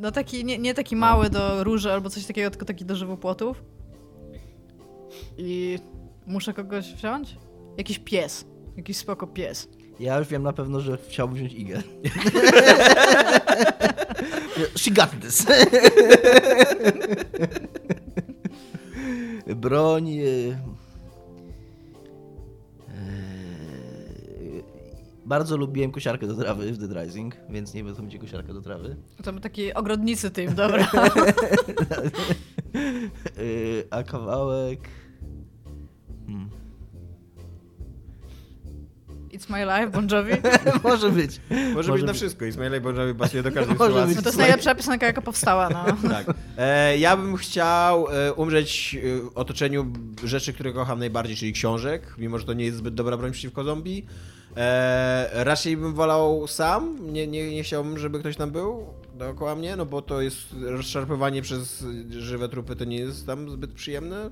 No 0.00 0.10
taki, 0.12 0.44
nie, 0.44 0.58
nie 0.58 0.74
taki 0.74 0.96
mały 0.96 1.30
do 1.30 1.64
róży 1.64 1.92
albo 1.92 2.10
coś 2.10 2.26
takiego, 2.26 2.50
tylko 2.50 2.66
taki 2.66 2.84
do 2.84 2.96
żywopłotów. 2.96 3.62
I 5.38 5.78
muszę 6.26 6.54
kogoś 6.54 6.94
wziąć? 6.94 7.36
Jakiś 7.78 7.98
pies. 7.98 8.44
Jakiś 8.76 8.96
spoko 8.96 9.26
pies. 9.26 9.68
Ja 10.00 10.18
już 10.18 10.28
wiem 10.28 10.42
na 10.42 10.52
pewno, 10.52 10.80
że 10.80 10.98
chciałbym 11.08 11.36
wziąć 11.36 11.52
Igę. 11.52 11.82
She 14.76 14.90
got 14.90 15.10
this. 15.20 15.46
Broń. 19.56 20.18
Bardzo 25.26 25.56
lubiłem 25.56 25.92
kosiarkę 25.92 26.26
do 26.26 26.34
trawy 26.34 26.72
w 26.72 26.78
Dead 26.78 27.04
Rising, 27.04 27.36
więc 27.50 27.74
nie 27.74 27.84
wiem, 27.84 27.94
co 27.94 28.02
będzie 28.02 28.18
kosiarka 28.18 28.52
do 28.52 28.60
trawy. 28.60 28.96
To 29.24 29.32
my 29.32 29.40
taki 29.40 29.74
ogrodnicy 29.74 30.30
tym, 30.30 30.54
dobra. 30.54 30.88
Y, 33.38 33.84
A 33.90 34.02
kawałek. 34.02 34.80
Hmm. 36.26 36.50
It's 39.32 39.50
my 39.50 39.64
life, 39.64 39.90
Bon 39.90 40.08
Jovi. 40.08 40.32
Może 40.84 41.10
być. 41.10 41.40
Może, 41.74 41.92
być 41.92 42.02
na 42.02 42.12
wszystko. 42.12 42.44
Ismail 42.44 42.80
Bon 42.80 42.96
Jovi 42.96 43.14
pasuje 43.14 43.42
do 43.42 43.52
każdej 43.52 43.76
Może 43.78 43.90
sytuacji. 43.90 44.16
No 44.16 44.22
to 44.22 44.28
jest 44.28 44.38
najlepsza 44.38 44.74
piosenka, 44.74 45.06
jaka 45.06 45.22
powstała, 45.22 45.68
no. 45.68 46.10
Tak. 46.10 46.26
E, 46.58 46.98
ja 46.98 47.16
bym 47.16 47.36
chciał 47.36 48.06
e, 48.10 48.32
umrzeć 48.32 48.96
e, 49.02 49.20
w 49.20 49.30
otoczeniu 49.34 49.92
rzeczy, 50.24 50.52
które 50.52 50.72
kocham 50.72 50.98
najbardziej, 50.98 51.36
czyli 51.36 51.52
książek, 51.52 52.14
mimo 52.18 52.38
że 52.38 52.44
to 52.44 52.52
nie 52.52 52.64
jest 52.64 52.76
zbyt 52.76 52.94
dobra 52.94 53.16
broń 53.16 53.32
przeciwko 53.32 53.64
zombie. 53.64 54.06
E, 54.56 55.44
raczej 55.44 55.76
bym 55.76 55.94
wolał 55.94 56.46
sam, 56.46 57.12
nie, 57.12 57.26
nie, 57.26 57.50
nie 57.54 57.62
chciałbym, 57.62 57.98
żeby 57.98 58.18
ktoś 58.20 58.36
tam 58.36 58.50
był 58.50 58.86
dookoła 59.14 59.54
mnie, 59.54 59.76
no 59.76 59.86
bo 59.86 60.02
to 60.02 60.20
jest 60.20 60.38
rozszarpywanie 60.62 61.42
przez 61.42 61.84
żywe 62.10 62.48
trupy, 62.48 62.76
to 62.76 62.84
nie 62.84 62.96
jest 62.96 63.26
tam 63.26 63.50
zbyt 63.50 63.72
przyjemne. 63.72 64.30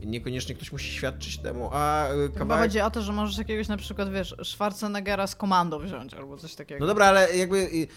I 0.00 0.06
Niekoniecznie 0.06 0.54
ktoś 0.54 0.72
musi 0.72 0.92
świadczyć 0.92 1.38
temu, 1.38 1.70
a 1.72 2.08
e, 2.08 2.10
Chyba 2.12 2.38
kawałek... 2.38 2.64
chodzi 2.64 2.80
o 2.80 2.90
to, 2.90 3.02
że 3.02 3.12
możesz 3.12 3.38
jakiegoś 3.38 3.68
na 3.68 3.76
przykład, 3.76 4.12
wiesz, 4.12 4.34
Schwarzeneggera 4.44 5.26
z 5.26 5.36
komando 5.36 5.78
wziąć 5.80 6.14
albo 6.14 6.36
coś 6.36 6.54
takiego. 6.54 6.80
No 6.80 6.86
dobra, 6.86 7.06
ale 7.06 7.36
jakby 7.36 7.56
y, 7.56 7.88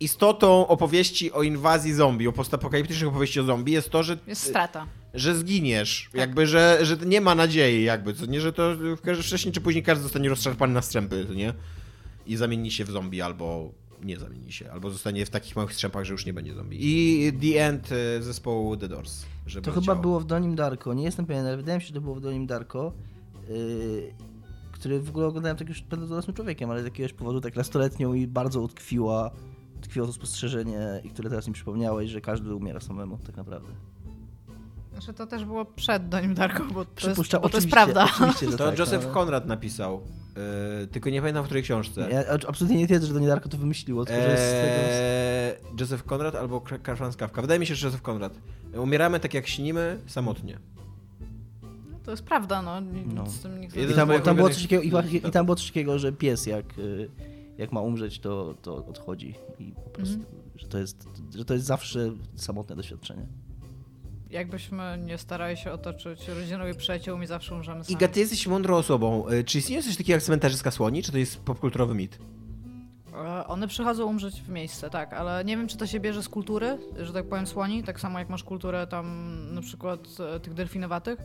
istotą 0.00 0.66
opowieści 0.66 1.32
o 1.32 1.42
inwazji 1.42 1.94
zombie, 1.94 2.28
o 2.28 2.32
postapokaliptycznych 2.32 3.08
opowieści 3.08 3.40
o 3.40 3.44
zombie 3.44 3.72
jest 3.72 3.90
to, 3.90 4.02
że 4.02 4.18
Jest 4.26 4.42
strata. 4.42 4.86
Że 5.14 5.34
zginiesz, 5.34 6.10
jakby, 6.14 6.46
że, 6.46 6.78
że 6.82 6.96
nie 6.96 7.20
ma 7.20 7.34
nadziei, 7.34 7.84
jakby, 7.84 8.14
co 8.14 8.26
nie, 8.26 8.40
że 8.40 8.52
to 8.52 8.76
wcześniej 9.22 9.54
czy 9.54 9.60
później 9.60 9.84
każdy 9.84 10.02
zostanie 10.02 10.28
rozszarpany 10.28 10.74
na 10.74 10.82
strzępy, 10.82 11.24
to 11.24 11.34
nie? 11.34 11.54
I 12.26 12.36
zamieni 12.36 12.70
się 12.70 12.84
w 12.84 12.90
zombie, 12.90 13.22
albo 13.22 13.72
nie 14.02 14.18
zamieni 14.18 14.52
się, 14.52 14.70
albo 14.70 14.90
zostanie 14.90 15.26
w 15.26 15.30
takich 15.30 15.56
małych 15.56 15.72
strzępach, 15.72 16.04
że 16.04 16.12
już 16.12 16.26
nie 16.26 16.32
będzie 16.32 16.54
zombie. 16.54 16.78
I 16.80 17.32
The 17.32 17.66
End 17.66 17.92
y, 17.92 18.22
zespołu 18.22 18.76
The 18.76 18.88
Doors. 18.88 19.24
Żeby 19.46 19.64
To 19.64 19.72
chyba 19.72 19.94
było 19.94 20.20
w 20.20 20.24
Donim 20.24 20.56
Darko, 20.56 20.94
nie 20.94 21.04
jestem 21.04 21.26
pewien, 21.26 21.46
ale 21.46 21.56
wydaje 21.56 21.78
mi 21.78 21.82
się, 21.82 21.88
że 21.88 21.94
to 21.94 22.00
było 22.00 22.14
w 22.14 22.20
Donim 22.20 22.46
Darko, 22.46 22.92
yy, 23.48 24.14
który 24.72 25.00
w 25.00 25.08
ogóle 25.08 25.26
oglądałem 25.26 25.56
tak 25.56 25.68
już 25.68 25.82
będąc 25.82 26.10
dorosłym 26.10 26.36
człowiekiem, 26.36 26.70
ale 26.70 26.82
z 26.82 26.84
jakiegoś 26.84 27.12
powodu 27.12 27.40
tak 27.40 27.56
nastoletnią 27.56 28.14
i 28.14 28.26
bardzo 28.26 28.60
utkwiła, 28.60 29.30
utkwiło 29.78 30.06
to 30.06 30.12
spostrzeżenie, 30.12 31.00
i 31.04 31.10
które 31.10 31.30
teraz 31.30 31.48
mi 31.48 31.54
przypomniałeś, 31.54 32.10
że 32.10 32.20
każdy 32.20 32.54
umiera 32.54 32.80
samemu 32.80 33.18
tak 33.26 33.36
naprawdę. 33.36 33.68
Znaczy 34.98 35.14
to 35.14 35.26
też 35.26 35.44
było 35.44 35.64
przed 35.64 36.08
Donim 36.08 36.34
Darko, 36.34 36.64
bo 36.64 36.84
to, 36.84 37.08
jest, 37.08 37.32
bo 37.42 37.48
to 37.48 37.56
jest 37.56 37.70
prawda. 37.70 38.08
To 38.50 38.56
tak, 38.56 38.78
Joseph 38.78 39.04
ale- 39.04 39.14
Conrad 39.14 39.46
napisał, 39.46 40.00
y, 40.82 40.86
tylko 40.86 41.10
nie 41.10 41.20
pamiętam 41.20 41.42
w 41.44 41.46
której 41.46 41.62
książce. 41.62 42.08
Ja 42.10 42.24
absolutnie 42.48 42.76
nie 42.78 42.86
twierdzę, 42.86 43.06
że 43.06 43.14
Donie 43.14 43.26
Darko 43.28 43.48
to 43.48 43.58
wymyśliło, 43.58 44.04
tylko 44.04 44.22
że 44.22 44.28
jest. 44.30 44.42
Eee, 44.42 45.80
Joseph 45.80 46.04
Conrad 46.12 46.34
albo 46.34 46.60
Karl 46.60 46.96
Franz 46.98 47.16
Kafka. 47.16 47.42
Wydaje 47.42 47.60
mi 47.60 47.66
się, 47.66 47.74
że 47.74 47.86
Joseph 47.86 48.02
Conrad. 48.08 48.32
Umieramy 48.74 49.20
tak 49.20 49.34
jak 49.34 49.46
śnimy, 49.48 49.98
samotnie. 50.06 50.58
To 52.04 52.10
jest 52.10 52.22
prawda, 52.22 52.62
no. 52.62 52.80
No. 53.14 53.26
z 53.26 53.40
tym 53.40 53.60
nikt 53.60 53.76
I 53.76 53.80
tam, 53.86 53.94
było, 53.94 54.06
moich 54.06 54.22
tam, 54.22 54.36
było 54.36 54.48
ulubionych- 54.48 54.54
coś 54.54 54.62
takiego, 54.62 54.82
i, 55.02 55.16
I 55.16 55.30
tam 55.30 55.44
było 55.46 55.56
coś 55.56 55.66
takiego, 55.72 55.98
że 55.98 56.12
pies 56.12 56.46
jak, 56.46 56.78
y, 56.78 57.10
jak 57.58 57.72
ma 57.72 57.80
umrzeć, 57.80 58.18
to, 58.20 58.54
to 58.62 58.86
odchodzi. 58.86 59.34
I 59.58 59.72
po 59.84 59.90
prostu, 59.90 60.14
Mhm. 60.14 60.34
że, 60.56 60.68
to 60.68 60.78
jest, 60.78 61.08
że 61.36 61.44
to 61.44 61.54
jest 61.54 61.66
zawsze 61.66 62.10
samotne 62.36 62.76
doświadczenie. 62.76 63.26
Jakbyśmy 64.30 64.98
nie 65.06 65.18
starali 65.18 65.56
się 65.56 65.72
otoczyć 65.72 66.28
rodziną 66.28 66.66
i 66.68 66.74
przyjaciółmi, 66.74 67.26
zawsze 67.26 67.54
umrzemy 67.54 67.84
sami. 67.84 67.94
Iga, 67.94 68.08
ty 68.08 68.20
jesteś 68.20 68.46
mądrą 68.46 68.76
osobą. 68.76 69.28
E, 69.28 69.44
Czy 69.44 69.58
istnieje 69.58 69.82
coś 69.82 69.96
takiego 69.96 70.12
jak 70.12 70.22
cmentarzyska 70.22 70.70
słoni, 70.70 71.02
czy 71.02 71.12
to 71.12 71.18
jest 71.18 71.40
popkulturowy 71.40 71.94
mit? 71.94 72.18
E, 73.14 73.46
One 73.46 73.68
przychodzą 73.68 74.06
umrzeć 74.06 74.42
w 74.42 74.48
miejsce, 74.48 74.90
tak, 74.90 75.12
ale 75.12 75.44
nie 75.44 75.56
wiem, 75.56 75.68
czy 75.68 75.76
to 75.76 75.86
się 75.86 76.00
bierze 76.00 76.22
z 76.22 76.28
kultury, 76.28 76.78
że 77.02 77.12
tak 77.12 77.28
powiem, 77.28 77.46
słoni, 77.46 77.82
tak 77.82 78.00
samo 78.00 78.18
jak 78.18 78.28
masz 78.28 78.44
kulturę 78.44 78.86
tam 78.86 79.06
na 79.54 79.60
przykład 79.60 80.00
e, 80.36 80.40
tych 80.40 80.54
delfinowatych. 80.54 81.18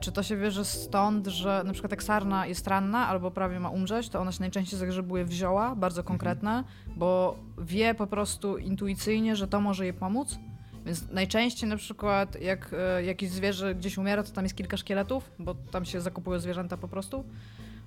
Czy 0.00 0.12
to 0.12 0.22
się 0.22 0.36
bierze 0.36 0.64
stąd, 0.64 1.26
że 1.26 1.62
na 1.66 1.72
przykład 1.72 1.90
jak 1.90 2.02
sarna 2.02 2.46
jest 2.46 2.66
ranna 2.66 3.08
albo 3.08 3.30
prawie 3.30 3.60
ma 3.60 3.68
umrzeć, 3.70 4.08
to 4.08 4.20
ona 4.20 4.32
się 4.32 4.40
najczęściej 4.40 4.78
zagrzebuje 4.78 5.24
w 5.24 5.32
zioła, 5.32 5.76
bardzo 5.76 6.04
konkretne, 6.04 6.64
bo 6.96 7.36
wie 7.58 7.94
po 7.94 8.06
prostu 8.06 8.58
intuicyjnie, 8.58 9.36
że 9.36 9.48
to 9.48 9.60
może 9.60 9.84
jej 9.84 9.94
pomóc. 9.94 10.38
Więc 10.86 11.10
najczęściej 11.10 11.68
na 11.68 11.76
przykład 11.76 12.40
jak 12.40 12.70
e, 12.72 13.04
jakieś 13.04 13.30
zwierzę 13.30 13.74
gdzieś 13.74 13.98
umiera, 13.98 14.22
to 14.22 14.32
tam 14.32 14.44
jest 14.44 14.56
kilka 14.56 14.76
szkieletów, 14.76 15.30
bo 15.38 15.54
tam 15.54 15.84
się 15.84 16.00
zakupują 16.00 16.40
zwierzęta 16.40 16.76
po 16.76 16.88
prostu. 16.88 17.24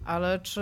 Ale 0.06 0.40
czy 0.40 0.62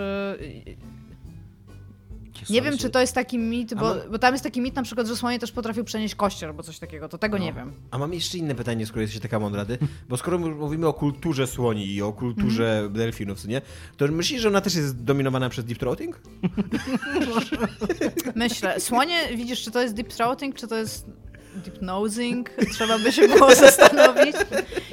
nie 2.50 2.62
wiem, 2.62 2.78
czy 2.78 2.90
to 2.90 3.00
jest 3.00 3.14
taki 3.14 3.38
mit, 3.38 3.74
bo, 3.74 3.94
bo 4.10 4.18
tam 4.18 4.34
jest 4.34 4.44
taki 4.44 4.60
mit 4.60 4.76
na 4.76 4.82
przykład, 4.82 5.06
że 5.06 5.16
słonie 5.16 5.38
też 5.38 5.52
potrafią 5.52 5.84
przenieść 5.84 6.14
kości 6.14 6.44
albo 6.44 6.62
coś 6.62 6.78
takiego, 6.78 7.08
to 7.08 7.18
tego 7.18 7.38
nie 7.38 7.52
wiem. 7.52 7.72
A 7.90 7.98
mam 7.98 8.14
jeszcze 8.14 8.38
inne 8.38 8.54
pytanie, 8.54 8.86
skoro 8.86 9.02
jesteś 9.02 9.20
taka 9.20 9.38
mądra, 9.38 9.64
ty, 9.64 9.78
bo 10.08 10.16
skoro 10.16 10.38
mówimy 10.38 10.86
o 10.86 10.92
kulturze 10.92 11.46
słoni 11.46 11.94
i 11.94 12.02
o 12.02 12.12
kulturze 12.12 12.88
delfinów, 12.92 13.40
co 13.40 13.48
nie, 13.48 13.62
to 13.96 14.08
myślisz, 14.08 14.42
że 14.42 14.48
ona 14.48 14.60
też 14.60 14.74
jest 14.74 15.04
dominowana 15.04 15.48
przez 15.48 15.64
deep 15.64 15.78
throating? 15.78 16.20
Myślę, 18.34 18.80
słonie, 18.80 19.36
widzisz, 19.36 19.62
czy 19.62 19.70
to 19.70 19.82
jest 19.82 19.94
deep 19.94 20.08
throating, 20.08 20.54
czy 20.54 20.68
to 20.68 20.76
jest 20.76 21.06
deep 21.56 21.82
nosing? 21.82 22.50
Trzeba 22.74 22.98
by 22.98 23.12
się 23.12 23.28
było 23.28 23.54
zastanowić. 23.54 24.36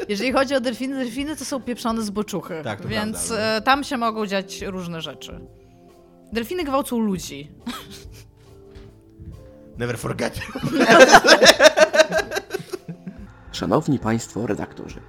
Jeżeli 0.10 0.32
chodzi 0.32 0.56
o 0.56 0.62
delfiny, 0.62 0.96
delfiny 0.96 1.36
to 1.36 1.46
są 1.46 1.62
pieprzone 1.62 2.02
zboczuchy, 2.02 2.62
Tak, 2.64 2.82
to 2.82 2.88
więc 2.88 3.28
prawda, 3.28 3.46
e, 3.46 3.62
tam 3.62 3.84
się 3.84 3.98
mogą 3.98 4.28
dziać 4.28 4.62
różne 4.62 5.02
rzeczy. 5.02 5.40
Delfiny 6.34 6.64
gwałcą 6.64 7.00
ludzi. 7.00 7.48
Never 9.78 9.98
forget. 9.98 10.40
Szanowni 13.52 14.00
Państwo 14.00 14.48
redaktorzy, 14.48 15.00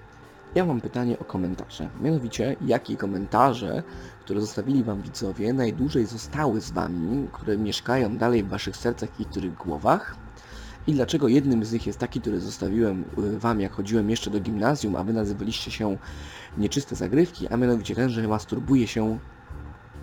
Ja 0.55 0.65
mam 0.65 0.81
pytanie 0.81 1.19
o 1.19 1.25
komentarze. 1.25 1.89
Mianowicie, 2.01 2.57
jakie 2.67 2.97
komentarze, 2.97 3.83
które 4.25 4.41
zostawili 4.41 4.85
wam 4.85 5.03
widzowie, 5.03 5.53
najdłużej 5.53 6.07
zostały 6.07 6.61
z 6.61 6.71
wami, 6.71 7.29
które 7.33 7.59
mieszkają 7.59 8.17
dalej 8.17 8.45
w 8.45 8.49
waszych 8.49 8.77
sercach 8.77 9.21
i 9.21 9.25
których 9.25 9.55
głowach? 9.55 10.17
I 10.87 10.93
dlaczego 10.93 11.29
jednym 11.29 11.65
z 11.65 11.73
nich 11.73 11.87
jest 11.87 11.99
taki, 11.99 12.21
który 12.21 12.41
zostawiłem 12.41 13.05
y, 13.19 13.39
wam, 13.39 13.61
jak 13.61 13.73
chodziłem 13.73 14.11
jeszcze 14.11 14.31
do 14.31 14.41
gimnazjum, 14.41 14.97
a 14.97 15.05
wy 15.05 15.13
nazywaliście 15.13 15.71
się 15.71 15.97
nieczyste 16.59 16.97
zagrywki, 16.97 17.49
a 17.49 17.57
mianowicie 17.57 17.95
ten, 17.95 18.11
że 18.11 18.29
masturbuje 18.29 18.87
się 18.87 19.19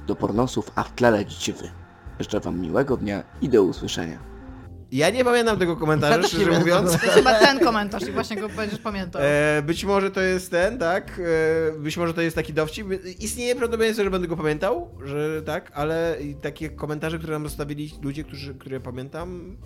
do 0.07 0.15
pornosów, 0.15 0.71
a 0.75 0.83
w 0.83 0.95
tle 0.95 1.11
lecicie 1.11 1.53
wy. 1.53 1.69
Życzę 2.19 2.39
wam 2.39 2.59
miłego 2.59 2.97
dnia 2.97 3.23
i 3.41 3.49
do 3.49 3.63
usłyszenia. 3.63 4.31
Ja 4.91 5.09
nie 5.09 5.25
pamiętam 5.25 5.59
tego 5.59 5.75
komentarza, 5.75 6.15
Ja 6.15 6.23
szczerze 6.23 6.59
mówiąc. 6.59 6.91
To 6.91 7.05
jest 7.05 7.15
chyba 7.15 7.39
ten 7.39 7.59
komentarz 7.59 8.07
i 8.07 8.11
właśnie 8.11 8.37
go 8.37 8.49
będziesz 8.49 8.79
pamiętał. 8.79 9.21
E, 9.25 9.61
być 9.61 9.85
może 9.85 10.11
to 10.11 10.21
jest 10.21 10.51
ten, 10.51 10.77
tak? 10.77 11.21
E, 11.69 11.79
być 11.79 11.97
może 11.97 12.13
to 12.13 12.21
jest 12.21 12.35
taki 12.35 12.53
dowcip. 12.53 12.87
Istnieje 13.19 13.55
prawdopodobieństwo, 13.55 14.03
że 14.03 14.11
będę 14.11 14.27
go 14.27 14.37
pamiętał, 14.37 14.89
że 15.03 15.41
tak, 15.41 15.71
ale 15.73 16.17
i 16.21 16.35
takie 16.35 16.69
komentarze, 16.69 17.17
które 17.17 17.33
nam 17.33 17.43
zostawili 17.43 17.91
ludzie, 18.01 18.23
którzy, 18.23 18.55
które 18.55 18.79
pamiętam. 18.79 19.57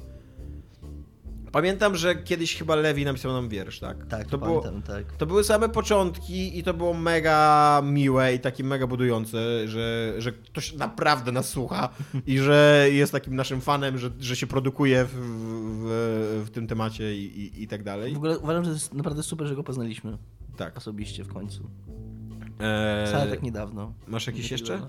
Pamiętam, 1.55 1.95
że 1.95 2.15
kiedyś 2.15 2.55
chyba 2.55 2.75
Lewi 2.75 3.05
napisał 3.05 3.31
nam 3.31 3.49
wiersz, 3.49 3.79
tak? 3.79 4.07
Tak, 4.07 4.27
to 4.27 4.37
pamiętam, 4.37 4.81
było, 4.81 4.87
tak. 4.87 5.11
To 5.17 5.25
były 5.25 5.43
same 5.43 5.69
początki 5.69 6.59
i 6.59 6.63
to 6.63 6.73
było 6.73 6.93
mega 6.93 7.81
miłe 7.85 8.35
i 8.35 8.39
takie 8.39 8.63
mega 8.63 8.87
budujące, 8.87 9.67
że, 9.67 10.13
że 10.17 10.31
ktoś 10.31 10.73
naprawdę 10.73 11.31
nas 11.31 11.49
słucha 11.49 11.89
i 12.27 12.39
że 12.39 12.87
jest 12.91 13.11
takim 13.11 13.35
naszym 13.35 13.61
fanem, 13.61 13.97
że, 13.97 14.09
że 14.19 14.35
się 14.35 14.47
produkuje 14.47 15.05
w, 15.05 15.11
w, 15.13 16.43
w 16.45 16.49
tym 16.49 16.67
temacie 16.67 17.15
i, 17.15 17.39
i, 17.39 17.63
i 17.63 17.67
tak 17.67 17.83
dalej. 17.83 18.13
W 18.13 18.17
ogóle 18.17 18.39
uważam, 18.39 18.63
że 18.63 18.71
jest 18.71 18.93
naprawdę 18.93 19.23
super, 19.23 19.47
że 19.47 19.55
go 19.55 19.63
poznaliśmy. 19.63 20.17
Tak. 20.57 20.77
Osobiście 20.77 21.23
w 21.23 21.33
końcu. 21.33 21.69
Eee, 22.59 23.07
Wcale 23.07 23.31
tak 23.31 23.43
niedawno. 23.43 23.93
Masz 24.07 24.27
jakieś 24.27 24.51
jeszcze? 24.51 24.81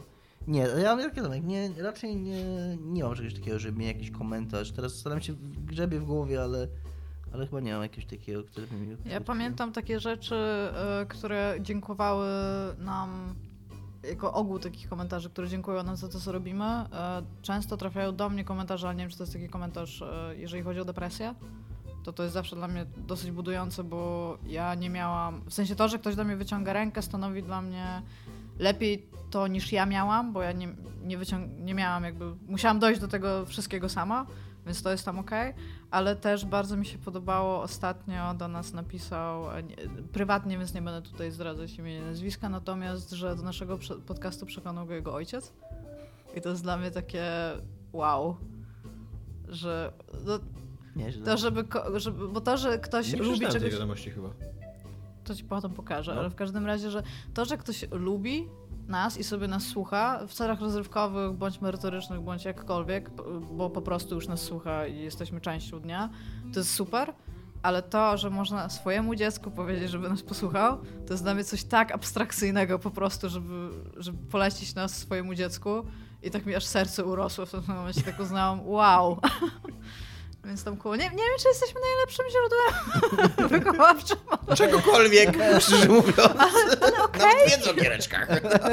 Nie, 0.47 0.60
ja 0.60 1.01
jak 1.01 1.14
wiadomo, 1.14 1.35
nie, 1.35 1.70
raczej 1.82 2.16
nie, 2.16 2.44
nie 2.81 3.05
mam 3.05 3.14
czegoś 3.14 3.35
takiego, 3.35 3.59
żeby 3.59 3.78
mieć 3.78 3.89
jakiś 3.89 4.10
komentarz. 4.10 4.73
Teraz 4.73 4.94
staram 4.94 5.20
się 5.20 5.35
grzebie 5.64 6.01
w 6.01 6.05
głowie, 6.05 6.43
ale, 6.43 6.68
ale 7.32 7.47
chyba 7.47 7.60
nie 7.60 7.73
mam 7.73 7.82
jakiegoś 7.82 8.06
takiego, 8.06 8.44
który 8.44 8.66
by 8.66 8.77
mi... 8.77 8.97
Ja 9.05 9.20
pamiętam 9.20 9.73
takie 9.73 10.01
rzeczy, 10.01 10.35
y, 11.02 11.06
które 11.06 11.56
dziękowały 11.60 12.27
nam 12.78 13.35
jako 14.10 14.32
ogół 14.32 14.59
takich 14.59 14.89
komentarzy, 14.89 15.31
które 15.31 15.48
dziękują 15.48 15.82
nam 15.82 15.97
za 15.97 16.09
to, 16.09 16.20
co 16.20 16.32
robimy. 16.32 16.64
Y, 16.64 17.43
Często 17.43 17.77
trafiają 17.77 18.16
do 18.16 18.28
mnie 18.28 18.44
komentarze, 18.44 18.89
ale 18.89 18.97
nie 18.97 19.02
wiem, 19.02 19.10
czy 19.10 19.16
to 19.16 19.23
jest 19.23 19.32
taki 19.32 19.48
komentarz, 19.48 20.01
y, 20.01 20.06
jeżeli 20.36 20.62
chodzi 20.62 20.81
o 20.81 20.85
depresję. 20.85 21.35
To 22.05 22.12
to 22.12 22.23
jest 22.23 22.35
zawsze 22.35 22.56
dla 22.56 22.68
mnie 22.68 22.86
dosyć 22.97 23.31
budujące, 23.31 23.85
bo 23.85 24.39
ja 24.47 24.74
nie 24.74 24.90
miałam. 24.90 25.43
W 25.47 25.55
sensie 25.55 25.77
to, 25.77 25.89
że 25.89 25.98
ktoś 25.98 26.16
do 26.16 26.24
mnie 26.24 26.36
wyciąga 26.36 26.73
rękę, 26.73 27.02
stanowi 27.02 27.43
dla 27.43 27.62
mnie 27.62 28.02
lepiej 28.59 29.09
to 29.31 29.47
niż 29.47 29.73
ja 29.73 29.87
miałam, 29.87 30.33
bo 30.33 30.43
ja 30.43 30.53
nie, 30.53 30.69
nie, 31.03 31.19
wyciąg- 31.19 31.59
nie 31.59 31.74
miałam 31.74 32.05
jakby. 32.05 32.24
Musiałam 32.49 32.78
dojść 32.78 33.01
do 33.01 33.09
tego 33.09 33.47
wszystkiego 33.47 33.89
sama, 33.89 34.27
więc 34.66 34.83
to 34.83 34.91
jest 34.91 35.05
tam 35.05 35.19
ok. 35.19 35.31
Ale 35.91 36.16
też 36.16 36.45
bardzo 36.45 36.77
mi 36.77 36.87
się 36.87 36.99
podobało 36.99 37.62
ostatnio 37.62 38.35
do 38.35 38.49
nas 38.49 38.73
napisał, 38.73 39.51
e, 39.51 39.62
nie, 39.62 39.77
prywatnie, 40.12 40.59
więc 40.59 40.74
nie 40.74 40.83
będę 40.83 41.11
tutaj 41.11 41.31
zdradzać 41.31 41.74
imienia 41.78 42.01
i 42.01 42.05
nazwiska, 42.05 42.49
natomiast, 42.49 43.11
że 43.11 43.37
do 43.37 43.43
naszego 43.43 43.78
podcastu 44.07 44.47
przekonał 44.47 44.87
go 44.87 44.95
jego 44.95 45.15
ojciec. 45.15 45.53
I 46.37 46.41
to 46.41 46.49
jest 46.49 46.62
dla 46.62 46.77
mnie 46.77 46.91
takie 46.91 47.24
wow, 47.93 48.37
że. 49.49 49.93
No, 50.27 50.39
Nieźle. 50.97 51.24
to, 51.24 51.37
żeby, 51.37 51.65
żeby. 51.97 52.28
Bo 52.28 52.41
to, 52.41 52.57
że 52.57 52.78
ktoś 52.78 53.12
Nie 53.12 53.19
lubi 53.19 53.24
przeczytałem 53.31 53.53
tej 53.53 53.61
czegoś. 53.61 53.73
wiadomości 53.73 54.11
chyba. 54.11 54.28
To 55.27 55.35
ci 55.35 55.44
potem 55.44 55.70
pokażę, 55.70 56.15
No. 56.15 56.20
ale 56.20 56.31
w 56.31 56.35
każdym 56.35 56.66
razie, 56.66 56.90
że 56.90 57.03
to, 57.35 57.44
że 57.44 57.57
ktoś 57.59 57.85
lubi 57.90 58.48
nas 58.89 59.19
i 59.19 59.24
sobie 59.24 59.48
nas 59.48 59.62
słucha 59.62 60.27
w 60.27 60.32
celach 60.35 60.61
rozrywkowych, 60.61 61.32
bądź 61.32 61.61
merytorycznych, 61.61 62.20
bądź 62.20 62.44
jakkolwiek, 62.44 63.11
bo 63.53 63.70
po 63.70 63.82
prostu 63.82 64.15
już 64.15 64.28
nas 64.28 64.40
słucha 64.40 64.86
i 64.86 64.98
jesteśmy 64.98 65.40
częścią 65.40 65.81
dnia, 65.81 66.09
to 66.53 66.61
jest 66.61 66.74
super. 66.74 67.12
Ale 67.62 67.82
to, 67.82 68.16
że 68.16 68.31
można 68.31 68.69
swojemu 68.69 69.15
dziecku 69.15 69.51
powiedzieć, 69.51 69.90
żeby 69.90 70.09
nas 70.09 70.23
posłuchał, 70.23 70.78
to 71.07 71.12
jest 71.15 71.23
dla 71.23 71.35
mnie 71.35 71.44
coś 71.44 71.65
tak 71.65 71.93
abstrakcyjnego 71.93 72.78
po 72.78 72.90
prostu, 72.90 73.28
żeby, 73.28 73.69
żeby 73.97 74.19
polecić 74.31 74.74
nas 74.74 74.97
swojemu 74.97 75.35
dziecku. 75.35 75.70
I 76.23 76.31
tak 76.31 76.47
mi 76.47 76.55
aż 76.55 76.65
serce 76.65 77.05
urosło 77.05 77.47
w 77.47 77.51
tym 77.51 77.62
momencie, 77.69 78.03
tak 78.03 78.20
uznałam, 78.20 78.69
wow. 78.69 79.20
Więc 80.47 80.64
tam 80.64 80.77
koło. 80.77 80.97
Nie, 80.97 81.02
nie 81.05 81.10
wiem, 81.10 81.36
czy 81.43 81.48
jesteśmy 81.48 81.81
najlepszym 81.81 82.24
źródłem 82.31 83.51
wychowawczym. 83.64 84.16
Czegokolwiek, 84.56 85.31
szczerze 85.66 85.89
mówiąc. 85.89 86.18
Ale, 86.18 86.62
ale 86.81 87.05
okej. 87.05 87.51
Wiedzą 87.51 87.70
o 87.70 87.74
giereczkach. 87.74 88.28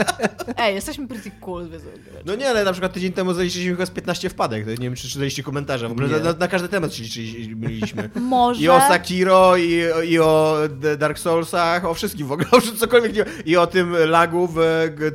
Ej, 0.58 0.76
jesteśmy 0.76 1.08
pretty 1.08 1.32
cool, 1.42 1.70
wiedzą. 1.70 1.86
No 2.26 2.36
nie, 2.36 2.50
ale 2.50 2.64
na 2.64 2.72
przykład 2.72 2.94
tydzień 2.94 3.14
temu 3.14 3.34
zaliczyliśmy 3.34 3.72
chyba 3.74 3.86
z 3.86 3.90
15 3.90 4.30
wpadek. 4.30 4.64
To 4.66 4.70
nie 4.72 4.78
wiem, 4.78 4.96
czy 4.96 5.08
czytaliście 5.10 5.44
komentarze. 5.44 5.88
W 5.90 5.92
ogóle 5.92 6.08
na, 6.08 6.20
na, 6.20 6.34
na 6.34 6.48
każdy 6.48 6.68
temat 6.70 6.94
się 6.94 7.04
liczyli- 7.04 7.56
mieliśmy. 7.56 8.10
Może. 8.16 8.62
I 8.62 8.70
o 8.70 8.80
Sakiro, 8.80 9.58
i, 9.58 9.84
i 10.06 10.20
o 10.20 10.58
Dark 10.98 11.20
Soulsach, 11.20 11.86
o 11.86 11.94
wszystkim 11.94 12.28
w 12.28 12.32
ogóle, 12.32 12.48
o 12.52 12.62
cokolwiek. 12.62 13.14
Nie, 13.16 13.26
I 13.46 13.58
o 13.58 13.68
tym 13.68 13.96
lagu 14.06 14.48
w 14.56 14.60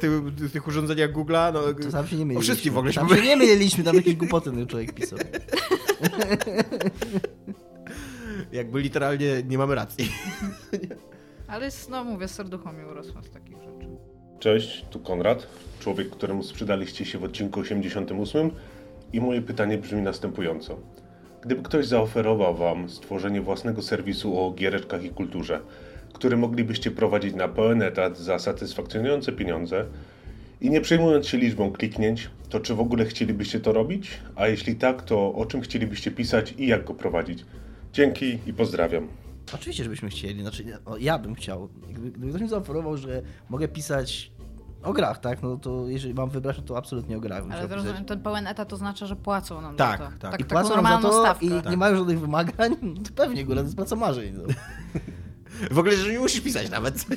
tych, 0.00 0.52
tych 0.52 0.66
urządzeniach 0.68 1.12
Google'a. 1.12 1.52
No, 1.52 1.60
To 1.84 1.92
tam 1.92 2.08
się 2.08 2.16
nie 2.16 2.26
myliliśmy. 2.26 2.38
o 2.38 2.40
wszystkim 2.42 2.74
w 2.74 2.78
ogóle 2.78 2.92
się 2.92 3.00
Tam 3.00 3.16
się 3.16 3.22
nie 3.22 3.36
myliliśmy, 3.36 3.84
tam 3.84 3.96
jakieś 3.96 4.14
głupoty 4.16 4.50
ten 4.50 4.66
człowiek 4.66 4.92
pisał. 4.92 5.18
Jakby 8.52 8.80
literalnie 8.80 9.42
nie 9.48 9.58
mamy 9.58 9.74
racji. 9.74 10.12
Ale 11.48 11.64
jest, 11.64 11.90
no 11.90 12.04
mówię, 12.04 12.28
serducho 12.28 12.72
mi 12.72 12.84
urosło 12.84 13.22
z 13.22 13.30
takich 13.30 13.56
rzeczy. 13.56 13.88
Cześć, 14.38 14.84
tu 14.90 15.00
Konrad, 15.00 15.46
człowiek, 15.80 16.10
któremu 16.10 16.42
sprzedaliście 16.42 17.04
się 17.04 17.18
w 17.18 17.24
odcinku 17.24 17.60
88 17.60 18.50
i 19.12 19.20
moje 19.20 19.42
pytanie 19.42 19.78
brzmi 19.78 20.02
następująco. 20.02 20.78
Gdyby 21.42 21.62
ktoś 21.62 21.86
zaoferował 21.86 22.56
Wam 22.56 22.90
stworzenie 22.90 23.40
własnego 23.40 23.82
serwisu 23.82 24.40
o 24.40 24.52
giereczkach 24.52 25.04
i 25.04 25.10
kulturze, 25.10 25.60
który 26.12 26.36
moglibyście 26.36 26.90
prowadzić 26.90 27.34
na 27.34 27.48
pełen 27.48 27.82
etat 27.82 28.18
za 28.18 28.38
satysfakcjonujące 28.38 29.32
pieniądze 29.32 29.84
i 30.60 30.70
nie 30.70 30.80
przejmując 30.80 31.26
się 31.26 31.38
liczbą 31.38 31.72
kliknięć, 31.72 32.30
to 32.48 32.60
czy 32.60 32.74
w 32.74 32.80
ogóle 32.80 33.04
chcielibyście 33.06 33.60
to 33.60 33.72
robić? 33.72 34.10
A 34.36 34.46
jeśli 34.48 34.76
tak, 34.76 35.02
to 35.02 35.34
o 35.34 35.46
czym 35.46 35.60
chcielibyście 35.60 36.10
pisać 36.10 36.54
i 36.58 36.66
jak 36.66 36.84
go 36.84 36.94
prowadzić? 36.94 37.44
Dzięki 37.92 38.38
i 38.46 38.52
pozdrawiam. 38.52 39.08
Oczywiście, 39.54 39.84
żebyśmy 39.84 40.08
chcieli. 40.10 40.42
Znaczy, 40.42 40.62
ja- 40.64 40.78
no, 40.86 40.96
ja 40.96 41.18
bym 41.18 41.34
chciał. 41.34 41.68
Gdyby, 41.90 42.10
gdyby 42.10 42.28
ktoś 42.28 42.42
mi 42.42 42.48
zaoferował, 42.48 42.96
że 42.96 43.22
mogę 43.48 43.68
pisać 43.68 44.32
o 44.82 44.92
grach, 44.92 45.18
tak? 45.20 45.42
No 45.42 45.56
to 45.56 45.84
jeżeli 45.88 46.14
mam 46.14 46.30
wybrać, 46.30 46.56
no 46.58 46.62
to 46.62 46.76
absolutnie 46.78 47.16
o 47.16 47.20
grach 47.20 47.42
Ale 47.42 47.48
to 47.62 47.68
pisać. 47.68 47.70
rozumiem, 47.76 48.04
ten 48.04 48.20
pełen 48.20 48.46
etat 48.46 48.68
to 48.68 48.76
znaczy, 48.76 49.06
że 49.06 49.16
płacą 49.16 49.60
nam 49.60 49.76
Tak, 49.76 49.98
za 50.00 50.04
to. 50.06 50.10
tak. 50.18 50.30
tak 50.32 50.40
I 50.40 50.44
taką 50.44 50.48
płacą 50.60 50.68
nam 50.68 50.84
za 50.84 50.90
normalną 50.90 51.08
to 51.10 51.20
stawkę. 51.24 51.46
i 51.46 51.70
nie 51.70 51.76
mają 51.76 51.96
żadnych 51.96 52.20
wymagań, 52.20 52.76
to 53.06 53.10
pewnie, 53.14 53.44
góra 53.44 53.56
to 53.60 53.64
jest 53.64 53.76
praca 53.76 53.96
marzeń. 53.96 54.34
No. 54.36 54.42
W 55.70 55.78
ogóle, 55.78 55.96
że 55.96 56.12
nie 56.12 56.18
musisz 56.18 56.40
pisać 56.40 56.70
nawet. 56.70 57.08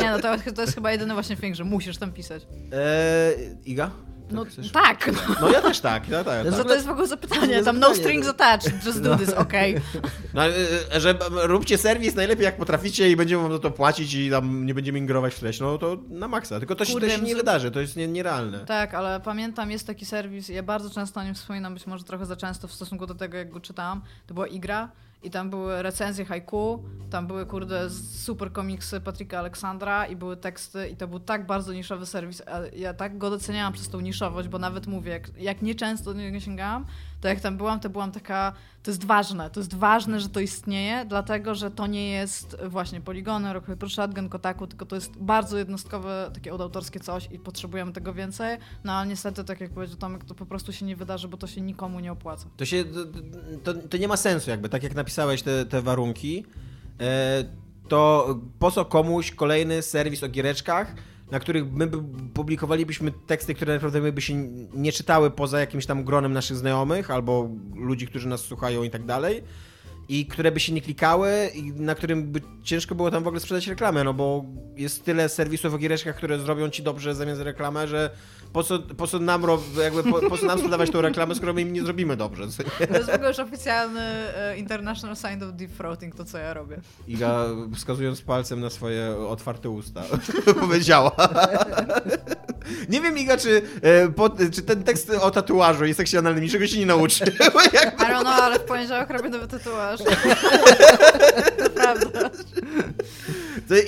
Nie, 0.00 0.10
no 0.10 0.18
to, 0.18 0.52
to 0.54 0.60
jest 0.62 0.74
chyba 0.74 0.92
jedyny 0.92 1.14
właśnie 1.14 1.36
thing, 1.36 1.54
że 1.56 1.64
musisz 1.64 1.98
tam 1.98 2.12
pisać. 2.12 2.46
Eee, 2.72 3.56
Iga? 3.64 3.90
No 4.30 4.44
tak. 4.72 5.10
No 5.40 5.50
ja 5.50 5.60
też 5.62 5.80
tak, 5.80 6.08
ja 6.08 6.24
tak. 6.24 6.50
Tak. 6.50 6.64
to 6.64 6.74
jest 6.74 6.86
w 6.86 6.90
ogóle 6.90 7.06
za 7.06 7.16
pytanie? 7.16 7.46
Nie 7.56 7.62
Tam 7.62 7.78
no 7.78 7.86
zapytanie, 7.86 7.94
strings 8.04 8.26
no. 8.26 8.30
attached, 8.32 8.86
just 8.86 9.02
do 9.02 9.16
this, 9.16 9.30
okej. 9.30 9.74
No, 10.34 10.44
e, 10.46 10.52
e, 10.94 11.00
że 11.00 11.14
róbcie 11.32 11.78
serwis 11.78 12.14
najlepiej 12.14 12.44
jak 12.44 12.56
potraficie 12.56 13.10
i 13.10 13.16
będziemy 13.16 13.42
wam 13.42 13.52
za 13.52 13.58
to 13.58 13.70
płacić 13.70 14.14
i 14.14 14.30
tam 14.30 14.66
nie 14.66 14.74
będziemy 14.74 14.98
ingerować 14.98 15.34
w 15.34 15.40
treść, 15.40 15.60
no 15.60 15.78
to 15.78 15.96
na 16.08 16.28
maksa. 16.28 16.58
Tylko 16.58 16.74
to 16.74 16.84
się, 16.84 17.00
to 17.00 17.08
się 17.08 17.20
nie 17.22 17.34
z- 17.34 17.36
wydarzy, 17.36 17.70
to 17.70 17.80
jest 17.80 17.96
nie, 17.96 18.08
nierealne. 18.08 18.58
Tak, 18.58 18.94
ale 18.94 19.20
pamiętam, 19.20 19.70
jest 19.70 19.86
taki 19.86 20.04
serwis, 20.06 20.48
ja 20.48 20.62
bardzo 20.62 20.90
często 20.90 21.20
o 21.20 21.24
nim 21.24 21.34
wspominam, 21.34 21.74
być 21.74 21.86
może 21.86 22.04
trochę 22.04 22.26
za 22.26 22.36
często 22.36 22.68
w 22.68 22.72
stosunku 22.72 23.06
do 23.06 23.14
tego, 23.14 23.36
jak 23.36 23.50
go 23.50 23.60
czytałam. 23.60 24.02
To 24.26 24.34
była 24.34 24.46
Igra 24.46 24.88
i 25.24 25.30
tam 25.30 25.50
były 25.50 25.82
recenzje 25.82 26.24
haiku, 26.24 26.84
tam 27.10 27.26
były, 27.26 27.46
kurde, 27.46 27.90
super 27.90 28.52
komiksy 28.52 29.00
Patryka 29.00 29.38
Aleksandra 29.38 30.06
i 30.06 30.16
były 30.16 30.36
teksty 30.36 30.88
i 30.88 30.96
to 30.96 31.08
był 31.08 31.20
tak 31.20 31.46
bardzo 31.46 31.72
niszowy 31.72 32.06
serwis, 32.06 32.42
ja 32.76 32.94
tak 32.94 33.18
go 33.18 33.30
doceniałam 33.30 33.72
przez 33.72 33.88
tą 33.88 34.00
niszowość, 34.00 34.48
bo 34.48 34.58
nawet 34.58 34.86
mówię, 34.86 35.12
jak, 35.12 35.38
jak 35.38 35.62
nieczęsto 35.62 36.14
do 36.14 36.20
niego 36.20 36.40
sięgałam, 36.40 36.86
to 37.24 37.28
jak 37.28 37.40
tam 37.40 37.56
byłam, 37.56 37.80
to 37.80 37.90
byłam 37.90 38.12
taka, 38.12 38.52
to 38.82 38.90
jest 38.90 39.04
ważne, 39.04 39.50
to 39.50 39.60
jest 39.60 39.74
ważne, 39.74 40.20
że 40.20 40.28
to 40.28 40.40
istnieje, 40.40 41.04
dlatego, 41.08 41.54
że 41.54 41.70
to 41.70 41.86
nie 41.86 42.10
jest 42.10 42.56
właśnie 42.68 43.00
Poligony, 43.00 43.52
Rock 43.52 43.66
Paper 43.66 43.90
Shotgun, 43.90 44.28
Kotaku, 44.28 44.66
tylko 44.66 44.86
to 44.86 44.96
jest 44.96 45.16
bardzo 45.16 45.58
jednostkowe, 45.58 46.30
takie 46.34 46.54
odautorskie 46.54 47.00
coś 47.00 47.28
i 47.32 47.38
potrzebujemy 47.38 47.92
tego 47.92 48.14
więcej, 48.14 48.58
no 48.84 48.92
ale 48.92 49.08
niestety, 49.08 49.44
tak 49.44 49.60
jak 49.60 49.70
powiedział 49.70 49.96
Tomek, 49.96 50.24
to 50.24 50.34
po 50.34 50.46
prostu 50.46 50.72
się 50.72 50.86
nie 50.86 50.96
wydarzy, 50.96 51.28
bo 51.28 51.36
to 51.36 51.46
się 51.46 51.60
nikomu 51.60 52.00
nie 52.00 52.12
opłaca. 52.12 52.46
To 52.56 52.64
się, 52.64 52.84
to, 53.64 53.74
to 53.74 53.96
nie 53.96 54.08
ma 54.08 54.16
sensu 54.16 54.50
jakby, 54.50 54.68
tak 54.68 54.82
jak 54.82 54.94
napisałeś 54.94 55.42
te, 55.42 55.66
te 55.66 55.82
warunki, 55.82 56.44
e, 57.00 57.44
to 57.88 58.28
po 58.58 58.70
co 58.70 58.84
komuś 58.84 59.30
kolejny 59.30 59.82
serwis 59.82 60.22
o 60.22 60.28
giereczkach, 60.28 60.94
na 61.34 61.40
których 61.40 61.72
my 61.72 61.86
by 61.86 61.98
publikowalibyśmy 62.34 63.12
teksty, 63.26 63.54
które 63.54 63.74
naprawdę 63.74 64.12
by 64.12 64.20
się 64.20 64.34
nie 64.74 64.92
czytały 64.92 65.30
poza 65.30 65.60
jakimś 65.60 65.86
tam 65.86 66.04
gronem 66.04 66.32
naszych 66.32 66.56
znajomych 66.56 67.10
albo 67.10 67.50
ludzi, 67.74 68.06
którzy 68.06 68.28
nas 68.28 68.40
słuchają 68.40 68.82
i 68.82 68.90
tak 68.90 69.04
dalej. 69.04 69.42
I 70.08 70.26
które 70.26 70.52
by 70.52 70.60
się 70.60 70.72
nie 70.72 70.82
klikały 70.82 71.50
i 71.54 71.72
na 71.72 71.94
którym 71.94 72.32
by 72.32 72.40
ciężko 72.62 72.94
było 72.94 73.10
tam 73.10 73.24
w 73.24 73.26
ogóle 73.26 73.40
sprzedać 73.40 73.66
reklamę, 73.66 74.04
no 74.04 74.14
bo 74.14 74.44
jest 74.76 75.04
tyle 75.04 75.28
serwisów 75.28 75.74
o 75.74 75.78
giereczkach, 75.78 76.16
które 76.16 76.38
zrobią 76.38 76.70
ci 76.70 76.82
dobrze 76.82 77.14
zamiast 77.14 77.40
reklamę, 77.40 77.88
że 77.88 78.10
po 78.52 78.62
co, 78.62 78.78
po 78.78 79.06
co 79.06 79.18
nam, 79.18 79.42
jakby 79.82 80.02
po, 80.02 80.20
po 80.30 80.38
co 80.38 80.46
nam 80.46 80.58
sprzedawać 80.58 80.90
tą 80.90 81.00
reklamę, 81.00 81.34
skoro 81.34 81.52
my 81.52 81.60
im 81.60 81.72
nie 81.72 81.82
zrobimy 81.82 82.16
dobrze. 82.16 82.46
To 82.88 82.94
jest 82.94 83.10
w 83.10 83.14
ogóle 83.14 83.28
już 83.28 83.38
oficjalny 83.38 84.00
e, 84.00 84.58
International 84.58 85.16
Sign 85.16 85.42
of 85.42 85.52
Deep 85.52 85.70
Throating, 85.76 86.14
to 86.14 86.24
co 86.24 86.38
ja 86.38 86.54
robię. 86.54 86.80
Iga 87.08 87.46
wskazując 87.74 88.22
palcem 88.22 88.60
na 88.60 88.70
swoje 88.70 89.16
otwarte 89.16 89.70
usta 89.70 90.02
powiedziała. 90.60 91.12
Nie 92.88 93.00
wiem, 93.00 93.18
Iga, 93.18 93.36
czy, 93.36 93.62
e, 93.82 94.08
po, 94.08 94.30
czy 94.30 94.62
ten 94.62 94.84
tekst 94.84 95.10
o 95.10 95.30
tatuażu 95.30 95.84
seksie 95.94 96.18
analnym 96.18 96.44
niczego 96.44 96.66
się 96.66 96.78
nie 96.78 96.86
nauczy. 96.86 97.24
I 97.34 98.02
don't 98.02 98.20
know, 98.20 98.40
ale 98.40 98.58
w 98.58 98.62
poniedziałek 98.62 99.10
robię 99.10 99.28
nowy 99.28 99.48
tatuaż. 99.48 100.00
Naprawdę. 101.64 102.30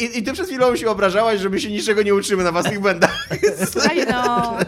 I, 0.00 0.18
I 0.18 0.22
ty 0.22 0.32
przed 0.32 0.46
chwilą 0.46 0.76
się 0.76 0.88
obrażałaś, 0.88 1.40
że 1.40 1.50
my 1.50 1.60
się 1.60 1.70
niczego 1.70 2.02
nie 2.02 2.14
uczymy 2.14 2.44
na 2.44 2.52
własnych 2.52 2.80
błędach. 2.80 3.28
I 3.96 4.06
know. 4.06 4.64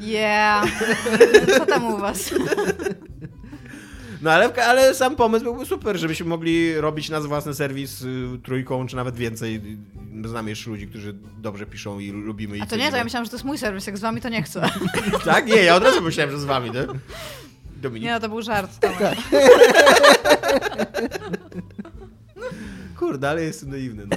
Yeah. 0.00 0.66
Co 1.58 1.66
tam 1.66 1.94
u 1.94 1.98
was? 1.98 2.30
No 4.22 4.30
ale, 4.32 4.64
ale 4.66 4.94
sam 4.94 5.16
pomysł 5.16 5.44
byłby 5.44 5.66
super, 5.66 5.96
żebyśmy 5.98 6.26
mogli 6.26 6.74
robić 6.80 7.10
nasz 7.10 7.26
własny 7.26 7.54
serwis 7.54 8.02
y, 8.02 8.26
trójką, 8.42 8.86
czy 8.86 8.96
nawet 8.96 9.16
więcej. 9.16 9.62
Znamy 10.24 10.50
jeszcze 10.50 10.70
ludzi, 10.70 10.86
którzy 10.88 11.14
dobrze 11.38 11.66
piszą 11.66 11.98
i 11.98 12.10
lubimy 12.10 12.56
ich. 12.56 12.62
A 12.62 12.66
to 12.66 12.76
nie, 12.76 12.90
to 12.90 12.96
ja 12.96 13.04
myślałam, 13.04 13.24
że 13.24 13.30
to 13.30 13.36
jest 13.36 13.44
mój 13.44 13.58
serwis, 13.58 13.86
jak 13.86 13.98
z 13.98 14.00
wami 14.00 14.20
to 14.20 14.28
nie 14.28 14.42
chcę. 14.42 14.70
Tak? 15.24 15.46
Nie, 15.46 15.56
ja 15.62 15.76
od 15.76 15.82
razu 15.82 16.02
myślałem, 16.02 16.32
że 16.32 16.38
z 16.38 16.44
wami, 16.44 16.70
nie? 16.70 16.86
Dominik. 17.76 18.04
Nie, 18.04 18.12
no 18.12 18.20
to 18.20 18.28
był 18.28 18.42
żart. 18.42 18.70
Tomek. 18.80 18.98
Kurde, 22.98 23.30
ale 23.30 23.42
jestem 23.42 23.70
naiwny, 23.70 24.06
no. 24.06 24.16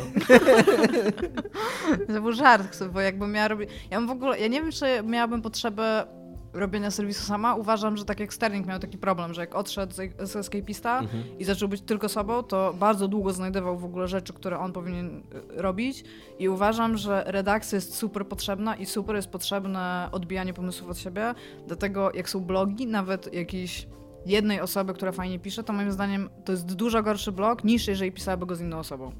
To 2.15 2.22
był 2.22 2.34
żart, 2.34 2.84
bo 2.94 3.02
jakbym 3.02 3.32
miała 3.32 3.48
robić... 3.48 3.69
Ja 3.91 3.98
bym 3.98 4.07
w 4.07 4.11
ogóle... 4.11 4.40
Ja 4.40 4.48
nie 4.48 4.61
wiem, 4.61 4.72
czy 4.72 4.86
miałabym 5.03 5.41
potrzebę 5.41 6.06
robienia 6.53 6.91
serwisu 6.91 7.26
sama. 7.26 7.56
Uważam, 7.56 7.98
że 7.98 8.06
tak 8.06 8.19
jak 8.19 8.34
Sterling 8.34 8.68
miał 8.68 8.80
taki 8.80 8.98
problem, 8.98 9.34
że 9.34 9.41
jak 9.41 9.56
odszedł 9.56 9.94
z, 9.94 10.30
z 10.30 10.36
Escapista 10.36 10.99
Mhm. 10.99 11.23
i 11.40 11.44
zaczął 11.44 11.69
być 11.69 11.82
tylko 11.82 12.10
sobą, 12.10 12.44
to 12.44 12.73
bardzo 12.80 13.07
długo 13.07 13.34
znajdował 13.34 13.78
w 13.78 13.86
ogóle 13.86 14.07
rzeczy, 14.07 14.34
które 14.34 14.60
on 14.60 14.73
powinien 14.73 15.18
y, 15.18 15.61
robić 15.61 16.03
i 16.40 16.49
uważam, 16.49 16.98
że 16.98 17.23
redakcja 17.28 17.76
jest 17.76 17.95
super 17.95 18.28
potrzebna 18.28 18.76
i 18.76 18.86
super 18.86 19.15
jest 19.15 19.28
potrzebne 19.30 20.10
odbijanie 20.11 20.53
pomysłów 20.53 20.90
od 20.90 20.98
siebie, 20.98 21.34
dlatego 21.68 22.11
jak 22.14 22.30
są 22.30 22.40
blogi, 22.40 22.88
nawet 22.88 23.34
jakiś 23.34 23.88
jednej 24.26 24.61
osoby, 24.61 24.94
która 24.94 25.11
fajnie 25.11 25.40
pisze, 25.40 25.64
to 25.64 25.73
moim 25.73 25.91
zdaniem 25.91 26.30
to 26.45 26.52
jest 26.52 26.73
dużo 26.76 27.03
gorszy 27.03 27.32
blog 27.32 27.64
niż 27.64 27.88
jeżeli 27.88 28.11
pisałaby 28.11 28.45
go 28.45 28.56
z 28.56 28.61
inną 28.61 28.80
osobą. 28.80 29.11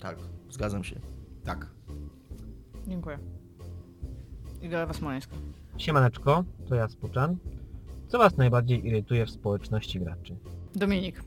Tak, 0.00 0.16
zgadzam 0.50 0.84
się. 0.84 1.00
Tak. 1.44 1.66
Dziękuję. 2.86 3.18
Iga 4.62 4.92
Smoleńska. 4.92 5.36
Siemaneczko, 5.78 6.44
to 6.68 6.74
ja 6.74 6.88
Spuczan. 6.88 7.36
Co 8.08 8.18
was 8.18 8.36
najbardziej 8.36 8.86
irytuje 8.86 9.26
w 9.26 9.30
społeczności 9.30 10.00
graczy? 10.00 10.36
Dominik. 10.74 11.22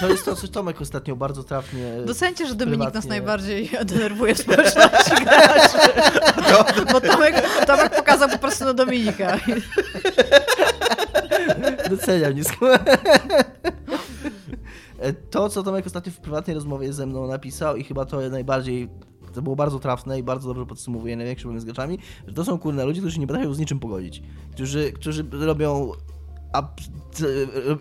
To 0.00 0.08
jest 0.08 0.24
to, 0.24 0.36
co 0.36 0.48
Tomek 0.48 0.80
ostatnio 0.80 1.16
bardzo 1.16 1.44
trafnie. 1.44 1.92
Docencie, 2.06 2.46
że 2.46 2.54
Dominik 2.54 2.78
nas 2.80 2.92
prywatnie- 2.92 3.08
najbardziej 3.08 3.70
denerwuje 3.84 4.34
w 4.34 4.38
społeczności 4.38 5.24
graczy. 5.24 5.78
Bo 6.92 7.00
Tomek, 7.00 7.44
Tomek 7.66 7.96
pokazał 7.96 8.28
po 8.28 8.38
prostu 8.38 8.64
na 8.64 8.74
Dominika. 8.74 9.38
Doceniam 11.90 12.34
nisko. 12.34 12.66
To, 15.30 15.48
co 15.48 15.62
Tomek 15.62 15.86
ostatnio 15.86 16.12
w 16.12 16.18
prywatnej 16.18 16.54
rozmowie 16.54 16.92
ze 16.92 17.06
mną 17.06 17.26
napisał 17.26 17.76
i 17.76 17.84
chyba 17.84 18.04
to 18.04 18.28
najbardziej, 18.30 18.88
to 19.36 19.42
było 19.42 19.56
bardzo 19.56 19.78
trafne 19.78 20.18
i 20.18 20.22
bardzo 20.22 20.48
dobrze 20.48 20.66
podsumowuje 20.66 21.16
największy 21.16 21.42
problem 21.42 21.60
z 21.60 21.64
graczami, 21.64 21.98
że 22.26 22.34
to 22.34 22.44
są 22.44 22.58
kurne 22.58 22.84
ludzie, 22.84 23.00
którzy 23.00 23.14
się 23.14 23.20
nie 23.20 23.26
potrafią 23.26 23.54
z 23.54 23.58
niczym 23.58 23.80
pogodzić. 23.80 24.22
Którzy, 24.52 24.92
którzy 24.92 25.26
robią 25.32 25.92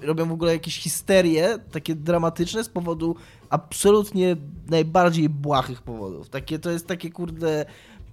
robią 0.01 0.25
w 0.29 0.31
ogóle 0.31 0.53
jakieś 0.53 0.79
histerie 0.79 1.59
takie 1.71 1.95
dramatyczne 1.95 2.63
z 2.63 2.69
powodu 2.69 3.15
absolutnie 3.49 4.35
najbardziej 4.69 5.29
błahych 5.29 5.81
powodów. 5.81 6.29
Takie, 6.29 6.59
to 6.59 6.71
jest 6.71 6.87
takie 6.87 7.11
kurde... 7.11 7.65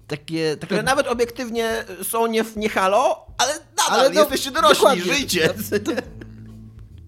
Takie, 0.07 0.51
takie... 0.51 0.67
Które 0.67 0.83
nawet 0.83 1.07
obiektywnie 1.07 1.85
są 2.03 2.27
nie, 2.27 2.45
nie 2.57 2.69
halo, 2.69 3.27
ale 3.39 3.53
nadal 3.53 4.01
Ale 4.01 4.11
no, 4.11 4.21
jesteście 4.21 4.51
dorośli, 4.51 4.75
dokładnie. 4.75 5.05
żyjcie. 5.05 5.49
To- 5.49 5.93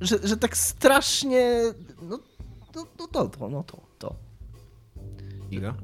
że, 0.00 0.18
że 0.22 0.36
tak 0.36 0.56
strasznie. 0.56 1.60
No, 2.02 2.18
no, 2.74 2.86
no 2.98 3.06
to, 3.06 3.28
to, 3.28 3.48
no 3.48 3.62
to, 3.62 3.80
to. 3.98 4.14
Iga? 5.50 5.74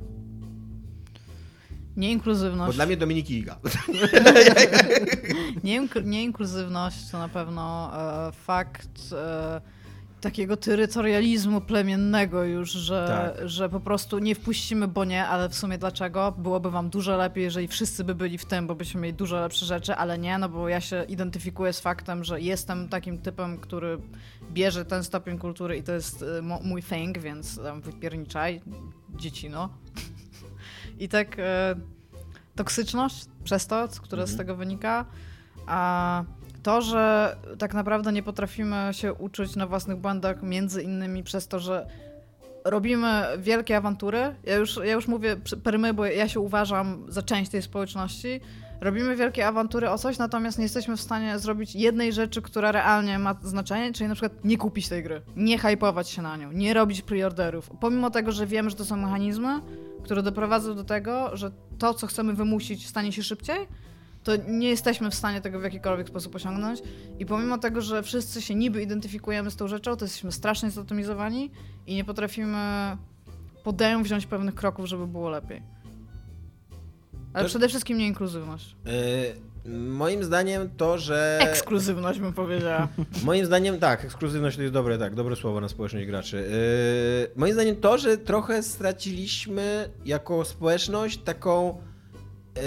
Nieinkluzywność. 2.00 2.66
Bo 2.68 2.72
dla 2.72 2.86
mnie 2.86 2.96
Dominik 2.96 3.30
Iga. 3.30 3.56
Nieink- 5.64 6.04
Nieinkluzywność 6.04 7.10
to 7.10 7.18
na 7.18 7.28
pewno 7.28 7.90
e, 8.28 8.32
fakt 8.32 8.88
e, 9.12 9.60
takiego 10.20 10.56
terytorializmu 10.56 11.60
plemiennego 11.60 12.44
już, 12.44 12.70
że, 12.72 13.32
Tak. 13.38 13.48
że 13.48 13.68
po 13.68 13.80
prostu 13.80 14.18
nie 14.18 14.34
wpuścimy, 14.34 14.88
bo 14.88 15.04
nie, 15.04 15.26
ale 15.26 15.48
w 15.48 15.54
sumie 15.54 15.78
dlaczego? 15.78 16.32
Byłoby 16.38 16.70
wam 16.70 16.90
dużo 16.90 17.16
lepiej, 17.16 17.44
jeżeli 17.44 17.68
wszyscy 17.68 18.04
by 18.04 18.14
byli 18.14 18.38
w 18.38 18.44
tym, 18.44 18.66
bo 18.66 18.74
byśmy 18.74 19.00
mieli 19.00 19.14
dużo 19.14 19.40
lepsze 19.40 19.66
rzeczy, 19.66 19.94
ale 19.94 20.18
nie, 20.18 20.38
no 20.38 20.48
bo 20.48 20.68
ja 20.68 20.80
się 20.80 21.04
identyfikuję 21.08 21.72
z 21.72 21.80
faktem, 21.80 22.24
że 22.24 22.40
jestem 22.40 22.88
takim 22.88 23.18
typem, 23.18 23.58
który 23.58 23.98
bierze 24.52 24.84
ten 24.84 25.04
stopień 25.04 25.38
kultury 25.38 25.76
i 25.76 25.82
to 25.82 25.92
jest 25.92 26.22
e, 26.38 26.42
mój 26.64 26.82
thing, 26.82 27.18
więc 27.18 27.56
tam 27.62 27.80
wypierniczaj, 27.80 28.60
dziecino. 29.16 29.68
I 31.00 31.08
tak 31.08 31.38
e, 31.38 31.74
toksyczność 32.56 33.24
przez 33.44 33.66
to, 33.66 33.88
c- 33.88 34.00
które 34.00 34.26
z 34.26 34.30
Mhm. 34.30 34.38
tego 34.38 34.56
wynika, 34.56 35.04
a 35.66 36.24
to, 36.62 36.82
że 36.82 37.36
tak 37.58 37.74
naprawdę 37.74 38.12
nie 38.12 38.22
potrafimy 38.22 38.88
się 38.92 39.14
uczyć 39.14 39.56
na 39.56 39.66
własnych 39.66 39.96
błędach, 39.98 40.42
między 40.42 40.82
innymi 40.82 41.22
przez 41.22 41.48
to, 41.48 41.60
że 41.60 41.86
robimy 42.64 43.22
wielkie 43.38 43.76
awantury. 43.76 44.34
Ja 44.44 44.56
już, 44.56 44.76
ja 44.76 44.92
już 44.92 45.08
mówię 45.08 45.36
przy- 45.36 45.56
per 45.56 45.78
my, 45.78 45.94
bo 45.94 46.04
ja 46.04 46.28
się 46.28 46.40
uważam 46.40 47.04
za 47.08 47.22
część 47.22 47.50
tej 47.50 47.62
społeczności. 47.62 48.40
Robimy 48.80 49.16
wielkie 49.16 49.46
awantury 49.46 49.90
o 49.90 49.98
coś, 49.98 50.18
natomiast 50.18 50.58
nie 50.58 50.64
jesteśmy 50.64 50.96
w 50.96 51.00
stanie 51.00 51.38
zrobić 51.38 51.74
jednej 51.74 52.12
rzeczy, 52.12 52.42
która 52.42 52.72
realnie 52.72 53.18
ma 53.18 53.34
znaczenie, 53.42 53.92
czyli 53.92 54.08
na 54.08 54.14
przykład 54.14 54.44
nie 54.44 54.58
kupić 54.58 54.88
tej 54.88 55.02
gry, 55.02 55.22
nie 55.36 55.58
hypować 55.58 56.08
się 56.08 56.22
na 56.22 56.36
nią, 56.36 56.52
nie 56.52 56.74
robić 56.74 57.02
preorderów. 57.02 57.70
Pomimo 57.80 58.10
tego, 58.10 58.32
że 58.32 58.46
wiemy, 58.46 58.70
że 58.70 58.76
to 58.76 58.84
są 58.84 58.96
mechanizmy, 58.96 59.60
które 60.04 60.22
doprowadzą 60.22 60.74
do 60.74 60.84
tego, 60.84 61.36
że 61.36 61.50
to, 61.78 61.94
co 61.94 62.06
chcemy 62.06 62.34
wymusić, 62.34 62.88
stanie 62.88 63.12
się 63.12 63.22
szybciej, 63.22 63.68
to 64.24 64.32
nie 64.48 64.68
jesteśmy 64.68 65.10
w 65.10 65.14
stanie 65.14 65.40
tego 65.40 65.60
w 65.60 65.62
jakikolwiek 65.62 66.08
sposób 66.08 66.34
osiągnąć. 66.34 66.82
I 67.18 67.26
pomimo 67.26 67.58
tego, 67.58 67.80
że 67.80 68.02
wszyscy 68.02 68.42
się 68.42 68.54
niby 68.54 68.82
identyfikujemy 68.82 69.50
z 69.50 69.56
tą 69.56 69.68
rzeczą, 69.68 69.96
to 69.96 70.04
jesteśmy 70.04 70.32
strasznie 70.32 70.70
zatomizowani 70.70 71.50
i 71.86 71.94
nie 71.94 72.04
potrafimy 72.04 72.58
podjąć 73.64 74.26
pewnych 74.26 74.54
kroków, 74.54 74.86
żeby 74.86 75.06
było 75.06 75.30
lepiej. 75.30 75.62
Ale 77.32 77.48
przede 77.48 77.68
wszystkim 77.68 77.98
nieinkluzywność. 77.98 78.76
Yy, 78.84 79.72
moim 79.72 80.24
zdaniem 80.24 80.70
to, 80.76 80.98
że... 80.98 81.38
Ekskluzywność 81.40 82.20
bym 82.20 82.32
powiedziała. 82.32 82.88
Moim 83.24 83.46
zdaniem 83.46 83.78
tak, 83.78 84.04
ekskluzywność 84.04 84.56
to 84.56 84.62
jest 84.62 84.74
dobre, 84.74 84.98
tak, 84.98 85.14
dobre 85.14 85.36
słowo 85.36 85.60
na 85.60 85.68
społeczność 85.68 86.06
graczy. 86.06 86.36
Yy, 87.30 87.32
moim 87.36 87.54
zdaniem 87.54 87.76
to, 87.76 87.98
że 87.98 88.18
trochę 88.18 88.62
straciliśmy 88.62 89.90
jako 90.04 90.44
społeczność 90.44 91.18
taką, 91.18 91.82
yy, 92.56 92.62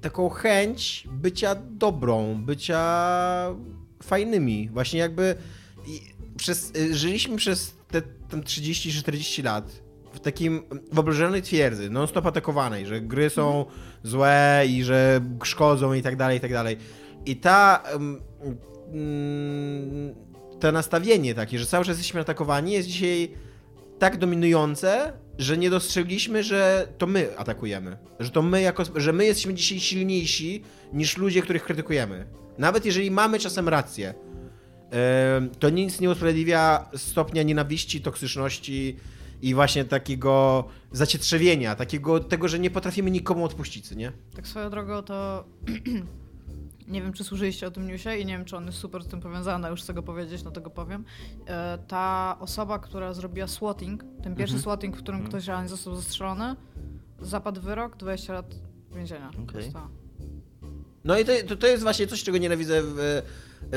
taką 0.00 0.28
chęć 0.28 1.08
bycia 1.10 1.54
dobrą, 1.70 2.42
bycia 2.44 3.54
fajnymi. 4.02 4.68
Właśnie 4.72 5.00
jakby 5.00 5.34
przez, 6.36 6.72
żyliśmy 6.90 7.36
przez 7.36 7.74
te 7.88 8.02
tam 8.02 8.42
30 8.42 8.92
czy 8.92 8.98
40 8.98 9.42
lat 9.42 9.82
w 10.12 10.20
takim 10.20 10.62
wyobrażonej 10.92 11.42
twierdzy, 11.42 11.90
non-stop 11.90 12.26
atakowanej, 12.26 12.86
że 12.86 13.00
gry 13.00 13.30
są 13.30 13.64
złe 14.02 14.64
i 14.68 14.84
że 14.84 15.20
szkodzą 15.42 15.92
i 15.92 16.02
tak 16.02 16.16
dalej, 16.16 16.38
i 16.38 16.40
tak 16.40 16.52
dalej. 16.52 16.76
I 17.26 17.36
ta 17.36 17.82
mm, 18.92 20.14
to 20.60 20.72
nastawienie 20.72 21.34
takie, 21.34 21.58
że 21.58 21.66
cały 21.66 21.84
czas 21.84 21.96
jesteśmy 21.96 22.20
atakowani, 22.20 22.72
jest 22.72 22.88
dzisiaj 22.88 23.30
tak 23.98 24.16
dominujące, 24.16 25.12
że 25.38 25.58
nie 25.58 25.70
dostrzegliśmy, 25.70 26.42
że 26.42 26.88
to 26.98 27.06
my 27.06 27.38
atakujemy. 27.38 27.96
Że 28.20 28.30
to 28.30 28.42
my 28.42 28.60
jako, 28.62 28.84
że 28.96 29.12
my 29.12 29.24
jesteśmy 29.24 29.54
dzisiaj 29.54 29.80
silniejsi 29.80 30.62
niż 30.92 31.16
ludzie, 31.16 31.42
których 31.42 31.64
krytykujemy. 31.64 32.26
Nawet 32.58 32.84
jeżeli 32.84 33.10
mamy 33.10 33.38
czasem 33.38 33.68
rację, 33.68 34.14
to 35.58 35.70
nic 35.70 36.00
nie 36.00 36.10
usprawiedliwia 36.10 36.90
stopnia 36.96 37.42
nienawiści, 37.42 38.00
toksyczności 38.00 38.96
i 39.42 39.54
właśnie 39.54 39.84
takiego 39.84 40.64
zacietrzewienia, 40.92 41.74
takiego 41.74 42.20
tego, 42.20 42.48
że 42.48 42.58
nie 42.58 42.70
potrafimy 42.70 43.10
nikomu 43.10 43.44
odpuścić, 43.44 43.90
nie? 43.90 44.12
Tak 44.36 44.46
swoją 44.46 44.70
drogą 44.70 45.02
to 45.02 45.44
nie 46.88 47.02
wiem, 47.02 47.12
czy 47.12 47.24
słyszeliście 47.24 47.66
o 47.66 47.70
tym 47.70 47.86
newsie 47.86 48.10
i 48.18 48.26
nie 48.26 48.32
wiem, 48.36 48.44
czy 48.44 48.56
on 48.56 48.66
jest 48.66 48.78
super 48.78 49.04
z 49.04 49.08
tym 49.08 49.20
powiązany, 49.20 49.68
już 49.68 49.82
chcę 49.82 49.94
go 49.94 50.02
powiedzieć, 50.02 50.42
no 50.44 50.50
to 50.50 50.60
go 50.60 50.70
powiem. 50.70 51.04
E, 51.46 51.78
ta 51.88 52.36
osoba, 52.40 52.78
która 52.78 53.14
zrobiła 53.14 53.46
swatting, 53.46 54.04
ten 54.22 54.34
pierwszy 54.36 54.54
Mhm. 54.56 54.60
swatting, 54.62 54.96
w 54.96 54.98
którym 55.02 55.20
Mhm. 55.20 55.30
ktoś 55.30 55.46
realnie 55.46 55.68
został 55.68 55.94
zastrzelony, 55.94 56.56
zapadł 57.20 57.60
wyrok 57.60 57.96
20 57.96 58.32
lat 58.32 58.54
więzienia. 58.94 59.30
Dostała. 59.54 59.88
No 61.04 61.18
i 61.18 61.24
to, 61.24 61.32
to, 61.48 61.56
to 61.56 61.66
jest 61.66 61.82
właśnie 61.82 62.06
coś, 62.06 62.22
czego 62.24 62.38
nienawidzę 62.38 62.82
w 62.82 63.22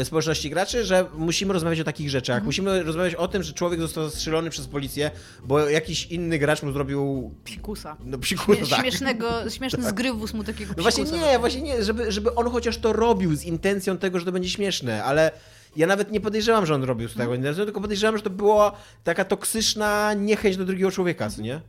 społeczności 0.03 0.49
graczy, 0.49 0.85
że 0.85 1.05
musimy 1.17 1.53
rozmawiać 1.53 1.79
o 1.79 1.83
takich 1.83 2.09
rzeczach. 2.09 2.35
Mhm. 2.35 2.45
Musimy 2.45 2.83
rozmawiać 2.83 3.15
o 3.15 3.27
tym, 3.27 3.43
że 3.43 3.53
człowiek 3.53 3.79
został 3.81 4.03
zastrzelony 4.03 4.49
przez 4.49 4.67
policję, 4.67 5.11
bo 5.45 5.69
jakiś 5.69 6.05
inny 6.05 6.39
gracz 6.39 6.63
mu 6.63 6.71
zrobił... 6.71 7.31
Psikusa. 7.43 7.97
No 8.05 8.17
psikusa, 8.17 8.61
Śmie- 8.61 8.69
tak. 8.69 8.79
Śmiesznego, 8.81 9.29
śmieszny 9.57 9.89
zgrywus 9.89 10.33
mu 10.33 10.43
takiego 10.43 10.73
No 10.77 10.83
właśnie 10.83 11.03
psikusa. 11.03 11.25
nie, 11.25 11.39
właśnie 11.39 11.61
nie, 11.61 11.83
żeby, 11.83 12.11
żeby 12.11 12.35
on 12.35 12.51
chociaż 12.51 12.77
to 12.77 12.93
robił 12.93 13.35
z 13.35 13.43
intencją 13.43 13.97
tego, 13.97 14.19
że 14.19 14.25
to 14.25 14.31
będzie 14.31 14.49
śmieszne, 14.49 15.03
ale 15.03 15.31
ja 15.75 15.87
nawet 15.87 16.11
nie 16.11 16.21
podejrzewam, 16.21 16.65
że 16.65 16.75
on 16.75 16.83
robił 16.83 17.09
z 17.09 17.13
tego 17.13 17.35
intencją, 17.35 17.65
tylko 17.65 17.81
podejrzewam, 17.81 18.17
że 18.17 18.23
to 18.23 18.29
była 18.29 18.71
taka 19.03 19.25
toksyczna 19.25 20.13
niechęć 20.13 20.57
do 20.57 20.65
drugiego 20.65 20.91
człowieka, 20.91 21.29
co 21.29 21.41
nie? 21.41 21.61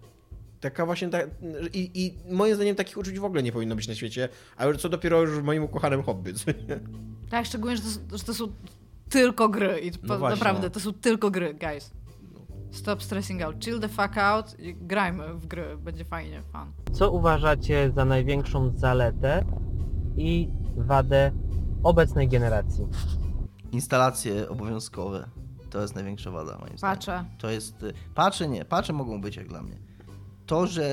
Taka 0.62 0.86
właśnie 0.86 1.08
ta... 1.08 1.18
I, 1.72 1.90
I 1.94 2.34
moim 2.34 2.54
zdaniem 2.54 2.76
takich 2.76 2.96
uczuć 2.98 3.18
w 3.18 3.24
ogóle 3.24 3.42
nie 3.42 3.52
powinno 3.52 3.76
być 3.76 3.88
na 3.88 3.94
świecie, 3.94 4.28
ale 4.56 4.74
co 4.76 4.88
dopiero 4.88 5.20
już 5.20 5.30
w 5.30 5.42
moim 5.42 5.62
ukochanym 5.64 6.02
hobby? 6.02 6.32
Tak, 7.30 7.46
szczególnie, 7.46 7.76
że 7.76 7.82
to, 7.82 8.18
że 8.18 8.24
to 8.24 8.34
są 8.34 8.48
tylko 9.08 9.48
gry 9.48 9.80
i 9.80 9.90
No 10.02 10.18
naprawdę, 10.18 10.62
no. 10.62 10.70
to 10.70 10.80
są 10.80 10.92
tylko 10.92 11.30
gry, 11.30 11.54
guys. 11.54 11.90
Stop 12.70 13.02
stressing 13.02 13.42
out, 13.42 13.64
chill 13.64 13.80
the 13.80 13.88
fuck 13.88 14.18
out 14.18 14.60
i 14.60 14.74
grajmy 14.74 15.34
w 15.34 15.46
gry, 15.46 15.76
będzie 15.78 16.04
fajnie, 16.04 16.42
fan. 16.52 16.72
Co 16.92 17.10
uważacie 17.10 17.90
za 17.96 18.04
największą 18.04 18.72
zaletę 18.76 19.44
i 20.16 20.48
wadę 20.76 21.32
obecnej 21.82 22.28
generacji? 22.28 22.86
Instalacje 23.72 24.48
obowiązkowe. 24.48 25.28
To 25.70 25.82
jest 25.82 25.94
największa 25.94 26.30
wada 26.30 26.58
moim 26.58 26.78
zdaniem. 26.78 26.96
Patrzę. 26.96 27.24
To 27.38 27.50
jest... 27.50 27.82
y, 27.82 27.92
Pacze 28.14 28.48
nie, 28.48 28.64
pacze 28.64 28.92
mogą 28.92 29.20
być 29.20 29.36
jak 29.36 29.48
dla 29.48 29.62
mnie. 29.62 29.76
To, 30.52 30.66
że 30.66 30.84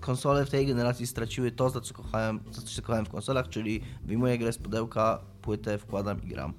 konsole 0.00 0.46
w 0.46 0.50
tej 0.50 0.66
generacji 0.66 1.06
straciły 1.06 1.50
to, 1.50 1.70
za 1.70 1.80
co 1.80 1.94
kochałem, 1.94 2.40
za 2.50 2.62
co 2.62 2.68
się 2.68 2.82
kochałem 2.82 3.06
w 3.06 3.08
konsolach, 3.08 3.48
czyli 3.48 3.80
wyjmuję 4.02 4.38
grę 4.38 4.52
z 4.52 4.58
pudełka, 4.58 5.18
płytę, 5.40 5.78
wkładam 5.78 6.22
i 6.22 6.26
gram. 6.26 6.54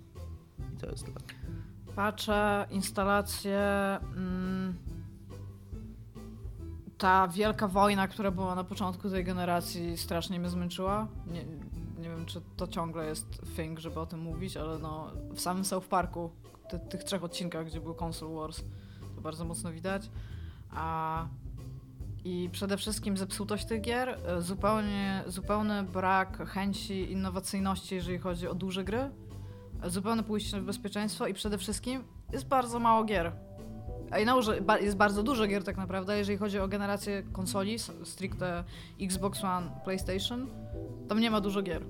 I 0.73 0.77
to 0.77 0.89
jest 0.89 1.05
tak. 1.05 1.23
Patrzę, 1.95 2.67
instalacje. 2.71 3.59
Mm, 4.15 4.75
ta 6.97 7.27
wielka 7.27 7.67
wojna, 7.67 8.07
która 8.07 8.31
była 8.31 8.55
na 8.55 8.63
początku 8.63 9.09
tej 9.09 9.23
generacji, 9.23 9.97
strasznie 9.97 10.39
mnie 10.39 10.49
zmęczyła. 10.49 11.07
Nie, 11.27 11.45
nie 12.01 12.09
wiem, 12.09 12.25
czy 12.25 12.41
to 12.57 12.67
ciągle 12.67 13.05
jest 13.05 13.41
thing, 13.55 13.79
żeby 13.79 13.99
o 13.99 14.05
tym 14.05 14.19
mówić, 14.19 14.57
ale 14.57 14.79
no, 14.79 15.11
w 15.35 15.41
samym 15.41 15.65
South 15.65 15.87
Parku, 15.87 16.31
ty, 16.69 16.79
tych 16.79 17.03
trzech 17.03 17.23
odcinkach, 17.23 17.65
gdzie 17.65 17.81
był 17.81 17.95
Console 18.01 18.35
Wars, 18.35 18.61
to 19.15 19.21
bardzo 19.21 19.45
mocno 19.45 19.71
widać. 19.71 20.09
A, 20.71 21.27
I 22.25 22.49
przede 22.51 22.77
wszystkim 22.77 23.17
zepsutość 23.17 23.65
tych 23.65 23.81
gier, 23.81 24.09
e, 24.09 24.41
zupełnie, 24.41 25.23
zupełny 25.27 25.83
brak 25.83 26.49
chęci 26.49 27.11
innowacyjności, 27.11 27.95
jeżeli 27.95 28.17
chodzi 28.17 28.47
o 28.47 28.55
duże 28.55 28.83
gry 28.83 29.09
zupełne 29.89 30.23
pójście 30.23 30.61
w 30.61 30.63
bezpieczeństwo 30.63 31.27
i 31.27 31.33
przede 31.33 31.57
wszystkim 31.57 32.03
jest 32.31 32.47
bardzo 32.47 32.79
mało 32.79 33.03
gier. 33.03 33.31
A 34.11 34.19
i 34.19 34.25
że 34.39 34.59
jest 34.81 34.97
bardzo 34.97 35.23
dużo 35.23 35.47
gier 35.47 35.63
tak 35.63 35.77
naprawdę, 35.77 36.17
jeżeli 36.17 36.37
chodzi 36.37 36.59
o 36.59 36.67
generację 36.67 37.23
konsoli, 37.31 37.79
stricte 38.03 38.63
Xbox 39.01 39.43
One, 39.43 39.71
PlayStation, 39.83 40.47
tam 41.09 41.19
nie 41.19 41.31
ma 41.31 41.41
dużo 41.41 41.61
gier. 41.61 41.81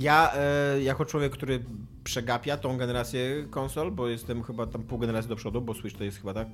Ja, 0.00 0.32
e, 0.34 0.82
jako 0.82 1.04
człowiek, 1.04 1.32
który 1.32 1.64
przegapia 2.04 2.56
tą 2.56 2.76
generację 2.76 3.44
konsol, 3.50 3.92
bo 3.92 4.08
jestem 4.08 4.42
chyba 4.42 4.66
tam 4.66 4.82
pół 4.82 4.98
generacji 4.98 5.28
do 5.28 5.36
przodu, 5.36 5.60
bo 5.60 5.74
Switch 5.74 5.98
to 5.98 6.04
jest 6.04 6.18
chyba 6.18 6.34
tak 6.34 6.48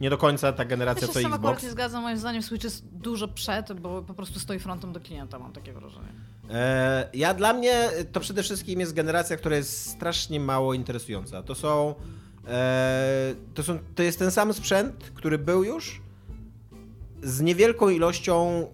nie 0.00 0.10
do 0.10 0.18
końca 0.18 0.52
ta 0.52 0.62
Ja 0.62 0.68
generacja 0.68 1.06
się 1.06 1.12
co 1.12 1.18
z 1.18 1.22
tym 1.22 1.32
akurat 1.32 1.52
Xbox. 1.52 1.62
nie 1.62 1.70
zgadzam, 1.70 2.02
moim 2.02 2.18
zdaniem 2.18 2.42
Switch 2.42 2.64
jest 2.64 2.84
dużo 2.86 3.28
przed, 3.28 3.80
bo 3.80 4.02
po 4.02 4.14
prostu 4.14 4.40
stoi 4.40 4.58
frontem 4.58 4.92
do 4.92 5.00
klienta, 5.00 5.38
mam 5.38 5.52
takie 5.52 5.72
wrażenie. 5.72 6.08
E, 6.50 7.08
ja 7.14 7.34
dla 7.34 7.52
mnie 7.52 7.90
to 8.12 8.20
przede 8.20 8.42
wszystkim 8.42 8.80
jest 8.80 8.94
generacja, 8.94 9.36
która 9.36 9.56
jest 9.56 9.90
strasznie 9.90 10.40
mało 10.40 10.74
interesująca. 10.74 11.42
To 11.42 11.54
są, 11.54 11.94
e, 12.48 13.34
to 13.54 13.62
są. 13.62 13.78
To 13.94 14.02
jest 14.02 14.18
ten 14.18 14.30
sam 14.30 14.52
sprzęt, 14.54 15.10
który 15.14 15.38
był 15.38 15.64
już 15.64 16.00
z 17.22 17.40
niewielką 17.40 17.88
ilością 17.88 18.66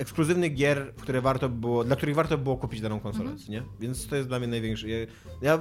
ekskluzywnych 0.00 0.54
gier, 0.54 0.92
w 0.96 1.02
które 1.02 1.20
warto 1.20 1.48
było, 1.48 1.84
dla 1.84 1.96
których 1.96 2.14
warto 2.14 2.38
było 2.38 2.56
kupić 2.56 2.80
daną 2.80 3.00
konsolę, 3.00 3.30
Mhm. 3.30 3.50
nie? 3.50 3.62
Więc 3.80 4.06
to 4.06 4.16
jest 4.16 4.28
dla 4.28 4.38
mnie 4.38 4.48
największy. 4.48 4.88
Ja, 4.88 4.96
ja 5.42 5.58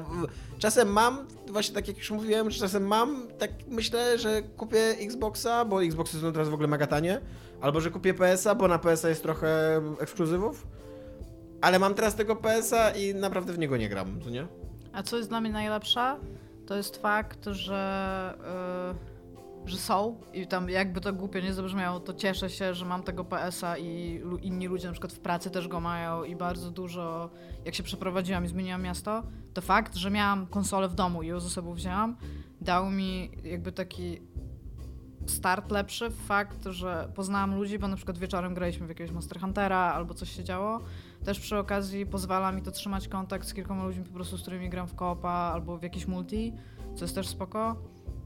czasem 0.59 0.87
mam, 0.91 1.27
właśnie 1.47 1.75
tak 1.75 1.87
jak 1.87 1.97
już 1.97 2.11
mówiłem, 2.11 2.51
że 2.51 2.59
czasem 2.59 2.87
mam, 2.87 3.27
tak 3.39 3.51
myślę, 3.67 4.17
że 4.19 4.41
kupię 4.41 4.79
Xboxa, 4.99 5.65
bo 5.65 5.83
Xboxy 5.83 6.19
są 6.19 6.31
teraz 6.33 6.49
w 6.49 6.53
ogóle 6.53 6.67
mega 6.67 6.87
tanie, 6.87 7.21
albo 7.61 7.81
że 7.81 7.91
kupię 7.91 8.13
PS-a, 8.13 8.55
bo 8.55 8.67
na 8.67 8.79
PS-a 8.79 9.09
jest 9.09 9.23
trochę 9.23 9.81
ekskluzywów. 9.99 10.67
Ale 11.61 11.79
mam 11.79 11.93
teraz 11.93 12.15
tego 12.15 12.35
PS-a 12.35 12.89
i 12.91 13.15
naprawdę 13.15 13.53
w 13.53 13.59
niego 13.59 13.77
nie 13.77 13.89
gram, 13.89 14.21
co 14.23 14.29
nie? 14.29 14.47
A 14.93 15.03
co 15.03 15.17
jest 15.17 15.29
dla 15.29 15.41
mnie 15.41 15.51
najlepsze, 15.51 16.15
to 16.65 16.75
jest 16.75 16.97
fakt, 17.01 17.45
że, 17.45 18.33
yy, 18.93 19.18
że 19.65 19.77
są 19.77 20.19
i 20.33 20.47
tam 20.47 20.69
jakby 20.69 21.01
to 21.01 21.13
głupio 21.13 21.39
nie 21.39 21.53
zabrzmiało, 21.53 21.99
to 21.99 22.13
cieszę 22.13 22.49
się, 22.49 22.73
że 22.73 22.85
mam 22.85 23.03
tego 23.03 23.25
PS-a 23.25 23.77
i 23.77 24.21
inni 24.41 24.67
ludzie 24.67 24.87
na 24.87 24.93
przykład 24.93 25.13
w 25.13 25.19
pracy 25.19 25.49
też 25.49 25.67
go 25.67 25.79
mają 25.79 26.23
i 26.23 26.35
bardzo 26.35 26.71
dużo, 26.71 27.29
jak 27.65 27.75
się 27.75 27.83
przeprowadziłam 27.83 28.45
i 28.45 28.47
zmieniłam 28.47 28.81
miasto, 28.81 29.23
to 29.53 29.61
fakt, 29.61 29.95
że 29.95 30.11
miałam 30.11 30.47
konsolę 30.47 30.87
w 30.87 30.95
domu 30.95 31.23
i 31.23 31.27
ją 31.27 31.39
ze 31.39 31.49
sobą 31.49 31.73
wzięłam, 31.73 32.17
dał 32.61 32.89
mi 32.89 33.31
jakby 33.43 33.71
taki 33.71 34.21
start 35.27 35.71
lepszy, 35.71 36.09
fakt, 36.09 36.65
że 36.65 37.11
poznałam 37.15 37.55
ludzi, 37.55 37.79
bo 37.79 37.87
na 37.87 37.95
przykład 37.95 38.17
wieczorem 38.17 38.53
graliśmy 38.53 38.85
w 38.85 38.89
jakiegoś 38.89 39.11
Monster 39.11 39.39
Huntera 39.39 39.77
albo 39.77 40.13
coś 40.13 40.35
się 40.35 40.43
działo. 40.43 40.79
Też 41.25 41.39
przy 41.39 41.57
okazji 41.57 42.05
pozwala 42.05 42.51
mi 42.51 42.61
to 42.61 42.71
trzymać 42.71 43.07
kontakt 43.07 43.47
z 43.47 43.53
kilkoma 43.53 43.83
ludźmi 43.83 44.03
po 44.03 44.13
prostu, 44.13 44.37
z 44.37 44.41
którymi 44.41 44.69
gram 44.69 44.87
w 44.87 44.95
koopa 44.95 45.29
albo 45.29 45.77
w 45.77 45.83
jakiś 45.83 46.07
multi, 46.07 46.53
co 46.95 47.05
jest 47.05 47.15
też 47.15 47.27
spoko. 47.27 47.75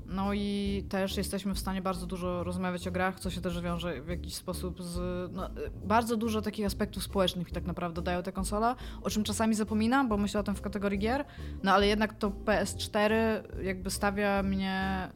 No 0.05 0.33
i 0.33 0.83
też 0.89 1.17
jesteśmy 1.17 1.53
w 1.53 1.59
stanie 1.59 1.81
bardzo 1.81 2.05
dużo 2.05 2.43
rozmawiać 2.43 2.87
o 2.87 2.91
grach, 2.91 3.19
co 3.19 3.29
się 3.29 3.41
też 3.41 3.61
wiąże 3.61 4.01
w 4.01 4.07
jakiś 4.07 4.35
sposób 4.35 4.81
z... 4.81 5.31
No, 5.31 5.49
bardzo 5.85 6.17
dużo 6.17 6.41
takich 6.41 6.65
aspektów 6.65 7.03
społecznych 7.03 7.51
tak 7.51 7.65
naprawdę 7.65 8.01
dają 8.01 8.23
te 8.23 8.31
konsole, 8.31 8.75
o 9.01 9.09
czym 9.09 9.23
czasami 9.23 9.55
zapominam, 9.55 10.09
bo 10.09 10.17
myślę 10.17 10.39
o 10.39 10.43
tym 10.43 10.55
w 10.55 10.61
kategorii 10.61 10.99
gier, 10.99 11.25
no 11.63 11.73
ale 11.73 11.87
jednak 11.87 12.13
to 12.13 12.29
PS4 12.29 13.13
jakby 13.61 13.89
stawia 13.89 14.43
mnie 14.43 15.09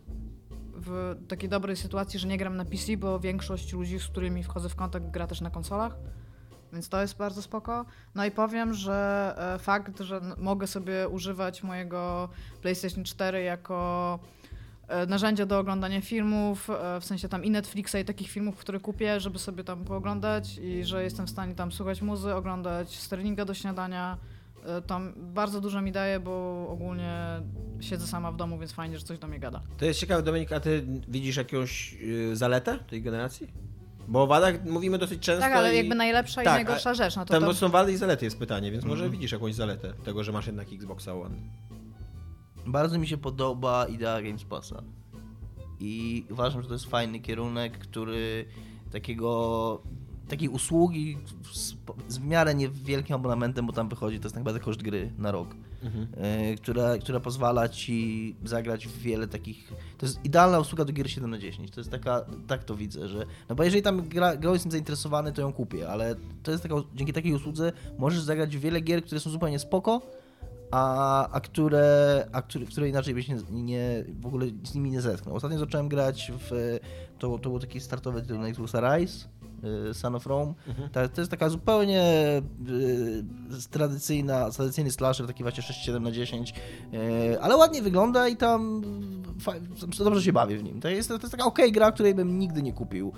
w 0.76 1.16
takiej 1.28 1.50
dobrej 1.50 1.76
sytuacji, 1.76 2.20
że 2.20 2.28
nie 2.28 2.38
gram 2.38 2.58
na 2.58 2.66
PC, 2.66 2.98
bo 2.98 3.20
większość 3.20 3.74
ludzi, 3.74 4.00
z 4.00 4.08
którymi 4.08 4.44
wchodzę 4.44 4.70
w 4.70 4.76
kontakt, 4.76 5.06
gra 5.12 5.28
też 5.28 5.42
na 5.42 5.50
konsolach. 5.50 5.98
Więc 6.74 6.90
to 6.90 7.02
jest 7.02 7.18
bardzo 7.18 7.42
spoko. 7.42 7.86
No 8.16 8.26
i 8.26 8.32
powiem, 8.32 8.74
że 8.74 9.34
e, 9.56 9.60
fakt, 9.60 10.00
że 10.00 10.22
mogę 10.38 10.68
sobie 10.68 11.08
używać 11.10 11.64
mojego 11.64 12.30
PlayStation 12.62 13.04
4 13.04 13.44
jako 13.44 14.20
narzędzia 15.08 15.46
do 15.46 15.60
oglądania 15.60 16.02
filmów, 16.02 16.70
e, 16.70 17.00
w 17.02 17.06
sensie 17.06 17.30
tam 17.30 17.44
i 17.44 17.52
Netflixa 17.52 17.96
i 18.02 18.06
takich 18.06 18.30
filmów, 18.32 18.56
które 18.58 18.80
kupię, 18.80 19.20
żeby 19.20 19.40
sobie 19.40 19.64
tam 19.64 19.84
pooglądać 19.86 20.58
i 20.58 20.84
że 20.84 21.04
jestem 21.04 21.28
w 21.28 21.30
stanie 21.30 21.56
tam 21.56 21.72
słuchać 21.72 22.02
muzy, 22.02 22.36
oglądać 22.36 22.96
sterlinga 22.96 23.46
do 23.46 23.54
śniadania. 23.54 24.18
E, 24.66 24.82
To 24.82 25.00
bardzo 25.18 25.62
dużo 25.62 25.82
mi 25.82 25.92
daje, 25.92 26.20
bo 26.20 26.66
ogólnie 26.70 27.18
siedzę 27.80 28.08
sama 28.08 28.32
w 28.32 28.36
domu, 28.38 28.60
więc 28.60 28.72
fajnie, 28.72 28.98
że 29.00 29.06
coś 29.06 29.20
do 29.20 29.28
mnie 29.28 29.40
gada. 29.40 29.62
To 29.78 29.86
jest 29.86 30.00
ciekawe, 30.00 30.24
Dominik, 30.24 30.52
a 30.52 30.60
ty 30.60 30.86
widzisz 31.08 31.36
jakąś 31.38 31.96
zaletę 32.34 32.80
tej 32.90 33.02
generacji? 33.02 33.48
Bo 34.10 34.24
o 34.24 34.28
wadach 34.28 34.66
mówimy 34.66 34.98
dosyć 34.98 35.20
często 35.22 35.42
Tak, 35.42 35.54
ale 35.54 35.74
i... 35.74 35.78
jakby 35.78 35.96
najlepsza 35.96 36.42
i 36.42 36.46
Tak, 36.46 36.54
najgorsza 36.54 36.90
a 36.90 36.94
rzecz, 36.94 37.16
no 37.16 37.26
to 37.26 37.34
tam 37.34 37.44
to- 37.44 37.54
są 37.54 37.70
wady 37.70 37.92
i 37.92 37.98
zalety 37.98 38.26
jest 38.26 38.40
pytanie, 38.40 38.72
więc 38.72 38.84
może 38.84 39.04
Mhm. 39.04 39.12
widzisz 39.12 39.32
jakąś 39.32 39.56
zaletę 39.56 39.94
tego, 40.06 40.24
że 40.24 40.32
masz 40.32 40.48
jednak 40.48 40.68
Xboxa 40.74 41.14
One. 41.14 41.36
Bardzo 42.68 43.00
mi 43.00 43.08
się 43.08 43.18
podoba 43.18 43.86
idea 43.86 44.22
Games 44.22 44.44
Passa. 44.44 44.84
I 45.80 46.26
uważam, 46.32 46.62
że 46.62 46.68
to 46.68 46.74
jest 46.74 46.86
fajny 46.86 47.20
kierunek, 47.20 47.78
który 47.78 48.46
takiego 48.92 49.82
takiej 50.28 50.50
usługi 50.50 51.18
z, 51.54 51.76
z 52.08 52.18
w 52.18 52.26
miarę 52.26 52.56
niewielkim 52.56 53.16
abonamentem, 53.16 53.68
bo 53.68 53.74
tam 53.74 53.90
wychodzi, 53.90 54.20
to 54.20 54.26
jest 54.26 54.36
tak 54.36 54.42
naprawdę 54.44 54.60
koszt 54.60 54.82
gry 54.82 55.12
na 55.18 55.32
rok, 55.32 55.56
Mhm. 55.84 56.08
e, 56.18 56.56
która, 56.56 56.98
która 56.98 57.20
pozwala 57.20 57.70
ci 57.70 58.36
zagrać 58.44 58.88
w 58.88 58.98
wiele 59.00 59.28
takich... 59.28 59.74
To 59.98 60.06
jest 60.06 60.26
idealna 60.26 60.60
usługa 60.60 60.86
do 60.86 60.94
gier 60.94 61.12
7 61.12 61.32
na 61.32 61.38
10. 61.38 61.72
To 61.72 61.80
jest 61.80 61.92
taka, 61.92 62.26
tak 62.48 62.64
to 62.64 62.76
widzę, 62.76 63.08
że... 63.08 63.26
No 63.50 63.56
bo 63.56 63.64
jeżeli 63.64 63.82
tam 63.84 64.10
gra, 64.10 64.38
grą 64.38 64.54
jestem 64.54 64.72
zainteresowany, 64.72 65.34
to 65.34 65.42
ją 65.42 65.54
kupię, 65.54 65.90
ale 65.90 66.16
to 66.44 66.52
jest 66.52 66.64
taka, 66.64 66.76
dzięki 66.96 67.14
takiej 67.14 67.34
usłudze 67.34 67.72
możesz 67.98 68.22
zagrać 68.22 68.58
w 68.58 68.60
wiele 68.60 68.82
gier, 68.82 69.04
które 69.04 69.22
są 69.22 69.30
zupełnie 69.30 69.60
spoko, 69.60 70.02
a, 70.72 71.28
a, 71.30 71.40
które, 71.42 72.28
a 72.32 72.42
które, 72.42 72.66
które 72.66 72.90
inaczej 72.90 73.14
byś 73.14 73.28
nie, 73.28 73.38
nie, 73.52 74.04
w 74.22 74.26
ogóle 74.26 74.46
z 74.64 74.76
nimi 74.76 74.92
nie 74.92 75.02
zetknął. 75.02 75.36
Ostatnio 75.36 75.60
zacząłem 75.60 75.90
grać 75.90 76.32
w, 76.40 76.78
to, 77.20 77.40
to 77.40 77.50
był 77.50 77.60
taki 77.60 77.80
startowy 77.80 78.22
tytuł 78.22 78.38
na 78.38 78.48
Xboxa 78.48 78.98
Rise, 78.98 79.28
y, 79.90 79.94
Son 79.94 80.16
of 80.16 80.26
Rome. 80.26 80.54
Mhm. 80.68 80.90
Ta, 80.90 81.08
to 81.08 81.22
jest 81.22 81.32
taka 81.32 81.50
zupełnie 81.50 82.04
y, 82.70 83.24
tradycyjna, 83.72 84.52
tradycyjny 84.52 84.92
slasher, 84.92 85.28
taki 85.28 85.44
właśnie 85.44 85.64
6-7 85.64 86.02
na 86.02 86.12
10, 86.12 86.54
y, 87.34 87.42
ale 87.42 87.58
ładnie 87.58 87.82
wygląda 87.82 88.28
i 88.28 88.36
tam 88.38 88.82
fa- 89.40 90.04
dobrze 90.04 90.22
się 90.24 90.34
bawię 90.34 90.58
w 90.58 90.64
nim. 90.64 90.82
To 90.82 90.90
jest, 90.90 91.10
to 91.10 91.16
jest 91.16 91.32
taka 91.32 91.46
okej 91.46 91.72
gra, 91.72 91.92
której 91.92 92.16
bym 92.16 92.40
nigdy 92.40 92.62
nie 92.62 92.74
kupił 92.74 93.12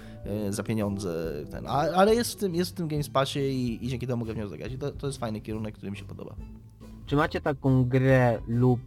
y, 0.49 0.53
za 0.53 0.63
pieniądze, 0.63 1.31
ten, 1.51 1.67
a, 1.67 1.71
ale 1.71 2.15
jest 2.15 2.31
w 2.33 2.35
tym, 2.35 2.55
jest 2.55 2.71
w 2.71 2.73
tym 2.73 2.87
Game 2.87 3.03
Passie 3.13 3.39
i, 3.39 3.85
i 3.85 3.89
dzięki 3.89 4.07
temu 4.07 4.19
mogę 4.19 4.33
w 4.33 4.37
nią 4.37 4.47
zagrać. 4.47 4.71
I 4.71 4.77
to, 4.77 4.91
to 4.91 5.07
jest 5.07 5.19
fajny 5.19 5.41
kierunek, 5.41 5.75
który 5.75 5.91
mi 5.91 5.97
się 5.97 6.05
podoba. 6.05 6.35
Czy 7.09 7.15
macie 7.15 7.41
taką 7.41 7.85
grę 7.85 8.39
lub 8.47 8.79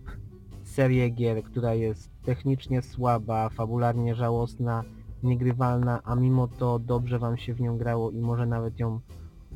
serię 0.65 1.09
gier, 1.11 1.43
która 1.43 1.75
jest 1.75 2.11
technicznie 2.25 2.83
słaba, 2.83 3.49
fabularnie 3.49 4.15
żałosna, 4.15 4.85
niegrywalna, 5.23 6.01
a 6.05 6.15
mimo 6.15 6.49
to 6.49 6.79
dobrze 6.79 7.19
wam 7.19 7.37
się 7.37 7.55
w 7.55 7.61
nią 7.61 7.79
grało 7.79 8.11
i 8.11 8.21
może 8.21 8.47
nawet 8.47 8.81
ją 8.81 9.01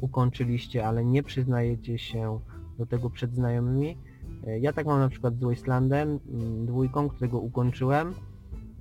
ukończyliście, 0.01 0.87
ale 0.87 1.05
nie 1.05 1.23
przyznajecie 1.23 1.99
się 1.99 2.41
do 2.79 2.87
tego 2.87 3.11
przed 3.11 3.35
znajomymi? 3.35 3.99
E, 4.47 4.59
Ja 4.59 4.73
tak 4.73 4.87
mam 4.87 5.01
na 5.01 5.09
przykład 5.09 5.37
z 5.37 5.45
Wastelandem, 5.45 6.09
mm, 6.29 6.67
dwójką, 6.67 7.09
którego 7.09 7.39
ukończyłem 7.39 8.15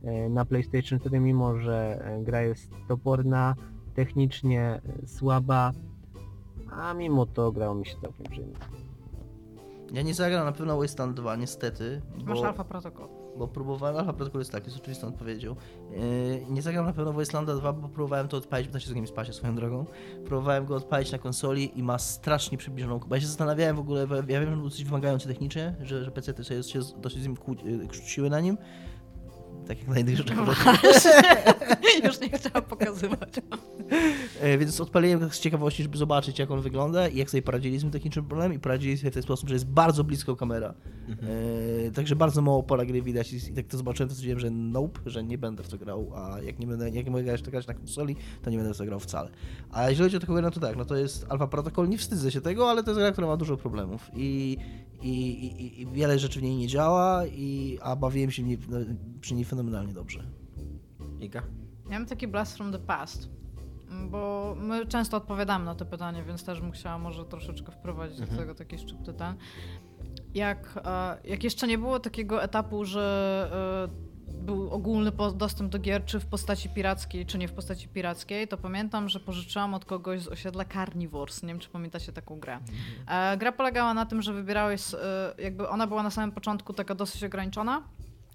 e, 0.04 0.30
na 0.30 0.46
PlayStation 0.46 1.00
4, 1.00 1.20
mimo 1.20 1.60
że 1.60 2.06
e, 2.06 2.24
gra 2.24 2.42
jest 2.42 2.72
toporna, 2.88 3.56
technicznie 3.94 4.82
słaba, 5.06 5.72
a 6.72 6.94
mimo 6.94 7.26
to 7.26 7.52
grało 7.52 7.76
mi 7.76 7.86
się 7.86 7.96
całkiem 8.02 8.26
przyjemnie. 8.26 8.85
Ja 9.96 10.02
nie 10.02 10.14
zagram 10.14 10.46
na 10.46 10.52
pewno 10.52 10.78
Wasteland 10.78 11.16
2, 11.16 11.36
niestety. 11.36 12.02
Masz 12.26 12.42
Alpha 12.42 12.64
Protocol. 12.64 13.08
Bo 13.38 13.48
próbowałem, 13.48 13.98
Alpha 13.98 14.14
Protocol 14.14 14.42
jest 14.42 14.52
taki, 14.52 14.66
jest 14.66 14.78
oczywistą 14.78 15.08
odpowiedzią. 15.08 15.56
Yy, 15.92 16.46
nie 16.50 16.62
zagram 16.62 16.86
na 16.86 16.94
pewno 16.94 17.14
Wastelanda 17.14 17.56
2, 17.56 17.74
bo 17.74 17.90
próbowałem 17.90 18.28
to 18.28 18.38
odpalić, 18.38 18.68
bo 18.68 18.74
to 18.74 18.80
się 18.80 18.90
z 18.90 18.94
Game 18.94 19.08
Passie 19.08 19.34
swoją 19.34 19.56
drogą. 19.56 19.86
Próbowałem 20.26 20.66
go 20.66 20.76
odpalić 20.76 21.12
na 21.12 21.18
konsoli 21.18 21.80
i 21.80 21.84
ma 21.84 22.00
strasznie 22.00 22.58
przybliżoną... 22.58 23.00
Bo 23.00 23.16
ja 23.16 23.22
się 23.22 23.28
zastanawiałem 23.28 23.76
w 23.76 23.80
ogóle, 23.80 24.08
bo 24.08 24.16
ja 24.16 24.24
wiem, 24.24 24.50
że 24.50 24.56
był 24.56 24.64
dosyć 24.64 24.84
wymagający 24.86 25.28
technicznie, 25.28 25.76
że, 25.82 26.04
że 26.06 26.12
PC-ty 26.12 26.44
się 26.44 26.80
dosyć 26.98 27.22
z 27.22 27.28
nim 27.28 27.36
kłó- 27.36 28.24
yy, 28.24 28.30
na 28.30 28.40
nim. 28.40 28.58
Tak 29.68 29.80
jak 29.80 29.88
na 29.88 30.00
innych 30.00 30.18
rzeczach. 30.18 30.38
Już 32.04 32.20
nie 32.22 32.30
chciałam 32.30 32.64
pokazywać. 32.64 33.30
E, 34.42 34.58
Więc 34.58 34.82
odpaliłem 34.82 35.20
tak 35.20 35.36
z 35.36 35.40
ciekawości, 35.40 35.84
żeby 35.84 35.98
zobaczyć, 35.98 36.40
jak 36.40 36.52
on 36.52 36.62
wygląda 36.62 37.08
i 37.08 37.18
jak 37.18 37.30
sobie 37.30 37.42
poradzili 37.42 37.78
z 37.78 37.82
tym 37.82 37.92
technicznym 37.92 38.26
problemem 38.26 38.54
i 38.54 38.60
poradzili 38.60 38.98
sobie 38.98 39.12
w 39.12 39.14
ten 39.14 39.24
sposób, 39.24 39.50
że 39.50 39.56
jest 39.56 39.68
bardzo 39.68 40.04
blisko 40.04 40.36
kamera. 40.36 40.74
Mhm. 41.08 41.32
E, 41.88 41.92
także 41.92 42.16
bardzo 42.16 42.42
mało 42.42 42.64
pola 42.64 42.86
gry 42.86 43.02
widać 43.02 43.34
i, 43.34 43.36
i 43.36 43.54
tak 43.54 43.66
to 43.68 43.78
zobaczyłem, 43.78 44.10
to 44.10 44.16
stwierdziłem, 44.16 44.40
że 44.40 44.52
nope, 44.52 45.00
że 45.06 45.24
nie 45.24 45.38
będę 45.38 45.64
w 45.64 45.68
to 45.68 45.78
grał, 45.78 46.12
a 46.16 46.42
jak 46.42 46.60
nie 46.60 46.68
będę, 46.68 46.90
jak 46.90 47.06
nie 47.06 47.12
mogę 47.12 47.24
grać, 47.24 47.42
to 47.42 47.52
grać 47.52 47.68
na 47.68 47.74
konsoli, 47.74 48.16
to 48.42 48.50
nie 48.50 48.58
będę 48.58 48.74
w 48.74 48.78
to 48.78 48.86
grał 48.86 49.00
wcale. 49.00 49.30
A 49.72 49.90
jeżeli 49.90 50.06
chodzi 50.06 50.18
o 50.18 50.20
taką 50.20 50.34
grę, 50.34 50.42
no 50.42 50.52
to 50.52 50.60
tak, 50.60 50.76
no 50.78 50.86
to 50.86 50.96
jest 50.96 51.26
Alpha 51.30 51.48
Protocol, 51.48 51.90
nie 51.90 51.98
wstydzę 51.98 52.32
się 52.32 52.42
tego, 52.42 52.70
ale 52.70 52.84
to 52.84 52.92
jest 52.92 53.00
gra, 53.00 53.12
która 53.12 53.28
ma 53.28 53.38
dużo 53.38 53.58
problemów 53.58 54.12
i, 54.16 54.58
i, 55.02 55.10
i, 55.12 55.82
i 55.82 55.88
wiele 55.88 56.20
rzeczy 56.20 56.40
w 56.40 56.44
niej 56.44 56.56
nie 56.56 56.68
działa, 56.68 57.26
i, 57.26 57.78
a 57.82 57.96
bawiłem 57.96 58.32
się 58.32 58.44
w 58.44 58.46
niej, 58.46 58.58
no, 58.70 58.78
przy 59.22 59.34
niej 59.34 59.46
fenomenalnie 59.56 59.94
dobrze. 59.94 60.24
Iga? 61.20 61.42
Ja 61.90 62.00
mam 62.00 62.06
taki 62.06 62.28
blast 62.28 62.58
from 62.58 62.72
the 62.72 62.80
past, 62.80 63.30
bo 64.10 64.54
my 64.60 64.86
często 64.86 65.18
odpowiadamy 65.18 65.66
na 65.66 65.76
to 65.76 65.86
pytanie, 65.86 66.24
więc 66.24 66.44
też 66.44 66.62
bym 66.62 66.72
chciała 66.72 66.98
może 66.98 67.26
troszeczkę 67.26 67.72
wprowadzić 67.72 68.20
Mhm. 68.20 68.38
do 68.38 68.44
tego 68.44 68.56
taki 68.56 68.78
szczypty 68.78 69.14
ten. 69.14 69.36
Jak, 70.34 70.80
e, 70.86 71.18
jak 71.24 71.44
jeszcze 71.44 71.68
nie 71.68 71.78
było 71.78 72.00
takiego 72.00 72.44
etapu, 72.44 72.86
że 72.86 73.90
e, 73.92 74.06
był 74.46 74.70
ogólny 74.72 75.12
dostęp 75.36 75.72
do 75.72 75.80
gier, 75.80 76.06
czy 76.06 76.20
w 76.20 76.26
postaci 76.26 76.70
pirackiej, 76.70 77.26
czy 77.26 77.38
nie 77.38 77.48
w 77.48 77.54
postaci 77.54 77.88
pirackiej, 77.88 78.48
to 78.48 78.58
pamiętam, 78.58 79.10
że 79.10 79.20
pożyczyłam 79.20 79.74
od 79.74 79.86
kogoś 79.86 80.22
z 80.22 80.28
osiedla 80.28 80.66
Carnivores. 80.66 81.44
Nie 81.44 81.48
wiem, 81.50 81.60
czy 81.60 81.70
pamiętacie 81.70 82.12
taką 82.14 82.40
grę. 82.40 82.60
E, 83.08 83.38
gra 83.38 83.52
polegała 83.52 83.94
na 83.94 84.06
tym, 84.06 84.22
że 84.22 84.34
wybierałeś, 84.34 84.82
jakby 85.38 85.70
ona 85.70 85.88
była 85.88 86.04
na 86.04 86.10
samym 86.10 86.32
początku 86.32 86.74
taka 86.74 86.96
dosyć 86.96 87.24
ograniczona. 87.24 87.84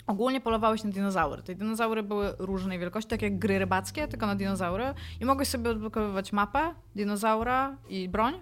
Ogólnie 0.06 0.40
polowałeś 0.40 0.84
na 0.84 0.90
dinozaury. 0.90 1.42
Te 1.42 1.54
dinozaury 1.54 2.02
były 2.02 2.34
różnej 2.38 2.78
wielkości, 2.78 3.10
tak 3.10 3.22
jak 3.22 3.38
gry 3.38 3.58
rybackie, 3.58 4.08
tylko 4.08 4.26
na 4.26 4.34
dinozaury. 4.34 4.84
I 5.20 5.24
mogłeś 5.24 5.48
sobie 5.48 5.70
odblokowywać 5.70 6.32
mapę, 6.32 6.74
dinozaura 6.96 7.76
i 7.88 8.08
broń. 8.08 8.34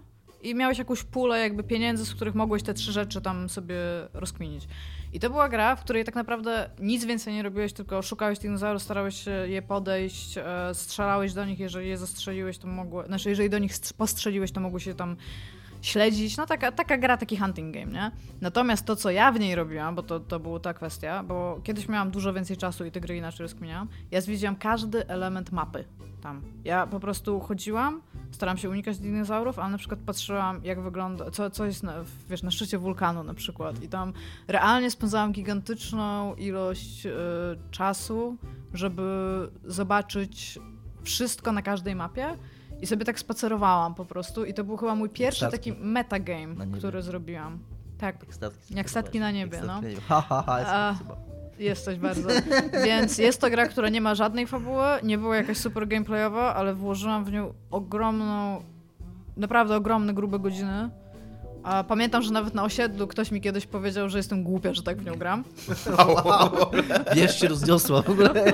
I 0.43 0.55
miałeś 0.55 0.79
jakąś 0.79 1.05
pulę 1.05 1.41
jakby 1.41 1.63
pieniędzy, 1.63 2.07
z 2.07 2.15
których 2.15 2.35
mogłeś 2.35 2.63
te 2.63 2.75
trzy 2.75 2.93
rzeczy 2.93 3.21
tam 3.21 3.49
sobie 3.49 3.77
rozkminić. 4.15 4.69
I 5.13 5.21
to 5.21 5.31
była 5.31 5.49
gra, 5.49 5.77
w 5.77 5.85
której 5.85 6.05
tak 6.05 6.15
naprawdę 6.15 6.71
nic 6.81 7.05
więcej 7.05 7.35
nie 7.35 7.43
robiłeś, 7.43 7.73
tylko 7.73 8.03
szukałeś 8.03 8.39
dinozaurów, 8.39 8.83
starałeś 8.83 9.25
się 9.25 9.31
je 9.31 9.63
podejść, 9.63 10.39
e, 10.39 10.45
strzelałeś 10.75 11.33
do 11.33 11.45
nich, 11.45 11.61
jeżeli 11.61 11.89
je 11.89 11.99
zastrzeliłeś, 11.99 12.59
to 12.59 12.69
mogło... 12.69 13.07
Znaczy, 13.07 13.29
jeżeli 13.29 13.51
do 13.51 13.59
nich 13.59 13.73
strz- 13.73 13.93
postrzeliłeś, 13.93 14.53
to 14.53 14.61
mogło 14.61 14.79
się 14.79 14.95
tam 14.95 15.17
śledzić. 15.83 16.37
No 16.37 16.47
taka, 16.47 16.73
taka 16.73 16.99
gra, 16.99 17.17
taki 17.17 17.37
hunting 17.37 17.75
game, 17.75 17.93
nie? 17.93 18.11
Natomiast 18.41 18.87
to, 18.87 18.97
co 18.97 19.11
ja 19.11 19.33
w 19.33 19.41
niej 19.41 19.55
robiłam, 19.55 19.95
bo 19.95 20.03
to, 20.03 20.21
to 20.21 20.41
była 20.41 20.61
ta 20.61 20.75
kwestia, 20.75 21.23
bo 21.23 21.61
kiedyś 21.65 21.89
miałam 21.89 22.11
dużo 22.11 22.33
więcej 22.33 22.57
czasu 22.57 22.85
i 22.85 22.91
te 22.91 23.01
gry 23.01 23.17
inaczej 23.17 23.45
rozkminiałam, 23.45 23.89
ja 24.11 24.21
zwiedziłam 24.21 24.57
każdy 24.57 25.07
element 25.07 25.53
mapy 25.53 25.85
tam. 26.23 26.43
Ja 26.65 26.87
po 26.87 27.01
prostu 27.01 27.41
chodziłam, 27.41 28.03
staram 28.31 28.59
się 28.59 28.71
unikać 28.71 28.99
dinozaurów, 28.99 29.59
ale 29.59 29.71
na 29.71 29.79
przykład 29.79 30.01
patrzyłam, 30.07 30.61
jak 30.65 30.81
wygląda, 30.81 31.31
co, 31.31 31.51
co 31.51 31.65
jest 31.67 31.83
na, 31.83 31.95
wiesz, 32.31 32.43
na 32.43 32.51
szczycie 32.51 32.79
wulkanu 32.79 33.23
na 33.23 33.35
przykład 33.35 33.83
i 33.83 33.89
tam 33.89 34.13
realnie 34.49 34.91
spędzałam 34.91 35.33
gigantyczną 35.33 36.35
ilość 36.35 37.07
y, 37.07 37.11
czasu, 37.71 38.37
żeby 38.75 39.03
zobaczyć 39.65 40.59
wszystko 41.03 41.53
na 41.53 41.63
każdej 41.63 41.95
mapie 41.95 42.37
i 42.83 42.87
sobie 42.87 43.05
tak 43.05 43.19
spacerowałam 43.19 43.95
po 43.95 44.05
prostu 44.05 44.45
i 44.45 44.55
to 44.55 44.65
był 44.65 44.77
chyba 44.77 44.95
mój 44.95 45.09
pierwszy 45.09 45.47
Statki. 45.47 45.71
taki 45.73 45.83
metagame, 45.85 46.67
który 46.79 47.03
zrobiłam. 47.03 47.59
Tak, 47.99 48.17
statki 48.31 48.75
jak 48.75 48.91
statki 48.91 49.21
na 49.21 49.31
niebie, 49.31 49.57
Jak 49.57 49.67
no. 49.67 49.81
na 49.81 49.89
niebie. 49.89 50.01
Ha, 50.09 50.21
ha, 50.29 50.43
ha, 50.47 50.59
A. 50.67 50.95
Jesteś 51.59 51.99
bardzo. 51.99 52.29
Więc 52.85 53.19
jest 53.19 53.41
to 53.41 53.51
gra, 53.51 53.67
która 53.69 53.89
nie 53.89 54.01
ma 54.01 54.15
żadnej 54.15 54.47
fabuły, 54.47 54.85
nie 55.03 55.19
była 55.19 55.37
jakaś 55.37 55.57
super 55.57 55.89
gameplayowa, 55.89 56.55
ale 56.55 56.75
włożyłam 56.75 57.25
w 57.25 57.33
nią 57.33 57.53
ogromną, 57.71 58.63
naprawdę 59.37 59.77
ogromne, 59.77 60.15
grube 60.15 60.39
godziny. 60.39 60.91
Pamiętam, 61.89 62.23
że 62.23 62.31
nawet 62.31 62.55
na 62.55 62.65
osiedlu 62.65 63.07
ktoś 63.07 63.31
mi 63.31 63.41
kiedyś 63.41 63.67
powiedział, 63.67 64.09
że 64.09 64.19
jestem 64.19 64.43
głupia, 64.43 64.75
że 64.75 64.83
tak 64.83 64.99
w 64.99 65.05
nią 65.05 65.15
gram. 65.15 65.45
Wiesz, 67.15 67.41
się 67.41 67.49
rozniosła 67.49 68.03
w 68.03 68.11
ogóle. 68.11 68.31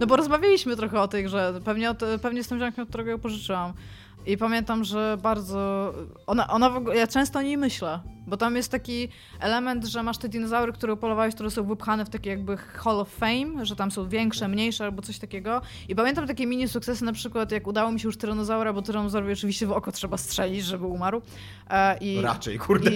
No 0.00 0.06
bo 0.06 0.16
rozmawialiśmy 0.16 0.76
trochę 0.76 1.00
o 1.00 1.08
tej 1.08 1.24
grze. 1.24 1.60
Pewnie, 1.64 1.90
od, 1.90 2.02
pewnie 2.22 2.44
tym 2.44 2.58
ziomkiem, 2.58 2.86
którego 2.86 3.10
ją 3.10 3.18
pożyczyłam. 3.18 3.72
I 4.26 4.36
pamiętam, 4.36 4.84
że 4.84 5.18
bardzo. 5.22 5.92
Ona, 6.26 6.48
ona 6.48 6.70
w 6.70 6.76
ogóle. 6.76 6.96
Ja 6.96 7.06
często 7.06 7.38
o 7.38 7.42
niej 7.42 7.56
myślę, 7.58 8.00
bo 8.26 8.36
tam 8.36 8.56
jest 8.56 8.70
taki 8.70 9.08
element, 9.40 9.84
że 9.84 10.02
masz 10.02 10.18
te 10.18 10.28
dinozaury, 10.28 10.72
które 10.72 10.96
polowałeś, 10.96 11.34
które 11.34 11.50
są 11.50 11.64
wypchane 11.64 12.04
w 12.04 12.08
takie 12.08 12.30
jakby 12.30 12.56
Hall 12.56 13.00
of 13.00 13.08
Fame, 13.08 13.66
że 13.66 13.76
tam 13.76 13.90
są 13.90 14.08
większe, 14.08 14.48
mniejsze 14.48 14.84
albo 14.84 15.02
coś 15.02 15.18
takiego. 15.18 15.60
I 15.88 15.94
pamiętam 15.94 16.26
takie 16.26 16.46
mini 16.46 16.68
sukcesy, 16.68 17.04
na 17.04 17.12
przykład 17.12 17.52
jak 17.52 17.66
udało 17.66 17.92
mi 17.92 18.00
się 18.00 18.08
już 18.08 18.16
tyranozaura, 18.16 18.72
bo 18.72 18.82
tyranozaurowi 18.82 19.32
oczywiście 19.32 19.66
w 19.66 19.72
oko 19.72 19.92
trzeba 19.92 20.16
strzelić, 20.16 20.64
żeby 20.64 20.86
umarł. 20.86 21.22
E, 21.70 21.98
i, 21.98 22.20
Raczej, 22.20 22.58
kurde. 22.58 22.90
I, 22.90 22.94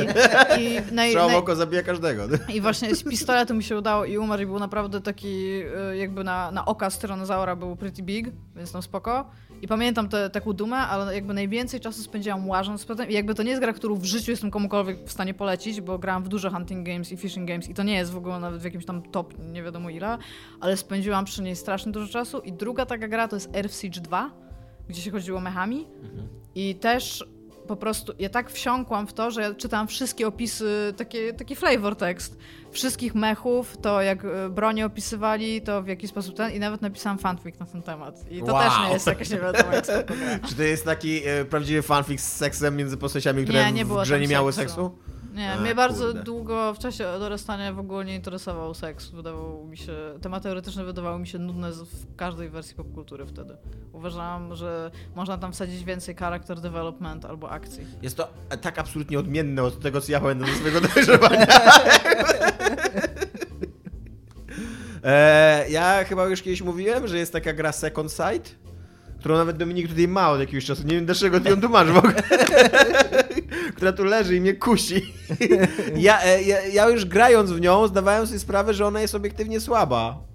i 0.60 0.78
naj, 0.94 1.10
Strzał 1.10 1.30
w 1.30 1.34
oko 1.34 1.56
zabija 1.56 1.82
każdego. 1.82 2.22
i 2.54 2.60
właśnie 2.60 2.94
z 2.94 3.02
pistoletu 3.02 3.54
mi 3.54 3.62
się 3.62 3.78
udało 3.78 4.04
i 4.04 4.18
umarł 4.18 4.42
i 4.42 4.46
był 4.46 4.58
naprawdę 4.58 5.00
taki 5.00 5.62
y, 5.92 5.96
jakby 5.96 6.24
na, 6.24 6.50
na 6.50 6.64
oka 6.64 6.90
z 6.90 6.98
tyranozaura 6.98 7.56
był 7.56 7.76
pretty 7.76 8.02
big, 8.02 8.28
więc 8.56 8.72
tam 8.72 8.82
spoko. 8.82 9.30
I 9.62 9.68
pamiętam 9.68 10.08
tę 10.08 10.30
taką 10.30 10.52
dumę, 10.52 10.76
ale 10.76 11.14
jakby 11.14 11.34
najwięcej 11.34 11.80
czasu 11.80 12.02
spędziłam 12.02 12.48
łażąc 12.48 12.84
potem 12.84 13.10
i 13.10 13.12
jakby 13.12 13.34
to 13.34 13.42
nie 13.42 13.50
jest 13.50 13.62
gra, 13.62 13.72
którą 13.72 13.94
w 13.94 14.04
życiu 14.04 14.30
jestem 14.30 14.50
komukolwiek 14.50 15.04
w 15.06 15.12
stanie 15.12 15.34
polecić, 15.34 15.80
bo 15.80 15.98
grałam 15.98 16.24
w 16.24 16.28
dużo 16.28 16.50
hunting 16.50 16.86
games 16.86 17.12
i 17.12 17.16
fishing 17.16 17.48
games 17.48 17.68
i 17.68 17.74
to 17.74 17.82
nie 17.82 17.94
jest 17.94 18.12
w 18.12 18.16
ogóle 18.16 18.40
nawet 18.40 18.60
w 18.60 18.64
jakimś 18.64 18.84
tam 18.84 19.02
top 19.02 19.34
nie 19.52 19.62
wiadomo 19.62 19.90
ile, 19.90 20.18
ale 20.60 20.76
spędziłam 20.76 21.24
przy 21.24 21.42
niej 21.42 21.56
strasznie 21.56 21.92
dużo 21.92 22.12
czasu. 22.12 22.40
I 22.40 22.52
druga 22.52 22.86
taka 22.86 23.08
gra 23.08 23.28
to 23.28 23.36
jest 23.36 23.56
Earth 23.56 23.80
Siege 23.80 24.00
2, 24.00 24.30
gdzie 24.88 25.02
się 25.02 25.10
chodziło 25.10 25.40
mechami. 25.40 25.86
I 26.54 26.74
też 26.74 27.24
po 27.66 27.76
prostu 27.76 28.12
ja 28.18 28.28
tak 28.28 28.50
wsiąkłam 28.50 29.06
w 29.06 29.12
to, 29.12 29.30
że 29.30 29.42
ja 29.42 29.54
czytałam 29.54 29.88
wszystkie 29.88 30.26
opisy, 30.26 30.94
takie, 30.96 31.32
taki 31.32 31.56
flavor 31.56 31.96
tekst 31.96 32.36
wszystkich 32.70 33.14
mechów, 33.14 33.76
to 33.82 34.02
jak 34.02 34.24
e, 34.24 34.48
bronie 34.50 34.86
opisywali, 34.86 35.62
to 35.62 35.82
w 35.82 35.86
jaki 35.86 36.08
sposób 36.08 36.36
ten 36.36 36.52
i 36.52 36.58
nawet 36.58 36.82
napisałam 36.82 37.18
fanfic 37.18 37.58
na 37.58 37.66
ten 37.66 37.82
temat. 37.82 38.30
I 38.30 38.42
to 38.42 38.52
Wow. 38.52 38.62
też 38.62 38.72
nie 38.86 38.92
jest 38.92 39.06
jakaś 39.06 39.30
nie 39.30 39.38
wiadomo 39.38 39.72
jak. 39.72 39.84
Czy 40.48 40.54
to 40.54 40.62
jest 40.62 40.84
taki 40.84 41.22
e, 41.28 41.44
prawdziwy 41.44 41.82
fanfic 41.82 42.20
z 42.20 42.36
seksem 42.36 42.76
między 42.76 42.96
postaciami, 42.96 43.42
które 43.44 43.64
Nie, 43.64 43.72
nie 43.72 43.84
w 43.84 44.02
grze 44.02 44.20
nie 44.20 44.28
miały 44.28 44.52
seksu. 44.52 44.74
seksu? 44.74 45.09
Nie, 45.34 45.52
A, 45.52 45.60
mnie 45.60 45.74
bardzo 45.74 46.04
kurde. 46.04 46.22
długo 46.22 46.74
w 46.74 46.78
czasie 46.78 47.04
dorastania 47.18 47.72
w 47.72 47.78
ogóle 47.78 48.04
nie 48.04 48.14
interesował 48.14 48.74
seks. 48.74 49.10
Wydawał 49.10 49.64
mi 49.66 49.76
się, 49.76 49.92
tematy 50.22 50.48
erotyczne 50.48 50.84
wydawały 50.84 51.18
mi 51.18 51.26
się 51.26 51.38
nudne 51.38 51.72
w 51.72 52.16
każdej 52.16 52.48
wersji 52.48 52.74
popkultury 52.76 53.26
wtedy. 53.26 53.56
Uważałam, 53.92 54.54
że 54.56 54.90
można 55.14 55.38
tam 55.38 55.52
wsadzić 55.52 55.84
więcej 55.84 56.14
character 56.14 56.60
development 56.60 57.24
albo 57.24 57.50
akcji. 57.50 57.86
Jest 58.02 58.16
to 58.16 58.28
e, 58.50 58.56
tak 58.58 58.78
absolutnie 58.78 59.18
odmienne 59.18 59.62
od 59.62 59.80
tego, 59.80 60.00
co 60.00 60.12
ja 60.12 60.20
pamiętam 60.20 60.48
ze 60.48 60.54
swojego 60.54 60.80
dojrzewania. 60.94 61.46
e, 65.04 65.70
ja 65.70 66.04
chyba 66.04 66.24
już 66.24 66.42
kiedyś 66.42 66.62
mówiłem, 66.62 67.08
że 67.08 67.18
jest 67.18 67.32
taka 67.32 67.52
gra 67.52 67.72
Second 67.72 68.10
Sight, 68.12 68.54
którą 69.18 69.36
nawet 69.36 69.56
Dominik 69.56 69.88
tutaj 69.88 70.08
ma 70.08 70.30
od 70.30 70.40
jakiegoś 70.40 70.64
czasu. 70.64 70.82
Nie 70.86 70.94
wiem 70.94 71.06
dlaczego 71.06 71.40
ty 71.40 71.50
ją 71.50 71.60
tu 71.60 71.68
masz 71.68 71.88
w 71.92 71.96
ogóle. 71.96 72.14
Która 73.76 73.92
tu 73.92 74.04
leży 74.04 74.36
i 74.36 74.40
mnie 74.40 74.54
kusi. 74.54 75.12
ja, 75.96 76.22
e, 76.22 76.42
ja, 76.42 76.66
ja 76.66 76.88
już 76.88 77.04
grając 77.04 77.50
w 77.52 77.60
nią 77.60 77.88
zdawałem 77.88 78.26
sobie 78.26 78.38
sprawę, 78.38 78.74
że 78.74 78.86
ona 78.86 79.00
jest 79.00 79.14
obiektywnie 79.14 79.60
słaba. 79.60 80.30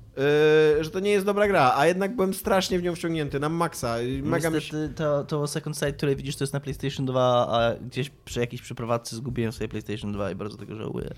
Yy, 0.77 0.83
że 0.83 0.89
to 0.89 0.99
nie 0.99 1.11
jest 1.11 1.25
dobra 1.25 1.47
gra, 1.47 1.73
a 1.75 1.85
jednak 1.85 2.15
byłem 2.15 2.33
strasznie 2.33 2.79
w 2.79 2.83
nią 2.83 2.95
wciągnięty, 2.95 3.39
na 3.39 3.49
maksa. 3.49 4.01
I 4.01 4.21
Mega. 4.21 4.49
Niestety 4.49 4.93
to, 4.95 5.23
to 5.23 5.47
Second 5.47 5.77
Sight, 5.77 5.97
które 5.97 6.15
widzisz, 6.15 6.35
to 6.35 6.43
jest 6.43 6.53
na 6.53 6.59
PlayStation 6.59 7.05
2, 7.05 7.47
a 7.49 7.75
gdzieś 7.75 8.09
przy 8.09 8.39
jakiejś 8.39 8.61
przeprowadzce 8.61 9.15
zgubiłem 9.15 9.51
sobie 9.51 9.67
PlayStation 9.67 10.11
2 10.11 10.31
i 10.31 10.35
bardzo 10.35 10.57
tego 10.57 10.75
żałuję. 10.75 11.09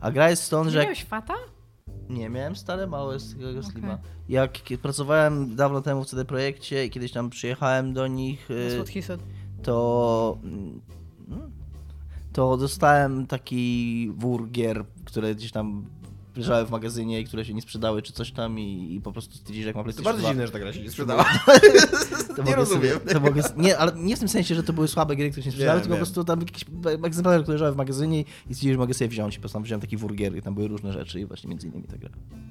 A 0.00 0.10
gra 0.10 0.30
jest 0.30 0.42
stąd, 0.42 0.66
Nie 0.66 0.72
że... 0.72 0.78
jak- 0.78 0.86
miałeś 0.86 1.04
fata? 1.04 1.34
Nie, 2.08 2.28
miałem 2.28 2.56
stare 2.56 2.86
małe 2.86 3.18
z 3.18 3.38
tego 3.38 3.62
Slima. 3.62 3.98
Jak 4.28 4.52
pracowałem 4.82 5.56
dawno 5.56 5.80
temu 5.82 6.04
w 6.04 6.06
CD 6.06 6.24
Projekcie 6.24 6.84
i 6.84 6.90
kiedyś 6.90 7.12
tam 7.12 7.30
przyjechałem 7.30 7.92
do 7.92 8.06
nich, 8.06 8.48
That's 8.50 8.74
what 8.74 8.88
he 8.88 9.02
said. 9.02 9.20
to 9.62 10.38
mm, 10.44 10.80
to 12.32 12.56
dostałem 12.56 13.26
taki 13.26 14.10
wór 14.16 14.50
gier, 14.50 14.84
które 15.04 15.34
gdzieś 15.34 15.52
tam 15.52 15.84
leżały 16.36 16.66
w 16.66 16.70
magazynie 16.70 17.20
i 17.20 17.24
które 17.24 17.44
się 17.44 17.54
nie 17.54 17.62
sprzedały 17.62 18.02
czy 18.02 18.12
coś 18.12 18.32
tam 18.32 18.58
i, 18.58 18.94
i 18.94 19.00
po 19.00 19.12
prostu 19.12 19.34
stwierdzili, 19.34 19.62
że 19.62 19.68
jak 19.68 19.76
mam 19.76 19.84
PlayStation 19.84 20.04
bardzo 20.12 20.20
2, 20.20 20.30
dziwne, 20.30 20.46
że 20.46 20.52
ta 20.52 20.58
gra 20.58 20.72
się 20.72 20.82
nie 20.82 20.90
sprzedała. 20.96 21.24
to 22.36 22.42
Nie 22.42 22.54
rozumiem. 22.56 22.92
Sobie, 22.92 23.12
to 23.12 23.20
mogę, 23.20 23.42
nie, 23.56 23.78
ale 23.78 23.92
nie 23.96 24.16
w 24.16 24.18
tym 24.18 24.28
sensie, 24.28 24.54
że 24.54 24.62
to 24.62 24.72
były 24.72 24.88
słabe 24.88 25.16
gry, 25.16 25.30
które 25.30 25.42
się 25.42 25.48
nie 25.48 25.52
sprzedały, 25.52 25.80
tylko 25.80 25.88
po 25.88 25.96
wiem. 25.96 26.04
prostu 26.04 26.24
tam 26.24 26.40
jakieś 26.40 26.64
egzemplarze, 27.04 27.42
które 27.42 27.54
leżały 27.54 27.72
w 27.72 27.76
magazynie 27.76 28.20
i 28.20 28.24
stwierdzili, 28.24 28.72
że 28.72 28.78
mogę 28.78 28.94
sobie 28.94 29.08
wziąć. 29.08 29.36
Po 29.36 29.40
prostu 29.40 29.54
tam 29.56 29.62
wziąłem 29.62 29.80
taki 29.80 29.96
wór 29.96 30.14
gier 30.14 30.36
i 30.36 30.42
tam 30.42 30.54
były 30.54 30.68
różne 30.68 30.92
rzeczy 30.92 31.20
i 31.20 31.26
właśnie 31.26 31.50
między 31.50 31.66
innymi 31.66 31.84
ta 31.84 31.98
gra. 31.98 32.10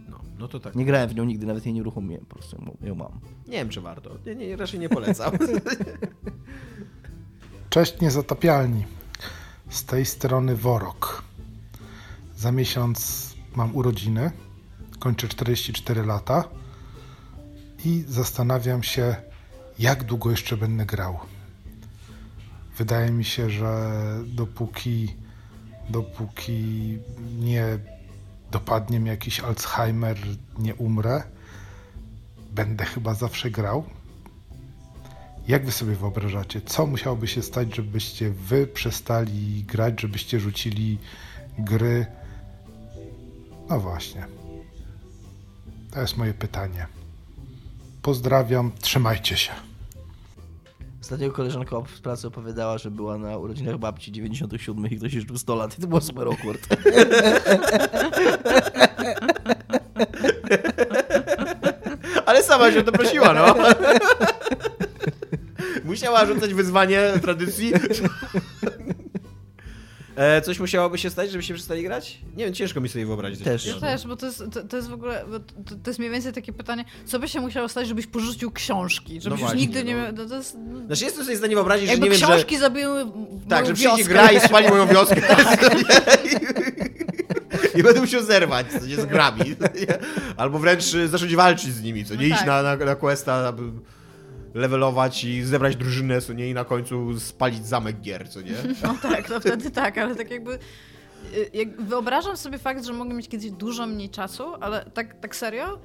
No, 0.09 0.19
no 0.39 0.47
to 0.47 0.59
tak. 0.59 0.75
Nie 0.75 0.85
grałem 0.85 1.09
w 1.09 1.15
nią 1.15 1.23
nigdy, 1.23 1.45
nawet 1.45 1.65
jej 1.65 1.73
nie 1.75 1.81
uruchomiłem, 1.81 2.25
po 2.25 2.35
prostu 2.35 2.57
ją- 2.81 2.87
ją 2.87 2.95
mam. 2.95 3.19
Nie 3.47 3.57
wiem, 3.57 3.69
czy 3.69 3.81
warto. 3.81 4.11
Nie, 4.25 4.35
nie, 4.35 4.55
raczej 4.55 4.79
nie 4.79 4.89
polecam. 4.89 5.31
Cześć 7.69 8.01
niezatapialni. 8.01 8.85
Z 9.69 9.85
tej 9.85 10.05
strony 10.05 10.55
Worok. 10.55 11.23
Za 12.37 12.51
miesiąc 12.51 13.29
mam 13.55 13.75
urodziny. 13.75 14.31
Kończę 14.99 15.27
44 15.27 16.05
lata. 16.05 16.43
I 17.85 18.03
zastanawiam 18.07 18.83
się, 18.83 19.15
jak 19.79 20.03
długo 20.03 20.31
jeszcze 20.31 20.57
będę 20.57 20.85
grał. 20.85 21.19
Wydaje 22.77 23.11
mi 23.11 23.25
się, 23.25 23.49
że 23.49 23.91
dopóki, 24.25 25.15
dopóki 25.89 26.97
nie 27.39 27.79
dopadnie 28.51 28.99
mnie 28.99 29.11
jakiś 29.11 29.39
Alzheimer, 29.39 30.17
nie 30.57 30.75
umrę, 30.75 31.23
będę 32.51 32.85
chyba 32.85 33.13
zawsze 33.13 33.51
grał. 33.51 33.83
Jak 35.49 35.65
wy 35.65 35.71
sobie 35.71 35.95
wyobrażacie, 35.95 36.61
co 36.61 36.85
musiałoby 36.85 37.27
się 37.27 37.41
stać, 37.41 37.75
żebyście 37.75 38.29
wy 38.29 38.67
przestali 38.67 39.63
grać, 39.63 40.01
żebyście 40.01 40.39
rzucili 40.39 40.97
gry? 41.59 42.05
No 43.69 43.79
właśnie. 43.79 44.25
To 45.91 46.01
jest 46.01 46.17
moje 46.17 46.33
pytanie. 46.33 46.87
Pozdrawiam, 48.01 48.71
trzymajcie 48.81 49.37
się. 49.37 49.51
Ostatnio 51.01 51.31
koleżanka 51.31 51.75
z 51.95 51.99
pracy 51.99 52.27
opowiadała, 52.27 52.77
że 52.77 52.91
była 52.91 53.17
na 53.17 53.37
urodzinach 53.37 53.77
babci 53.77 54.11
97 54.11 54.87
i 54.87 54.97
ktoś 54.97 55.13
już 55.13 55.25
był 55.25 55.37
100 55.37 55.55
lat 55.55 55.77
i 55.77 55.81
to 55.81 55.87
było 55.87 56.01
super 56.01 56.27
awkward. 56.27 56.67
Ale 62.25 62.43
sama 62.43 62.71
się 62.71 62.79
o 62.79 62.83
to 62.83 62.91
prosiła, 62.91 63.33
no. 63.33 63.55
Musiała 65.89 66.25
rzucać 66.25 66.53
wyzwanie 66.53 67.01
tradycji. 67.21 67.73
E, 70.15 70.41
coś 70.41 70.59
musiałoby 70.59 70.97
się 70.97 71.09
stać, 71.09 71.31
żeby 71.31 71.43
się 71.43 71.53
przestali 71.53 71.83
grać? 71.83 72.17
Nie 72.35 72.45
wiem, 72.45 72.53
ciężko 72.53 72.81
mi 72.81 72.89
sobie 72.89 73.05
wyobrazić. 73.05 73.41
Też. 73.41 73.65
Ja 73.65 73.73
też, 73.73 74.07
bo 74.07 74.15
to 74.15 74.25
jest, 74.25 74.43
to, 74.51 74.63
to 74.63 74.77
jest 74.77 74.89
w 74.89 74.93
ogóle, 74.93 75.25
to, 75.65 75.75
to 75.83 75.89
jest 75.89 75.99
mniej 75.99 76.11
więcej 76.11 76.33
takie 76.33 76.53
pytanie, 76.53 76.85
co 77.05 77.19
by 77.19 77.27
się 77.27 77.39
musiało 77.39 77.69
stać, 77.69 77.87
żebyś 77.87 78.07
porzucił 78.07 78.51
książki, 78.51 79.21
żebyś 79.21 79.39
już 79.39 79.39
właśnie, 79.39 79.59
nigdy 79.59 79.83
nie 79.83 79.95
no. 79.95 80.01
miał, 80.01 80.13
no 80.13 80.25
to 80.25 80.35
jest... 80.35 80.57
no, 80.71 80.85
Znaczy 80.85 81.05
jestem 81.05 81.23
sobie 81.23 81.35
w 81.35 81.39
stanie 81.39 81.55
wyobrazić, 81.55 81.85
że 81.85 81.91
Jakby 81.91 82.05
nie 82.05 82.11
wiem, 82.11 82.19
że... 82.19 82.25
książki 82.25 82.57
zabiły 82.57 83.05
Tak, 83.49 83.65
że 83.65 83.73
przyjdzie 83.73 84.03
gra 84.03 84.31
i 84.31 84.39
spali 84.39 84.69
moją 84.69 84.87
wioskę. 84.93 85.21
I 87.75 87.83
będę 87.83 88.01
musiał 88.01 88.23
zerwać, 88.23 88.67
co 88.79 88.85
nie 88.85 88.95
z 88.95 89.05
grami. 89.05 89.55
Albo 90.37 90.59
wręcz 90.59 90.93
y, 90.93 91.07
zacząć 91.07 91.35
walczyć 91.35 91.73
z 91.73 91.81
nimi, 91.81 92.05
co 92.05 92.15
nie 92.15 92.21
No 92.21 92.27
iść 92.27 92.37
tak. 92.37 92.47
na, 92.47 92.61
na, 92.63 92.75
na 92.75 92.95
questa, 92.95 93.33
aby 93.47 93.63
levelować 94.53 95.23
i 95.23 95.43
zebrać 95.43 95.75
drużynę, 95.75 96.21
co 96.21 96.33
nie 96.33 96.49
i 96.49 96.53
na 96.53 96.65
końcu 96.65 97.19
spalić 97.19 97.65
zamek 97.67 98.01
gier, 98.01 98.29
co 98.29 98.41
nie? 98.41 98.51
No 98.83 98.95
tak, 99.01 99.29
no 99.29 99.39
wtedy 99.39 99.71
tak, 99.71 99.97
ale 99.97 100.15
tak 100.15 100.31
jakby... 100.31 100.53
y, 100.53 101.49
Jak 101.53 101.81
wyobrażam 101.81 102.37
sobie 102.37 102.57
fakt, 102.57 102.85
że 102.85 102.93
mogę 102.93 103.13
mieć 103.13 103.27
kiedyś 103.29 103.51
dużo 103.51 103.87
mniej 103.87 104.09
czasu, 104.09 104.43
ale 104.61 104.85
tak, 104.93 105.19
tak 105.19 105.35
serio, 105.35 105.79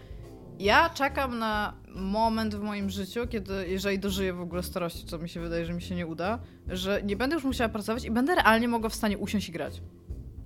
ja 0.58 0.90
czekam 0.90 1.38
na 1.38 1.74
moment 1.88 2.54
w 2.54 2.60
moim 2.60 2.90
życiu, 2.90 3.20
kiedy, 3.30 3.68
jeżeli 3.68 3.98
dożyję 3.98 4.32
w 4.32 4.40
ogóle 4.40 4.62
starości, 4.62 5.06
co 5.06 5.18
mi 5.18 5.28
się 5.28 5.40
wydaje, 5.40 5.66
że 5.66 5.72
mi 5.72 5.82
się 5.82 5.94
nie 5.94 6.06
uda, 6.06 6.38
że 6.68 7.02
nie 7.02 7.16
będę 7.16 7.34
już 7.34 7.44
musiała 7.44 7.68
pracować 7.68 8.04
i 8.04 8.10
będę 8.10 8.34
realnie 8.34 8.68
mogła 8.68 8.88
w 8.88 8.94
stanie 8.94 9.18
usiąść 9.18 9.48
i 9.48 9.52
grać. 9.52 9.82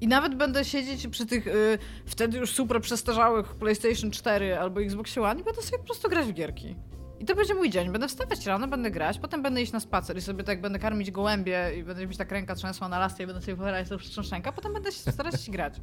I 0.01 0.09
nawet 0.09 0.35
będę 0.35 0.65
siedzieć 0.65 1.09
przy 1.09 1.27
tych 1.27 1.47
y, 1.47 1.79
wtedy 2.07 2.39
już 2.39 2.51
super 2.51 2.81
przestarzałych 2.81 3.55
PlayStation 3.55 4.11
4 4.11 4.59
albo 4.59 4.81
Xbox 4.83 5.19
One 5.19 5.41
i 5.41 5.45
będę 5.45 5.63
sobie 5.63 5.79
po 5.79 5.85
prostu 5.85 6.09
grać 6.09 6.27
w 6.27 6.33
gierki. 6.33 6.77
I 7.21 7.25
to 7.25 7.35
będzie 7.35 7.55
mój 7.55 7.71
dzień. 7.71 7.93
Będę 7.93 8.09
wstawać 8.09 8.47
rano, 8.47 8.69
będę 8.69 8.91
grać, 8.91 9.19
potem 9.19 9.43
będę 9.43 9.63
iść 9.63 9.73
na 9.73 9.81
spacer 9.81 10.17
i 10.17 10.21
sobie 10.21 10.45
tak 10.45 10.61
będę 10.61 10.79
karmić 10.79 11.11
gołębie 11.11 11.73
i 11.79 11.83
będę 11.83 12.07
mieć 12.07 12.17
tak 12.17 12.33
ręka 12.33 12.55
trzęsła 12.55 12.89
na 12.89 12.99
lasce 12.99 13.23
i 13.23 13.27
będę 13.27 13.43
sobie 13.43 13.57
pochylać 13.57 13.89
to 13.89 13.99
wstrząszenka, 13.99 14.53
potem 14.53 14.73
będę 14.73 14.93
się 14.93 15.13
starać 15.13 15.43
się 15.43 15.53
grać. 15.53 15.75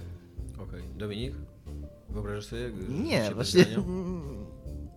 Okej, 0.68 0.82
Dominik? 0.96 1.34
Wyobrażasz 2.08 2.46
sobie? 2.46 2.70
Nie, 2.88 3.30
właśnie... 3.34 3.64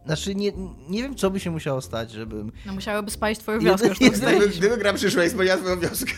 Znaczy, 0.06 0.36
nie, 0.36 0.52
nie 0.90 1.04
wiem, 1.04 1.16
co 1.16 1.32
by 1.32 1.40
się 1.40 1.52
musiało 1.52 1.82
stać, 1.82 2.12
żebym... 2.12 2.52
No 2.66 2.74
musiałyby 2.74 3.12
spalić 3.12 3.40
twoją 3.40 3.60
wioskę, 3.60 3.88
jeden- 3.88 4.14
ustaliliśmy. 4.14 4.60
Gdyby 4.60 4.78
gra 4.78 4.94
przyszła 4.94 5.24
i 5.26 5.30
spaliła 5.30 5.58
swoją 5.58 5.80
wioskę. 5.80 6.12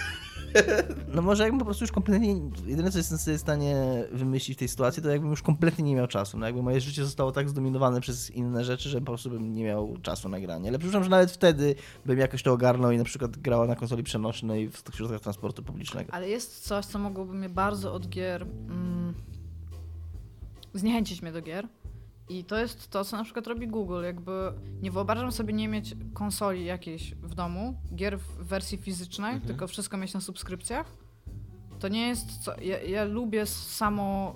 No 1.14 1.22
może 1.22 1.43
jakbym 1.43 1.59
po 1.59 1.65
prostu 1.65 1.83
już 1.83 1.91
kompletnie, 1.91 2.35
jedyne 2.65 2.91
co 2.91 2.98
jestem 2.98 3.17
sobie 3.17 3.38
w 3.38 3.41
stanie 3.41 4.03
wymyślić 4.11 4.57
w 4.57 4.59
tej 4.59 4.67
sytuacji, 4.67 5.03
to 5.03 5.09
jakbym 5.09 5.30
już 5.30 5.41
kompletnie 5.41 5.83
nie 5.83 5.95
miał 5.95 6.07
czasu. 6.07 6.38
No 6.38 6.45
jakby 6.45 6.64
moje 6.64 6.82
życie 6.82 7.06
zostało 7.06 7.32
tak 7.32 7.49
zdominowane 7.49 8.01
przez 8.01 8.32
inne 8.32 8.64
rzeczy, 8.64 8.90
że 8.90 8.99
po 8.99 9.06
prostu 9.06 9.30
bym 9.30 9.53
nie 9.53 9.64
miał 9.64 9.98
czasu 10.01 10.30
na 10.30 10.40
granie. 10.40 10.69
Ale 10.69 10.80
przypuszczam, 10.80 11.03
że 11.03 11.09
nawet 11.09 11.32
wtedy 11.32 11.75
bym 12.06 12.19
jakoś 12.19 12.43
to 12.43 12.53
ogarnął 12.53 12.91
i 12.91 12.98
na 12.98 13.03
przykład 13.03 13.38
grała 13.38 13.67
na 13.67 13.75
konsoli 13.75 14.03
przenośnej 14.03 14.69
w 14.69 14.95
środkach 14.95 15.22
transportu 15.22 15.64
publicznego. 15.64 16.14
Ale 16.14 16.30
jest 16.30 16.59
coś, 16.59 16.85
co 16.85 16.99
mogłoby 16.99 17.33
mnie 17.33 17.49
bardzo 17.49 17.93
od 17.93 18.09
gier 18.09 18.41
mm, 18.41 19.14
zniechęcić 20.73 21.22
mnie 21.22 21.32
do 21.32 21.41
gier. 21.41 21.67
I 22.34 22.44
to 22.44 22.58
jest 22.58 22.90
to, 22.90 23.06
co 23.06 23.18
na 23.18 23.24
przykład 23.24 23.48
robi 23.48 23.68
Google. 23.68 24.03
Jakby 24.03 24.32
nie 24.82 24.92
wyobrażam 24.92 25.32
sobie 25.32 25.53
nie 25.53 25.68
mieć 25.68 25.95
konsoli 26.14 26.66
jakiejś 26.66 27.12
w 27.16 27.36
domu, 27.36 27.76
gier 27.95 28.20
w 28.20 28.44
wersji 28.44 28.78
fizycznej, 28.78 29.32
Mhm. 29.34 29.48
tylko 29.48 29.68
wszystko 29.68 29.98
mieć 29.98 30.14
na 30.14 30.22
subskrypcjach. 30.22 30.88
To 31.80 31.88
nie 31.88 32.08
jest 32.08 32.38
co. 32.44 32.62
Ja, 32.62 32.82
ja 32.82 33.03
lubię 33.03 33.45
samo 33.45 34.36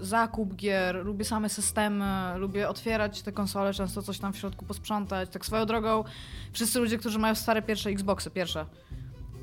zakup 0.00 0.54
gier, 0.54 1.04
lubię 1.06 1.24
same 1.24 1.48
systemy, 1.48 2.32
lubię 2.36 2.68
otwierać 2.68 3.22
te 3.22 3.32
konsole, 3.32 3.74
często 3.74 4.02
coś 4.02 4.18
tam 4.18 4.32
w 4.32 4.38
środku 4.38 4.64
posprzątać. 4.64 5.30
Tak 5.30 5.46
swoją 5.46 5.66
drogą, 5.66 6.04
wszyscy 6.52 6.78
ludzie, 6.80 6.98
którzy 6.98 7.18
mają 7.18 7.34
stare 7.34 7.62
pierwsze 7.62 7.90
Xboxy, 7.90 8.30
pierwsze, 8.30 8.66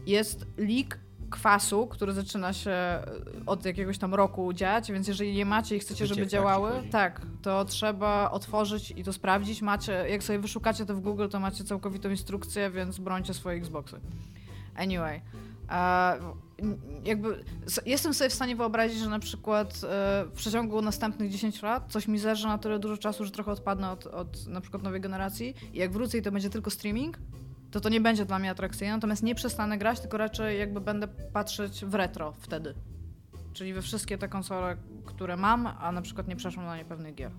jest 0.06 0.46
leak 0.58 1.00
kwasu, 1.30 1.88
który 1.88 2.14
zaczyna 2.14 2.54
się 2.54 2.72
e, 2.72 3.04
od 3.46 3.66
jakiegoś 3.66 3.98
tam 3.98 4.14
roku 4.14 4.54
dziać, 4.54 4.92
więc 4.92 5.08
jeżeli 5.08 5.36
nie 5.36 5.46
macie 5.46 5.76
i 5.76 5.80
chcecie, 5.80 6.08
żeby 6.08 6.28
działały, 6.28 6.72
tak, 6.92 7.22
to 7.42 7.66
trzeba 7.66 8.32
otworzyć 8.32 8.92
i 8.92 9.04
to 9.04 9.14
sprawdzić. 9.14 9.62
Macie, 9.62 9.92
jak 10.10 10.24
sobie 10.24 10.40
wyszukacie 10.40 10.86
to 10.86 10.96
w 10.96 11.00
Google, 11.00 11.28
to 11.28 11.40
macie 11.40 11.64
całkowitą 11.64 12.10
instrukcję, 12.10 12.70
więc 12.70 13.00
brońcie 13.00 13.34
swoje 13.34 13.58
Xboxy. 13.58 14.00
Anyway, 14.76 15.22
e, 15.70 16.20
jakby 17.04 17.44
jestem 17.86 18.14
sobie 18.14 18.30
w 18.30 18.34
stanie 18.34 18.56
wyobrazić, 18.56 19.00
że 19.00 19.10
na 19.10 19.20
przykład 19.20 19.74
e, 19.74 19.78
w 20.26 20.32
przeciągu 20.36 20.82
następnych 20.82 21.32
10 21.32 21.62
lat 21.62 21.92
coś 21.92 22.08
mi 22.08 22.20
zerze 22.20 22.48
na 22.48 22.58
tyle 22.58 22.80
dużo 22.80 22.98
czasu, 22.98 23.26
że 23.26 23.32
trochę 23.32 23.52
odpadnę 23.52 23.92
od, 23.92 24.08
od 24.08 24.48
na 24.48 24.62
przykład 24.62 24.84
nowej 24.84 25.02
generacji 25.02 25.56
i 25.74 25.78
jak 25.78 25.92
wrócę 25.92 26.18
i 26.18 26.22
to 26.22 26.32
będzie 26.32 26.50
tylko 26.50 26.70
streaming, 26.70 27.18
to 27.72 27.82
to 27.82 27.90
nie 27.90 28.02
będzie 28.02 28.26
dla 28.26 28.40
mnie 28.40 28.52
atrakcyjne, 28.52 28.94
natomiast 28.94 29.24
nie 29.24 29.36
przestanę 29.36 29.78
grać, 29.78 30.00
tylko 30.00 30.18
raczej 30.18 30.60
jakby 30.60 30.82
będę 30.82 31.08
patrzeć 31.34 31.86
w 31.86 31.94
retro 31.94 32.34
wtedy. 32.40 32.74
Czyli 33.54 33.74
we 33.74 33.82
wszystkie 33.82 34.18
te 34.18 34.28
konsole, 34.28 34.78
które 35.06 35.38
mam, 35.38 35.68
a 35.68 35.92
na 35.92 36.02
przykład 36.02 36.28
nie 36.28 36.36
przeszłam 36.36 36.66
na 36.66 36.78
nie 36.78 36.86
pewnych 36.86 37.16
gier. 37.16 37.32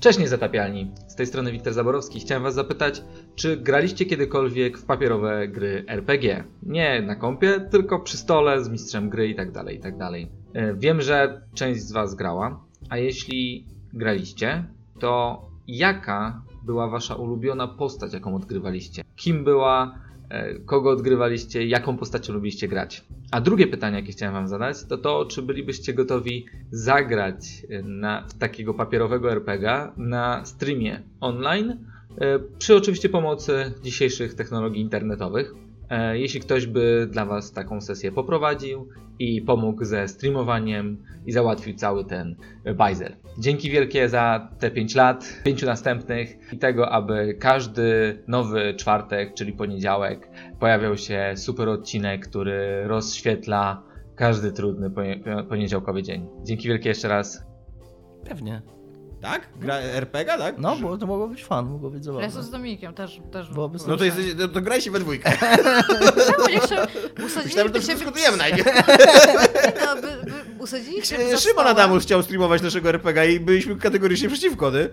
Cześć 0.00 0.18
niezatapialni, 0.18 0.90
z 1.08 1.14
tej 1.14 1.26
strony 1.26 1.52
Wiktor 1.52 1.72
Zaborowski. 1.72 2.20
Chciałem 2.20 2.42
was 2.42 2.54
zapytać, 2.54 3.02
czy 3.34 3.56
graliście 3.56 4.06
kiedykolwiek 4.06 4.78
w 4.78 4.84
papierowe 4.84 5.48
gry 5.48 5.84
RPG? 5.88 6.44
Nie 6.62 7.02
na 7.02 7.16
kompie, 7.16 7.60
tylko 7.70 8.00
przy 8.00 8.16
stole 8.16 8.64
z 8.64 8.68
mistrzem 8.68 9.08
gry 9.10 9.28
i 9.28 9.34
tak 9.34 9.52
dalej, 9.52 9.76
i 9.76 9.80
tak 9.80 9.96
dalej. 9.96 10.28
E, 10.54 10.74
Wiem, 10.74 11.00
że 11.02 11.42
część 11.54 11.80
z 11.80 11.92
was 11.92 12.14
grała, 12.14 12.60
a 12.90 12.96
jeśli 12.96 13.66
graliście, 13.92 14.64
to 15.00 15.42
jaka 15.66 16.42
była 16.62 16.88
wasza 16.88 17.14
ulubiona 17.14 17.68
postać, 17.68 18.12
jaką 18.12 18.34
odgrywaliście? 18.36 19.02
Kim 19.18 19.44
była, 19.44 19.98
e, 20.28 20.54
kogo 20.54 20.90
odgrywaliście, 20.90 21.66
jaką 21.66 21.96
postacią 21.96 22.32
lubiliście 22.32 22.68
grać? 22.68 23.04
A 23.30 23.40
drugie 23.40 23.66
pytanie, 23.66 23.96
jakie 23.96 24.12
chciałem 24.12 24.34
wam 24.34 24.48
zadać, 24.48 24.76
to 24.88 24.98
to, 24.98 25.26
czy 25.26 25.42
bylibyście 25.42 25.94
gotowi 25.94 26.46
zagrać 26.70 27.66
e, 27.70 27.82
na, 27.82 28.26
w 28.28 28.34
takiego 28.34 28.74
papierowego 28.74 29.32
RPGa 29.32 29.92
na 29.96 30.44
streamie 30.44 31.02
online, 31.20 31.76
e, 32.18 32.38
przy 32.58 32.76
oczywiście 32.76 33.08
pomocy 33.08 33.72
dzisiejszych 33.82 34.34
technologii 34.34 34.82
internetowych. 34.82 35.54
E, 35.90 36.18
Jeśli 36.18 36.40
ktoś 36.40 36.66
by 36.66 37.08
dla 37.10 37.24
Was 37.26 37.52
taką 37.52 37.80
sesję 37.80 38.12
poprowadził 38.12 38.88
i 39.18 39.42
pomógł 39.42 39.84
ze 39.84 40.08
streamowaniem 40.08 41.04
i 41.26 41.32
załatwił 41.32 41.74
cały 41.74 42.04
ten 42.04 42.36
bajzel. 42.76 43.16
Dzięki 43.38 43.70
wielkie 43.70 44.08
za 44.08 44.48
te 44.58 44.70
5 44.70 44.94
lat, 44.94 45.40
5 45.44 45.62
następnych 45.62 46.52
i 46.52 46.58
tego, 46.58 46.90
aby 46.90 47.36
każdy 47.40 48.18
nowy 48.28 48.74
czwartek, 48.74 49.34
czyli 49.34 49.52
poniedziałek, 49.52 50.30
pojawiał 50.60 50.96
się 50.96 51.32
super 51.36 51.68
odcinek, 51.68 52.28
który 52.28 52.82
rozświetla 52.86 53.82
każdy 54.16 54.52
trudny 54.52 54.90
ponie- 54.90 55.44
poniedziałkowy 55.48 56.02
dzień. 56.02 56.26
Dzięki 56.42 56.68
wielkie 56.68 56.88
jeszcze 56.88 57.08
raz. 57.08 57.46
Pewnie. 58.28 58.62
Tak? 59.20 59.48
Gra 59.56 59.74
RPG, 59.74 60.38
tak? 60.38 60.58
No, 60.58 60.76
bo 60.76 60.98
to 60.98 61.06
mogło 61.06 61.28
być 61.28 61.44
fan, 61.44 61.66
mogło 61.70 61.90
być 61.90 61.98
Ja 62.00 62.04
zabawne. 62.04 62.26
jestem 62.26 62.42
z 62.42 62.50
Dominikiem, 62.50 62.94
też. 62.94 63.20
też 63.32 63.50
Byłoby 63.50 63.78
No 63.88 63.96
to, 63.96 64.04
jesteś, 64.04 64.26
no 64.38 64.48
to 64.48 64.60
grajcie 64.60 64.90
we 64.90 65.00
dwójkę. 65.00 65.32
Czemu 66.26 66.48
nie 66.48 66.60
chcę? 66.60 66.86
Myślałem, 67.44 67.68
że 67.68 67.74
to 67.74 67.80
przedyskutujemy 67.80 68.36
najpierw. 68.36 68.68
No, 69.84 69.94
by, 70.02 70.02
by 70.30 70.62
usadziliście 70.62 71.38
Szymon. 71.38 71.66
Adamus 71.66 72.02
chciał 72.02 72.22
streamować 72.22 72.62
naszego 72.62 72.88
RPG 72.88 73.32
i 73.32 73.40
byliśmy 73.40 73.76
kategorycznie 73.76 74.28
przeciwko, 74.28 74.70
ty. 74.70 74.90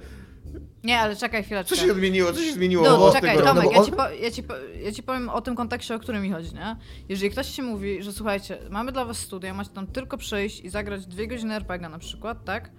Nie, 0.83 0.99
ale 0.99 1.15
czekaj 1.15 1.43
chwileczkę. 1.43 1.75
Co 1.75 1.81
się 1.85 1.91
odmieniło? 1.91 2.33
Co 2.33 2.39
się 2.41 2.53
zmieniło? 2.53 2.83
No, 2.83 3.11
czekaj, 3.13 3.35
tego? 3.37 3.47
Tomek, 3.47 3.65
No 3.65 3.71
ja, 3.71 3.83
ci 3.85 3.91
po, 3.91 4.09
ja, 4.09 4.31
ci 4.31 4.43
po, 4.43 4.53
ja 4.83 4.91
ci 4.91 5.03
powiem 5.03 5.29
o 5.29 5.41
tym 5.41 5.55
kontekście, 5.55 5.95
o 5.95 5.99
którym 5.99 6.23
mi 6.23 6.31
chodzi, 6.31 6.55
nie? 6.55 6.75
Jeżeli 7.09 7.31
ktoś 7.31 7.47
ci 7.47 7.61
mówi, 7.61 8.03
że 8.03 8.13
słuchajcie, 8.13 8.57
mamy 8.69 8.91
dla 8.91 9.05
was 9.05 9.17
studia, 9.17 9.53
macie 9.53 9.69
tam 9.69 9.87
tylko 9.87 10.17
przyjść 10.17 10.59
i 10.59 10.69
zagrać 10.69 11.05
dwie 11.05 11.27
godziny 11.27 11.55
RPG 11.55 11.89
na 11.89 11.99
przykład, 11.99 12.45
tak? 12.45 12.69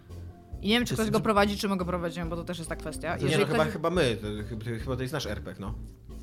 I 0.67 0.69
nie 0.69 0.75
wiem, 0.77 0.87
czy 0.87 0.95
ktoś 0.95 1.11
go 1.11 1.21
prowadzi, 1.21 1.57
czy 1.59 1.69
my 1.69 1.77
go 1.77 1.85
prowadzimy, 1.85 2.27
bo 2.27 2.37
to 2.37 2.45
też 2.45 2.59
jest 2.59 2.69
ta 2.71 2.77
kwestia. 2.77 3.17
Nie, 3.17 3.39
no 3.39 3.47
chyba, 3.47 3.63
ktoś... 3.63 3.73
chyba 3.73 3.91
my, 3.91 4.17
to, 4.17 4.27
chyba- 4.49 4.79
chyba 4.85 4.97
to 4.97 5.03
jest 5.03 5.13
nasz 5.15 5.27
RPG, 5.27 5.61
no. 5.61 5.75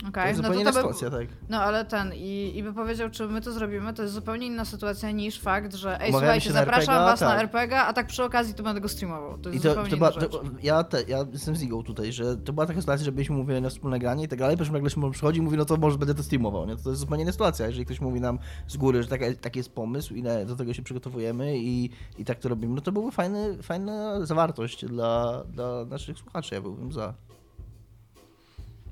Okej, 0.10 0.24
To 0.24 0.28
jest 0.30 0.42
no 0.42 0.48
zupełnie 0.48 0.66
to 0.66 0.72
inna 0.72 0.72
by- 0.72 0.94
sytuacja, 0.94 1.10
tak. 1.20 1.28
No 1.50 1.62
ale 1.62 1.86
ten, 1.86 2.14
i, 2.14 2.52
i 2.56 2.64
by 2.64 2.74
powiedział, 2.74 3.10
czy 3.10 3.28
my 3.28 3.42
to 3.42 3.52
zrobimy, 3.52 3.94
to 3.94 4.02
jest 4.02 4.14
zupełnie 4.14 4.48
inna 4.48 4.66
sytuacja 4.66 5.12
niż 5.12 5.40
fakt, 5.40 5.74
że 5.76 5.90
ej, 6.02 6.10
Umawiamy 6.10 6.12
słuchajcie, 6.12 6.50
na 6.50 6.56
zapraszam 6.56 6.96
RPG, 6.96 7.06
was 7.12 7.22
na 7.22 7.28
tak. 7.28 7.40
RPG, 7.40 7.82
a 7.82 7.94
tak 7.94 8.08
przy 8.08 8.24
okazji 8.24 8.54
to 8.54 8.64
będę 8.64 8.82
go 8.82 8.88
streamował. 8.90 9.38
To 9.38 9.50
I 9.50 9.54
jest 9.54 9.64
to, 9.64 9.70
zupełnie 9.70 9.90
to 9.90 9.96
inna 9.96 10.12
była, 10.12 10.28
to, 10.28 10.42
ja, 10.64 10.84
te, 10.84 11.04
ja 11.08 11.26
jestem 11.34 11.56
z 11.56 11.62
Igą 11.64 11.84
tutaj, 11.84 12.14
że 12.14 12.38
to 12.38 12.54
była 12.54 12.66
taka 12.66 12.80
sytuacja, 12.82 13.06
że 13.06 13.12
byliśmy 13.12 13.36
mówili 13.36 13.62
na 13.62 13.70
wspólne 13.70 14.00
granie 14.00 14.24
i 14.24 14.28
tak 14.28 14.40
dalej, 14.40 14.58
po 14.58 14.64
czym 14.66 14.74
nagle 14.74 14.90
Szymon 14.90 15.12
przychodzi 15.12 15.40
i 15.40 15.42
mówi, 15.42 15.58
no 15.58 15.66
to 15.66 15.78
może 15.78 15.98
będę 15.98 16.16
to 16.16 16.24
streamował, 16.24 16.66
nie? 16.68 16.76
To 16.78 16.90
jest 16.90 17.00
zupełnie 17.02 17.24
inna 17.24 17.32
sytuacja, 17.32 17.66
jeżeli 17.68 17.86
ktoś 17.86 18.02
mówi 18.02 18.22
nam 18.22 18.40
z 18.68 18.78
góry, 18.78 19.04
że 19.04 19.10
taka, 19.10 19.26
taki 19.42 19.60
jest 19.60 19.72
pomysł 19.74 20.14
i 20.16 20.24
na- 20.24 20.46
do 20.46 20.56
tego 20.56 20.74
się 20.74 20.82
przygotowujemy 20.84 21.58
i, 21.58 21.90
i 22.18 22.26
tak 22.26 22.40
to 22.40 22.50
robimy, 22.50 22.76
no 22.76 22.82
to 22.82 22.92
byłby 22.92 23.12
fajny, 23.12 23.64
fajna 23.64 24.26
zawartość 24.26 24.86
dla, 24.86 25.44
dla 25.44 25.86
naszych 25.86 26.18
słuchaczy, 26.18 26.56
ja 26.56 26.62
byłbym 26.62 26.92
za. 26.92 27.14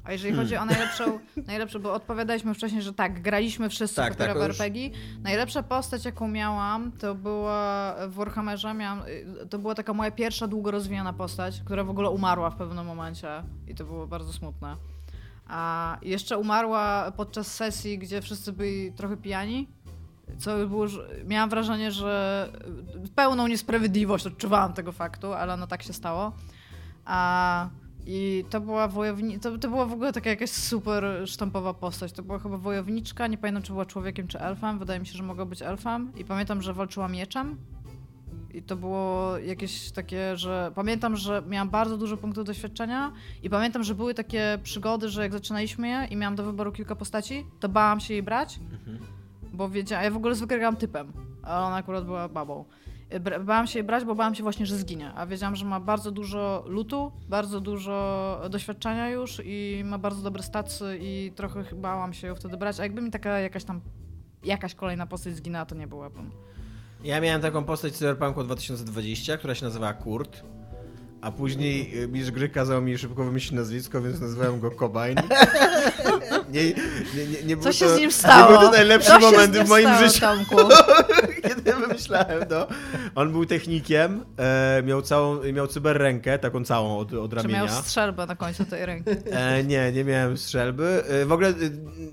A 0.03 0.11
jeżeli 0.11 0.35
chodzi 0.35 0.57
o 0.57 0.65
najlepszą, 0.65 1.19
najlepszą, 1.47 1.80
bo 1.80 1.93
odpowiadaliśmy 1.93 2.53
wcześniej, 2.53 2.81
że 2.81 2.93
tak, 2.93 3.21
graliśmy 3.21 3.69
wszyscy 3.69 3.95
Tak, 3.95 4.15
tak, 4.15 4.35
już. 4.35 4.45
RPG. 4.45 4.89
Najlepsza 5.23 5.63
postać, 5.63 6.05
jaką 6.05 6.27
miałam, 6.27 6.91
to 6.91 7.15
była 7.15 7.95
w 8.07 8.13
Warhammerze, 8.13 8.73
miałam, 8.73 9.01
y, 9.07 9.47
to 9.49 9.59
była 9.59 9.75
taka 9.75 9.93
moja 9.93 10.11
pierwsza 10.11 10.47
długo 10.47 10.71
rozwijana 10.71 11.13
postać, 11.13 11.61
która 11.65 11.83
w 11.83 11.89
ogóle 11.89 12.09
umarła 12.09 12.49
w 12.49 12.55
pewnym 12.55 12.85
momencie 12.85 13.43
i 13.67 13.75
to 13.75 13.85
było 13.85 14.07
bardzo 14.07 14.33
smutne. 14.33 14.75
A 15.47 15.97
jeszcze 16.01 16.38
umarła 16.38 17.11
podczas 17.11 17.55
sesji, 17.55 17.97
gdzie 17.97 18.21
wszyscy 18.21 18.53
byli 18.53 18.91
trochę 18.91 19.17
pijani. 19.17 19.67
Co 20.38 20.67
było, 20.67 20.85
miałam 21.25 21.49
wrażenie, 21.49 21.91
że 21.91 22.49
pełną 23.15 23.47
niesprawiedliwość 23.47 24.27
odczuwałam 24.27 24.73
tego 24.73 24.91
faktu, 24.91 25.33
ale 25.33 25.57
no 25.57 25.67
tak 25.67 25.83
się 25.83 25.93
stało. 25.93 26.31
A, 27.05 27.69
I 28.05 28.45
to 28.49 28.61
była 28.61 28.88
wojowni... 28.88 29.39
to, 29.39 29.57
to 29.57 29.69
była 29.69 29.85
w 29.85 29.93
ogóle 29.93 30.13
taka 30.13 30.30
jakaś 30.30 30.49
super 30.49 31.05
sztampowa 31.25 31.73
postać. 31.73 32.11
To 32.11 32.23
była 32.23 32.39
chyba 32.39 32.57
wojowniczka, 32.57 33.27
nie 33.27 33.38
pamiętam 33.38 33.63
czy 33.63 33.71
była 33.71 33.85
człowiekiem 33.85 34.27
czy 34.27 34.39
elfem. 34.39 34.80
Wydaje 34.80 34.99
mi 34.99 35.05
się, 35.05 35.17
że 35.17 35.23
mogła 35.23 35.45
być 35.45 35.61
elfem. 35.61 36.11
I 36.17 36.25
pamiętam, 36.25 36.61
że 36.61 36.73
walczyła 36.73 37.07
mieczem. 37.07 37.57
I 38.53 38.63
to 38.63 38.75
było 38.75 39.38
jakieś 39.38 39.91
takie, 39.91 40.38
że 40.38 40.71
pamiętam, 40.75 41.15
że 41.15 41.43
miałam 41.49 41.69
bardzo 41.69 41.97
dużo 41.97 42.17
punktów 42.17 42.45
doświadczenia 42.45 43.11
i 43.43 43.49
pamiętam, 43.49 43.83
że 43.83 43.95
były 43.95 44.13
takie 44.13 44.59
przygody, 44.63 45.09
że 45.09 45.21
jak 45.21 45.31
zaczynaliśmy 45.31 45.88
je 45.88 46.07
i 46.09 46.15
miałam 46.15 46.35
do 46.35 46.43
wyboru 46.43 46.71
kilka 46.71 46.95
postaci, 46.95 47.45
to 47.59 47.69
bałam 47.69 47.99
się 47.99 48.13
jej 48.13 48.23
brać, 48.23 48.59
bo 49.53 49.69
wiedziałam, 49.69 50.03
ja 50.03 50.11
w 50.11 50.17
ogóle 50.17 50.35
zwykle 50.35 50.57
grałam 50.57 50.75
typem, 50.75 51.13
a 51.43 51.67
ona 51.67 51.75
akurat 51.75 52.05
była 52.05 52.30
babą. 52.30 52.65
Bałam 53.45 53.67
się 53.67 53.83
brać, 53.83 54.06
bo 54.06 54.15
bałam 54.15 54.35
się 54.35 54.43
właśnie, 54.43 54.65
że 54.65 54.77
zginie, 54.77 55.14
a 55.14 55.25
wiedziałam, 55.25 55.56
że 55.56 55.65
ma 55.65 55.80
bardzo 55.80 56.11
dużo 56.11 56.64
lutu, 56.67 57.11
bardzo 57.30 57.61
dużo 57.61 58.41
doświadczenia 58.49 59.09
już 59.09 59.41
i 59.45 59.81
ma 59.85 59.98
bardzo 59.98 60.22
dobre 60.22 60.43
stacy 60.43 60.98
i 61.01 61.31
trochę 61.35 61.64
ch- 61.64 61.73
bałam 61.75 62.14
się 62.14 62.27
ją 62.27 62.35
wtedy 62.35 62.57
brać, 62.57 62.80
a 62.80 62.83
jakby 62.83 63.01
mi 63.01 63.11
taka 63.11 63.40
jakaś 63.40 63.64
tam, 63.64 63.81
jakaś 64.43 64.75
kolejna 64.75 65.07
postać 65.07 65.35
zginęła, 65.35 65.65
to 65.65 65.75
nie 65.75 65.88
byłabym. 65.88 66.31
Ja 67.03 67.22
miałem 67.22 67.41
taką 67.41 67.64
postać 67.64 67.93
w 67.93 67.98
Cyberpunku 67.98 68.43
2020, 68.43 69.38
która 69.38 69.56
się 69.56 69.65
nazywała 69.65 69.93
Kurt. 69.93 70.43
A 71.22 71.32
później 71.32 72.03
y, 72.03 72.08
mistrz 72.08 72.32
gry 72.32 72.50
kazał 72.50 72.82
mi 72.82 72.98
szybko 72.98 73.24
wymyślić 73.24 73.51
nazwisko, 73.51 74.01
więc 74.01 74.22
nazwałem 74.22 74.59
go 74.59 74.72
Cobain. 74.72 75.16
Nie, 76.51 76.64
nie, 76.64 76.74
nie, 77.32 77.43
nie 77.45 77.58
Co 77.58 77.72
się 77.74 77.85
to, 77.85 77.95
z 77.95 78.00
nim 78.00 78.11
stało? 78.11 78.51
Nie 78.51 78.59
był 78.59 78.67
to 78.67 78.72
najlepszy 78.77 79.09
Co 79.09 79.19
moment 79.19 79.58
w 79.58 79.69
moim 79.69 79.88
stało, 79.90 80.08
życiu. 80.08 80.19
Tomku? 80.19 80.56
Kiedy 81.48 81.74
wymyślałem 81.74 82.45
to. 82.45 82.67
On 83.16 83.32
był 83.32 83.45
technikiem, 83.45 84.25
e, 84.38 84.83
miał 84.85 85.01
całą, 85.01 85.43
miał 85.53 85.67
cyberrękę, 85.67 86.40
taką 86.40 86.66
całą 86.66 86.98
od, 86.98 87.14
od 87.14 87.32
Czy 87.32 87.38
ramienia. 87.38 87.66
miał 87.66 87.83
strzelbę 87.83 88.25
na 88.25 88.35
końcu 88.35 88.66
tej 88.66 88.85
ręki? 88.85 89.09
E, 89.32 89.64
nie, 89.64 89.91
nie 89.91 90.03
miałem 90.03 90.38
strzelby. 90.38 91.03
E, 91.08 91.25
w 91.25 91.32
ogóle, 91.32 91.50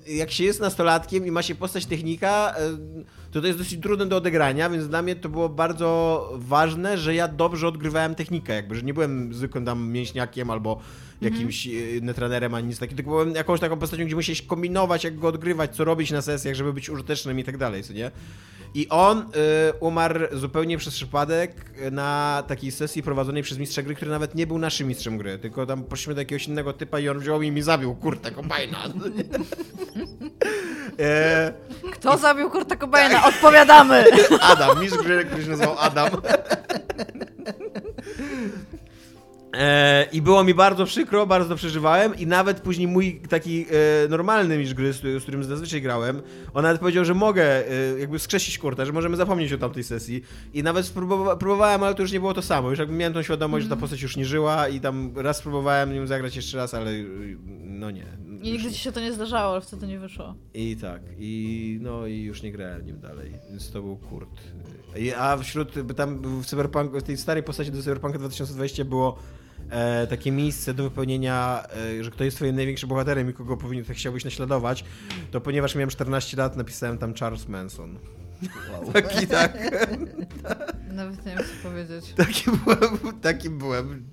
e, 0.07 0.13
jak 0.13 0.31
się 0.31 0.43
jest 0.43 0.59
nastolatkiem 0.59 1.27
i 1.27 1.31
ma 1.31 1.41
się 1.41 1.55
postać 1.55 1.85
technika, 1.85 2.55
e, 2.57 2.59
to 3.31 3.41
to 3.41 3.47
jest 3.47 3.59
dosyć 3.59 3.81
trudne 3.81 4.05
do 4.05 4.17
odegrania, 4.17 4.69
więc 4.69 4.87
dla 4.87 5.01
mnie 5.01 5.15
to 5.15 5.29
było 5.29 5.49
bardzo 5.49 6.29
ważne, 6.35 6.97
że 6.97 7.15
ja 7.15 7.27
dobrze 7.27 7.67
odgrywałem 7.67 8.15
technikę, 8.15 8.53
jakby, 8.53 8.75
że 8.75 8.81
nie 8.81 8.93
byłem 8.93 9.33
zwykłym 9.33 9.65
tam 9.65 9.89
mięśniakiem 9.89 10.49
albo 10.49 10.79
jakimś 11.21 11.67
mm 11.67 11.79
netranerem 12.01 12.53
ani 12.53 12.67
nic 12.67 12.79
takiego, 12.79 12.95
tylko 12.95 13.11
byłem 13.11 13.35
jakąś 13.35 13.59
taką 13.59 13.77
postacią, 13.79 14.05
gdzie 14.05 14.15
musiałeś 14.15 14.41
kombinować, 14.41 15.03
jak 15.03 15.19
go 15.19 15.27
odgrywać, 15.27 15.75
co 15.75 15.83
robić 15.85 16.11
na 16.11 16.21
sesjach, 16.21 16.55
żeby 16.55 16.73
być 16.73 16.89
użytecznym 16.89 17.39
i 17.39 17.43
tak 17.43 17.57
dalej, 17.57 17.83
co 17.83 17.93
nie? 17.93 18.11
I 18.73 18.89
on 18.89 19.19
y, 19.19 19.23
umarł 19.79 20.19
zupełnie 20.31 20.77
przez 20.77 20.93
przypadek 20.93 21.51
na 21.91 22.43
takiej 22.47 22.71
sesji 22.71 23.03
prowadzonej 23.03 23.43
przez 23.43 23.57
mistrza 23.57 23.81
gry, 23.81 23.95
który 23.95 24.11
nawet 24.11 24.35
nie 24.35 24.47
był 24.47 24.57
naszym 24.57 24.87
mistrzem 24.87 25.17
gry, 25.17 25.39
tylko 25.39 25.65
tam 25.65 25.83
poszliśmy 25.83 26.15
do 26.15 26.21
jakiegoś 26.21 26.47
innego 26.47 26.73
typa 26.73 26.99
i 26.99 27.09
on 27.09 27.19
wziął 27.19 27.41
i 27.41 27.51
mi 27.51 27.61
zabił, 27.61 27.95
kurde, 27.95 28.31
kombajna. 28.31 28.77
e, 30.99 31.53
Kto 31.91 32.17
zabił 32.17 32.49
Kurta 32.49 32.75
Cobaina? 32.75 33.25
Odpowiadamy! 33.25 34.05
Adam, 34.41 34.81
mistrz 34.81 35.03
gry, 35.03 35.25
który 35.25 35.43
się 35.43 35.49
nazywał 35.49 35.75
Adam. 35.79 36.09
E, 39.59 40.07
I 40.11 40.21
było 40.21 40.43
mi 40.43 40.53
bardzo 40.53 40.85
przykro, 40.85 41.27
bardzo 41.27 41.55
przeżywałem 41.55 42.15
i 42.15 42.27
nawet 42.27 42.61
później 42.61 42.87
mój 42.87 43.21
taki 43.29 43.65
e, 44.05 44.07
normalny 44.07 44.57
mistrz 44.57 44.73
gry, 44.73 44.93
z, 44.93 45.21
którym 45.21 45.43
zazwyczaj 45.43 45.81
grałem, 45.81 46.21
on 46.53 46.63
nawet 46.63 46.79
powiedział, 46.79 47.05
że 47.05 47.13
mogę 47.13 47.43
e, 47.43 47.99
jakby 47.99 48.19
skrzesić 48.19 48.57
kurta, 48.57 48.85
że 48.85 48.93
możemy 48.93 49.17
zapomnieć 49.17 49.53
o 49.53 49.57
tamtej 49.57 49.83
sesji 49.83 50.21
i 50.53 50.63
nawet 50.63 50.93
próbowałem, 51.39 51.83
ale 51.83 51.95
to 51.95 52.01
już 52.01 52.11
nie 52.11 52.19
było 52.19 52.33
to 52.33 52.41
samo, 52.41 52.69
już 52.69 52.79
jakby 52.79 52.95
miałem 52.95 53.13
tą 53.13 53.23
świadomość, 53.23 53.63
że 53.63 53.69
ta 53.69 53.75
postać 53.75 54.01
już 54.01 54.17
nie 54.17 54.25
żyła 54.25 54.67
i 54.67 54.79
tam 54.79 55.11
raz 55.15 55.37
spróbowałem 55.37 55.93
nią 55.93 56.07
zagrać 56.07 56.35
jeszcze 56.35 56.57
raz, 56.57 56.73
ale 56.73 56.91
e, 56.91 57.03
no 57.63 57.91
nie. 57.91 58.05
I 58.41 58.51
nigdy 58.51 58.71
ci 58.71 58.79
się 58.79 58.91
to 58.91 58.99
nie 58.99 59.13
zdarzało, 59.13 59.51
ale 59.51 59.61
wtedy 59.61 59.87
nie 59.87 59.99
wyszło. 59.99 60.35
I 60.53 60.77
tak, 60.77 61.01
i 61.17 61.79
no 61.81 62.07
i 62.07 62.21
już 62.21 62.43
nie 62.43 62.51
grałem 62.51 62.85
nim 62.85 62.99
dalej, 62.99 63.31
więc 63.49 63.71
to 63.71 63.81
był 63.81 63.97
Kurt. 63.97 64.29
A 65.17 65.37
wśród, 65.37 65.73
tam 65.95 66.41
w 66.41 66.45
Cyberpunk, 66.45 66.97
w 66.97 67.03
tej 67.03 67.17
starej 67.17 67.43
postaci 67.43 67.71
do 67.71 67.83
Cyberpunka 67.83 68.19
2020 68.19 68.85
było 68.85 69.17
e, 69.69 70.07
takie 70.07 70.31
miejsce 70.31 70.73
do 70.73 70.83
wypełnienia, 70.83 71.63
e, 71.99 72.03
że 72.03 72.11
kto 72.11 72.23
jest 72.23 72.37
twoim 72.37 72.55
największym 72.55 72.89
bohaterem 72.89 73.29
i 73.29 73.33
kogo 73.33 73.57
powinien, 73.57 73.85
tak 73.85 73.97
chciałbyś 73.97 74.25
naśladować, 74.25 74.83
to 75.31 75.41
ponieważ 75.41 75.75
miałem 75.75 75.89
14 75.89 76.37
lat, 76.37 76.57
napisałem 76.57 76.97
tam 76.97 77.13
Charles 77.13 77.47
Manson. 77.47 77.99
Taki 78.93 79.27
tak. 79.27 79.57
Nawet 80.91 81.25
nie 81.25 81.35
wiem 81.35 81.43
co 81.43 81.69
powiedzieć. 81.69 82.13
Taki 82.15 82.51
byłem, 82.51 83.19
takim 83.21 83.57
byłem 83.57 84.05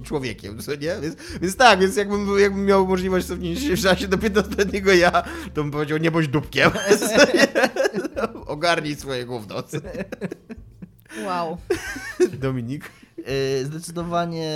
y, 0.00 0.04
człowiekiem, 0.04 0.58
co 0.58 0.74
nie? 0.74 0.96
Więc, 1.02 1.16
więc 1.40 1.56
tak, 1.56 1.80
więc 1.80 1.96
jakbym, 1.96 2.26
był- 2.26 2.38
jakbym 2.38 2.64
miał 2.64 2.86
możliwość 2.86 3.26
cofnięcia 3.26 3.60
się 3.62 3.76
w 3.76 3.80
czasie 3.80 4.08
do 4.08 4.16
15-letniego 4.16 4.92
ja, 4.92 5.10
to 5.54 5.62
bym 5.62 5.70
powiedział, 5.70 5.98
nie 5.98 6.10
bądź 6.10 6.28
dupkiem. 6.28 6.70
Ogarnij 8.46 8.96
swoje 8.96 9.26
gówno. 9.26 9.62
Wow. 11.24 11.56
Dominik? 12.32 12.90
Y, 13.28 13.64
Zdecydowanie 13.66 14.48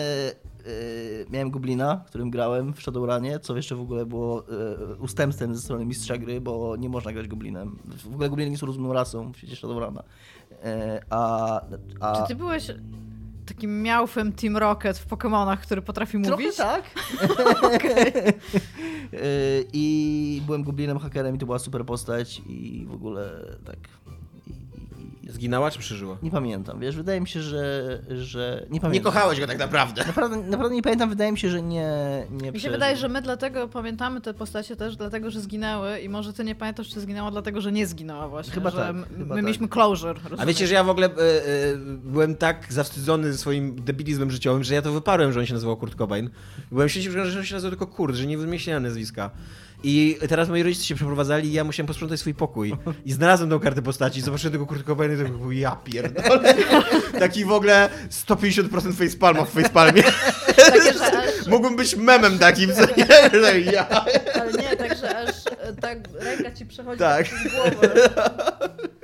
y, 0.66 1.26
miałem 1.30 1.50
Goblina, 1.50 2.04
którym 2.06 2.30
grałem 2.30 2.74
w 2.74 2.82
Shadowrunie, 2.82 3.38
co 3.38 3.56
jeszcze 3.56 3.74
w 3.76 3.80
ogóle 3.80 4.06
było 4.06 4.44
y, 4.92 4.96
ustępstwem 4.96 5.54
ze 5.54 5.60
strony 5.60 5.86
mistrza 5.86 6.18
gry, 6.18 6.40
bo 6.40 6.76
nie 6.76 6.88
można 6.88 7.12
grać 7.12 7.28
Goblinem. 7.28 7.78
W 7.84 8.14
ogóle 8.14 8.28
Gobliny 8.28 8.50
nie 8.50 8.58
są 8.58 8.66
rozumną 8.66 8.92
rasą 8.92 9.32
w 9.32 9.36
świecie 9.36 9.56
Shadowruna. 9.56 10.02
A, 11.10 11.60
a... 12.00 12.22
Czy 12.22 12.28
ty 12.28 12.34
byłeś 12.34 12.70
takim 13.46 13.82
miałfem 13.82 14.32
Team 14.32 14.56
Rocket 14.56 14.98
w 14.98 15.06
Pokémonach, 15.08 15.56
który 15.56 15.82
potrafi 15.82 16.22
Trochę 16.22 16.42
mówić? 16.42 16.56
tak. 16.56 16.84
Okej. 17.74 18.12
Y, 19.14 19.66
I 19.72 20.42
byłem 20.46 20.64
goblinem 20.64 20.98
hakerem 20.98 21.36
i 21.36 21.38
to 21.38 21.46
była 21.46 21.58
super 21.58 21.84
postać 21.84 22.42
i 22.46 22.86
w 22.88 22.94
ogóle 22.94 23.30
tak. 23.64 23.76
Zginęła 25.34 25.70
czy 25.70 25.78
przeżyła? 25.78 26.16
Nie 26.22 26.30
pamiętam, 26.30 26.80
wiesz, 26.80 26.96
wydaje 26.96 27.20
mi 27.20 27.28
się, 27.28 27.42
że, 27.42 27.98
że 28.08 28.66
nie 28.66 28.74
Nie 28.74 28.80
pamiętam. 28.80 29.12
kochałeś 29.12 29.40
go 29.40 29.46
tak 29.46 29.58
naprawdę. 29.58 30.04
Naprawdę, 30.06 30.36
naprawdę 30.36 30.74
nie 30.74 30.82
pamiętam, 30.82 31.08
wydaje 31.08 31.32
mi 31.32 31.38
się, 31.38 31.50
że 31.50 31.62
nie, 31.62 31.92
nie 32.30 32.52
Mi 32.52 32.60
się 32.60 32.70
wydaje, 32.70 32.96
że 32.96 33.08
my 33.08 33.22
dlatego 33.22 33.68
pamiętamy 33.68 34.20
te 34.20 34.34
postacie 34.34 34.76
też 34.76 34.96
dlatego, 34.96 35.30
że 35.30 35.40
zginęły 35.40 35.98
i 35.98 36.08
może 36.08 36.32
ty 36.32 36.44
nie 36.44 36.54
pamiętasz, 36.54 36.88
czy 36.88 37.00
zginęła 37.00 37.30
dlatego, 37.30 37.60
że 37.60 37.72
nie 37.72 37.86
zginęła 37.86 38.28
właśnie. 38.28 38.52
Chyba 38.52 38.70
że 38.70 38.76
tak, 38.76 38.96
chyba 39.08 39.24
my 39.24 39.34
tak. 39.34 39.44
mieliśmy 39.44 39.68
closure. 39.68 40.20
A 40.38 40.46
wiecie, 40.46 40.66
że 40.66 40.74
ja 40.74 40.84
w 40.84 40.88
ogóle 40.88 41.06
e, 41.06 41.10
e, 41.10 41.76
byłem 42.04 42.36
tak 42.36 42.72
zawstydzony 42.72 43.32
ze 43.32 43.38
swoim 43.38 43.84
debilizmem 43.84 44.30
życiowym, 44.30 44.64
że 44.64 44.74
ja 44.74 44.82
to 44.82 44.92
wyparłem, 44.92 45.32
że 45.32 45.40
on 45.40 45.46
się 45.46 45.54
nazywał 45.54 45.76
Kurt 45.76 45.94
Cobain. 45.94 46.30
Byłem 46.70 46.88
szczęśliwy, 46.88 47.26
że 47.26 47.38
on 47.38 47.44
się 47.44 47.54
nazywał 47.54 47.70
tylko 47.76 47.86
Kurt, 47.96 48.14
że 48.16 48.26
nie 48.26 48.38
wymyśliłem 48.38 48.82
nazwiska. 48.82 49.30
I 49.84 50.16
teraz 50.28 50.48
moi 50.48 50.62
rodzice 50.62 50.84
się 50.84 50.94
przeprowadzali 50.94 51.48
i 51.48 51.52
ja 51.52 51.64
musiałem 51.64 51.86
posprzątać 51.86 52.20
swój 52.20 52.34
pokój. 52.34 52.72
I 53.04 53.12
znalazłem 53.12 53.50
tą 53.50 53.60
kartę 53.60 53.82
postaci, 53.82 54.20
zobaczyłem 54.20 54.52
tego 54.52 54.66
Kurt 54.66 54.86
Cobaina 54.86 55.14
i 55.14 55.32
to 55.32 55.38
był 55.38 55.52
ja 55.52 55.76
pierdolę. 55.76 56.54
Taki 57.20 57.44
w 57.44 57.52
ogóle 57.52 57.88
150% 58.10 58.92
facepalma 58.92 59.44
w 59.44 59.50
facepalmie. 59.50 60.02
Takie, 60.56 60.92
że 60.92 61.18
aż... 61.18 61.46
Mógłbym 61.46 61.76
być 61.76 61.96
memem 61.96 62.38
takim, 62.38 62.70
co 62.72 62.80
nie? 62.80 63.40
Że 63.40 63.60
ja. 63.60 63.88
Ale 64.34 64.52
nie, 64.52 64.76
także 64.76 65.18
aż 65.18 65.34
e, 65.60 65.72
tak 65.80 65.98
ręka 66.20 66.52
ci 66.52 66.66
przechodzi 66.66 66.98
Tak. 66.98 67.24
przez 67.24 67.52
głowę. 67.52 68.10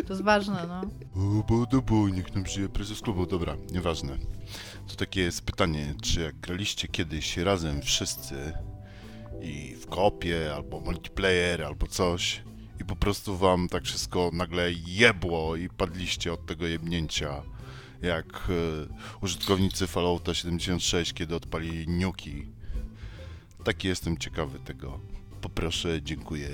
To 0.07 0.13
jest 0.15 0.23
ważne, 0.23 0.67
no. 0.69 0.81
O, 1.17 1.45
bo 1.49 1.67
do 1.67 1.83
bo, 1.83 2.09
niech 2.09 2.35
nam 2.35 2.47
żyje 2.47 2.69
prezes 2.69 3.01
klubu. 3.01 3.27
Dobra, 3.27 3.57
nieważne. 3.73 4.17
To 4.89 4.97
takie 4.97 5.21
jest 5.21 5.43
pytanie, 5.43 5.95
czy 6.03 6.21
jak 6.21 6.37
graliście 6.37 6.89
kiedyś 6.89 7.37
razem 7.37 7.83
wszyscy 7.83 8.35
i 9.43 9.75
w 9.75 9.87
kopie, 9.87 10.53
albo 10.55 10.81
multiplayer, 10.81 11.63
albo 11.63 11.87
coś 11.87 12.43
i 12.81 12.85
po 12.85 12.97
prostu 12.97 13.37
wam 13.37 13.69
tak 13.69 13.85
wszystko 13.85 14.31
nagle 14.33 14.73
jebło 14.87 15.57
i 15.57 15.69
padliście 15.69 16.33
od 16.33 16.47
tego 16.47 16.67
jebnięcia, 16.67 17.43
jak 18.03 18.27
e, 18.27 19.21
użytkownicy 19.21 19.87
Fallouta 19.87 20.35
76, 20.35 21.13
kiedy 21.13 21.35
odpalili 21.35 21.89
niuki. 21.89 22.47
Taki 23.65 23.89
jestem 23.89 24.19
ciekawy 24.19 24.59
tego. 24.59 25.01
Poproszę, 25.41 26.03
dziękuję 26.03 26.49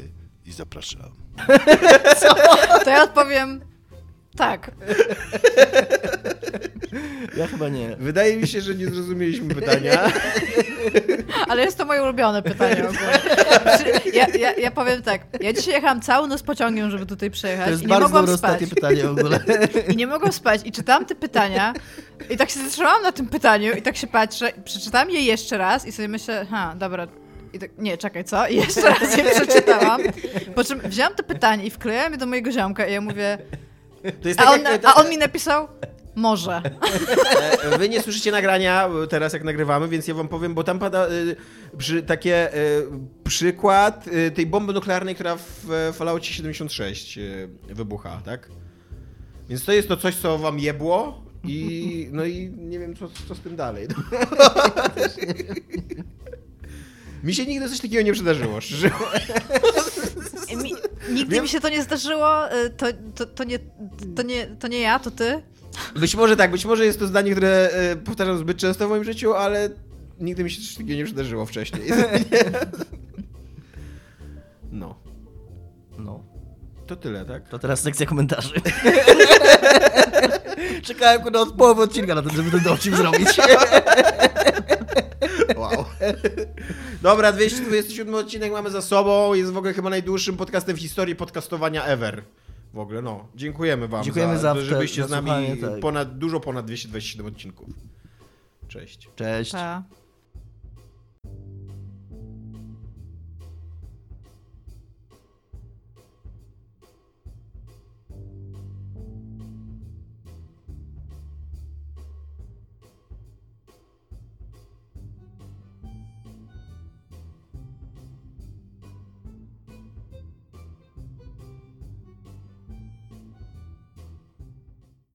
i 0.47 0.53
zapraszam. 0.53 1.11
Co? 2.21 2.35
To 2.85 2.91
ja 2.91 3.03
odpowiem 3.03 3.61
tak. 4.37 4.71
Ja 7.37 7.47
chyba 7.47 7.69
nie. 7.69 7.97
Wydaje 7.99 8.37
mi 8.37 8.49
się, 8.49 8.61
że 8.61 8.75
nie 8.75 8.87
zrozumieliśmy 8.87 9.55
pytania. 9.55 9.93
Ale 11.49 11.65
jest 11.65 11.79
to 11.79 11.85
moje 11.85 12.03
ulubione 12.03 12.43
pytanie 12.43 12.83
Ja, 14.13 14.27
ja, 14.39 14.53
ja 14.53 14.71
powiem 14.71 15.03
tak, 15.03 15.21
ja 15.41 15.53
dzisiaj 15.53 15.75
jechałam 15.75 16.01
całą 16.01 16.27
noc 16.27 16.43
pociągiem, 16.43 16.91
żeby 16.91 17.07
tutaj 17.07 17.31
przejechać 17.31 17.65
To 17.65 17.71
jest 17.71 17.83
i 17.83 17.87
nie 17.87 17.99
mogłam 18.01 18.37
spać. 18.37 18.61
pytanie 18.75 19.05
w 19.05 19.11
ogóle. 19.19 19.41
I 19.93 19.97
nie 19.97 20.07
mogłam 20.07 20.33
spać 20.33 20.61
i 20.65 20.73
czytałam 20.73 21.05
te 21.05 21.15
pytania 21.15 21.75
i 22.31 22.37
tak 22.37 22.51
się 22.51 22.61
zatrzymałam 22.61 23.03
na 23.03 23.13
tym 23.13 23.27
pytaniu 23.27 23.73
i 23.73 23.83
tak 23.83 23.97
się 23.97 24.07
patrzę, 24.07 24.53
i 24.59 24.63
przeczytałam 24.63 25.11
je 25.11 25.21
jeszcze 25.23 25.59
raz 25.59 25.87
i 25.87 25.93
sobie 25.93 26.09
myślę, 26.09 26.47
ha, 26.51 26.75
dobra, 26.79 27.07
i 27.53 27.59
tak, 27.59 27.71
nie, 27.79 27.99
czekaj, 27.99 28.25
co? 28.25 28.49
I 28.49 28.57
jeszcze 28.57 28.81
raz 28.81 29.17
je 29.17 29.25
przeczytałam. 29.25 30.01
Po 30.55 30.65
czym 30.65 30.81
wzięłam 30.81 31.15
to 31.15 31.23
pytanie 31.23 31.65
i 31.65 31.71
wklejałam 31.71 32.13
je 32.13 32.19
do 32.19 32.27
mojego 32.27 32.53
ziomka 32.53 32.87
i 32.87 32.93
ja 32.93 33.01
mówię, 33.01 33.39
A 34.05 34.35
tak 34.37 34.49
on, 34.49 34.63
jak- 34.63 34.85
a 34.85 34.95
on 34.95 35.11
mi 35.11 35.19
napisał, 35.19 35.69
może. 36.15 36.63
E, 37.63 37.79
Wy 37.79 37.89
nie 37.89 38.03
słyszycie 38.03 38.33
nagrania 38.33 38.89
e, 39.05 39.07
teraz, 39.07 39.33
jak 39.33 39.45
nagrywamy, 39.45 39.89
więc 39.89 40.09
ja 40.09 40.15
wam 40.15 40.29
powiem, 40.29 40.55
bo 40.55 40.65
tam 40.65 40.79
pada 40.79 41.09
y, 41.09 41.37
przy, 41.79 42.03
takie 42.03 42.55
y, 42.55 42.87
przykład 43.25 44.07
y, 44.09 44.31
tej 44.31 44.47
bomby 44.47 44.73
nuklearnej, 44.73 45.15
która 45.15 45.37
w 45.37 45.71
e, 45.73 45.93
Falloutie 45.93 46.33
76 46.35 47.19
y, 47.19 47.49
wybucha, 47.69 48.21
tak? 48.25 48.49
Więc 49.49 49.65
to 49.65 49.73
jest 49.73 49.89
to 49.89 49.97
coś, 49.97 50.17
co 50.17 50.39
wam 50.39 50.59
jebło 50.59 51.23
i 51.45 52.09
no 52.13 52.25
i 52.25 52.51
nie 52.51 52.79
wiem, 52.79 52.97
co, 52.97 53.09
co 53.29 53.35
z 53.35 53.41
tym 53.41 53.57
dalej. 53.57 53.87
Mi 57.25 57.35
się 57.35 57.47
nigdy 57.47 57.69
coś 57.69 57.81
takiego 57.81 58.03
nie 58.03 58.13
przydarzyło, 58.13 58.61
szczerze. 58.61 58.91
Mi, 60.63 60.73
nigdy 61.11 61.41
mi 61.41 61.49
się 61.49 61.61
to 61.61 61.69
nie 61.69 61.83
zdarzyło, 61.83 62.53
y, 62.53 62.71
to, 62.71 62.87
to, 63.15 63.27
to, 63.27 63.45
nie, 63.45 63.59
to, 64.17 64.23
nie, 64.23 64.47
to 64.47 64.69
nie 64.69 64.81
ja, 64.81 64.99
to 64.99 65.11
ty. 65.11 65.43
Być 65.97 66.15
może 66.15 66.37
tak, 66.37 66.51
być 66.51 66.65
może 66.65 66.85
jest 66.85 66.99
to 66.99 67.07
zdanie, 67.07 67.33
które 67.33 67.71
e, 67.73 67.97
powtarzam 67.97 68.39
zbyt 68.39 68.59
często 68.59 68.87
w 68.87 68.91
moim 68.91 69.05
życiu, 69.05 69.35
ale 69.35 69.71
nigdy 70.21 70.45
mi 70.45 70.51
się 70.51 70.63
coś 70.63 70.75
takiego 70.75 70.95
nie 70.95 71.05
przydarzyło 71.05 71.47
wcześniej. 71.47 71.83
No. 74.71 74.95
No. 75.99 76.25
To 76.87 76.97
tyle, 76.97 77.25
tak? 77.25 77.49
To 77.49 77.59
teraz 77.59 77.81
sekcja 77.81 78.07
komentarzy. 78.07 78.55
Czekałem 80.83 81.23
kurde 81.23 81.41
od 81.41 81.53
połowy 81.53 81.83
odcinka 81.83 82.15
na 82.15 82.23
to, 82.23 82.31
żeby 82.31 82.51
ten 82.51 82.61
dowcip 82.61 82.97
zrobić. 82.97 83.29
Wow. 85.57 85.85
Dobra, 87.03 87.33
227 87.33 88.15
odcinek 88.15 88.53
mamy 88.53 88.71
za 88.71 88.83
sobą. 88.83 89.35
Jest 89.35 89.53
w 89.53 89.57
ogóle 89.57 89.75
chyba 89.75 89.91
najdłuższym 89.91 90.37
podcastem 90.37 90.77
w 90.77 90.81
historii 90.81 91.17
podcastowania 91.17 91.85
ever. 91.85 92.23
W 92.75 92.79
ogóle, 92.79 93.03
no. 93.03 93.29
Dziękujemy 93.35 93.89
wam 93.89 94.05
Dziękujemy 94.05 94.39
za, 94.39 94.55
za 94.55 94.61
żebyście 94.61 95.03
za 95.03 95.09
z 95.09 95.11
nami 95.11 95.61
tak. 95.61 95.81
ponad, 95.81 96.19
dużo 96.19 96.41
ponad 96.41 96.67
227 96.67 97.27
odcinków. 97.27 97.69
Cześć. 98.69 99.09
Cześć. 99.17 99.53
Pa. 99.53 99.83